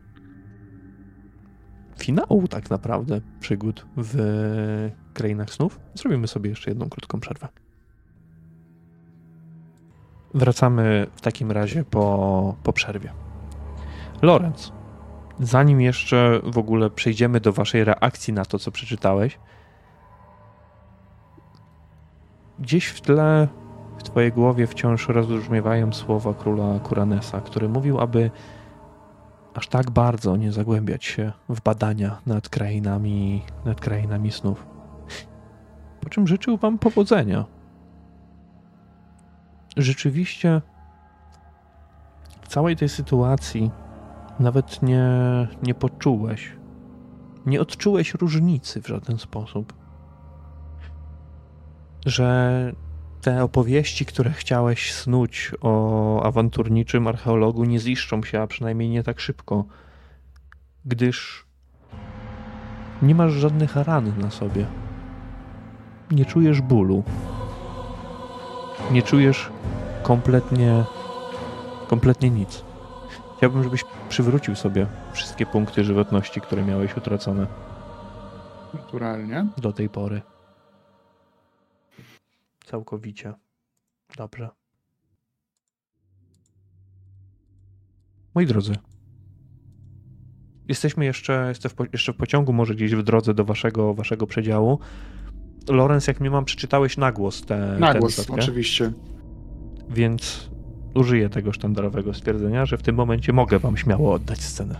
finału 1.99 2.47
tak 2.47 2.69
naprawdę 2.69 3.21
przygód 3.39 3.85
w 3.97 4.91
Krainach 5.13 5.49
Snów, 5.49 5.79
zrobimy 5.95 6.27
sobie 6.27 6.49
jeszcze 6.49 6.71
jedną 6.71 6.89
krótką 6.89 7.19
przerwę. 7.19 7.47
Wracamy 10.33 11.07
w 11.15 11.21
takim 11.21 11.51
razie 11.51 11.83
po, 11.83 12.55
po 12.63 12.73
przerwie. 12.73 13.13
Lorenz, 14.21 14.71
zanim 15.39 15.81
jeszcze 15.81 16.41
w 16.43 16.57
ogóle 16.57 16.89
przejdziemy 16.89 17.39
do 17.39 17.53
waszej 17.53 17.83
reakcji 17.83 18.33
na 18.33 18.45
to, 18.45 18.59
co 18.59 18.71
przeczytałeś, 18.71 19.39
gdzieś 22.59 22.87
w 22.87 23.01
tle 23.01 23.47
w 23.97 24.03
twojej 24.03 24.31
głowie 24.31 24.67
wciąż 24.67 25.07
rozbrzmiewają 25.07 25.93
słowa 25.93 26.33
króla 26.33 26.79
Kuranesa, 26.79 27.41
który 27.41 27.69
mówił, 27.69 27.99
aby 27.99 28.31
aż 29.53 29.67
tak 29.67 29.91
bardzo 29.91 30.37
nie 30.37 30.51
zagłębiać 30.51 31.05
się 31.05 31.31
w 31.49 31.61
badania 31.61 32.21
nad 32.25 32.49
krainami, 32.49 33.41
nad 33.65 33.81
krainami 33.81 34.31
snów. 34.31 34.65
Po 36.01 36.09
czym 36.09 36.27
życzył 36.27 36.57
wam 36.57 36.79
powodzenia. 36.79 37.45
Rzeczywiście 39.77 40.61
w 42.41 42.47
całej 42.47 42.75
tej 42.75 42.89
sytuacji 42.89 43.71
nawet 44.39 44.81
nie, 44.81 45.07
nie 45.63 45.73
poczułeś, 45.73 46.55
nie 47.45 47.61
odczułeś 47.61 48.13
różnicy 48.13 48.81
w 48.81 48.87
żaden 48.87 49.17
sposób. 49.17 49.73
Że 52.05 52.71
te 53.25 53.43
opowieści, 53.43 54.05
które 54.05 54.31
chciałeś 54.31 54.93
snuć 54.93 55.51
o 55.61 56.23
awanturniczym 56.23 57.07
archeologu, 57.07 57.63
nie 57.63 57.79
ziszczą 57.79 58.23
się, 58.23 58.41
a 58.41 58.47
przynajmniej 58.47 58.89
nie 58.89 59.03
tak 59.03 59.19
szybko, 59.19 59.65
gdyż 60.85 61.45
nie 63.01 63.15
masz 63.15 63.31
żadnych 63.33 63.75
ran 63.75 64.13
na 64.19 64.31
sobie. 64.31 64.65
Nie 66.11 66.25
czujesz 66.25 66.61
bólu. 66.61 67.03
Nie 68.91 69.01
czujesz 69.01 69.49
kompletnie, 70.03 70.83
kompletnie 71.87 72.29
nic. 72.29 72.63
Chciałbym, 73.37 73.63
żebyś 73.63 73.83
przywrócił 74.09 74.55
sobie 74.55 74.87
wszystkie 75.13 75.45
punkty 75.45 75.83
żywotności, 75.83 76.41
które 76.41 76.63
miałeś 76.63 76.97
utracone 76.97 77.47
Naturalnie. 78.73 79.47
do 79.57 79.73
tej 79.73 79.89
pory. 79.89 80.34
Całkowicie. 82.65 83.33
Dobrze. 84.17 84.49
Moi 88.35 88.45
drodzy, 88.45 88.75
jesteśmy 90.67 91.05
jeszcze, 91.05 91.45
jeszcze, 91.49 91.69
w, 91.69 91.75
jeszcze 91.93 92.13
w 92.13 92.15
pociągu, 92.15 92.53
może 92.53 92.75
gdzieś 92.75 92.95
w 92.95 93.03
drodze 93.03 93.33
do 93.33 93.45
waszego, 93.45 93.93
waszego 93.93 94.27
przedziału. 94.27 94.79
Lorenz, 95.69 96.07
jak 96.07 96.19
mnie 96.19 96.29
mam, 96.29 96.45
przeczytałeś 96.45 96.97
na 96.97 97.11
głos 97.11 97.41
tę 97.41 97.77
Na 97.79 97.93
głos, 97.93 98.29
oczywiście. 98.29 98.91
więc 99.89 100.49
użyję 100.95 101.29
tego 101.29 101.53
sztandarowego 101.53 102.13
stwierdzenia, 102.13 102.65
że 102.65 102.77
w 102.77 102.83
tym 102.83 102.95
momencie 102.95 103.33
mogę 103.33 103.59
wam 103.59 103.77
śmiało 103.77 104.13
oddać 104.13 104.41
scenę. 104.41 104.79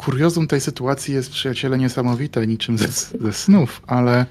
Kuriozum 0.00 0.46
tej 0.46 0.60
sytuacji 0.60 1.14
jest, 1.14 1.30
przyjaciele, 1.30 1.78
niesamowite, 1.78 2.46
niczym 2.46 2.78
ze, 2.78 2.88
ze 3.20 3.32
snów, 3.32 3.82
ale 3.86 4.26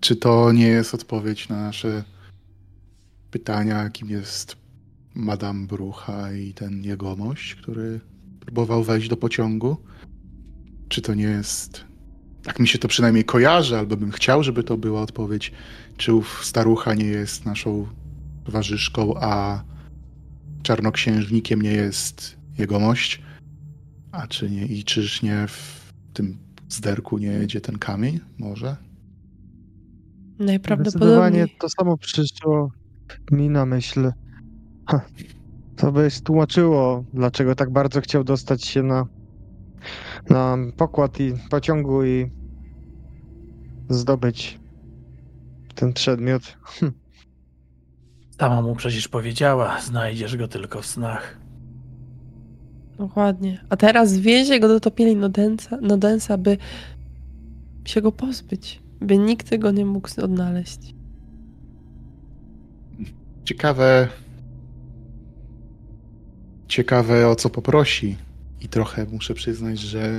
Czy 0.00 0.16
to 0.16 0.52
nie 0.52 0.66
jest 0.66 0.94
odpowiedź 0.94 1.48
na 1.48 1.60
nasze 1.60 2.04
pytania, 3.30 3.90
kim 3.90 4.08
jest 4.08 4.56
Madame 5.14 5.66
Brucha 5.66 6.32
i 6.32 6.54
ten 6.54 6.84
jegomość, 6.84 7.54
który 7.54 8.00
próbował 8.40 8.84
wejść 8.84 9.08
do 9.08 9.16
pociągu? 9.16 9.76
Czy 10.88 11.02
to 11.02 11.14
nie 11.14 11.24
jest. 11.24 11.84
Tak 12.42 12.60
mi 12.60 12.68
się 12.68 12.78
to 12.78 12.88
przynajmniej 12.88 13.24
kojarzy, 13.24 13.78
albo 13.78 13.96
bym 13.96 14.10
chciał, 14.10 14.42
żeby 14.42 14.64
to 14.64 14.76
była 14.76 15.02
odpowiedź. 15.02 15.52
Czy 15.96 16.14
ów 16.14 16.40
starucha 16.44 16.94
nie 16.94 17.06
jest 17.06 17.46
naszą 17.46 17.86
towarzyszką, 18.44 19.14
a 19.20 19.62
czarnoksiężnikiem 20.62 21.62
nie 21.62 21.72
jest 21.72 22.36
jegomość? 22.58 23.22
A 24.14 24.26
czy 24.26 24.50
nie, 24.50 24.66
i 24.66 24.84
czyż 24.84 25.22
nie 25.22 25.46
w 25.48 25.92
tym 26.12 26.38
zderku 26.68 27.18
nie 27.18 27.26
jedzie 27.26 27.60
ten 27.60 27.78
kamień? 27.78 28.20
Może? 28.38 28.76
Najprawdopodobniej. 30.38 30.90
Zdecydowanie 30.90 31.46
to 31.60 31.68
samo 31.68 31.98
przyszło 31.98 32.70
mi 33.30 33.50
na 33.50 33.66
myśl. 33.66 34.12
Ha, 34.86 35.00
to 35.76 35.92
by 35.92 36.08
tłumaczyło, 36.24 37.04
dlaczego 37.14 37.54
tak 37.54 37.70
bardzo 37.70 38.00
chciał 38.00 38.24
dostać 38.24 38.64
się 38.64 38.82
na, 38.82 39.06
na 40.30 40.56
pokład 40.76 41.20
i 41.20 41.32
pociągu 41.50 42.04
i 42.04 42.30
zdobyć 43.88 44.58
ten 45.74 45.92
przedmiot. 45.92 46.56
Hm. 46.62 46.92
Sama 48.40 48.62
mu 48.62 48.76
przecież 48.76 49.08
powiedziała, 49.08 49.80
znajdziesz 49.80 50.36
go 50.36 50.48
tylko 50.48 50.82
w 50.82 50.86
snach. 50.86 51.43
Dokładnie. 52.98 53.64
A 53.68 53.76
teraz 53.76 54.18
wiezie 54.18 54.60
go 54.60 54.68
do 54.68 54.80
topieli 54.80 55.16
Nodensa, 55.16 55.78
Nodensa, 55.80 56.38
by 56.38 56.58
się 57.84 58.02
go 58.02 58.12
pozbyć. 58.12 58.82
By 59.00 59.18
nikt 59.18 59.56
go 59.56 59.70
nie 59.70 59.84
mógł 59.84 60.08
odnaleźć. 60.22 60.94
Ciekawe. 63.44 64.08
Ciekawe 66.68 67.28
o 67.28 67.36
co 67.36 67.50
poprosi. 67.50 68.16
I 68.60 68.68
trochę 68.68 69.06
muszę 69.12 69.34
przyznać, 69.34 69.78
że 69.78 70.12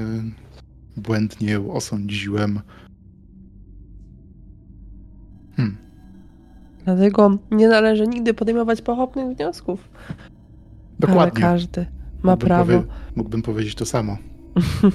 błędnie 0.97 1.59
osądziłem. 1.59 2.59
Hmm. 5.55 5.77
Dlatego 6.85 7.37
nie 7.51 7.67
należy 7.67 8.07
nigdy 8.07 8.33
podejmować 8.33 8.81
pochopnych 8.81 9.35
wniosków. 9.35 9.89
Ale 10.09 10.17
Dokładnie. 10.99 11.41
każdy 11.41 11.85
ma 12.25 12.31
Mógłbym 12.31 12.47
prawo. 12.47 12.73
powie- 12.73 12.83
mógłbym 13.15 13.41
powiedzieć 13.41 13.75
to 13.75 13.85
samo. 13.85 14.17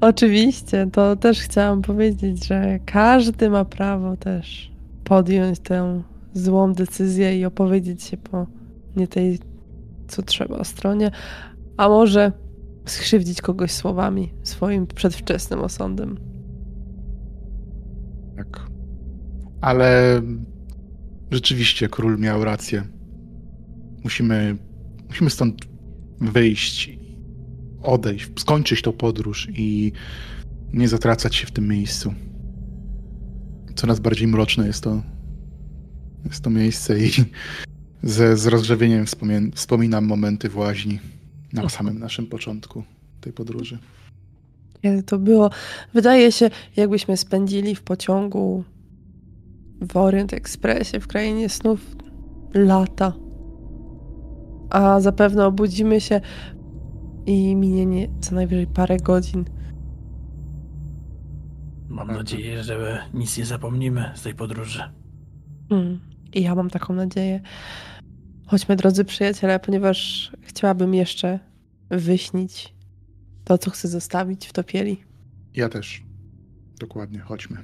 Oczywiście, 0.00 0.88
to 0.92 1.16
też 1.16 1.40
chciałam 1.40 1.82
powiedzieć, 1.82 2.46
że 2.46 2.78
każdy 2.86 3.50
ma 3.50 3.64
prawo 3.64 4.16
też 4.16 4.72
podjąć 5.04 5.60
tę 5.60 6.02
złą 6.34 6.72
decyzję 6.72 7.38
i 7.38 7.44
opowiedzieć 7.44 8.02
się 8.02 8.16
po 8.16 8.46
nie 8.96 9.08
tej, 9.08 9.38
co 10.08 10.22
trzeba 10.22 10.64
stronie, 10.64 11.10
a 11.76 11.88
może 11.88 12.32
skrzywdzić 12.86 13.40
kogoś 13.42 13.70
słowami 13.72 14.32
swoim 14.42 14.86
przedwczesnym 14.86 15.60
osądem. 15.60 16.18
Tak. 18.36 18.66
Ale 19.60 20.20
rzeczywiście 21.30 21.88
król 21.88 22.18
miał 22.18 22.44
rację. 22.44 22.82
Musimy, 24.06 24.56
musimy 25.08 25.30
stąd 25.30 25.66
wyjść, 26.20 26.98
odejść, 27.82 28.30
skończyć 28.38 28.82
tą 28.82 28.92
podróż 28.92 29.48
i 29.54 29.92
nie 30.72 30.88
zatracać 30.88 31.36
się 31.36 31.46
w 31.46 31.50
tym 31.50 31.68
miejscu. 31.68 32.14
Coraz 33.74 34.00
bardziej 34.00 34.28
mroczne 34.28 34.66
jest 34.66 34.82
to, 34.82 35.02
jest 36.24 36.44
to 36.44 36.50
miejsce 36.50 36.98
i 37.00 37.10
ze, 38.02 38.36
z 38.36 38.46
rozrzewieniem 38.46 39.04
wspomien- 39.04 39.50
wspominam 39.54 40.04
momenty 40.04 40.48
w 40.48 40.56
łaźni 40.56 40.98
na 41.52 41.68
samym 41.68 41.98
naszym 41.98 42.26
początku 42.26 42.84
tej 43.20 43.32
podróży. 43.32 43.78
Kiedy 44.82 45.02
to 45.02 45.18
było? 45.18 45.50
Wydaje 45.94 46.32
się, 46.32 46.50
jakbyśmy 46.76 47.16
spędzili 47.16 47.74
w 47.74 47.82
pociągu 47.82 48.64
w 49.80 49.96
Orient 49.96 50.32
Expressie 50.32 51.00
w 51.00 51.06
krainie 51.06 51.48
snów 51.48 51.96
lata. 52.54 53.25
A 54.70 55.00
zapewne 55.00 55.46
obudzimy 55.46 56.00
się 56.00 56.20
i 57.26 57.56
minie 57.56 57.86
nie, 57.86 58.08
co 58.20 58.34
najwyżej 58.34 58.66
parę 58.66 58.96
godzin. 58.96 59.44
Mam 61.88 62.08
nadzieję, 62.08 62.64
że 62.64 62.98
nic 63.14 63.38
nie 63.38 63.44
zapomnimy 63.44 64.10
z 64.14 64.22
tej 64.22 64.34
podróży. 64.34 64.82
Hmm. 65.68 66.00
I 66.34 66.42
ja 66.42 66.54
mam 66.54 66.70
taką 66.70 66.94
nadzieję. 66.94 67.40
Chodźmy, 68.46 68.76
drodzy 68.76 69.04
przyjaciele, 69.04 69.60
ponieważ 69.60 70.32
chciałabym 70.42 70.94
jeszcze 70.94 71.38
wyśnić 71.90 72.74
to, 73.44 73.58
co 73.58 73.70
chcę 73.70 73.88
zostawić 73.88 74.46
w 74.46 74.52
topieli. 74.52 75.04
Ja 75.54 75.68
też. 75.68 76.02
Dokładnie, 76.80 77.18
chodźmy. 77.18 77.56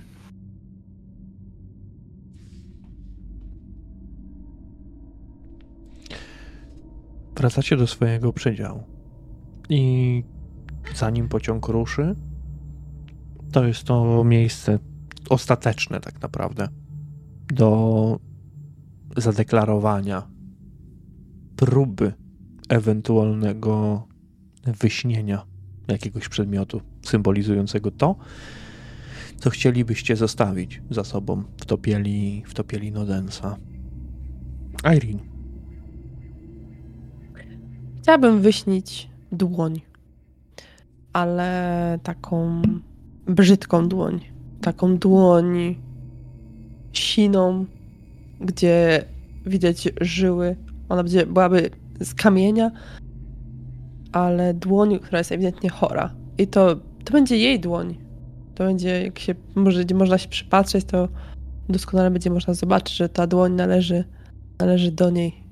Wracacie 7.37 7.77
do 7.77 7.87
swojego 7.87 8.33
przedziału. 8.33 8.83
I 9.69 10.25
zanim 10.95 11.29
pociąg 11.29 11.69
ruszy, 11.69 12.17
to 13.53 13.65
jest 13.65 13.85
to 13.85 14.25
miejsce 14.25 14.79
ostateczne 15.29 16.01
tak 16.01 16.23
naprawdę 16.23 16.69
do 17.55 18.21
zadeklarowania 19.17 20.23
próby 21.57 22.13
ewentualnego 22.69 24.03
wyśnienia 24.81 25.47
jakiegoś 25.89 26.29
przedmiotu 26.29 26.81
symbolizującego 27.03 27.91
to, 27.91 28.17
co 29.37 29.51
chcielibyście 29.51 30.17
zostawić 30.17 30.83
za 30.91 31.05
sobą 31.05 31.45
w 31.61 31.67
topieli, 31.67 32.43
w 32.47 32.55
topieli 32.55 32.93
Nodensa. 32.93 33.57
Irene. 34.97 35.32
Chciałabym 38.03 38.41
wyśnić 38.41 39.09
dłoń, 39.33 39.81
ale 41.13 41.99
taką 42.03 42.63
brzydką 43.27 43.89
dłoń. 43.89 44.21
Taką 44.61 44.99
dłoń 44.99 45.77
siną, 46.93 47.65
gdzie 48.41 49.05
widać 49.47 49.89
żyły. 50.01 50.57
Ona 50.89 51.03
będzie, 51.03 51.27
byłaby 51.27 51.71
z 52.01 52.15
kamienia, 52.15 52.71
ale 54.13 54.55
dłoń, 54.55 54.99
która 54.99 55.19
jest 55.19 55.33
ewidentnie 55.33 55.71
chora. 55.71 56.15
I 56.39 56.47
to, 56.47 56.77
to 57.05 57.13
będzie 57.13 57.37
jej 57.37 57.61
dłoń. 57.61 57.97
To 58.55 58.65
będzie, 58.65 59.03
jak 59.03 59.19
się 59.19 59.35
może, 59.55 59.85
można 59.95 60.19
się 60.19 60.29
przypatrzeć, 60.29 60.85
to 60.85 61.09
doskonale 61.69 62.11
będzie 62.11 62.31
można 62.31 62.55
zobaczyć, 62.55 62.97
że 62.97 63.09
ta 63.09 63.27
dłoń 63.27 63.53
należy, 63.53 64.05
należy 64.59 64.93
do 64.93 65.11
niej. 65.11 65.43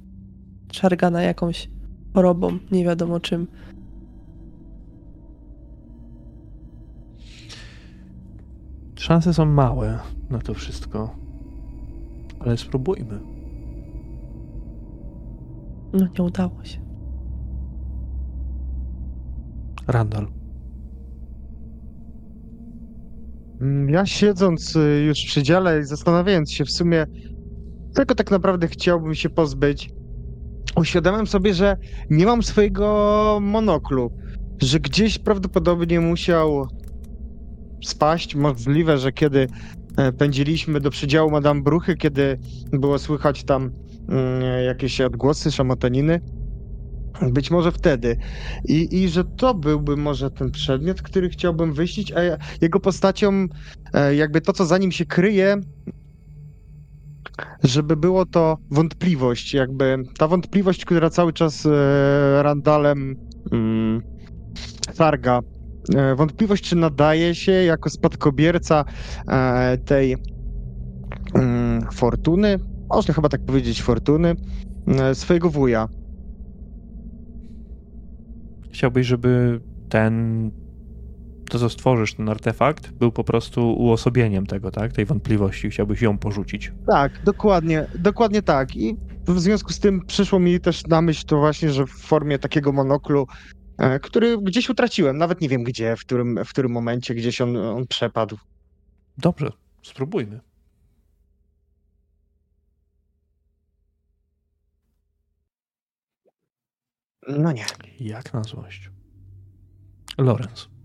Szargana 0.72 1.22
jakąś 1.22 1.68
chorobą, 2.15 2.59
nie 2.73 2.85
wiadomo 2.85 3.20
czym. 3.20 3.47
Szanse 8.97 9.35
są 9.35 9.45
małe 9.45 9.99
na 10.31 10.39
to 10.39 10.55
wszystko, 10.55 11.15
ale 12.41 12.57
spróbujmy. 12.57 13.20
No 15.93 16.07
nie 16.19 16.24
udało 16.24 16.65
się. 16.65 16.81
Randall. 19.87 20.27
Mm, 23.61 23.89
Ja 23.91 24.07
siedząc 24.07 24.77
y, 24.77 25.05
już 25.07 25.19
przy 25.19 25.43
dziale 25.43 25.81
i 25.81 25.85
zastanawiając 25.85 26.53
się 26.53 26.65
w 26.65 26.70
sumie, 26.70 27.07
czego 27.97 28.15
tak 28.15 28.31
naprawdę 28.31 28.69
chciałbym 28.69 29.15
się 29.15 29.31
pozbyć, 29.31 29.91
uświadamiam 30.77 31.27
sobie, 31.27 31.55
że 31.55 31.77
nie 32.11 32.27
mam 32.27 32.43
swojego 32.43 33.39
monoklu, 33.43 34.11
że 34.62 34.81
gdzieś 34.81 35.19
prawdopodobnie 35.19 36.01
musiał 36.01 36.69
spaść. 37.85 38.35
Możliwe, 38.35 38.99
że 38.99 39.12
kiedy 39.12 39.47
e, 39.97 40.12
pędziliśmy 40.12 40.81
do 40.81 40.91
przedziału 40.91 41.31
Madame 41.31 41.62
Bruchy, 41.62 41.97
kiedy 41.97 42.39
było 42.73 42.99
słychać 42.99 43.45
tam 43.45 43.70
mm, 44.09 44.65
jakieś 44.65 45.01
odgłosy, 45.01 45.53
szamotaniny, 45.53 46.20
być 47.23 47.51
może 47.51 47.73
wtedy. 47.73 48.16
I, 48.65 49.03
I 49.03 49.09
że 49.09 49.24
to 49.24 49.55
byłby 49.55 49.97
może 49.97 50.31
ten 50.31 50.51
przedmiot, 50.51 51.03
który 51.03 51.28
chciałbym 51.28 51.73
wyśnić, 51.73 52.12
a 52.12 52.20
jego 52.61 52.81
postacią, 52.81 53.47
e, 53.95 54.15
jakby 54.15 54.41
to, 54.41 54.53
co 54.53 54.66
za 54.66 54.78
nim 54.78 54.93
się 54.93 55.07
kryje, 55.07 55.57
żeby 57.62 57.97
było 57.97 58.27
to 58.27 58.59
wątpliwość, 58.71 59.55
jakby 59.55 59.99
ta 60.19 60.29
wątpliwość, 60.29 60.85
która 60.85 61.11
cały 61.11 61.33
czas 61.33 61.67
e, 61.67 62.43
Randalem 62.43 63.17
mm, 63.53 64.03
targa 64.97 65.41
e, 65.95 66.15
wątpliwość, 66.15 66.65
czy 66.65 66.77
nadaje 66.77 67.35
się 67.35 67.53
jako 67.53 67.91
spadkobierca 67.91 68.85
e, 69.29 69.79
tej 69.79 70.17
mm, 71.35 71.87
fortuny, 71.93 72.59
można 72.89 73.15
chyba 73.15 73.29
tak 73.29 73.45
powiedzieć, 73.45 73.83
fortuny, 73.83 74.35
swojego 75.15 75.51
wuja. 75.51 75.89
Chciałbyś, 78.73 79.07
żeby 79.07 79.61
ten, 79.89 80.51
to 81.51 81.59
co 81.59 81.70
stworzysz, 81.70 82.14
ten 82.14 82.28
artefakt, 82.28 82.90
był 82.90 83.12
po 83.12 83.24
prostu 83.24 83.72
uosobieniem 83.72 84.47
tego, 84.47 84.70
tak? 84.70 84.93
Tej 84.93 85.05
wątpliwości. 85.05 85.70
Chciałbyś 85.70 86.02
ją 86.02 86.18
porzucić. 86.18 86.72
Tak, 86.86 87.22
dokładnie, 87.24 87.87
dokładnie 87.98 88.43
tak. 88.43 88.77
I 88.77 88.96
w 89.27 89.40
związku 89.40 89.72
z 89.72 89.79
tym 89.79 90.06
przyszło 90.06 90.38
mi 90.38 90.61
też 90.61 90.87
na 90.87 91.03
myśl 91.03 91.27
to 91.27 91.38
właśnie, 91.38 91.70
że 91.70 91.87
w 91.87 91.90
formie 91.90 92.38
takiego 92.38 92.72
monoklu, 92.72 93.27
e, 93.79 94.01
który 94.01 94.38
gdzieś 94.38 94.69
utraciłem, 94.69 95.19
nawet 95.19 95.40
nie 95.40 95.48
wiem 95.48 95.64
gdzie, 95.64 95.96
w 95.96 96.01
którym, 96.01 96.45
w 96.45 96.48
którym 96.48 96.72
momencie 96.72 97.14
gdzieś 97.14 97.40
on, 97.40 97.56
on 97.56 97.87
przepadł. 97.87 98.38
Dobrze, 99.19 99.53
spróbujmy. 99.82 100.40
No 107.29 107.53
nie. 107.53 107.64
Jak 108.01 108.32
na 108.32 108.43
złość. 108.43 108.90
Lorenz. 110.19 110.80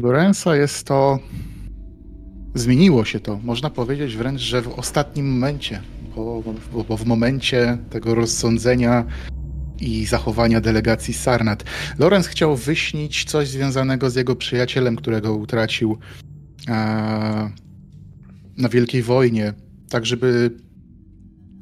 Lorenza 0.00 0.56
jest 0.56 0.84
to. 0.84 1.18
Zmieniło 2.54 3.04
się 3.04 3.20
to. 3.20 3.38
Można 3.42 3.70
powiedzieć 3.70 4.16
wręcz, 4.16 4.40
że 4.40 4.62
w 4.62 4.68
ostatnim 4.68 5.32
momencie, 5.32 5.82
bo, 6.16 6.42
bo, 6.72 6.84
bo 6.84 6.96
w 6.96 7.06
momencie 7.06 7.78
tego 7.90 8.14
rozsądzenia 8.14 9.04
i 9.80 10.06
zachowania 10.06 10.60
delegacji 10.60 11.14
Sarnat. 11.14 11.64
Lorenz 11.98 12.26
chciał 12.26 12.56
wyśnić 12.56 13.24
coś 13.24 13.48
związanego 13.48 14.10
z 14.10 14.14
jego 14.14 14.36
przyjacielem, 14.36 14.96
którego 14.96 15.34
utracił 15.34 15.98
e, 16.68 17.50
na 18.56 18.68
Wielkiej 18.68 19.02
Wojnie, 19.02 19.54
tak 19.88 20.06
żeby 20.06 20.50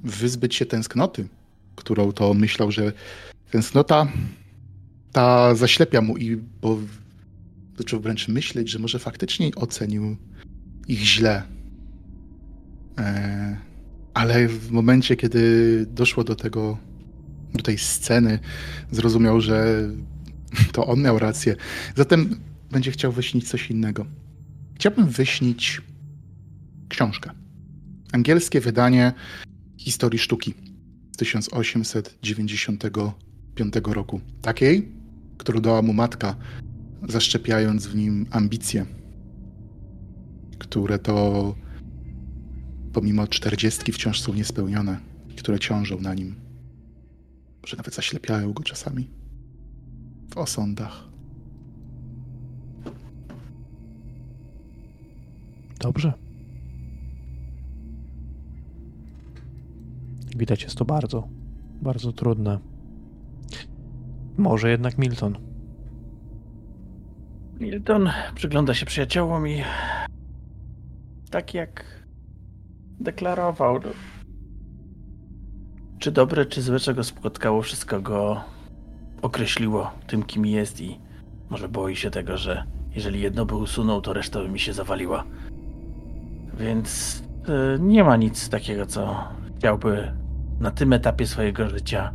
wyzbyć 0.05 0.55
się 0.55 0.67
tęsknoty, 0.67 1.29
którą 1.77 2.13
to 2.13 2.35
myślał, 2.35 2.71
że 2.71 2.93
tęsknota 3.51 4.07
ta 5.13 5.55
zaślepia 5.55 6.01
mu 6.01 6.17
i 6.17 6.37
bo 6.37 6.79
zaczął 7.79 8.01
wręcz 8.01 8.29
myśleć, 8.29 8.71
że 8.71 8.79
może 8.79 8.99
faktycznie 8.99 9.51
ocenił 9.55 10.17
ich 10.89 11.01
źle. 11.01 11.43
E, 12.99 13.57
ale 14.15 14.49
w 14.49 14.71
momencie, 14.71 15.17
kiedy 15.17 15.87
doszło 15.91 16.25
do 16.25 16.37
tego, 16.37 16.79
do 17.55 17.63
tej 17.63 17.79
sceny, 17.79 18.39
zrozumiał, 18.91 19.41
że 19.41 19.89
to 20.73 20.87
on 20.87 21.03
miał 21.03 21.19
rację. 21.19 21.57
Zatem 21.97 22.41
będzie 22.71 22.91
chciał 22.91 23.13
wyśnić 23.13 23.49
coś 23.49 23.71
innego. 23.71 24.07
Chciałbym 24.75 25.09
wyśnić 25.09 25.83
książkę. 26.89 27.31
Angielskie 28.13 28.61
wydanie 28.61 29.13
historii 29.77 30.19
sztuki 30.19 30.55
z 31.13 31.17
1895 31.17 33.75
roku. 33.85 34.21
Takiej, 34.43 34.89
którą 35.39 35.61
dała 35.61 35.83
mu 35.83 35.93
matka, 35.93 36.37
zaszczepiając 37.09 37.87
w 37.87 37.95
nim 37.95 38.27
ambicje, 38.31 38.87
które 40.59 40.99
to 40.99 41.55
pomimo 42.93 43.27
czterdziestki 43.27 43.93
wciąż 43.93 44.21
są 44.21 44.35
niespełnione, 44.35 45.01
które 45.37 45.59
ciążą 45.59 46.01
na 46.01 46.15
nim. 46.15 46.35
Może 47.63 47.77
nawet 47.77 47.95
zaślepiają 47.95 48.53
go 48.53 48.63
czasami 48.63 49.11
w 50.35 50.39
osądach. 50.39 51.09
Dobrze. 55.81 56.13
Widać, 60.37 60.63
jest 60.63 60.77
to 60.77 60.85
bardzo, 60.85 61.29
bardzo 61.83 62.13
trudne. 62.13 62.59
Może 64.37 64.71
jednak 64.71 64.99
Milton. 64.99 65.56
Milton 67.61 68.11
przygląda 68.35 68.75
się 68.75 68.87
przyjaciołom 68.87 69.49
i 69.49 69.63
tak 71.31 71.55
jak 71.55 71.85
deklarował, 73.01 73.81
czy 75.99 76.13
dobre, 76.13 76.47
czy 76.47 76.63
złe, 76.63 76.79
czego 76.79 77.05
spotkało, 77.05 77.63
wszystko 77.63 78.01
go 78.01 78.45
określiło 79.23 79.91
tym, 80.07 80.23
kim 80.23 80.47
jest 80.47 80.81
i 80.81 81.01
może 81.51 81.69
boi 81.69 81.97
się 81.97 82.11
tego, 82.11 82.37
że 82.37 82.65
jeżeli 82.95 83.21
jedno 83.21 83.47
by 83.47 83.55
usunął, 83.55 84.01
to 84.01 84.13
reszta 84.13 84.41
by 84.41 84.49
mi 84.49 84.59
się 84.59 84.73
zawaliła. 84.73 85.25
Więc 86.59 87.23
y, 87.77 87.81
nie 87.81 88.05
ma 88.05 88.17
nic 88.17 88.49
takiego, 88.49 88.87
co 88.87 89.29
chciałby 89.59 90.13
na 90.61 90.71
tym 90.71 90.93
etapie 90.93 91.27
swojego 91.27 91.69
życia 91.69 92.13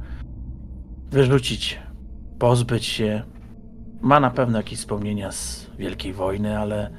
wyrzucić, 1.12 1.80
pozbyć 2.40 2.86
się. 2.86 3.24
Ma 4.02 4.20
na 4.20 4.30
pewno 4.30 4.58
jakieś 4.58 4.80
wspomnienia 4.80 5.32
z 5.32 5.70
Wielkiej 5.78 6.14
Wojny, 6.14 6.60
ale 6.60 6.92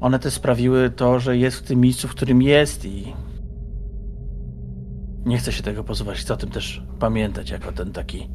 one 0.00 0.18
też 0.18 0.34
sprawiły 0.34 0.90
to, 0.90 1.20
że 1.20 1.36
jest 1.36 1.56
w 1.58 1.62
tym 1.62 1.80
miejscu, 1.80 2.08
w 2.08 2.10
którym 2.10 2.42
jest 2.42 2.84
i 2.84 3.14
nie 5.26 5.38
chce 5.38 5.52
się 5.52 5.62
tego 5.62 5.84
pozbywać. 5.84 6.18
Chcę 6.18 6.34
o 6.34 6.36
tym 6.36 6.50
też 6.50 6.82
pamiętać 6.98 7.50
jako 7.50 7.72
ten 7.72 7.92
taki 7.92 8.30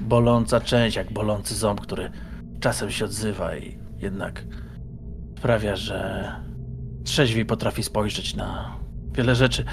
boląca 0.00 0.60
część, 0.60 0.96
jak 0.96 1.12
bolący 1.12 1.54
ząb, 1.54 1.80
który 1.80 2.10
czasem 2.60 2.90
się 2.90 3.04
odzywa 3.04 3.56
i 3.56 3.78
jednak 3.98 4.44
sprawia, 5.38 5.76
że 5.76 6.30
trzeźwiej 7.04 7.46
potrafi 7.46 7.82
spojrzeć 7.82 8.34
na 8.34 8.76
wiele 9.12 9.34
rzeczy. 9.34 9.64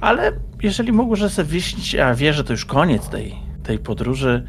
Ale 0.00 0.32
jeżeli 0.62 0.92
mógłby 0.92 1.28
sobie 1.28 1.48
wyśnić, 1.48 1.94
a 1.94 2.14
wie, 2.14 2.32
że 2.32 2.44
to 2.44 2.52
już 2.52 2.64
koniec 2.64 3.08
tej, 3.08 3.34
tej 3.62 3.78
podróży, 3.78 4.46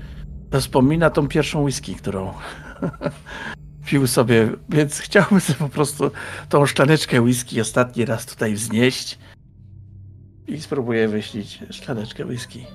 wspomina 0.59 1.09
tą 1.09 1.27
pierwszą 1.27 1.63
whisky, 1.63 1.95
którą 1.95 2.33
pił 3.87 4.07
sobie, 4.07 4.49
więc 4.69 4.99
chciałbym 4.99 5.39
sobie 5.39 5.59
po 5.59 5.69
prostu 5.69 6.11
tą 6.49 6.65
szklaneczkę 6.65 7.21
whisky 7.21 7.61
ostatni 7.61 8.05
raz 8.05 8.25
tutaj 8.25 8.53
wznieść 8.53 9.19
i 10.47 10.61
spróbuję 10.61 11.07
wyśnić 11.07 11.63
szklaneczkę 11.69 12.25
whisky. 12.25 12.65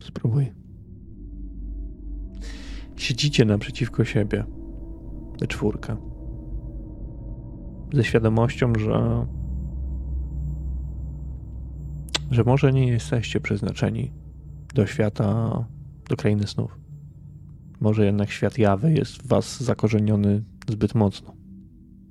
Spróbuj. 0.00 0.52
Siedzicie 2.96 3.44
naprzeciwko 3.44 4.04
siebie. 4.04 4.44
We 5.40 5.46
czwórkę. 5.46 5.96
Ze 7.92 8.04
świadomością, 8.04 8.72
że 8.78 9.26
że 12.30 12.44
może 12.44 12.72
nie 12.72 12.88
jesteście 12.88 13.40
przeznaczeni 13.40 14.12
do 14.74 14.86
świata, 14.86 15.50
do 16.08 16.16
krainy 16.16 16.46
snów. 16.46 16.78
Może 17.80 18.04
jednak 18.04 18.30
świat 18.30 18.58
jawy 18.58 18.92
jest 18.92 19.22
w 19.22 19.26
was 19.26 19.60
zakorzeniony 19.60 20.42
zbyt 20.68 20.94
mocno 20.94 21.34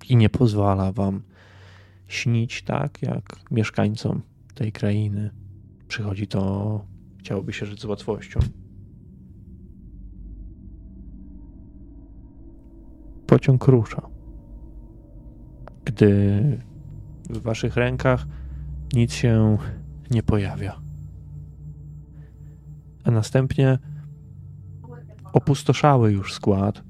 i 0.09 0.15
nie 0.15 0.29
pozwala 0.29 0.91
wam 0.91 1.21
śnić 2.07 2.63
tak, 2.63 3.01
jak 3.01 3.39
mieszkańcom 3.51 4.21
tej 4.53 4.71
krainy. 4.71 5.31
Przychodzi 5.87 6.27
to, 6.27 6.85
chciałoby 7.19 7.53
się 7.53 7.65
rzec, 7.65 7.79
z 7.79 7.85
łatwością. 7.85 8.39
Pociąg 13.27 13.67
rusza. 13.67 14.01
Gdy 15.85 16.41
w 17.29 17.41
waszych 17.41 17.75
rękach 17.75 18.27
nic 18.93 19.13
się 19.13 19.57
nie 20.11 20.23
pojawia. 20.23 20.81
A 23.03 23.11
następnie 23.11 23.79
opustoszały 25.38 26.11
już 26.11 26.33
skład 26.33 26.83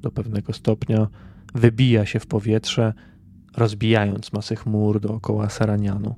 do 0.00 0.10
pewnego 0.10 0.52
stopnia 0.52 1.08
wybija 1.54 2.06
się 2.06 2.20
w 2.20 2.26
powietrze, 2.26 2.94
rozbijając 3.56 4.32
masę 4.32 4.56
chmur 4.56 5.00
dookoła 5.00 5.48
Saranianu. 5.48 6.14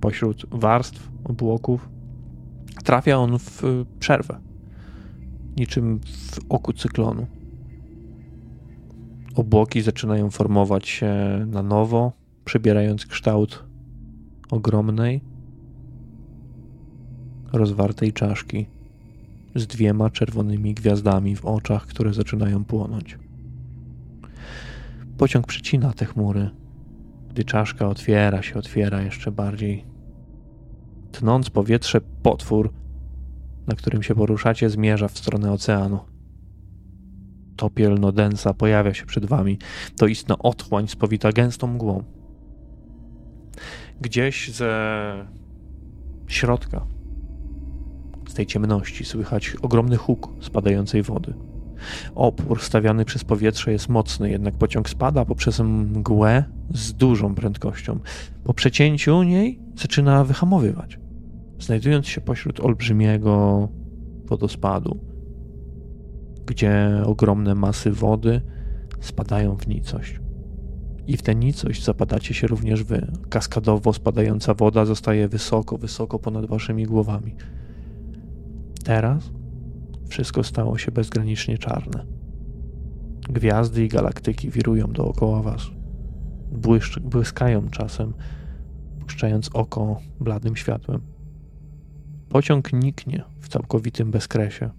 Pośród 0.00 0.46
warstw 0.50 1.10
obłoków 1.24 1.88
trafia 2.84 3.16
on 3.16 3.38
w 3.38 3.62
przerwę, 4.00 4.40
niczym 5.56 6.00
w 6.04 6.38
oku 6.48 6.72
cyklonu. 6.72 7.26
Obłoki 9.34 9.80
zaczynają 9.82 10.30
formować 10.30 10.88
się 10.88 11.14
na 11.46 11.62
nowo, 11.62 12.12
przybierając 12.44 13.06
kształt 13.06 13.64
ogromnej, 14.50 15.20
rozwartej 17.52 18.12
czaszki 18.12 18.66
z 19.54 19.66
dwiema 19.66 20.10
czerwonymi 20.10 20.74
gwiazdami 20.74 21.36
w 21.36 21.44
oczach, 21.44 21.86
które 21.86 22.14
zaczynają 22.14 22.64
płonąć. 22.64 23.18
Pociąg 25.18 25.46
przecina 25.46 25.92
te 25.92 26.06
chmury, 26.06 26.50
gdy 27.30 27.44
czaszka 27.44 27.88
otwiera 27.88 28.42
się, 28.42 28.54
otwiera 28.54 29.02
jeszcze 29.02 29.32
bardziej. 29.32 29.84
Tnąc 31.12 31.50
powietrze, 31.50 32.00
potwór 32.22 32.72
na 33.70 33.76
którym 33.76 34.02
się 34.02 34.14
poruszacie, 34.14 34.70
zmierza 34.70 35.08
w 35.08 35.18
stronę 35.18 35.52
oceanu. 35.52 36.00
Topiel 37.56 38.00
Nodensa 38.00 38.54
pojawia 38.54 38.94
się 38.94 39.06
przed 39.06 39.26
wami. 39.26 39.58
To 39.96 40.06
istna 40.06 40.38
otchłań 40.38 40.88
spowita 40.88 41.32
gęstą 41.32 41.66
mgłą. 41.66 42.04
Gdzieś 44.00 44.50
ze 44.50 45.26
środka, 46.26 46.86
z 48.40 48.42
tej 48.42 48.46
ciemności, 48.46 49.04
słychać 49.04 49.56
ogromny 49.62 49.96
huk 49.96 50.28
spadającej 50.40 51.02
wody. 51.02 51.34
Opór 52.14 52.60
stawiany 52.60 53.04
przez 53.04 53.24
powietrze 53.24 53.72
jest 53.72 53.88
mocny, 53.88 54.30
jednak 54.30 54.54
pociąg 54.54 54.88
spada 54.88 55.24
poprzez 55.24 55.60
mgłę 55.60 56.44
z 56.74 56.92
dużą 56.92 57.34
prędkością. 57.34 57.98
Po 58.44 58.54
przecięciu 58.54 59.22
niej 59.22 59.60
zaczyna 59.76 60.24
wyhamowywać, 60.24 60.98
znajdując 61.58 62.06
się 62.06 62.20
pośród 62.20 62.60
olbrzymiego 62.60 63.68
wodospadu, 64.24 65.00
gdzie 66.46 67.02
ogromne 67.06 67.54
masy 67.54 67.92
wody 67.92 68.40
spadają 69.00 69.56
w 69.56 69.68
nicość. 69.68 70.20
I 71.06 71.16
w 71.16 71.22
tę 71.22 71.34
nicość 71.34 71.84
zapadacie 71.84 72.34
się 72.34 72.46
również 72.46 72.84
wy. 72.84 73.12
Kaskadowo 73.28 73.92
spadająca 73.92 74.54
woda 74.54 74.84
zostaje 74.86 75.28
wysoko, 75.28 75.78
wysoko 75.78 76.18
ponad 76.18 76.46
waszymi 76.46 76.84
głowami. 76.84 77.36
Teraz 78.84 79.30
wszystko 80.08 80.44
stało 80.44 80.78
się 80.78 80.92
bezgranicznie 80.92 81.58
czarne. 81.58 82.06
Gwiazdy 83.30 83.84
i 83.84 83.88
galaktyki 83.88 84.50
wirują 84.50 84.86
dookoła 84.92 85.42
was. 85.42 85.62
Błyskają 87.02 87.68
czasem, 87.68 88.14
puszczając 89.00 89.50
oko 89.54 90.00
bladym 90.20 90.56
światłem. 90.56 91.00
Pociąg 92.28 92.72
niknie 92.72 93.24
w 93.40 93.48
całkowitym 93.48 94.10
bezkresie. 94.10 94.70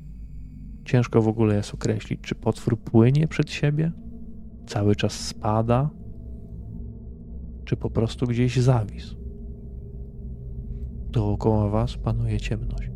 Ciężko 0.85 1.21
w 1.21 1.27
ogóle 1.27 1.55
jest 1.55 1.73
określić, 1.73 2.21
czy 2.21 2.35
potwór 2.35 2.79
płynie 2.79 3.27
przed 3.27 3.49
siebie, 3.49 3.91
cały 4.67 4.95
czas 4.95 5.13
spada, 5.13 5.89
czy 7.65 7.77
po 7.77 7.89
prostu 7.89 8.27
gdzieś 8.27 8.57
zawisł. 8.57 9.15
Dookoła 11.11 11.69
was 11.69 11.97
panuje 11.97 12.39
ciemność 12.39 12.90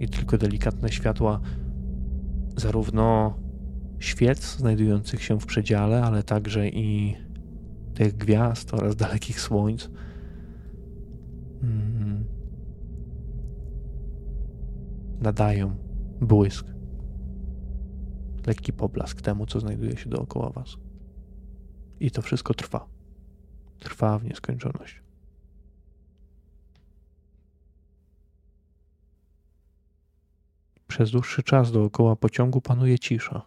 i 0.00 0.08
tylko 0.08 0.38
delikatne 0.38 0.88
światła 0.88 1.40
zarówno 2.56 3.38
świec 3.98 4.56
znajdujących 4.56 5.22
się 5.22 5.40
w 5.40 5.46
przedziale, 5.46 6.02
ale 6.02 6.22
także 6.22 6.68
i 6.68 7.16
tych 7.94 8.16
gwiazd 8.16 8.74
oraz 8.74 8.96
dalekich 8.96 9.40
słońc. 9.40 9.90
Mm, 11.62 12.24
nadają 15.20 15.76
błysk, 16.20 16.66
lekki 18.46 18.72
poblask 18.72 19.22
temu, 19.22 19.46
co 19.46 19.60
znajduje 19.60 19.96
się 19.96 20.10
dookoła 20.10 20.50
Was. 20.50 20.76
I 22.00 22.10
to 22.10 22.22
wszystko 22.22 22.54
trwa. 22.54 22.86
Trwa 23.78 24.18
w 24.18 24.24
nieskończoność. 24.24 25.05
Przez 30.86 31.10
dłuższy 31.10 31.42
czas 31.42 31.72
dookoła 31.72 32.16
pociągu 32.16 32.60
panuje 32.60 32.98
cisza. 32.98 33.42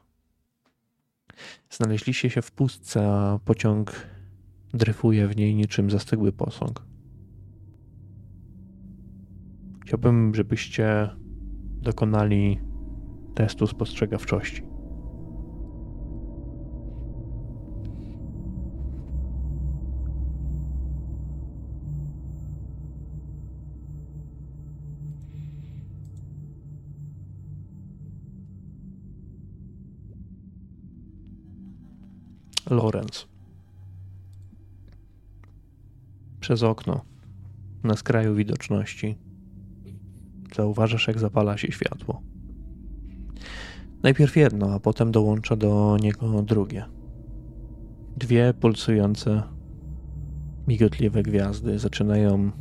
Znaleźliście 1.69 2.29
się 2.29 2.41
w 2.41 2.51
pustce, 2.51 3.13
a 3.13 3.39
pociąg 3.45 4.07
dryfuje 4.73 5.27
w 5.27 5.35
niej 5.35 5.55
niczym 5.55 5.91
zastygły 5.91 6.31
posąg. 6.31 6.85
Chciałbym, 9.85 10.35
żebyście 10.35 11.09
dokonali 11.81 12.59
testu 13.35 13.67
spostrzegawczości. 13.67 14.68
Lorenz. 32.69 33.27
Przez 36.39 36.63
okno, 36.63 37.01
na 37.83 37.95
skraju 37.95 38.35
widoczności, 38.35 39.17
zauważasz, 40.55 41.07
jak 41.07 41.19
zapala 41.19 41.57
się 41.57 41.71
światło. 41.71 42.21
Najpierw 44.03 44.37
jedno, 44.37 44.73
a 44.73 44.79
potem 44.79 45.11
dołącza 45.11 45.55
do 45.55 45.97
niego 46.01 46.41
drugie. 46.41 46.85
Dwie 48.17 48.53
pulsujące, 48.53 49.43
migotliwe 50.67 51.23
gwiazdy 51.23 51.79
zaczynają 51.79 52.51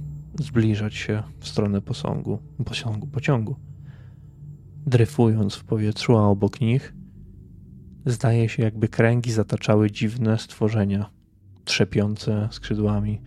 zbliżać 0.40 0.94
się 0.94 1.22
w 1.38 1.48
stronę 1.48 1.80
posągu, 1.80 2.38
posągu, 2.64 3.06
pociągu. 3.06 3.56
Dryfując 4.86 5.54
w 5.54 5.64
powietrzu, 5.64 6.18
a 6.18 6.28
obok 6.28 6.60
nich 6.60 6.94
Zdaje 8.08 8.48
się, 8.48 8.62
jakby 8.62 8.88
kręgi 8.88 9.32
zataczały 9.32 9.90
dziwne 9.90 10.38
stworzenia, 10.38 11.10
trzepiące 11.64 12.48
skrzydłami. 12.50 13.20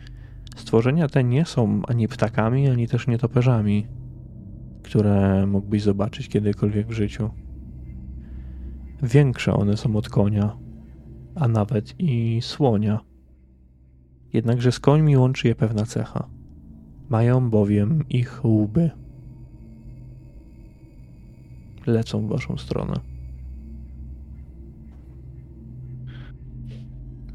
Stworzenia 0.55 1.07
te 1.07 1.23
nie 1.23 1.45
są 1.45 1.81
ani 1.87 2.07
ptakami, 2.07 2.69
ani 2.69 2.87
też 2.87 3.07
nietoperzami, 3.07 3.87
które 4.83 5.47
mógłbyś 5.47 5.81
zobaczyć 5.81 6.29
kiedykolwiek 6.29 6.87
w 6.87 6.91
życiu. 6.91 7.29
Większe 9.03 9.53
one 9.53 9.77
są 9.77 9.95
od 9.95 10.09
konia, 10.09 10.57
a 11.35 11.47
nawet 11.47 11.95
i 11.99 12.39
słonia. 12.41 12.99
Jednakże 14.33 14.71
z 14.71 14.79
końmi 14.79 15.17
łączy 15.17 15.47
je 15.47 15.55
pewna 15.55 15.85
cecha. 15.85 16.27
Mają 17.09 17.49
bowiem 17.49 18.09
ich 18.09 18.45
łby. 18.45 18.91
Lecą 21.85 22.27
w 22.27 22.29
waszą 22.29 22.57
stronę. 22.57 23.10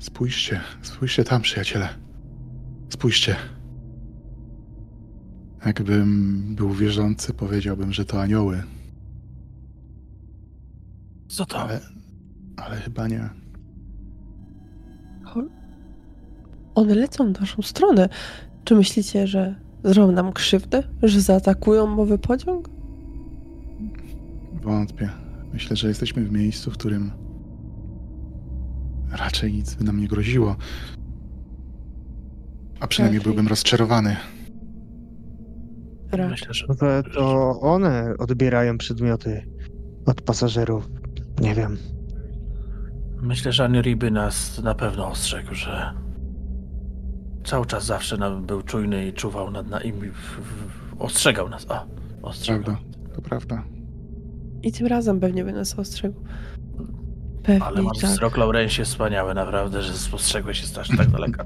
Spójrzcie, 0.07 0.61
spójrzcie 0.83 1.25
tam, 1.25 1.43
przyjaciele. 1.43 1.89
Spójrzcie. 2.89 3.37
Jakbym 5.67 6.55
był 6.55 6.71
wierzący, 6.71 7.35
powiedziałbym, 7.35 7.93
że 7.93 8.05
to 8.05 8.23
anioły. 8.23 8.63
Co 11.29 11.47
to? 11.47 11.59
Ale, 11.59 11.81
ale 12.57 12.77
chyba 12.77 13.09
nie. 13.09 13.31
One 16.75 16.95
lecą 16.95 17.33
w 17.33 17.41
naszą 17.41 17.63
stronę. 17.63 18.09
Czy 18.65 18.75
myślicie, 18.75 19.27
że 19.27 19.55
zrobią 19.85 20.13
nam 20.13 20.33
krzywdę? 20.33 20.83
Że 21.03 21.21
zaatakują 21.21 21.87
mowy 21.87 22.19
pociąg? 22.19 22.71
Wątpię. 24.63 25.11
Myślę, 25.53 25.77
że 25.77 25.89
jesteśmy 25.89 26.25
w 26.25 26.33
miejscu, 26.33 26.71
w 26.71 26.75
którym 26.75 27.26
Raczej 29.17 29.53
nic 29.53 29.75
by 29.75 29.85
nam 29.85 30.01
nie 30.01 30.09
groziło. 30.09 30.57
A 32.81 32.87
przynajmniej 32.87 33.19
Raczej. 33.19 33.33
byłbym 33.33 33.49
rozczarowany. 33.49 34.17
Raczej. 36.13 36.49
Myślę, 36.69 37.03
to 37.15 37.61
one 37.61 38.15
odbierają 38.19 38.79
przedmioty 38.79 39.47
od 40.07 40.21
pasażerów. 40.23 40.89
Nie 41.41 41.55
wiem. 41.55 41.79
myślę, 43.23 43.53
że 43.53 43.65
Anri 43.65 43.97
by 43.97 44.11
nas 44.11 44.63
na 44.63 44.75
pewno 44.75 45.09
ostrzegł, 45.11 45.55
że 45.55 45.95
cały 47.45 47.67
czas 47.67 47.85
zawsze 47.87 48.17
nam 48.17 48.47
był 48.47 48.63
czujny 48.63 49.07
i 49.09 49.13
czuwał 49.13 49.51
nad 49.51 49.67
nami. 49.71 49.93
Ostrzegał 50.99 51.49
nas. 51.49 51.67
A, 51.69 51.87
ostrzegał. 52.23 52.63
Prawda, 52.65 52.83
to 53.15 53.23
prawda. 53.23 53.65
I 54.63 54.73
tym 54.73 54.87
razem 54.87 55.21
pewnie 55.21 55.45
by 55.45 55.53
nas 55.53 55.79
ostrzegł. 55.79 56.21
Pewnie 57.47 57.65
Ale 57.65 57.83
masz 57.83 57.99
tak. 57.99 58.11
wzrok 58.11 58.37
Laurensie 58.37 58.85
wspaniały, 58.85 59.35
naprawdę, 59.35 59.83
że 59.83 59.93
spostrzegłeś 59.93 60.61
się 60.61 60.81
aż 60.81 60.89
tak 60.97 61.11
daleka. 61.11 61.45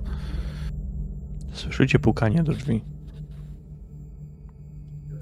Słyszycie 1.53 1.99
pukanie 1.99 2.43
do 2.43 2.53
drzwi. 2.53 2.85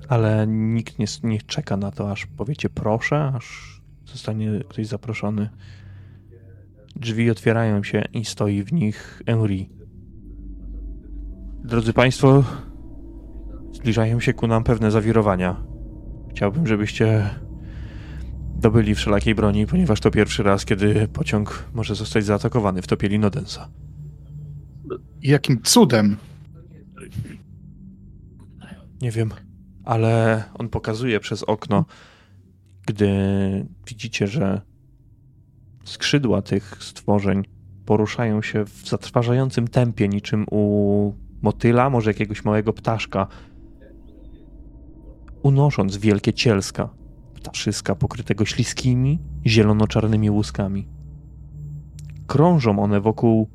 Ale 0.09 0.47
nikt 0.47 0.99
nie, 0.99 1.07
nie 1.23 1.43
czeka 1.43 1.77
na 1.77 1.91
to, 1.91 2.11
aż 2.11 2.27
powiecie 2.27 2.71
proszę, 2.71 3.33
aż 3.35 3.79
zostanie 4.05 4.61
ktoś 4.69 4.87
zaproszony. 4.87 5.49
Drzwi 6.97 7.31
otwierają 7.31 7.83
się 7.83 8.05
i 8.13 8.25
stoi 8.25 8.63
w 8.63 8.73
nich 8.73 9.23
Henry. 9.27 9.67
Drodzy 11.65 11.93
Państwo, 11.93 12.45
zbliżają 13.73 14.21
się 14.21 14.33
ku 14.33 14.47
nam 14.47 14.65
pewne 14.65 14.91
zawirowania. 14.91 15.65
Chciałbym, 16.31 16.67
żebyście 16.67 17.31
dobyli 18.59 18.95
wszelakiej 18.95 19.35
broni, 19.35 19.67
ponieważ 19.67 20.01
to 20.01 20.11
pierwszy 20.11 20.43
raz, 20.43 20.65
kiedy 20.65 21.09
pociąg 21.13 21.65
może 21.75 21.95
zostać 21.95 22.25
zaatakowany 22.25 22.83
w 22.83 22.87
topieli 22.87 23.19
Nodensa. 23.19 23.69
Jakim 25.23 25.63
cudem? 25.63 26.17
Nie 29.03 29.11
wiem, 29.11 29.31
ale 29.85 30.45
on 30.55 30.69
pokazuje 30.69 31.21
przez 31.21 31.43
okno, 31.43 31.85
gdy 32.87 33.09
widzicie, 33.87 34.27
że 34.27 34.61
skrzydła 35.85 36.43
tych 36.43 36.77
stworzeń 36.81 37.43
poruszają 37.85 38.43
się 38.43 38.65
w 38.65 38.89
zatrważającym 38.89 39.69
tempie, 39.69 40.09
niczym 40.09 40.47
u 40.51 41.15
motyla, 41.43 41.91
może 41.91 42.11
jakiegoś 42.11 42.45
małego 42.45 42.73
ptaszka, 42.73 43.27
unosząc 45.43 45.97
wielkie 45.97 46.33
cielska 46.33 46.99
ptaszyska 47.41 47.95
pokrytego 47.95 48.45
śliskimi, 48.45 49.19
zielono-czarnymi 49.47 50.31
łuskami. 50.31 50.89
Krążą 52.27 52.79
one 52.79 53.01
wokół 53.01 53.49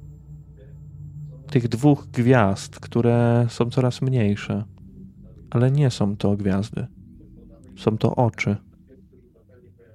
tych 1.48 1.68
dwóch 1.68 2.08
gwiazd, 2.14 2.80
które 2.80 3.46
są 3.50 3.70
coraz 3.70 4.02
mniejsze. 4.02 4.64
Ale 5.50 5.72
nie 5.72 5.92
są 5.92 6.18
to 6.18 6.38
gwiazdy. 6.38 6.88
Są 7.78 7.98
to 7.98 8.16
oczy. 8.16 8.56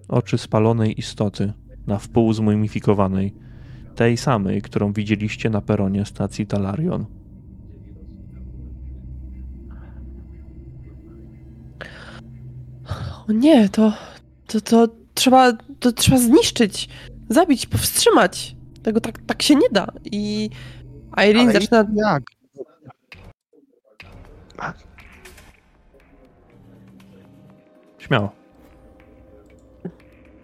Oczy 0.08 0.39
spalonej 0.39 0.99
istoty, 0.99 1.52
na 1.86 1.99
wpół 1.99 2.33
zmumifikowanej. 2.33 3.34
Tej 3.94 4.17
samej, 4.17 4.62
którą 4.62 4.92
widzieliście 4.92 5.50
na 5.50 5.60
peronie 5.60 6.05
stacji 6.05 6.47
Talarion. 6.47 7.07
O 13.28 13.32
nie, 13.32 13.68
to, 13.68 13.92
to, 14.47 14.60
to, 14.60 14.89
trzeba, 15.15 15.52
to 15.81 15.92
trzeba 15.92 16.18
zniszczyć, 16.18 16.89
zabić, 17.28 17.66
powstrzymać. 17.66 18.57
Tego 18.82 19.00
tak, 19.00 19.18
tak 19.26 19.42
się 19.42 19.55
nie 19.55 19.68
da. 19.73 19.86
I 20.05 20.50
Irene 21.28 21.50
Ale 21.50 21.52
zaczyna... 21.52 21.84
Jak? 21.94 22.23
Śmiało. 27.98 28.32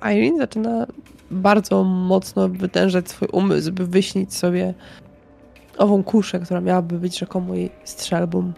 Irene 0.02 0.38
zaczyna 0.38 0.86
bardzo 1.30 1.84
mocno 1.84 2.48
wytężać 2.48 3.08
swój 3.08 3.28
umysł, 3.32 3.72
by 3.72 3.86
wyśnić 3.86 4.34
sobie 4.34 4.74
ową 5.78 6.04
kuszę, 6.04 6.40
która 6.40 6.60
miałaby 6.60 6.98
być 6.98 7.18
rzekomo 7.18 7.54
jej 7.54 7.70
strzelbą. 7.84 8.52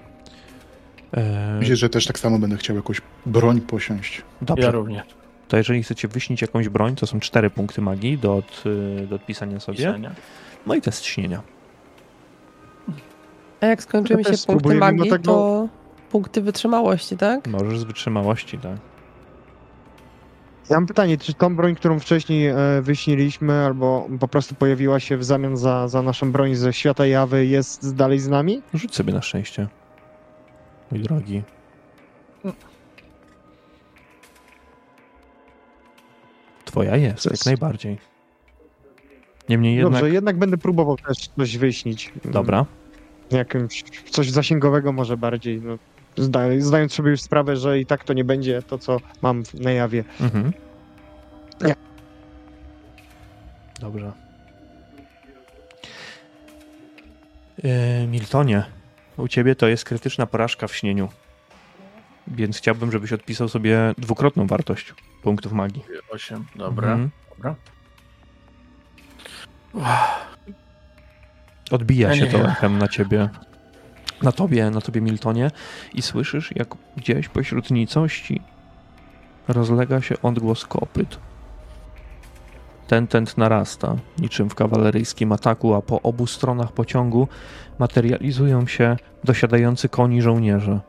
Eee, 1.13 1.25
Myślę, 1.59 1.77
że 1.77 1.89
też 1.89 2.07
tak 2.07 2.19
samo 2.19 2.39
będę 2.39 2.57
chciał 2.57 2.77
jakąś 2.77 3.01
broń 3.27 3.61
posiąść. 3.61 4.23
dobrze. 4.43 4.65
Ja 4.65 4.71
również. 4.71 5.05
To 5.49 5.57
jeżeli 5.57 5.83
chcecie 5.83 6.09
wyśnić 6.09 6.43
jakąś 6.43 6.69
broń, 6.69 6.97
to 6.97 7.07
są 7.07 7.21
cztery 7.21 7.51
punkty 7.51 7.81
magii 7.83 8.19
do, 8.19 8.37
od, 8.37 8.63
y, 9.03 9.07
do 9.07 9.17
odpisania 9.17 9.61
sobie. 9.61 9.79
Pisania. 9.79 10.11
No 10.67 10.75
i 10.75 10.81
test 10.81 11.05
śnienia. 11.05 11.43
A 13.61 13.67
jak 13.67 13.83
skończymy 13.83 14.23
Ja 14.27 14.37
się 14.37 14.47
punkty 14.47 14.75
magii, 14.75 15.11
tego- 15.11 15.25
to 15.33 15.69
punkty 16.11 16.43
wytrzymałości, 16.43 17.17
tak? 17.17 17.47
Możesz 17.49 17.79
z 17.79 17.85
wytrzymałości, 17.85 18.59
tak. 18.59 18.77
Ja 20.71 20.77
mam 20.77 20.87
pytanie, 20.87 21.19
czy 21.19 21.35
tą 21.35 21.57
broń, 21.57 21.75
którą 21.75 21.99
wcześniej 21.99 22.47
e, 22.47 22.57
wyśniliśmy, 22.83 23.53
albo 23.65 24.09
po 24.21 24.29
prostu 24.29 24.55
pojawiła 24.55 25.01
się 25.01 25.17
w 25.17 25.25
zamian 25.25 25.57
za, 25.57 25.89
za 25.89 26.03
naszą 26.03 26.33
broń 26.33 26.55
ze 26.55 26.73
świata 26.73 27.07
jawy, 27.07 27.47
jest 27.47 27.95
dalej 27.97 28.19
z 28.19 28.29
nami? 28.29 28.63
Rzuć 28.75 28.95
sobie 28.95 29.13
na 29.13 29.23
szczęście. 29.23 29.69
Mój 30.91 31.01
drogi. 31.01 31.43
Twoja 36.65 36.97
jest, 36.97 37.23
To 37.23 37.29
jak 37.29 37.33
jest- 37.33 37.47
najbardziej. 37.47 37.99
Niemniej 39.49 39.77
jednak... 39.77 39.93
Dobrze, 39.93 40.11
jednak 40.15 40.39
będę 40.39 40.57
próbował 40.59 40.97
też 40.97 41.29
coś 41.29 41.59
wyśnić. 41.59 42.13
Dobra. 42.25 42.67
Jakimś, 43.31 43.83
coś 44.11 44.31
zasięgowego 44.31 44.93
może 44.93 45.17
bardziej. 45.17 45.61
No, 45.63 45.79
zda, 46.17 46.41
zdając 46.59 46.93
sobie 46.93 47.11
już 47.11 47.21
sprawę, 47.21 47.57
że 47.57 47.81
i 47.81 47.87
tak 47.87 48.05
to 48.05 48.13
nie 48.13 48.25
będzie 48.25 48.63
to, 48.63 48.79
co 48.79 49.01
mam 49.23 49.43
na 49.55 49.71
jawie. 49.71 50.05
Mhm. 50.21 50.53
Nie. 51.61 51.75
Dobrze. 53.81 54.13
Yy, 57.63 58.07
Miltonie, 58.09 58.65
u 59.17 59.29
ciebie 59.29 59.55
to 59.55 59.69
jest 59.69 59.85
krytyczna 59.85 60.27
porażka 60.27 60.67
w 60.67 60.75
śnieniu. 60.75 61.09
Więc 62.29 62.59
chciałbym, 62.59 62.93
żebyś 62.93 63.13
odpisał 63.13 63.49
sobie 63.49 63.95
dwukrotną 63.99 64.47
wartość 64.47 64.95
punktów 65.23 65.53
magii. 65.53 65.85
8, 66.11 66.45
dobra. 66.57 66.93
Mhm. 66.93 67.11
dobra. 67.37 67.55
Odbija 71.71 72.09
Ja 72.09 72.17
się 72.17 72.27
to 72.27 72.39
echem 72.39 72.79
na 72.79 72.89
ciebie, 72.89 73.29
na 74.23 74.33
tobie, 74.33 74.71
na 74.71 74.81
tobie 74.81 75.01
Miltonie 75.01 75.51
i 75.95 76.03
słyszysz, 76.03 76.53
jak 76.57 76.69
gdzieś 76.97 77.29
pośród 77.29 77.71
nicości 77.71 78.41
rozlega 79.49 80.03
się 80.03 80.23
odgłos 80.23 80.67
kopyt. 80.67 81.19
Ten 82.87 83.07
tent 83.07 83.39
narasta, 83.39 83.97
niczym 84.19 84.51
w 84.51 84.55
kawaleryjskim 84.55 85.33
ataku, 85.33 85.75
a 85.75 85.83
po 85.83 86.03
obu 86.03 86.27
stronach 86.27 86.73
pociągu 86.73 87.29
materializują 87.79 88.67
się 88.67 88.97
dosiadający 89.25 89.89
koni 89.89 90.23
żołnierze. 90.23 90.81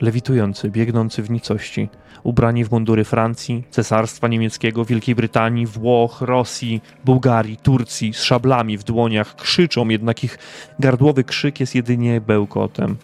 Lewitujący, 0.00 0.70
biegnący 0.70 1.22
w 1.22 1.30
nicości, 1.30 1.88
ubrani 2.22 2.64
w 2.64 2.70
mundury 2.70 3.04
Francji, 3.04 3.64
Cesarstwa 3.70 4.28
Niemieckiego, 4.28 4.84
Wielkiej 4.84 5.14
Brytanii, 5.14 5.66
Włoch, 5.66 6.20
Rosji, 6.20 6.80
Bułgarii, 7.04 7.56
Turcji, 7.56 8.14
z 8.14 8.22
szablami 8.22 8.78
w 8.78 8.84
dłoniach, 8.84 9.36
krzyczą, 9.36 9.88
jednak 9.88 10.24
ich 10.24 10.38
gardłowy 10.78 11.24
krzyk 11.24 11.60
jest 11.60 11.74
jedynie 11.74 12.20
bełkotem. 12.20 12.96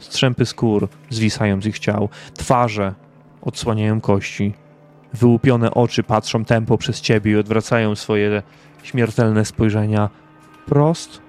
Strzępy 0.00 0.46
skór 0.46 0.88
zwisają 1.10 1.62
z 1.62 1.66
ich 1.66 1.78
ciał, 1.78 2.08
twarze 2.34 2.94
odsłaniają 3.42 4.00
kości. 4.00 4.61
Wyłupione 5.14 5.70
oczy 5.70 6.02
patrzą 6.02 6.44
tempo 6.44 6.78
przez 6.78 7.00
ciebie 7.00 7.32
i 7.32 7.36
odwracają 7.36 7.94
swoje 7.94 8.42
śmiertelne 8.82 9.44
spojrzenia 9.44 10.10
prost 10.66 11.22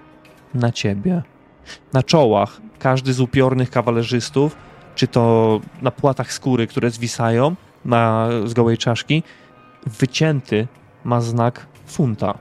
na 0.54 0.72
ciebie. 0.72 1.22
Na 1.94 2.04
czołach 2.04 2.62
każdy 2.80 3.14
z 3.14 3.20
upiornych 3.20 3.70
kawalerzystów, 3.70 4.56
czy 4.96 5.08
to 5.08 5.62
na 5.82 5.92
płatach 5.92 6.34
skóry, 6.34 6.68
które 6.68 6.92
zwisają 6.92 7.56
na, 7.86 8.30
z 8.46 8.54
gołej 8.54 8.78
czaszki, 8.78 9.24
wycięty 9.86 10.68
ma 11.04 11.22
znak 11.22 11.66
funta. 11.86 12.38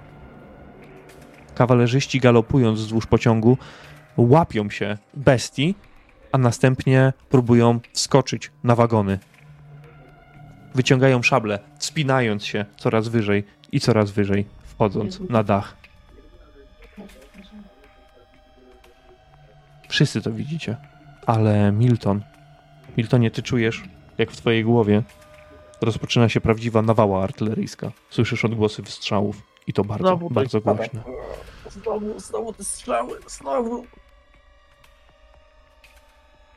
Kawalerzyści 1.55 2.21
galopując 2.21 2.79
wzdłuż 2.79 3.07
pociągu 3.07 3.59
łapią 4.17 4.71
się 4.71 4.99
bestii, 5.15 5.75
a 6.33 6.39
następnie 6.39 7.13
próbują 7.29 7.81
wskoczyć 7.93 8.51
na 8.65 8.75
wagony. 8.75 9.19
Wyciągają 10.75 11.23
szable, 11.23 11.59
wspinając 11.79 12.45
się 12.45 12.65
coraz 12.77 13.09
wyżej 13.09 13.45
i 13.73 13.81
coraz 13.81 14.11
wyżej, 14.11 14.47
wchodząc 14.65 15.21
na 15.21 15.43
dach. 15.43 15.77
Wszyscy 19.89 20.23
to 20.23 20.33
widzicie, 20.33 20.77
ale 21.27 21.73
Milton, 21.73 22.23
Miltonie, 22.97 23.31
ty 23.31 23.43
czujesz, 23.43 23.83
jak 24.19 24.31
w 24.31 24.37
twojej 24.37 24.65
głowie 24.65 25.03
rozpoczyna 25.81 26.29
się 26.29 26.41
prawdziwa 26.41 26.83
nawała 26.83 27.23
artyleryjska. 27.23 27.93
Słyszysz 28.11 28.45
odgłosy 28.45 28.83
wystrzałów 28.83 29.43
i 29.67 29.73
to 29.73 29.85
bardzo, 29.85 30.07
Znowu 30.07 30.31
bardzo 30.31 30.61
głośno. 30.61 31.01
Znowu, 31.71 32.21
znowu 32.21 32.53
te 32.53 32.65
strzały, 32.65 33.19
znowu. 33.27 33.87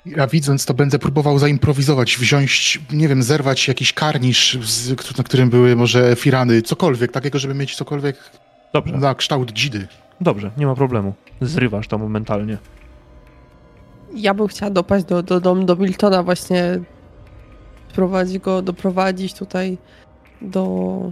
Ja 0.06 0.28
widząc 0.28 0.66
to 0.66 0.74
będę 0.74 1.00
próbował 1.00 1.40
zaimprowizować, 1.40 2.18
wziąć, 2.18 2.82
nie 2.94 3.08
wiem, 3.08 3.24
zerwać 3.24 3.68
jakiś 3.68 3.94
karnisz, 3.94 4.58
z, 4.62 5.18
na 5.18 5.24
którym 5.24 5.50
były 5.50 5.76
może 5.76 6.16
firany, 6.16 6.62
cokolwiek, 6.62 7.12
takiego, 7.12 7.40
żeby 7.40 7.54
mieć 7.54 7.76
cokolwiek 7.76 8.18
Dobrze, 8.74 8.98
na 8.98 9.16
kształt 9.16 9.52
dzidy. 9.52 9.88
dobrze, 10.22 10.52
nie 10.58 10.66
ma 10.66 10.76
problemu. 10.76 11.14
Zrywasz 11.42 11.88
to 11.88 11.98
momentalnie. 11.98 12.58
Ja 14.16 14.34
bym 14.34 14.48
chciała 14.48 14.70
dopaść 14.72 15.06
do, 15.06 15.24
do, 15.24 15.40
do, 15.40 15.56
do 15.56 15.76
Miltona 15.76 16.24
właśnie, 16.24 16.80
prowadzić 17.96 18.40
go, 18.40 18.62
doprowadzić 18.62 19.34
tutaj 19.34 19.78
do, 20.42 21.12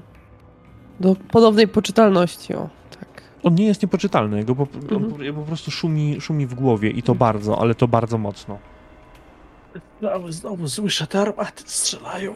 do 1.00 1.16
ponownej 1.32 1.68
poczytalności, 1.68 2.54
o, 2.56 2.70
tak. 3.00 3.24
On 3.44 3.56
nie 3.56 3.66
jest 3.66 3.82
niepoczytalny, 3.82 4.38
jego 4.38 4.56
po, 4.56 4.68
on 4.96 5.04
Mhm. 5.04 5.34
po, 5.34 5.42
po 5.42 5.48
prostu 5.48 5.72
szumi, 5.72 6.22
szumi 6.22 6.48
w 6.48 6.54
głowie 6.54 6.90
i 6.90 7.04
to 7.04 7.16
bardzo, 7.16 7.62
ale 7.62 7.76
to 7.76 7.88
bardzo 7.88 8.18
mocno. 8.18 8.60
Strzały, 9.98 10.34
znowu 10.34 10.70
słyszę, 10.70 11.08
te 11.08 11.20
armaty 11.22 11.64
strzelają. 11.66 12.36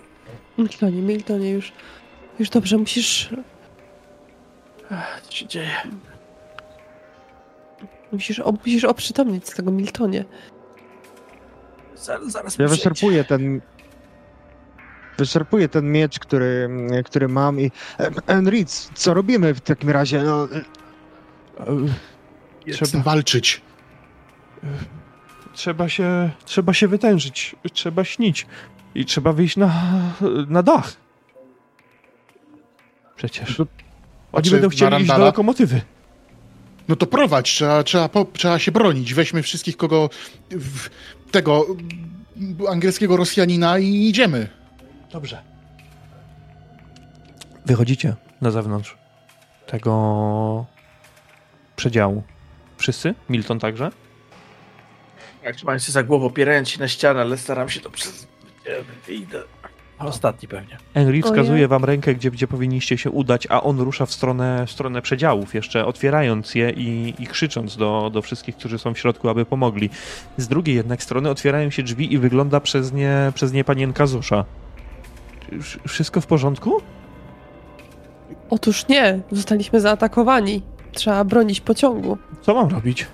Miltonie, 0.57 1.01
Miltonie, 1.01 1.51
już, 1.51 1.71
już 2.39 2.49
dobrze, 2.49 2.77
musisz, 2.77 3.29
Co 5.23 5.31
się 5.31 5.47
dzieje? 5.47 5.71
musisz, 8.11 8.39
o, 8.39 8.51
musisz 8.51 8.83
oprzytomnieć 8.83 9.47
z 9.49 9.55
tego 9.55 9.71
Miltonie. 9.71 10.25
Zaraz, 11.95 12.31
zaraz 12.31 12.57
Ja 12.57 12.65
przyjdzie. 12.67 12.75
wyczerpuję 12.75 13.23
ten. 13.23 13.61
Wyczerpuję 15.17 15.69
ten 15.69 15.91
miecz, 15.91 16.19
który, 16.19 16.69
który 17.05 17.27
mam 17.27 17.59
i. 17.59 17.71
Enric, 18.27 18.89
co 18.93 19.13
robimy 19.13 19.53
w 19.53 19.61
takim 19.61 19.89
razie? 19.89 20.23
No, 20.23 20.47
Trzeba 22.71 23.03
walczyć. 23.03 23.61
Trzeba 25.57 25.89
się, 25.89 26.29
trzeba 26.45 26.73
się 26.73 26.87
wytężyć, 26.87 27.55
trzeba 27.73 28.03
śnić 28.03 28.45
i 28.95 29.05
trzeba 29.05 29.33
wyjść 29.33 29.57
na, 29.57 29.71
na 30.47 30.63
dach. 30.63 30.93
Przecież. 33.15 33.59
Oni 33.59 33.67
Patrzę 34.31 34.51
będą 34.51 34.69
chcieli 34.69 35.01
iść 35.01 35.07
do 35.07 35.17
lokomotywy. 35.17 35.81
No 36.87 36.95
to 36.95 37.05
prowadź, 37.05 37.51
trzeba, 37.51 37.83
trzeba, 37.83 38.09
po, 38.09 38.25
trzeba 38.25 38.59
się 38.59 38.71
bronić. 38.71 39.13
Weźmy 39.13 39.43
wszystkich, 39.43 39.77
kogo. 39.77 40.09
W, 40.51 40.89
tego. 41.31 41.65
angielskiego 42.69 43.17
Rosjanina 43.17 43.79
i 43.79 44.07
idziemy. 44.09 44.49
Dobrze. 45.11 45.41
Wychodzicie 47.65 48.15
na 48.41 48.51
zewnątrz 48.51 48.97
tego 49.67 50.65
przedziału. 51.75 52.23
Wszyscy? 52.77 53.15
Milton 53.29 53.59
także? 53.59 53.91
Jak 55.47 55.55
trzymając 55.55 55.83
się 55.83 55.91
za 55.91 56.03
głową, 56.03 56.25
opierając 56.25 56.69
się 56.69 56.79
na 56.79 56.87
ścianę, 56.87 57.21
ale 57.21 57.37
staram 57.37 57.69
się 57.69 57.79
to 57.79 57.89
przez... 57.89 58.27
Idę. 59.09 59.43
Ostatni 59.99 60.47
pewnie. 60.47 60.77
Henry 60.93 61.21
wskazuje 61.21 61.67
wam 61.67 61.85
rękę, 61.85 62.15
gdzie, 62.15 62.31
gdzie 62.31 62.47
powinniście 62.47 62.97
się 62.97 63.11
udać, 63.11 63.47
a 63.49 63.63
on 63.63 63.79
rusza 63.79 64.05
w 64.05 64.11
stronę, 64.13 64.65
w 64.67 64.71
stronę 64.71 65.01
przedziałów, 65.01 65.53
jeszcze 65.53 65.85
otwierając 65.85 66.55
je 66.55 66.69
i, 66.69 67.13
i 67.19 67.27
krzycząc 67.27 67.77
do, 67.77 68.09
do 68.13 68.21
wszystkich, 68.21 68.55
którzy 68.55 68.79
są 68.79 68.93
w 68.93 68.99
środku, 68.99 69.29
aby 69.29 69.45
pomogli. 69.45 69.89
Z 70.37 70.47
drugiej 70.47 70.75
jednak 70.75 71.03
strony 71.03 71.29
otwierają 71.29 71.69
się 71.69 71.83
drzwi 71.83 72.13
i 72.13 72.17
wygląda 72.17 72.59
przez 72.59 72.93
nie, 72.93 73.31
przez 73.35 73.53
nie 73.53 73.63
panienka 73.63 74.07
Zusza. 74.07 74.45
Wsz- 75.51 75.79
Wszystko 75.87 76.21
w 76.21 76.27
porządku? 76.27 76.81
Otóż 78.49 78.87
nie, 78.87 79.19
zostaliśmy 79.31 79.81
zaatakowani. 79.81 80.61
Trzeba 80.91 81.23
bronić 81.23 81.61
pociągu. 81.61 82.17
Co 82.41 82.53
mam 82.53 82.67
robić? 82.69 83.07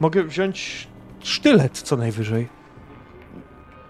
Mogę 0.00 0.24
wziąć 0.24 0.88
sztylet 1.22 1.78
co 1.78 1.96
najwyżej. 1.96 2.48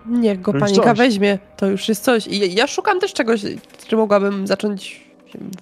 Niech 0.07 0.41
go 0.41 0.52
panika 0.52 0.83
coś. 0.83 0.99
weźmie, 0.99 1.39
to 1.57 1.67
już 1.67 1.89
jest 1.89 2.05
coś. 2.05 2.26
I 2.26 2.55
ja- 2.55 2.67
szukam 2.67 3.00
też 3.00 3.12
czegoś, 3.12 3.41
czy 3.86 3.97
mogłabym 3.97 4.47
zacząć 4.47 5.10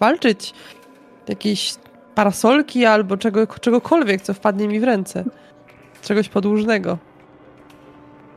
walczyć. 0.00 0.55
Jakieś 1.28 1.74
parasolki 2.14 2.84
albo 2.84 3.16
czego, 3.16 3.47
czegokolwiek, 3.47 4.22
co 4.22 4.34
wpadnie 4.34 4.68
mi 4.68 4.80
w 4.80 4.84
ręce. 4.84 5.24
Czegoś 6.02 6.28
podłużnego. 6.28 6.98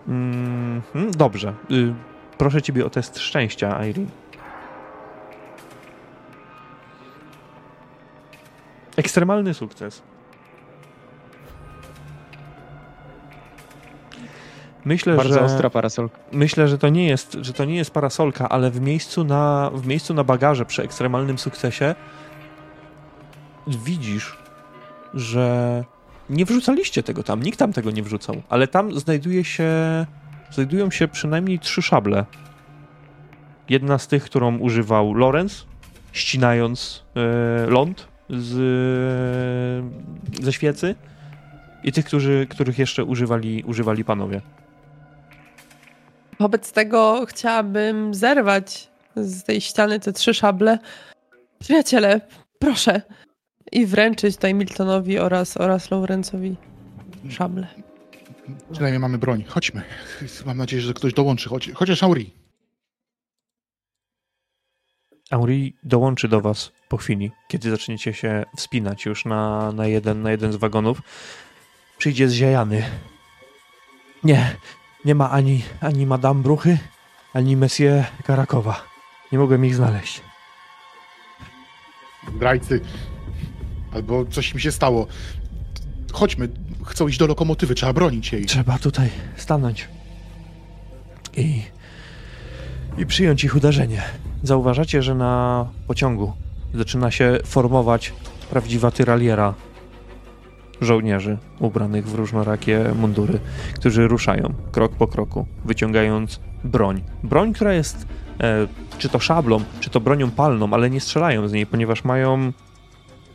Mhm, 0.08 1.11
dobrze. 1.11 1.53
Y, 1.72 1.93
proszę 2.38 2.61
ciebie 2.61 2.85
o 2.85 2.90
test 2.90 3.19
szczęścia, 3.19 3.85
Irene. 3.85 4.08
Ekstremalny 8.98 9.53
sukces. 9.53 10.01
Myślę, 14.85 15.16
Bardzo 15.16 15.34
że 15.34 15.42
ostra 15.42 15.69
parasolka. 15.69 16.18
myślę, 16.32 16.68
że 16.68 16.77
to 16.77 16.90
nie 16.90 17.08
jest, 17.08 17.38
że 17.42 17.53
to 17.53 17.66
nie 17.66 17.76
jest 17.76 17.92
parasolka, 17.92 18.50
ale 18.50 18.72
w 18.72 18.82
miejscu 18.82 19.24
na, 19.24 19.72
w 19.74 19.88
miejscu 19.88 20.14
na 20.14 20.24
bagaże 20.24 20.66
przy 20.66 20.84
ekstremalnym 20.84 21.38
sukcesie 21.38 21.95
widzisz, 23.68 24.38
że 25.14 25.84
nie 26.30 26.45
wrzucaliście 26.45 27.03
tego 27.03 27.24
tam, 27.24 27.43
nikt 27.43 27.60
tam 27.60 27.74
tego 27.74 27.92
nie 27.92 28.03
wrzucał, 28.03 28.42
ale 28.50 28.68
tam 28.68 29.00
znajduje 29.00 29.43
się, 29.43 29.69
znajdują 30.51 30.92
się 30.92 31.08
przynajmniej 31.08 31.60
trzy 31.60 31.82
szable. 31.82 32.26
Jedna 33.69 33.98
z 33.98 34.08
tych, 34.08 34.24
którą 34.24 34.58
używał 34.58 35.14
Lorenz, 35.14 35.66
ścinając 36.11 37.03
e, 37.16 37.66
ląd 37.68 38.08
z, 38.30 38.51
ze 40.43 40.53
świecy 40.53 40.95
i 41.84 41.92
tych, 41.92 42.06
którzy, 42.06 42.48
których 42.50 42.80
jeszcze 42.80 43.03
używali, 43.03 43.64
używali 43.64 44.03
panowie. 44.03 44.42
Wobec 46.42 46.72
tego 46.72 47.26
chciałabym 47.26 48.14
zerwać 48.14 48.90
z 49.16 49.44
tej 49.44 49.61
ściany 49.61 50.00
te 50.00 50.14
trzy 50.14 50.34
szable. 50.34 50.80
Przyjaciele, 51.60 52.22
proszę. 52.60 53.02
I 53.72 53.86
wręczyć 53.86 54.36
tutaj 54.36 54.53
Miltonowi 54.53 55.20
oraz, 55.20 55.58
oraz 55.58 55.92
Laurencowi 55.92 56.56
szable. 57.30 57.68
Przynajmniej 58.72 59.00
mamy 59.00 59.18
broń. 59.18 59.44
Chodźmy. 59.48 59.82
Mam 60.45 60.58
nadzieję, 60.58 60.82
że 60.82 60.94
ktoś 60.94 61.14
dołączy. 61.14 61.50
Chodź, 61.50 61.72
chociaż 61.74 62.03
Auri. 62.03 62.34
Auri 65.32 65.76
dołączy 65.84 66.28
do 66.28 66.42
was 66.42 66.72
po 66.90 66.98
chwili, 66.98 67.32
kiedy 67.48 67.70
zaczniecie 67.70 68.14
się 68.14 68.45
wspinać 68.58 69.06
już 69.06 69.26
na, 69.26 69.72
na, 69.72 69.88
jeden, 69.88 70.22
na 70.22 70.32
jeden 70.32 70.52
z 70.52 70.56
wagonów. 70.56 71.02
Przyjdzie 71.98 72.28
zziajany. 72.28 72.84
Nie, 74.24 74.56
nie 75.06 75.16
ma 75.16 75.30
ani, 75.30 75.64
ani 75.82 76.06
Madame 76.06 76.44
Bruchy, 76.44 76.78
ani 77.34 77.58
Monsieur 77.58 78.04
Karakowa. 78.24 78.84
Nie 79.32 79.40
mogłem 79.40 79.66
ich 79.66 79.76
znaleźć. 79.76 80.22
Zdrajcy. 82.36 82.82
Albo 83.94 84.26
coś 84.26 84.54
mi 84.54 84.62
się 84.62 84.72
stało. 84.72 85.08
Chodźmy. 86.14 86.50
Chcą 86.86 87.08
iść 87.08 87.20
do 87.20 87.28
lokomotywy. 87.28 87.76
Trzeba 87.76 87.94
bronić 87.94 88.34
jej. 88.34 88.46
Trzeba 88.46 88.80
tutaj 88.80 89.10
stanąć 89.36 89.88
i, 91.38 91.62
i 92.98 93.06
przyjąć 93.06 93.44
ich 93.44 93.56
uderzenie. 93.56 94.02
Zauważacie, 94.44 95.02
że 95.02 95.16
na 95.16 95.66
pociągu 95.88 96.34
zaczyna 96.74 97.12
się 97.12 97.40
formować 97.46 98.14
prawdziwa 98.50 98.92
tyraliera 98.92 99.54
żołnierzy 100.82 101.38
ubranych 101.60 102.08
w 102.08 102.16
różnorakie 102.16 102.84
mundury, 102.95 103.40
którzy 103.76 104.08
ruszają 104.08 104.53
krok 104.72 104.92
po 104.95 105.08
kroku, 105.08 105.45
wyciągając 105.66 106.40
broń. 106.64 107.01
Broń, 107.24 107.53
która 107.53 107.74
jest 107.74 108.08
e, 108.40 108.68
czy 108.98 109.10
to 109.10 109.19
szablą, 109.19 109.61
czy 109.80 109.90
to 109.90 110.00
bronią 110.00 110.32
palną, 110.32 110.74
ale 110.74 110.90
nie 110.90 111.00
strzelają 111.00 111.48
z 111.48 111.53
niej, 111.53 111.66
ponieważ 111.66 112.03
mają 112.03 112.51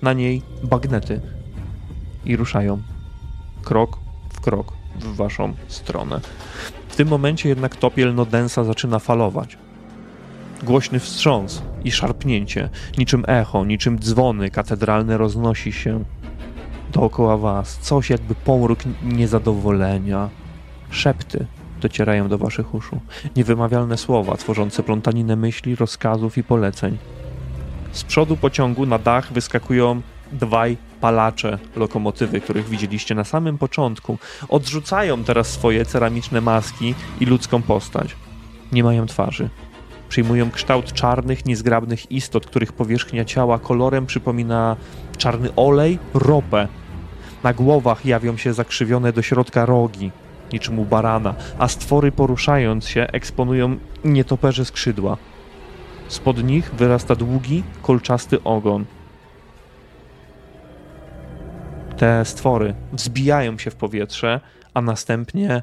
na 0.02 0.12
niej 0.12 0.42
bagnety 0.62 1.20
i 2.25 2.36
ruszają 2.36 2.83
krok 3.62 3.99
w 4.33 4.41
krok 4.41 4.73
w 5.00 5.16
waszą 5.16 5.55
stronę. 5.68 6.20
W 6.89 6.97
tym 6.97 7.08
momencie 7.08 7.49
jednak 7.49 7.76
topiel 7.76 8.15
Nodensa 8.15 8.65
zaczyna 8.65 8.99
falować. 8.99 9.58
Głośny 10.62 11.00
wstrząs 11.00 11.62
i 11.84 11.92
szarpnięcie, 11.92 12.68
niczym 12.99 13.25
echo, 13.28 13.65
niczym 13.65 13.99
dzwony 13.99 14.50
katedralne 14.50 15.18
roznosi 15.18 15.73
się 15.73 16.05
dookoła 16.97 17.36
was. 17.36 17.78
Coś 17.78 18.10
jakby 18.10 18.34
pomruk 18.34 18.78
niezadowolenia. 19.02 20.28
Szepty 20.91 21.47
docierają 21.81 22.28
do 22.28 22.39
waszych 22.39 22.75
uszu. 22.75 23.00
Niewymawialne 23.36 23.97
słowa 23.97 24.36
tworzące 24.36 24.83
plątaninę 24.83 25.36
myśli, 25.36 25.76
rozkazów 25.76 26.39
i 26.39 26.44
poleceń. 26.44 26.99
Z 27.92 28.05
przodu 28.05 28.36
pociągu 28.36 28.86
na 28.86 28.99
dach 28.99 29.33
wyskakują 29.33 30.00
dwaj 30.33 30.76
palacze 31.00 31.58
lokomotywy, 31.76 32.41
których 32.41 32.68
widzieliście 32.68 33.15
na 33.15 33.25
samym 33.25 33.58
początku. 33.58 34.18
Odrzucają 34.49 35.25
teraz 35.25 35.47
swoje 35.47 35.84
ceramiczne 35.84 36.41
maski 36.41 36.94
i 37.20 37.26
ludzką 37.26 37.62
postać. 37.62 38.16
Nie 38.73 38.84
mają 38.84 39.07
twarzy. 39.07 39.49
Przyjmują 40.08 40.50
kształt 40.50 40.92
czarnych, 40.92 41.47
niezgrabnych 41.47 42.12
istot, 42.12 42.47
których 42.47 42.73
powierzchnia 42.73 43.25
ciała 43.25 43.58
kolorem 43.58 44.07
przypomina 44.07 44.76
czarny 45.18 45.49
olej, 45.57 45.99
ropę. 46.15 46.68
Na 47.47 47.55
głowach 47.55 48.07
jawią 48.07 48.36
się 48.36 48.52
zakrzywione 48.52 49.12
do 49.12 49.23
środka 49.23 49.66
rogi, 49.66 50.12
niczym 50.52 50.78
u 50.78 50.84
barana, 50.84 51.34
a 51.58 51.68
stwory 51.68 52.12
poruszając 52.12 52.89
się 52.89 53.07
eksponują 53.12 53.78
nietoperze 54.05 54.65
skrzydła. 54.65 55.16
Spod 56.08 56.44
nich 56.44 56.75
wyrasta 56.75 57.15
długi, 57.15 57.62
kolczasty 57.83 58.42
ogon. 58.42 58.84
Te 61.97 62.25
stwory 62.25 62.75
wzbijają 62.92 63.58
się 63.58 63.70
w 63.70 63.76
powietrze, 63.76 64.41
a 64.75 64.81
następnie 64.81 65.62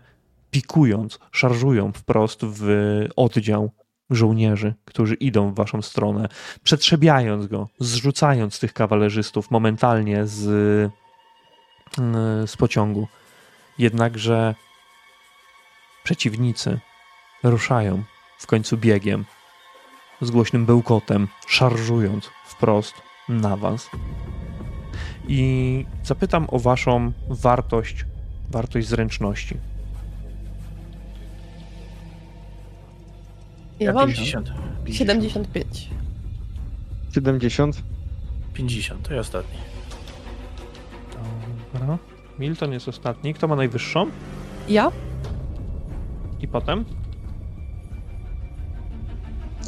pikując, 0.52 1.20
szarżują 1.32 1.92
wprost 1.92 2.40
w 2.44 2.68
oddział 3.16 3.72
żołnierzy, 4.10 4.74
którzy 4.86 5.16
idą 5.16 5.52
w 5.52 5.56
waszą 5.56 5.82
stronę, 5.82 6.28
przetrzebiając 6.64 7.48
go, 7.48 7.68
zrzucając 7.80 8.60
tych 8.60 8.74
kawalerzystów 8.74 9.52
momentalnie 9.52 10.26
z, 10.26 10.94
z 12.46 12.58
pociągu. 12.58 13.08
Jednakże 13.78 14.56
przeciwnicy 16.04 16.80
ruszają 17.44 18.04
w 18.38 18.48
końcu 18.48 18.78
biegiem, 18.78 19.26
z 20.22 20.32
głośnym 20.32 20.66
bełkotem, 20.66 21.28
szarżując 21.48 22.30
wprost 22.46 22.94
na 23.30 23.58
was. 23.58 23.90
I 25.28 25.86
zapytam 26.04 26.48
o 26.52 26.60
waszą 26.60 27.12
wartość, 27.30 28.06
wartość 28.50 28.88
zręczności. 28.88 29.58
Ja 33.80 33.94
mam 33.94 34.08
50. 34.08 34.52
75. 34.86 35.90
70. 37.14 37.84
50, 38.54 39.08
to 39.08 39.14
ja 39.14 39.20
ostatni. 39.20 39.73
Dobra. 41.74 41.98
Milton 42.40 42.72
jest 42.74 42.88
ostatni. 42.88 43.34
Kto 43.34 43.48
ma 43.48 43.56
najwyższą? 43.56 44.08
Ja? 44.70 44.92
I 46.40 46.48
potem? 46.48 46.86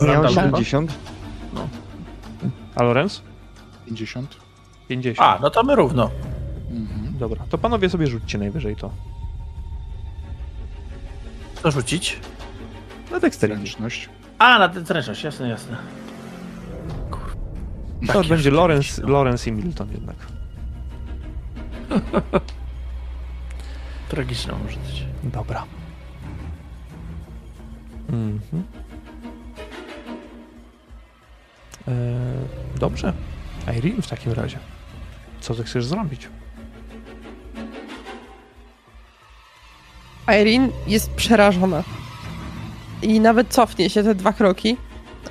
Ja 0.02 0.06
Randall 0.06 0.54
80. 0.54 0.94
A 2.76 2.84
Lorenz? 2.84 3.22
50. 3.86 4.38
50. 4.88 5.30
A, 5.30 5.40
no 5.42 5.50
to 5.50 5.64
my 5.64 5.76
równo. 5.76 6.12
Mhm. 6.72 7.18
Dobra, 7.18 7.46
to 7.50 7.58
panowie 7.58 7.90
sobie 7.90 8.08
rzućcie 8.08 8.38
najwyżej 8.38 8.76
to. 8.76 8.92
Co 11.64 11.72
rzucić? 11.72 12.20
Na 13.12 13.20
dexterity. 13.20 13.58
Zręczność. 13.60 14.10
A, 14.40 14.60
na 14.60 14.70
tę 14.70 14.86
zręczność, 14.86 15.24
jasne, 15.24 15.50
jasne. 15.50 15.78
To 18.08 18.14
Takie 18.14 18.30
będzie 18.30 18.52
Lorenz, 18.52 18.98
no. 18.98 19.08
Lorenz 19.10 19.48
i 19.48 19.52
Milton 19.52 19.92
jednak. 19.92 20.16
Tragiczne 24.10 24.54
może 24.64 24.80
być. 24.80 25.06
Dobra. 25.24 25.66
Mhm. 28.10 28.64
Eee, 31.88 31.94
dobrze. 32.80 33.14
Irene 33.78 34.02
w 34.02 34.08
takim 34.08 34.32
razie. 34.32 34.60
Co 35.42 35.56
ty 35.56 35.64
chcesz 35.64 35.86
zrobić? 35.86 36.30
Irene 40.42 40.70
jest 40.88 41.12
przerażona. 41.12 41.84
I 43.02 43.20
nawet 43.20 43.48
cofnie 43.48 43.90
się 43.90 44.04
te 44.04 44.16
dwa 44.16 44.34
kroki, 44.34 44.78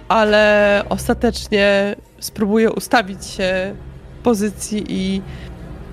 ale 0.08 0.82
ostatecznie 0.88 1.96
spróbuje 2.20 2.72
ustawić 2.72 3.26
się 3.26 3.76
w 4.20 4.22
pozycji 4.22 4.84
i 4.88 5.22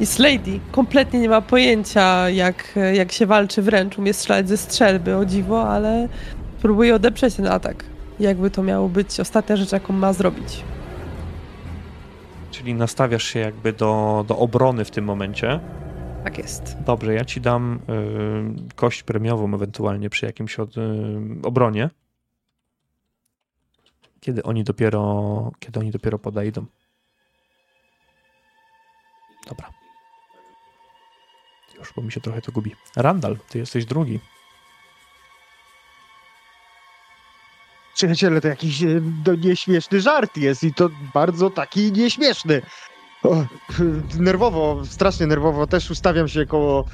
jest 0.01 0.19
lady. 0.19 0.59
Kompletnie 0.71 1.19
nie 1.19 1.29
ma 1.29 1.41
pojęcia, 1.41 2.29
jak, 2.29 2.75
jak 2.93 3.11
się 3.11 3.25
walczy 3.25 3.61
wręcz. 3.61 3.97
Umie 3.97 4.13
strzelać 4.13 4.49
ze 4.49 4.57
strzelby, 4.57 5.17
o 5.17 5.25
dziwo, 5.25 5.69
ale 5.69 6.09
próbuje 6.61 6.95
odeprzeć 6.95 7.35
ten 7.35 7.47
atak. 7.47 7.85
Jakby 8.19 8.51
to 8.51 8.63
miało 8.63 8.89
być 8.89 9.19
ostatnia 9.19 9.55
rzecz, 9.55 9.71
jaką 9.71 9.93
ma 9.93 10.13
zrobić. 10.13 10.63
Czyli 12.51 12.73
nastawiasz 12.73 13.23
się 13.23 13.39
jakby 13.39 13.73
do, 13.73 14.25
do 14.27 14.37
obrony 14.37 14.85
w 14.85 14.91
tym 14.91 15.05
momencie. 15.05 15.59
Tak 16.23 16.37
jest. 16.37 16.77
Dobrze, 16.85 17.13
ja 17.13 17.25
ci 17.25 17.41
dam 17.41 17.79
y, 18.69 18.75
kość 18.75 19.03
premiową 19.03 19.53
ewentualnie 19.55 20.09
przy 20.09 20.25
jakimś 20.25 20.59
od, 20.59 20.77
y, 20.77 20.81
obronie. 21.43 21.89
Kiedy 24.19 24.43
oni 24.43 24.63
dopiero 24.63 25.51
kiedy 25.59 25.79
oni 25.79 25.91
dopiero 25.91 26.19
podejdą. 26.19 26.65
Dobra. 29.49 29.80
Już, 31.81 31.93
bo 31.95 32.01
mi 32.01 32.11
się 32.11 32.21
trochę 32.21 32.41
to 32.41 32.51
gubi. 32.51 32.75
Randall, 32.95 33.37
ty 33.49 33.59
jesteś 33.59 33.85
drugi. 33.85 34.19
Przyjaciele, 37.95 38.41
to 38.41 38.47
jakiś 38.47 38.83
e, 38.83 39.01
to 39.23 39.35
nieśmieszny 39.35 40.01
żart 40.01 40.37
jest 40.37 40.63
i 40.63 40.73
to 40.73 40.89
bardzo 41.13 41.49
taki 41.49 41.91
nieśmieszny. 41.91 42.61
O, 43.23 43.45
nerwowo, 44.19 44.85
strasznie 44.85 45.27
nerwowo 45.27 45.67
też 45.67 45.91
ustawiam 45.91 46.27
się 46.27 46.45
koło 46.45 46.85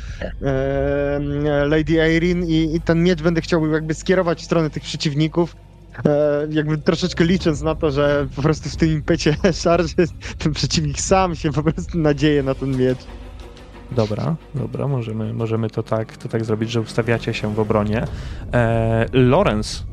e, 0.42 1.20
Lady 1.68 1.94
Irene 1.94 2.46
i, 2.46 2.76
i 2.76 2.82
ten 2.82 3.04
miecz 3.04 3.22
będę 3.22 3.42
chciał 3.42 3.68
jakby 3.68 3.94
skierować 3.94 4.42
w 4.42 4.46
stronę 4.46 4.70
tych 4.70 4.84
przeciwników. 4.84 5.56
E, 6.06 6.48
jakby 6.50 6.78
troszeczkę 6.78 7.24
licząc 7.24 7.62
na 7.62 7.76
to, 7.76 7.92
że 7.92 8.28
po 8.36 8.42
prostu 8.42 8.70
w 8.70 8.76
tym 8.76 8.90
impecie 8.90 9.36
szarży 9.64 9.96
ten 10.38 10.54
przeciwnik 10.54 11.02
sam 11.02 11.36
się 11.36 11.52
po 11.52 11.64
prostu 11.64 11.98
nadzieje 11.98 12.44
na 12.44 12.56
ten 12.56 12.78
miecz. 12.78 13.00
Dobra, 13.92 14.36
dobra, 14.56 14.88
możemy, 14.88 15.34
możemy 15.34 15.70
to, 15.70 15.84
tak, 15.84 16.18
to 16.18 16.30
tak 16.30 16.46
zrobić, 16.46 16.72
że 16.72 16.82
ustawiacie 16.82 17.34
się 17.34 17.54
w 17.54 17.60
obronie. 17.60 18.04
E, 18.54 19.06
Lorenz. 19.14 19.84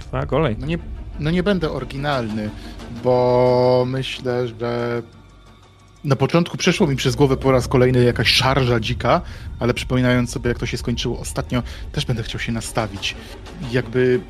Twoja 0.00 0.26
kolej. 0.26 0.56
No 0.58 0.66
nie, 0.66 0.78
no 1.20 1.30
nie 1.30 1.42
będę 1.42 1.70
oryginalny, 1.70 2.50
bo 3.04 3.84
myślę, 3.86 4.48
że 4.48 5.02
na 6.04 6.16
początku 6.16 6.56
przeszło 6.56 6.86
mi 6.86 6.96
przez 6.96 7.16
głowę 7.16 7.36
po 7.36 7.52
raz 7.52 7.68
kolejny 7.68 8.04
jakaś 8.04 8.28
szarża 8.28 8.80
dzika, 8.80 9.20
ale 9.60 9.74
przypominając 9.74 10.30
sobie, 10.30 10.48
jak 10.48 10.58
to 10.58 10.66
się 10.66 10.76
skończyło 10.76 11.18
ostatnio, 11.18 11.62
też 11.92 12.06
będę 12.06 12.22
chciał 12.22 12.40
się 12.40 12.52
nastawić. 12.52 13.16
Jakby 13.72 14.20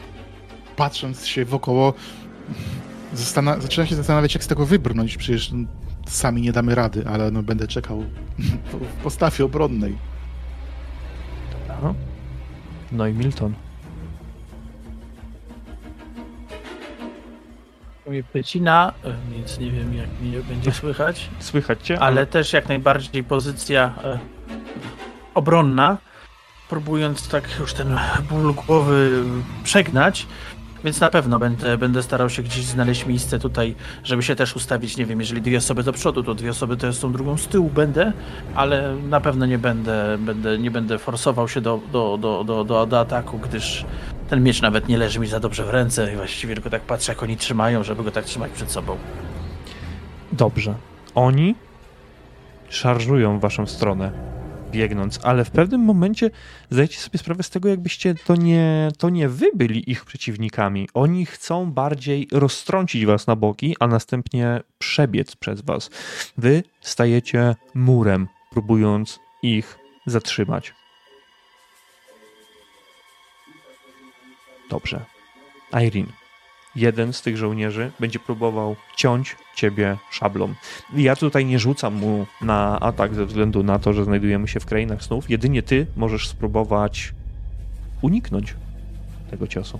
patrząc 0.76 1.26
się 1.26 1.44
wokoło, 1.44 1.94
zastana- 3.14 3.60
zaczynam 3.60 3.86
się 3.86 3.96
zastanawiać, 3.96 4.34
jak 4.34 4.44
z 4.44 4.46
tego 4.46 4.66
wybrnąć. 4.66 5.16
Przecież 5.16 5.52
sami 6.10 6.42
nie 6.42 6.52
damy 6.52 6.74
rady, 6.74 7.04
ale 7.08 7.30
no, 7.30 7.42
będę 7.42 7.68
czekał 7.68 8.04
w 8.98 9.02
postawie 9.02 9.44
obronnej. 9.44 9.98
Dobra. 11.68 11.94
No 12.92 13.06
i 13.06 13.12
Milton. 13.12 13.54
Mnie 18.06 18.22
pycina, 18.22 18.92
e, 19.04 19.14
więc 19.34 19.58
nie 19.58 19.70
wiem 19.70 19.94
jak 19.94 20.08
mnie 20.22 20.40
będzie 20.40 20.72
słychać, 20.72 21.30
Słychać 21.38 21.82
cię? 21.86 22.00
ale 22.00 22.26
też 22.26 22.52
jak 22.52 22.68
najbardziej 22.68 23.24
pozycja 23.24 23.94
e, 24.04 24.18
obronna, 25.34 25.96
próbując 26.68 27.28
tak 27.28 27.58
już 27.60 27.74
ten 27.74 27.98
ból 28.30 28.54
głowy 28.54 29.24
przegnać, 29.64 30.26
więc 30.84 31.00
na 31.00 31.10
pewno 31.10 31.38
będę, 31.38 31.78
będę 31.78 32.02
starał 32.02 32.30
się 32.30 32.42
gdzieś 32.42 32.64
znaleźć 32.64 33.06
miejsce 33.06 33.38
tutaj, 33.38 33.74
żeby 34.04 34.22
się 34.22 34.36
też 34.36 34.56
ustawić, 34.56 34.96
nie 34.96 35.06
wiem, 35.06 35.20
jeżeli 35.20 35.42
dwie 35.42 35.58
osoby 35.58 35.82
do 35.82 35.92
przodu, 35.92 36.22
to 36.22 36.34
dwie 36.34 36.50
osoby 36.50 36.76
to 36.76 36.86
jest 36.86 37.00
tą 37.00 37.12
drugą 37.12 37.36
z 37.36 37.46
tyłu 37.46 37.70
będę, 37.70 38.12
ale 38.54 38.96
na 38.96 39.20
pewno 39.20 39.46
nie 39.46 39.58
będę, 39.58 40.18
będę, 40.18 40.58
nie 40.58 40.70
będę 40.70 40.98
forsował 40.98 41.48
się 41.48 41.60
do, 41.60 41.80
do, 41.92 42.18
do, 42.18 42.44
do, 42.44 42.64
do, 42.64 42.86
do 42.86 43.00
ataku, 43.00 43.38
gdyż 43.38 43.84
ten 44.28 44.42
miecz 44.42 44.62
nawet 44.62 44.88
nie 44.88 44.98
leży 44.98 45.20
mi 45.20 45.26
za 45.26 45.40
dobrze 45.40 45.64
w 45.64 45.70
ręce 45.70 46.12
i 46.12 46.16
właściwie 46.16 46.54
tylko 46.54 46.70
tak 46.70 46.82
patrzę, 46.82 47.12
jak 47.12 47.22
oni 47.22 47.36
trzymają, 47.36 47.84
żeby 47.84 48.04
go 48.04 48.10
tak 48.10 48.24
trzymać 48.24 48.52
przed 48.52 48.70
sobą. 48.70 48.96
Dobrze. 50.32 50.74
Oni 51.14 51.54
szarżują 52.68 53.38
w 53.38 53.40
waszą 53.40 53.66
stronę, 53.66 54.12
biegnąc, 54.70 55.20
ale 55.22 55.44
w 55.44 55.50
pewnym 55.50 55.80
momencie 55.80 56.30
zdajecie 56.70 56.98
sobie 56.98 57.18
sprawę 57.18 57.42
z 57.42 57.50
tego, 57.50 57.68
jakbyście 57.68 58.14
to 58.14 58.36
nie, 58.36 58.88
to 58.98 59.10
nie 59.10 59.28
wy 59.28 59.50
byli 59.54 59.90
ich 59.90 60.04
przeciwnikami. 60.04 60.88
Oni 60.94 61.26
chcą 61.26 61.72
bardziej 61.72 62.28
roztrącić 62.32 63.06
was 63.06 63.26
na 63.26 63.36
boki, 63.36 63.76
a 63.80 63.86
następnie 63.86 64.60
przebiec 64.78 65.36
przez 65.36 65.60
was. 65.60 65.90
Wy 66.38 66.62
stajecie 66.80 67.56
murem, 67.74 68.28
próbując 68.50 69.20
ich 69.42 69.78
zatrzymać. 70.06 70.74
Dobrze. 74.70 75.04
Irene. 75.72 76.19
Jeden 76.76 77.12
z 77.12 77.22
tych 77.22 77.36
żołnierzy 77.36 77.92
będzie 78.00 78.18
próbował 78.18 78.76
ciąć 78.96 79.36
ciebie 79.54 79.96
szablą. 80.10 80.54
Ja 80.96 81.16
tutaj 81.16 81.46
nie 81.46 81.58
rzucam 81.58 81.94
mu 81.94 82.26
na 82.42 82.80
atak 82.80 83.14
ze 83.14 83.26
względu 83.26 83.62
na 83.62 83.78
to, 83.78 83.92
że 83.92 84.04
znajdujemy 84.04 84.48
się 84.48 84.60
w 84.60 84.66
krainach 84.66 85.02
snów. 85.02 85.30
Jedynie 85.30 85.62
ty 85.62 85.86
możesz 85.96 86.28
spróbować 86.28 87.14
uniknąć 88.02 88.54
tego 89.30 89.46
ciosu. 89.46 89.78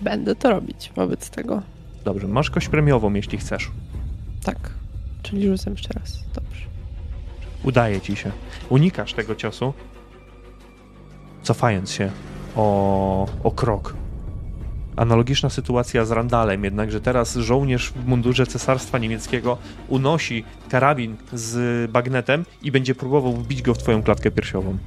Będę 0.00 0.34
to 0.34 0.50
robić 0.50 0.92
wobec 0.96 1.30
tego. 1.30 1.62
Dobrze, 2.04 2.28
masz 2.28 2.50
kość 2.50 2.68
premiową, 2.68 3.14
jeśli 3.14 3.38
chcesz. 3.38 3.70
Tak. 4.44 4.70
Czyli 5.22 5.48
rzucam 5.48 5.72
jeszcze 5.72 5.92
raz. 5.92 6.24
Dobrze. 6.34 6.62
Udaje 7.62 8.00
ci 8.00 8.16
się. 8.16 8.30
Unikasz 8.68 9.14
tego 9.14 9.34
ciosu, 9.34 9.74
cofając 11.42 11.90
się 11.90 12.10
o, 12.56 13.26
o 13.44 13.50
krok. 13.50 13.94
Analogiczna 14.96 15.50
sytuacja 15.50 16.04
z 16.04 16.10
Randalem, 16.10 16.64
jednakże 16.64 17.00
teraz 17.00 17.36
żołnierz 17.36 17.90
w 17.90 18.06
mundurze 18.06 18.46
cesarstwa 18.46 18.98
niemieckiego 18.98 19.58
unosi 19.88 20.44
karabin 20.68 21.16
z 21.32 21.90
bagnetem 21.90 22.44
i 22.62 22.72
będzie 22.72 22.94
próbował 22.94 23.32
wbić 23.32 23.62
go 23.62 23.74
w 23.74 23.78
twoją 23.78 24.02
klatkę 24.02 24.30
piersiową. 24.30 24.78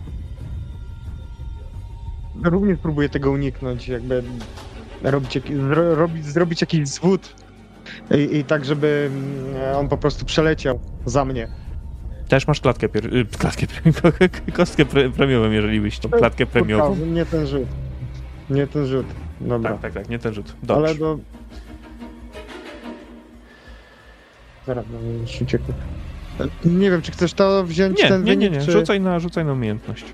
Również 2.43 2.77
próbuję 2.81 3.09
tego 3.09 3.31
uniknąć, 3.31 3.87
jakby 3.87 4.23
robić, 5.03 5.41
robić, 5.95 6.25
zrobić 6.25 6.61
jakiś 6.61 6.87
zwód 6.87 7.33
i, 8.11 8.37
i 8.37 8.43
tak, 8.43 8.65
żeby 8.65 9.11
mm, 9.11 9.75
on 9.75 9.89
po 9.89 9.97
prostu 9.97 10.25
przeleciał 10.25 10.79
za 11.05 11.25
mnie. 11.25 11.47
Też 12.27 12.47
masz 12.47 12.61
klatkę, 12.61 12.89
pier... 12.89 13.15
y, 13.15 13.25
klatkę 13.25 13.67
kostkę 14.57 14.85
pre... 14.85 15.09
premiową, 15.09 15.51
jeżeli 15.51 15.81
byś 15.81 15.99
tą 15.99 16.09
klatkę 16.09 16.45
premiową. 16.45 16.95
Nie 16.95 17.25
ten 17.25 17.47
rzut. 17.47 17.67
Nie 18.49 18.67
ten 18.67 18.85
rzut. 18.85 19.05
Dobra. 19.41 19.71
Tak, 19.71 19.81
tak, 19.81 19.93
tak, 19.93 20.09
nie 20.09 20.19
ten 20.19 20.33
rzut. 20.33 20.55
Ale 20.67 20.87
Dobrze. 20.87 20.99
do... 20.99 21.19
Zaraz, 24.67 24.85
no, 24.91 25.21
już 25.21 25.41
uciekł. 25.41 25.63
Nie 26.65 26.91
wiem, 26.91 27.01
czy 27.01 27.11
chcesz 27.11 27.33
to 27.33 27.63
wziąć 27.63 27.97
Nie, 28.03 28.09
ten 28.09 28.23
nie, 28.23 28.35
nie, 28.35 28.49
wynik, 28.49 28.59
nie. 28.59 28.65
czy... 28.65 28.71
Rzucaj 28.71 29.01
na, 29.01 29.19
rzucaj 29.19 29.45
na 29.45 29.53
umiejętność. 29.53 30.05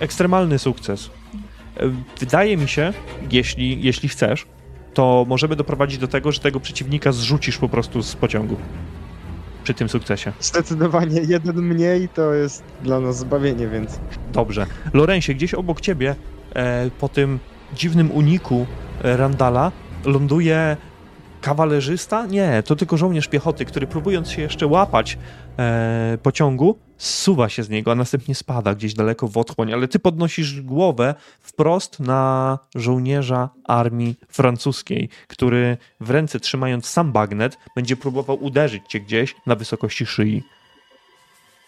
Ekstremalny 0.00 0.58
sukces. 0.58 1.10
Wydaje 2.20 2.56
mi 2.56 2.68
się, 2.68 2.92
jeśli, 3.30 3.82
jeśli 3.82 4.08
chcesz, 4.08 4.46
to 4.94 5.24
możemy 5.28 5.56
doprowadzić 5.56 5.98
do 5.98 6.08
tego, 6.08 6.32
że 6.32 6.40
tego 6.40 6.60
przeciwnika 6.60 7.12
zrzucisz 7.12 7.58
po 7.58 7.68
prostu 7.68 8.02
z 8.02 8.16
pociągu. 8.16 8.56
Przy 9.62 9.74
tym 9.74 9.88
sukcesie. 9.88 10.32
Zdecydowanie 10.40 11.20
jeden 11.20 11.56
mniej 11.56 12.08
to 12.08 12.34
jest 12.34 12.62
dla 12.82 13.00
nas 13.00 13.18
zbawienie, 13.18 13.68
więc 13.68 13.98
Dobrze. 14.32 14.66
Lorensie, 14.92 15.34
gdzieś 15.34 15.54
obok 15.54 15.80
ciebie, 15.80 16.14
e, 16.54 16.90
po 17.00 17.08
tym 17.08 17.38
dziwnym 17.74 18.10
uniku 18.10 18.66
e, 19.04 19.16
Randala, 19.16 19.72
ląduje 20.04 20.76
kawalerzysta? 21.40 22.26
Nie, 22.26 22.62
to 22.66 22.76
tylko 22.76 22.96
żołnierz 22.96 23.28
piechoty, 23.28 23.64
który 23.64 23.86
próbując 23.86 24.30
się 24.30 24.42
jeszcze 24.42 24.66
łapać 24.66 25.18
e, 25.58 26.18
pociągu, 26.22 26.78
zsuwa 27.02 27.48
się 27.48 27.62
z 27.62 27.68
niego, 27.68 27.92
a 27.92 27.94
następnie 27.94 28.34
spada 28.34 28.74
gdzieś 28.74 28.94
daleko 28.94 29.28
w 29.28 29.36
otchłań, 29.36 29.72
ale 29.72 29.88
ty 29.88 29.98
podnosisz 29.98 30.60
głowę 30.60 31.14
wprost 31.40 32.00
na 32.00 32.58
żołnierza 32.74 33.48
armii 33.64 34.16
francuskiej, 34.28 35.08
który 35.28 35.76
w 36.00 36.10
ręce 36.10 36.40
trzymając 36.40 36.86
sam 36.86 37.12
bagnet, 37.12 37.58
będzie 37.76 37.96
próbował 37.96 38.44
uderzyć 38.44 38.82
cię 38.88 39.00
gdzieś 39.00 39.34
na 39.46 39.54
wysokości 39.54 40.06
szyi. 40.06 40.42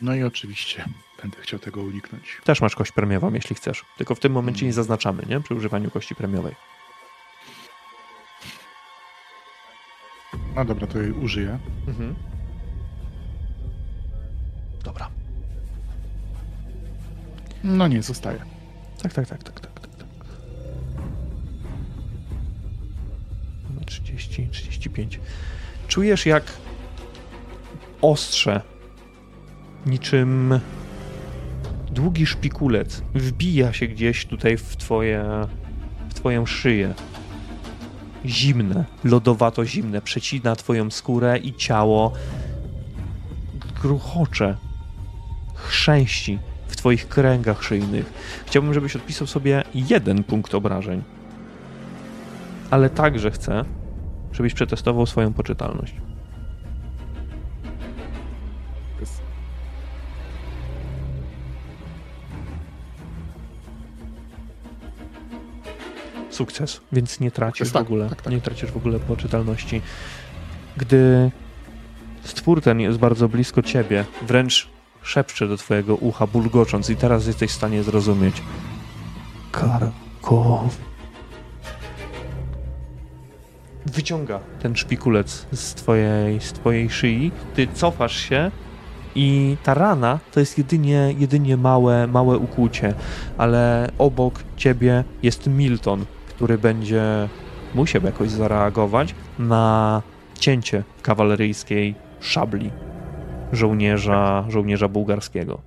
No 0.01 0.15
i 0.15 0.23
oczywiście 0.23 0.85
będę 1.23 1.37
chciał 1.41 1.59
tego 1.59 1.83
uniknąć. 1.83 2.41
Też 2.45 2.61
masz 2.61 2.75
kość 2.75 2.93
premiową, 2.93 3.35
jeśli 3.35 3.57
chcesz. 3.57 3.85
Tylko 3.97 4.15
w 4.15 4.21
tym 4.21 4.33
momencie 4.33 4.67
nie 4.67 4.73
zaznaczamy, 4.73 5.23
nie? 5.29 5.41
Przy 5.41 5.55
używaniu 5.55 5.91
kości 5.91 6.15
premiowej. 6.15 6.55
No 10.57 10.65
dobra, 10.65 10.87
to 10.87 10.99
jej 10.99 11.13
użyję. 11.13 11.59
Mhm. 11.89 12.15
Dobra. 14.85 15.14
No 17.65 17.89
nie, 17.89 18.03
zostaje. 18.03 18.39
Tak, 19.03 19.13
tak, 19.13 19.29
tak, 19.29 19.43
tak, 19.43 19.61
tak, 19.61 19.79
tak. 19.81 19.97
tak. 19.97 20.07
Mamy 23.71 23.85
30, 23.87 24.49
35. 24.49 25.21
Czujesz 25.89 26.27
jak 26.27 26.53
ostrze, 28.03 28.61
niczym 29.87 30.61
długi 31.91 32.27
szpikulec, 32.27 33.03
wbija 33.15 33.73
się 33.73 33.87
gdzieś 33.87 34.27
tutaj 34.27 34.57
w 34.57 34.77
twoje, 34.77 35.25
w 36.09 36.15
twoją 36.15 36.47
szyję. 36.47 36.95
Zimne, 38.27 38.85
lodowato 39.05 39.67
zimne, 39.67 40.03
przecina 40.03 40.57
twoją 40.57 40.91
skórę 40.91 41.39
i 41.39 41.55
ciało 41.55 42.13
gruchocze, 43.83 44.57
chrzęści 45.55 46.39
w 46.85 46.87
twoich 46.87 47.09
kręgach 47.09 47.63
szyjnych. 47.63 48.13
Chciałbym, 48.47 48.75
żebyś 48.75 48.97
odpisał 48.97 49.27
sobie 49.27 49.65
jeden 49.75 50.25
punkt 50.25 50.55
obrażeń. 50.55 51.03
Ale 52.71 52.91
także 52.91 53.31
chcę, 53.31 53.65
żebyś 54.33 54.55
przetestował 54.55 55.07
swoją 55.07 55.33
poczytalność. 55.33 55.95
Sukces, 66.31 66.81
więc 66.93 67.21
nie 67.21 67.31
tracisz 67.31 67.69
w 67.69 67.73
Tak, 67.73 67.83
ogóle, 67.83 68.09
tak, 68.09 68.23
tak. 68.23 68.33
nie 68.33 68.41
tracisz 68.41 68.71
w 68.71 68.77
ogóle 68.77 69.01
poczytalności. 69.01 69.81
Gdy 70.77 71.31
stwór 72.25 72.63
ten 72.63 72.81
jest 72.81 72.99
bardzo 72.99 73.29
blisko 73.29 73.63
ciebie, 73.63 74.05
wręcz 74.23 74.74
szepcze 75.05 75.49
do 75.49 75.57
twojego 75.57 75.97
ucha, 75.97 76.27
bulgocząc 76.27 76.91
i 76.91 76.97
teraz 76.97 77.27
jesteś 77.27 77.51
w 77.51 77.55
stanie 77.55 77.83
zrozumieć. 77.83 78.43
Karkow. 79.53 80.79
Wyciąga 83.87 84.41
ten 84.63 84.77
szpikulec 84.77 85.47
z 85.53 85.75
twojej, 85.75 86.41
z 86.41 86.53
twojej 86.53 86.91
szyi, 86.91 87.33
ty 87.55 87.67
cofasz 87.67 88.17
się 88.17 88.51
i 89.15 89.57
ta 89.63 89.75
rana 89.75 90.19
to 90.33 90.41
jest 90.41 90.59
jedynie, 90.59 91.15
jedynie 91.19 91.57
małe, 91.57 92.07
małe 92.07 92.39
ukłucie, 92.39 92.95
ale 93.39 93.91
obok 93.99 94.45
ciebie 94.57 95.05
jest 95.23 95.47
Milton, 95.47 96.05
który 96.29 96.59
będzie 96.59 97.29
musiał 97.75 98.03
jakoś 98.03 98.31
zareagować 98.31 99.15
na 99.39 100.03
cięcie 100.39 100.83
kawaleryjskiej 101.03 101.95
szabli 102.21 102.71
żołnierza, 103.53 104.45
żołnierza 104.49 104.89
bułgarskiego. 104.89 105.61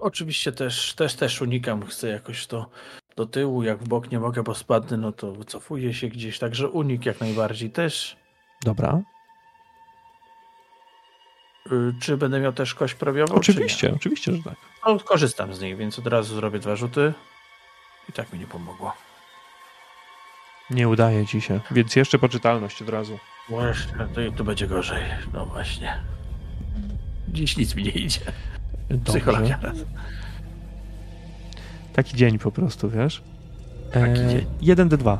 Oczywiście 0.00 0.52
też, 0.52 0.94
też, 0.94 1.14
też 1.14 1.42
unikam, 1.42 1.86
chcę 1.86 2.08
jakoś 2.08 2.46
to 2.46 2.70
do 3.16 3.26
tyłu, 3.26 3.62
jak 3.62 3.78
w 3.78 3.88
bok 3.88 4.10
nie 4.10 4.20
mogę, 4.20 4.42
bo 4.42 4.54
spadnę, 4.54 4.96
no 4.96 5.12
to 5.12 5.32
wycofuję 5.32 5.94
się 5.94 6.08
gdzieś, 6.08 6.38
także 6.38 6.68
unik 6.68 7.06
jak 7.06 7.20
najbardziej 7.20 7.70
też. 7.70 8.16
Dobra, 8.64 9.00
Y, 11.72 11.94
Czy 12.00 12.16
będę 12.16 12.40
miał 12.40 12.52
też 12.52 12.74
kość 12.74 12.94
prawiową? 12.94 13.34
oczywiście, 13.34 13.92
oczywiście, 13.96 14.32
że 14.32 14.42
tak. 14.42 14.54
No, 14.86 14.98
korzystam 14.98 15.54
z 15.54 15.60
niej, 15.60 15.76
więc 15.76 15.98
od 15.98 16.06
razu 16.06 16.34
zrobię 16.34 16.58
dwa 16.58 16.76
rzuty. 16.76 17.12
I 18.08 18.12
tak 18.12 18.32
mi 18.32 18.38
nie 18.38 18.46
pomogło. 18.46 18.92
Nie 20.70 20.88
udaje 20.88 21.26
ci 21.26 21.40
się, 21.40 21.60
więc 21.70 21.96
jeszcze 21.96 22.18
poczytalność 22.18 22.82
od 22.82 22.88
razu. 22.88 23.18
Właśnie, 23.48 23.92
to, 24.14 24.36
to 24.36 24.44
będzie 24.44 24.66
gorzej. 24.66 25.02
No 25.32 25.46
właśnie. 25.46 26.00
Dziś 27.32 27.56
nic 27.56 27.74
mi 27.74 27.82
nie 27.82 27.90
idzie. 27.90 28.20
Psychologia. 29.04 29.58
Dobrze. 29.62 29.84
Taki 31.92 32.16
dzień 32.16 32.38
po 32.38 32.52
prostu, 32.52 32.90
wiesz? 32.90 33.22
Taki 33.92 34.14
dzień. 34.14 34.46
1d2 34.76 35.18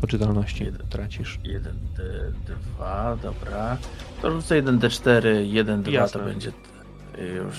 poczytalności 0.00 0.64
Jeden. 0.64 0.86
tracisz. 0.88 1.38
1D2, 1.44 3.18
dobra. 3.22 3.76
To 4.22 4.30
rzucę 4.30 4.62
1D4, 4.62 5.22
1D2 5.52 5.90
Jasne. 5.90 6.20
to 6.20 6.26
będzie 6.26 6.52
już 7.36 7.54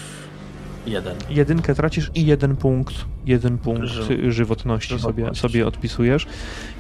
1. 0.86 1.18
Jedynkę 1.30 1.76
tracisz 1.76 2.12
i 2.16 2.26
jeden 2.26 2.56
punkt, 2.56 2.96
jeden 3.26 3.58
punkt 3.58 3.88
Ży- 3.88 4.32
żywotności 4.32 5.00
sobie, 5.00 5.36
sobie 5.36 5.68
odpisujesz. 5.68 6.28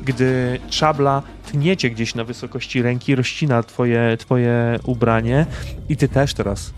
Gdy 0.03 0.59
szabla 0.69 1.23
tniecie 1.51 1.89
gdzieś 1.89 2.15
na 2.15 2.23
wysokości 2.23 2.81
ręki, 2.81 3.15
rozcina 3.15 3.63
twoje, 3.63 4.17
twoje 4.17 4.79
ubranie 4.83 5.45
i 5.89 5.97
ty 5.97 6.07
też 6.07 6.33
teraz 6.33 6.73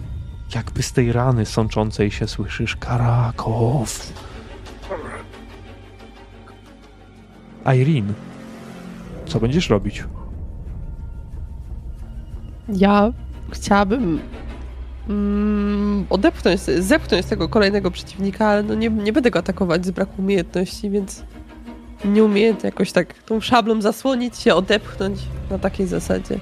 jakby 0.55 0.83
z 0.83 0.91
tej 0.91 1.11
rany 1.11 1.45
sączącej 1.45 2.11
się 2.11 2.27
słyszysz 2.27 2.75
Karakow. 2.75 4.13
Irene, 7.75 8.13
co 9.25 9.39
będziesz 9.39 9.69
robić? 9.69 10.03
Ja 12.69 13.11
chciałabym 13.51 14.19
mm, 15.09 16.05
odepchnąć, 16.09 16.61
zepchnąć 16.61 17.25
tego 17.25 17.49
kolejnego 17.49 17.91
przeciwnika, 17.91 18.47
ale 18.47 18.63
no 18.63 18.73
nie, 18.75 18.89
nie 18.89 19.13
będę 19.13 19.31
go 19.31 19.39
atakować 19.39 19.85
z 19.85 19.91
braku 19.91 20.13
umiejętności, 20.21 20.89
więc 20.89 21.23
nieumiejętnie 22.05 22.67
jakoś 22.67 22.91
tak 22.91 23.13
tą 23.13 23.41
szablą 23.41 23.81
zasłonić 23.81 24.37
się, 24.37 24.55
odepchnąć 24.55 25.19
na 25.49 25.59
takiej 25.59 25.87
zasadzie. 25.87 26.39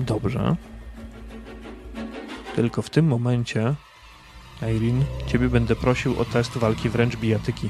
Dobrze. 0.00 0.56
Tylko 2.54 2.82
w 2.82 2.90
tym 2.90 3.06
momencie, 3.06 3.74
Irene, 4.62 5.04
ciebie 5.26 5.48
będę 5.48 5.76
prosił 5.76 6.20
o 6.20 6.24
test 6.24 6.58
walki 6.58 6.88
wręcz 6.88 7.16
bijatyki. 7.16 7.68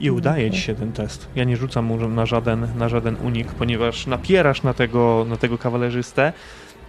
I 0.00 0.10
udaje 0.10 0.50
ci 0.50 0.60
się 0.60 0.74
ten 0.74 0.92
test. 0.92 1.28
Ja 1.34 1.44
nie 1.44 1.56
rzucam 1.56 1.84
mu 1.84 2.08
na 2.08 2.26
żaden, 2.26 2.68
na 2.78 2.88
żaden 2.88 3.16
unik, 3.16 3.52
ponieważ 3.52 4.06
napierasz 4.06 4.62
na 4.62 4.74
tego, 4.74 5.26
na 5.28 5.36
tego 5.36 5.58
kawalerzystę 5.58 6.32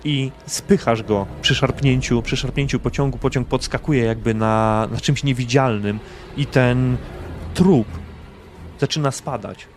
i 0.03 0.31
spychasz 0.45 1.03
go 1.03 1.25
przy 1.41 1.55
szarpnięciu, 1.55 2.21
przy 2.21 2.37
szarpnięciu 2.37 2.79
pociągu. 2.79 3.17
Pociąg 3.17 3.47
podskakuje 3.47 4.03
jakby 4.03 4.33
na, 4.33 4.87
na 4.91 4.99
czymś 4.99 5.23
niewidzialnym 5.23 5.99
i 6.37 6.45
ten 6.45 6.97
trup 7.53 7.87
zaczyna 8.79 9.11
spadać. 9.11 9.67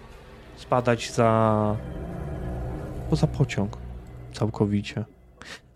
Spadać 0.57 1.13
za. 1.13 1.77
Poza 3.11 3.27
pociąg. 3.27 3.77
Całkowicie. 4.33 5.05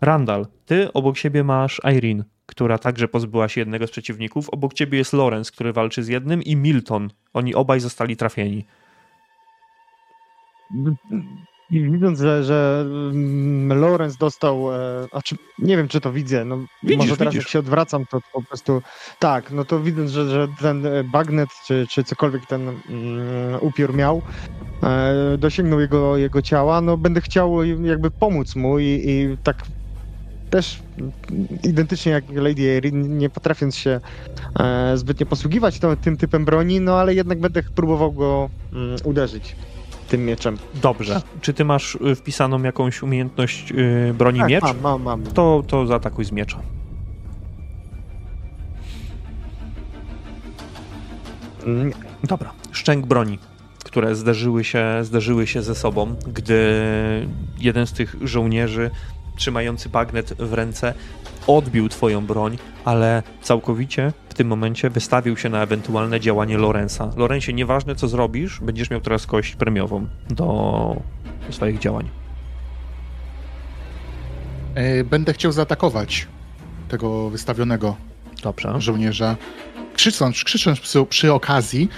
Randall, 0.01 0.47
ty 0.65 0.93
obok 0.93 1.17
siebie 1.17 1.43
masz 1.43 1.81
Irene, 1.97 2.23
która 2.45 2.77
także 2.77 3.07
pozbyła 3.07 3.49
się 3.49 3.61
jednego 3.61 3.87
z 3.87 3.91
przeciwników. 3.91 4.49
Obok 4.49 4.73
ciebie 4.73 4.97
jest 4.97 5.13
Lorenz, 5.13 5.51
który 5.51 5.73
walczy 5.73 6.03
z 6.03 6.07
jednym, 6.07 6.43
i 6.43 6.55
Milton. 6.55 7.09
Oni 7.33 7.55
obaj 7.55 7.79
zostali 7.79 8.17
trafieni. 8.17 8.65
I 11.71 11.91
widząc, 11.91 12.19
że, 12.19 12.43
że 12.43 12.85
mm, 12.85 13.79
Lorenz 13.79 14.17
dostał, 14.17 14.75
e, 14.75 15.07
a 15.11 15.21
czy 15.21 15.35
nie 15.59 15.77
wiem, 15.77 15.87
czy 15.87 16.01
to 16.01 16.11
widzę, 16.11 16.45
no 16.45 16.57
Widzisz, 16.83 16.97
może 16.97 17.17
teraz 17.17 17.33
widzisz. 17.33 17.45
jak 17.45 17.51
się 17.51 17.59
odwracam, 17.59 18.05
to 18.11 18.19
po 18.33 18.43
prostu 18.43 18.81
tak, 19.19 19.51
no 19.51 19.65
to 19.65 19.79
widząc, 19.79 20.11
że, 20.11 20.29
że 20.29 20.47
ten 20.61 20.85
e, 20.85 21.03
bagnet, 21.03 21.49
czy, 21.65 21.85
czy 21.89 22.03
cokolwiek 22.03 22.45
ten 22.45 22.61
mm, 22.69 22.79
upiór 23.61 23.93
miał, 23.93 24.21
e, 24.83 25.37
dosięgnął 25.37 25.79
jego, 25.79 26.17
jego 26.17 26.41
ciała, 26.41 26.81
no 26.81 26.97
będę 26.97 27.21
chciał 27.21 27.63
jakby 27.63 28.11
pomóc 28.11 28.55
mu 28.55 28.79
i, 28.79 29.03
i 29.05 29.37
tak 29.43 29.65
też 30.49 30.79
identycznie 31.63 32.11
jak 32.11 32.23
Lady 32.29 32.69
Erin, 32.69 33.17
nie 33.17 33.29
potrafiąc 33.29 33.75
się 33.75 33.99
e, 34.59 34.97
zbytnio 34.97 35.25
posługiwać 35.25 35.79
to, 35.79 35.95
tym 35.95 36.17
typem 36.17 36.45
broni, 36.45 36.81
no 36.81 36.99
ale 36.99 37.13
jednak 37.13 37.39
będę 37.39 37.63
próbował 37.75 38.11
go 38.11 38.49
mm, 38.73 38.97
uderzyć. 39.03 39.55
Tym 40.11 40.25
mieczem. 40.25 40.57
Dobrze. 40.81 41.21
Czy 41.41 41.53
ty 41.53 41.65
masz 41.65 41.95
y, 41.95 42.15
wpisaną 42.15 42.63
jakąś 42.63 43.03
umiejętność 43.03 43.71
y, 43.71 44.13
broni 44.13 44.39
Tak, 44.39 44.49
miecz? 44.49 44.63
mam, 44.63 44.81
mam, 44.81 45.01
mam. 45.01 45.23
To, 45.23 45.63
to 45.67 45.87
zaatakuj 45.87 46.25
z 46.25 46.31
miecza. 46.31 46.59
Nie. 51.65 51.91
Dobra. 52.23 52.53
Szczęk 52.71 53.05
broni, 53.05 53.39
które 53.83 54.15
zderzyły 54.15 54.63
się, 54.63 54.85
zderzyły 55.01 55.47
się 55.47 55.61
ze 55.61 55.75
sobą, 55.75 56.15
gdy 56.27 56.59
jeden 57.59 57.87
z 57.87 57.93
tych 57.93 58.15
żołnierzy 58.21 58.91
trzymający 59.35 59.89
bagnet 59.89 60.33
w 60.33 60.53
ręce 60.53 60.93
odbił 61.47 61.89
twoją 61.89 62.25
broń, 62.25 62.57
ale 62.85 63.23
całkowicie 63.41 64.13
tym 64.41 64.47
momencie 64.47 64.89
wystawił 64.89 65.37
się 65.37 65.49
na 65.49 65.63
ewentualne 65.63 66.19
działanie 66.19 66.57
Lorenza. 66.57 67.09
Lorenzie, 67.17 67.53
nieważne 67.53 67.95
co 67.95 68.07
zrobisz, 68.07 68.59
będziesz 68.61 68.89
miał 68.89 69.01
teraz 69.01 69.25
kość 69.25 69.55
premiową 69.55 70.07
do 70.29 70.95
swoich 71.49 71.79
działań. 71.79 72.09
E, 74.75 75.03
Będę 75.03 75.33
chciał 75.33 75.51
zaatakować 75.51 76.27
tego 76.89 77.29
wystawionego 77.29 77.95
Dobrze. 78.43 78.81
żołnierza, 78.81 79.37
krzycząc, 79.95 80.43
krzycząc 80.43 80.79
przy, 80.79 81.05
przy 81.05 81.33
okazji, 81.33 81.89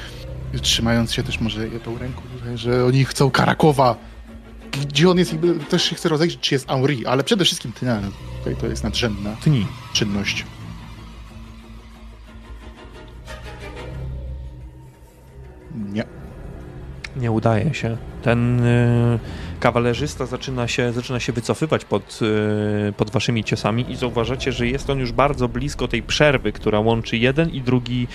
trzymając 0.61 1.13
się 1.13 1.23
też 1.23 1.39
może 1.39 1.67
tą 1.69 1.97
ręką, 1.97 2.21
tutaj, 2.39 2.57
że 2.57 2.85
oni 2.85 3.05
chcą 3.05 3.31
Karakowa. 3.31 3.95
Gdzie 4.71 5.09
on 5.09 5.17
jest? 5.17 5.35
Też 5.69 5.83
się 5.83 5.95
chcę 5.95 6.09
rozejrzeć, 6.09 6.39
czy 6.39 6.55
jest 6.55 6.67
Henri, 6.67 7.05
ale 7.05 7.23
przede 7.23 7.45
wszystkim 7.45 7.71
ty, 7.71 7.85
tutaj 8.39 8.55
to 8.55 8.67
jest 8.67 8.83
nadrzędna 8.83 9.35
Tnij. 9.43 9.67
czynność. 9.93 10.45
Nie. 15.75 16.03
Nie 17.15 17.31
udaje 17.31 17.73
się. 17.73 17.97
Ten 18.21 18.59
y, 18.59 19.19
kawalerzysta 19.59 20.25
zaczyna 20.25 20.67
się, 20.67 20.93
zaczyna 20.93 21.19
się 21.19 21.33
wycofywać 21.33 21.85
pod, 21.85 22.19
y, 22.89 22.93
pod 22.93 23.11
waszymi 23.11 23.43
ciosami 23.43 23.91
i 23.91 23.95
zauważacie, 23.95 24.51
że 24.51 24.67
jest 24.67 24.89
on 24.89 24.99
już 24.99 25.11
bardzo 25.11 25.47
blisko 25.47 25.87
tej 25.87 26.03
przerwy, 26.03 26.51
która 26.51 26.79
łączy 26.79 27.17
jeden 27.17 27.49
i 27.49 27.61
drugi 27.61 28.07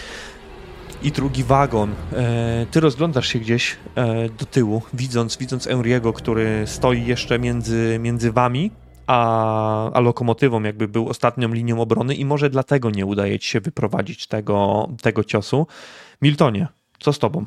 i 1.02 1.12
drugi 1.12 1.44
wagon. 1.44 1.94
E, 2.12 2.66
ty 2.70 2.80
rozglądasz 2.80 3.28
się 3.28 3.38
gdzieś 3.38 3.76
e, 3.94 4.28
do 4.28 4.44
tyłu, 4.44 4.82
widząc, 4.94 5.36
widząc 5.36 5.66
Enriego, 5.66 6.12
który 6.12 6.62
stoi 6.66 7.04
jeszcze 7.04 7.38
między, 7.38 7.98
między 8.00 8.32
wami, 8.32 8.70
a, 9.06 9.92
a 9.92 10.00
lokomotywą 10.00 10.62
jakby 10.62 10.88
był 10.88 11.08
ostatnią 11.08 11.48
linią 11.48 11.80
obrony 11.80 12.14
i 12.14 12.24
może 12.24 12.50
dlatego 12.50 12.90
nie 12.90 13.06
udaje 13.06 13.38
ci 13.38 13.48
się 13.48 13.60
wyprowadzić 13.60 14.26
tego, 14.26 14.88
tego 15.02 15.24
ciosu. 15.24 15.66
Miltonie, 16.22 16.68
co 16.98 17.12
z 17.12 17.18
tobą? 17.18 17.44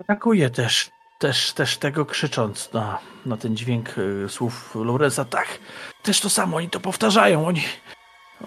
Atakuje 0.00 0.50
też, 0.50 0.90
też, 1.18 1.52
też 1.52 1.76
tego 1.76 2.06
krzycząc 2.06 2.72
na, 2.72 2.98
na 3.26 3.36
ten 3.36 3.56
dźwięk 3.56 3.98
y, 3.98 4.28
słów 4.28 4.74
Lorenza. 4.74 5.24
Tak, 5.24 5.58
też 6.02 6.20
to 6.20 6.30
samo, 6.30 6.56
oni 6.56 6.70
to 6.70 6.80
powtarzają, 6.80 7.46
oni, 7.46 7.62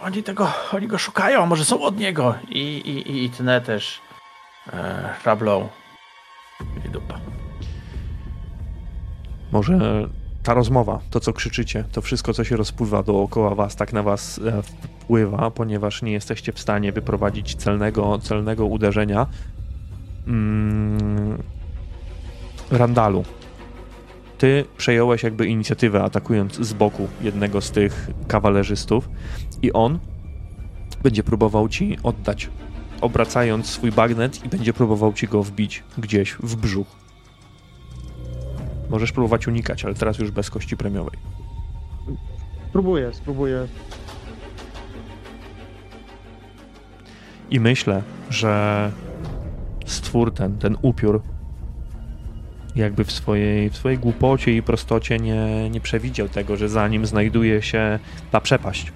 oni 0.01 0.23
tego, 0.23 0.51
oni 0.73 0.88
go 0.88 0.97
szukają, 0.97 1.43
a 1.43 1.45
może 1.45 1.65
są 1.65 1.81
od 1.81 1.97
niego. 1.97 2.35
I, 2.49 2.59
i, 2.59 3.11
i, 3.11 3.25
i 3.25 3.30
tnę 3.30 3.61
też 3.61 4.01
e, 4.73 5.13
szablą. 5.23 5.69
I 6.85 6.89
dupa. 6.89 7.19
Może 9.51 10.07
ta 10.43 10.53
rozmowa, 10.53 10.99
to 11.09 11.19
co 11.19 11.33
krzyczycie, 11.33 11.83
to 11.91 12.01
wszystko, 12.01 12.33
co 12.33 12.43
się 12.43 12.57
rozpływa 12.57 13.03
dookoła 13.03 13.55
was, 13.55 13.75
tak 13.75 13.93
na 13.93 14.03
was 14.03 14.39
e, 14.45 14.61
wpływa, 14.61 15.51
ponieważ 15.51 16.01
nie 16.01 16.11
jesteście 16.11 16.51
w 16.51 16.59
stanie 16.59 16.91
wyprowadzić 16.91 17.55
celnego, 17.55 18.19
celnego 18.19 18.65
uderzenia. 18.65 19.27
Mm, 20.27 21.43
Randalu, 22.72 23.23
ty 24.38 24.65
przejąłeś 24.77 25.23
jakby 25.23 25.47
inicjatywę, 25.47 26.03
atakując 26.03 26.55
z 26.55 26.73
boku 26.73 27.07
jednego 27.22 27.61
z 27.61 27.72
tych 27.72 28.09
kawalerzystów 28.27 29.09
i 29.61 29.73
on 29.73 29.99
będzie 31.03 31.23
próbował 31.23 31.69
ci 31.69 31.97
oddać, 32.03 32.49
obracając 33.01 33.69
swój 33.69 33.91
bagnet 33.91 34.45
i 34.45 34.49
będzie 34.49 34.73
próbował 34.73 35.13
ci 35.13 35.27
go 35.27 35.43
wbić 35.43 35.83
gdzieś 35.97 36.33
w 36.33 36.55
brzuch. 36.55 37.02
Możesz 38.90 39.12
próbować 39.12 39.48
unikać, 39.48 39.86
ale 39.86 39.94
teraz 39.94 40.20
już 40.20 40.32
bez 40.32 40.50
kości 40.50 40.78
premiowej. 40.78 41.20
Spróbuję, 42.70 43.14
spróbuję. 43.14 43.68
I 47.50 47.60
myślę, 47.60 48.02
że 48.30 48.92
stwór 49.86 50.34
ten, 50.34 50.58
ten 50.58 50.78
upiór, 50.82 51.22
jakby 52.76 53.03
w 53.03 53.12
swojej, 53.12 53.70
w 53.70 53.78
swojej 53.78 54.00
głupocie 54.00 54.58
i 54.58 54.64
prostocie 54.64 55.20
nie, 55.20 55.70
nie 55.70 55.82
przewidział 55.82 56.30
tego, 56.30 56.58
że 56.58 56.70
za 56.70 56.88
nim 56.88 57.06
znajduje 57.06 57.62
się 57.62 58.00
ta 58.32 58.42
przepaść. 58.42 58.92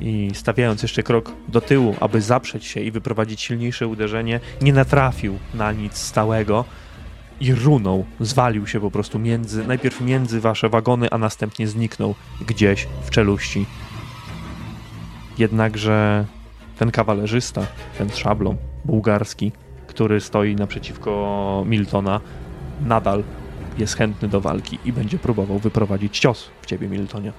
I 0.00 0.30
stawiając 0.34 0.82
jeszcze 0.82 1.02
krok 1.02 1.32
do 1.48 1.60
tyłu, 1.60 1.94
aby 2.00 2.20
zaprzeć 2.20 2.64
się 2.64 2.80
i 2.80 2.90
wyprowadzić 2.90 3.40
silniejsze 3.40 3.86
uderzenie, 3.86 4.40
nie 4.62 4.72
natrafił 4.72 5.38
na 5.54 5.72
nic 5.72 5.96
stałego 5.96 6.64
i 7.40 7.54
runął, 7.54 8.04
zwalił 8.20 8.66
się 8.66 8.80
po 8.80 8.90
prostu 8.90 9.18
między, 9.18 9.66
najpierw 9.66 10.00
między 10.00 10.40
wasze 10.40 10.68
wagony, 10.68 11.10
a 11.10 11.18
następnie 11.18 11.68
zniknął 11.68 12.14
gdzieś 12.46 12.88
w 13.02 13.10
czeluści. 13.10 13.66
Jednakże 15.38 16.24
ten 16.78 16.90
kawalerzysta, 16.90 17.66
ten 17.98 18.10
z 18.10 18.16
szablą, 18.16 18.56
bułgarski, 18.84 19.52
który 19.86 20.20
stoi 20.20 20.56
naprzeciwko 20.56 21.64
Miltona, 21.66 22.20
nadal 22.80 23.22
jest 23.78 23.96
chętny 23.96 24.28
do 24.28 24.40
walki 24.40 24.78
i 24.84 24.92
będzie 24.92 25.18
próbował 25.18 25.58
wyprowadzić 25.58 26.18
cios 26.18 26.50
w 26.62 26.66
ciebie, 26.66 26.88
Miltonie. 26.88 27.32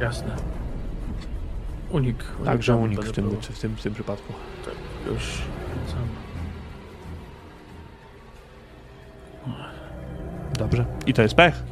Jasne. 0.00 0.36
Unik. 1.90 2.24
Także 2.44 2.76
unikam, 2.76 3.04
unik 3.04 3.12
w 3.12 3.14
tym, 3.14 3.30
w 3.40 3.58
tym, 3.58 3.76
w 3.76 3.82
tym 3.82 3.94
przypadku. 3.94 4.32
Tak, 4.64 4.74
już. 5.12 5.22
sam. 5.86 6.13
Dobrze. 10.58 10.84
I 11.06 11.14
to 11.14 11.22
jest 11.22 11.34
pech. 11.34 11.62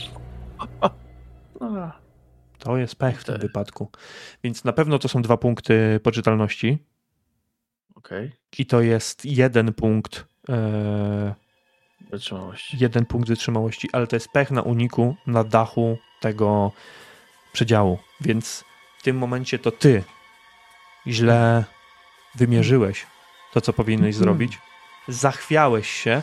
To 2.59 2.77
jest 2.77 2.97
pech 2.97 3.21
w 3.21 3.25
tym 3.25 3.39
wypadku. 3.39 3.91
Więc 4.45 4.65
na 4.65 4.73
pewno 4.73 4.99
to 4.99 5.09
są 5.09 5.23
dwa 5.23 5.37
punkty 5.37 6.01
poczytalności. 6.03 6.79
Okej. 7.95 8.33
I 8.59 8.67
to 8.67 8.81
jest 8.81 9.25
jeden 9.25 9.73
punkt. 9.73 10.27
E, 10.49 11.35
Wytrzymałość. 12.11 12.75
jeden 12.75 13.07
punkt 13.07 13.29
wytrzymałości, 13.29 13.89
ale 13.93 14.07
to 14.07 14.17
jest 14.17 14.29
pech 14.29 14.51
na 14.51 14.63
uniku 14.63 15.17
na 15.27 15.45
dachu 15.45 15.99
tego 16.21 16.73
przedziału. 17.53 17.99
Więc 18.21 18.65
w 18.99 19.03
tym 19.03 19.19
momencie 19.19 19.59
to 19.59 19.71
ty 19.71 20.05
źle 21.07 21.65
wymierzyłeś 22.35 23.07
to, 23.53 23.61
co 23.61 23.73
powinieneś 23.73 24.15
zrobić. 24.15 24.59
Zachwiałeś 25.09 25.91
się 25.91 26.23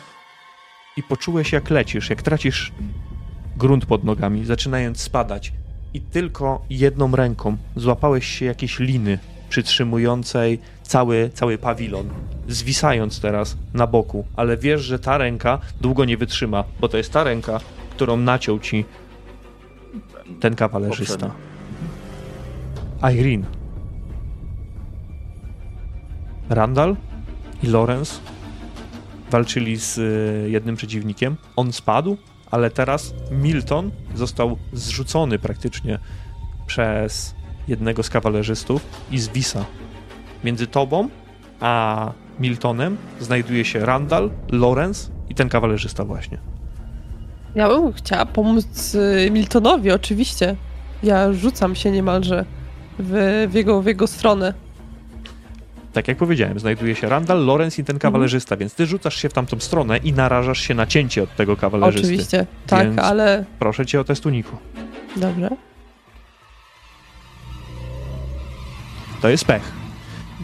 i 0.96 1.02
poczułeś, 1.02 1.52
jak 1.52 1.70
lecisz, 1.70 2.10
jak 2.10 2.22
tracisz 2.22 2.72
grunt 3.56 3.86
pod 3.86 4.04
nogami, 4.04 4.44
zaczynając 4.44 5.00
spadać. 5.00 5.52
I 5.94 6.00
tylko 6.00 6.64
jedną 6.70 7.16
ręką 7.16 7.56
złapałeś 7.76 8.26
się 8.26 8.44
jakiejś 8.44 8.78
liny 8.78 9.18
przytrzymującej 9.48 10.60
cały, 10.82 11.30
cały 11.34 11.58
pawilon, 11.58 12.08
zwisając 12.48 13.20
teraz 13.20 13.56
na 13.74 13.86
boku, 13.86 14.24
ale 14.36 14.56
wiesz, 14.56 14.80
że 14.82 14.98
ta 14.98 15.18
ręka 15.18 15.58
długo 15.80 16.04
nie 16.04 16.16
wytrzyma, 16.16 16.64
bo 16.80 16.88
to 16.88 16.96
jest 16.96 17.12
ta 17.12 17.24
ręka, 17.24 17.60
którą 17.90 18.16
naciął 18.16 18.58
ci 18.58 18.84
ten 20.40 20.54
kawalerzysta. 20.54 21.30
Irene. 23.12 23.46
Randall 26.48 26.96
i 27.62 27.66
Lorenz 27.66 28.20
walczyli 29.30 29.76
z 29.76 29.98
y, 29.98 30.50
jednym 30.50 30.76
przeciwnikiem. 30.76 31.36
On 31.56 31.72
spadł, 31.72 32.16
ale 32.50 32.70
teraz 32.70 33.14
Milton 33.30 33.90
został 34.14 34.56
zrzucony 34.72 35.38
praktycznie 35.38 35.98
przez 36.66 37.34
jednego 37.68 38.02
z 38.02 38.10
kawalerzystów 38.10 38.86
i 39.10 39.18
zwisa. 39.18 39.64
Między 40.44 40.66
tobą 40.66 41.08
a 41.60 42.12
Miltonem 42.40 42.96
znajduje 43.20 43.64
się 43.64 43.86
Randall, 43.86 44.30
Lorenz 44.52 45.10
i 45.28 45.34
ten 45.34 45.48
kawalerzysta 45.48 46.04
właśnie. 46.04 46.38
Ja 47.54 47.68
bym 47.68 47.92
chciała 47.92 48.26
pomóc 48.26 48.94
y, 48.94 49.30
Miltonowi, 49.30 49.90
oczywiście. 49.90 50.56
Ja 51.02 51.32
rzucam 51.32 51.74
się 51.74 51.90
niemalże 51.90 52.44
w, 52.98 53.46
w, 53.50 53.54
jego, 53.54 53.82
w 53.82 53.86
jego 53.86 54.06
stronę. 54.06 54.54
Tak 55.92 56.08
jak 56.08 56.16
powiedziałem, 56.16 56.58
znajduje 56.58 56.94
się 56.94 57.08
Randall, 57.08 57.44
Lorenz 57.44 57.78
i 57.78 57.84
ten 57.84 57.98
kawalerzysta, 57.98 58.56
więc 58.56 58.74
ty 58.74 58.86
rzucasz 58.86 59.16
się 59.16 59.28
w 59.28 59.32
tamtą 59.32 59.60
stronę 59.60 59.96
i 59.96 60.12
narażasz 60.12 60.60
się 60.60 60.74
na 60.74 60.86
cięcie 60.86 61.22
od 61.22 61.36
tego 61.36 61.56
kawalerzysty. 61.56 62.06
Oczywiście, 62.08 62.46
tak, 62.66 62.86
Więc- 62.86 62.98
ale 62.98 63.44
Proszę 63.58 63.86
cię 63.86 64.00
o 64.00 64.04
test 64.04 64.26
uniku. 64.26 64.56
dobrze. 65.16 65.48
To 69.22 69.28
jest 69.28 69.44
pech. 69.44 69.72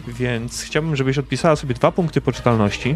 Więc 0.07 0.61
chciałbym, 0.61 0.95
żebyś 0.95 1.17
odpisała 1.17 1.55
sobie 1.55 1.73
dwa 1.75 1.91
punkty 1.91 2.21
poczytalności 2.21 2.95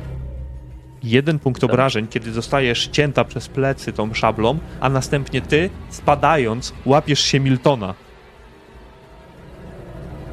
Jeden 1.03 1.39
punkt 1.39 1.63
obrażeń, 1.63 2.07
kiedy 2.07 2.31
zostajesz 2.31 2.87
cięta 2.87 3.23
przez 3.23 3.47
plecy 3.47 3.93
tą 3.93 4.13
szablą, 4.13 4.59
a 4.79 4.89
następnie 4.89 5.41
ty, 5.41 5.69
spadając, 5.89 6.73
łapiesz 6.85 7.19
się 7.19 7.39
Miltona. 7.39 7.93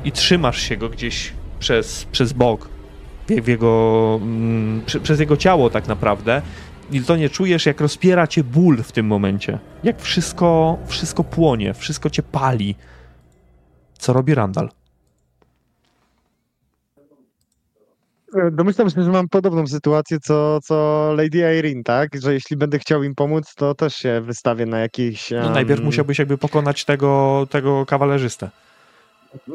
I 0.04 0.12
trzymasz 0.12 0.62
się 0.62 0.76
go 0.76 0.88
gdzieś 0.88 1.32
przez, 1.58 2.04
przez 2.04 2.32
bok, 2.32 2.68
w, 3.28 3.48
jego, 3.48 4.18
mm, 4.22 4.82
przy, 4.86 5.00
przez 5.00 5.20
jego 5.20 5.36
ciało 5.36 5.70
tak 5.70 5.88
naprawdę. 5.88 6.42
Miltonie, 6.90 7.30
czujesz, 7.30 7.66
jak 7.66 7.80
rozpiera 7.80 8.26
cię 8.26 8.44
ból 8.44 8.82
w 8.82 8.92
tym 8.92 9.06
momencie. 9.06 9.58
Jak 9.84 10.00
wszystko, 10.02 10.78
wszystko 10.86 11.24
płonie, 11.24 11.74
wszystko 11.74 12.10
cię 12.10 12.22
pali. 12.22 12.74
Co 13.98 14.12
robi 14.12 14.34
Randall? 14.34 14.68
E, 18.34 18.50
Domyślam 18.50 18.90
się, 18.90 19.02
że 19.02 19.10
mam 19.10 19.28
podobną 19.28 19.66
sytuację 19.66 20.18
co, 20.20 20.58
co 20.62 21.08
Lady 21.16 21.38
Irene, 21.58 21.82
tak? 21.84 22.08
Że 22.22 22.34
jeśli 22.34 22.56
będę 22.56 22.78
chciał 22.78 23.02
im 23.02 23.14
pomóc, 23.14 23.54
to 23.54 23.74
też 23.74 23.94
się 23.94 24.20
wystawię 24.20 24.66
na 24.66 24.78
jakiś... 24.78 25.30
No, 25.30 25.50
najpierw 25.50 25.82
musiałbyś 25.82 26.18
jakby 26.18 26.38
pokonać 26.38 26.84
tego, 26.84 27.46
tego 27.50 27.86
kawalerzystę. 27.86 28.50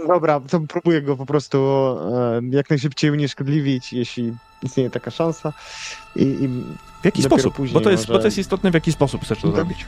Dobra, 0.07 0.39
to 0.39 0.59
próbuję 0.59 1.01
go 1.01 1.17
po 1.17 1.25
prostu 1.25 1.57
e, 2.13 2.41
jak 2.49 2.69
najszybciej 2.69 3.11
unieszkodliwić, 3.11 3.93
jeśli 3.93 4.33
istnieje 4.63 4.89
taka 4.89 5.11
szansa. 5.11 5.53
I, 6.15 6.21
i 6.23 6.47
W 7.01 7.05
jaki 7.05 7.23
sposób? 7.23 7.53
później 7.55 7.73
Bo 7.73 7.81
to, 7.81 7.89
jest, 7.89 8.03
może- 8.03 8.13
bo 8.13 8.19
to 8.19 8.27
jest 8.27 8.37
istotne, 8.37 8.71
w 8.71 8.73
jaki 8.73 8.91
sposób 8.91 9.21
chcesz 9.21 9.41
to 9.41 9.47
to- 9.47 9.55
zrobić. 9.55 9.85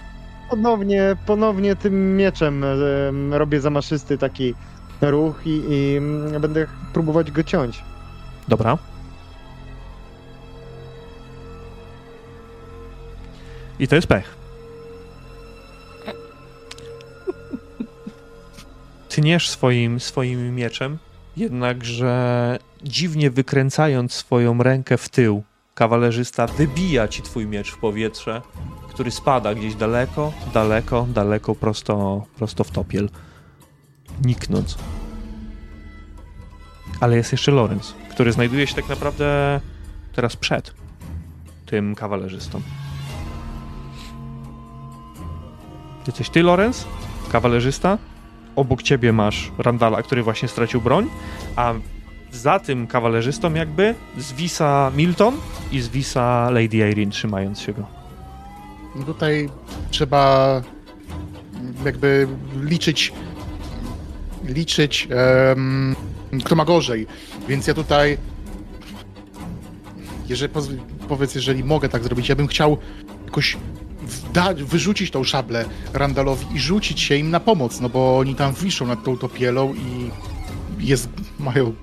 ponownie, 0.50 1.16
ponownie 1.26 1.76
tym 1.76 2.18
mieczem 2.18 2.64
e, 2.64 3.38
robię 3.38 3.62
zamaszysty 3.62 4.18
taki 4.18 4.54
ruch 5.02 5.42
i, 5.46 5.62
i 5.70 5.96
mm, 5.98 6.42
będę 6.42 6.68
próbować 6.94 7.32
go 7.32 7.44
ciąć. 7.44 7.84
Dobra. 8.48 8.78
I 13.80 13.88
to 13.88 13.96
jest 13.96 14.08
pech. 14.08 14.35
Tniesz 19.16 19.50
swoim, 19.50 20.00
swoim 20.00 20.56
mieczem, 20.56 20.98
jednakże 21.38 22.60
dziwnie 22.84 23.32
wykręcając 23.32 24.14
swoją 24.14 24.64
rękę 24.64 24.98
w 24.98 25.10
tył, 25.10 25.44
kawalerzysta 25.76 26.48
wybija 26.48 27.08
ci 27.08 27.22
twój 27.22 27.48
miecz 27.48 27.72
w 27.72 27.78
powietrze, 27.78 28.42
który 28.90 29.12
spada 29.12 29.56
gdzieś 29.56 29.76
daleko, 29.76 30.34
daleko, 30.54 31.08
daleko, 31.10 31.56
prosto, 31.56 32.26
prosto 32.38 32.64
w 32.64 32.72
topiel. 32.72 33.10
Niknąc. 34.26 34.78
Ale 37.00 37.18
jest 37.18 37.32
jeszcze 37.32 37.52
Lorenz, 37.52 37.96
który 38.12 38.32
znajduje 38.32 38.68
się 38.68 38.76
tak 38.76 38.90
naprawdę 38.90 39.60
teraz 40.14 40.36
przed 40.36 40.74
tym 41.66 41.96
kawalerzystą. 41.96 42.62
Jesteś 46.08 46.30
ty, 46.30 46.44
Lorenz, 46.44 46.86
kawalerzysta. 47.32 47.98
Obok 48.56 48.84
ciebie 48.84 49.14
masz 49.14 49.52
Randala, 49.58 50.04
który 50.04 50.24
właśnie 50.24 50.48
stracił 50.48 50.82
broń, 50.82 51.10
a 51.56 51.74
za 52.32 52.60
tym 52.60 52.88
kawalerzystą 52.88 53.54
jakby 53.54 53.96
zwisa 54.18 54.92
Milton 54.96 55.38
i 55.72 55.82
zwisa 55.82 56.50
Lady 56.50 56.78
Irene, 56.78 57.12
trzymając 57.12 57.60
się 57.60 57.74
go. 57.74 57.86
Tutaj 59.06 59.50
trzeba 59.92 60.62
jakby 61.86 62.28
liczyć 62.62 63.14
liczyć 64.44 65.08
em, 65.12 65.96
kto 66.46 66.56
ma 66.56 66.66
gorzej. 66.66 67.08
Więc 67.48 67.68
ja 67.68 67.74
tutaj 67.74 68.18
jeżeli, 70.30 70.54
powiedz, 71.08 71.36
jeżeli 71.36 71.64
mogę 71.64 71.90
tak 71.90 72.04
zrobić, 72.04 72.30
ja 72.30 72.36
bym 72.36 72.48
chciał 72.48 72.78
jakoś 73.26 73.58
wda- 74.06 74.66
wyrzucić 74.66 75.12
tą 75.12 75.24
szablę 75.24 75.66
Randalowi 75.94 76.46
i 76.56 76.60
rzucić 76.60 77.00
się 77.02 77.16
im 77.16 77.30
na 77.32 77.40
pomoc, 77.40 77.80
no 77.82 77.90
bo 77.90 78.18
oni 78.18 78.36
tam 78.36 78.54
wiszą 78.54 78.88
nad 78.88 79.04
tą 79.04 79.18
topielą 79.18 79.74
i 79.74 80.10
jest, 80.80 81.10
mają 81.40 81.74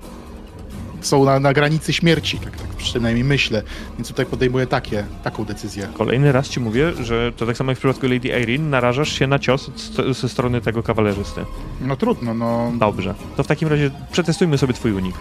są 1.01 1.25
na, 1.25 1.39
na 1.39 1.53
granicy 1.53 1.93
śmierci, 1.93 2.37
tak, 2.39 2.57
tak 2.57 2.67
przynajmniej 2.67 3.23
myślę. 3.23 3.63
Więc 3.97 4.07
tutaj 4.07 4.25
podejmuję 4.25 4.67
takie, 4.67 5.05
taką 5.23 5.45
decyzję. 5.45 5.87
Kolejny 5.93 6.31
raz 6.31 6.49
ci 6.49 6.59
mówię, 6.59 6.93
że 7.03 7.31
to 7.37 7.45
tak 7.45 7.57
samo 7.57 7.71
jak 7.71 7.77
w 7.77 7.79
przypadku 7.81 8.07
Lady 8.07 8.27
Irene, 8.27 8.69
narażasz 8.69 9.11
się 9.19 9.27
na 9.27 9.39
cios 9.39 9.71
st- 9.75 10.13
ze 10.21 10.29
strony 10.29 10.61
tego 10.61 10.83
kawalerzysty. 10.83 11.41
No 11.81 11.95
trudno, 11.95 12.33
no. 12.33 12.71
Dobrze. 12.79 13.15
To 13.37 13.43
w 13.43 13.47
takim 13.47 13.67
razie 13.67 13.91
przetestujmy 14.11 14.57
sobie 14.57 14.73
twój 14.73 14.91
unik. 14.93 15.15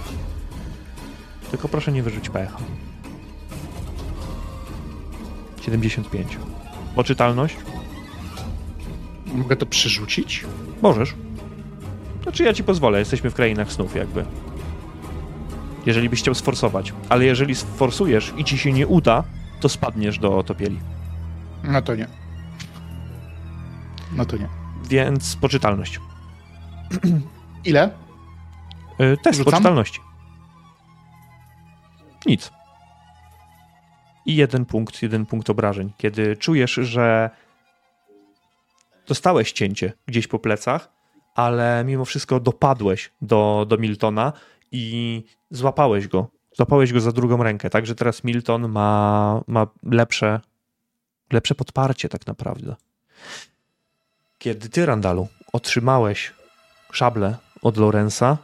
Tylko 1.50 1.68
proszę 1.68 1.92
nie 1.92 2.02
wyrzuć 2.02 2.28
pecha. 2.28 2.56
75. 5.60 6.38
Poczytalność? 6.94 7.56
Mogę 9.26 9.56
to 9.56 9.66
przerzucić? 9.66 10.44
Możesz. 10.82 11.14
Znaczy 12.22 12.44
ja 12.44 12.54
ci 12.54 12.64
pozwolę, 12.64 12.98
jesteśmy 12.98 13.30
w 13.30 13.34
krainach 13.34 13.72
snów 13.72 13.96
jakby. 13.96 14.24
Jeżeli 15.86 16.08
byś 16.08 16.20
chciał 16.20 16.34
sforsować. 16.34 16.92
Ale 17.08 17.24
jeżeli 17.24 17.54
sforsujesz 17.54 18.32
i 18.36 18.44
ci 18.44 18.58
się 18.58 18.72
nie 18.72 18.86
uda, 18.86 19.24
to 19.60 19.68
spadniesz 19.68 20.18
do 20.18 20.42
topieli. 20.42 20.78
No 21.64 21.82
to 21.82 21.94
nie. 21.94 22.06
No 24.12 24.24
to 24.24 24.36
nie. 24.36 24.48
Więc 24.88 25.36
poczytalność. 25.36 26.00
Ile? 27.64 27.90
Yy, 28.98 29.16
test 29.22 29.38
Rzucam? 29.38 29.52
poczytalności. 29.52 30.00
Nic. 32.26 32.50
I 34.26 34.36
jeden 34.36 34.64
punkt, 34.64 35.02
jeden 35.02 35.26
punkt 35.26 35.50
obrażeń. 35.50 35.92
Kiedy 35.98 36.36
czujesz, 36.36 36.72
że 36.72 37.30
dostałeś 39.06 39.52
cięcie 39.52 39.92
gdzieś 40.06 40.26
po 40.26 40.38
plecach, 40.38 40.88
ale 41.34 41.84
mimo 41.86 42.04
wszystko 42.04 42.40
dopadłeś 42.40 43.12
do, 43.22 43.66
do 43.68 43.76
Miltona 43.78 44.32
i 44.72 45.24
złapałeś 45.50 46.08
go. 46.08 46.30
Złapałeś 46.56 46.92
go 46.92 47.00
za 47.00 47.12
drugą 47.12 47.42
rękę, 47.42 47.70
także 47.70 47.94
teraz 47.94 48.24
Milton 48.24 48.68
ma, 48.68 49.40
ma 49.46 49.66
lepsze, 49.82 50.40
lepsze 51.32 51.54
podparcie 51.54 52.08
tak 52.08 52.26
naprawdę. 52.26 52.76
Kiedy 54.38 54.68
ty, 54.68 54.86
Randalu, 54.86 55.28
otrzymałeś 55.52 56.32
szablę 56.92 57.36
od 57.62 57.76
Lorenza, 57.76 58.38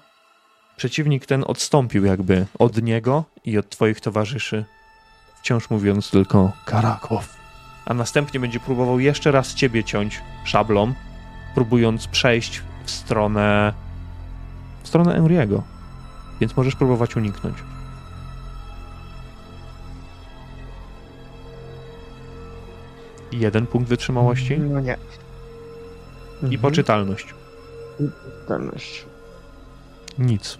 przeciwnik 0.76 1.26
ten 1.26 1.44
odstąpił 1.46 2.04
jakby 2.04 2.46
od 2.58 2.82
niego 2.82 3.24
i 3.44 3.58
od 3.58 3.68
twoich 3.68 4.00
towarzyszy, 4.00 4.64
wciąż 5.40 5.70
mówiąc 5.70 6.10
tylko 6.10 6.52
Karakow. 6.64 7.36
A 7.86 7.94
następnie 7.94 8.40
będzie 8.40 8.60
próbował 8.60 9.00
jeszcze 9.00 9.30
raz 9.30 9.54
ciebie 9.54 9.84
ciąć 9.84 10.20
szablą, 10.44 10.94
próbując 11.54 12.06
przejść 12.06 12.62
w 12.84 12.90
stronę 12.90 13.72
w 14.82 14.88
stronę 14.88 15.14
Enriego. 15.14 15.62
Więc 16.40 16.56
możesz 16.56 16.76
próbować 16.76 17.16
uniknąć. 17.16 17.56
Jeden 23.32 23.66
punkt 23.66 23.88
wytrzymałości 23.88 24.58
No 24.58 24.80
nie. 24.80 24.96
i 26.42 26.44
Mhm. 26.44 26.60
poczytalność. 26.62 27.34
Poczytalność. 27.98 29.06
Nic. 30.18 30.58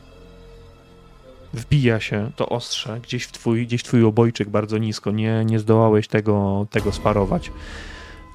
Wbija 1.52 2.01
się 2.01 2.31
to 2.36 2.49
ostrze 2.49 3.01
gdzieś 3.02 3.25
w 3.25 3.33
twój, 3.33 3.67
gdzieś 3.67 3.81
w 3.81 3.85
twój 3.85 4.05
obojczyk 4.05 4.49
bardzo 4.49 4.78
nisko. 4.78 5.10
Nie, 5.10 5.44
nie 5.44 5.59
zdołałeś 5.59 6.09
tego, 6.09 6.67
tego 6.70 6.93
sparować. 6.93 7.51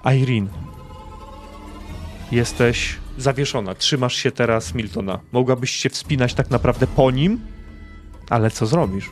Irene. 0.05 0.49
Jesteś 2.31 2.95
zawieszona. 3.17 3.75
Trzymasz 3.75 4.15
się 4.15 4.31
teraz 4.31 4.75
Miltona. 4.75 5.19
Mogłabyś 5.31 5.71
się 5.71 5.89
wspinać 5.89 6.33
tak 6.33 6.49
naprawdę 6.49 6.87
po 6.87 7.11
nim, 7.11 7.39
ale 8.29 8.51
co 8.51 8.65
zrobisz? 8.65 9.11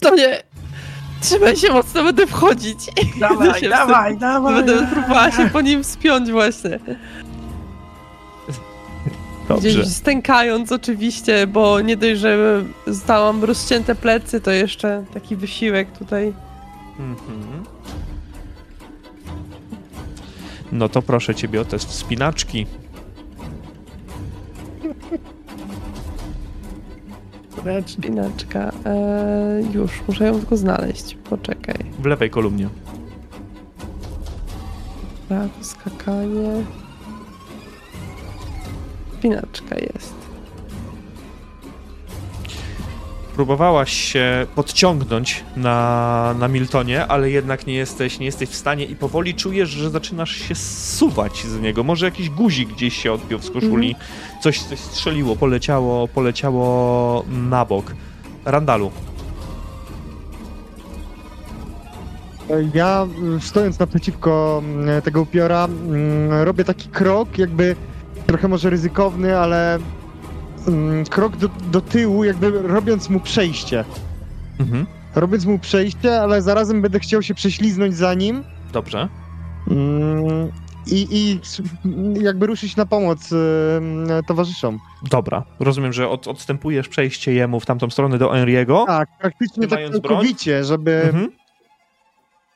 To 0.00 0.14
nie. 0.14 0.42
Trzymaj 1.20 1.56
się 1.56 1.72
mocno, 1.72 2.04
będę 2.04 2.26
wchodzić. 2.26 2.78
Dawaj, 3.20 3.62
dawaj, 3.68 4.18
dawaj. 4.18 4.54
Będę 4.54 4.86
próbowała 4.86 5.30
się 5.30 5.50
po 5.50 5.60
nim 5.60 5.82
wspiąć 5.82 6.30
właśnie. 6.30 6.78
Dobrze. 9.48 9.68
Gdzieś 9.68 9.88
stękając 9.88 10.72
oczywiście, 10.72 11.46
bo 11.46 11.80
nie 11.80 11.96
dość, 11.96 12.20
że 12.20 12.62
zostałam 12.86 13.44
rozcięte 13.44 13.94
plecy, 13.94 14.40
to 14.40 14.50
jeszcze 14.50 15.04
taki 15.14 15.36
wysiłek 15.36 15.98
tutaj. 15.98 16.32
Mhm. 16.98 17.64
No 20.72 20.88
to 20.88 21.02
proszę 21.02 21.34
ciebie 21.34 21.60
o 21.60 21.64
test 21.64 21.88
wspinaczki. 21.88 22.66
Spinaczka. 27.86 28.72
Eee, 28.84 29.72
już, 29.74 29.90
muszę 30.08 30.26
ją 30.26 30.38
tylko 30.38 30.56
znaleźć. 30.56 31.16
Poczekaj. 31.30 31.74
W 31.98 32.06
lewej 32.06 32.30
kolumnie. 32.30 32.68
Prawo, 35.28 35.48
skakanie. 35.60 36.64
Spinaczka 39.24 39.74
jest. 39.78 40.14
Próbowałaś 43.34 43.92
się 43.92 44.46
podciągnąć 44.54 45.44
na, 45.56 46.34
na 46.38 46.48
Miltonie, 46.48 47.06
ale 47.06 47.30
jednak 47.30 47.66
nie 47.66 47.74
jesteś, 47.74 48.18
nie 48.18 48.26
jesteś 48.26 48.48
w 48.48 48.54
stanie 48.54 48.84
i 48.84 48.96
powoli 48.96 49.34
czujesz, 49.34 49.70
że 49.70 49.90
zaczynasz 49.90 50.30
się 50.30 50.54
zsuwać 50.54 51.44
z 51.44 51.60
niego. 51.60 51.82
Może 51.82 52.06
jakiś 52.06 52.30
guzik 52.30 52.68
gdzieś 52.68 53.02
się 53.02 53.12
odpiął 53.12 53.38
z 53.38 53.50
koszuli. 53.50 53.96
Coś, 54.42 54.62
coś 54.62 54.78
strzeliło, 54.78 55.36
poleciało, 55.36 56.08
poleciało 56.08 57.24
na 57.28 57.64
bok. 57.64 57.94
Randalu. 58.44 58.90
Ja 62.74 63.06
stojąc 63.40 63.78
naprzeciwko 63.78 64.62
mm, 64.64 65.02
tego 65.02 65.22
upiora, 65.22 65.64
mm, 65.64 66.32
robię 66.42 66.64
taki 66.64 66.88
krok, 66.88 67.38
jakby 67.38 67.76
trochę 68.26 68.48
może 68.48 68.70
ryzykowny, 68.70 69.38
ale 69.38 69.78
mm, 70.68 71.04
krok 71.04 71.36
do, 71.36 71.48
do 71.48 71.80
tyłu, 71.80 72.24
jakby 72.24 72.50
robiąc 72.50 73.10
mu 73.10 73.20
przejście. 73.20 73.84
Mhm. 74.60 74.86
Robiąc 75.14 75.46
mu 75.46 75.58
przejście, 75.58 76.20
ale 76.20 76.42
zarazem 76.42 76.82
będę 76.82 77.00
chciał 77.00 77.22
się 77.22 77.34
prześliznąć 77.34 77.96
za 77.96 78.14
nim 78.14 78.44
Dobrze. 78.72 79.08
mm, 79.70 80.52
i, 80.86 81.06
i 81.10 81.40
jakby 82.24 82.46
ruszyć 82.46 82.76
na 82.76 82.86
pomoc 82.86 83.32
y, 83.32 83.36
towarzyszom. 84.26 84.78
Dobra. 85.10 85.44
Rozumiem, 85.60 85.92
że 85.92 86.08
od, 86.08 86.28
odstępujesz 86.28 86.88
przejście 86.88 87.32
jemu 87.32 87.60
w 87.60 87.66
tamtą 87.66 87.90
stronę 87.90 88.18
do 88.18 88.28
Henry'ego. 88.30 88.86
Tak, 88.86 89.08
praktycznie 89.20 89.68
tak 89.68 89.80
całkowicie, 89.92 90.64
żeby... 90.64 91.02
Mhm. 91.04 91.30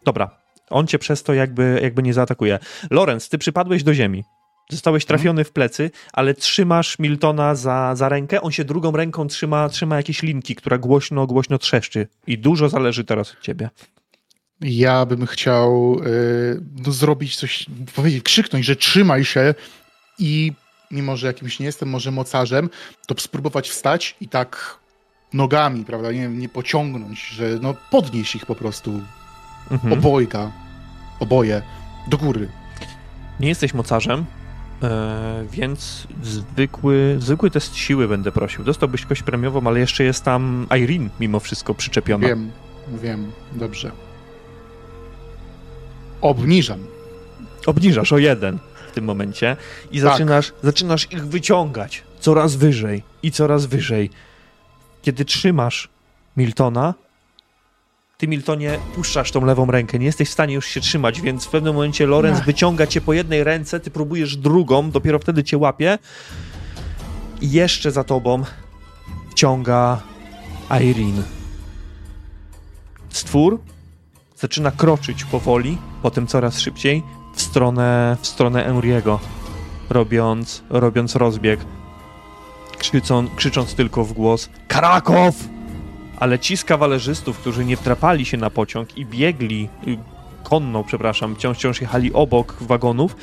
Dobra. 0.04 0.30
On 0.70 0.86
cię 0.86 0.98
przez 0.98 1.22
to 1.22 1.34
jakby, 1.34 1.80
jakby 1.82 2.02
nie 2.02 2.14
zaatakuje. 2.14 2.58
Lorenz, 2.90 3.28
ty 3.28 3.38
przypadłeś 3.38 3.82
do 3.82 3.94
ziemi. 3.94 4.24
Zostałeś 4.72 5.04
trafiony 5.04 5.44
w 5.44 5.52
plecy, 5.52 5.90
ale 6.12 6.34
trzymasz 6.34 6.98
Miltona 6.98 7.54
za, 7.54 7.94
za 7.94 8.08
rękę. 8.08 8.40
On 8.40 8.52
się 8.52 8.64
drugą 8.64 8.92
ręką 8.92 9.26
trzyma, 9.26 9.68
trzyma 9.68 9.96
jakieś 9.96 10.22
linki, 10.22 10.54
która 10.54 10.78
głośno, 10.78 11.26
głośno 11.26 11.58
trzeszczy. 11.58 12.08
I 12.26 12.38
dużo 12.38 12.68
zależy 12.68 13.04
teraz 13.04 13.32
od 13.32 13.40
ciebie. 13.40 13.70
Ja 14.60 15.06
bym 15.06 15.26
chciał 15.26 16.00
y, 16.06 16.60
no, 16.86 16.92
zrobić 16.92 17.36
coś, 17.36 17.66
powiedzieć, 17.94 18.22
krzyknąć, 18.22 18.64
że 18.66 18.76
trzymaj 18.76 19.24
się 19.24 19.54
i 20.18 20.52
mimo, 20.90 21.16
że 21.16 21.26
jakimś 21.26 21.58
nie 21.58 21.66
jestem 21.66 21.88
może 21.88 22.10
mocarzem, 22.10 22.70
to 23.06 23.14
spróbować 23.18 23.68
wstać 23.70 24.16
i 24.20 24.28
tak 24.28 24.78
nogami, 25.32 25.84
prawda, 25.84 26.12
nie, 26.12 26.28
nie 26.28 26.48
pociągnąć, 26.48 27.26
że 27.28 27.58
no 27.62 27.74
podnieść 27.90 28.36
ich 28.36 28.46
po 28.46 28.54
prostu, 28.54 29.00
Mhm. 29.70 29.92
obojga, 29.92 30.50
oboje, 31.20 31.62
do 32.08 32.18
góry. 32.18 32.48
Nie 33.40 33.48
jesteś 33.48 33.74
mocarzem, 33.74 34.24
e, 34.82 35.44
więc 35.50 36.06
zwykły, 36.22 37.16
zwykły 37.18 37.50
test 37.50 37.76
siły 37.76 38.08
będę 38.08 38.32
prosił. 38.32 38.64
Dostałbyś 38.64 39.06
kość 39.06 39.22
premiową, 39.22 39.66
ale 39.66 39.80
jeszcze 39.80 40.04
jest 40.04 40.24
tam 40.24 40.66
Irene 40.78 41.08
mimo 41.20 41.40
wszystko 41.40 41.74
przyczepiona. 41.74 42.28
Wiem, 42.28 42.50
wiem, 43.02 43.32
dobrze. 43.52 43.92
Obniżam. 46.20 46.78
Obniżasz 47.66 48.12
o 48.12 48.18
jeden 48.18 48.58
w 48.88 48.92
tym 48.92 49.04
momencie 49.04 49.56
i 49.90 50.00
Tak. 50.00 50.10
zaczynasz, 50.12 50.52
zaczynasz 50.62 51.12
ich 51.12 51.26
wyciągać 51.26 52.02
coraz 52.20 52.56
wyżej 52.56 53.02
i 53.22 53.30
coraz 53.30 53.66
wyżej. 53.66 54.10
Kiedy 55.02 55.24
trzymasz 55.24 55.88
Miltona, 56.36 56.94
ty 58.18 58.28
Miltonie 58.28 58.78
puszczasz 58.94 59.32
tą 59.32 59.44
lewą 59.44 59.66
rękę, 59.66 59.98
nie 59.98 60.06
jesteś 60.06 60.28
w 60.28 60.32
stanie 60.32 60.54
już 60.54 60.66
się 60.66 60.80
trzymać, 60.80 61.20
więc 61.20 61.44
w 61.44 61.50
pewnym 61.50 61.74
momencie 61.74 62.06
Lorenz 62.06 62.40
wyciąga 62.40 62.86
cię 62.86 63.00
po 63.00 63.12
jednej 63.12 63.44
ręce, 63.44 63.80
ty 63.80 63.90
próbujesz 63.90 64.36
drugą, 64.36 64.90
dopiero 64.90 65.18
wtedy 65.18 65.44
cię 65.44 65.58
łapie 65.58 65.98
i 67.40 67.50
jeszcze 67.50 67.92
za 67.92 68.04
tobą 68.04 68.42
wciąga 69.30 70.00
Irene. 70.70 71.22
Stwór 73.08 73.60
zaczyna 74.36 74.70
kroczyć 74.70 75.24
powoli, 75.24 75.78
potem 76.02 76.26
coraz 76.26 76.60
szybciej 76.60 77.02
w 77.34 77.42
stronę, 77.42 78.16
w 78.20 78.26
stronę 78.26 78.66
Enriego, 78.66 79.20
robiąc, 79.90 80.62
robiąc 80.70 81.16
rozbieg, 81.16 81.60
krzyczą, 82.78 83.28
krzycząc 83.36 83.74
tylko 83.74 84.04
w 84.04 84.12
głos 84.12 84.48
Karakow! 84.68 85.57
Ale 86.20 86.38
ci 86.38 86.56
z 86.56 86.64
kawalerzystów, 86.64 87.38
którzy 87.38 87.64
nie 87.64 87.76
wtrapali 87.76 88.24
się 88.24 88.36
na 88.36 88.50
pociąg 88.50 88.98
i 88.98 89.06
biegli 89.06 89.68
y, 89.86 89.98
konno, 90.42 90.84
przepraszam, 90.84 91.34
wciąż, 91.34 91.56
wciąż 91.58 91.80
jechali 91.80 92.12
obok 92.12 92.56
wagonów, 92.60 93.16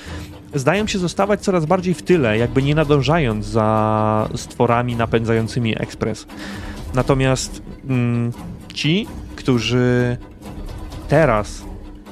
zdają 0.53 0.88
się 0.88 0.99
zostawać 0.99 1.41
coraz 1.41 1.65
bardziej 1.65 1.93
w 1.93 2.01
tyle, 2.01 2.38
jakby 2.38 2.64
nie 2.64 2.75
nadążając 2.75 3.45
za 3.45 4.30
stworami 4.35 4.95
napędzającymi 4.95 5.82
ekspres. 5.82 6.27
Natomiast 6.93 7.61
mm, 7.90 8.32
ci, 8.74 9.07
którzy 9.35 10.17
teraz 11.07 11.64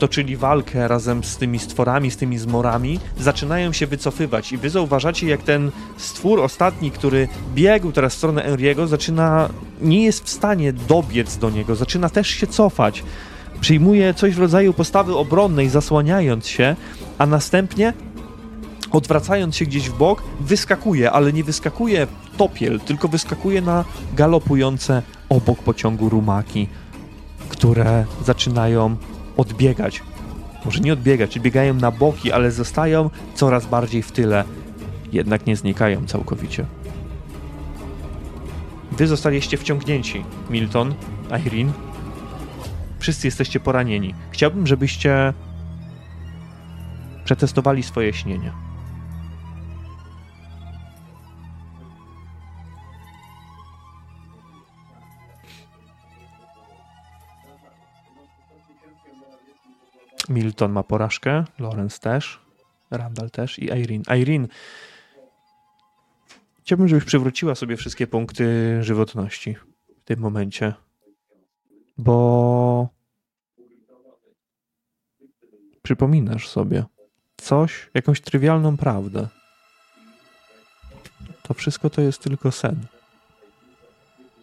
toczyli 0.03 0.37
walkę 0.37 0.87
razem 0.87 1.23
z 1.23 1.37
tymi 1.37 1.59
stworami, 1.59 2.11
z 2.11 2.17
tymi 2.17 2.37
zmorami, 2.37 2.99
zaczynają 3.19 3.73
się 3.73 3.87
wycofywać 3.87 4.51
i 4.51 4.57
wy 4.57 4.69
zauważacie, 4.69 5.27
jak 5.27 5.43
ten 5.43 5.71
stwór 5.97 6.39
ostatni, 6.39 6.91
który 6.91 7.27
biegł 7.55 7.91
teraz 7.91 8.13
w 8.13 8.17
stronę 8.17 8.43
Enriego, 8.43 8.87
zaczyna, 8.87 9.49
nie 9.81 10.03
jest 10.03 10.25
w 10.25 10.29
stanie 10.29 10.73
dobiec 10.73 11.37
do 11.37 11.49
niego, 11.49 11.75
zaczyna 11.75 12.09
też 12.09 12.27
się 12.27 12.47
cofać. 12.47 13.03
Przyjmuje 13.61 14.13
coś 14.13 14.35
w 14.35 14.39
rodzaju 14.39 14.73
postawy 14.73 15.15
obronnej, 15.15 15.69
zasłaniając 15.69 16.47
się, 16.47 16.75
a 17.17 17.25
następnie 17.25 17.93
odwracając 18.91 19.55
się 19.55 19.65
gdzieś 19.65 19.89
w 19.89 19.97
bok, 19.97 20.23
wyskakuje, 20.39 21.11
ale 21.11 21.33
nie 21.33 21.43
wyskakuje 21.43 22.07
topiel, 22.37 22.79
tylko 22.79 23.07
wyskakuje 23.07 23.61
na 23.61 23.85
galopujące 24.13 25.01
obok 25.29 25.59
pociągu 25.59 26.09
rumaki, 26.09 26.67
które 27.49 28.05
zaczynają 28.25 28.95
odbiegać. 29.37 30.03
Może 30.65 30.79
nie 30.79 30.93
odbiegać, 30.93 31.39
biegają 31.39 31.73
na 31.73 31.91
boki, 31.91 32.31
ale 32.31 32.51
zostają 32.51 33.09
coraz 33.35 33.65
bardziej 33.65 34.01
w 34.01 34.11
tyle. 34.11 34.43
Jednak 35.11 35.45
nie 35.45 35.55
znikają 35.55 36.05
całkowicie. 36.05 36.65
Wy 38.91 39.07
zostaliście 39.07 39.57
wciągnięci, 39.57 40.23
Milton, 40.49 40.95
Irene. 41.45 41.71
Wszyscy 42.99 43.27
jesteście 43.27 43.59
poranieni. 43.59 44.15
Chciałbym, 44.31 44.67
żebyście 44.67 45.33
przetestowali 47.25 47.83
swoje 47.83 48.13
śnienie. 48.13 48.51
Milton 60.29 60.71
ma 60.71 60.83
porażkę, 60.83 61.43
Lorenz 61.59 61.99
też, 61.99 62.39
Randall 62.91 63.29
też 63.29 63.59
i 63.59 63.65
Irene. 63.65 64.19
Irene, 64.19 64.47
chciałbym, 66.61 66.87
żebyś 66.87 67.05
przywróciła 67.05 67.55
sobie 67.55 67.77
wszystkie 67.77 68.07
punkty 68.07 68.77
żywotności 68.83 69.55
w 70.01 70.03
tym 70.05 70.19
momencie, 70.19 70.73
bo 71.97 72.89
przypominasz 75.81 76.49
sobie 76.49 76.83
coś, 77.37 77.89
jakąś 77.93 78.21
trywialną 78.21 78.77
prawdę. 78.77 79.27
To 81.43 81.53
wszystko 81.53 81.89
to 81.89 82.01
jest 82.01 82.21
tylko 82.21 82.51
sen. 82.51 82.85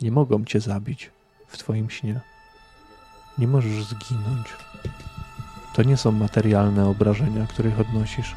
Nie 0.00 0.10
mogą 0.10 0.44
cię 0.44 0.60
zabić 0.60 1.10
w 1.49 1.59
twoim 1.59 1.91
śnie. 1.91 2.20
Nie 3.39 3.49
możesz 3.49 3.84
zginąć. 3.84 4.49
To 5.74 5.82
nie 5.82 5.97
są 5.97 6.12
materialne 6.12 6.86
obrażenia, 6.86 7.47
których 7.47 7.81
odnosisz. 7.81 8.34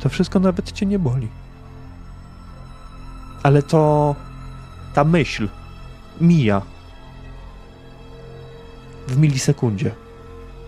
To 0.00 0.08
wszystko 0.08 0.40
nawet 0.40 0.72
cię 0.72 0.86
nie 0.86 0.98
boli. 0.98 1.28
Ale 3.42 3.62
to 3.62 4.14
ta 4.94 5.04
myśl 5.04 5.48
mija 6.20 6.62
w 9.08 9.16
milisekundzie. 9.16 9.94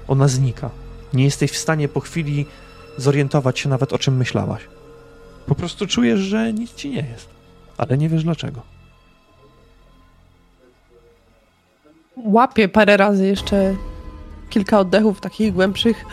Ona 0.09 0.29
znika. 0.29 0.71
Nie 1.15 1.25
jesteś 1.25 1.51
w 1.51 1.57
stanie 1.57 1.89
po 1.89 2.01
chwili 2.01 2.47
zorientować 2.97 3.59
się 3.59 3.69
nawet 3.69 3.93
o 3.93 3.99
czym 3.99 4.17
myślałaś. 4.17 4.69
Po 5.47 5.55
prostu 5.55 5.87
czujesz, 5.87 6.21
że 6.21 6.53
nic 6.53 6.75
ci 6.75 6.91
nie 6.91 7.03
jest, 7.03 7.29
ale 7.77 7.99
nie 7.99 8.09
wiesz 8.09 8.25
dlaczego. 8.25 8.63
Łapię 12.17 12.69
parę 12.69 12.97
razy 12.97 13.27
jeszcze 13.27 13.75
kilka 14.51 14.79
oddechów 14.79 15.21
takich 15.21 15.53
głębszych. 15.53 16.05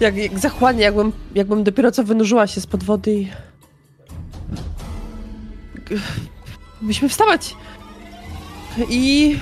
Jak, 0.00 0.16
jak 0.16 0.38
zachłanie, 0.38 0.82
jakbym, 0.82 1.12
jakbym 1.34 1.64
dopiero 1.64 1.92
co 1.92 2.04
wynurzyła 2.04 2.46
się 2.46 2.60
spod 2.60 2.84
wody 2.84 3.12
i... 3.12 3.28
Musimy 6.82 7.08
wstawać! 7.08 7.56
I 8.88 9.38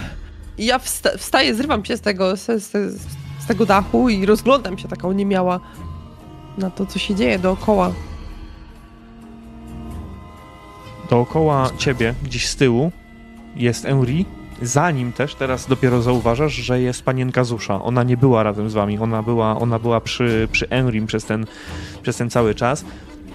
ja 0.59 0.79
wsta 0.79 1.11
wstaję, 1.19 1.55
zrywam 1.55 1.85
się 1.85 1.97
z 1.97 2.01
tego, 2.01 2.37
z, 2.37 2.47
z, 2.63 2.73
z 3.39 3.47
tego 3.49 3.67
dachu 3.67 4.09
i 4.09 4.27
rozglądam 4.27 4.79
się 4.79 4.89
taką 4.89 5.13
niemiała 5.13 5.61
na 6.59 6.71
to, 6.71 6.87
co 6.87 6.99
się 6.99 7.15
dzieje 7.15 7.39
dookoła. 7.39 7.93
Dookoła 11.11 11.71
ciebie, 11.79 12.15
gdzieś 12.23 12.49
z 12.49 12.57
tyłu, 12.57 12.93
jest 13.57 13.85
Henri. 13.85 14.38
Zanim 14.63 15.13
też 15.13 15.35
teraz 15.35 15.67
dopiero 15.67 16.03
zauważasz, 16.03 16.53
że 16.53 16.81
jest 16.81 17.03
panienka 17.03 17.45
Zusza. 17.45 17.83
Ona 17.83 18.03
nie 18.03 18.17
była 18.17 18.43
razem 18.43 18.71
z 18.71 18.75
wami, 18.75 18.99
ona 18.99 19.23
była, 19.23 19.59
ona 19.59 19.79
była 19.79 20.01
przy, 20.01 20.49
przy 20.53 20.69
Henrim 20.69 21.07
przez 21.07 21.25
ten, 21.25 21.47
przez 22.03 22.17
ten 22.17 22.31
cały 22.31 22.55
czas. 22.55 22.85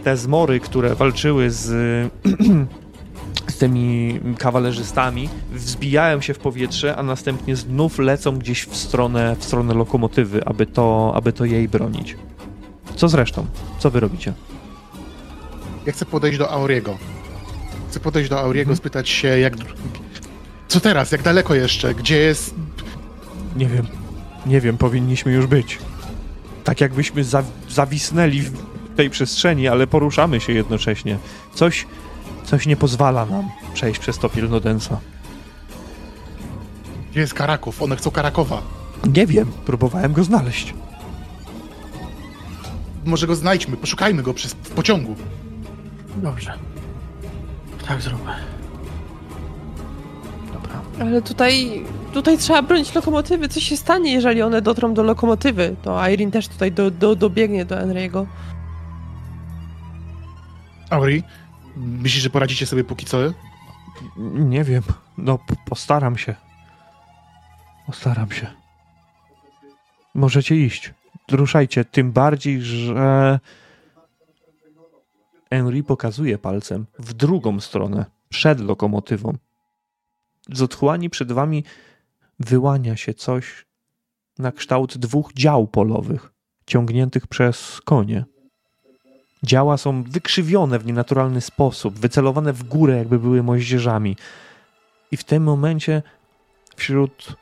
Te 0.03 0.17
zmory, 0.17 0.59
które 0.59 0.95
walczyły 0.95 1.51
z, 1.51 1.65
z 3.53 3.57
tymi 3.57 4.19
kawalerzystami, 4.37 5.29
wzbijają 5.51 6.21
się 6.21 6.33
w 6.33 6.39
powietrze, 6.39 6.95
a 6.95 7.03
następnie 7.03 7.55
znów 7.55 7.99
lecą 7.99 8.37
gdzieś 8.39 8.65
w 8.65 8.75
stronę, 8.75 9.35
w 9.39 9.43
stronę 9.43 9.73
lokomotywy, 9.73 10.45
aby 10.45 10.65
to, 10.65 11.11
aby 11.15 11.33
to 11.33 11.45
jej 11.45 11.67
bronić. 11.69 12.17
Co 12.95 13.07
zresztą? 13.09 13.45
Co 13.79 13.89
wy 13.91 13.99
robicie? 13.99 14.33
Ja 15.85 15.93
chcę 15.93 16.05
podejść 16.05 16.37
do 16.37 16.49
Auriego. 16.51 16.97
Chcę 17.89 17.99
podejść 17.99 18.29
do 18.29 18.39
Auriego, 18.39 18.61
Mhm. 18.71 18.77
spytać 18.77 19.09
się, 19.09 19.27
jak. 19.27 19.53
Co 20.67 20.79
teraz? 20.79 21.11
Jak 21.11 21.21
daleko 21.21 21.55
jeszcze? 21.55 21.95
Gdzie 21.95 22.17
jest. 22.17 22.55
Nie 23.55 23.67
wiem. 23.67 23.87
Nie 24.45 24.61
wiem, 24.61 24.77
powinniśmy 24.77 25.31
już 25.31 25.47
być. 25.47 25.77
Tak 26.63 26.81
jakbyśmy 26.81 27.23
za, 27.23 27.43
zawisnęli 27.69 28.41
w 28.41 28.51
tej 28.95 29.09
przestrzeni, 29.09 29.67
ale 29.67 29.87
poruszamy 29.87 30.39
się 30.39 30.53
jednocześnie. 30.53 31.17
Coś, 31.53 31.85
coś 32.43 32.65
nie 32.65 32.75
pozwala 32.75 33.25
nam 33.25 33.49
przejść 33.73 33.99
przez 33.99 34.17
to 34.17 34.29
Pilnodensa. 34.29 34.99
Gdzie 37.11 37.19
jest 37.19 37.33
Karaków? 37.33 37.81
One 37.81 37.95
chcą 37.95 38.11
Karakowa. 38.11 38.61
Nie 39.13 39.27
wiem, 39.27 39.51
próbowałem 39.65 40.13
go 40.13 40.23
znaleźć. 40.23 40.73
Może 43.05 43.27
go 43.27 43.35
znajdźmy, 43.35 43.77
poszukajmy 43.77 44.23
go 44.23 44.33
przez, 44.33 44.53
w 44.53 44.69
pociągu. 44.69 45.15
Dobrze. 46.15 46.53
Tak 47.87 48.01
zróbmy. 48.01 48.52
Ale 51.03 51.21
tutaj, 51.21 51.83
tutaj 52.13 52.37
trzeba 52.37 52.61
bronić 52.61 52.95
lokomotywy. 52.95 53.49
Co 53.49 53.59
się 53.59 53.77
stanie, 53.77 54.13
jeżeli 54.13 54.41
one 54.41 54.61
dotrą 54.61 54.93
do 54.93 55.03
lokomotywy? 55.03 55.75
To 55.81 56.09
Irene 56.09 56.31
też 56.31 56.47
tutaj 56.47 56.71
do, 56.71 56.91
do, 56.91 57.15
dobiegnie 57.15 57.65
do 57.65 57.75
Henry'ego. 57.75 58.25
Auri, 60.89 61.23
myślisz, 61.75 62.23
że 62.23 62.29
poradzicie 62.29 62.65
sobie 62.65 62.83
póki 62.83 63.05
co? 63.05 63.17
Nie 64.33 64.63
wiem. 64.63 64.83
No, 65.17 65.39
postaram 65.65 66.17
się. 66.17 66.35
Postaram 67.85 68.31
się. 68.31 68.47
Możecie 70.13 70.55
iść. 70.55 70.93
Ruszajcie. 71.31 71.85
Tym 71.85 72.11
bardziej, 72.11 72.61
że 72.61 73.39
Henry 75.49 75.83
pokazuje 75.83 76.37
palcem 76.37 76.85
w 76.99 77.13
drugą 77.13 77.59
stronę, 77.59 78.05
przed 78.29 78.59
lokomotywą. 78.59 79.33
Z 80.51 80.61
otchłani 80.61 81.09
przed 81.09 81.31
wami 81.31 81.63
wyłania 82.39 82.95
się 82.97 83.13
coś 83.13 83.65
na 84.39 84.51
kształt 84.51 84.97
dwóch 84.97 85.33
dział 85.33 85.67
polowych, 85.67 86.33
ciągniętych 86.65 87.27
przez 87.27 87.81
konie. 87.81 88.25
Działa 89.43 89.77
są 89.77 90.03
wykrzywione 90.03 90.79
w 90.79 90.85
nienaturalny 90.85 91.41
sposób, 91.41 91.99
wycelowane 91.99 92.53
w 92.53 92.63
górę, 92.63 92.97
jakby 92.97 93.19
były 93.19 93.43
moździerzami. 93.43 94.17
I 95.11 95.17
w 95.17 95.23
tym 95.23 95.43
momencie 95.43 96.01
wśród 96.75 97.35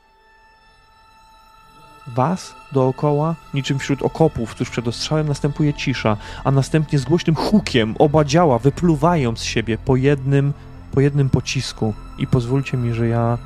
was 2.06 2.54
dookoła, 2.72 3.36
niczym 3.54 3.78
wśród 3.78 4.02
okopów 4.02 4.54
tuż 4.54 4.70
przed 4.70 4.88
ostrzałem, 4.88 5.28
następuje 5.28 5.74
cisza, 5.74 6.16
a 6.44 6.50
następnie 6.50 6.98
z 6.98 7.04
głośnym 7.04 7.36
hukiem 7.36 7.94
oba 7.98 8.24
działa 8.24 8.58
wypluwają 8.58 9.36
z 9.36 9.42
siebie 9.42 9.78
po 9.78 9.96
jednym, 9.96 10.52
po 10.92 11.00
jednym 11.00 11.30
pocisku. 11.30 11.94
I 12.18 12.26
pozwólcie 12.26 12.76
mi, 12.76 12.94
że 12.94 13.08
ja 13.08 13.38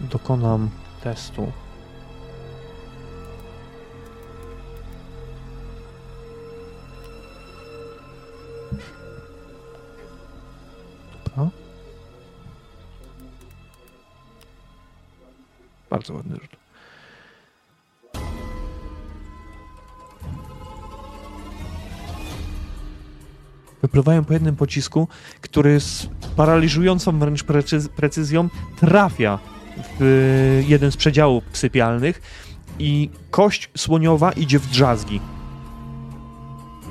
dokonam 0.00 0.70
testu. 1.02 1.52
Dobra. 11.24 11.50
Bardzo 15.90 16.14
ładny 16.14 16.36
rzut. 16.36 16.61
Wypływają 23.82 24.24
po 24.24 24.32
jednym 24.32 24.56
pocisku, 24.56 25.08
który 25.40 25.80
z 25.80 26.08
paraliżującą 26.36 27.18
wręcz 27.18 27.44
precyz- 27.44 27.88
precyzją 27.88 28.48
trafia 28.80 29.38
w 30.00 30.62
jeden 30.68 30.92
z 30.92 30.96
przedziałów 30.96 31.44
sypialnych 31.52 32.22
i 32.78 33.10
kość 33.30 33.70
słoniowa 33.76 34.32
idzie 34.32 34.58
w 34.58 34.66
drzazgi. 34.66 35.20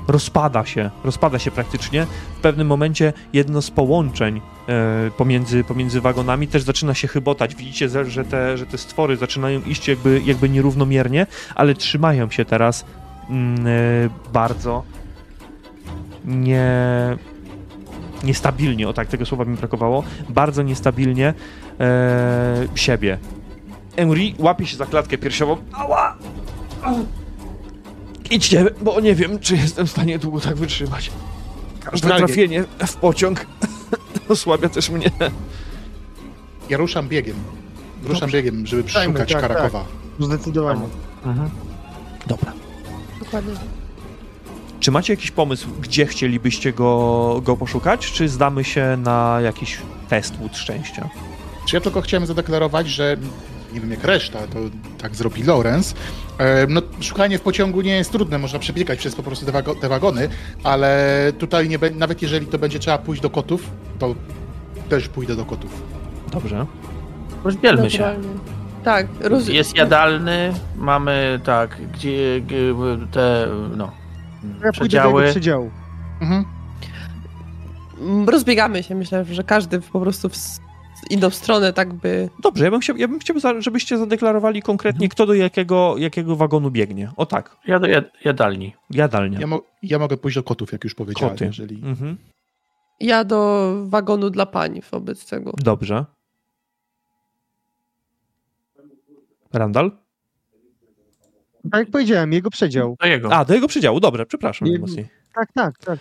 Rozpada 0.08 0.64
się, 0.66 0.90
rozpada 1.04 1.38
się 1.38 1.50
praktycznie. 1.50 2.06
W 2.38 2.40
pewnym 2.40 2.66
momencie 2.66 3.12
jedno 3.32 3.62
z 3.62 3.70
połączeń 3.70 4.40
e, 4.68 5.10
pomiędzy, 5.16 5.64
pomiędzy 5.64 6.00
wagonami 6.00 6.48
też 6.48 6.62
zaczyna 6.62 6.94
się 6.94 7.08
chybotać. 7.08 7.54
Widzicie, 7.54 7.88
że- 7.88 8.10
że 8.10 8.24
te, 8.24 8.58
że 8.58 8.66
te 8.66 8.78
stwory 8.78 9.16
zaczynają 9.16 9.60
iść 9.62 9.88
jakby, 9.88 10.22
jakby 10.24 10.48
nierównomiernie, 10.48 11.26
ale 11.54 11.74
trzymają 11.74 12.30
się 12.30 12.44
teraz 12.44 12.84
mm, 13.30 13.66
e, 13.66 13.70
bardzo 14.32 14.82
nie 16.24 16.66
niestabilnie, 18.24 18.88
o 18.88 18.92
tak, 18.92 19.08
tego 19.08 19.26
słowa 19.26 19.44
mi 19.44 19.56
brakowało, 19.56 20.04
bardzo 20.28 20.62
niestabilnie 20.62 21.34
e, 21.80 22.66
siebie. 22.74 23.18
Henry 23.96 24.32
łapie 24.38 24.66
się 24.66 24.76
za 24.76 24.86
klatkę 24.86 25.18
piersiową. 25.18 25.56
Ała! 25.72 26.16
Idźcie, 28.30 28.66
bo 28.80 29.00
nie 29.00 29.14
wiem, 29.14 29.38
czy 29.38 29.56
jestem 29.56 29.86
w 29.86 29.90
stanie 29.90 30.18
długo 30.18 30.40
tak 30.40 30.56
wytrzymać. 30.56 31.10
Każde 31.80 32.06
Dragnie. 32.08 32.26
trafienie 32.26 32.64
w 32.86 32.96
pociąg 32.96 33.46
osłabia 34.28 34.68
też 34.68 34.90
mnie. 34.90 35.10
Ja 36.68 36.76
ruszam 36.76 37.08
biegiem. 37.08 37.36
Ruszam 38.02 38.20
Dobrze. 38.20 38.36
biegiem, 38.36 38.66
żeby 38.66 38.84
przeszukać 38.84 39.32
tak, 39.32 39.40
Karakowa. 39.40 39.84
Zdecydowanie. 40.20 40.82
Dobra. 42.26 42.52
Dokładnie. 43.18 43.81
Czy 44.82 44.90
macie 44.90 45.12
jakiś 45.12 45.30
pomysł, 45.30 45.68
gdzie 45.80 46.06
chcielibyście 46.06 46.72
go, 46.72 47.40
go 47.44 47.56
poszukać, 47.56 48.12
czy 48.12 48.28
zdamy 48.28 48.64
się 48.64 48.96
na 48.96 49.38
jakiś 49.44 49.78
test 50.08 50.34
łód 50.40 50.56
szczęścia? 50.56 51.08
Czy 51.68 51.76
ja 51.76 51.80
tylko 51.80 52.00
chciałem 52.00 52.26
zadeklarować, 52.26 52.88
że 52.88 53.16
nie 53.72 53.80
wiem 53.80 53.90
jak 53.90 54.04
reszta, 54.04 54.38
to 54.38 54.58
tak 55.02 55.16
zrobi 55.16 55.42
Lawrence. 55.42 55.94
E, 56.38 56.66
No, 56.66 56.82
szukanie 57.00 57.38
w 57.38 57.40
pociągu 57.40 57.80
nie 57.80 57.96
jest 57.96 58.12
trudne, 58.12 58.38
można 58.38 58.58
przebiegać 58.58 58.98
przez 58.98 59.14
po 59.14 59.22
prostu 59.22 59.46
te, 59.46 59.52
wago- 59.52 59.80
te 59.80 59.88
wagony, 59.88 60.28
ale 60.64 61.32
tutaj 61.38 61.68
nie, 61.68 61.78
nawet 61.94 62.22
jeżeli 62.22 62.46
to 62.46 62.58
będzie 62.58 62.78
trzeba 62.78 62.98
pójść 62.98 63.22
do 63.22 63.30
kotów, 63.30 63.70
to 63.98 64.14
też 64.88 65.08
pójdę 65.08 65.36
do 65.36 65.44
kotów. 65.44 65.82
Dobrze. 66.32 66.66
Rozdzielmy 67.44 67.90
się. 67.90 68.14
Tak, 68.84 69.06
roz... 69.20 69.48
Jest 69.48 69.76
jadalny, 69.76 70.52
mamy 70.76 71.40
tak, 71.44 71.76
gdzie 71.92 72.40
te, 73.12 73.48
no, 73.76 74.01
Ja 74.44 74.48
pójdę 74.50 74.66
do 74.66 74.72
przedziały. 74.72 75.24
przedziału. 75.30 75.70
Mhm. 76.20 76.44
Mm, 78.00 78.28
rozbiegamy 78.28 78.82
się. 78.82 78.94
Myślę, 78.94 79.24
że 79.24 79.44
każdy 79.44 79.80
po 79.80 80.00
prostu 80.00 80.28
w 80.28 80.32
s- 80.32 80.60
inną 81.10 81.30
stronę 81.30 81.72
tak 81.72 81.92
by... 81.94 82.28
Dobrze, 82.42 82.64
ja 82.64 82.70
bym 82.70 82.80
chciał, 82.80 82.96
ja 82.96 83.08
bym 83.08 83.18
chciał 83.18 83.36
żebyście 83.58 83.98
zadeklarowali 83.98 84.62
konkretnie, 84.62 85.08
kto 85.08 85.26
do 85.26 85.34
jakiego, 85.34 85.94
jakiego 85.98 86.36
wagonu 86.36 86.70
biegnie. 86.70 87.10
O 87.16 87.26
tak, 87.26 87.56
Ja 87.66 87.78
do 87.80 87.86
jad- 87.86 88.10
jadalni. 88.24 88.74
jadalnia. 88.90 89.40
Ja, 89.40 89.46
mo- 89.46 89.62
ja 89.82 89.98
mogę 89.98 90.16
pójść 90.16 90.34
do 90.34 90.42
kotów, 90.42 90.72
jak 90.72 90.84
już 90.84 90.94
powiedziałem, 90.94 91.34
Koty. 91.34 91.44
jeżeli... 91.44 91.76
Mhm. 91.84 92.16
Ja 93.00 93.24
do 93.24 93.72
wagonu 93.86 94.30
dla 94.30 94.46
pań 94.46 94.80
wobec 94.90 95.26
tego. 95.26 95.52
Dobrze. 95.56 96.04
Randall? 99.52 99.90
Tak 101.70 101.80
jak 101.80 101.90
powiedziałem, 101.90 102.32
jego 102.32 102.50
przedział. 102.50 102.96
Do 103.00 103.06
jego. 103.06 103.34
A, 103.34 103.44
do 103.44 103.54
jego 103.54 103.68
przedziału, 103.68 104.00
dobrze, 104.00 104.26
przepraszam 104.26 104.66
Nie- 104.66 104.72
najmocniej. 104.72 105.08
Tak, 105.34 105.52
tak, 105.52 105.78
tak. 105.78 105.98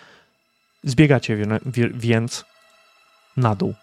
Zbiegacie 0.84 1.38
więc 1.94 2.46
na 3.38 3.56
dół. 3.56 3.74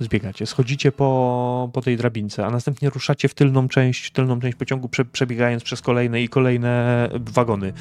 Zbiegacie, 0.00 0.46
schodzicie 0.46 0.92
po, 0.92 1.70
po 1.72 1.80
tej 1.80 1.96
drabince, 1.96 2.46
a 2.46 2.50
następnie 2.50 2.90
ruszacie 2.90 3.28
w 3.28 3.34
tylną 3.34 3.68
część, 3.68 4.10
tylną 4.10 4.40
część 4.40 4.56
pociągu, 4.56 4.88
prze, 4.88 5.04
przebiegając 5.04 5.62
przez 5.62 5.80
kolejne 5.80 6.22
i 6.22 6.28
kolejne 6.28 7.08
wagony, 7.14 7.72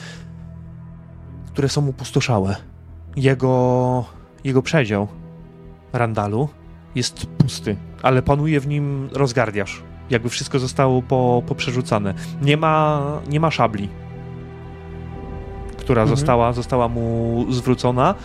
które 1.53 1.69
są 1.69 1.87
upustoszałe. 1.87 2.55
Jego, 3.15 4.05
jego 4.43 4.61
przedział, 4.61 5.07
Randalu, 5.93 6.49
jest 6.95 7.25
pusty, 7.25 7.75
ale 8.01 8.21
panuje 8.21 8.59
w 8.59 8.67
nim 8.67 9.09
rozgardiasz. 9.13 9.83
Jakby 10.11 10.29
wszystko 10.29 10.59
zostało 10.59 11.01
po, 11.01 11.43
poprzerzucane. 11.47 12.13
Nie 12.41 12.57
ma, 12.57 13.01
nie 13.29 13.39
ma 13.39 13.51
szabli, 13.51 13.89
która 15.77 16.01
Mhm. 16.01 16.17
została, 16.17 16.53
została 16.53 16.87
mu 16.87 17.45
zwrócona 17.49 18.15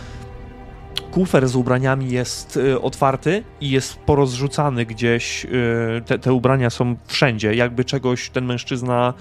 kufer 1.11 1.47
z 1.47 1.55
ubraniami 1.55 2.11
jest 2.11 2.57
y, 2.57 2.81
otwarty 2.81 3.43
i 3.61 3.69
jest 3.69 3.97
porozrzucany 3.99 4.85
gdzieś. 4.85 5.45
Y, 5.45 5.49
te, 6.05 6.19
te 6.19 6.33
ubrania 6.33 6.69
są 6.69 6.95
wszędzie, 7.07 7.55
jakby 7.55 7.85
czegoś 7.85 8.29
ten 8.29 8.45
mężczyzna 8.45 9.13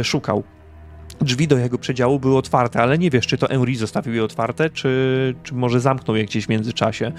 y, 0.00 0.04
szukał. 0.04 0.42
Drzwi 1.20 1.48
do 1.48 1.58
jego 1.58 1.78
przedziału 1.78 2.20
były 2.20 2.36
otwarte, 2.36 2.82
ale 2.82 2.98
nie 2.98 3.10
wiesz, 3.10 3.26
czy 3.26 3.38
to 3.38 3.46
Henry 3.48 3.76
zostawił 3.76 4.14
je 4.14 4.24
otwarte, 4.24 4.70
czy, 4.70 5.34
czy 5.42 5.54
może 5.54 5.80
zamknął 5.80 6.16
je 6.16 6.24
gdzieś 6.24 6.46
w 6.46 6.48
międzyczasie. 6.48 7.12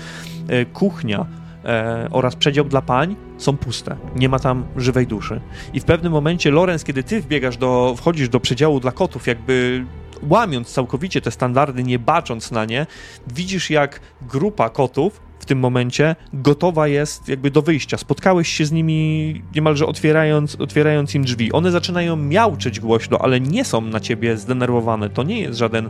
Kuchnia 0.73 1.25
e, 1.66 2.08
oraz 2.11 2.35
przedział 2.35 2.66
dla 2.66 2.82
pań 2.82 3.16
są 3.38 3.58
puste. 3.58 3.95
Nie 4.16 4.30
ma 4.30 4.40
tam 4.40 4.66
żywej 4.77 5.08
duszy. 5.08 5.42
I 5.74 5.80
w 5.80 5.85
pewnym 5.85 6.11
momencie, 6.11 6.51
Lorenz, 6.51 6.83
kiedy 6.83 7.03
ty 7.03 7.22
wbiegasz 7.22 7.58
do, 7.58 7.95
wchodzisz 7.98 8.30
do 8.30 8.40
przedziału 8.40 8.80
dla 8.80 8.92
kotów, 8.92 9.27
jakby 9.27 9.85
łamiąc 10.30 10.74
całkowicie 10.74 11.22
te 11.22 11.32
standardy, 11.32 11.83
nie 11.83 12.00
bacząc 12.00 12.51
na 12.51 12.66
nie, 12.66 12.85
widzisz 13.27 13.69
jak 13.69 14.00
grupa 14.22 14.69
kotów 14.69 15.22
w 15.43 15.45
tym 15.45 15.59
momencie 15.59 16.16
gotowa 16.33 16.88
jest 16.88 17.27
jakby 17.27 17.51
do 17.51 17.61
wyjścia. 17.61 17.98
Spotkałeś 17.98 18.48
się 18.48 18.66
z 18.66 18.72
nimi 18.72 19.42
niemalże 19.56 19.85
otwierając, 19.85 20.56
otwierając 20.56 21.16
im 21.16 21.24
drzwi. 21.24 21.51
One 21.51 21.72
zaczynają 21.72 22.16
miauczyć 22.16 22.80
głośno, 22.80 23.17
ale 23.22 23.40
nie 23.40 23.66
są 23.66 23.82
na 23.82 24.00
ciebie 24.00 24.38
zdenerwowane. 24.38 25.09
To 25.09 25.24
nie 25.24 25.42
jest 25.42 25.59
żaden 25.59 25.90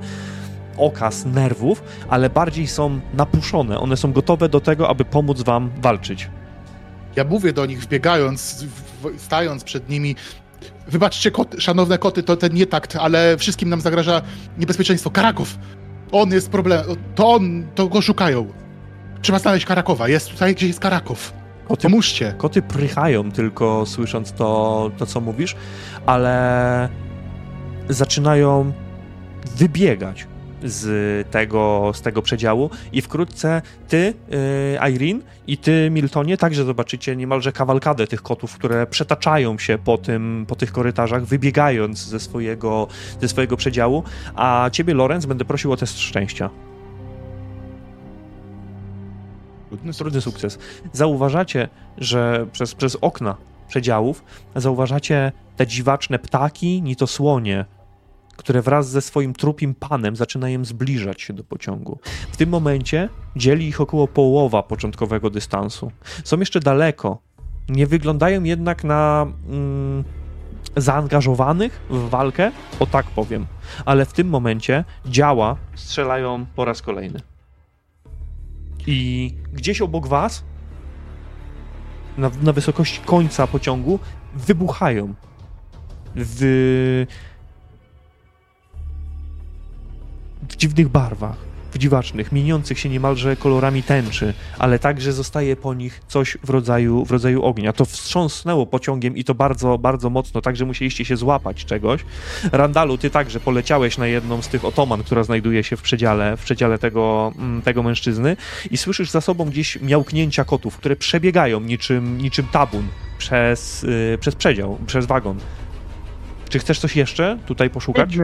okaz 0.77 1.25
nerwów, 1.25 1.83
ale 2.09 2.29
bardziej 2.29 2.67
są 2.67 2.99
napuszone. 3.13 3.79
One 3.79 3.97
są 3.97 4.13
gotowe 4.13 4.49
do 4.49 4.59
tego, 4.59 4.89
aby 4.89 5.05
pomóc 5.05 5.41
wam 5.41 5.69
walczyć. 5.81 6.29
Ja 7.15 7.23
mówię 7.23 7.53
do 7.53 7.65
nich, 7.65 7.81
wbiegając, 7.83 8.65
stając 9.17 9.63
przed 9.63 9.89
nimi. 9.89 10.15
Wybaczcie, 10.87 11.31
koty, 11.31 11.61
szanowne 11.61 11.97
koty, 11.97 12.23
to 12.23 12.37
ten 12.37 12.53
nietakt, 12.53 12.95
ale 12.95 13.37
wszystkim 13.37 13.69
nam 13.69 13.81
zagraża 13.81 14.21
niebezpieczeństwo. 14.57 15.09
Karakow! 15.11 15.57
On 16.11 16.31
jest 16.31 16.49
problem. 16.49 16.81
To 17.15 17.29
on, 17.33 17.65
to 17.75 17.87
go 17.87 18.01
szukają. 18.01 18.47
Trzeba 19.21 19.39
znaleźć 19.39 19.65
Karakowa. 19.65 20.07
Jest 20.07 20.29
tutaj, 20.29 20.55
gdzie 20.55 20.67
jest 20.67 20.79
Karakow. 20.79 21.33
Koty, 21.67 21.83
Pomóżcie. 21.83 22.33
koty 22.37 22.61
prychają 22.61 23.31
tylko 23.31 23.85
słysząc 23.85 24.31
to, 24.33 24.91
to, 24.97 25.05
co 25.05 25.21
mówisz, 25.21 25.55
ale 26.05 26.89
zaczynają 27.89 28.73
wybiegać 29.55 30.27
z 30.63 31.31
tego, 31.31 31.91
z 31.95 32.01
tego 32.01 32.21
przedziału 32.21 32.69
i 32.91 33.01
wkrótce 33.01 33.61
ty, 33.87 34.13
yy, 34.29 34.91
Irene 34.91 35.19
i 35.47 35.57
ty, 35.57 35.89
Miltonie, 35.91 36.37
także 36.37 36.63
zobaczycie 36.63 37.15
niemalże 37.15 37.51
kawalkadę 37.51 38.07
tych 38.07 38.21
kotów, 38.21 38.55
które 38.55 38.87
przetaczają 38.87 39.57
się 39.57 39.77
po, 39.77 39.97
tym, 39.97 40.45
po 40.47 40.55
tych 40.55 40.71
korytarzach, 40.71 41.25
wybiegając 41.25 41.99
ze 41.99 42.19
swojego, 42.19 42.87
ze 43.21 43.27
swojego 43.27 43.57
przedziału, 43.57 44.03
a 44.35 44.69
ciebie, 44.71 44.93
Lorenz, 44.93 45.25
będę 45.25 45.45
prosił 45.45 45.71
o 45.71 45.77
test 45.77 45.99
szczęścia. 45.99 46.49
Trudny 49.97 50.21
sukces. 50.21 50.59
Zauważacie, 50.93 51.69
że 51.97 52.47
przez, 52.51 52.75
przez 52.75 52.97
okna 53.01 53.35
przedziałów 53.67 54.23
zauważacie 54.55 55.31
te 55.57 55.67
dziwaczne 55.67 56.19
ptaki, 56.19 56.81
ni 56.81 56.95
to 56.95 57.07
słonie, 57.07 57.65
które 58.37 58.61
wraz 58.61 58.89
ze 58.89 59.01
swoim 59.01 59.33
trupim 59.33 59.75
panem 59.75 60.15
zaczynają 60.15 60.65
zbliżać 60.65 61.21
się 61.21 61.33
do 61.33 61.43
pociągu. 61.43 61.99
W 62.31 62.37
tym 62.37 62.49
momencie 62.49 63.09
dzieli 63.35 63.67
ich 63.67 63.81
około 63.81 64.07
połowa 64.07 64.63
początkowego 64.63 65.29
dystansu. 65.29 65.91
Są 66.23 66.39
jeszcze 66.39 66.59
daleko. 66.59 67.21
Nie 67.69 67.87
wyglądają 67.87 68.43
jednak 68.43 68.83
na 68.83 69.27
mm, 69.49 70.03
zaangażowanych 70.77 71.81
w 71.89 72.09
walkę, 72.09 72.51
o 72.79 72.85
tak 72.85 73.05
powiem. 73.05 73.45
Ale 73.85 74.05
w 74.05 74.13
tym 74.13 74.29
momencie 74.29 74.83
działa 75.05 75.57
strzelają 75.75 76.45
po 76.55 76.65
raz 76.65 76.81
kolejny. 76.81 77.19
I 78.87 79.31
gdzieś 79.53 79.81
obok 79.81 80.07
was, 80.07 80.43
na, 82.17 82.31
na 82.41 82.53
wysokości 82.53 83.01
końca 83.05 83.47
pociągu, 83.47 83.99
wybuchają 84.35 85.13
w, 86.15 87.05
w 90.49 90.55
dziwnych 90.55 90.89
barwach, 90.89 91.35
w 91.73 91.77
dziwacznych, 91.77 92.31
mieniących 92.31 92.79
się 92.79 92.89
niemalże 92.89 93.35
kolorami 93.35 93.83
tęczy, 93.83 94.33
ale 94.59 94.79
także 94.79 95.13
zostaje 95.13 95.55
po 95.55 95.73
nich 95.73 96.01
coś 96.07 96.37
w 96.43 96.49
rodzaju, 96.49 97.05
w 97.05 97.11
rodzaju 97.11 97.43
ognia. 97.43 97.73
To 97.73 97.85
wstrząsnęło 97.85 98.65
pociągiem 98.65 99.17
i 99.17 99.23
to 99.23 99.35
bardzo, 99.35 99.77
bardzo 99.77 100.09
mocno, 100.09 100.41
także 100.41 100.65
musieliście 100.65 101.05
się 101.05 101.17
złapać 101.17 101.65
czegoś. 101.65 102.05
Randalu, 102.51 102.97
ty 102.97 103.09
także 103.09 103.39
poleciałeś 103.39 103.97
na 103.97 104.07
jedną 104.07 104.41
z 104.41 104.47
tych 104.47 104.65
otoman, 104.65 105.03
która 105.03 105.23
znajduje 105.23 105.63
się 105.63 105.77
w 105.77 105.81
przedziale, 105.81 106.37
w 106.37 106.43
przedziale 106.43 106.79
tego, 106.79 107.33
mm, 107.37 107.61
tego 107.61 107.83
mężczyzny 107.83 108.37
i 108.71 108.77
słyszysz 108.77 109.11
za 109.11 109.21
sobą 109.21 109.45
gdzieś 109.45 109.81
miałknięcia 109.81 110.43
kotów, 110.43 110.77
które 110.77 110.95
przebiegają 110.95 111.59
niczym, 111.59 112.17
niczym 112.17 112.45
tabun 112.51 112.87
przez, 113.17 113.83
yy, 113.83 114.17
przez 114.17 114.35
przedział, 114.35 114.77
przez 114.85 115.05
wagon. 115.05 115.37
Czy 116.49 116.59
chcesz 116.59 116.79
coś 116.79 116.95
jeszcze 116.95 117.37
tutaj 117.45 117.69
poszukać? 117.69 118.17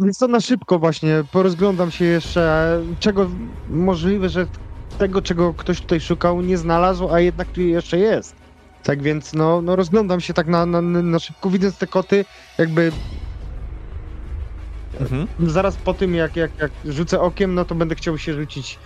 Więc 0.00 0.18
to 0.18 0.28
na 0.28 0.40
szybko 0.40 0.78
właśnie 0.78 1.24
porozglądam 1.32 1.90
się 1.90 2.04
jeszcze, 2.04 2.80
czego 3.00 3.30
możliwe, 3.70 4.28
że 4.28 4.46
tego, 4.98 5.22
czego 5.22 5.54
ktoś 5.54 5.80
tutaj 5.80 6.00
szukał, 6.00 6.40
nie 6.40 6.58
znalazł, 6.58 7.08
a 7.08 7.20
jednak 7.20 7.48
tu 7.48 7.60
jeszcze 7.60 7.98
jest. 7.98 8.34
Tak 8.82 9.02
więc 9.02 9.34
no, 9.34 9.62
no 9.62 9.76
rozglądam 9.76 10.20
się 10.20 10.34
tak 10.34 10.46
na, 10.46 10.66
na, 10.66 10.80
na 10.82 11.18
szybko, 11.18 11.50
widząc 11.50 11.78
te 11.78 11.86
koty, 11.86 12.24
jakby 12.58 12.92
Mhm. 15.00 15.26
zaraz 15.46 15.76
po 15.76 15.94
tym, 15.94 16.14
jak, 16.14 16.36
jak, 16.36 16.50
jak 16.58 16.70
rzucę 16.84 17.20
okiem, 17.20 17.54
no 17.54 17.64
to 17.64 17.74
będę 17.74 17.94
chciał 17.94 18.18
się 18.18 18.34
rzucić 18.34 18.78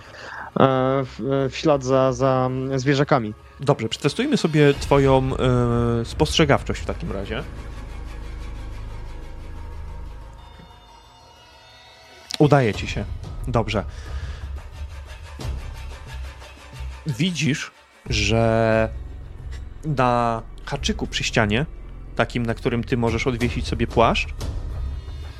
e, 0.59 0.65
w, 1.03 1.47
w 1.51 1.55
ślad 1.57 1.83
za, 1.83 2.13
za 2.13 2.49
zwierzakami. 2.75 3.33
Dobrze, 3.59 3.89
przetestujmy 3.89 4.37
sobie 4.37 4.73
twoją 4.73 5.29
yy, 5.29 6.05
spostrzegawczość 6.05 6.81
w 6.81 6.85
takim 6.85 7.11
razie. 7.11 7.43
Udaje 12.39 12.73
ci 12.73 12.87
się. 12.87 13.05
Dobrze. 13.47 13.83
Widzisz, 17.07 17.71
że 18.09 18.89
na 19.85 20.41
haczyku 20.65 21.07
przy 21.07 21.23
ścianie, 21.23 21.65
takim, 22.15 22.45
na 22.45 22.53
którym 22.53 22.83
ty 22.83 22.97
możesz 22.97 23.27
odwiesić 23.27 23.67
sobie 23.67 23.87
płaszcz, 23.87 24.29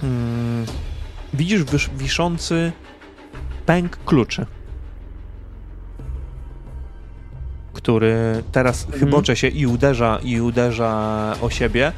mm, 0.03 0.65
widzisz 1.33 1.63
wysz- 1.63 1.89
wiszący 1.97 2.71
pęk 3.65 3.97
kluczy. 4.05 4.45
który 7.73 8.43
teraz 8.51 8.87
chybocze 8.99 9.35
się 9.35 9.47
i 9.47 9.67
uderza, 9.67 10.19
i 10.23 10.41
uderza 10.41 11.35
o 11.41 11.49
siebie. 11.49 11.91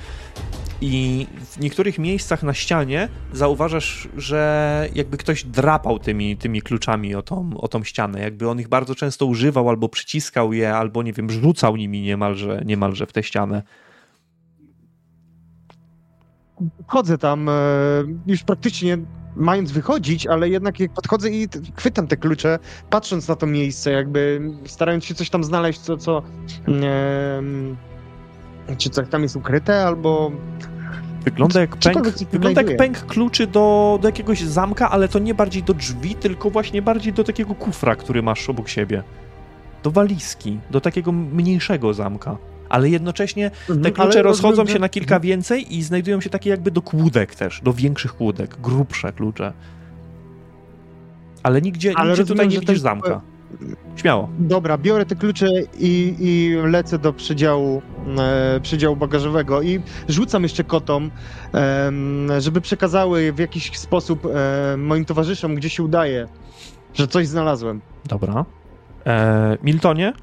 I 0.82 1.28
w 1.52 1.60
niektórych 1.60 2.00
miejscach 2.00 2.44
na 2.44 2.54
ścianie 2.54 3.10
zauważasz, 3.34 4.08
że 4.18 4.90
jakby 4.96 5.18
ktoś 5.18 5.44
drapał 5.44 6.00
tymi, 6.00 6.38
tymi 6.38 6.62
kluczami 6.62 7.16
o 7.16 7.22
tą, 7.22 7.58
o 7.58 7.68
tą 7.68 7.84
ścianę. 7.84 8.20
Jakby 8.20 8.50
on 8.50 8.60
ich 8.60 8.68
bardzo 8.68 8.96
często 8.96 9.26
używał, 9.26 9.70
albo 9.70 9.90
przyciskał 9.90 10.54
je, 10.54 10.76
albo 10.76 11.04
nie 11.04 11.14
wiem, 11.14 11.30
rzucał 11.30 11.76
nimi 11.76 12.02
niemalże, 12.02 12.62
niemalże 12.66 13.06
w 13.06 13.14
tę 13.14 13.24
ścianę. 13.24 13.64
Chodzę 16.88 17.18
tam 17.18 17.50
e, 17.50 17.54
już 18.28 18.44
praktycznie 18.44 18.98
mając 19.36 19.72
wychodzić, 19.72 20.28
ale 20.28 20.50
jednak 20.50 20.80
jak 20.80 20.94
podchodzę 20.94 21.30
i 21.30 21.48
chwytam 21.76 22.08
te 22.08 22.18
klucze, 22.18 22.60
patrząc 22.90 23.28
na 23.28 23.36
to 23.36 23.46
miejsce, 23.46 23.92
jakby 23.92 24.42
starając 24.66 25.06
się 25.06 25.16
coś 25.16 25.30
tam 25.30 25.44
znaleźć, 25.44 25.80
co, 25.80 25.98
co 25.98 26.22
czy 28.78 28.90
coś 28.90 29.10
tam 29.10 29.24
jest 29.24 29.36
ukryte, 29.36 29.86
albo 29.86 30.32
Wygląda 31.26 31.62
jak 31.62 31.76
pęk, 31.78 32.08
wygląda 32.32 32.62
jak 32.62 32.78
pęk 32.78 32.98
kluczy 33.06 33.48
do, 33.48 34.00
do 34.02 34.08
jakiegoś 34.08 34.42
zamka, 34.42 34.92
ale 34.92 35.08
to 35.08 35.20
nie 35.20 35.34
bardziej 35.34 35.64
do 35.64 35.74
drzwi, 35.74 36.16
tylko 36.16 36.50
właśnie 36.50 36.82
bardziej 36.82 37.14
do 37.14 37.24
takiego 37.24 37.56
kufra, 37.56 37.96
który 37.96 38.24
masz 38.24 38.50
obok 38.50 38.70
siebie. 38.70 39.04
Do 39.84 39.92
walizki, 39.92 40.60
do 40.72 40.82
takiego 40.82 41.12
mniejszego 41.12 41.94
zamka. 41.94 42.38
Ale 42.70 42.90
jednocześnie 42.90 43.50
te 43.68 43.74
Mhm, 43.74 43.94
klucze 43.94 44.20
ale 44.20 44.22
rozchodzą 44.22 44.50
rozumiem, 44.50 44.68
się 44.74 44.80
na 44.80 44.90
kilka 44.90 45.20
więcej 45.20 45.76
i 45.76 45.84
znajdują 45.84 46.22
się 46.22 46.30
takie 46.30 46.50
jakby 46.50 46.72
do 46.72 46.82
kłódek 46.82 47.36
też, 47.36 47.62
do 47.64 47.74
większych 47.74 48.14
kłódek, 48.14 48.58
grubsze 48.62 49.14
klucze. 49.14 49.54
Ale 51.44 51.62
nigdzie, 51.62 51.94
Ale 51.96 52.10
nigdzie 52.10 52.22
rozumiem, 52.22 52.38
tutaj 52.38 52.48
nie 52.48 52.60
widzisz 52.60 52.68
ten- 52.68 52.78
zamka. 52.80 53.22
Śmiało. 53.96 54.30
Dobra, 54.40 54.78
biorę 54.78 55.06
te 55.06 55.16
klucze 55.16 55.48
i, 55.80 56.16
i 56.20 56.56
lecę 56.68 57.00
do 57.00 57.14
przedziału, 57.14 57.82
e, 58.18 58.60
przedziału 58.60 58.96
bagażowego 58.96 59.62
i 59.62 59.80
rzucam 60.10 60.44
jeszcze 60.44 60.64
kotom, 60.64 61.12
em, 61.54 62.28
żeby 62.40 62.62
przekazały 62.62 63.34
w 63.34 63.40
jakiś 63.40 63.78
sposób 63.78 64.26
e, 64.26 64.78
moim 64.78 65.06
towarzyszom, 65.06 65.56
gdzie 65.56 65.70
się 65.70 65.84
udaje, 65.84 66.28
że 66.94 67.08
coś 67.08 67.28
znalazłem. 67.28 67.82
Dobra. 68.06 68.46
E, 69.06 69.58
Miltonie, 69.64 70.14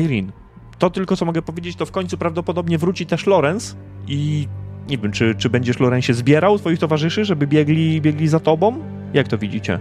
Irene. 0.00 0.32
To 0.78 0.90
tylko 0.90 1.16
co 1.16 1.24
mogę 1.24 1.42
powiedzieć, 1.42 1.76
to 1.76 1.86
w 1.86 1.90
końcu 1.90 2.18
prawdopodobnie 2.18 2.78
wróci 2.78 3.06
też 3.06 3.26
Lorenz 3.26 3.76
i 4.08 4.48
nie 4.88 4.98
wiem, 4.98 5.12
czy, 5.12 5.34
czy 5.34 5.50
będziesz 5.50 5.80
Lorenzie 5.80 6.14
zbierał 6.14 6.58
twoich 6.58 6.78
towarzyszy, 6.78 7.24
żeby 7.24 7.46
biegli, 7.46 8.00
biegli 8.00 8.28
za 8.28 8.40
tobą? 8.40 8.80
Jak 9.14 9.28
to 9.28 9.38
widzicie? 9.38 9.78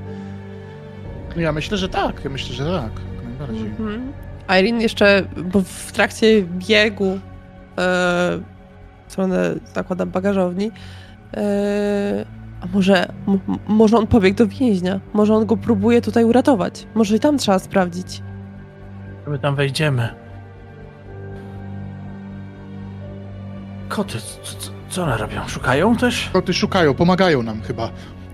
No 1.35 1.42
ja 1.42 1.51
myślę, 1.51 1.77
że 1.77 1.90
tak. 1.90 2.24
Ja 2.24 2.30
myślę, 2.30 2.56
że 2.56 2.66
tak. 2.66 2.92
jak 3.16 3.24
Najbardziej. 3.26 3.66
Mhm. 3.68 4.14
Irene 4.60 4.82
jeszcze, 4.82 5.24
bo 5.53 5.61
w 5.61 5.92
trakcie 5.92 6.42
biegu 6.43 7.06
e, 7.11 7.19
w 9.08 9.11
stronę, 9.11 9.56
zakładam, 9.76 10.10
bagażowni, 10.10 10.72
e, 11.34 12.26
a 12.61 12.66
może, 12.74 13.11
m- 13.27 13.40
może 13.68 13.98
on 13.98 14.08
pobiegł 14.08 14.38
do 14.38 14.48
więźnia, 14.48 15.00
może 15.14 15.35
on 15.35 15.45
go 15.45 15.58
próbuje 15.58 16.01
tutaj 16.01 16.24
uratować, 16.24 16.88
może 16.95 17.16
i 17.16 17.19
tam 17.19 17.38
trzeba 17.38 17.60
sprawdzić. 17.60 18.22
My 19.27 19.40
tam 19.40 19.56
wejdziemy. 19.56 20.10
Koty, 23.90 24.18
co, 24.22 24.56
co, 24.58 24.72
co 24.90 25.03
one 25.03 25.18
robią? 25.18 25.48
Szukają 25.48 25.95
też? 25.98 26.30
Koty 26.34 26.53
szukają, 26.53 26.93
pomagają 26.93 27.43
nam 27.43 27.61
chyba. 27.61 27.90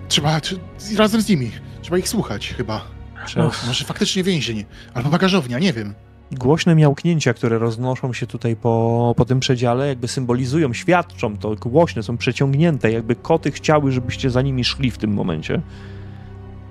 Trzeba 0.08 0.38
tr- 0.40 0.59
razem 0.98 1.22
z 1.22 1.30
nimi. 1.30 1.51
Trzeba 1.88 1.98
ich 1.98 2.09
słuchać 2.09 2.53
chyba. 2.57 2.82
Przez 3.25 3.67
Może 3.67 3.85
faktycznie 3.85 4.24
więzień. 4.24 4.66
Albo 4.93 5.09
bagażownia, 5.09 5.59
nie 5.59 5.74
wiem. 5.74 5.93
głośne 6.32 6.75
miałknięcia, 6.75 7.33
które 7.33 7.57
roznoszą 7.57 8.14
się 8.14 8.27
tutaj 8.27 8.56
po, 8.56 9.14
po 9.17 9.25
tym 9.25 9.40
przedziale, 9.40 9.88
jakby 9.88 10.07
symbolizują, 10.07 10.74
świadczą 10.74 11.38
to, 11.38 11.56
głośne, 11.56 12.03
są 12.03 12.17
przeciągnięte, 12.17 12.91
jakby 12.91 13.16
koty 13.16 13.51
chciały, 13.51 13.91
żebyście 13.91 14.30
za 14.30 14.41
nimi 14.41 14.64
szli 14.64 14.91
w 14.91 14.98
tym 14.98 15.14
momencie. 15.14 15.61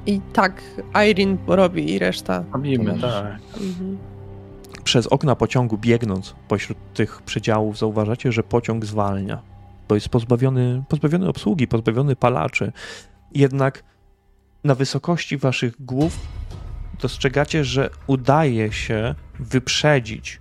I 0.06 0.20
tak 0.32 0.62
Irene 1.10 1.36
robi 1.46 1.92
i 1.92 1.98
reszta. 1.98 2.44
Robimy, 2.52 2.98
tak. 3.00 3.24
Mhm. 3.60 3.98
Przez 4.84 5.06
okna 5.06 5.36
pociągu 5.36 5.78
biegnąc 5.78 6.34
pośród 6.48 6.78
tych 6.94 7.22
przedziałów 7.22 7.78
zauważacie, 7.78 8.32
że 8.32 8.42
pociąg 8.42 8.84
zwalnia, 8.84 9.42
bo 9.88 9.94
jest 9.94 10.08
pozbawiony, 10.08 10.82
pozbawiony 10.88 11.28
obsługi, 11.28 11.68
pozbawiony 11.68 12.16
palaczy. 12.16 12.72
Jednak 13.34 13.82
na 14.66 14.74
wysokości 14.74 15.36
waszych 15.36 15.84
głów 15.84 16.18
dostrzegacie, 17.00 17.64
że 17.64 17.90
udaje 18.06 18.72
się 18.72 19.14
wyprzedzić 19.38 20.40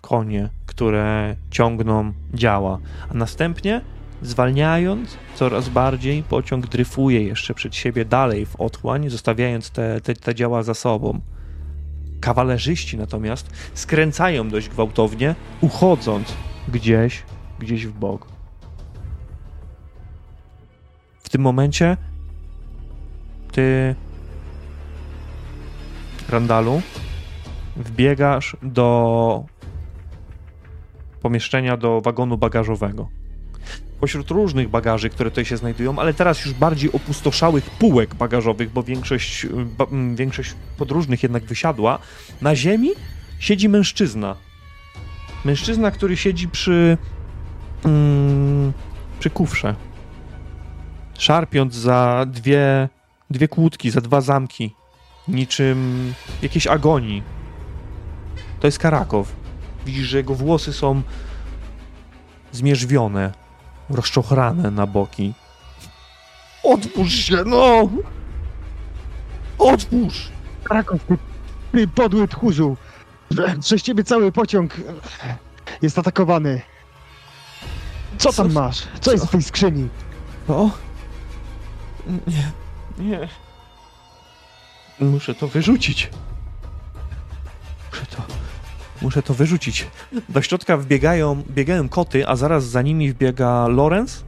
konie, 0.00 0.48
które 0.66 1.36
ciągną 1.50 2.12
działa, 2.34 2.78
a 3.10 3.14
następnie 3.14 3.80
zwalniając 4.22 5.16
coraz 5.34 5.68
bardziej 5.68 6.22
pociąg 6.22 6.66
dryfuje 6.66 7.22
jeszcze 7.22 7.54
przed 7.54 7.74
siebie 7.74 8.04
dalej 8.04 8.46
w 8.46 8.56
otchłań, 8.56 9.10
zostawiając 9.10 9.70
te, 9.70 10.00
te, 10.00 10.14
te 10.14 10.34
działa 10.34 10.62
za 10.62 10.74
sobą. 10.74 11.20
Kawalerzyści 12.20 12.96
natomiast 12.96 13.50
skręcają 13.74 14.48
dość 14.48 14.68
gwałtownie, 14.68 15.34
uchodząc 15.60 16.34
gdzieś, 16.68 17.22
gdzieś 17.58 17.86
w 17.86 17.92
bok. 17.92 18.26
W 21.22 21.28
tym 21.28 21.42
momencie 21.42 21.96
ty, 23.52 23.94
Randalu, 26.28 26.82
wbiegasz 27.76 28.56
do 28.62 29.44
pomieszczenia, 31.22 31.76
do 31.76 32.00
wagonu 32.00 32.38
bagażowego. 32.38 33.08
Pośród 34.00 34.30
różnych 34.30 34.68
bagaży, 34.68 35.10
które 35.10 35.30
tutaj 35.30 35.44
się 35.44 35.56
znajdują, 35.56 35.98
ale 35.98 36.14
teraz 36.14 36.44
już 36.44 36.54
bardziej 36.54 36.92
opustoszałych 36.92 37.70
półek 37.70 38.14
bagażowych, 38.14 38.70
bo 38.72 38.82
większość, 38.82 39.46
ba, 39.78 39.84
m, 39.92 40.16
większość 40.16 40.54
podróżnych 40.78 41.22
jednak 41.22 41.44
wysiadła, 41.44 41.98
na 42.42 42.56
ziemi 42.56 42.90
siedzi 43.38 43.68
mężczyzna. 43.68 44.36
Mężczyzna, 45.44 45.90
który 45.90 46.16
siedzi 46.16 46.48
przy. 46.48 46.98
Mm, 47.84 48.72
przy 49.18 49.30
kufrze. 49.30 49.74
Szarpiąc 51.18 51.74
za 51.74 52.26
dwie, 52.28 52.88
dwie 53.30 53.48
kłódki, 53.48 53.90
za 53.90 54.00
dwa 54.00 54.20
zamki. 54.20 54.74
Niczym 55.28 56.12
jakiejś 56.42 56.66
agonii. 56.66 57.22
To 58.60 58.66
jest 58.66 58.78
Karakow. 58.78 59.32
Widzisz, 59.86 60.06
że 60.08 60.16
jego 60.16 60.34
włosy 60.34 60.72
są 60.72 61.02
zmierzwione, 62.52 63.32
rozczochrane 63.90 64.70
na 64.70 64.86
boki. 64.86 65.34
Otwórz 66.62 67.14
się, 67.14 67.36
no! 67.46 67.88
Otwórz! 69.58 70.28
Kraków, 70.64 71.04
ty, 71.04 71.18
ty 71.72 71.88
podły 71.88 72.28
tchórzu! 72.28 72.76
Przez 73.60 73.82
ciebie 73.82 74.04
cały 74.04 74.32
pociąg 74.32 74.76
jest 75.82 75.98
atakowany. 75.98 76.60
Co 78.18 78.32
tam 78.32 78.48
Co- 78.52 78.60
masz? 78.60 78.88
Co 79.00 79.12
jest 79.12 79.26
w 79.26 79.30
tej 79.30 79.42
skrzyni? 79.42 79.88
O? 80.48 80.70
Nie, 82.26 82.52
nie. 83.00 83.28
Muszę 85.00 85.34
to 85.34 85.48
wyrzucić. 85.48 86.10
Muszę 87.90 88.06
to. 88.06 88.22
Muszę 89.02 89.22
to 89.22 89.34
wyrzucić. 89.34 89.86
Do 90.28 90.42
środka 90.42 90.76
wbiegają 90.76 91.42
biegają 91.50 91.88
koty, 91.88 92.28
a 92.28 92.36
zaraz 92.36 92.64
za 92.64 92.82
nimi 92.82 93.12
wbiega 93.12 93.66
Lorenz, 93.68 94.24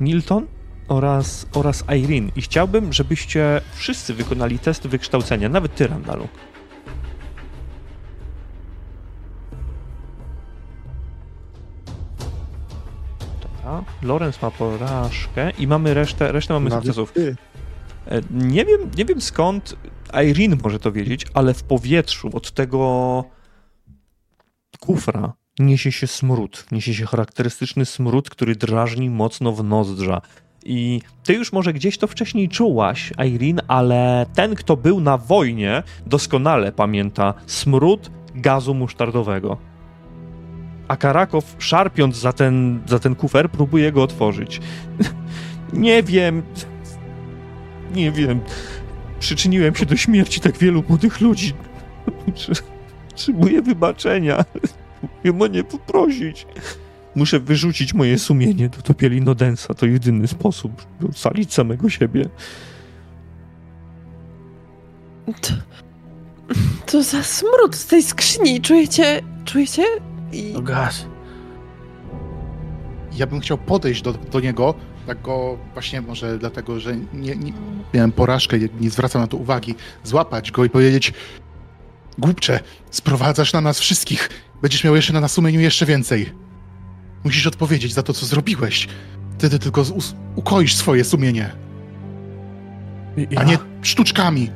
Milton 0.00 0.46
oraz, 0.88 1.46
oraz 1.54 1.84
Irene. 1.96 2.30
I 2.36 2.42
chciałbym, 2.42 2.92
żebyście 2.92 3.60
wszyscy 3.74 4.14
wykonali 4.14 4.58
test 4.58 4.86
wykształcenia, 4.86 5.48
nawet 5.48 5.74
ty, 5.74 5.86
Randalu. 5.86 6.28
Dobra. 13.42 13.84
Lorenz 14.02 14.42
ma 14.42 14.50
porażkę 14.50 15.50
i 15.58 15.66
mamy 15.66 15.94
resztę, 15.94 16.32
resztę 16.32 16.54
mamy 16.54 16.70
Nawet 16.70 16.84
sukcesów. 16.84 17.12
ty. 17.12 17.36
E, 18.06 18.20
Nie 18.30 18.64
wiem, 18.64 18.90
nie 18.96 19.04
wiem 19.04 19.20
skąd 19.20 19.76
Irene 20.30 20.56
może 20.62 20.78
to 20.78 20.92
wiedzieć, 20.92 21.26
ale 21.34 21.54
w 21.54 21.62
powietrzu 21.62 22.30
od 22.32 22.50
tego 22.52 23.24
kufra 24.80 25.32
niesie 25.58 25.92
się 25.92 26.06
smród. 26.06 26.66
Niesie 26.72 26.94
się 26.94 27.06
charakterystyczny 27.06 27.84
smród, 27.84 28.30
który 28.30 28.56
drażni 28.56 29.10
mocno 29.10 29.52
w 29.52 29.64
nozdrza. 29.64 30.20
I 30.64 31.00
ty 31.24 31.34
już 31.34 31.52
może 31.52 31.72
gdzieś 31.72 31.98
to 31.98 32.06
wcześniej 32.06 32.48
czułaś, 32.48 33.12
Irene, 33.26 33.62
ale 33.68 34.26
ten, 34.34 34.54
kto 34.54 34.76
był 34.76 35.00
na 35.00 35.18
wojnie, 35.18 35.82
doskonale 36.06 36.72
pamięta 36.72 37.34
smród 37.46 38.10
gazu 38.34 38.74
musztardowego. 38.74 39.56
A 40.88 40.96
Karakow, 40.96 41.56
szarpiąc 41.58 42.16
za 42.16 42.32
ten, 42.32 42.82
za 42.86 42.98
ten 42.98 43.14
kufer, 43.14 43.50
próbuje 43.50 43.92
go 43.92 44.02
otworzyć. 44.02 44.60
Nie 45.72 46.02
wiem. 46.02 46.42
Nie 47.94 48.12
wiem. 48.12 48.40
Przyczyniłem 49.18 49.74
się 49.74 49.86
do 49.86 49.96
śmierci 49.96 50.40
tak 50.40 50.58
wielu 50.58 50.84
młodych 50.88 51.20
ludzi. 51.20 51.52
Potrzebuję 53.08 53.62
wybaczenia. 53.62 54.44
Mogę 55.24 55.44
o 55.44 55.46
nie 55.46 55.64
poprosić. 55.64 56.46
Muszę 57.14 57.40
wyrzucić 57.40 57.94
moje 57.94 58.18
sumienie 58.18 58.68
do 58.68 58.82
topieli 58.82 59.20
Nodensa. 59.20 59.74
To 59.74 59.86
jedyny 59.86 60.26
sposób, 60.26 60.86
by 61.00 61.06
ocalić 61.06 61.54
samego 61.54 61.90
siebie. 61.90 62.28
To, 65.40 65.54
to 66.86 67.02
za 67.02 67.22
smród 67.22 67.76
z 67.76 67.86
tej 67.86 68.02
skrzyni, 68.02 68.60
czujecie? 68.60 69.22
Czujecie? 69.44 69.84
I 70.32 70.52
To 70.52 70.62
gaz. 70.62 71.06
Ja 73.12 73.26
bym 73.26 73.40
chciał 73.40 73.58
podejść 73.58 74.02
do, 74.02 74.12
do 74.12 74.40
niego, 74.40 74.74
tak 75.06 75.22
go 75.22 75.58
właśnie 75.72 76.00
może 76.00 76.38
dlatego, 76.38 76.80
że 76.80 76.96
nie, 76.96 77.36
nie 77.36 77.52
miałem 77.94 78.12
porażkę, 78.12 78.58
nie, 78.58 78.68
nie 78.80 78.90
zwracam 78.90 79.22
na 79.22 79.28
to 79.28 79.36
uwagi, 79.36 79.74
złapać 80.04 80.50
go 80.50 80.64
i 80.64 80.70
powiedzieć 80.70 81.12
głupcze, 82.18 82.60
sprowadzasz 82.90 83.52
na 83.52 83.60
nas 83.60 83.80
wszystkich, 83.80 84.30
będziesz 84.62 84.84
miał 84.84 84.96
jeszcze 84.96 85.12
na 85.12 85.20
nas 85.20 85.32
sumieniu 85.32 85.60
jeszcze 85.60 85.86
więcej. 85.86 86.32
Musisz 87.24 87.46
odpowiedzieć 87.46 87.94
za 87.94 88.02
to, 88.02 88.12
co 88.12 88.26
zrobiłeś. 88.26 88.88
Wtedy 89.38 89.58
tylko 89.58 89.80
us- 89.80 90.14
ukoisz 90.36 90.74
swoje 90.74 91.04
sumienie, 91.04 91.50
Ja? 93.30 93.40
a 93.40 93.44
nie 93.44 93.58
sztuczkami. 93.82 94.50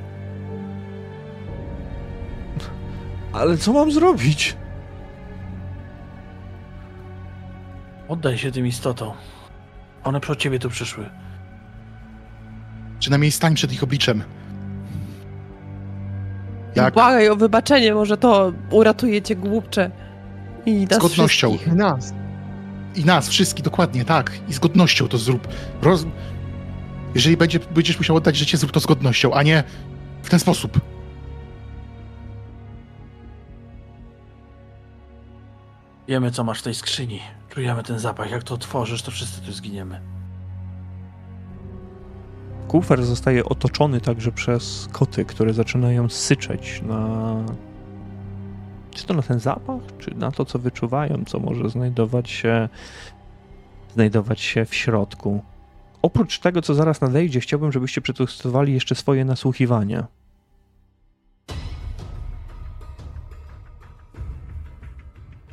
Ale 3.32 3.58
co 3.58 3.72
mam 3.72 3.92
zrobić? 3.92 4.56
Oddaj 8.08 8.38
się 8.38 8.52
tym 8.52 8.66
istotom. 8.66 9.12
One 10.04 10.20
przed 10.20 10.38
ciebie 10.38 10.58
tu 10.58 10.70
przyszły. 10.70 11.10
Przynajmniej 12.98 13.32
stań 13.32 13.54
przed 13.54 13.72
ich 13.72 13.82
obliczem. 13.82 14.22
Jak 16.74 16.94
błagaj 16.94 17.28
o 17.28 17.36
wybaczenie, 17.36 17.94
może 17.94 18.16
to 18.16 18.52
uratuje 18.70 19.22
cię 19.22 19.36
głupcze. 19.36 19.90
I 20.66 20.72
nas 20.86 20.98
Z 20.98 21.02
godnością. 21.02 21.48
wszystkich. 21.50 21.74
Nas. 21.74 22.12
i 22.96 23.04
nas 23.04 23.28
wszystkich, 23.28 23.64
dokładnie, 23.64 24.04
tak. 24.04 24.32
I 24.48 24.52
z 24.52 24.58
godnością 24.58 25.08
to 25.08 25.18
zrób. 25.18 25.48
Roz... 25.82 26.06
Jeżeli 27.14 27.36
będzie, 27.36 27.58
będziesz 27.58 27.98
musiał 27.98 28.16
oddać 28.16 28.36
życie, 28.36 28.58
zrób 28.58 28.72
to 28.72 28.80
z 28.80 28.86
godnością, 28.86 29.34
a 29.34 29.42
nie 29.42 29.64
w 30.22 30.30
ten 30.30 30.38
sposób. 30.40 30.80
Wiemy, 36.08 36.30
co 36.30 36.44
masz 36.44 36.60
w 36.60 36.62
tej 36.62 36.74
skrzyni. 36.74 37.20
Czujemy 37.58 37.82
ten 37.82 37.98
zapach. 37.98 38.30
Jak 38.30 38.42
to 38.42 38.54
otworzysz, 38.54 39.02
to 39.02 39.10
wszyscy 39.10 39.40
tu 39.40 39.52
zginiemy. 39.52 40.00
kufer 42.68 43.04
zostaje 43.04 43.44
otoczony 43.44 44.00
także 44.00 44.32
przez 44.32 44.88
koty, 44.92 45.24
które 45.24 45.54
zaczynają 45.54 46.08
syczeć 46.08 46.82
na. 46.86 47.36
Czy 48.90 49.06
to 49.06 49.14
na 49.14 49.22
ten 49.22 49.40
zapach, 49.40 49.80
czy 49.98 50.14
na 50.14 50.30
to, 50.30 50.44
co 50.44 50.58
wyczuwają, 50.58 51.24
co 51.26 51.38
może 51.38 51.68
znajdować 51.68 52.30
się, 52.30 52.68
znajdować 53.94 54.40
się 54.40 54.64
w 54.64 54.74
środku. 54.74 55.42
Oprócz 56.02 56.38
tego, 56.38 56.62
co 56.62 56.74
zaraz 56.74 57.00
nadejdzie, 57.00 57.40
chciałbym, 57.40 57.72
żebyście 57.72 58.00
przetestowali 58.00 58.74
jeszcze 58.74 58.94
swoje 58.94 59.24
nasłuchiwanie. 59.24 60.02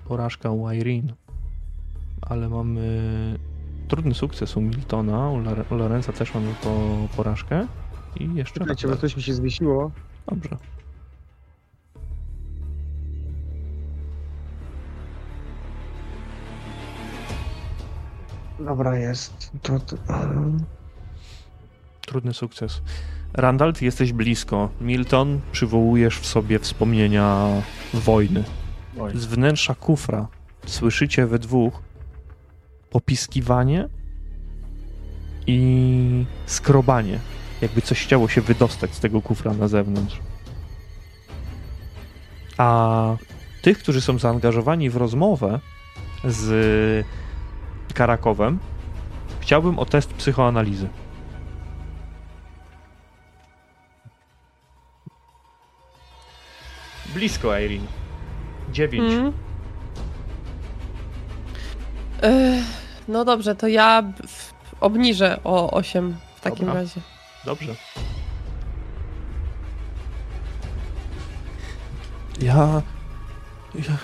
Porażka 0.08 0.52
u 0.52 0.72
Irene. 0.72 1.25
Ale 2.26 2.50
mamy 2.50 2.90
trudny 3.88 4.14
sukces 4.14 4.58
u 4.58 4.62
Miltona, 4.62 5.30
u, 5.30 5.42
Lore- 5.42 5.64
u 5.72 5.76
Lorenza 5.76 6.14
też 6.14 6.34
mamy 6.34 6.54
po, 6.64 6.98
porażkę. 7.18 7.68
I 8.20 8.34
jeszcze 8.36 8.60
Czekajcie, 8.60 8.88
bo 8.88 8.96
coś 8.96 9.16
mi 9.18 9.24
się 9.24 9.34
zwiesiło. 9.34 9.92
Dobrze. 10.28 10.58
Dobra, 18.60 18.98
jest. 18.98 19.52
To, 19.62 19.80
to, 19.80 19.96
Trudny 22.02 22.34
sukces. 22.34 22.82
Randall, 23.34 23.74
ty 23.74 23.86
jesteś 23.86 24.14
blisko. 24.14 24.70
Milton, 24.82 25.40
przywołujesz 25.52 26.20
w 26.20 26.26
sobie 26.26 26.60
wspomnienia 26.60 27.48
wojny. 27.94 28.44
Oj. 29.00 29.18
Z 29.18 29.26
wnętrza 29.26 29.76
kufra 29.76 30.28
słyszycie 30.66 31.28
we 31.28 31.40
dwóch 31.40 31.82
popiskiwanie 32.96 33.90
i 35.48 36.26
skrobanie. 36.46 37.20
Jakby 37.62 37.82
coś 37.82 38.04
chciało 38.04 38.28
się 38.28 38.42
wydostać 38.42 38.94
z 38.94 39.00
tego 39.00 39.22
kufra 39.22 39.54
na 39.54 39.68
zewnątrz. 39.68 40.20
A 42.58 43.18
tych, 43.62 43.78
którzy 43.78 44.02
są 44.02 44.20
zaangażowani 44.20 44.90
w 44.90 44.96
rozmowę 44.96 45.60
z 46.24 47.08
Karakowem, 47.94 48.60
chciałbym 49.40 49.80
o 49.80 49.86
test 49.86 50.14
psychoanalizy. 50.14 50.90
Blisko, 57.14 57.60
Irene. 57.60 57.88
Dziewięć. 58.72 59.14
Mm. 59.14 59.34
Ech, 62.22 62.85
no 63.08 63.26
dobrze, 63.26 63.56
to 63.56 63.68
ja 63.68 64.04
obniżę 64.80 65.40
o 65.44 65.72
8 65.72 66.16
w 66.36 66.42
takim 66.42 66.66
Dobra. 66.66 66.82
razie. 66.82 67.02
Dobrze. 67.46 67.76
Ja. 72.42 72.82
Ja. 73.76 73.98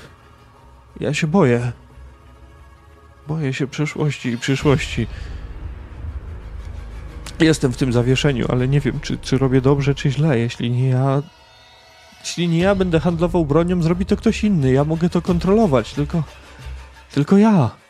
Ja 0.99 1.13
się 1.13 1.27
boję. 1.27 1.71
Boję 3.27 3.53
się 3.53 3.67
przyszłości 3.67 4.29
i 4.29 4.37
przyszłości. 4.37 5.07
Jestem 7.39 7.73
w 7.73 7.77
tym 7.77 7.93
zawieszeniu, 7.93 8.45
ale 8.49 8.67
nie 8.67 8.79
wiem, 8.79 8.99
czy, 8.99 9.17
czy 9.17 9.37
robię 9.37 9.61
dobrze, 9.61 9.95
czy 9.95 10.11
źle. 10.11 10.39
Jeśli 10.39 10.71
nie 10.71 10.89
ja. 10.89 11.21
Jeśli 12.19 12.47
nie 12.47 12.59
ja 12.59 12.75
będę 12.75 12.99
handlował 12.99 13.45
bronią, 13.45 13.81
zrobi 13.81 14.05
to 14.05 14.17
ktoś 14.17 14.43
inny. 14.43 14.71
Ja 14.71 14.83
mogę 14.83 15.09
to 15.09 15.21
kontrolować, 15.21 15.93
tylko. 15.93 16.23
Tylko 17.11 17.37
ja. 17.37 17.80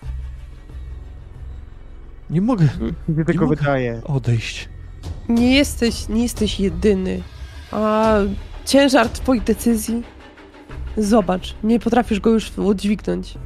Nie 2.32 2.42
mogę 2.42 2.68
mi 3.08 3.16
się 3.18 3.26
tylko 3.26 3.46
mogę. 3.46 3.56
wydaje. 3.56 4.02
odejść. 4.04 4.70
Nie 5.30 5.56
jesteś, 5.56 6.10
nie 6.10 6.24
jesteś 6.24 6.60
jedyny. 6.60 7.22
A 7.72 8.14
ciężar 8.66 9.10
twoich 9.10 9.44
decyzji. 9.44 10.04
Zobacz, 10.98 11.56
nie 11.64 11.80
potrafisz 11.80 12.20
go 12.20 12.30
już 12.30 12.58
udźwignąć. 12.58 13.38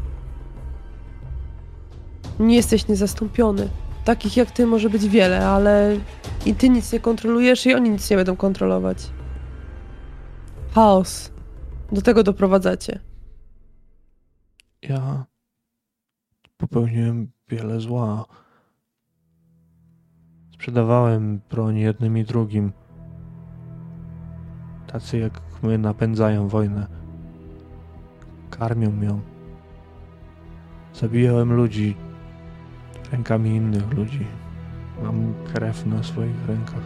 Nie 2.39 2.55
jesteś 2.55 2.87
niezastąpiony. 2.87 3.69
Takich 4.05 4.37
jak 4.37 4.51
ty 4.51 4.65
może 4.65 4.89
być 4.89 5.07
wiele, 5.07 5.47
ale 5.47 5.97
i 6.45 6.55
ty 6.55 6.69
nic 6.69 6.93
nie 6.93 6.99
kontrolujesz, 6.99 7.65
i 7.65 7.73
oni 7.73 7.89
nic 7.89 8.09
nie 8.09 8.17
będą 8.17 8.35
kontrolować. 8.35 9.09
Chaos. 10.73 11.31
Do 11.91 12.01
tego 12.01 12.23
doprowadzacie. 12.23 12.99
Ja 14.81 15.25
popełniłem 16.57 17.31
wiele 17.49 17.79
zła. 17.79 18.25
Sprzedawałem 20.65 21.39
broń 21.49 21.77
jednym 21.77 22.17
i 22.17 22.23
drugim. 22.23 22.71
Tacy 24.87 25.17
jak 25.17 25.41
my 25.63 25.77
napędzają 25.77 26.47
wojnę. 26.47 26.87
Karmią 28.49 29.01
ją. 29.01 29.21
Zabijałem 30.93 31.53
ludzi 31.53 31.95
rękami 33.11 33.49
innych 33.49 33.93
ludzi. 33.93 34.25
Mam 35.03 35.33
krew 35.53 35.85
na 35.85 36.03
swoich 36.03 36.47
rękach. 36.47 36.83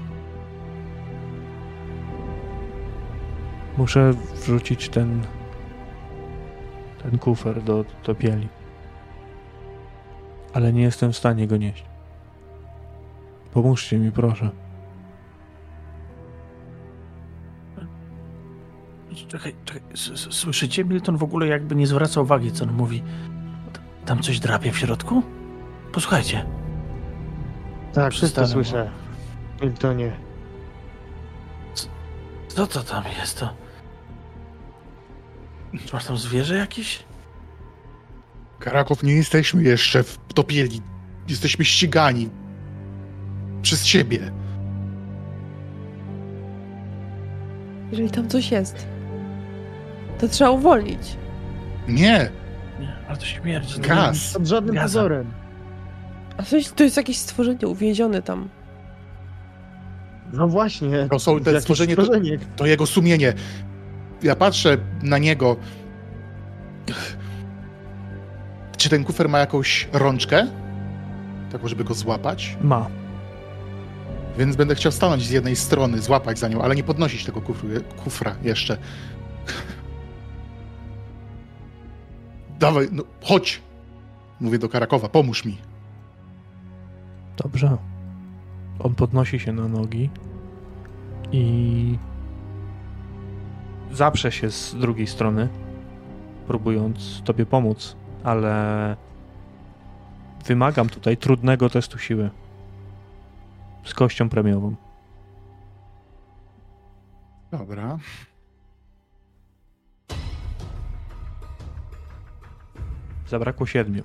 Muszę 3.77 4.13
wrzucić 4.35 4.89
ten 4.89 5.21
ten 7.03 7.19
kufer 7.19 7.63
do 7.63 7.85
topieli. 8.03 8.47
Ale 10.53 10.73
nie 10.73 10.81
jestem 10.81 11.11
w 11.11 11.17
stanie 11.17 11.47
go 11.47 11.57
nieść. 11.57 11.88
Pomóżcie 13.53 13.97
mi, 13.97 14.11
proszę. 14.11 14.49
Czekaj, 19.27 19.55
czekaj. 19.65 19.81
Słyszycie? 20.31 20.85
Milton 20.85 21.17
w 21.17 21.23
ogóle 21.23 21.47
jakby 21.47 21.75
nie 21.75 21.87
zwraca 21.87 22.21
uwagi, 22.21 22.51
co 22.51 22.65
on 22.65 22.73
mówi. 22.73 23.03
Tam 24.05 24.19
coś 24.21 24.39
drapie 24.39 24.71
w 24.71 24.77
środku? 24.77 25.23
Posłuchajcie. 25.91 26.45
Tak, 27.93 28.13
wszystko 28.13 28.47
słyszę. 28.47 28.91
Miltonie. 29.61 30.11
Co 32.47 32.67
to 32.67 32.83
tam 32.83 33.03
jest? 33.19 33.39
To... 33.39 33.49
Czy 35.85 35.93
masz 35.93 36.05
tam 36.05 36.17
zwierzę 36.17 36.55
jakieś? 36.55 37.03
Karaków, 38.59 39.03
nie 39.03 39.13
jesteśmy 39.13 39.63
jeszcze 39.63 40.03
w 40.03 40.17
topieli. 40.33 40.81
Jesteśmy 41.27 41.65
ścigani. 41.65 42.29
Przez 43.61 43.85
siebie. 43.85 44.31
Jeżeli 47.91 48.11
tam 48.11 48.27
coś 48.29 48.51
jest, 48.51 48.87
to 50.19 50.27
trzeba 50.27 50.49
uwolnić. 50.51 51.17
Nie, 51.87 52.29
Nie, 52.79 52.93
ale 53.07 53.17
to 53.17 53.25
śmierdzi. 53.25 53.79
gaz. 53.81 54.33
Pod 54.33 54.47
żadnym 54.47 54.75
Gaza. 54.75 54.85
pozorem. 54.85 55.31
A 56.37 56.43
coś, 56.43 56.69
to 56.69 56.83
jest 56.83 56.97
jakieś 56.97 57.17
stworzenie 57.17 57.67
uwięzione 57.67 58.21
tam. 58.21 58.49
No 60.33 60.47
właśnie. 60.47 61.07
To 61.11 61.19
są 61.19 61.39
te 61.39 61.61
stworzenie, 61.61 61.95
to- 61.95 62.01
stworzenie. 62.01 62.37
To 62.55 62.65
jego 62.65 62.85
sumienie. 62.85 63.33
Ja 64.23 64.35
patrzę 64.35 64.77
na 65.03 65.17
niego. 65.17 65.55
Czy 68.77 68.89
ten 68.89 69.03
kufer 69.03 69.29
ma 69.29 69.39
jakąś 69.39 69.87
rączkę? 69.93 70.47
Taką, 71.51 71.67
żeby 71.67 71.83
go 71.83 71.93
złapać? 71.93 72.57
Ma. 72.61 72.87
Więc 74.39 74.55
będę 74.55 74.75
chciał 74.75 74.91
stanąć 74.91 75.23
z 75.23 75.29
jednej 75.29 75.55
strony, 75.55 76.01
złapać 76.01 76.39
za 76.39 76.47
nią, 76.47 76.61
ale 76.61 76.75
nie 76.75 76.83
podnosić 76.83 77.25
tego 77.25 77.41
kufru, 77.41 77.69
kufra 78.03 78.35
jeszcze. 78.43 78.77
Dawaj, 82.59 82.87
no 82.91 83.03
chodź! 83.23 83.61
Mówię 84.39 84.59
do 84.59 84.69
Karakowa, 84.69 85.09
pomóż 85.09 85.45
mi. 85.45 85.57
Dobrze. 87.37 87.77
On 88.79 88.95
podnosi 88.95 89.39
się 89.39 89.53
na 89.53 89.67
nogi 89.67 90.09
i 91.31 91.97
zaprze 93.91 94.31
się 94.31 94.51
z 94.51 94.75
drugiej 94.75 95.07
strony, 95.07 95.49
próbując 96.47 97.21
tobie 97.25 97.45
pomóc, 97.45 97.95
ale 98.23 98.95
wymagam 100.45 100.89
tutaj 100.89 101.17
trudnego 101.17 101.69
testu 101.69 101.97
siły 101.97 102.29
z 103.83 103.93
kością 103.93 104.29
premiową. 104.29 104.75
Dobra. 107.51 107.97
Zabrakło 113.27 113.65
siedmiu. 113.65 114.03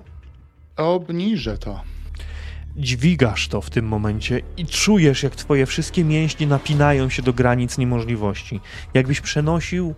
Obniżę 0.77 1.57
to. 1.57 1.81
Dźwigasz 2.77 3.47
to 3.47 3.61
w 3.61 3.69
tym 3.69 3.87
momencie 3.87 4.41
i 4.57 4.65
czujesz, 4.65 5.23
jak 5.23 5.35
twoje 5.35 5.65
wszystkie 5.65 6.03
mięśnie 6.03 6.47
napinają 6.47 7.09
się 7.09 7.21
do 7.21 7.33
granic 7.33 7.77
niemożliwości. 7.77 8.59
Jakbyś 8.93 9.21
przenosił. 9.21 9.95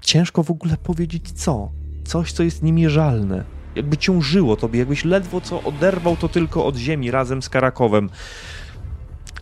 Ciężko 0.00 0.42
w 0.42 0.50
ogóle 0.50 0.76
powiedzieć 0.76 1.32
co. 1.32 1.72
Coś, 2.04 2.32
co 2.32 2.42
jest 2.42 2.62
niemierzalne. 2.62 3.44
Jakby 3.74 3.96
ciążyło 3.96 4.56
tobie, 4.56 4.78
jakbyś 4.78 5.04
ledwo 5.04 5.40
co 5.40 5.62
oderwał 5.62 6.16
to 6.16 6.28
tylko 6.28 6.66
od 6.66 6.76
ziemi 6.76 7.10
razem 7.10 7.42
z 7.42 7.48
Karakowem. 7.48 8.10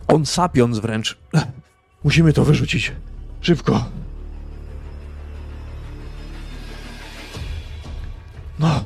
On 0.07 0.25
sapiąc 0.25 0.79
wręcz. 0.79 1.17
Musimy 2.03 2.33
to 2.33 2.45
wyrzucić. 2.45 2.91
Szybko. 3.41 3.85
No, 8.59 8.83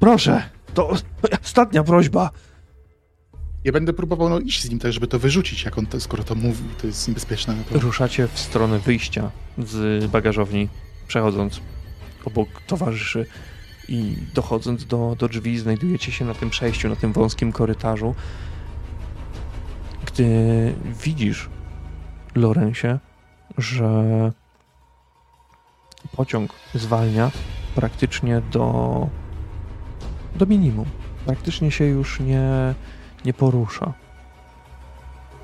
proszę. 0.00 0.42
To 0.74 0.90
ostatnia 1.44 1.84
prośba. 1.84 2.30
Ja 3.64 3.72
będę 3.72 3.92
próbował 3.92 4.28
no, 4.28 4.38
iść 4.38 4.62
z 4.62 4.70
nim 4.70 4.78
tak, 4.78 4.92
żeby 4.92 5.06
to 5.06 5.18
wyrzucić, 5.18 5.64
jak 5.64 5.78
on 5.78 5.86
to, 5.86 6.00
skoro 6.00 6.24
to 6.24 6.34
mówi, 6.34 6.64
to 6.80 6.86
jest 6.86 7.08
niebezpieczne. 7.08 7.56
To... 7.72 7.78
Ruszacie 7.78 8.28
w 8.28 8.38
stronę 8.38 8.78
wyjścia 8.78 9.30
z 9.58 10.06
bagażowni, 10.06 10.68
przechodząc 11.08 11.60
obok 12.24 12.48
towarzyszy 12.66 13.26
i 13.90 14.16
dochodząc 14.34 14.86
do, 14.86 15.16
do 15.18 15.28
drzwi, 15.28 15.58
znajdujecie 15.58 16.12
się 16.12 16.24
na 16.24 16.34
tym 16.34 16.50
przejściu, 16.50 16.88
na 16.88 16.96
tym 16.96 17.12
wąskim 17.12 17.52
korytarzu. 17.52 18.14
Gdy 20.06 20.74
widzisz, 21.04 21.48
Lorensie, 22.34 22.98
że 23.58 24.32
pociąg 26.16 26.52
zwalnia 26.74 27.30
praktycznie 27.74 28.40
do, 28.40 29.08
do 30.36 30.46
minimum. 30.46 30.86
Praktycznie 31.26 31.70
się 31.70 31.84
już 31.84 32.20
nie, 32.20 32.74
nie 33.24 33.34
porusza. 33.34 33.92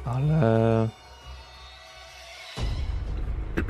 Ale 0.04 0.88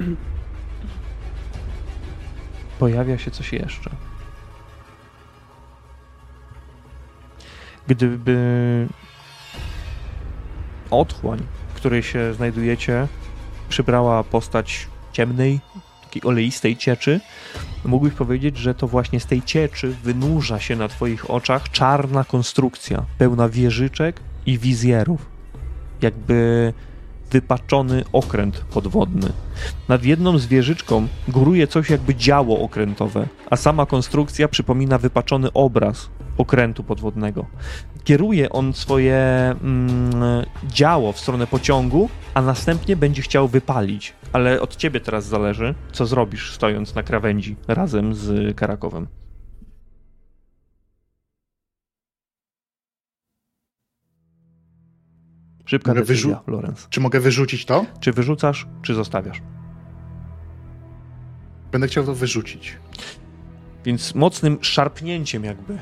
pojawia 2.79 3.19
się 3.19 3.31
coś 3.31 3.53
jeszcze. 3.53 3.91
Gdyby 7.87 8.89
otchłań, 10.91 11.39
w 11.69 11.75
której 11.75 12.03
się 12.03 12.35
znajdujecie, 12.35 13.09
przybrała 13.69 14.25
postać 14.25 14.89
ciemnej, 15.13 15.61
takiej 16.03 16.25
oleistej 16.25 16.77
cieczy, 16.77 17.21
mógłbyś 17.85 18.15
powiedzieć, 18.15 18.57
że 18.57 18.75
to 18.75 18.89
właśnie 18.89 19.21
z 19.21 19.27
tej 19.27 19.43
cieczy 19.43 19.97
wynurza 20.05 20.61
się 20.61 20.77
na 20.77 20.89
twoich 20.89 21.31
oczach 21.31 21.71
czarna 21.71 22.25
konstrukcja, 22.25 23.05
pełna 23.19 23.49
wieżyczek 23.49 24.21
i 24.47 24.59
wizjerów. 24.59 25.27
Jakby 26.03 26.73
wypaczony 27.31 28.05
okręt 28.13 28.59
podwodny. 28.59 29.33
Nad 29.89 30.05
jedną 30.05 30.39
zwierzyczką 30.39 31.09
góruje 31.29 31.67
coś 31.67 31.91
jakby 31.91 32.15
działo 32.15 32.61
okrętowe, 32.61 33.27
a 33.51 33.57
sama 33.57 33.87
konstrukcja 33.87 34.49
przypomina 34.49 34.99
wypaczony 34.99 35.53
obraz 35.53 36.09
okrętu 36.39 36.85
podwodnego. 36.85 37.47
Kieruje 38.05 38.51
on 38.51 38.73
swoje 38.73 39.17
mm, 39.17 40.13
działo 40.65 41.13
w 41.13 41.21
stronę 41.21 41.47
pociągu, 41.47 42.09
a 42.35 42.43
następnie 42.43 42.97
będzie 42.97 43.23
chciał 43.23 43.49
wypalić. 43.49 44.15
Ale 44.33 44.61
od 44.61 44.77
ciebie 44.77 45.01
teraz 45.01 45.27
zależy, 45.27 45.75
co 45.93 46.07
zrobisz 46.07 46.53
stojąc 46.53 46.95
na 46.95 47.03
krawędzi 47.03 47.57
razem 47.69 48.15
z 48.15 48.57
Karakowem. 48.57 49.07
Szybka 55.65 55.91
Mogę 55.91 56.01
decyzja, 56.01 56.41
Lorenz. 56.47 56.87
Czy 56.91 57.01
mogę 57.01 57.21
wyrzucić 57.21 57.65
to? 57.65 57.87
Czy 58.01 58.13
wyrzucasz, 58.13 58.67
czy 58.83 58.95
zostawiasz? 58.95 59.43
Będę 61.73 61.87
chciał 61.87 62.05
to 62.05 62.15
wyrzucić. 62.15 62.77
Więc 63.85 64.15
mocnym 64.15 64.59
szarpnięciem 64.61 65.45
jakby 65.45 65.79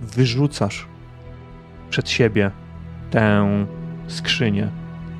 wyrzucasz 0.00 0.86
przed 1.90 2.10
siebie 2.10 2.50
tę 3.10 3.46
skrzynię. 4.06 4.68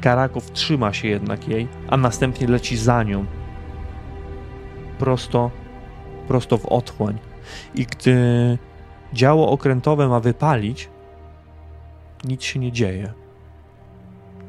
Karakow 0.01 0.51
trzyma 0.51 0.93
się 0.93 1.09
jednak 1.09 1.49
jej, 1.49 1.69
a 1.89 1.97
następnie 1.97 2.47
leci 2.47 2.77
za 2.77 3.03
nią. 3.03 3.25
Prosto, 4.99 5.51
prosto 6.29 6.59
w 6.59 6.67
otchłań. 6.67 7.19
I 7.75 7.87
gdy 7.87 8.59
działo 9.13 9.51
okrętowe 9.51 10.09
ma 10.09 10.21
wypalić, 10.21 10.89
nic 12.25 12.43
się 12.43 12.61
nie 12.61 12.73
dzieje. 12.73 13.13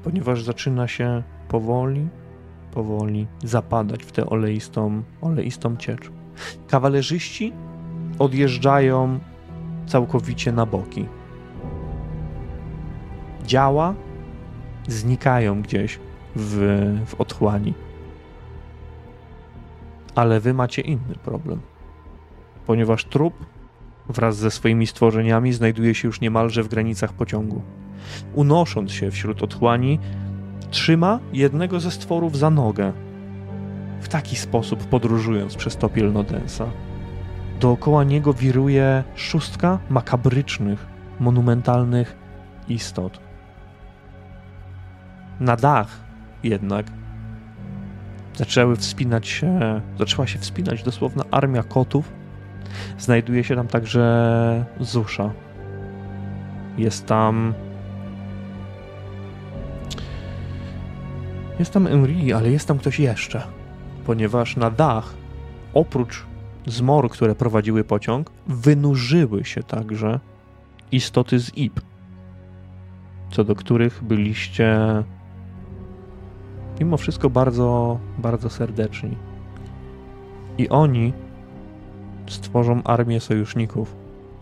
Ponieważ 0.03 0.43
zaczyna 0.43 0.87
się 0.87 1.23
powoli, 1.47 2.07
powoli 2.71 3.27
zapadać 3.43 4.03
w 4.03 4.11
tę 4.11 4.25
oleistą, 4.25 5.03
oleistą 5.21 5.77
ciecz. 5.77 6.11
Kawalerzyści 6.67 7.53
odjeżdżają 8.19 9.19
całkowicie 9.91 10.51
na 10.51 10.65
boki. 10.65 11.05
Działa 13.45 13.93
znikają 14.87 15.61
gdzieś 15.61 15.99
w, 16.35 16.55
w 17.05 17.21
otchłani. 17.21 17.73
Ale 20.15 20.39
wy 20.39 20.53
macie 20.53 20.81
inny 20.81 21.15
problem. 21.23 21.61
Ponieważ 22.67 23.05
trup 23.05 23.33
wraz 24.09 24.37
ze 24.37 24.51
swoimi 24.51 24.87
stworzeniami 24.87 25.53
znajduje 25.53 25.95
się 25.95 26.07
już 26.07 26.21
niemalże 26.21 26.63
w 26.63 26.67
granicach 26.67 27.13
pociągu. 27.13 27.61
Unosząc 28.33 28.91
się 28.91 29.11
wśród 29.11 29.43
otchłani, 29.43 29.99
trzyma 30.69 31.19
jednego 31.33 31.79
ze 31.79 31.91
stworów 31.91 32.37
za 32.37 32.49
nogę. 32.49 32.93
W 34.01 34.07
taki 34.07 34.35
sposób 34.35 34.79
podróżując 34.83 35.55
przez 35.55 35.77
topiel 35.77 36.13
Nodensa. 36.13 36.65
Dookoła 37.61 38.03
niego 38.03 38.33
wiruje 38.33 39.03
szóstka 39.15 39.80
makabrycznych, 39.90 40.88
monumentalnych 41.19 42.15
istot. 42.67 43.19
Na 45.40 45.56
dach 45.56 45.99
jednak 46.43 46.85
zaczęły 48.35 48.75
wspinać 48.75 49.27
się, 49.27 49.81
zaczęła 49.99 50.27
się 50.27 50.40
wspinać 50.40 50.83
dosłowna 50.83 51.23
armia 51.31 51.64
kotów. 51.64 52.14
Znajduje 52.98 53.43
się 53.43 53.56
tam 53.56 53.67
także 53.67 54.65
Zusza. 54.80 55.31
Jest 56.77 57.06
tam. 57.06 57.53
Jest 61.59 61.73
tam 61.73 61.88
Henri, 61.88 62.33
ale 62.33 62.51
jest 62.51 62.67
tam 62.67 62.77
ktoś 62.77 62.99
jeszcze. 62.99 63.43
Ponieważ 64.06 64.57
na 64.57 64.72
dach, 64.72 65.14
oprócz 65.73 66.30
zmor, 66.65 67.09
które 67.09 67.35
prowadziły 67.35 67.83
pociąg, 67.83 68.31
wynurzyły 68.48 69.45
się 69.45 69.64
także 69.64 70.19
istoty 70.91 71.40
z 71.40 71.57
IP, 71.57 71.81
co 73.31 73.43
do 73.43 73.56
których 73.56 74.03
byliście 74.03 74.77
mimo 76.80 76.98
wszystko 76.98 77.30
bardzo, 77.30 77.99
bardzo 78.17 78.49
serdeczni. 78.49 79.17
I 80.57 80.69
oni 80.69 81.14
stworzą 82.27 82.83
armię 82.83 83.19
sojuszników, 83.19 83.95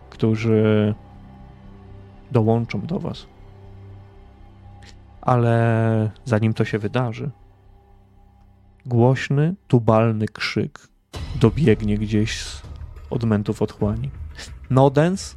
którzy 0.10 0.96
dołączą 2.32 2.82
do 2.82 3.00
was. 3.00 3.28
Ale 5.22 6.12
zanim 6.26 6.54
to 6.54 6.66
się 6.66 6.80
wydarzy, 6.80 7.32
głośny, 8.86 9.56
tubalny 9.68 10.26
krzyk 10.26 10.80
dobiegnie 11.36 11.98
gdzieś 11.98 12.42
z 12.42 12.62
odmętów 13.10 13.62
otchłani. 13.62 14.10
Nodens, 14.70 15.36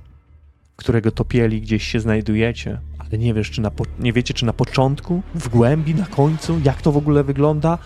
którego 0.76 1.10
topieli 1.10 1.60
gdzieś 1.60 1.86
się 1.86 2.00
znajdujecie, 2.00 2.80
ale 2.98 3.18
nie 3.18 3.34
wiesz, 3.34 3.50
czy 3.50 3.60
na 3.60 3.70
nie 3.98 4.12
wiecie, 4.12 4.34
czy 4.34 4.46
na 4.46 4.52
początku, 4.52 5.22
w 5.34 5.48
głębi, 5.48 5.94
na 5.94 6.06
końcu, 6.06 6.60
jak 6.64 6.82
to 6.82 6.92
w 6.92 6.96
ogóle 6.96 7.24
wygląda. 7.24 7.78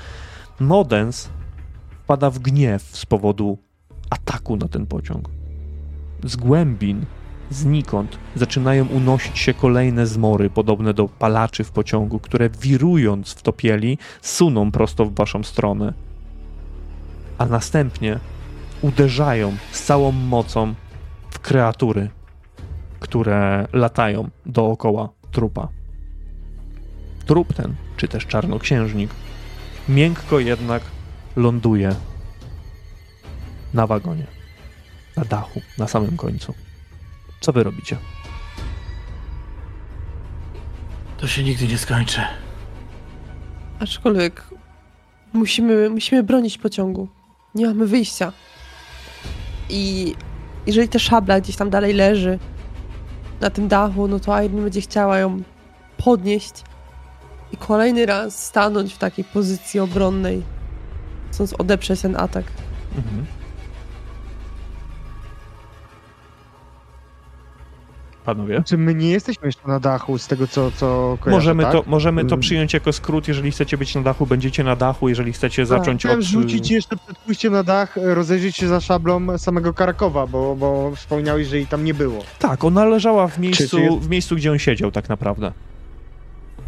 Nodens 0.61 1.29
wpada 2.05 2.31
w 2.31 2.39
gniew 2.39 2.83
z 2.83 3.07
powodu 3.07 3.59
ataku 4.11 4.57
na 4.57 4.69
ten 4.69 4.87
pociąg. 4.87 5.29
Z 6.25 6.37
głębin, 6.37 7.07
znikąd, 7.51 8.19
zaczynają 8.35 8.87
unosić 8.87 9.39
się 9.39 9.55
kolejne 9.55 10.07
zmory, 10.07 10.51
podobne 10.51 10.95
do 10.95 11.09
palaczy 11.09 11.65
w 11.65 11.71
pociągu, 11.71 12.19
które 12.19 12.51
wirując 12.51 13.33
w 13.33 13.43
topieli, 13.43 13.99
suną 14.23 14.71
prosto 14.71 15.05
w 15.05 15.15
waszą 15.15 15.43
stronę. 15.43 16.06
A 17.39 17.47
następnie 17.47 18.19
uderzają 18.83 19.57
z 19.73 19.83
całą 19.83 20.13
mocą 20.13 20.75
w 21.31 21.39
kreatury, 21.39 22.11
które 23.01 23.69
latają 23.73 24.31
dookoła 24.47 25.09
trupa. 25.31 25.69
Trup 27.27 27.53
ten, 27.55 27.75
czy 27.97 28.09
też 28.09 28.27
czarnoksiężnik, 28.27 29.11
miękko 29.89 30.39
jednak 30.39 30.83
ląduje 31.37 31.95
na 33.75 33.87
wagonie, 33.87 34.27
na 35.17 35.25
dachu, 35.25 35.61
na 35.79 35.89
samym 35.89 36.17
końcu. 36.17 36.55
Co 37.41 37.53
wy 37.53 37.63
robicie? 37.63 37.97
To 41.19 41.27
się 41.27 41.45
nigdy 41.45 41.69
nie 41.69 41.79
skończy. 41.79 42.21
Aczkolwiek 43.81 44.45
musimy, 45.33 45.91
musimy 45.91 46.23
bronić 46.23 46.59
pociągu. 46.59 47.16
Nie 47.57 47.67
mamy 47.67 47.87
wyjścia. 47.87 48.33
I 49.69 50.15
jeżeli 50.67 50.89
ta 50.89 50.99
szabla 50.99 51.41
gdzieś 51.41 51.57
tam 51.57 51.71
dalej 51.71 51.93
leży 51.95 52.39
na 53.41 53.51
tym 53.51 53.69
dachu, 53.69 54.09
no 54.09 54.21
to 54.21 54.43
Irene 54.43 54.63
będzie 54.63 54.81
chciała 54.81 55.19
ją 55.19 55.43
podnieść 55.97 56.53
i 57.53 57.57
kolejny 57.57 58.07
raz 58.07 58.47
stanąć 58.47 58.95
w 58.95 58.99
takiej 58.99 59.25
pozycji 59.25 59.81
obronnej, 59.81 60.43
chcąc 61.33 61.53
odeprzeć 61.53 62.01
ten 62.01 62.17
atak. 62.17 62.45
Mhm. 62.97 63.27
Panowie? 68.27 68.63
Czy 68.67 68.79
my 68.79 68.95
nie 68.95 69.11
jesteśmy 69.11 69.47
jeszcze 69.49 69.69
na 69.69 69.81
dachu 69.81 70.19
z 70.19 70.27
tego, 70.27 70.47
co, 70.47 70.71
co 70.71 71.19
kojarzę, 71.21 71.37
Możemy, 71.39 71.63
tak? 71.63 71.73
to, 71.73 71.83
możemy 71.87 72.23
to 72.25 72.27
Mm. 72.35 72.41
przyjąć 72.41 72.75
jako 72.75 72.93
skrót. 72.93 73.29
Jeżeli 73.29 73.51
chcecie 73.51 73.79
być 73.79 73.95
na 73.95 74.03
dachu, 74.03 74.27
będziecie 74.27 74.65
na 74.65 74.77
dachu. 74.77 75.09
Jeżeli 75.09 75.33
chcecie 75.33 75.67
zacząć 75.67 76.01
Chciałem 76.01 76.19
od... 76.19 76.25
rzucić 76.25 76.71
jeszcze 76.71 76.97
przed 76.97 77.19
pójściem 77.19 77.53
na 77.53 77.63
dach, 77.63 77.99
e, 77.99 78.15
rozejrzeć 78.15 78.57
się 78.57 78.69
za 78.69 78.81
szablą 78.81 79.39
samego 79.39 79.75
Karakowa, 79.75 80.27
bo, 80.27 80.57
bo 80.57 80.93
wspomniałeś, 80.97 81.47
że 81.49 81.57
jej 81.57 81.67
tam 81.67 81.85
nie 81.85 81.95
było. 81.95 82.25
Tak, 82.39 82.65
ona 82.65 82.85
leżała 82.85 83.29
w 83.29 83.39
miejscu, 83.39 83.77
czy 83.77 83.83
jest- 83.83 83.97
w 83.99 84.09
miejscu, 84.09 84.37
gdzie 84.37 84.53
on 84.53 84.59
siedział 84.59 84.91
tak 84.93 85.09
naprawdę. 85.09 85.53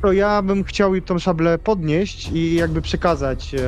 To 0.02 0.12
ja 0.12 0.42
bym 0.42 0.64
chciał 0.64 1.00
tą 1.00 1.18
szablę 1.18 1.58
podnieść 1.58 2.30
i 2.32 2.54
jakby 2.54 2.82
przekazać, 2.82 3.54
e, 3.54 3.60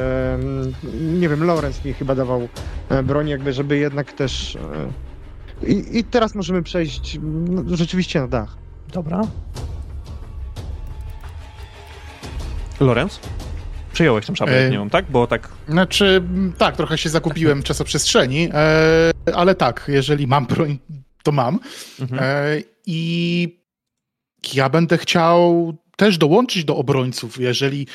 nie 1.20 1.28
wiem, 1.28 1.44
Lorenz 1.44 1.84
mi 1.84 1.92
chyba 1.92 2.14
dawał 2.14 2.48
e, 2.88 3.02
broń, 3.02 3.28
jakby, 3.28 3.52
żeby 3.52 3.78
jednak 3.78 4.12
też... 4.12 4.56
E, 4.56 4.60
i, 5.66 5.98
I 5.98 6.04
teraz 6.04 6.34
możemy 6.34 6.62
przejść 6.62 7.18
no, 7.22 7.76
rzeczywiście 7.76 8.20
na 8.20 8.28
dach. 8.28 8.56
Dobra. 8.92 9.20
Lorenz? 12.80 13.20
Przejąłeś 13.92 14.26
tą 14.26 14.34
szablę, 14.34 14.66
E, 14.66 14.70
nie 14.70 14.90
tak? 14.90 15.10
Bo 15.10 15.26
tak... 15.26 15.48
Znaczy, 15.68 16.22
tak, 16.58 16.76
trochę 16.76 16.98
się 16.98 17.08
zakupiłem 17.08 17.60
w 17.60 17.64
czasoprzestrzeni, 17.70 18.48
e, 18.54 19.34
ale 19.34 19.54
tak, 19.54 19.84
jeżeli 19.88 20.26
mam 20.26 20.46
broń, 20.46 20.78
to 21.22 21.32
mam. 21.32 21.58
Mhm. 22.00 22.20
E, 22.22 22.62
I 22.86 23.60
ja 24.54 24.68
będę 24.68 24.98
chciał 24.98 25.72
też 26.00 26.18
dołączyć 26.18 26.64
do 26.64 26.76
obrońców, 26.76 27.40
jeżeli. 27.40 27.86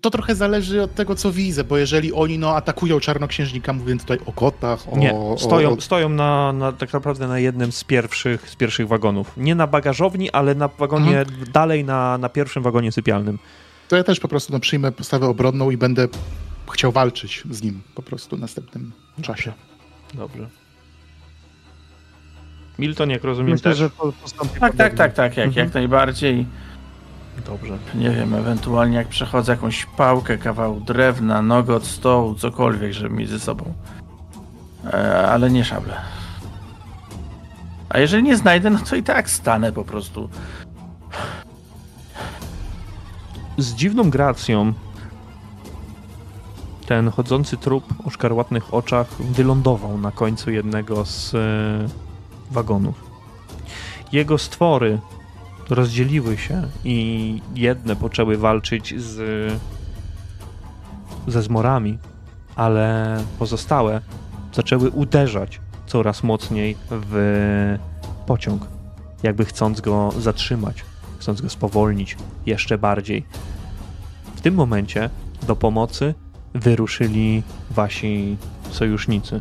To 0.00 0.10
trochę 0.10 0.34
zależy 0.34 0.82
od 0.82 0.94
tego, 0.94 1.14
co 1.14 1.32
widzę, 1.32 1.64
bo 1.64 1.78
jeżeli 1.78 2.12
oni 2.12 2.38
no, 2.38 2.56
atakują 2.56 3.00
czarnoksiężnika, 3.00 3.72
mówiąc 3.72 4.02
tutaj 4.02 4.18
o 4.26 4.32
kotach, 4.32 4.92
o. 4.92 4.98
Nie, 4.98 5.14
stoją, 5.38 5.70
o, 5.76 5.80
stoją 5.80 6.08
na, 6.08 6.52
na, 6.52 6.72
tak 6.72 6.92
naprawdę 6.92 7.28
na 7.28 7.38
jednym 7.38 7.72
z 7.72 7.84
pierwszych, 7.84 8.50
z 8.50 8.56
pierwszych 8.56 8.88
wagonów. 8.88 9.32
Nie 9.36 9.54
na 9.54 9.66
bagażowni, 9.66 10.30
ale 10.30 10.54
na 10.54 10.68
wagonie, 10.68 11.24
dalej 11.52 11.84
na, 11.84 12.18
na 12.18 12.28
pierwszym 12.28 12.62
wagonie 12.62 12.92
sypialnym. 12.92 13.38
To 13.88 13.96
ja 13.96 14.04
też 14.04 14.20
po 14.20 14.28
prostu 14.28 14.52
no, 14.52 14.60
przyjmę 14.60 14.92
postawę 14.92 15.26
obronną 15.26 15.70
i 15.70 15.76
będę 15.76 16.08
chciał 16.72 16.92
walczyć 16.92 17.42
z 17.50 17.62
nim 17.62 17.80
po 17.94 18.02
prostu 18.02 18.36
w 18.36 18.40
następnym 18.40 18.92
czasie. 19.22 19.52
Dobrze. 20.14 20.48
Milton, 22.78 23.10
jak 23.10 23.24
rozumiem, 23.24 23.52
Myślę, 23.52 23.70
też? 23.70 23.78
że 23.78 23.90
po- 23.90 24.12
postąpi 24.12 24.52
Tak, 24.52 24.60
tak, 24.60 24.70
podobnie. 24.72 24.96
tak, 24.98 25.14
tak, 25.14 25.36
jak, 25.36 25.46
Mhm. 25.46 25.66
jak 25.66 25.74
najbardziej. 25.74 26.46
Dobrze. 27.46 27.78
Nie 27.94 28.10
wiem, 28.10 28.34
ewentualnie 28.34 28.96
jak 28.96 29.08
przechodzę 29.08 29.52
jakąś 29.52 29.86
pałkę, 29.86 30.38
kawał 30.38 30.80
drewna, 30.80 31.42
nogę 31.42 31.74
od 31.74 31.86
stołu, 31.86 32.34
cokolwiek, 32.34 32.92
żeby 32.92 33.14
mieć 33.14 33.28
ze 33.28 33.40
sobą. 33.40 33.74
E, 34.84 35.28
ale 35.28 35.50
nie 35.50 35.64
szable. 35.64 35.94
A 37.88 37.98
jeżeli 37.98 38.22
nie 38.22 38.36
znajdę, 38.36 38.70
no 38.70 38.78
to 38.90 38.96
i 38.96 39.02
tak 39.02 39.30
stanę 39.30 39.72
po 39.72 39.84
prostu. 39.84 40.28
Z 43.58 43.74
dziwną 43.74 44.10
gracją 44.10 44.72
ten 46.86 47.10
chodzący 47.10 47.56
trup 47.56 47.84
o 48.04 48.10
szkarłatnych 48.10 48.74
oczach 48.74 49.22
wylądował 49.22 49.98
na 49.98 50.10
końcu 50.10 50.50
jednego 50.50 51.04
z 51.04 51.34
e, 51.34 51.38
wagonów. 52.50 53.10
Jego 54.12 54.38
stwory 54.38 54.98
rozdzieliły 55.70 56.38
się 56.38 56.62
i 56.84 57.40
jedne 57.54 57.96
poczęły 57.96 58.36
walczyć 58.36 58.94
z 59.00 59.52
ze 61.26 61.42
zmorami, 61.42 61.98
ale 62.56 63.16
pozostałe 63.38 64.00
zaczęły 64.52 64.90
uderzać 64.90 65.60
coraz 65.86 66.22
mocniej 66.22 66.76
w 66.90 67.78
pociąg, 68.26 68.66
jakby 69.22 69.44
chcąc 69.44 69.80
go 69.80 70.12
zatrzymać, 70.18 70.84
chcąc 71.18 71.40
go 71.40 71.48
spowolnić 71.48 72.16
jeszcze 72.46 72.78
bardziej. 72.78 73.24
W 74.36 74.40
tym 74.40 74.54
momencie 74.54 75.10
do 75.46 75.56
pomocy 75.56 76.14
wyruszyli 76.54 77.42
wasi 77.70 78.36
sojusznicy. 78.70 79.40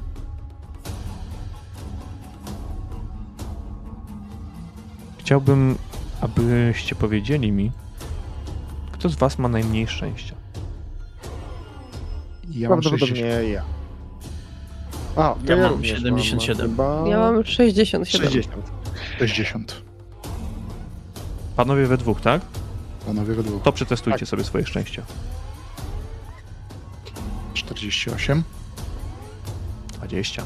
Chciałbym, 5.17 5.77
abyście 6.21 6.95
powiedzieli 6.95 7.51
mi, 7.51 7.71
kto 8.91 9.09
z 9.09 9.15
was 9.15 9.37
ma 9.39 9.47
najmniej 9.47 9.87
szczęścia. 9.87 10.35
Ja 12.49 12.69
mam 12.69 12.81
Prawdopodobnie 12.81 13.21
60. 13.21 13.49
ja. 13.53 13.63
A, 15.15 15.35
to 15.45 15.53
Ja 15.53 15.57
mam 15.61 15.71
również 15.71 15.97
77. 15.97 16.57
Mam, 16.57 16.69
chyba... 16.69 17.09
Ja 17.09 17.19
mam 17.19 17.45
67. 17.45 18.05
60. 18.05 18.55
60. 19.19 19.81
Panowie 21.55 21.85
we 21.85 21.97
dwóch, 21.97 22.21
tak? 22.21 22.41
Panowie 23.05 23.33
we 23.35 23.43
dwóch. 23.43 23.63
To 23.63 23.71
przetestujcie 23.71 24.19
Tak. 24.19 24.27
sobie 24.27 24.43
swoje 24.43 24.65
szczęście. 24.65 25.01
48. 27.53 28.43
20. 29.93 30.43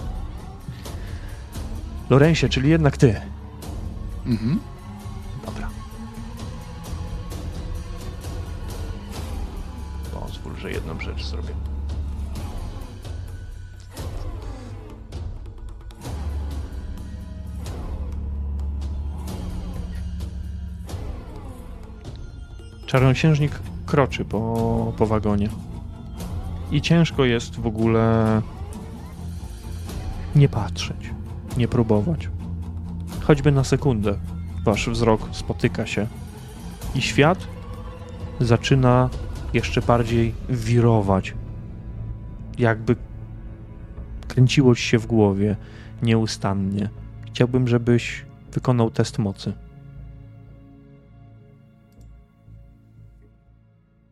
Lorensie, 2.09 2.49
czyli 2.49 2.69
jednak 2.69 2.97
ty. 2.97 3.21
Mhm. 4.25 4.59
Dobra. 5.45 5.69
Pozwól, 10.13 10.55
że 10.55 10.71
jedną 10.71 10.99
rzecz 10.99 11.25
zrobię. 11.25 11.53
Czarnoksiężnik 22.85 23.59
kroczy 23.85 24.25
po, 24.25 24.93
po 24.97 25.05
wagonie. 25.05 25.49
I 26.71 26.81
ciężko 26.81 27.25
jest 27.25 27.55
w 27.55 27.67
ogóle 27.67 28.41
nie 30.35 30.49
patrzeć, 30.49 31.09
nie 31.57 31.67
próbować. 31.67 32.29
Choćby 33.21 33.51
na 33.51 33.63
sekundę 33.63 34.15
wasz 34.63 34.89
wzrok 34.89 35.29
spotyka 35.31 35.85
się 35.85 36.07
i 36.95 37.01
świat 37.01 37.47
zaczyna 38.39 39.09
jeszcze 39.53 39.81
bardziej 39.81 40.33
wirować. 40.49 41.33
Jakby 42.57 42.95
kręciło 44.27 44.75
ci 44.75 44.83
się 44.83 44.99
w 44.99 45.05
głowie 45.05 45.55
nieustannie. 46.01 46.89
Chciałbym, 47.25 47.67
żebyś 47.67 48.25
wykonał 48.51 48.91
test 48.91 49.19
mocy. 49.19 49.53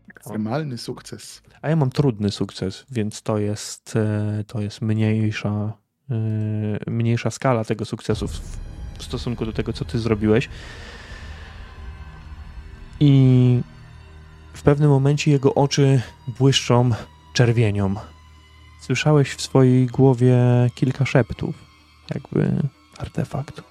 Ekstremalny 0.09 0.77
sukces. 0.77 1.41
A 1.61 1.69
ja 1.69 1.75
mam 1.75 1.89
trudny 1.89 2.31
sukces, 2.31 2.85
więc 2.91 3.21
to 3.21 3.38
jest, 3.38 3.95
e, 3.95 4.43
to 4.47 4.61
jest 4.61 4.81
mniejsza, 4.81 5.73
e, 6.11 6.91
mniejsza 6.91 7.31
skala 7.31 7.63
tego 7.63 7.85
sukcesu 7.85 8.27
w, 9.01 9.05
stosunku 9.05 9.45
do 9.45 9.53
tego, 9.53 9.73
co 9.73 9.85
ty 9.85 9.99
zrobiłeś. 9.99 10.49
I 12.99 13.61
w 14.53 14.61
pewnym 14.61 14.89
momencie 14.89 15.31
jego 15.31 15.53
oczy 15.53 16.01
błyszczą 16.39 16.89
czerwienią. 17.33 17.95
Słyszałeś 18.81 19.33
w 19.33 19.41
swojej 19.41 19.88
głowie 19.88 20.38
kilka 20.75 21.05
szeptów, 21.05 21.55
jakby 22.15 22.61
artefakt. 22.97 23.61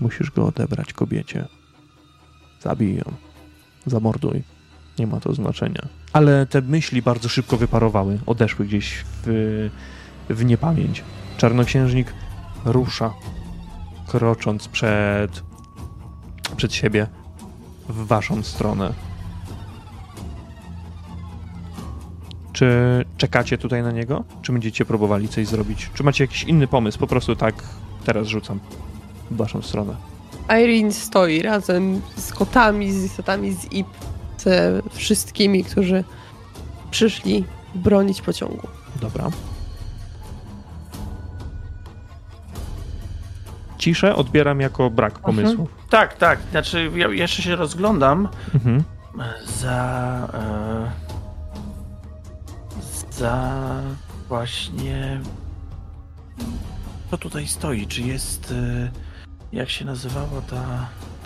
Musisz 0.00 0.30
go 0.30 0.46
odebrać 0.46 0.92
kobiecie. 0.92 1.48
Zabij 2.60 2.96
ją. 2.96 3.04
Zamorduj. 3.86 4.42
Nie 4.98 5.06
ma 5.06 5.20
to 5.20 5.34
znaczenia. 5.34 5.88
Ale 6.12 6.46
te 6.46 6.60
myśli 6.60 7.02
bardzo 7.02 7.28
szybko 7.28 7.56
wyparowały, 7.56 8.18
odeszły 8.26 8.66
gdzieś 8.66 9.04
w, 9.24 9.70
w 10.30 10.44
niepamięć. 10.44 11.04
Czarnoksiężnik 11.36 12.14
rusza, 12.64 13.12
krocząc 14.10 14.68
przed, 14.68 15.42
przed 16.56 16.74
siebie 16.74 17.06
w 17.88 18.06
waszą 18.06 18.42
stronę. 18.42 18.92
Czy 22.52 23.04
czekacie 23.16 23.58
tutaj 23.58 23.82
na 23.82 23.90
niego? 23.90 24.24
Czy 24.42 24.52
będziecie 24.52 24.84
próbowali 24.84 25.28
coś 25.28 25.46
zrobić? 25.46 25.90
Czy 25.94 26.02
macie 26.02 26.24
jakiś 26.24 26.44
inny 26.44 26.66
pomysł? 26.66 26.98
Po 26.98 27.06
prostu 27.06 27.36
tak 27.36 27.54
teraz 28.04 28.26
rzucam 28.26 28.60
w 29.30 29.36
waszą 29.36 29.62
stronę. 29.62 29.96
Irene 30.48 30.92
stoi 30.92 31.42
razem 31.42 32.00
z 32.16 32.32
kotami, 32.32 32.92
z 32.92 33.04
istotami 33.04 33.52
z 33.52 33.72
IP, 33.72 33.86
ze 34.38 34.82
wszystkimi, 34.90 35.64
którzy 35.64 36.04
przyszli 36.90 37.44
bronić 37.74 38.22
pociągu. 38.22 38.68
Dobra. 39.00 39.30
Ciszę 43.80 44.16
odbieram 44.16 44.60
jako 44.60 44.90
brak 44.90 45.18
pomysłu. 45.18 45.68
Tak, 45.90 46.16
tak. 46.16 46.38
Znaczy, 46.50 46.90
ja 46.96 47.08
jeszcze 47.08 47.42
się 47.42 47.56
rozglądam, 47.56 48.28
Mhm. 48.54 48.84
Za. 49.46 50.28
E, 50.34 50.90
za. 53.12 53.52
Właśnie. 54.28 55.20
Co 57.10 57.18
tutaj 57.18 57.46
stoi? 57.46 57.86
Czy 57.86 58.02
jest. 58.02 58.52
E, 58.52 58.90
jak 59.52 59.70
się 59.70 59.84
nazywała 59.84 60.40
ta, 60.50 60.62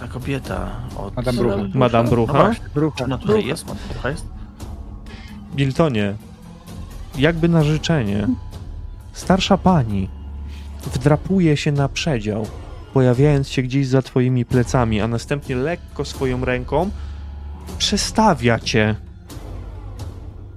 ta 0.01 0.09
kobieta 0.09 0.71
od. 0.97 1.17
Madame 1.17 1.39
Brucha. 1.39 1.57
Madame 1.75 2.05
No 2.05 2.11
Brucha? 2.11 2.33
właśnie, 2.33 2.65
Brucha. 2.75 2.97
czy 2.99 3.05
ona 3.05 3.19
tutaj 3.19 3.35
Brucha. 3.35 3.49
jest? 3.49 3.67
Madame 3.67 3.87
Brucha 3.93 4.11
jest? 4.11 4.27
Miltonie, 5.57 6.15
jakby 7.19 7.49
na 7.49 7.65
życzenie, 7.65 8.27
starsza 9.13 9.59
pani 9.59 10.09
wdrapuje 10.87 11.57
się 11.57 11.73
na 11.73 11.89
przedział, 11.89 12.47
pojawiając 12.95 13.49
się 13.49 13.63
gdzieś 13.63 13.87
za 13.87 14.03
twoimi 14.03 14.45
plecami, 14.45 15.01
a 15.01 15.09
następnie 15.09 15.57
lekko 15.57 16.05
swoją 16.05 16.45
ręką 16.45 16.91
przestawia 17.79 18.59
cię, 18.59 18.97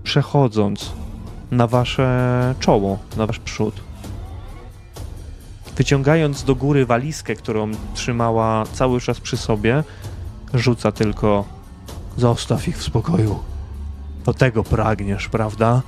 przechodząc 0.03 0.91
na 1.51 1.67
wasze 1.67 2.56
czoło, 2.59 2.99
na 3.17 3.25
wasz 3.25 3.39
przód. 3.39 3.73
Wyciągając 5.77 6.43
do 6.43 6.56
góry 6.56 6.85
walizkę, 6.85 7.35
którą 7.35 7.72
trzymała 7.93 8.64
cały 8.73 9.01
czas 9.01 9.19
przy 9.19 9.38
sobie, 9.38 9.83
rzuca 10.53 10.91
tylko: 10.91 11.45
Zostaw 12.17 12.67
ich 12.67 12.77
w 12.77 12.83
spokoju. 12.83 13.39
Do 14.25 14.33
tego 14.33 14.64
pragniesz, 14.64 15.30
prawda? 15.30 15.81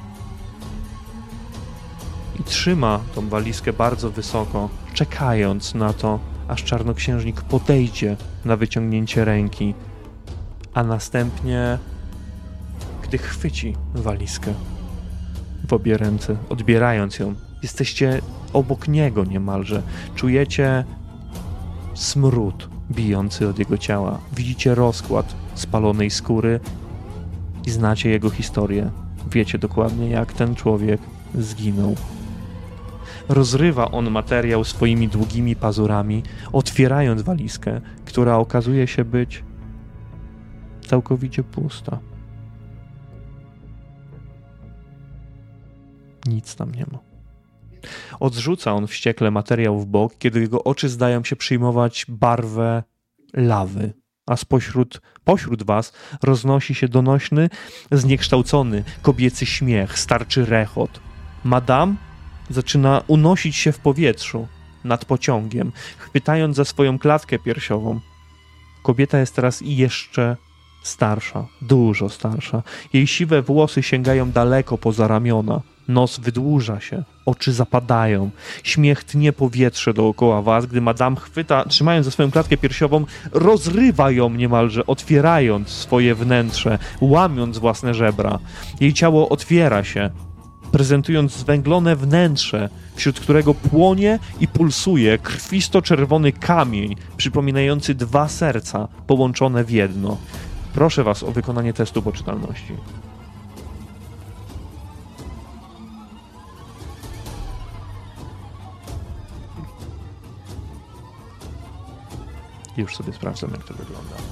I 2.39 2.43
trzyma 2.43 2.99
tą 3.15 3.29
walizkę 3.29 3.73
bardzo 3.73 4.11
wysoko, 4.11 4.69
czekając 4.93 5.75
na 5.75 5.93
to, 5.93 6.19
aż 6.47 6.63
czarnoksiężnik 6.63 7.41
podejdzie 7.41 8.17
na 8.45 8.55
wyciągnięcie 8.55 9.25
ręki, 9.25 9.73
a 10.73 10.83
następnie, 10.83 11.77
gdy 13.03 13.17
chwyci 13.17 13.75
walizkę 13.95 14.53
w 15.67 15.73
obie 15.73 15.97
ręce, 15.97 16.35
odbierając 16.49 17.19
ją, 17.19 17.35
jesteście 17.63 18.21
obok 18.53 18.87
niego 18.87 19.25
niemalże. 19.25 19.81
Czujecie 20.15 20.83
smród 21.93 22.69
bijący 22.91 23.47
od 23.47 23.59
jego 23.59 23.77
ciała. 23.77 24.19
Widzicie 24.35 24.75
rozkład 24.75 25.35
spalonej 25.55 26.09
skóry 26.09 26.59
i 27.65 27.69
znacie 27.69 28.09
jego 28.09 28.29
historię. 28.29 28.91
Wiecie 29.31 29.57
dokładnie, 29.57 30.09
jak 30.09 30.33
ten 30.33 30.55
człowiek 30.55 31.01
zginął. 31.35 31.95
Rozrywa 33.29 33.91
on 33.91 34.11
materiał 34.11 34.63
swoimi 34.63 35.07
długimi 35.07 35.55
pazurami, 35.55 36.23
otwierając 36.53 37.21
walizkę, 37.21 37.81
która 38.05 38.37
okazuje 38.37 38.87
się 38.87 39.05
być 39.05 39.43
całkowicie 40.87 41.43
pusta. 41.43 41.99
Nic 46.25 46.55
tam 46.55 46.71
nie 46.71 46.85
ma. 46.91 46.99
Odrzuca 48.19 48.73
on 48.73 48.87
wściekle 48.87 49.31
materiał 49.31 49.79
w 49.79 49.85
bok, 49.85 50.13
kiedy 50.19 50.39
jego 50.41 50.63
oczy 50.63 50.89
zdają 50.89 51.23
się 51.23 51.35
przyjmować 51.35 52.05
barwę 52.09 52.83
lawy, 53.33 53.93
a 54.27 54.35
spośród, 54.35 55.01
pośród 55.23 55.63
was 55.63 55.93
roznosi 56.23 56.75
się 56.75 56.87
donośny, 56.87 57.49
zniekształcony 57.91 58.83
kobiecy 59.01 59.45
śmiech, 59.45 59.99
starczy 59.99 60.45
rechot. 60.45 60.99
Madame 61.43 61.95
zaczyna 62.49 63.01
unosić 63.07 63.55
się 63.55 63.71
w 63.71 63.79
powietrzu 63.79 64.47
nad 64.83 65.05
pociągiem, 65.05 65.71
chwytając 65.97 66.55
za 66.55 66.65
swoją 66.65 66.99
klatkę 66.99 67.39
piersiową. 67.39 67.99
Kobieta 68.83 69.19
jest 69.19 69.35
teraz 69.35 69.61
jeszcze 69.65 70.37
starsza, 70.83 71.45
dużo 71.61 72.09
starsza. 72.09 72.63
Jej 72.93 73.07
siwe 73.07 73.41
włosy 73.41 73.83
sięgają 73.83 74.31
daleko 74.31 74.77
poza 74.77 75.07
ramiona. 75.07 75.61
Nos 75.87 76.19
wydłuża 76.19 76.79
się, 76.79 77.03
oczy 77.25 77.53
zapadają. 77.53 78.29
Śmiech 78.63 79.03
tnie 79.03 79.33
powietrze 79.33 79.93
dookoła 79.93 80.41
was, 80.41 80.65
gdy 80.65 80.81
madame 80.81 81.15
chwyta, 81.15 81.65
trzymając 81.65 82.05
za 82.05 82.11
swoją 82.11 82.31
klatkę 82.31 82.57
piersiową, 82.57 83.05
rozrywa 83.31 84.11
ją 84.11 84.29
niemalże, 84.29 84.85
otwierając 84.85 85.69
swoje 85.69 86.15
wnętrze, 86.15 86.79
łamiąc 87.01 87.57
własne 87.57 87.93
żebra. 87.93 88.39
Jej 88.79 88.93
ciało 88.93 89.29
otwiera 89.29 89.83
się, 89.83 90.09
prezentując 90.71 91.33
zwęglone 91.33 91.95
wnętrze, 91.95 92.69
wśród 92.95 93.19
którego 93.19 93.53
płonie 93.53 94.19
i 94.39 94.47
pulsuje 94.47 95.17
krwisto-czerwony 95.17 96.31
kamień, 96.31 96.95
przypominający 97.17 97.95
dwa 97.95 98.27
serca 98.27 98.87
połączone 99.07 99.63
w 99.63 99.71
jedno. 99.71 100.17
Proszę 100.73 101.03
was 101.03 101.23
o 101.23 101.31
wykonanie 101.31 101.73
testu 101.73 102.01
poczytalności. 102.01 102.73
Już 112.77 112.95
sobie 112.95 113.13
sprawdzam, 113.13 113.51
jak 113.51 113.63
to 113.63 113.73
wygląda. 113.73 114.28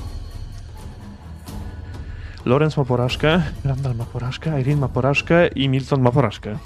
Lorenz 2.48 2.78
ma 2.78 2.86
porażkę, 2.86 3.42
Randall 3.66 3.96
ma 3.96 4.06
porażkę, 4.06 4.62
Irene 4.62 4.82
ma 4.82 4.88
porażkę 4.88 5.48
i 5.48 5.70
Milton 5.70 6.02
ma 6.02 6.12
porażkę. 6.12 6.58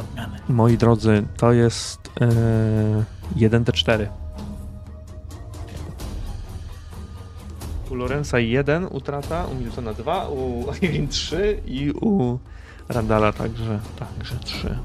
Odmiany. 0.00 0.38
Moi 0.48 0.78
drodzy, 0.78 1.22
to 1.36 1.52
jest 1.52 2.10
yy, 3.36 3.48
1d4. 3.48 4.06
U 7.90 7.94
Lorenza 7.94 8.38
1 8.38 8.86
utrata, 8.90 9.46
u 9.46 9.54
Miltona 9.54 9.92
2, 9.92 10.28
u 10.28 10.64
Irene 10.82 11.08
3 11.08 11.60
i 11.66 11.90
u 11.90 12.38
Randala 12.88 13.32
także, 13.32 13.80
także 13.98 14.36
3. 14.44 14.78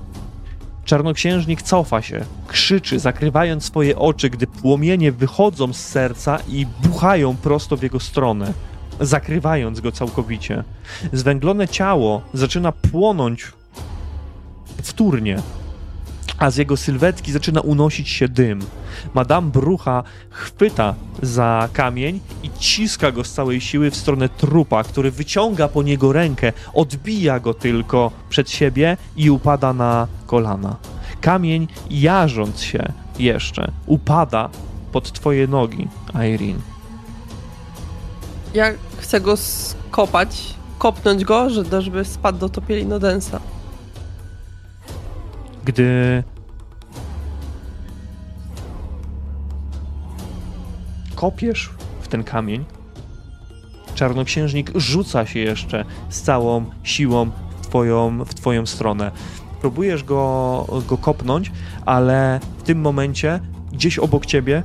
Czarnoksiężnik 0.85 1.61
cofa 1.61 2.01
się, 2.01 2.25
krzyczy, 2.47 2.99
zakrywając 2.99 3.65
swoje 3.65 3.97
oczy, 3.97 4.29
gdy 4.29 4.47
płomienie 4.47 5.11
wychodzą 5.11 5.73
z 5.73 5.79
serca 5.79 6.39
i 6.47 6.65
buchają 6.65 7.35
prosto 7.35 7.77
w 7.77 7.83
jego 7.83 7.99
stronę, 7.99 8.53
zakrywając 9.01 9.79
go 9.79 9.91
całkowicie. 9.91 10.63
Zwęglone 11.13 11.67
ciało 11.67 12.21
zaczyna 12.33 12.71
płonąć 12.71 13.51
wtórnie, 14.83 15.41
a 16.37 16.51
z 16.51 16.57
jego 16.57 16.77
sylwetki 16.77 17.31
zaczyna 17.31 17.61
unosić 17.61 18.09
się 18.09 18.27
dym. 18.27 18.59
Madame 19.13 19.51
Brucha 19.51 20.03
chwyta 20.29 20.95
za 21.21 21.69
kamień 21.73 22.19
i 22.43 22.49
ciska 22.59 23.11
go 23.11 23.23
z 23.23 23.33
całej 23.33 23.61
siły 23.61 23.91
w 23.91 23.95
stronę 23.95 24.29
trupa, 24.29 24.83
który 24.83 25.11
wyciąga 25.11 25.67
po 25.67 25.83
niego 25.83 26.13
rękę, 26.13 26.53
odbija 26.73 27.39
go 27.39 27.53
tylko 27.53 28.11
przed 28.29 28.49
siebie 28.49 28.97
i 29.17 29.29
upada 29.29 29.73
na 29.73 30.07
kolana. 30.25 30.75
Kamień, 31.21 31.67
jarząc 31.89 32.61
się 32.61 32.93
jeszcze, 33.19 33.71
upada 33.85 34.49
pod 34.91 35.11
twoje 35.11 35.47
nogi, 35.47 35.87
Irene. 36.13 36.80
Ja 38.53 38.65
chcę 38.97 39.21
go 39.21 39.37
skopać, 39.37 40.55
kopnąć 40.77 41.23
go, 41.23 41.49
że- 41.49 41.81
żeby 41.81 42.05
spadł 42.05 42.37
do 42.39 42.49
topieli 42.49 42.85
Nodensa. 42.85 43.39
gdy 45.65 46.23
kopiesz 51.15 51.69
w 52.01 52.07
ten 52.07 52.23
kamień, 52.23 52.65
czarnoksiężnik 53.95 54.71
rzuca 54.75 55.25
się 55.25 55.39
jeszcze 55.39 55.85
z 56.09 56.21
całą 56.21 56.65
siłą 56.83 57.31
w 57.61 57.67
twoją, 57.67 58.23
w 58.25 58.33
twoją 58.33 58.65
stronę. 58.65 59.11
Próbujesz 59.61 60.03
go, 60.03 60.65
go 60.87 60.97
kopnąć, 60.97 61.51
ale 61.85 62.39
w 62.57 62.63
tym 62.63 62.81
momencie 62.81 63.39
gdzieś 63.71 63.99
obok 63.99 64.25
ciebie 64.25 64.63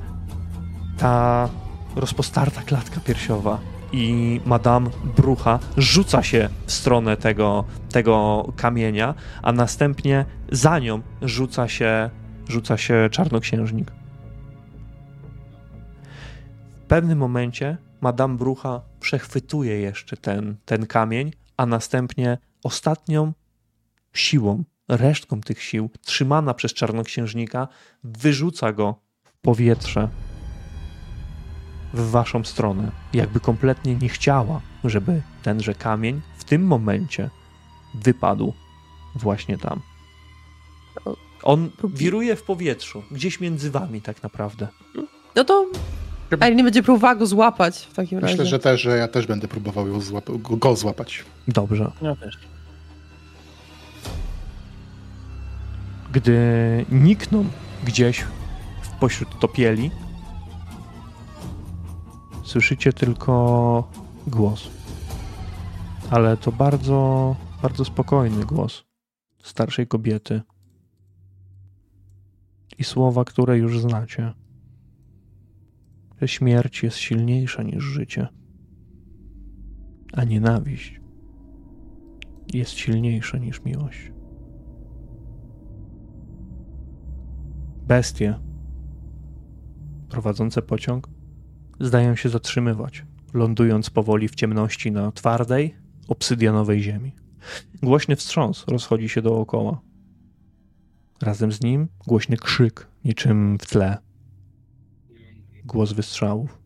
ta 0.99 1.49
rozpostarta 1.97 2.63
klatka 2.63 3.01
piersiowa 3.01 3.59
i 3.93 4.41
Madame 4.47 4.91
Brucha 5.17 5.59
rzuca 5.77 6.23
się 6.23 6.49
w 6.67 6.73
stronę 6.73 7.17
tego, 7.17 7.65
tego 7.91 8.47
kamienia, 8.57 9.15
a 9.43 9.53
następnie 9.53 10.25
za 10.53 10.79
nią 10.79 11.03
rzuca 11.23 11.69
się, 11.69 12.11
rzuca 12.49 12.77
się 12.77 13.09
czarnoksiężnik. 13.11 13.91
W 16.75 16.89
pewnym 16.89 17.19
momencie 17.19 17.77
Madame 18.01 18.37
Brucha 18.37 18.81
przechwytuje 19.01 19.81
jeszcze 19.81 20.17
ten, 20.17 20.57
ten 20.65 20.87
kamień, 20.87 21.33
a 21.57 21.67
następnie 21.67 22.39
ostatnią 22.65 23.33
siłą, 24.13 24.65
resztką 24.89 25.41
tych 25.41 25.63
sił, 25.63 25.91
trzymana 26.03 26.55
przez 26.55 26.75
czarnoksiężnika, 26.75 27.69
wyrzuca 28.05 28.73
go 28.73 29.01
w 29.25 29.33
powietrze 29.33 30.09
w 31.97 32.11
waszą 32.11 32.45
stronę. 32.45 32.91
Jakby 33.13 33.41
kompletnie 33.41 33.95
nie 33.95 34.09
chciała, 34.09 34.61
żeby 34.85 35.23
tenże 35.43 35.75
kamień 35.75 36.21
w 36.37 36.45
tym 36.45 36.67
momencie 36.67 37.31
wypadł 37.95 38.53
właśnie 39.15 39.59
tam. 39.59 39.81
On 41.43 41.71
wiruje 41.85 42.37
w 42.37 42.43
powietrzu, 42.43 43.03
gdzieś 43.11 43.41
między 43.41 43.71
wami 43.71 44.01
tak 44.03 44.23
naprawdę. 44.23 44.69
No 45.37 45.45
to 45.45 45.67
A 46.41 46.49
nie 46.49 46.65
będzie 46.65 46.83
próbowała 46.83 47.15
go 47.15 47.27
złapać 47.27 47.79
w 47.91 47.95
takim 47.95 48.19
razie. 48.19 48.33
Myślę, 48.35 48.47
że 48.47 48.59
też, 48.59 48.81
że 48.81 48.97
ja 48.97 49.09
też 49.09 49.27
będę 49.27 49.49
próbował 49.49 49.89
ją 49.89 49.99
złap- 50.01 50.43
go, 50.43 50.57
go 50.57 50.77
złapać. 50.77 51.25
Dobrze. 51.49 51.93
Ja 52.03 52.17
też. 52.17 52.39
Gdy 56.13 56.85
nikną 56.93 57.45
gdzieś 57.85 58.25
w 58.83 58.89
pośród 59.01 59.39
topieli, 59.39 59.91
słyszycie 62.47 62.93
tylko 62.93 63.91
głos. 64.27 64.71
Ale 66.11 66.37
to 66.37 66.53
bardzo, 66.53 67.37
bardzo 67.63 67.85
spokojny 67.85 68.45
głos 68.45 68.85
starszej 69.43 69.87
kobiety. 69.87 70.43
I 72.79 72.85
słowa, 72.85 73.25
które 73.25 73.59
już 73.59 73.81
znacie. 73.81 74.33
Że 76.21 76.29
śmierć 76.29 76.83
jest 76.83 76.97
silniejsza 76.97 77.63
niż 77.63 77.85
życie, 77.85 78.29
a 80.13 80.25
nienawiść 80.25 81.01
jest 82.55 82.73
silniejsza 82.73 83.39
niż 83.39 83.65
miłość. 83.65 84.13
Bestie 87.87 88.39
prowadzące 90.09 90.63
pociąg 90.63 91.16
zdają 91.81 92.17
się 92.17 92.29
zatrzymywać, 92.29 93.05
lądując 93.35 93.91
powoli 93.91 94.29
w 94.29 94.35
ciemności 94.35 94.93
na 94.93 95.13
twardej, 95.13 95.75
obsydianowej 96.09 96.83
ziemi. 96.83 97.13
Głośny 97.83 98.17
wstrząs 98.17 98.65
rozchodzi 98.69 99.09
się 99.09 99.23
dookoła. 99.23 99.81
Razem 101.23 101.53
z 101.53 101.61
nim 101.61 101.89
głośny 102.07 102.37
krzyk, 102.37 102.89
niczym 103.05 103.59
w 103.59 103.67
tle. 103.67 103.99
Głos 105.65 105.93
wystrzałów. 105.93 106.59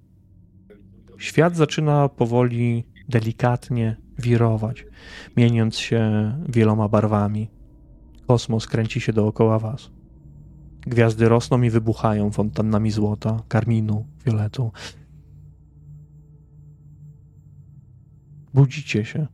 Świat 1.18 1.56
zaczyna 1.56 2.08
powoli, 2.08 2.84
delikatnie 3.08 3.97
wirować, 4.18 4.86
mieniąc 5.36 5.78
się 5.78 6.32
wieloma 6.48 6.89
barwami. 6.89 7.50
Kosmos 8.26 8.66
kręci 8.66 9.00
się 9.00 9.12
dookoła 9.12 9.58
was. 9.58 9.90
Gwiazdy 10.80 11.28
rosną 11.28 11.62
i 11.62 11.70
wybuchają 11.70 12.30
fontannami 12.30 12.90
złota, 12.90 13.42
karminu, 13.48 14.06
fioletu. 14.24 14.72
Budzicie 18.55 19.05
się, 19.05 19.27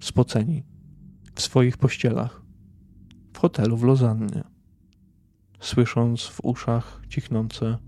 spoceni, 0.00 0.62
w 1.34 1.40
swoich 1.40 1.76
pościelach, 1.76 2.42
w 3.32 3.38
hotelu 3.38 3.76
w 3.76 3.84
Lozannie, 3.84 4.44
słysząc 5.60 6.26
w 6.26 6.40
uszach 6.42 7.02
cichnące 7.08 7.78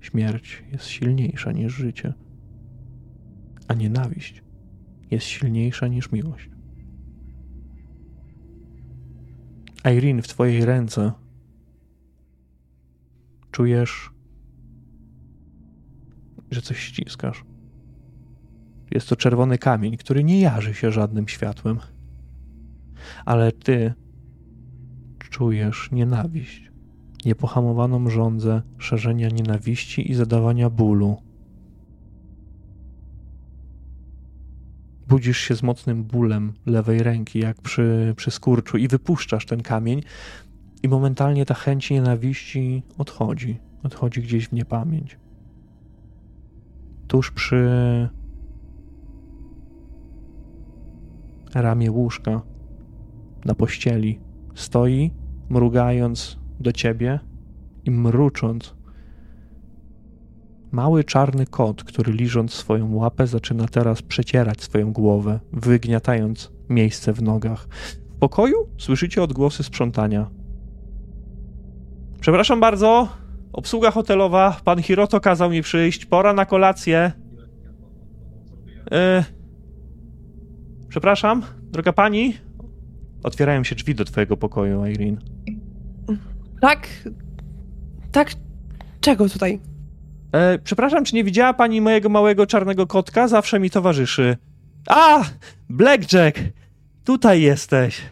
śmierć 0.00 0.64
jest 0.72 0.86
silniejsza 0.86 1.52
niż 1.52 1.72
życie, 1.72 2.14
a 3.68 3.74
nienawiść 3.74 4.42
jest 5.10 5.26
silniejsza 5.26 5.88
niż 5.88 6.12
miłość. 6.12 6.50
Irene, 9.96 10.22
w 10.22 10.28
twojej 10.28 10.64
ręce 10.64 11.12
czujesz, 13.50 14.10
że 16.50 16.62
coś 16.62 16.78
ściskasz. 16.78 17.44
Jest 18.94 19.08
to 19.08 19.16
czerwony 19.16 19.58
kamień, 19.58 19.96
który 19.96 20.24
nie 20.24 20.40
jarzy 20.40 20.74
się 20.74 20.92
żadnym 20.92 21.28
światłem. 21.28 21.78
Ale 23.24 23.52
ty 23.52 23.94
czujesz 25.18 25.88
nienawiść, 25.92 26.70
niepohamowaną 27.24 28.10
żądzę 28.10 28.62
szerzenia 28.78 29.28
nienawiści 29.28 30.10
i 30.10 30.14
zadawania 30.14 30.70
bólu. 30.70 31.16
Budzisz 35.08 35.38
się 35.38 35.56
z 35.56 35.62
mocnym 35.62 36.04
bólem 36.04 36.52
lewej 36.66 37.02
ręki, 37.02 37.38
jak 37.38 37.60
przy, 37.60 38.14
przy 38.16 38.30
skurczu, 38.30 38.76
i 38.76 38.88
wypuszczasz 38.88 39.46
ten 39.46 39.62
kamień, 39.62 40.02
i 40.82 40.88
momentalnie 40.88 41.46
ta 41.46 41.54
chęć 41.54 41.90
nienawiści 41.90 42.82
odchodzi. 42.98 43.58
Odchodzi 43.82 44.22
gdzieś 44.22 44.48
w 44.48 44.52
niepamięć. 44.52 45.18
Tuż 47.08 47.30
przy 47.30 47.68
ramię 51.54 51.90
łóżka, 51.90 52.42
na 53.44 53.54
pościeli, 53.54 54.20
stoi, 54.54 55.10
mrugając 55.48 56.38
do 56.60 56.72
ciebie 56.72 57.20
i 57.84 57.90
mrucząc. 57.90 58.74
Mały 60.72 61.04
czarny 61.04 61.46
kot, 61.46 61.84
który 61.84 62.12
liżąc 62.12 62.52
swoją 62.52 62.94
łapę, 62.94 63.26
zaczyna 63.26 63.68
teraz 63.68 64.02
przecierać 64.02 64.62
swoją 64.62 64.92
głowę, 64.92 65.40
wygniatając 65.52 66.52
miejsce 66.68 67.12
w 67.12 67.22
nogach. 67.22 67.68
W 68.16 68.18
pokoju 68.18 68.56
słyszycie 68.78 69.22
odgłosy 69.22 69.62
sprzątania. 69.62 70.30
Przepraszam 72.20 72.60
bardzo, 72.60 73.08
obsługa 73.52 73.90
hotelowa, 73.90 74.60
pan 74.64 74.82
Hiroto 74.82 75.20
kazał 75.20 75.50
mi 75.50 75.62
przyjść, 75.62 76.06
pora 76.06 76.32
na 76.32 76.46
kolację. 76.46 77.12
E... 78.92 79.24
Przepraszam, 80.94 81.42
droga 81.72 81.92
pani. 81.92 82.34
Otwierają 83.22 83.64
się 83.64 83.74
drzwi 83.74 83.94
do 83.94 84.04
twojego 84.04 84.36
pokoju, 84.36 84.86
Irene. 84.86 85.16
Tak. 86.60 86.88
Tak. 88.12 88.32
Czego 89.00 89.28
tutaj? 89.28 89.60
E, 90.32 90.58
przepraszam, 90.58 91.04
czy 91.04 91.14
nie 91.14 91.24
widziała 91.24 91.54
pani 91.54 91.80
mojego 91.80 92.08
małego 92.08 92.46
czarnego 92.46 92.86
kotka? 92.86 93.28
Zawsze 93.28 93.60
mi 93.60 93.70
towarzyszy. 93.70 94.36
A! 94.86 95.24
Blackjack! 95.68 96.40
Tutaj 97.04 97.42
jesteś! 97.42 98.02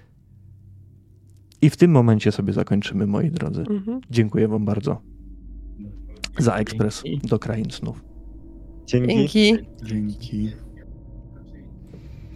I 1.60 1.70
w 1.70 1.76
tym 1.76 1.90
momencie 1.90 2.32
sobie 2.32 2.52
zakończymy, 2.52 3.06
moi 3.06 3.30
drodzy. 3.30 3.60
Mhm. 3.60 4.00
Dziękuję 4.10 4.48
wam 4.48 4.64
bardzo 4.64 5.00
za 6.38 6.54
ekspres 6.54 7.02
do 7.24 7.38
krain 7.38 7.70
snów. 7.70 8.04
Dzięki. 8.86 9.16
Dzięki. 9.16 9.58
Dzięki. 9.82 10.61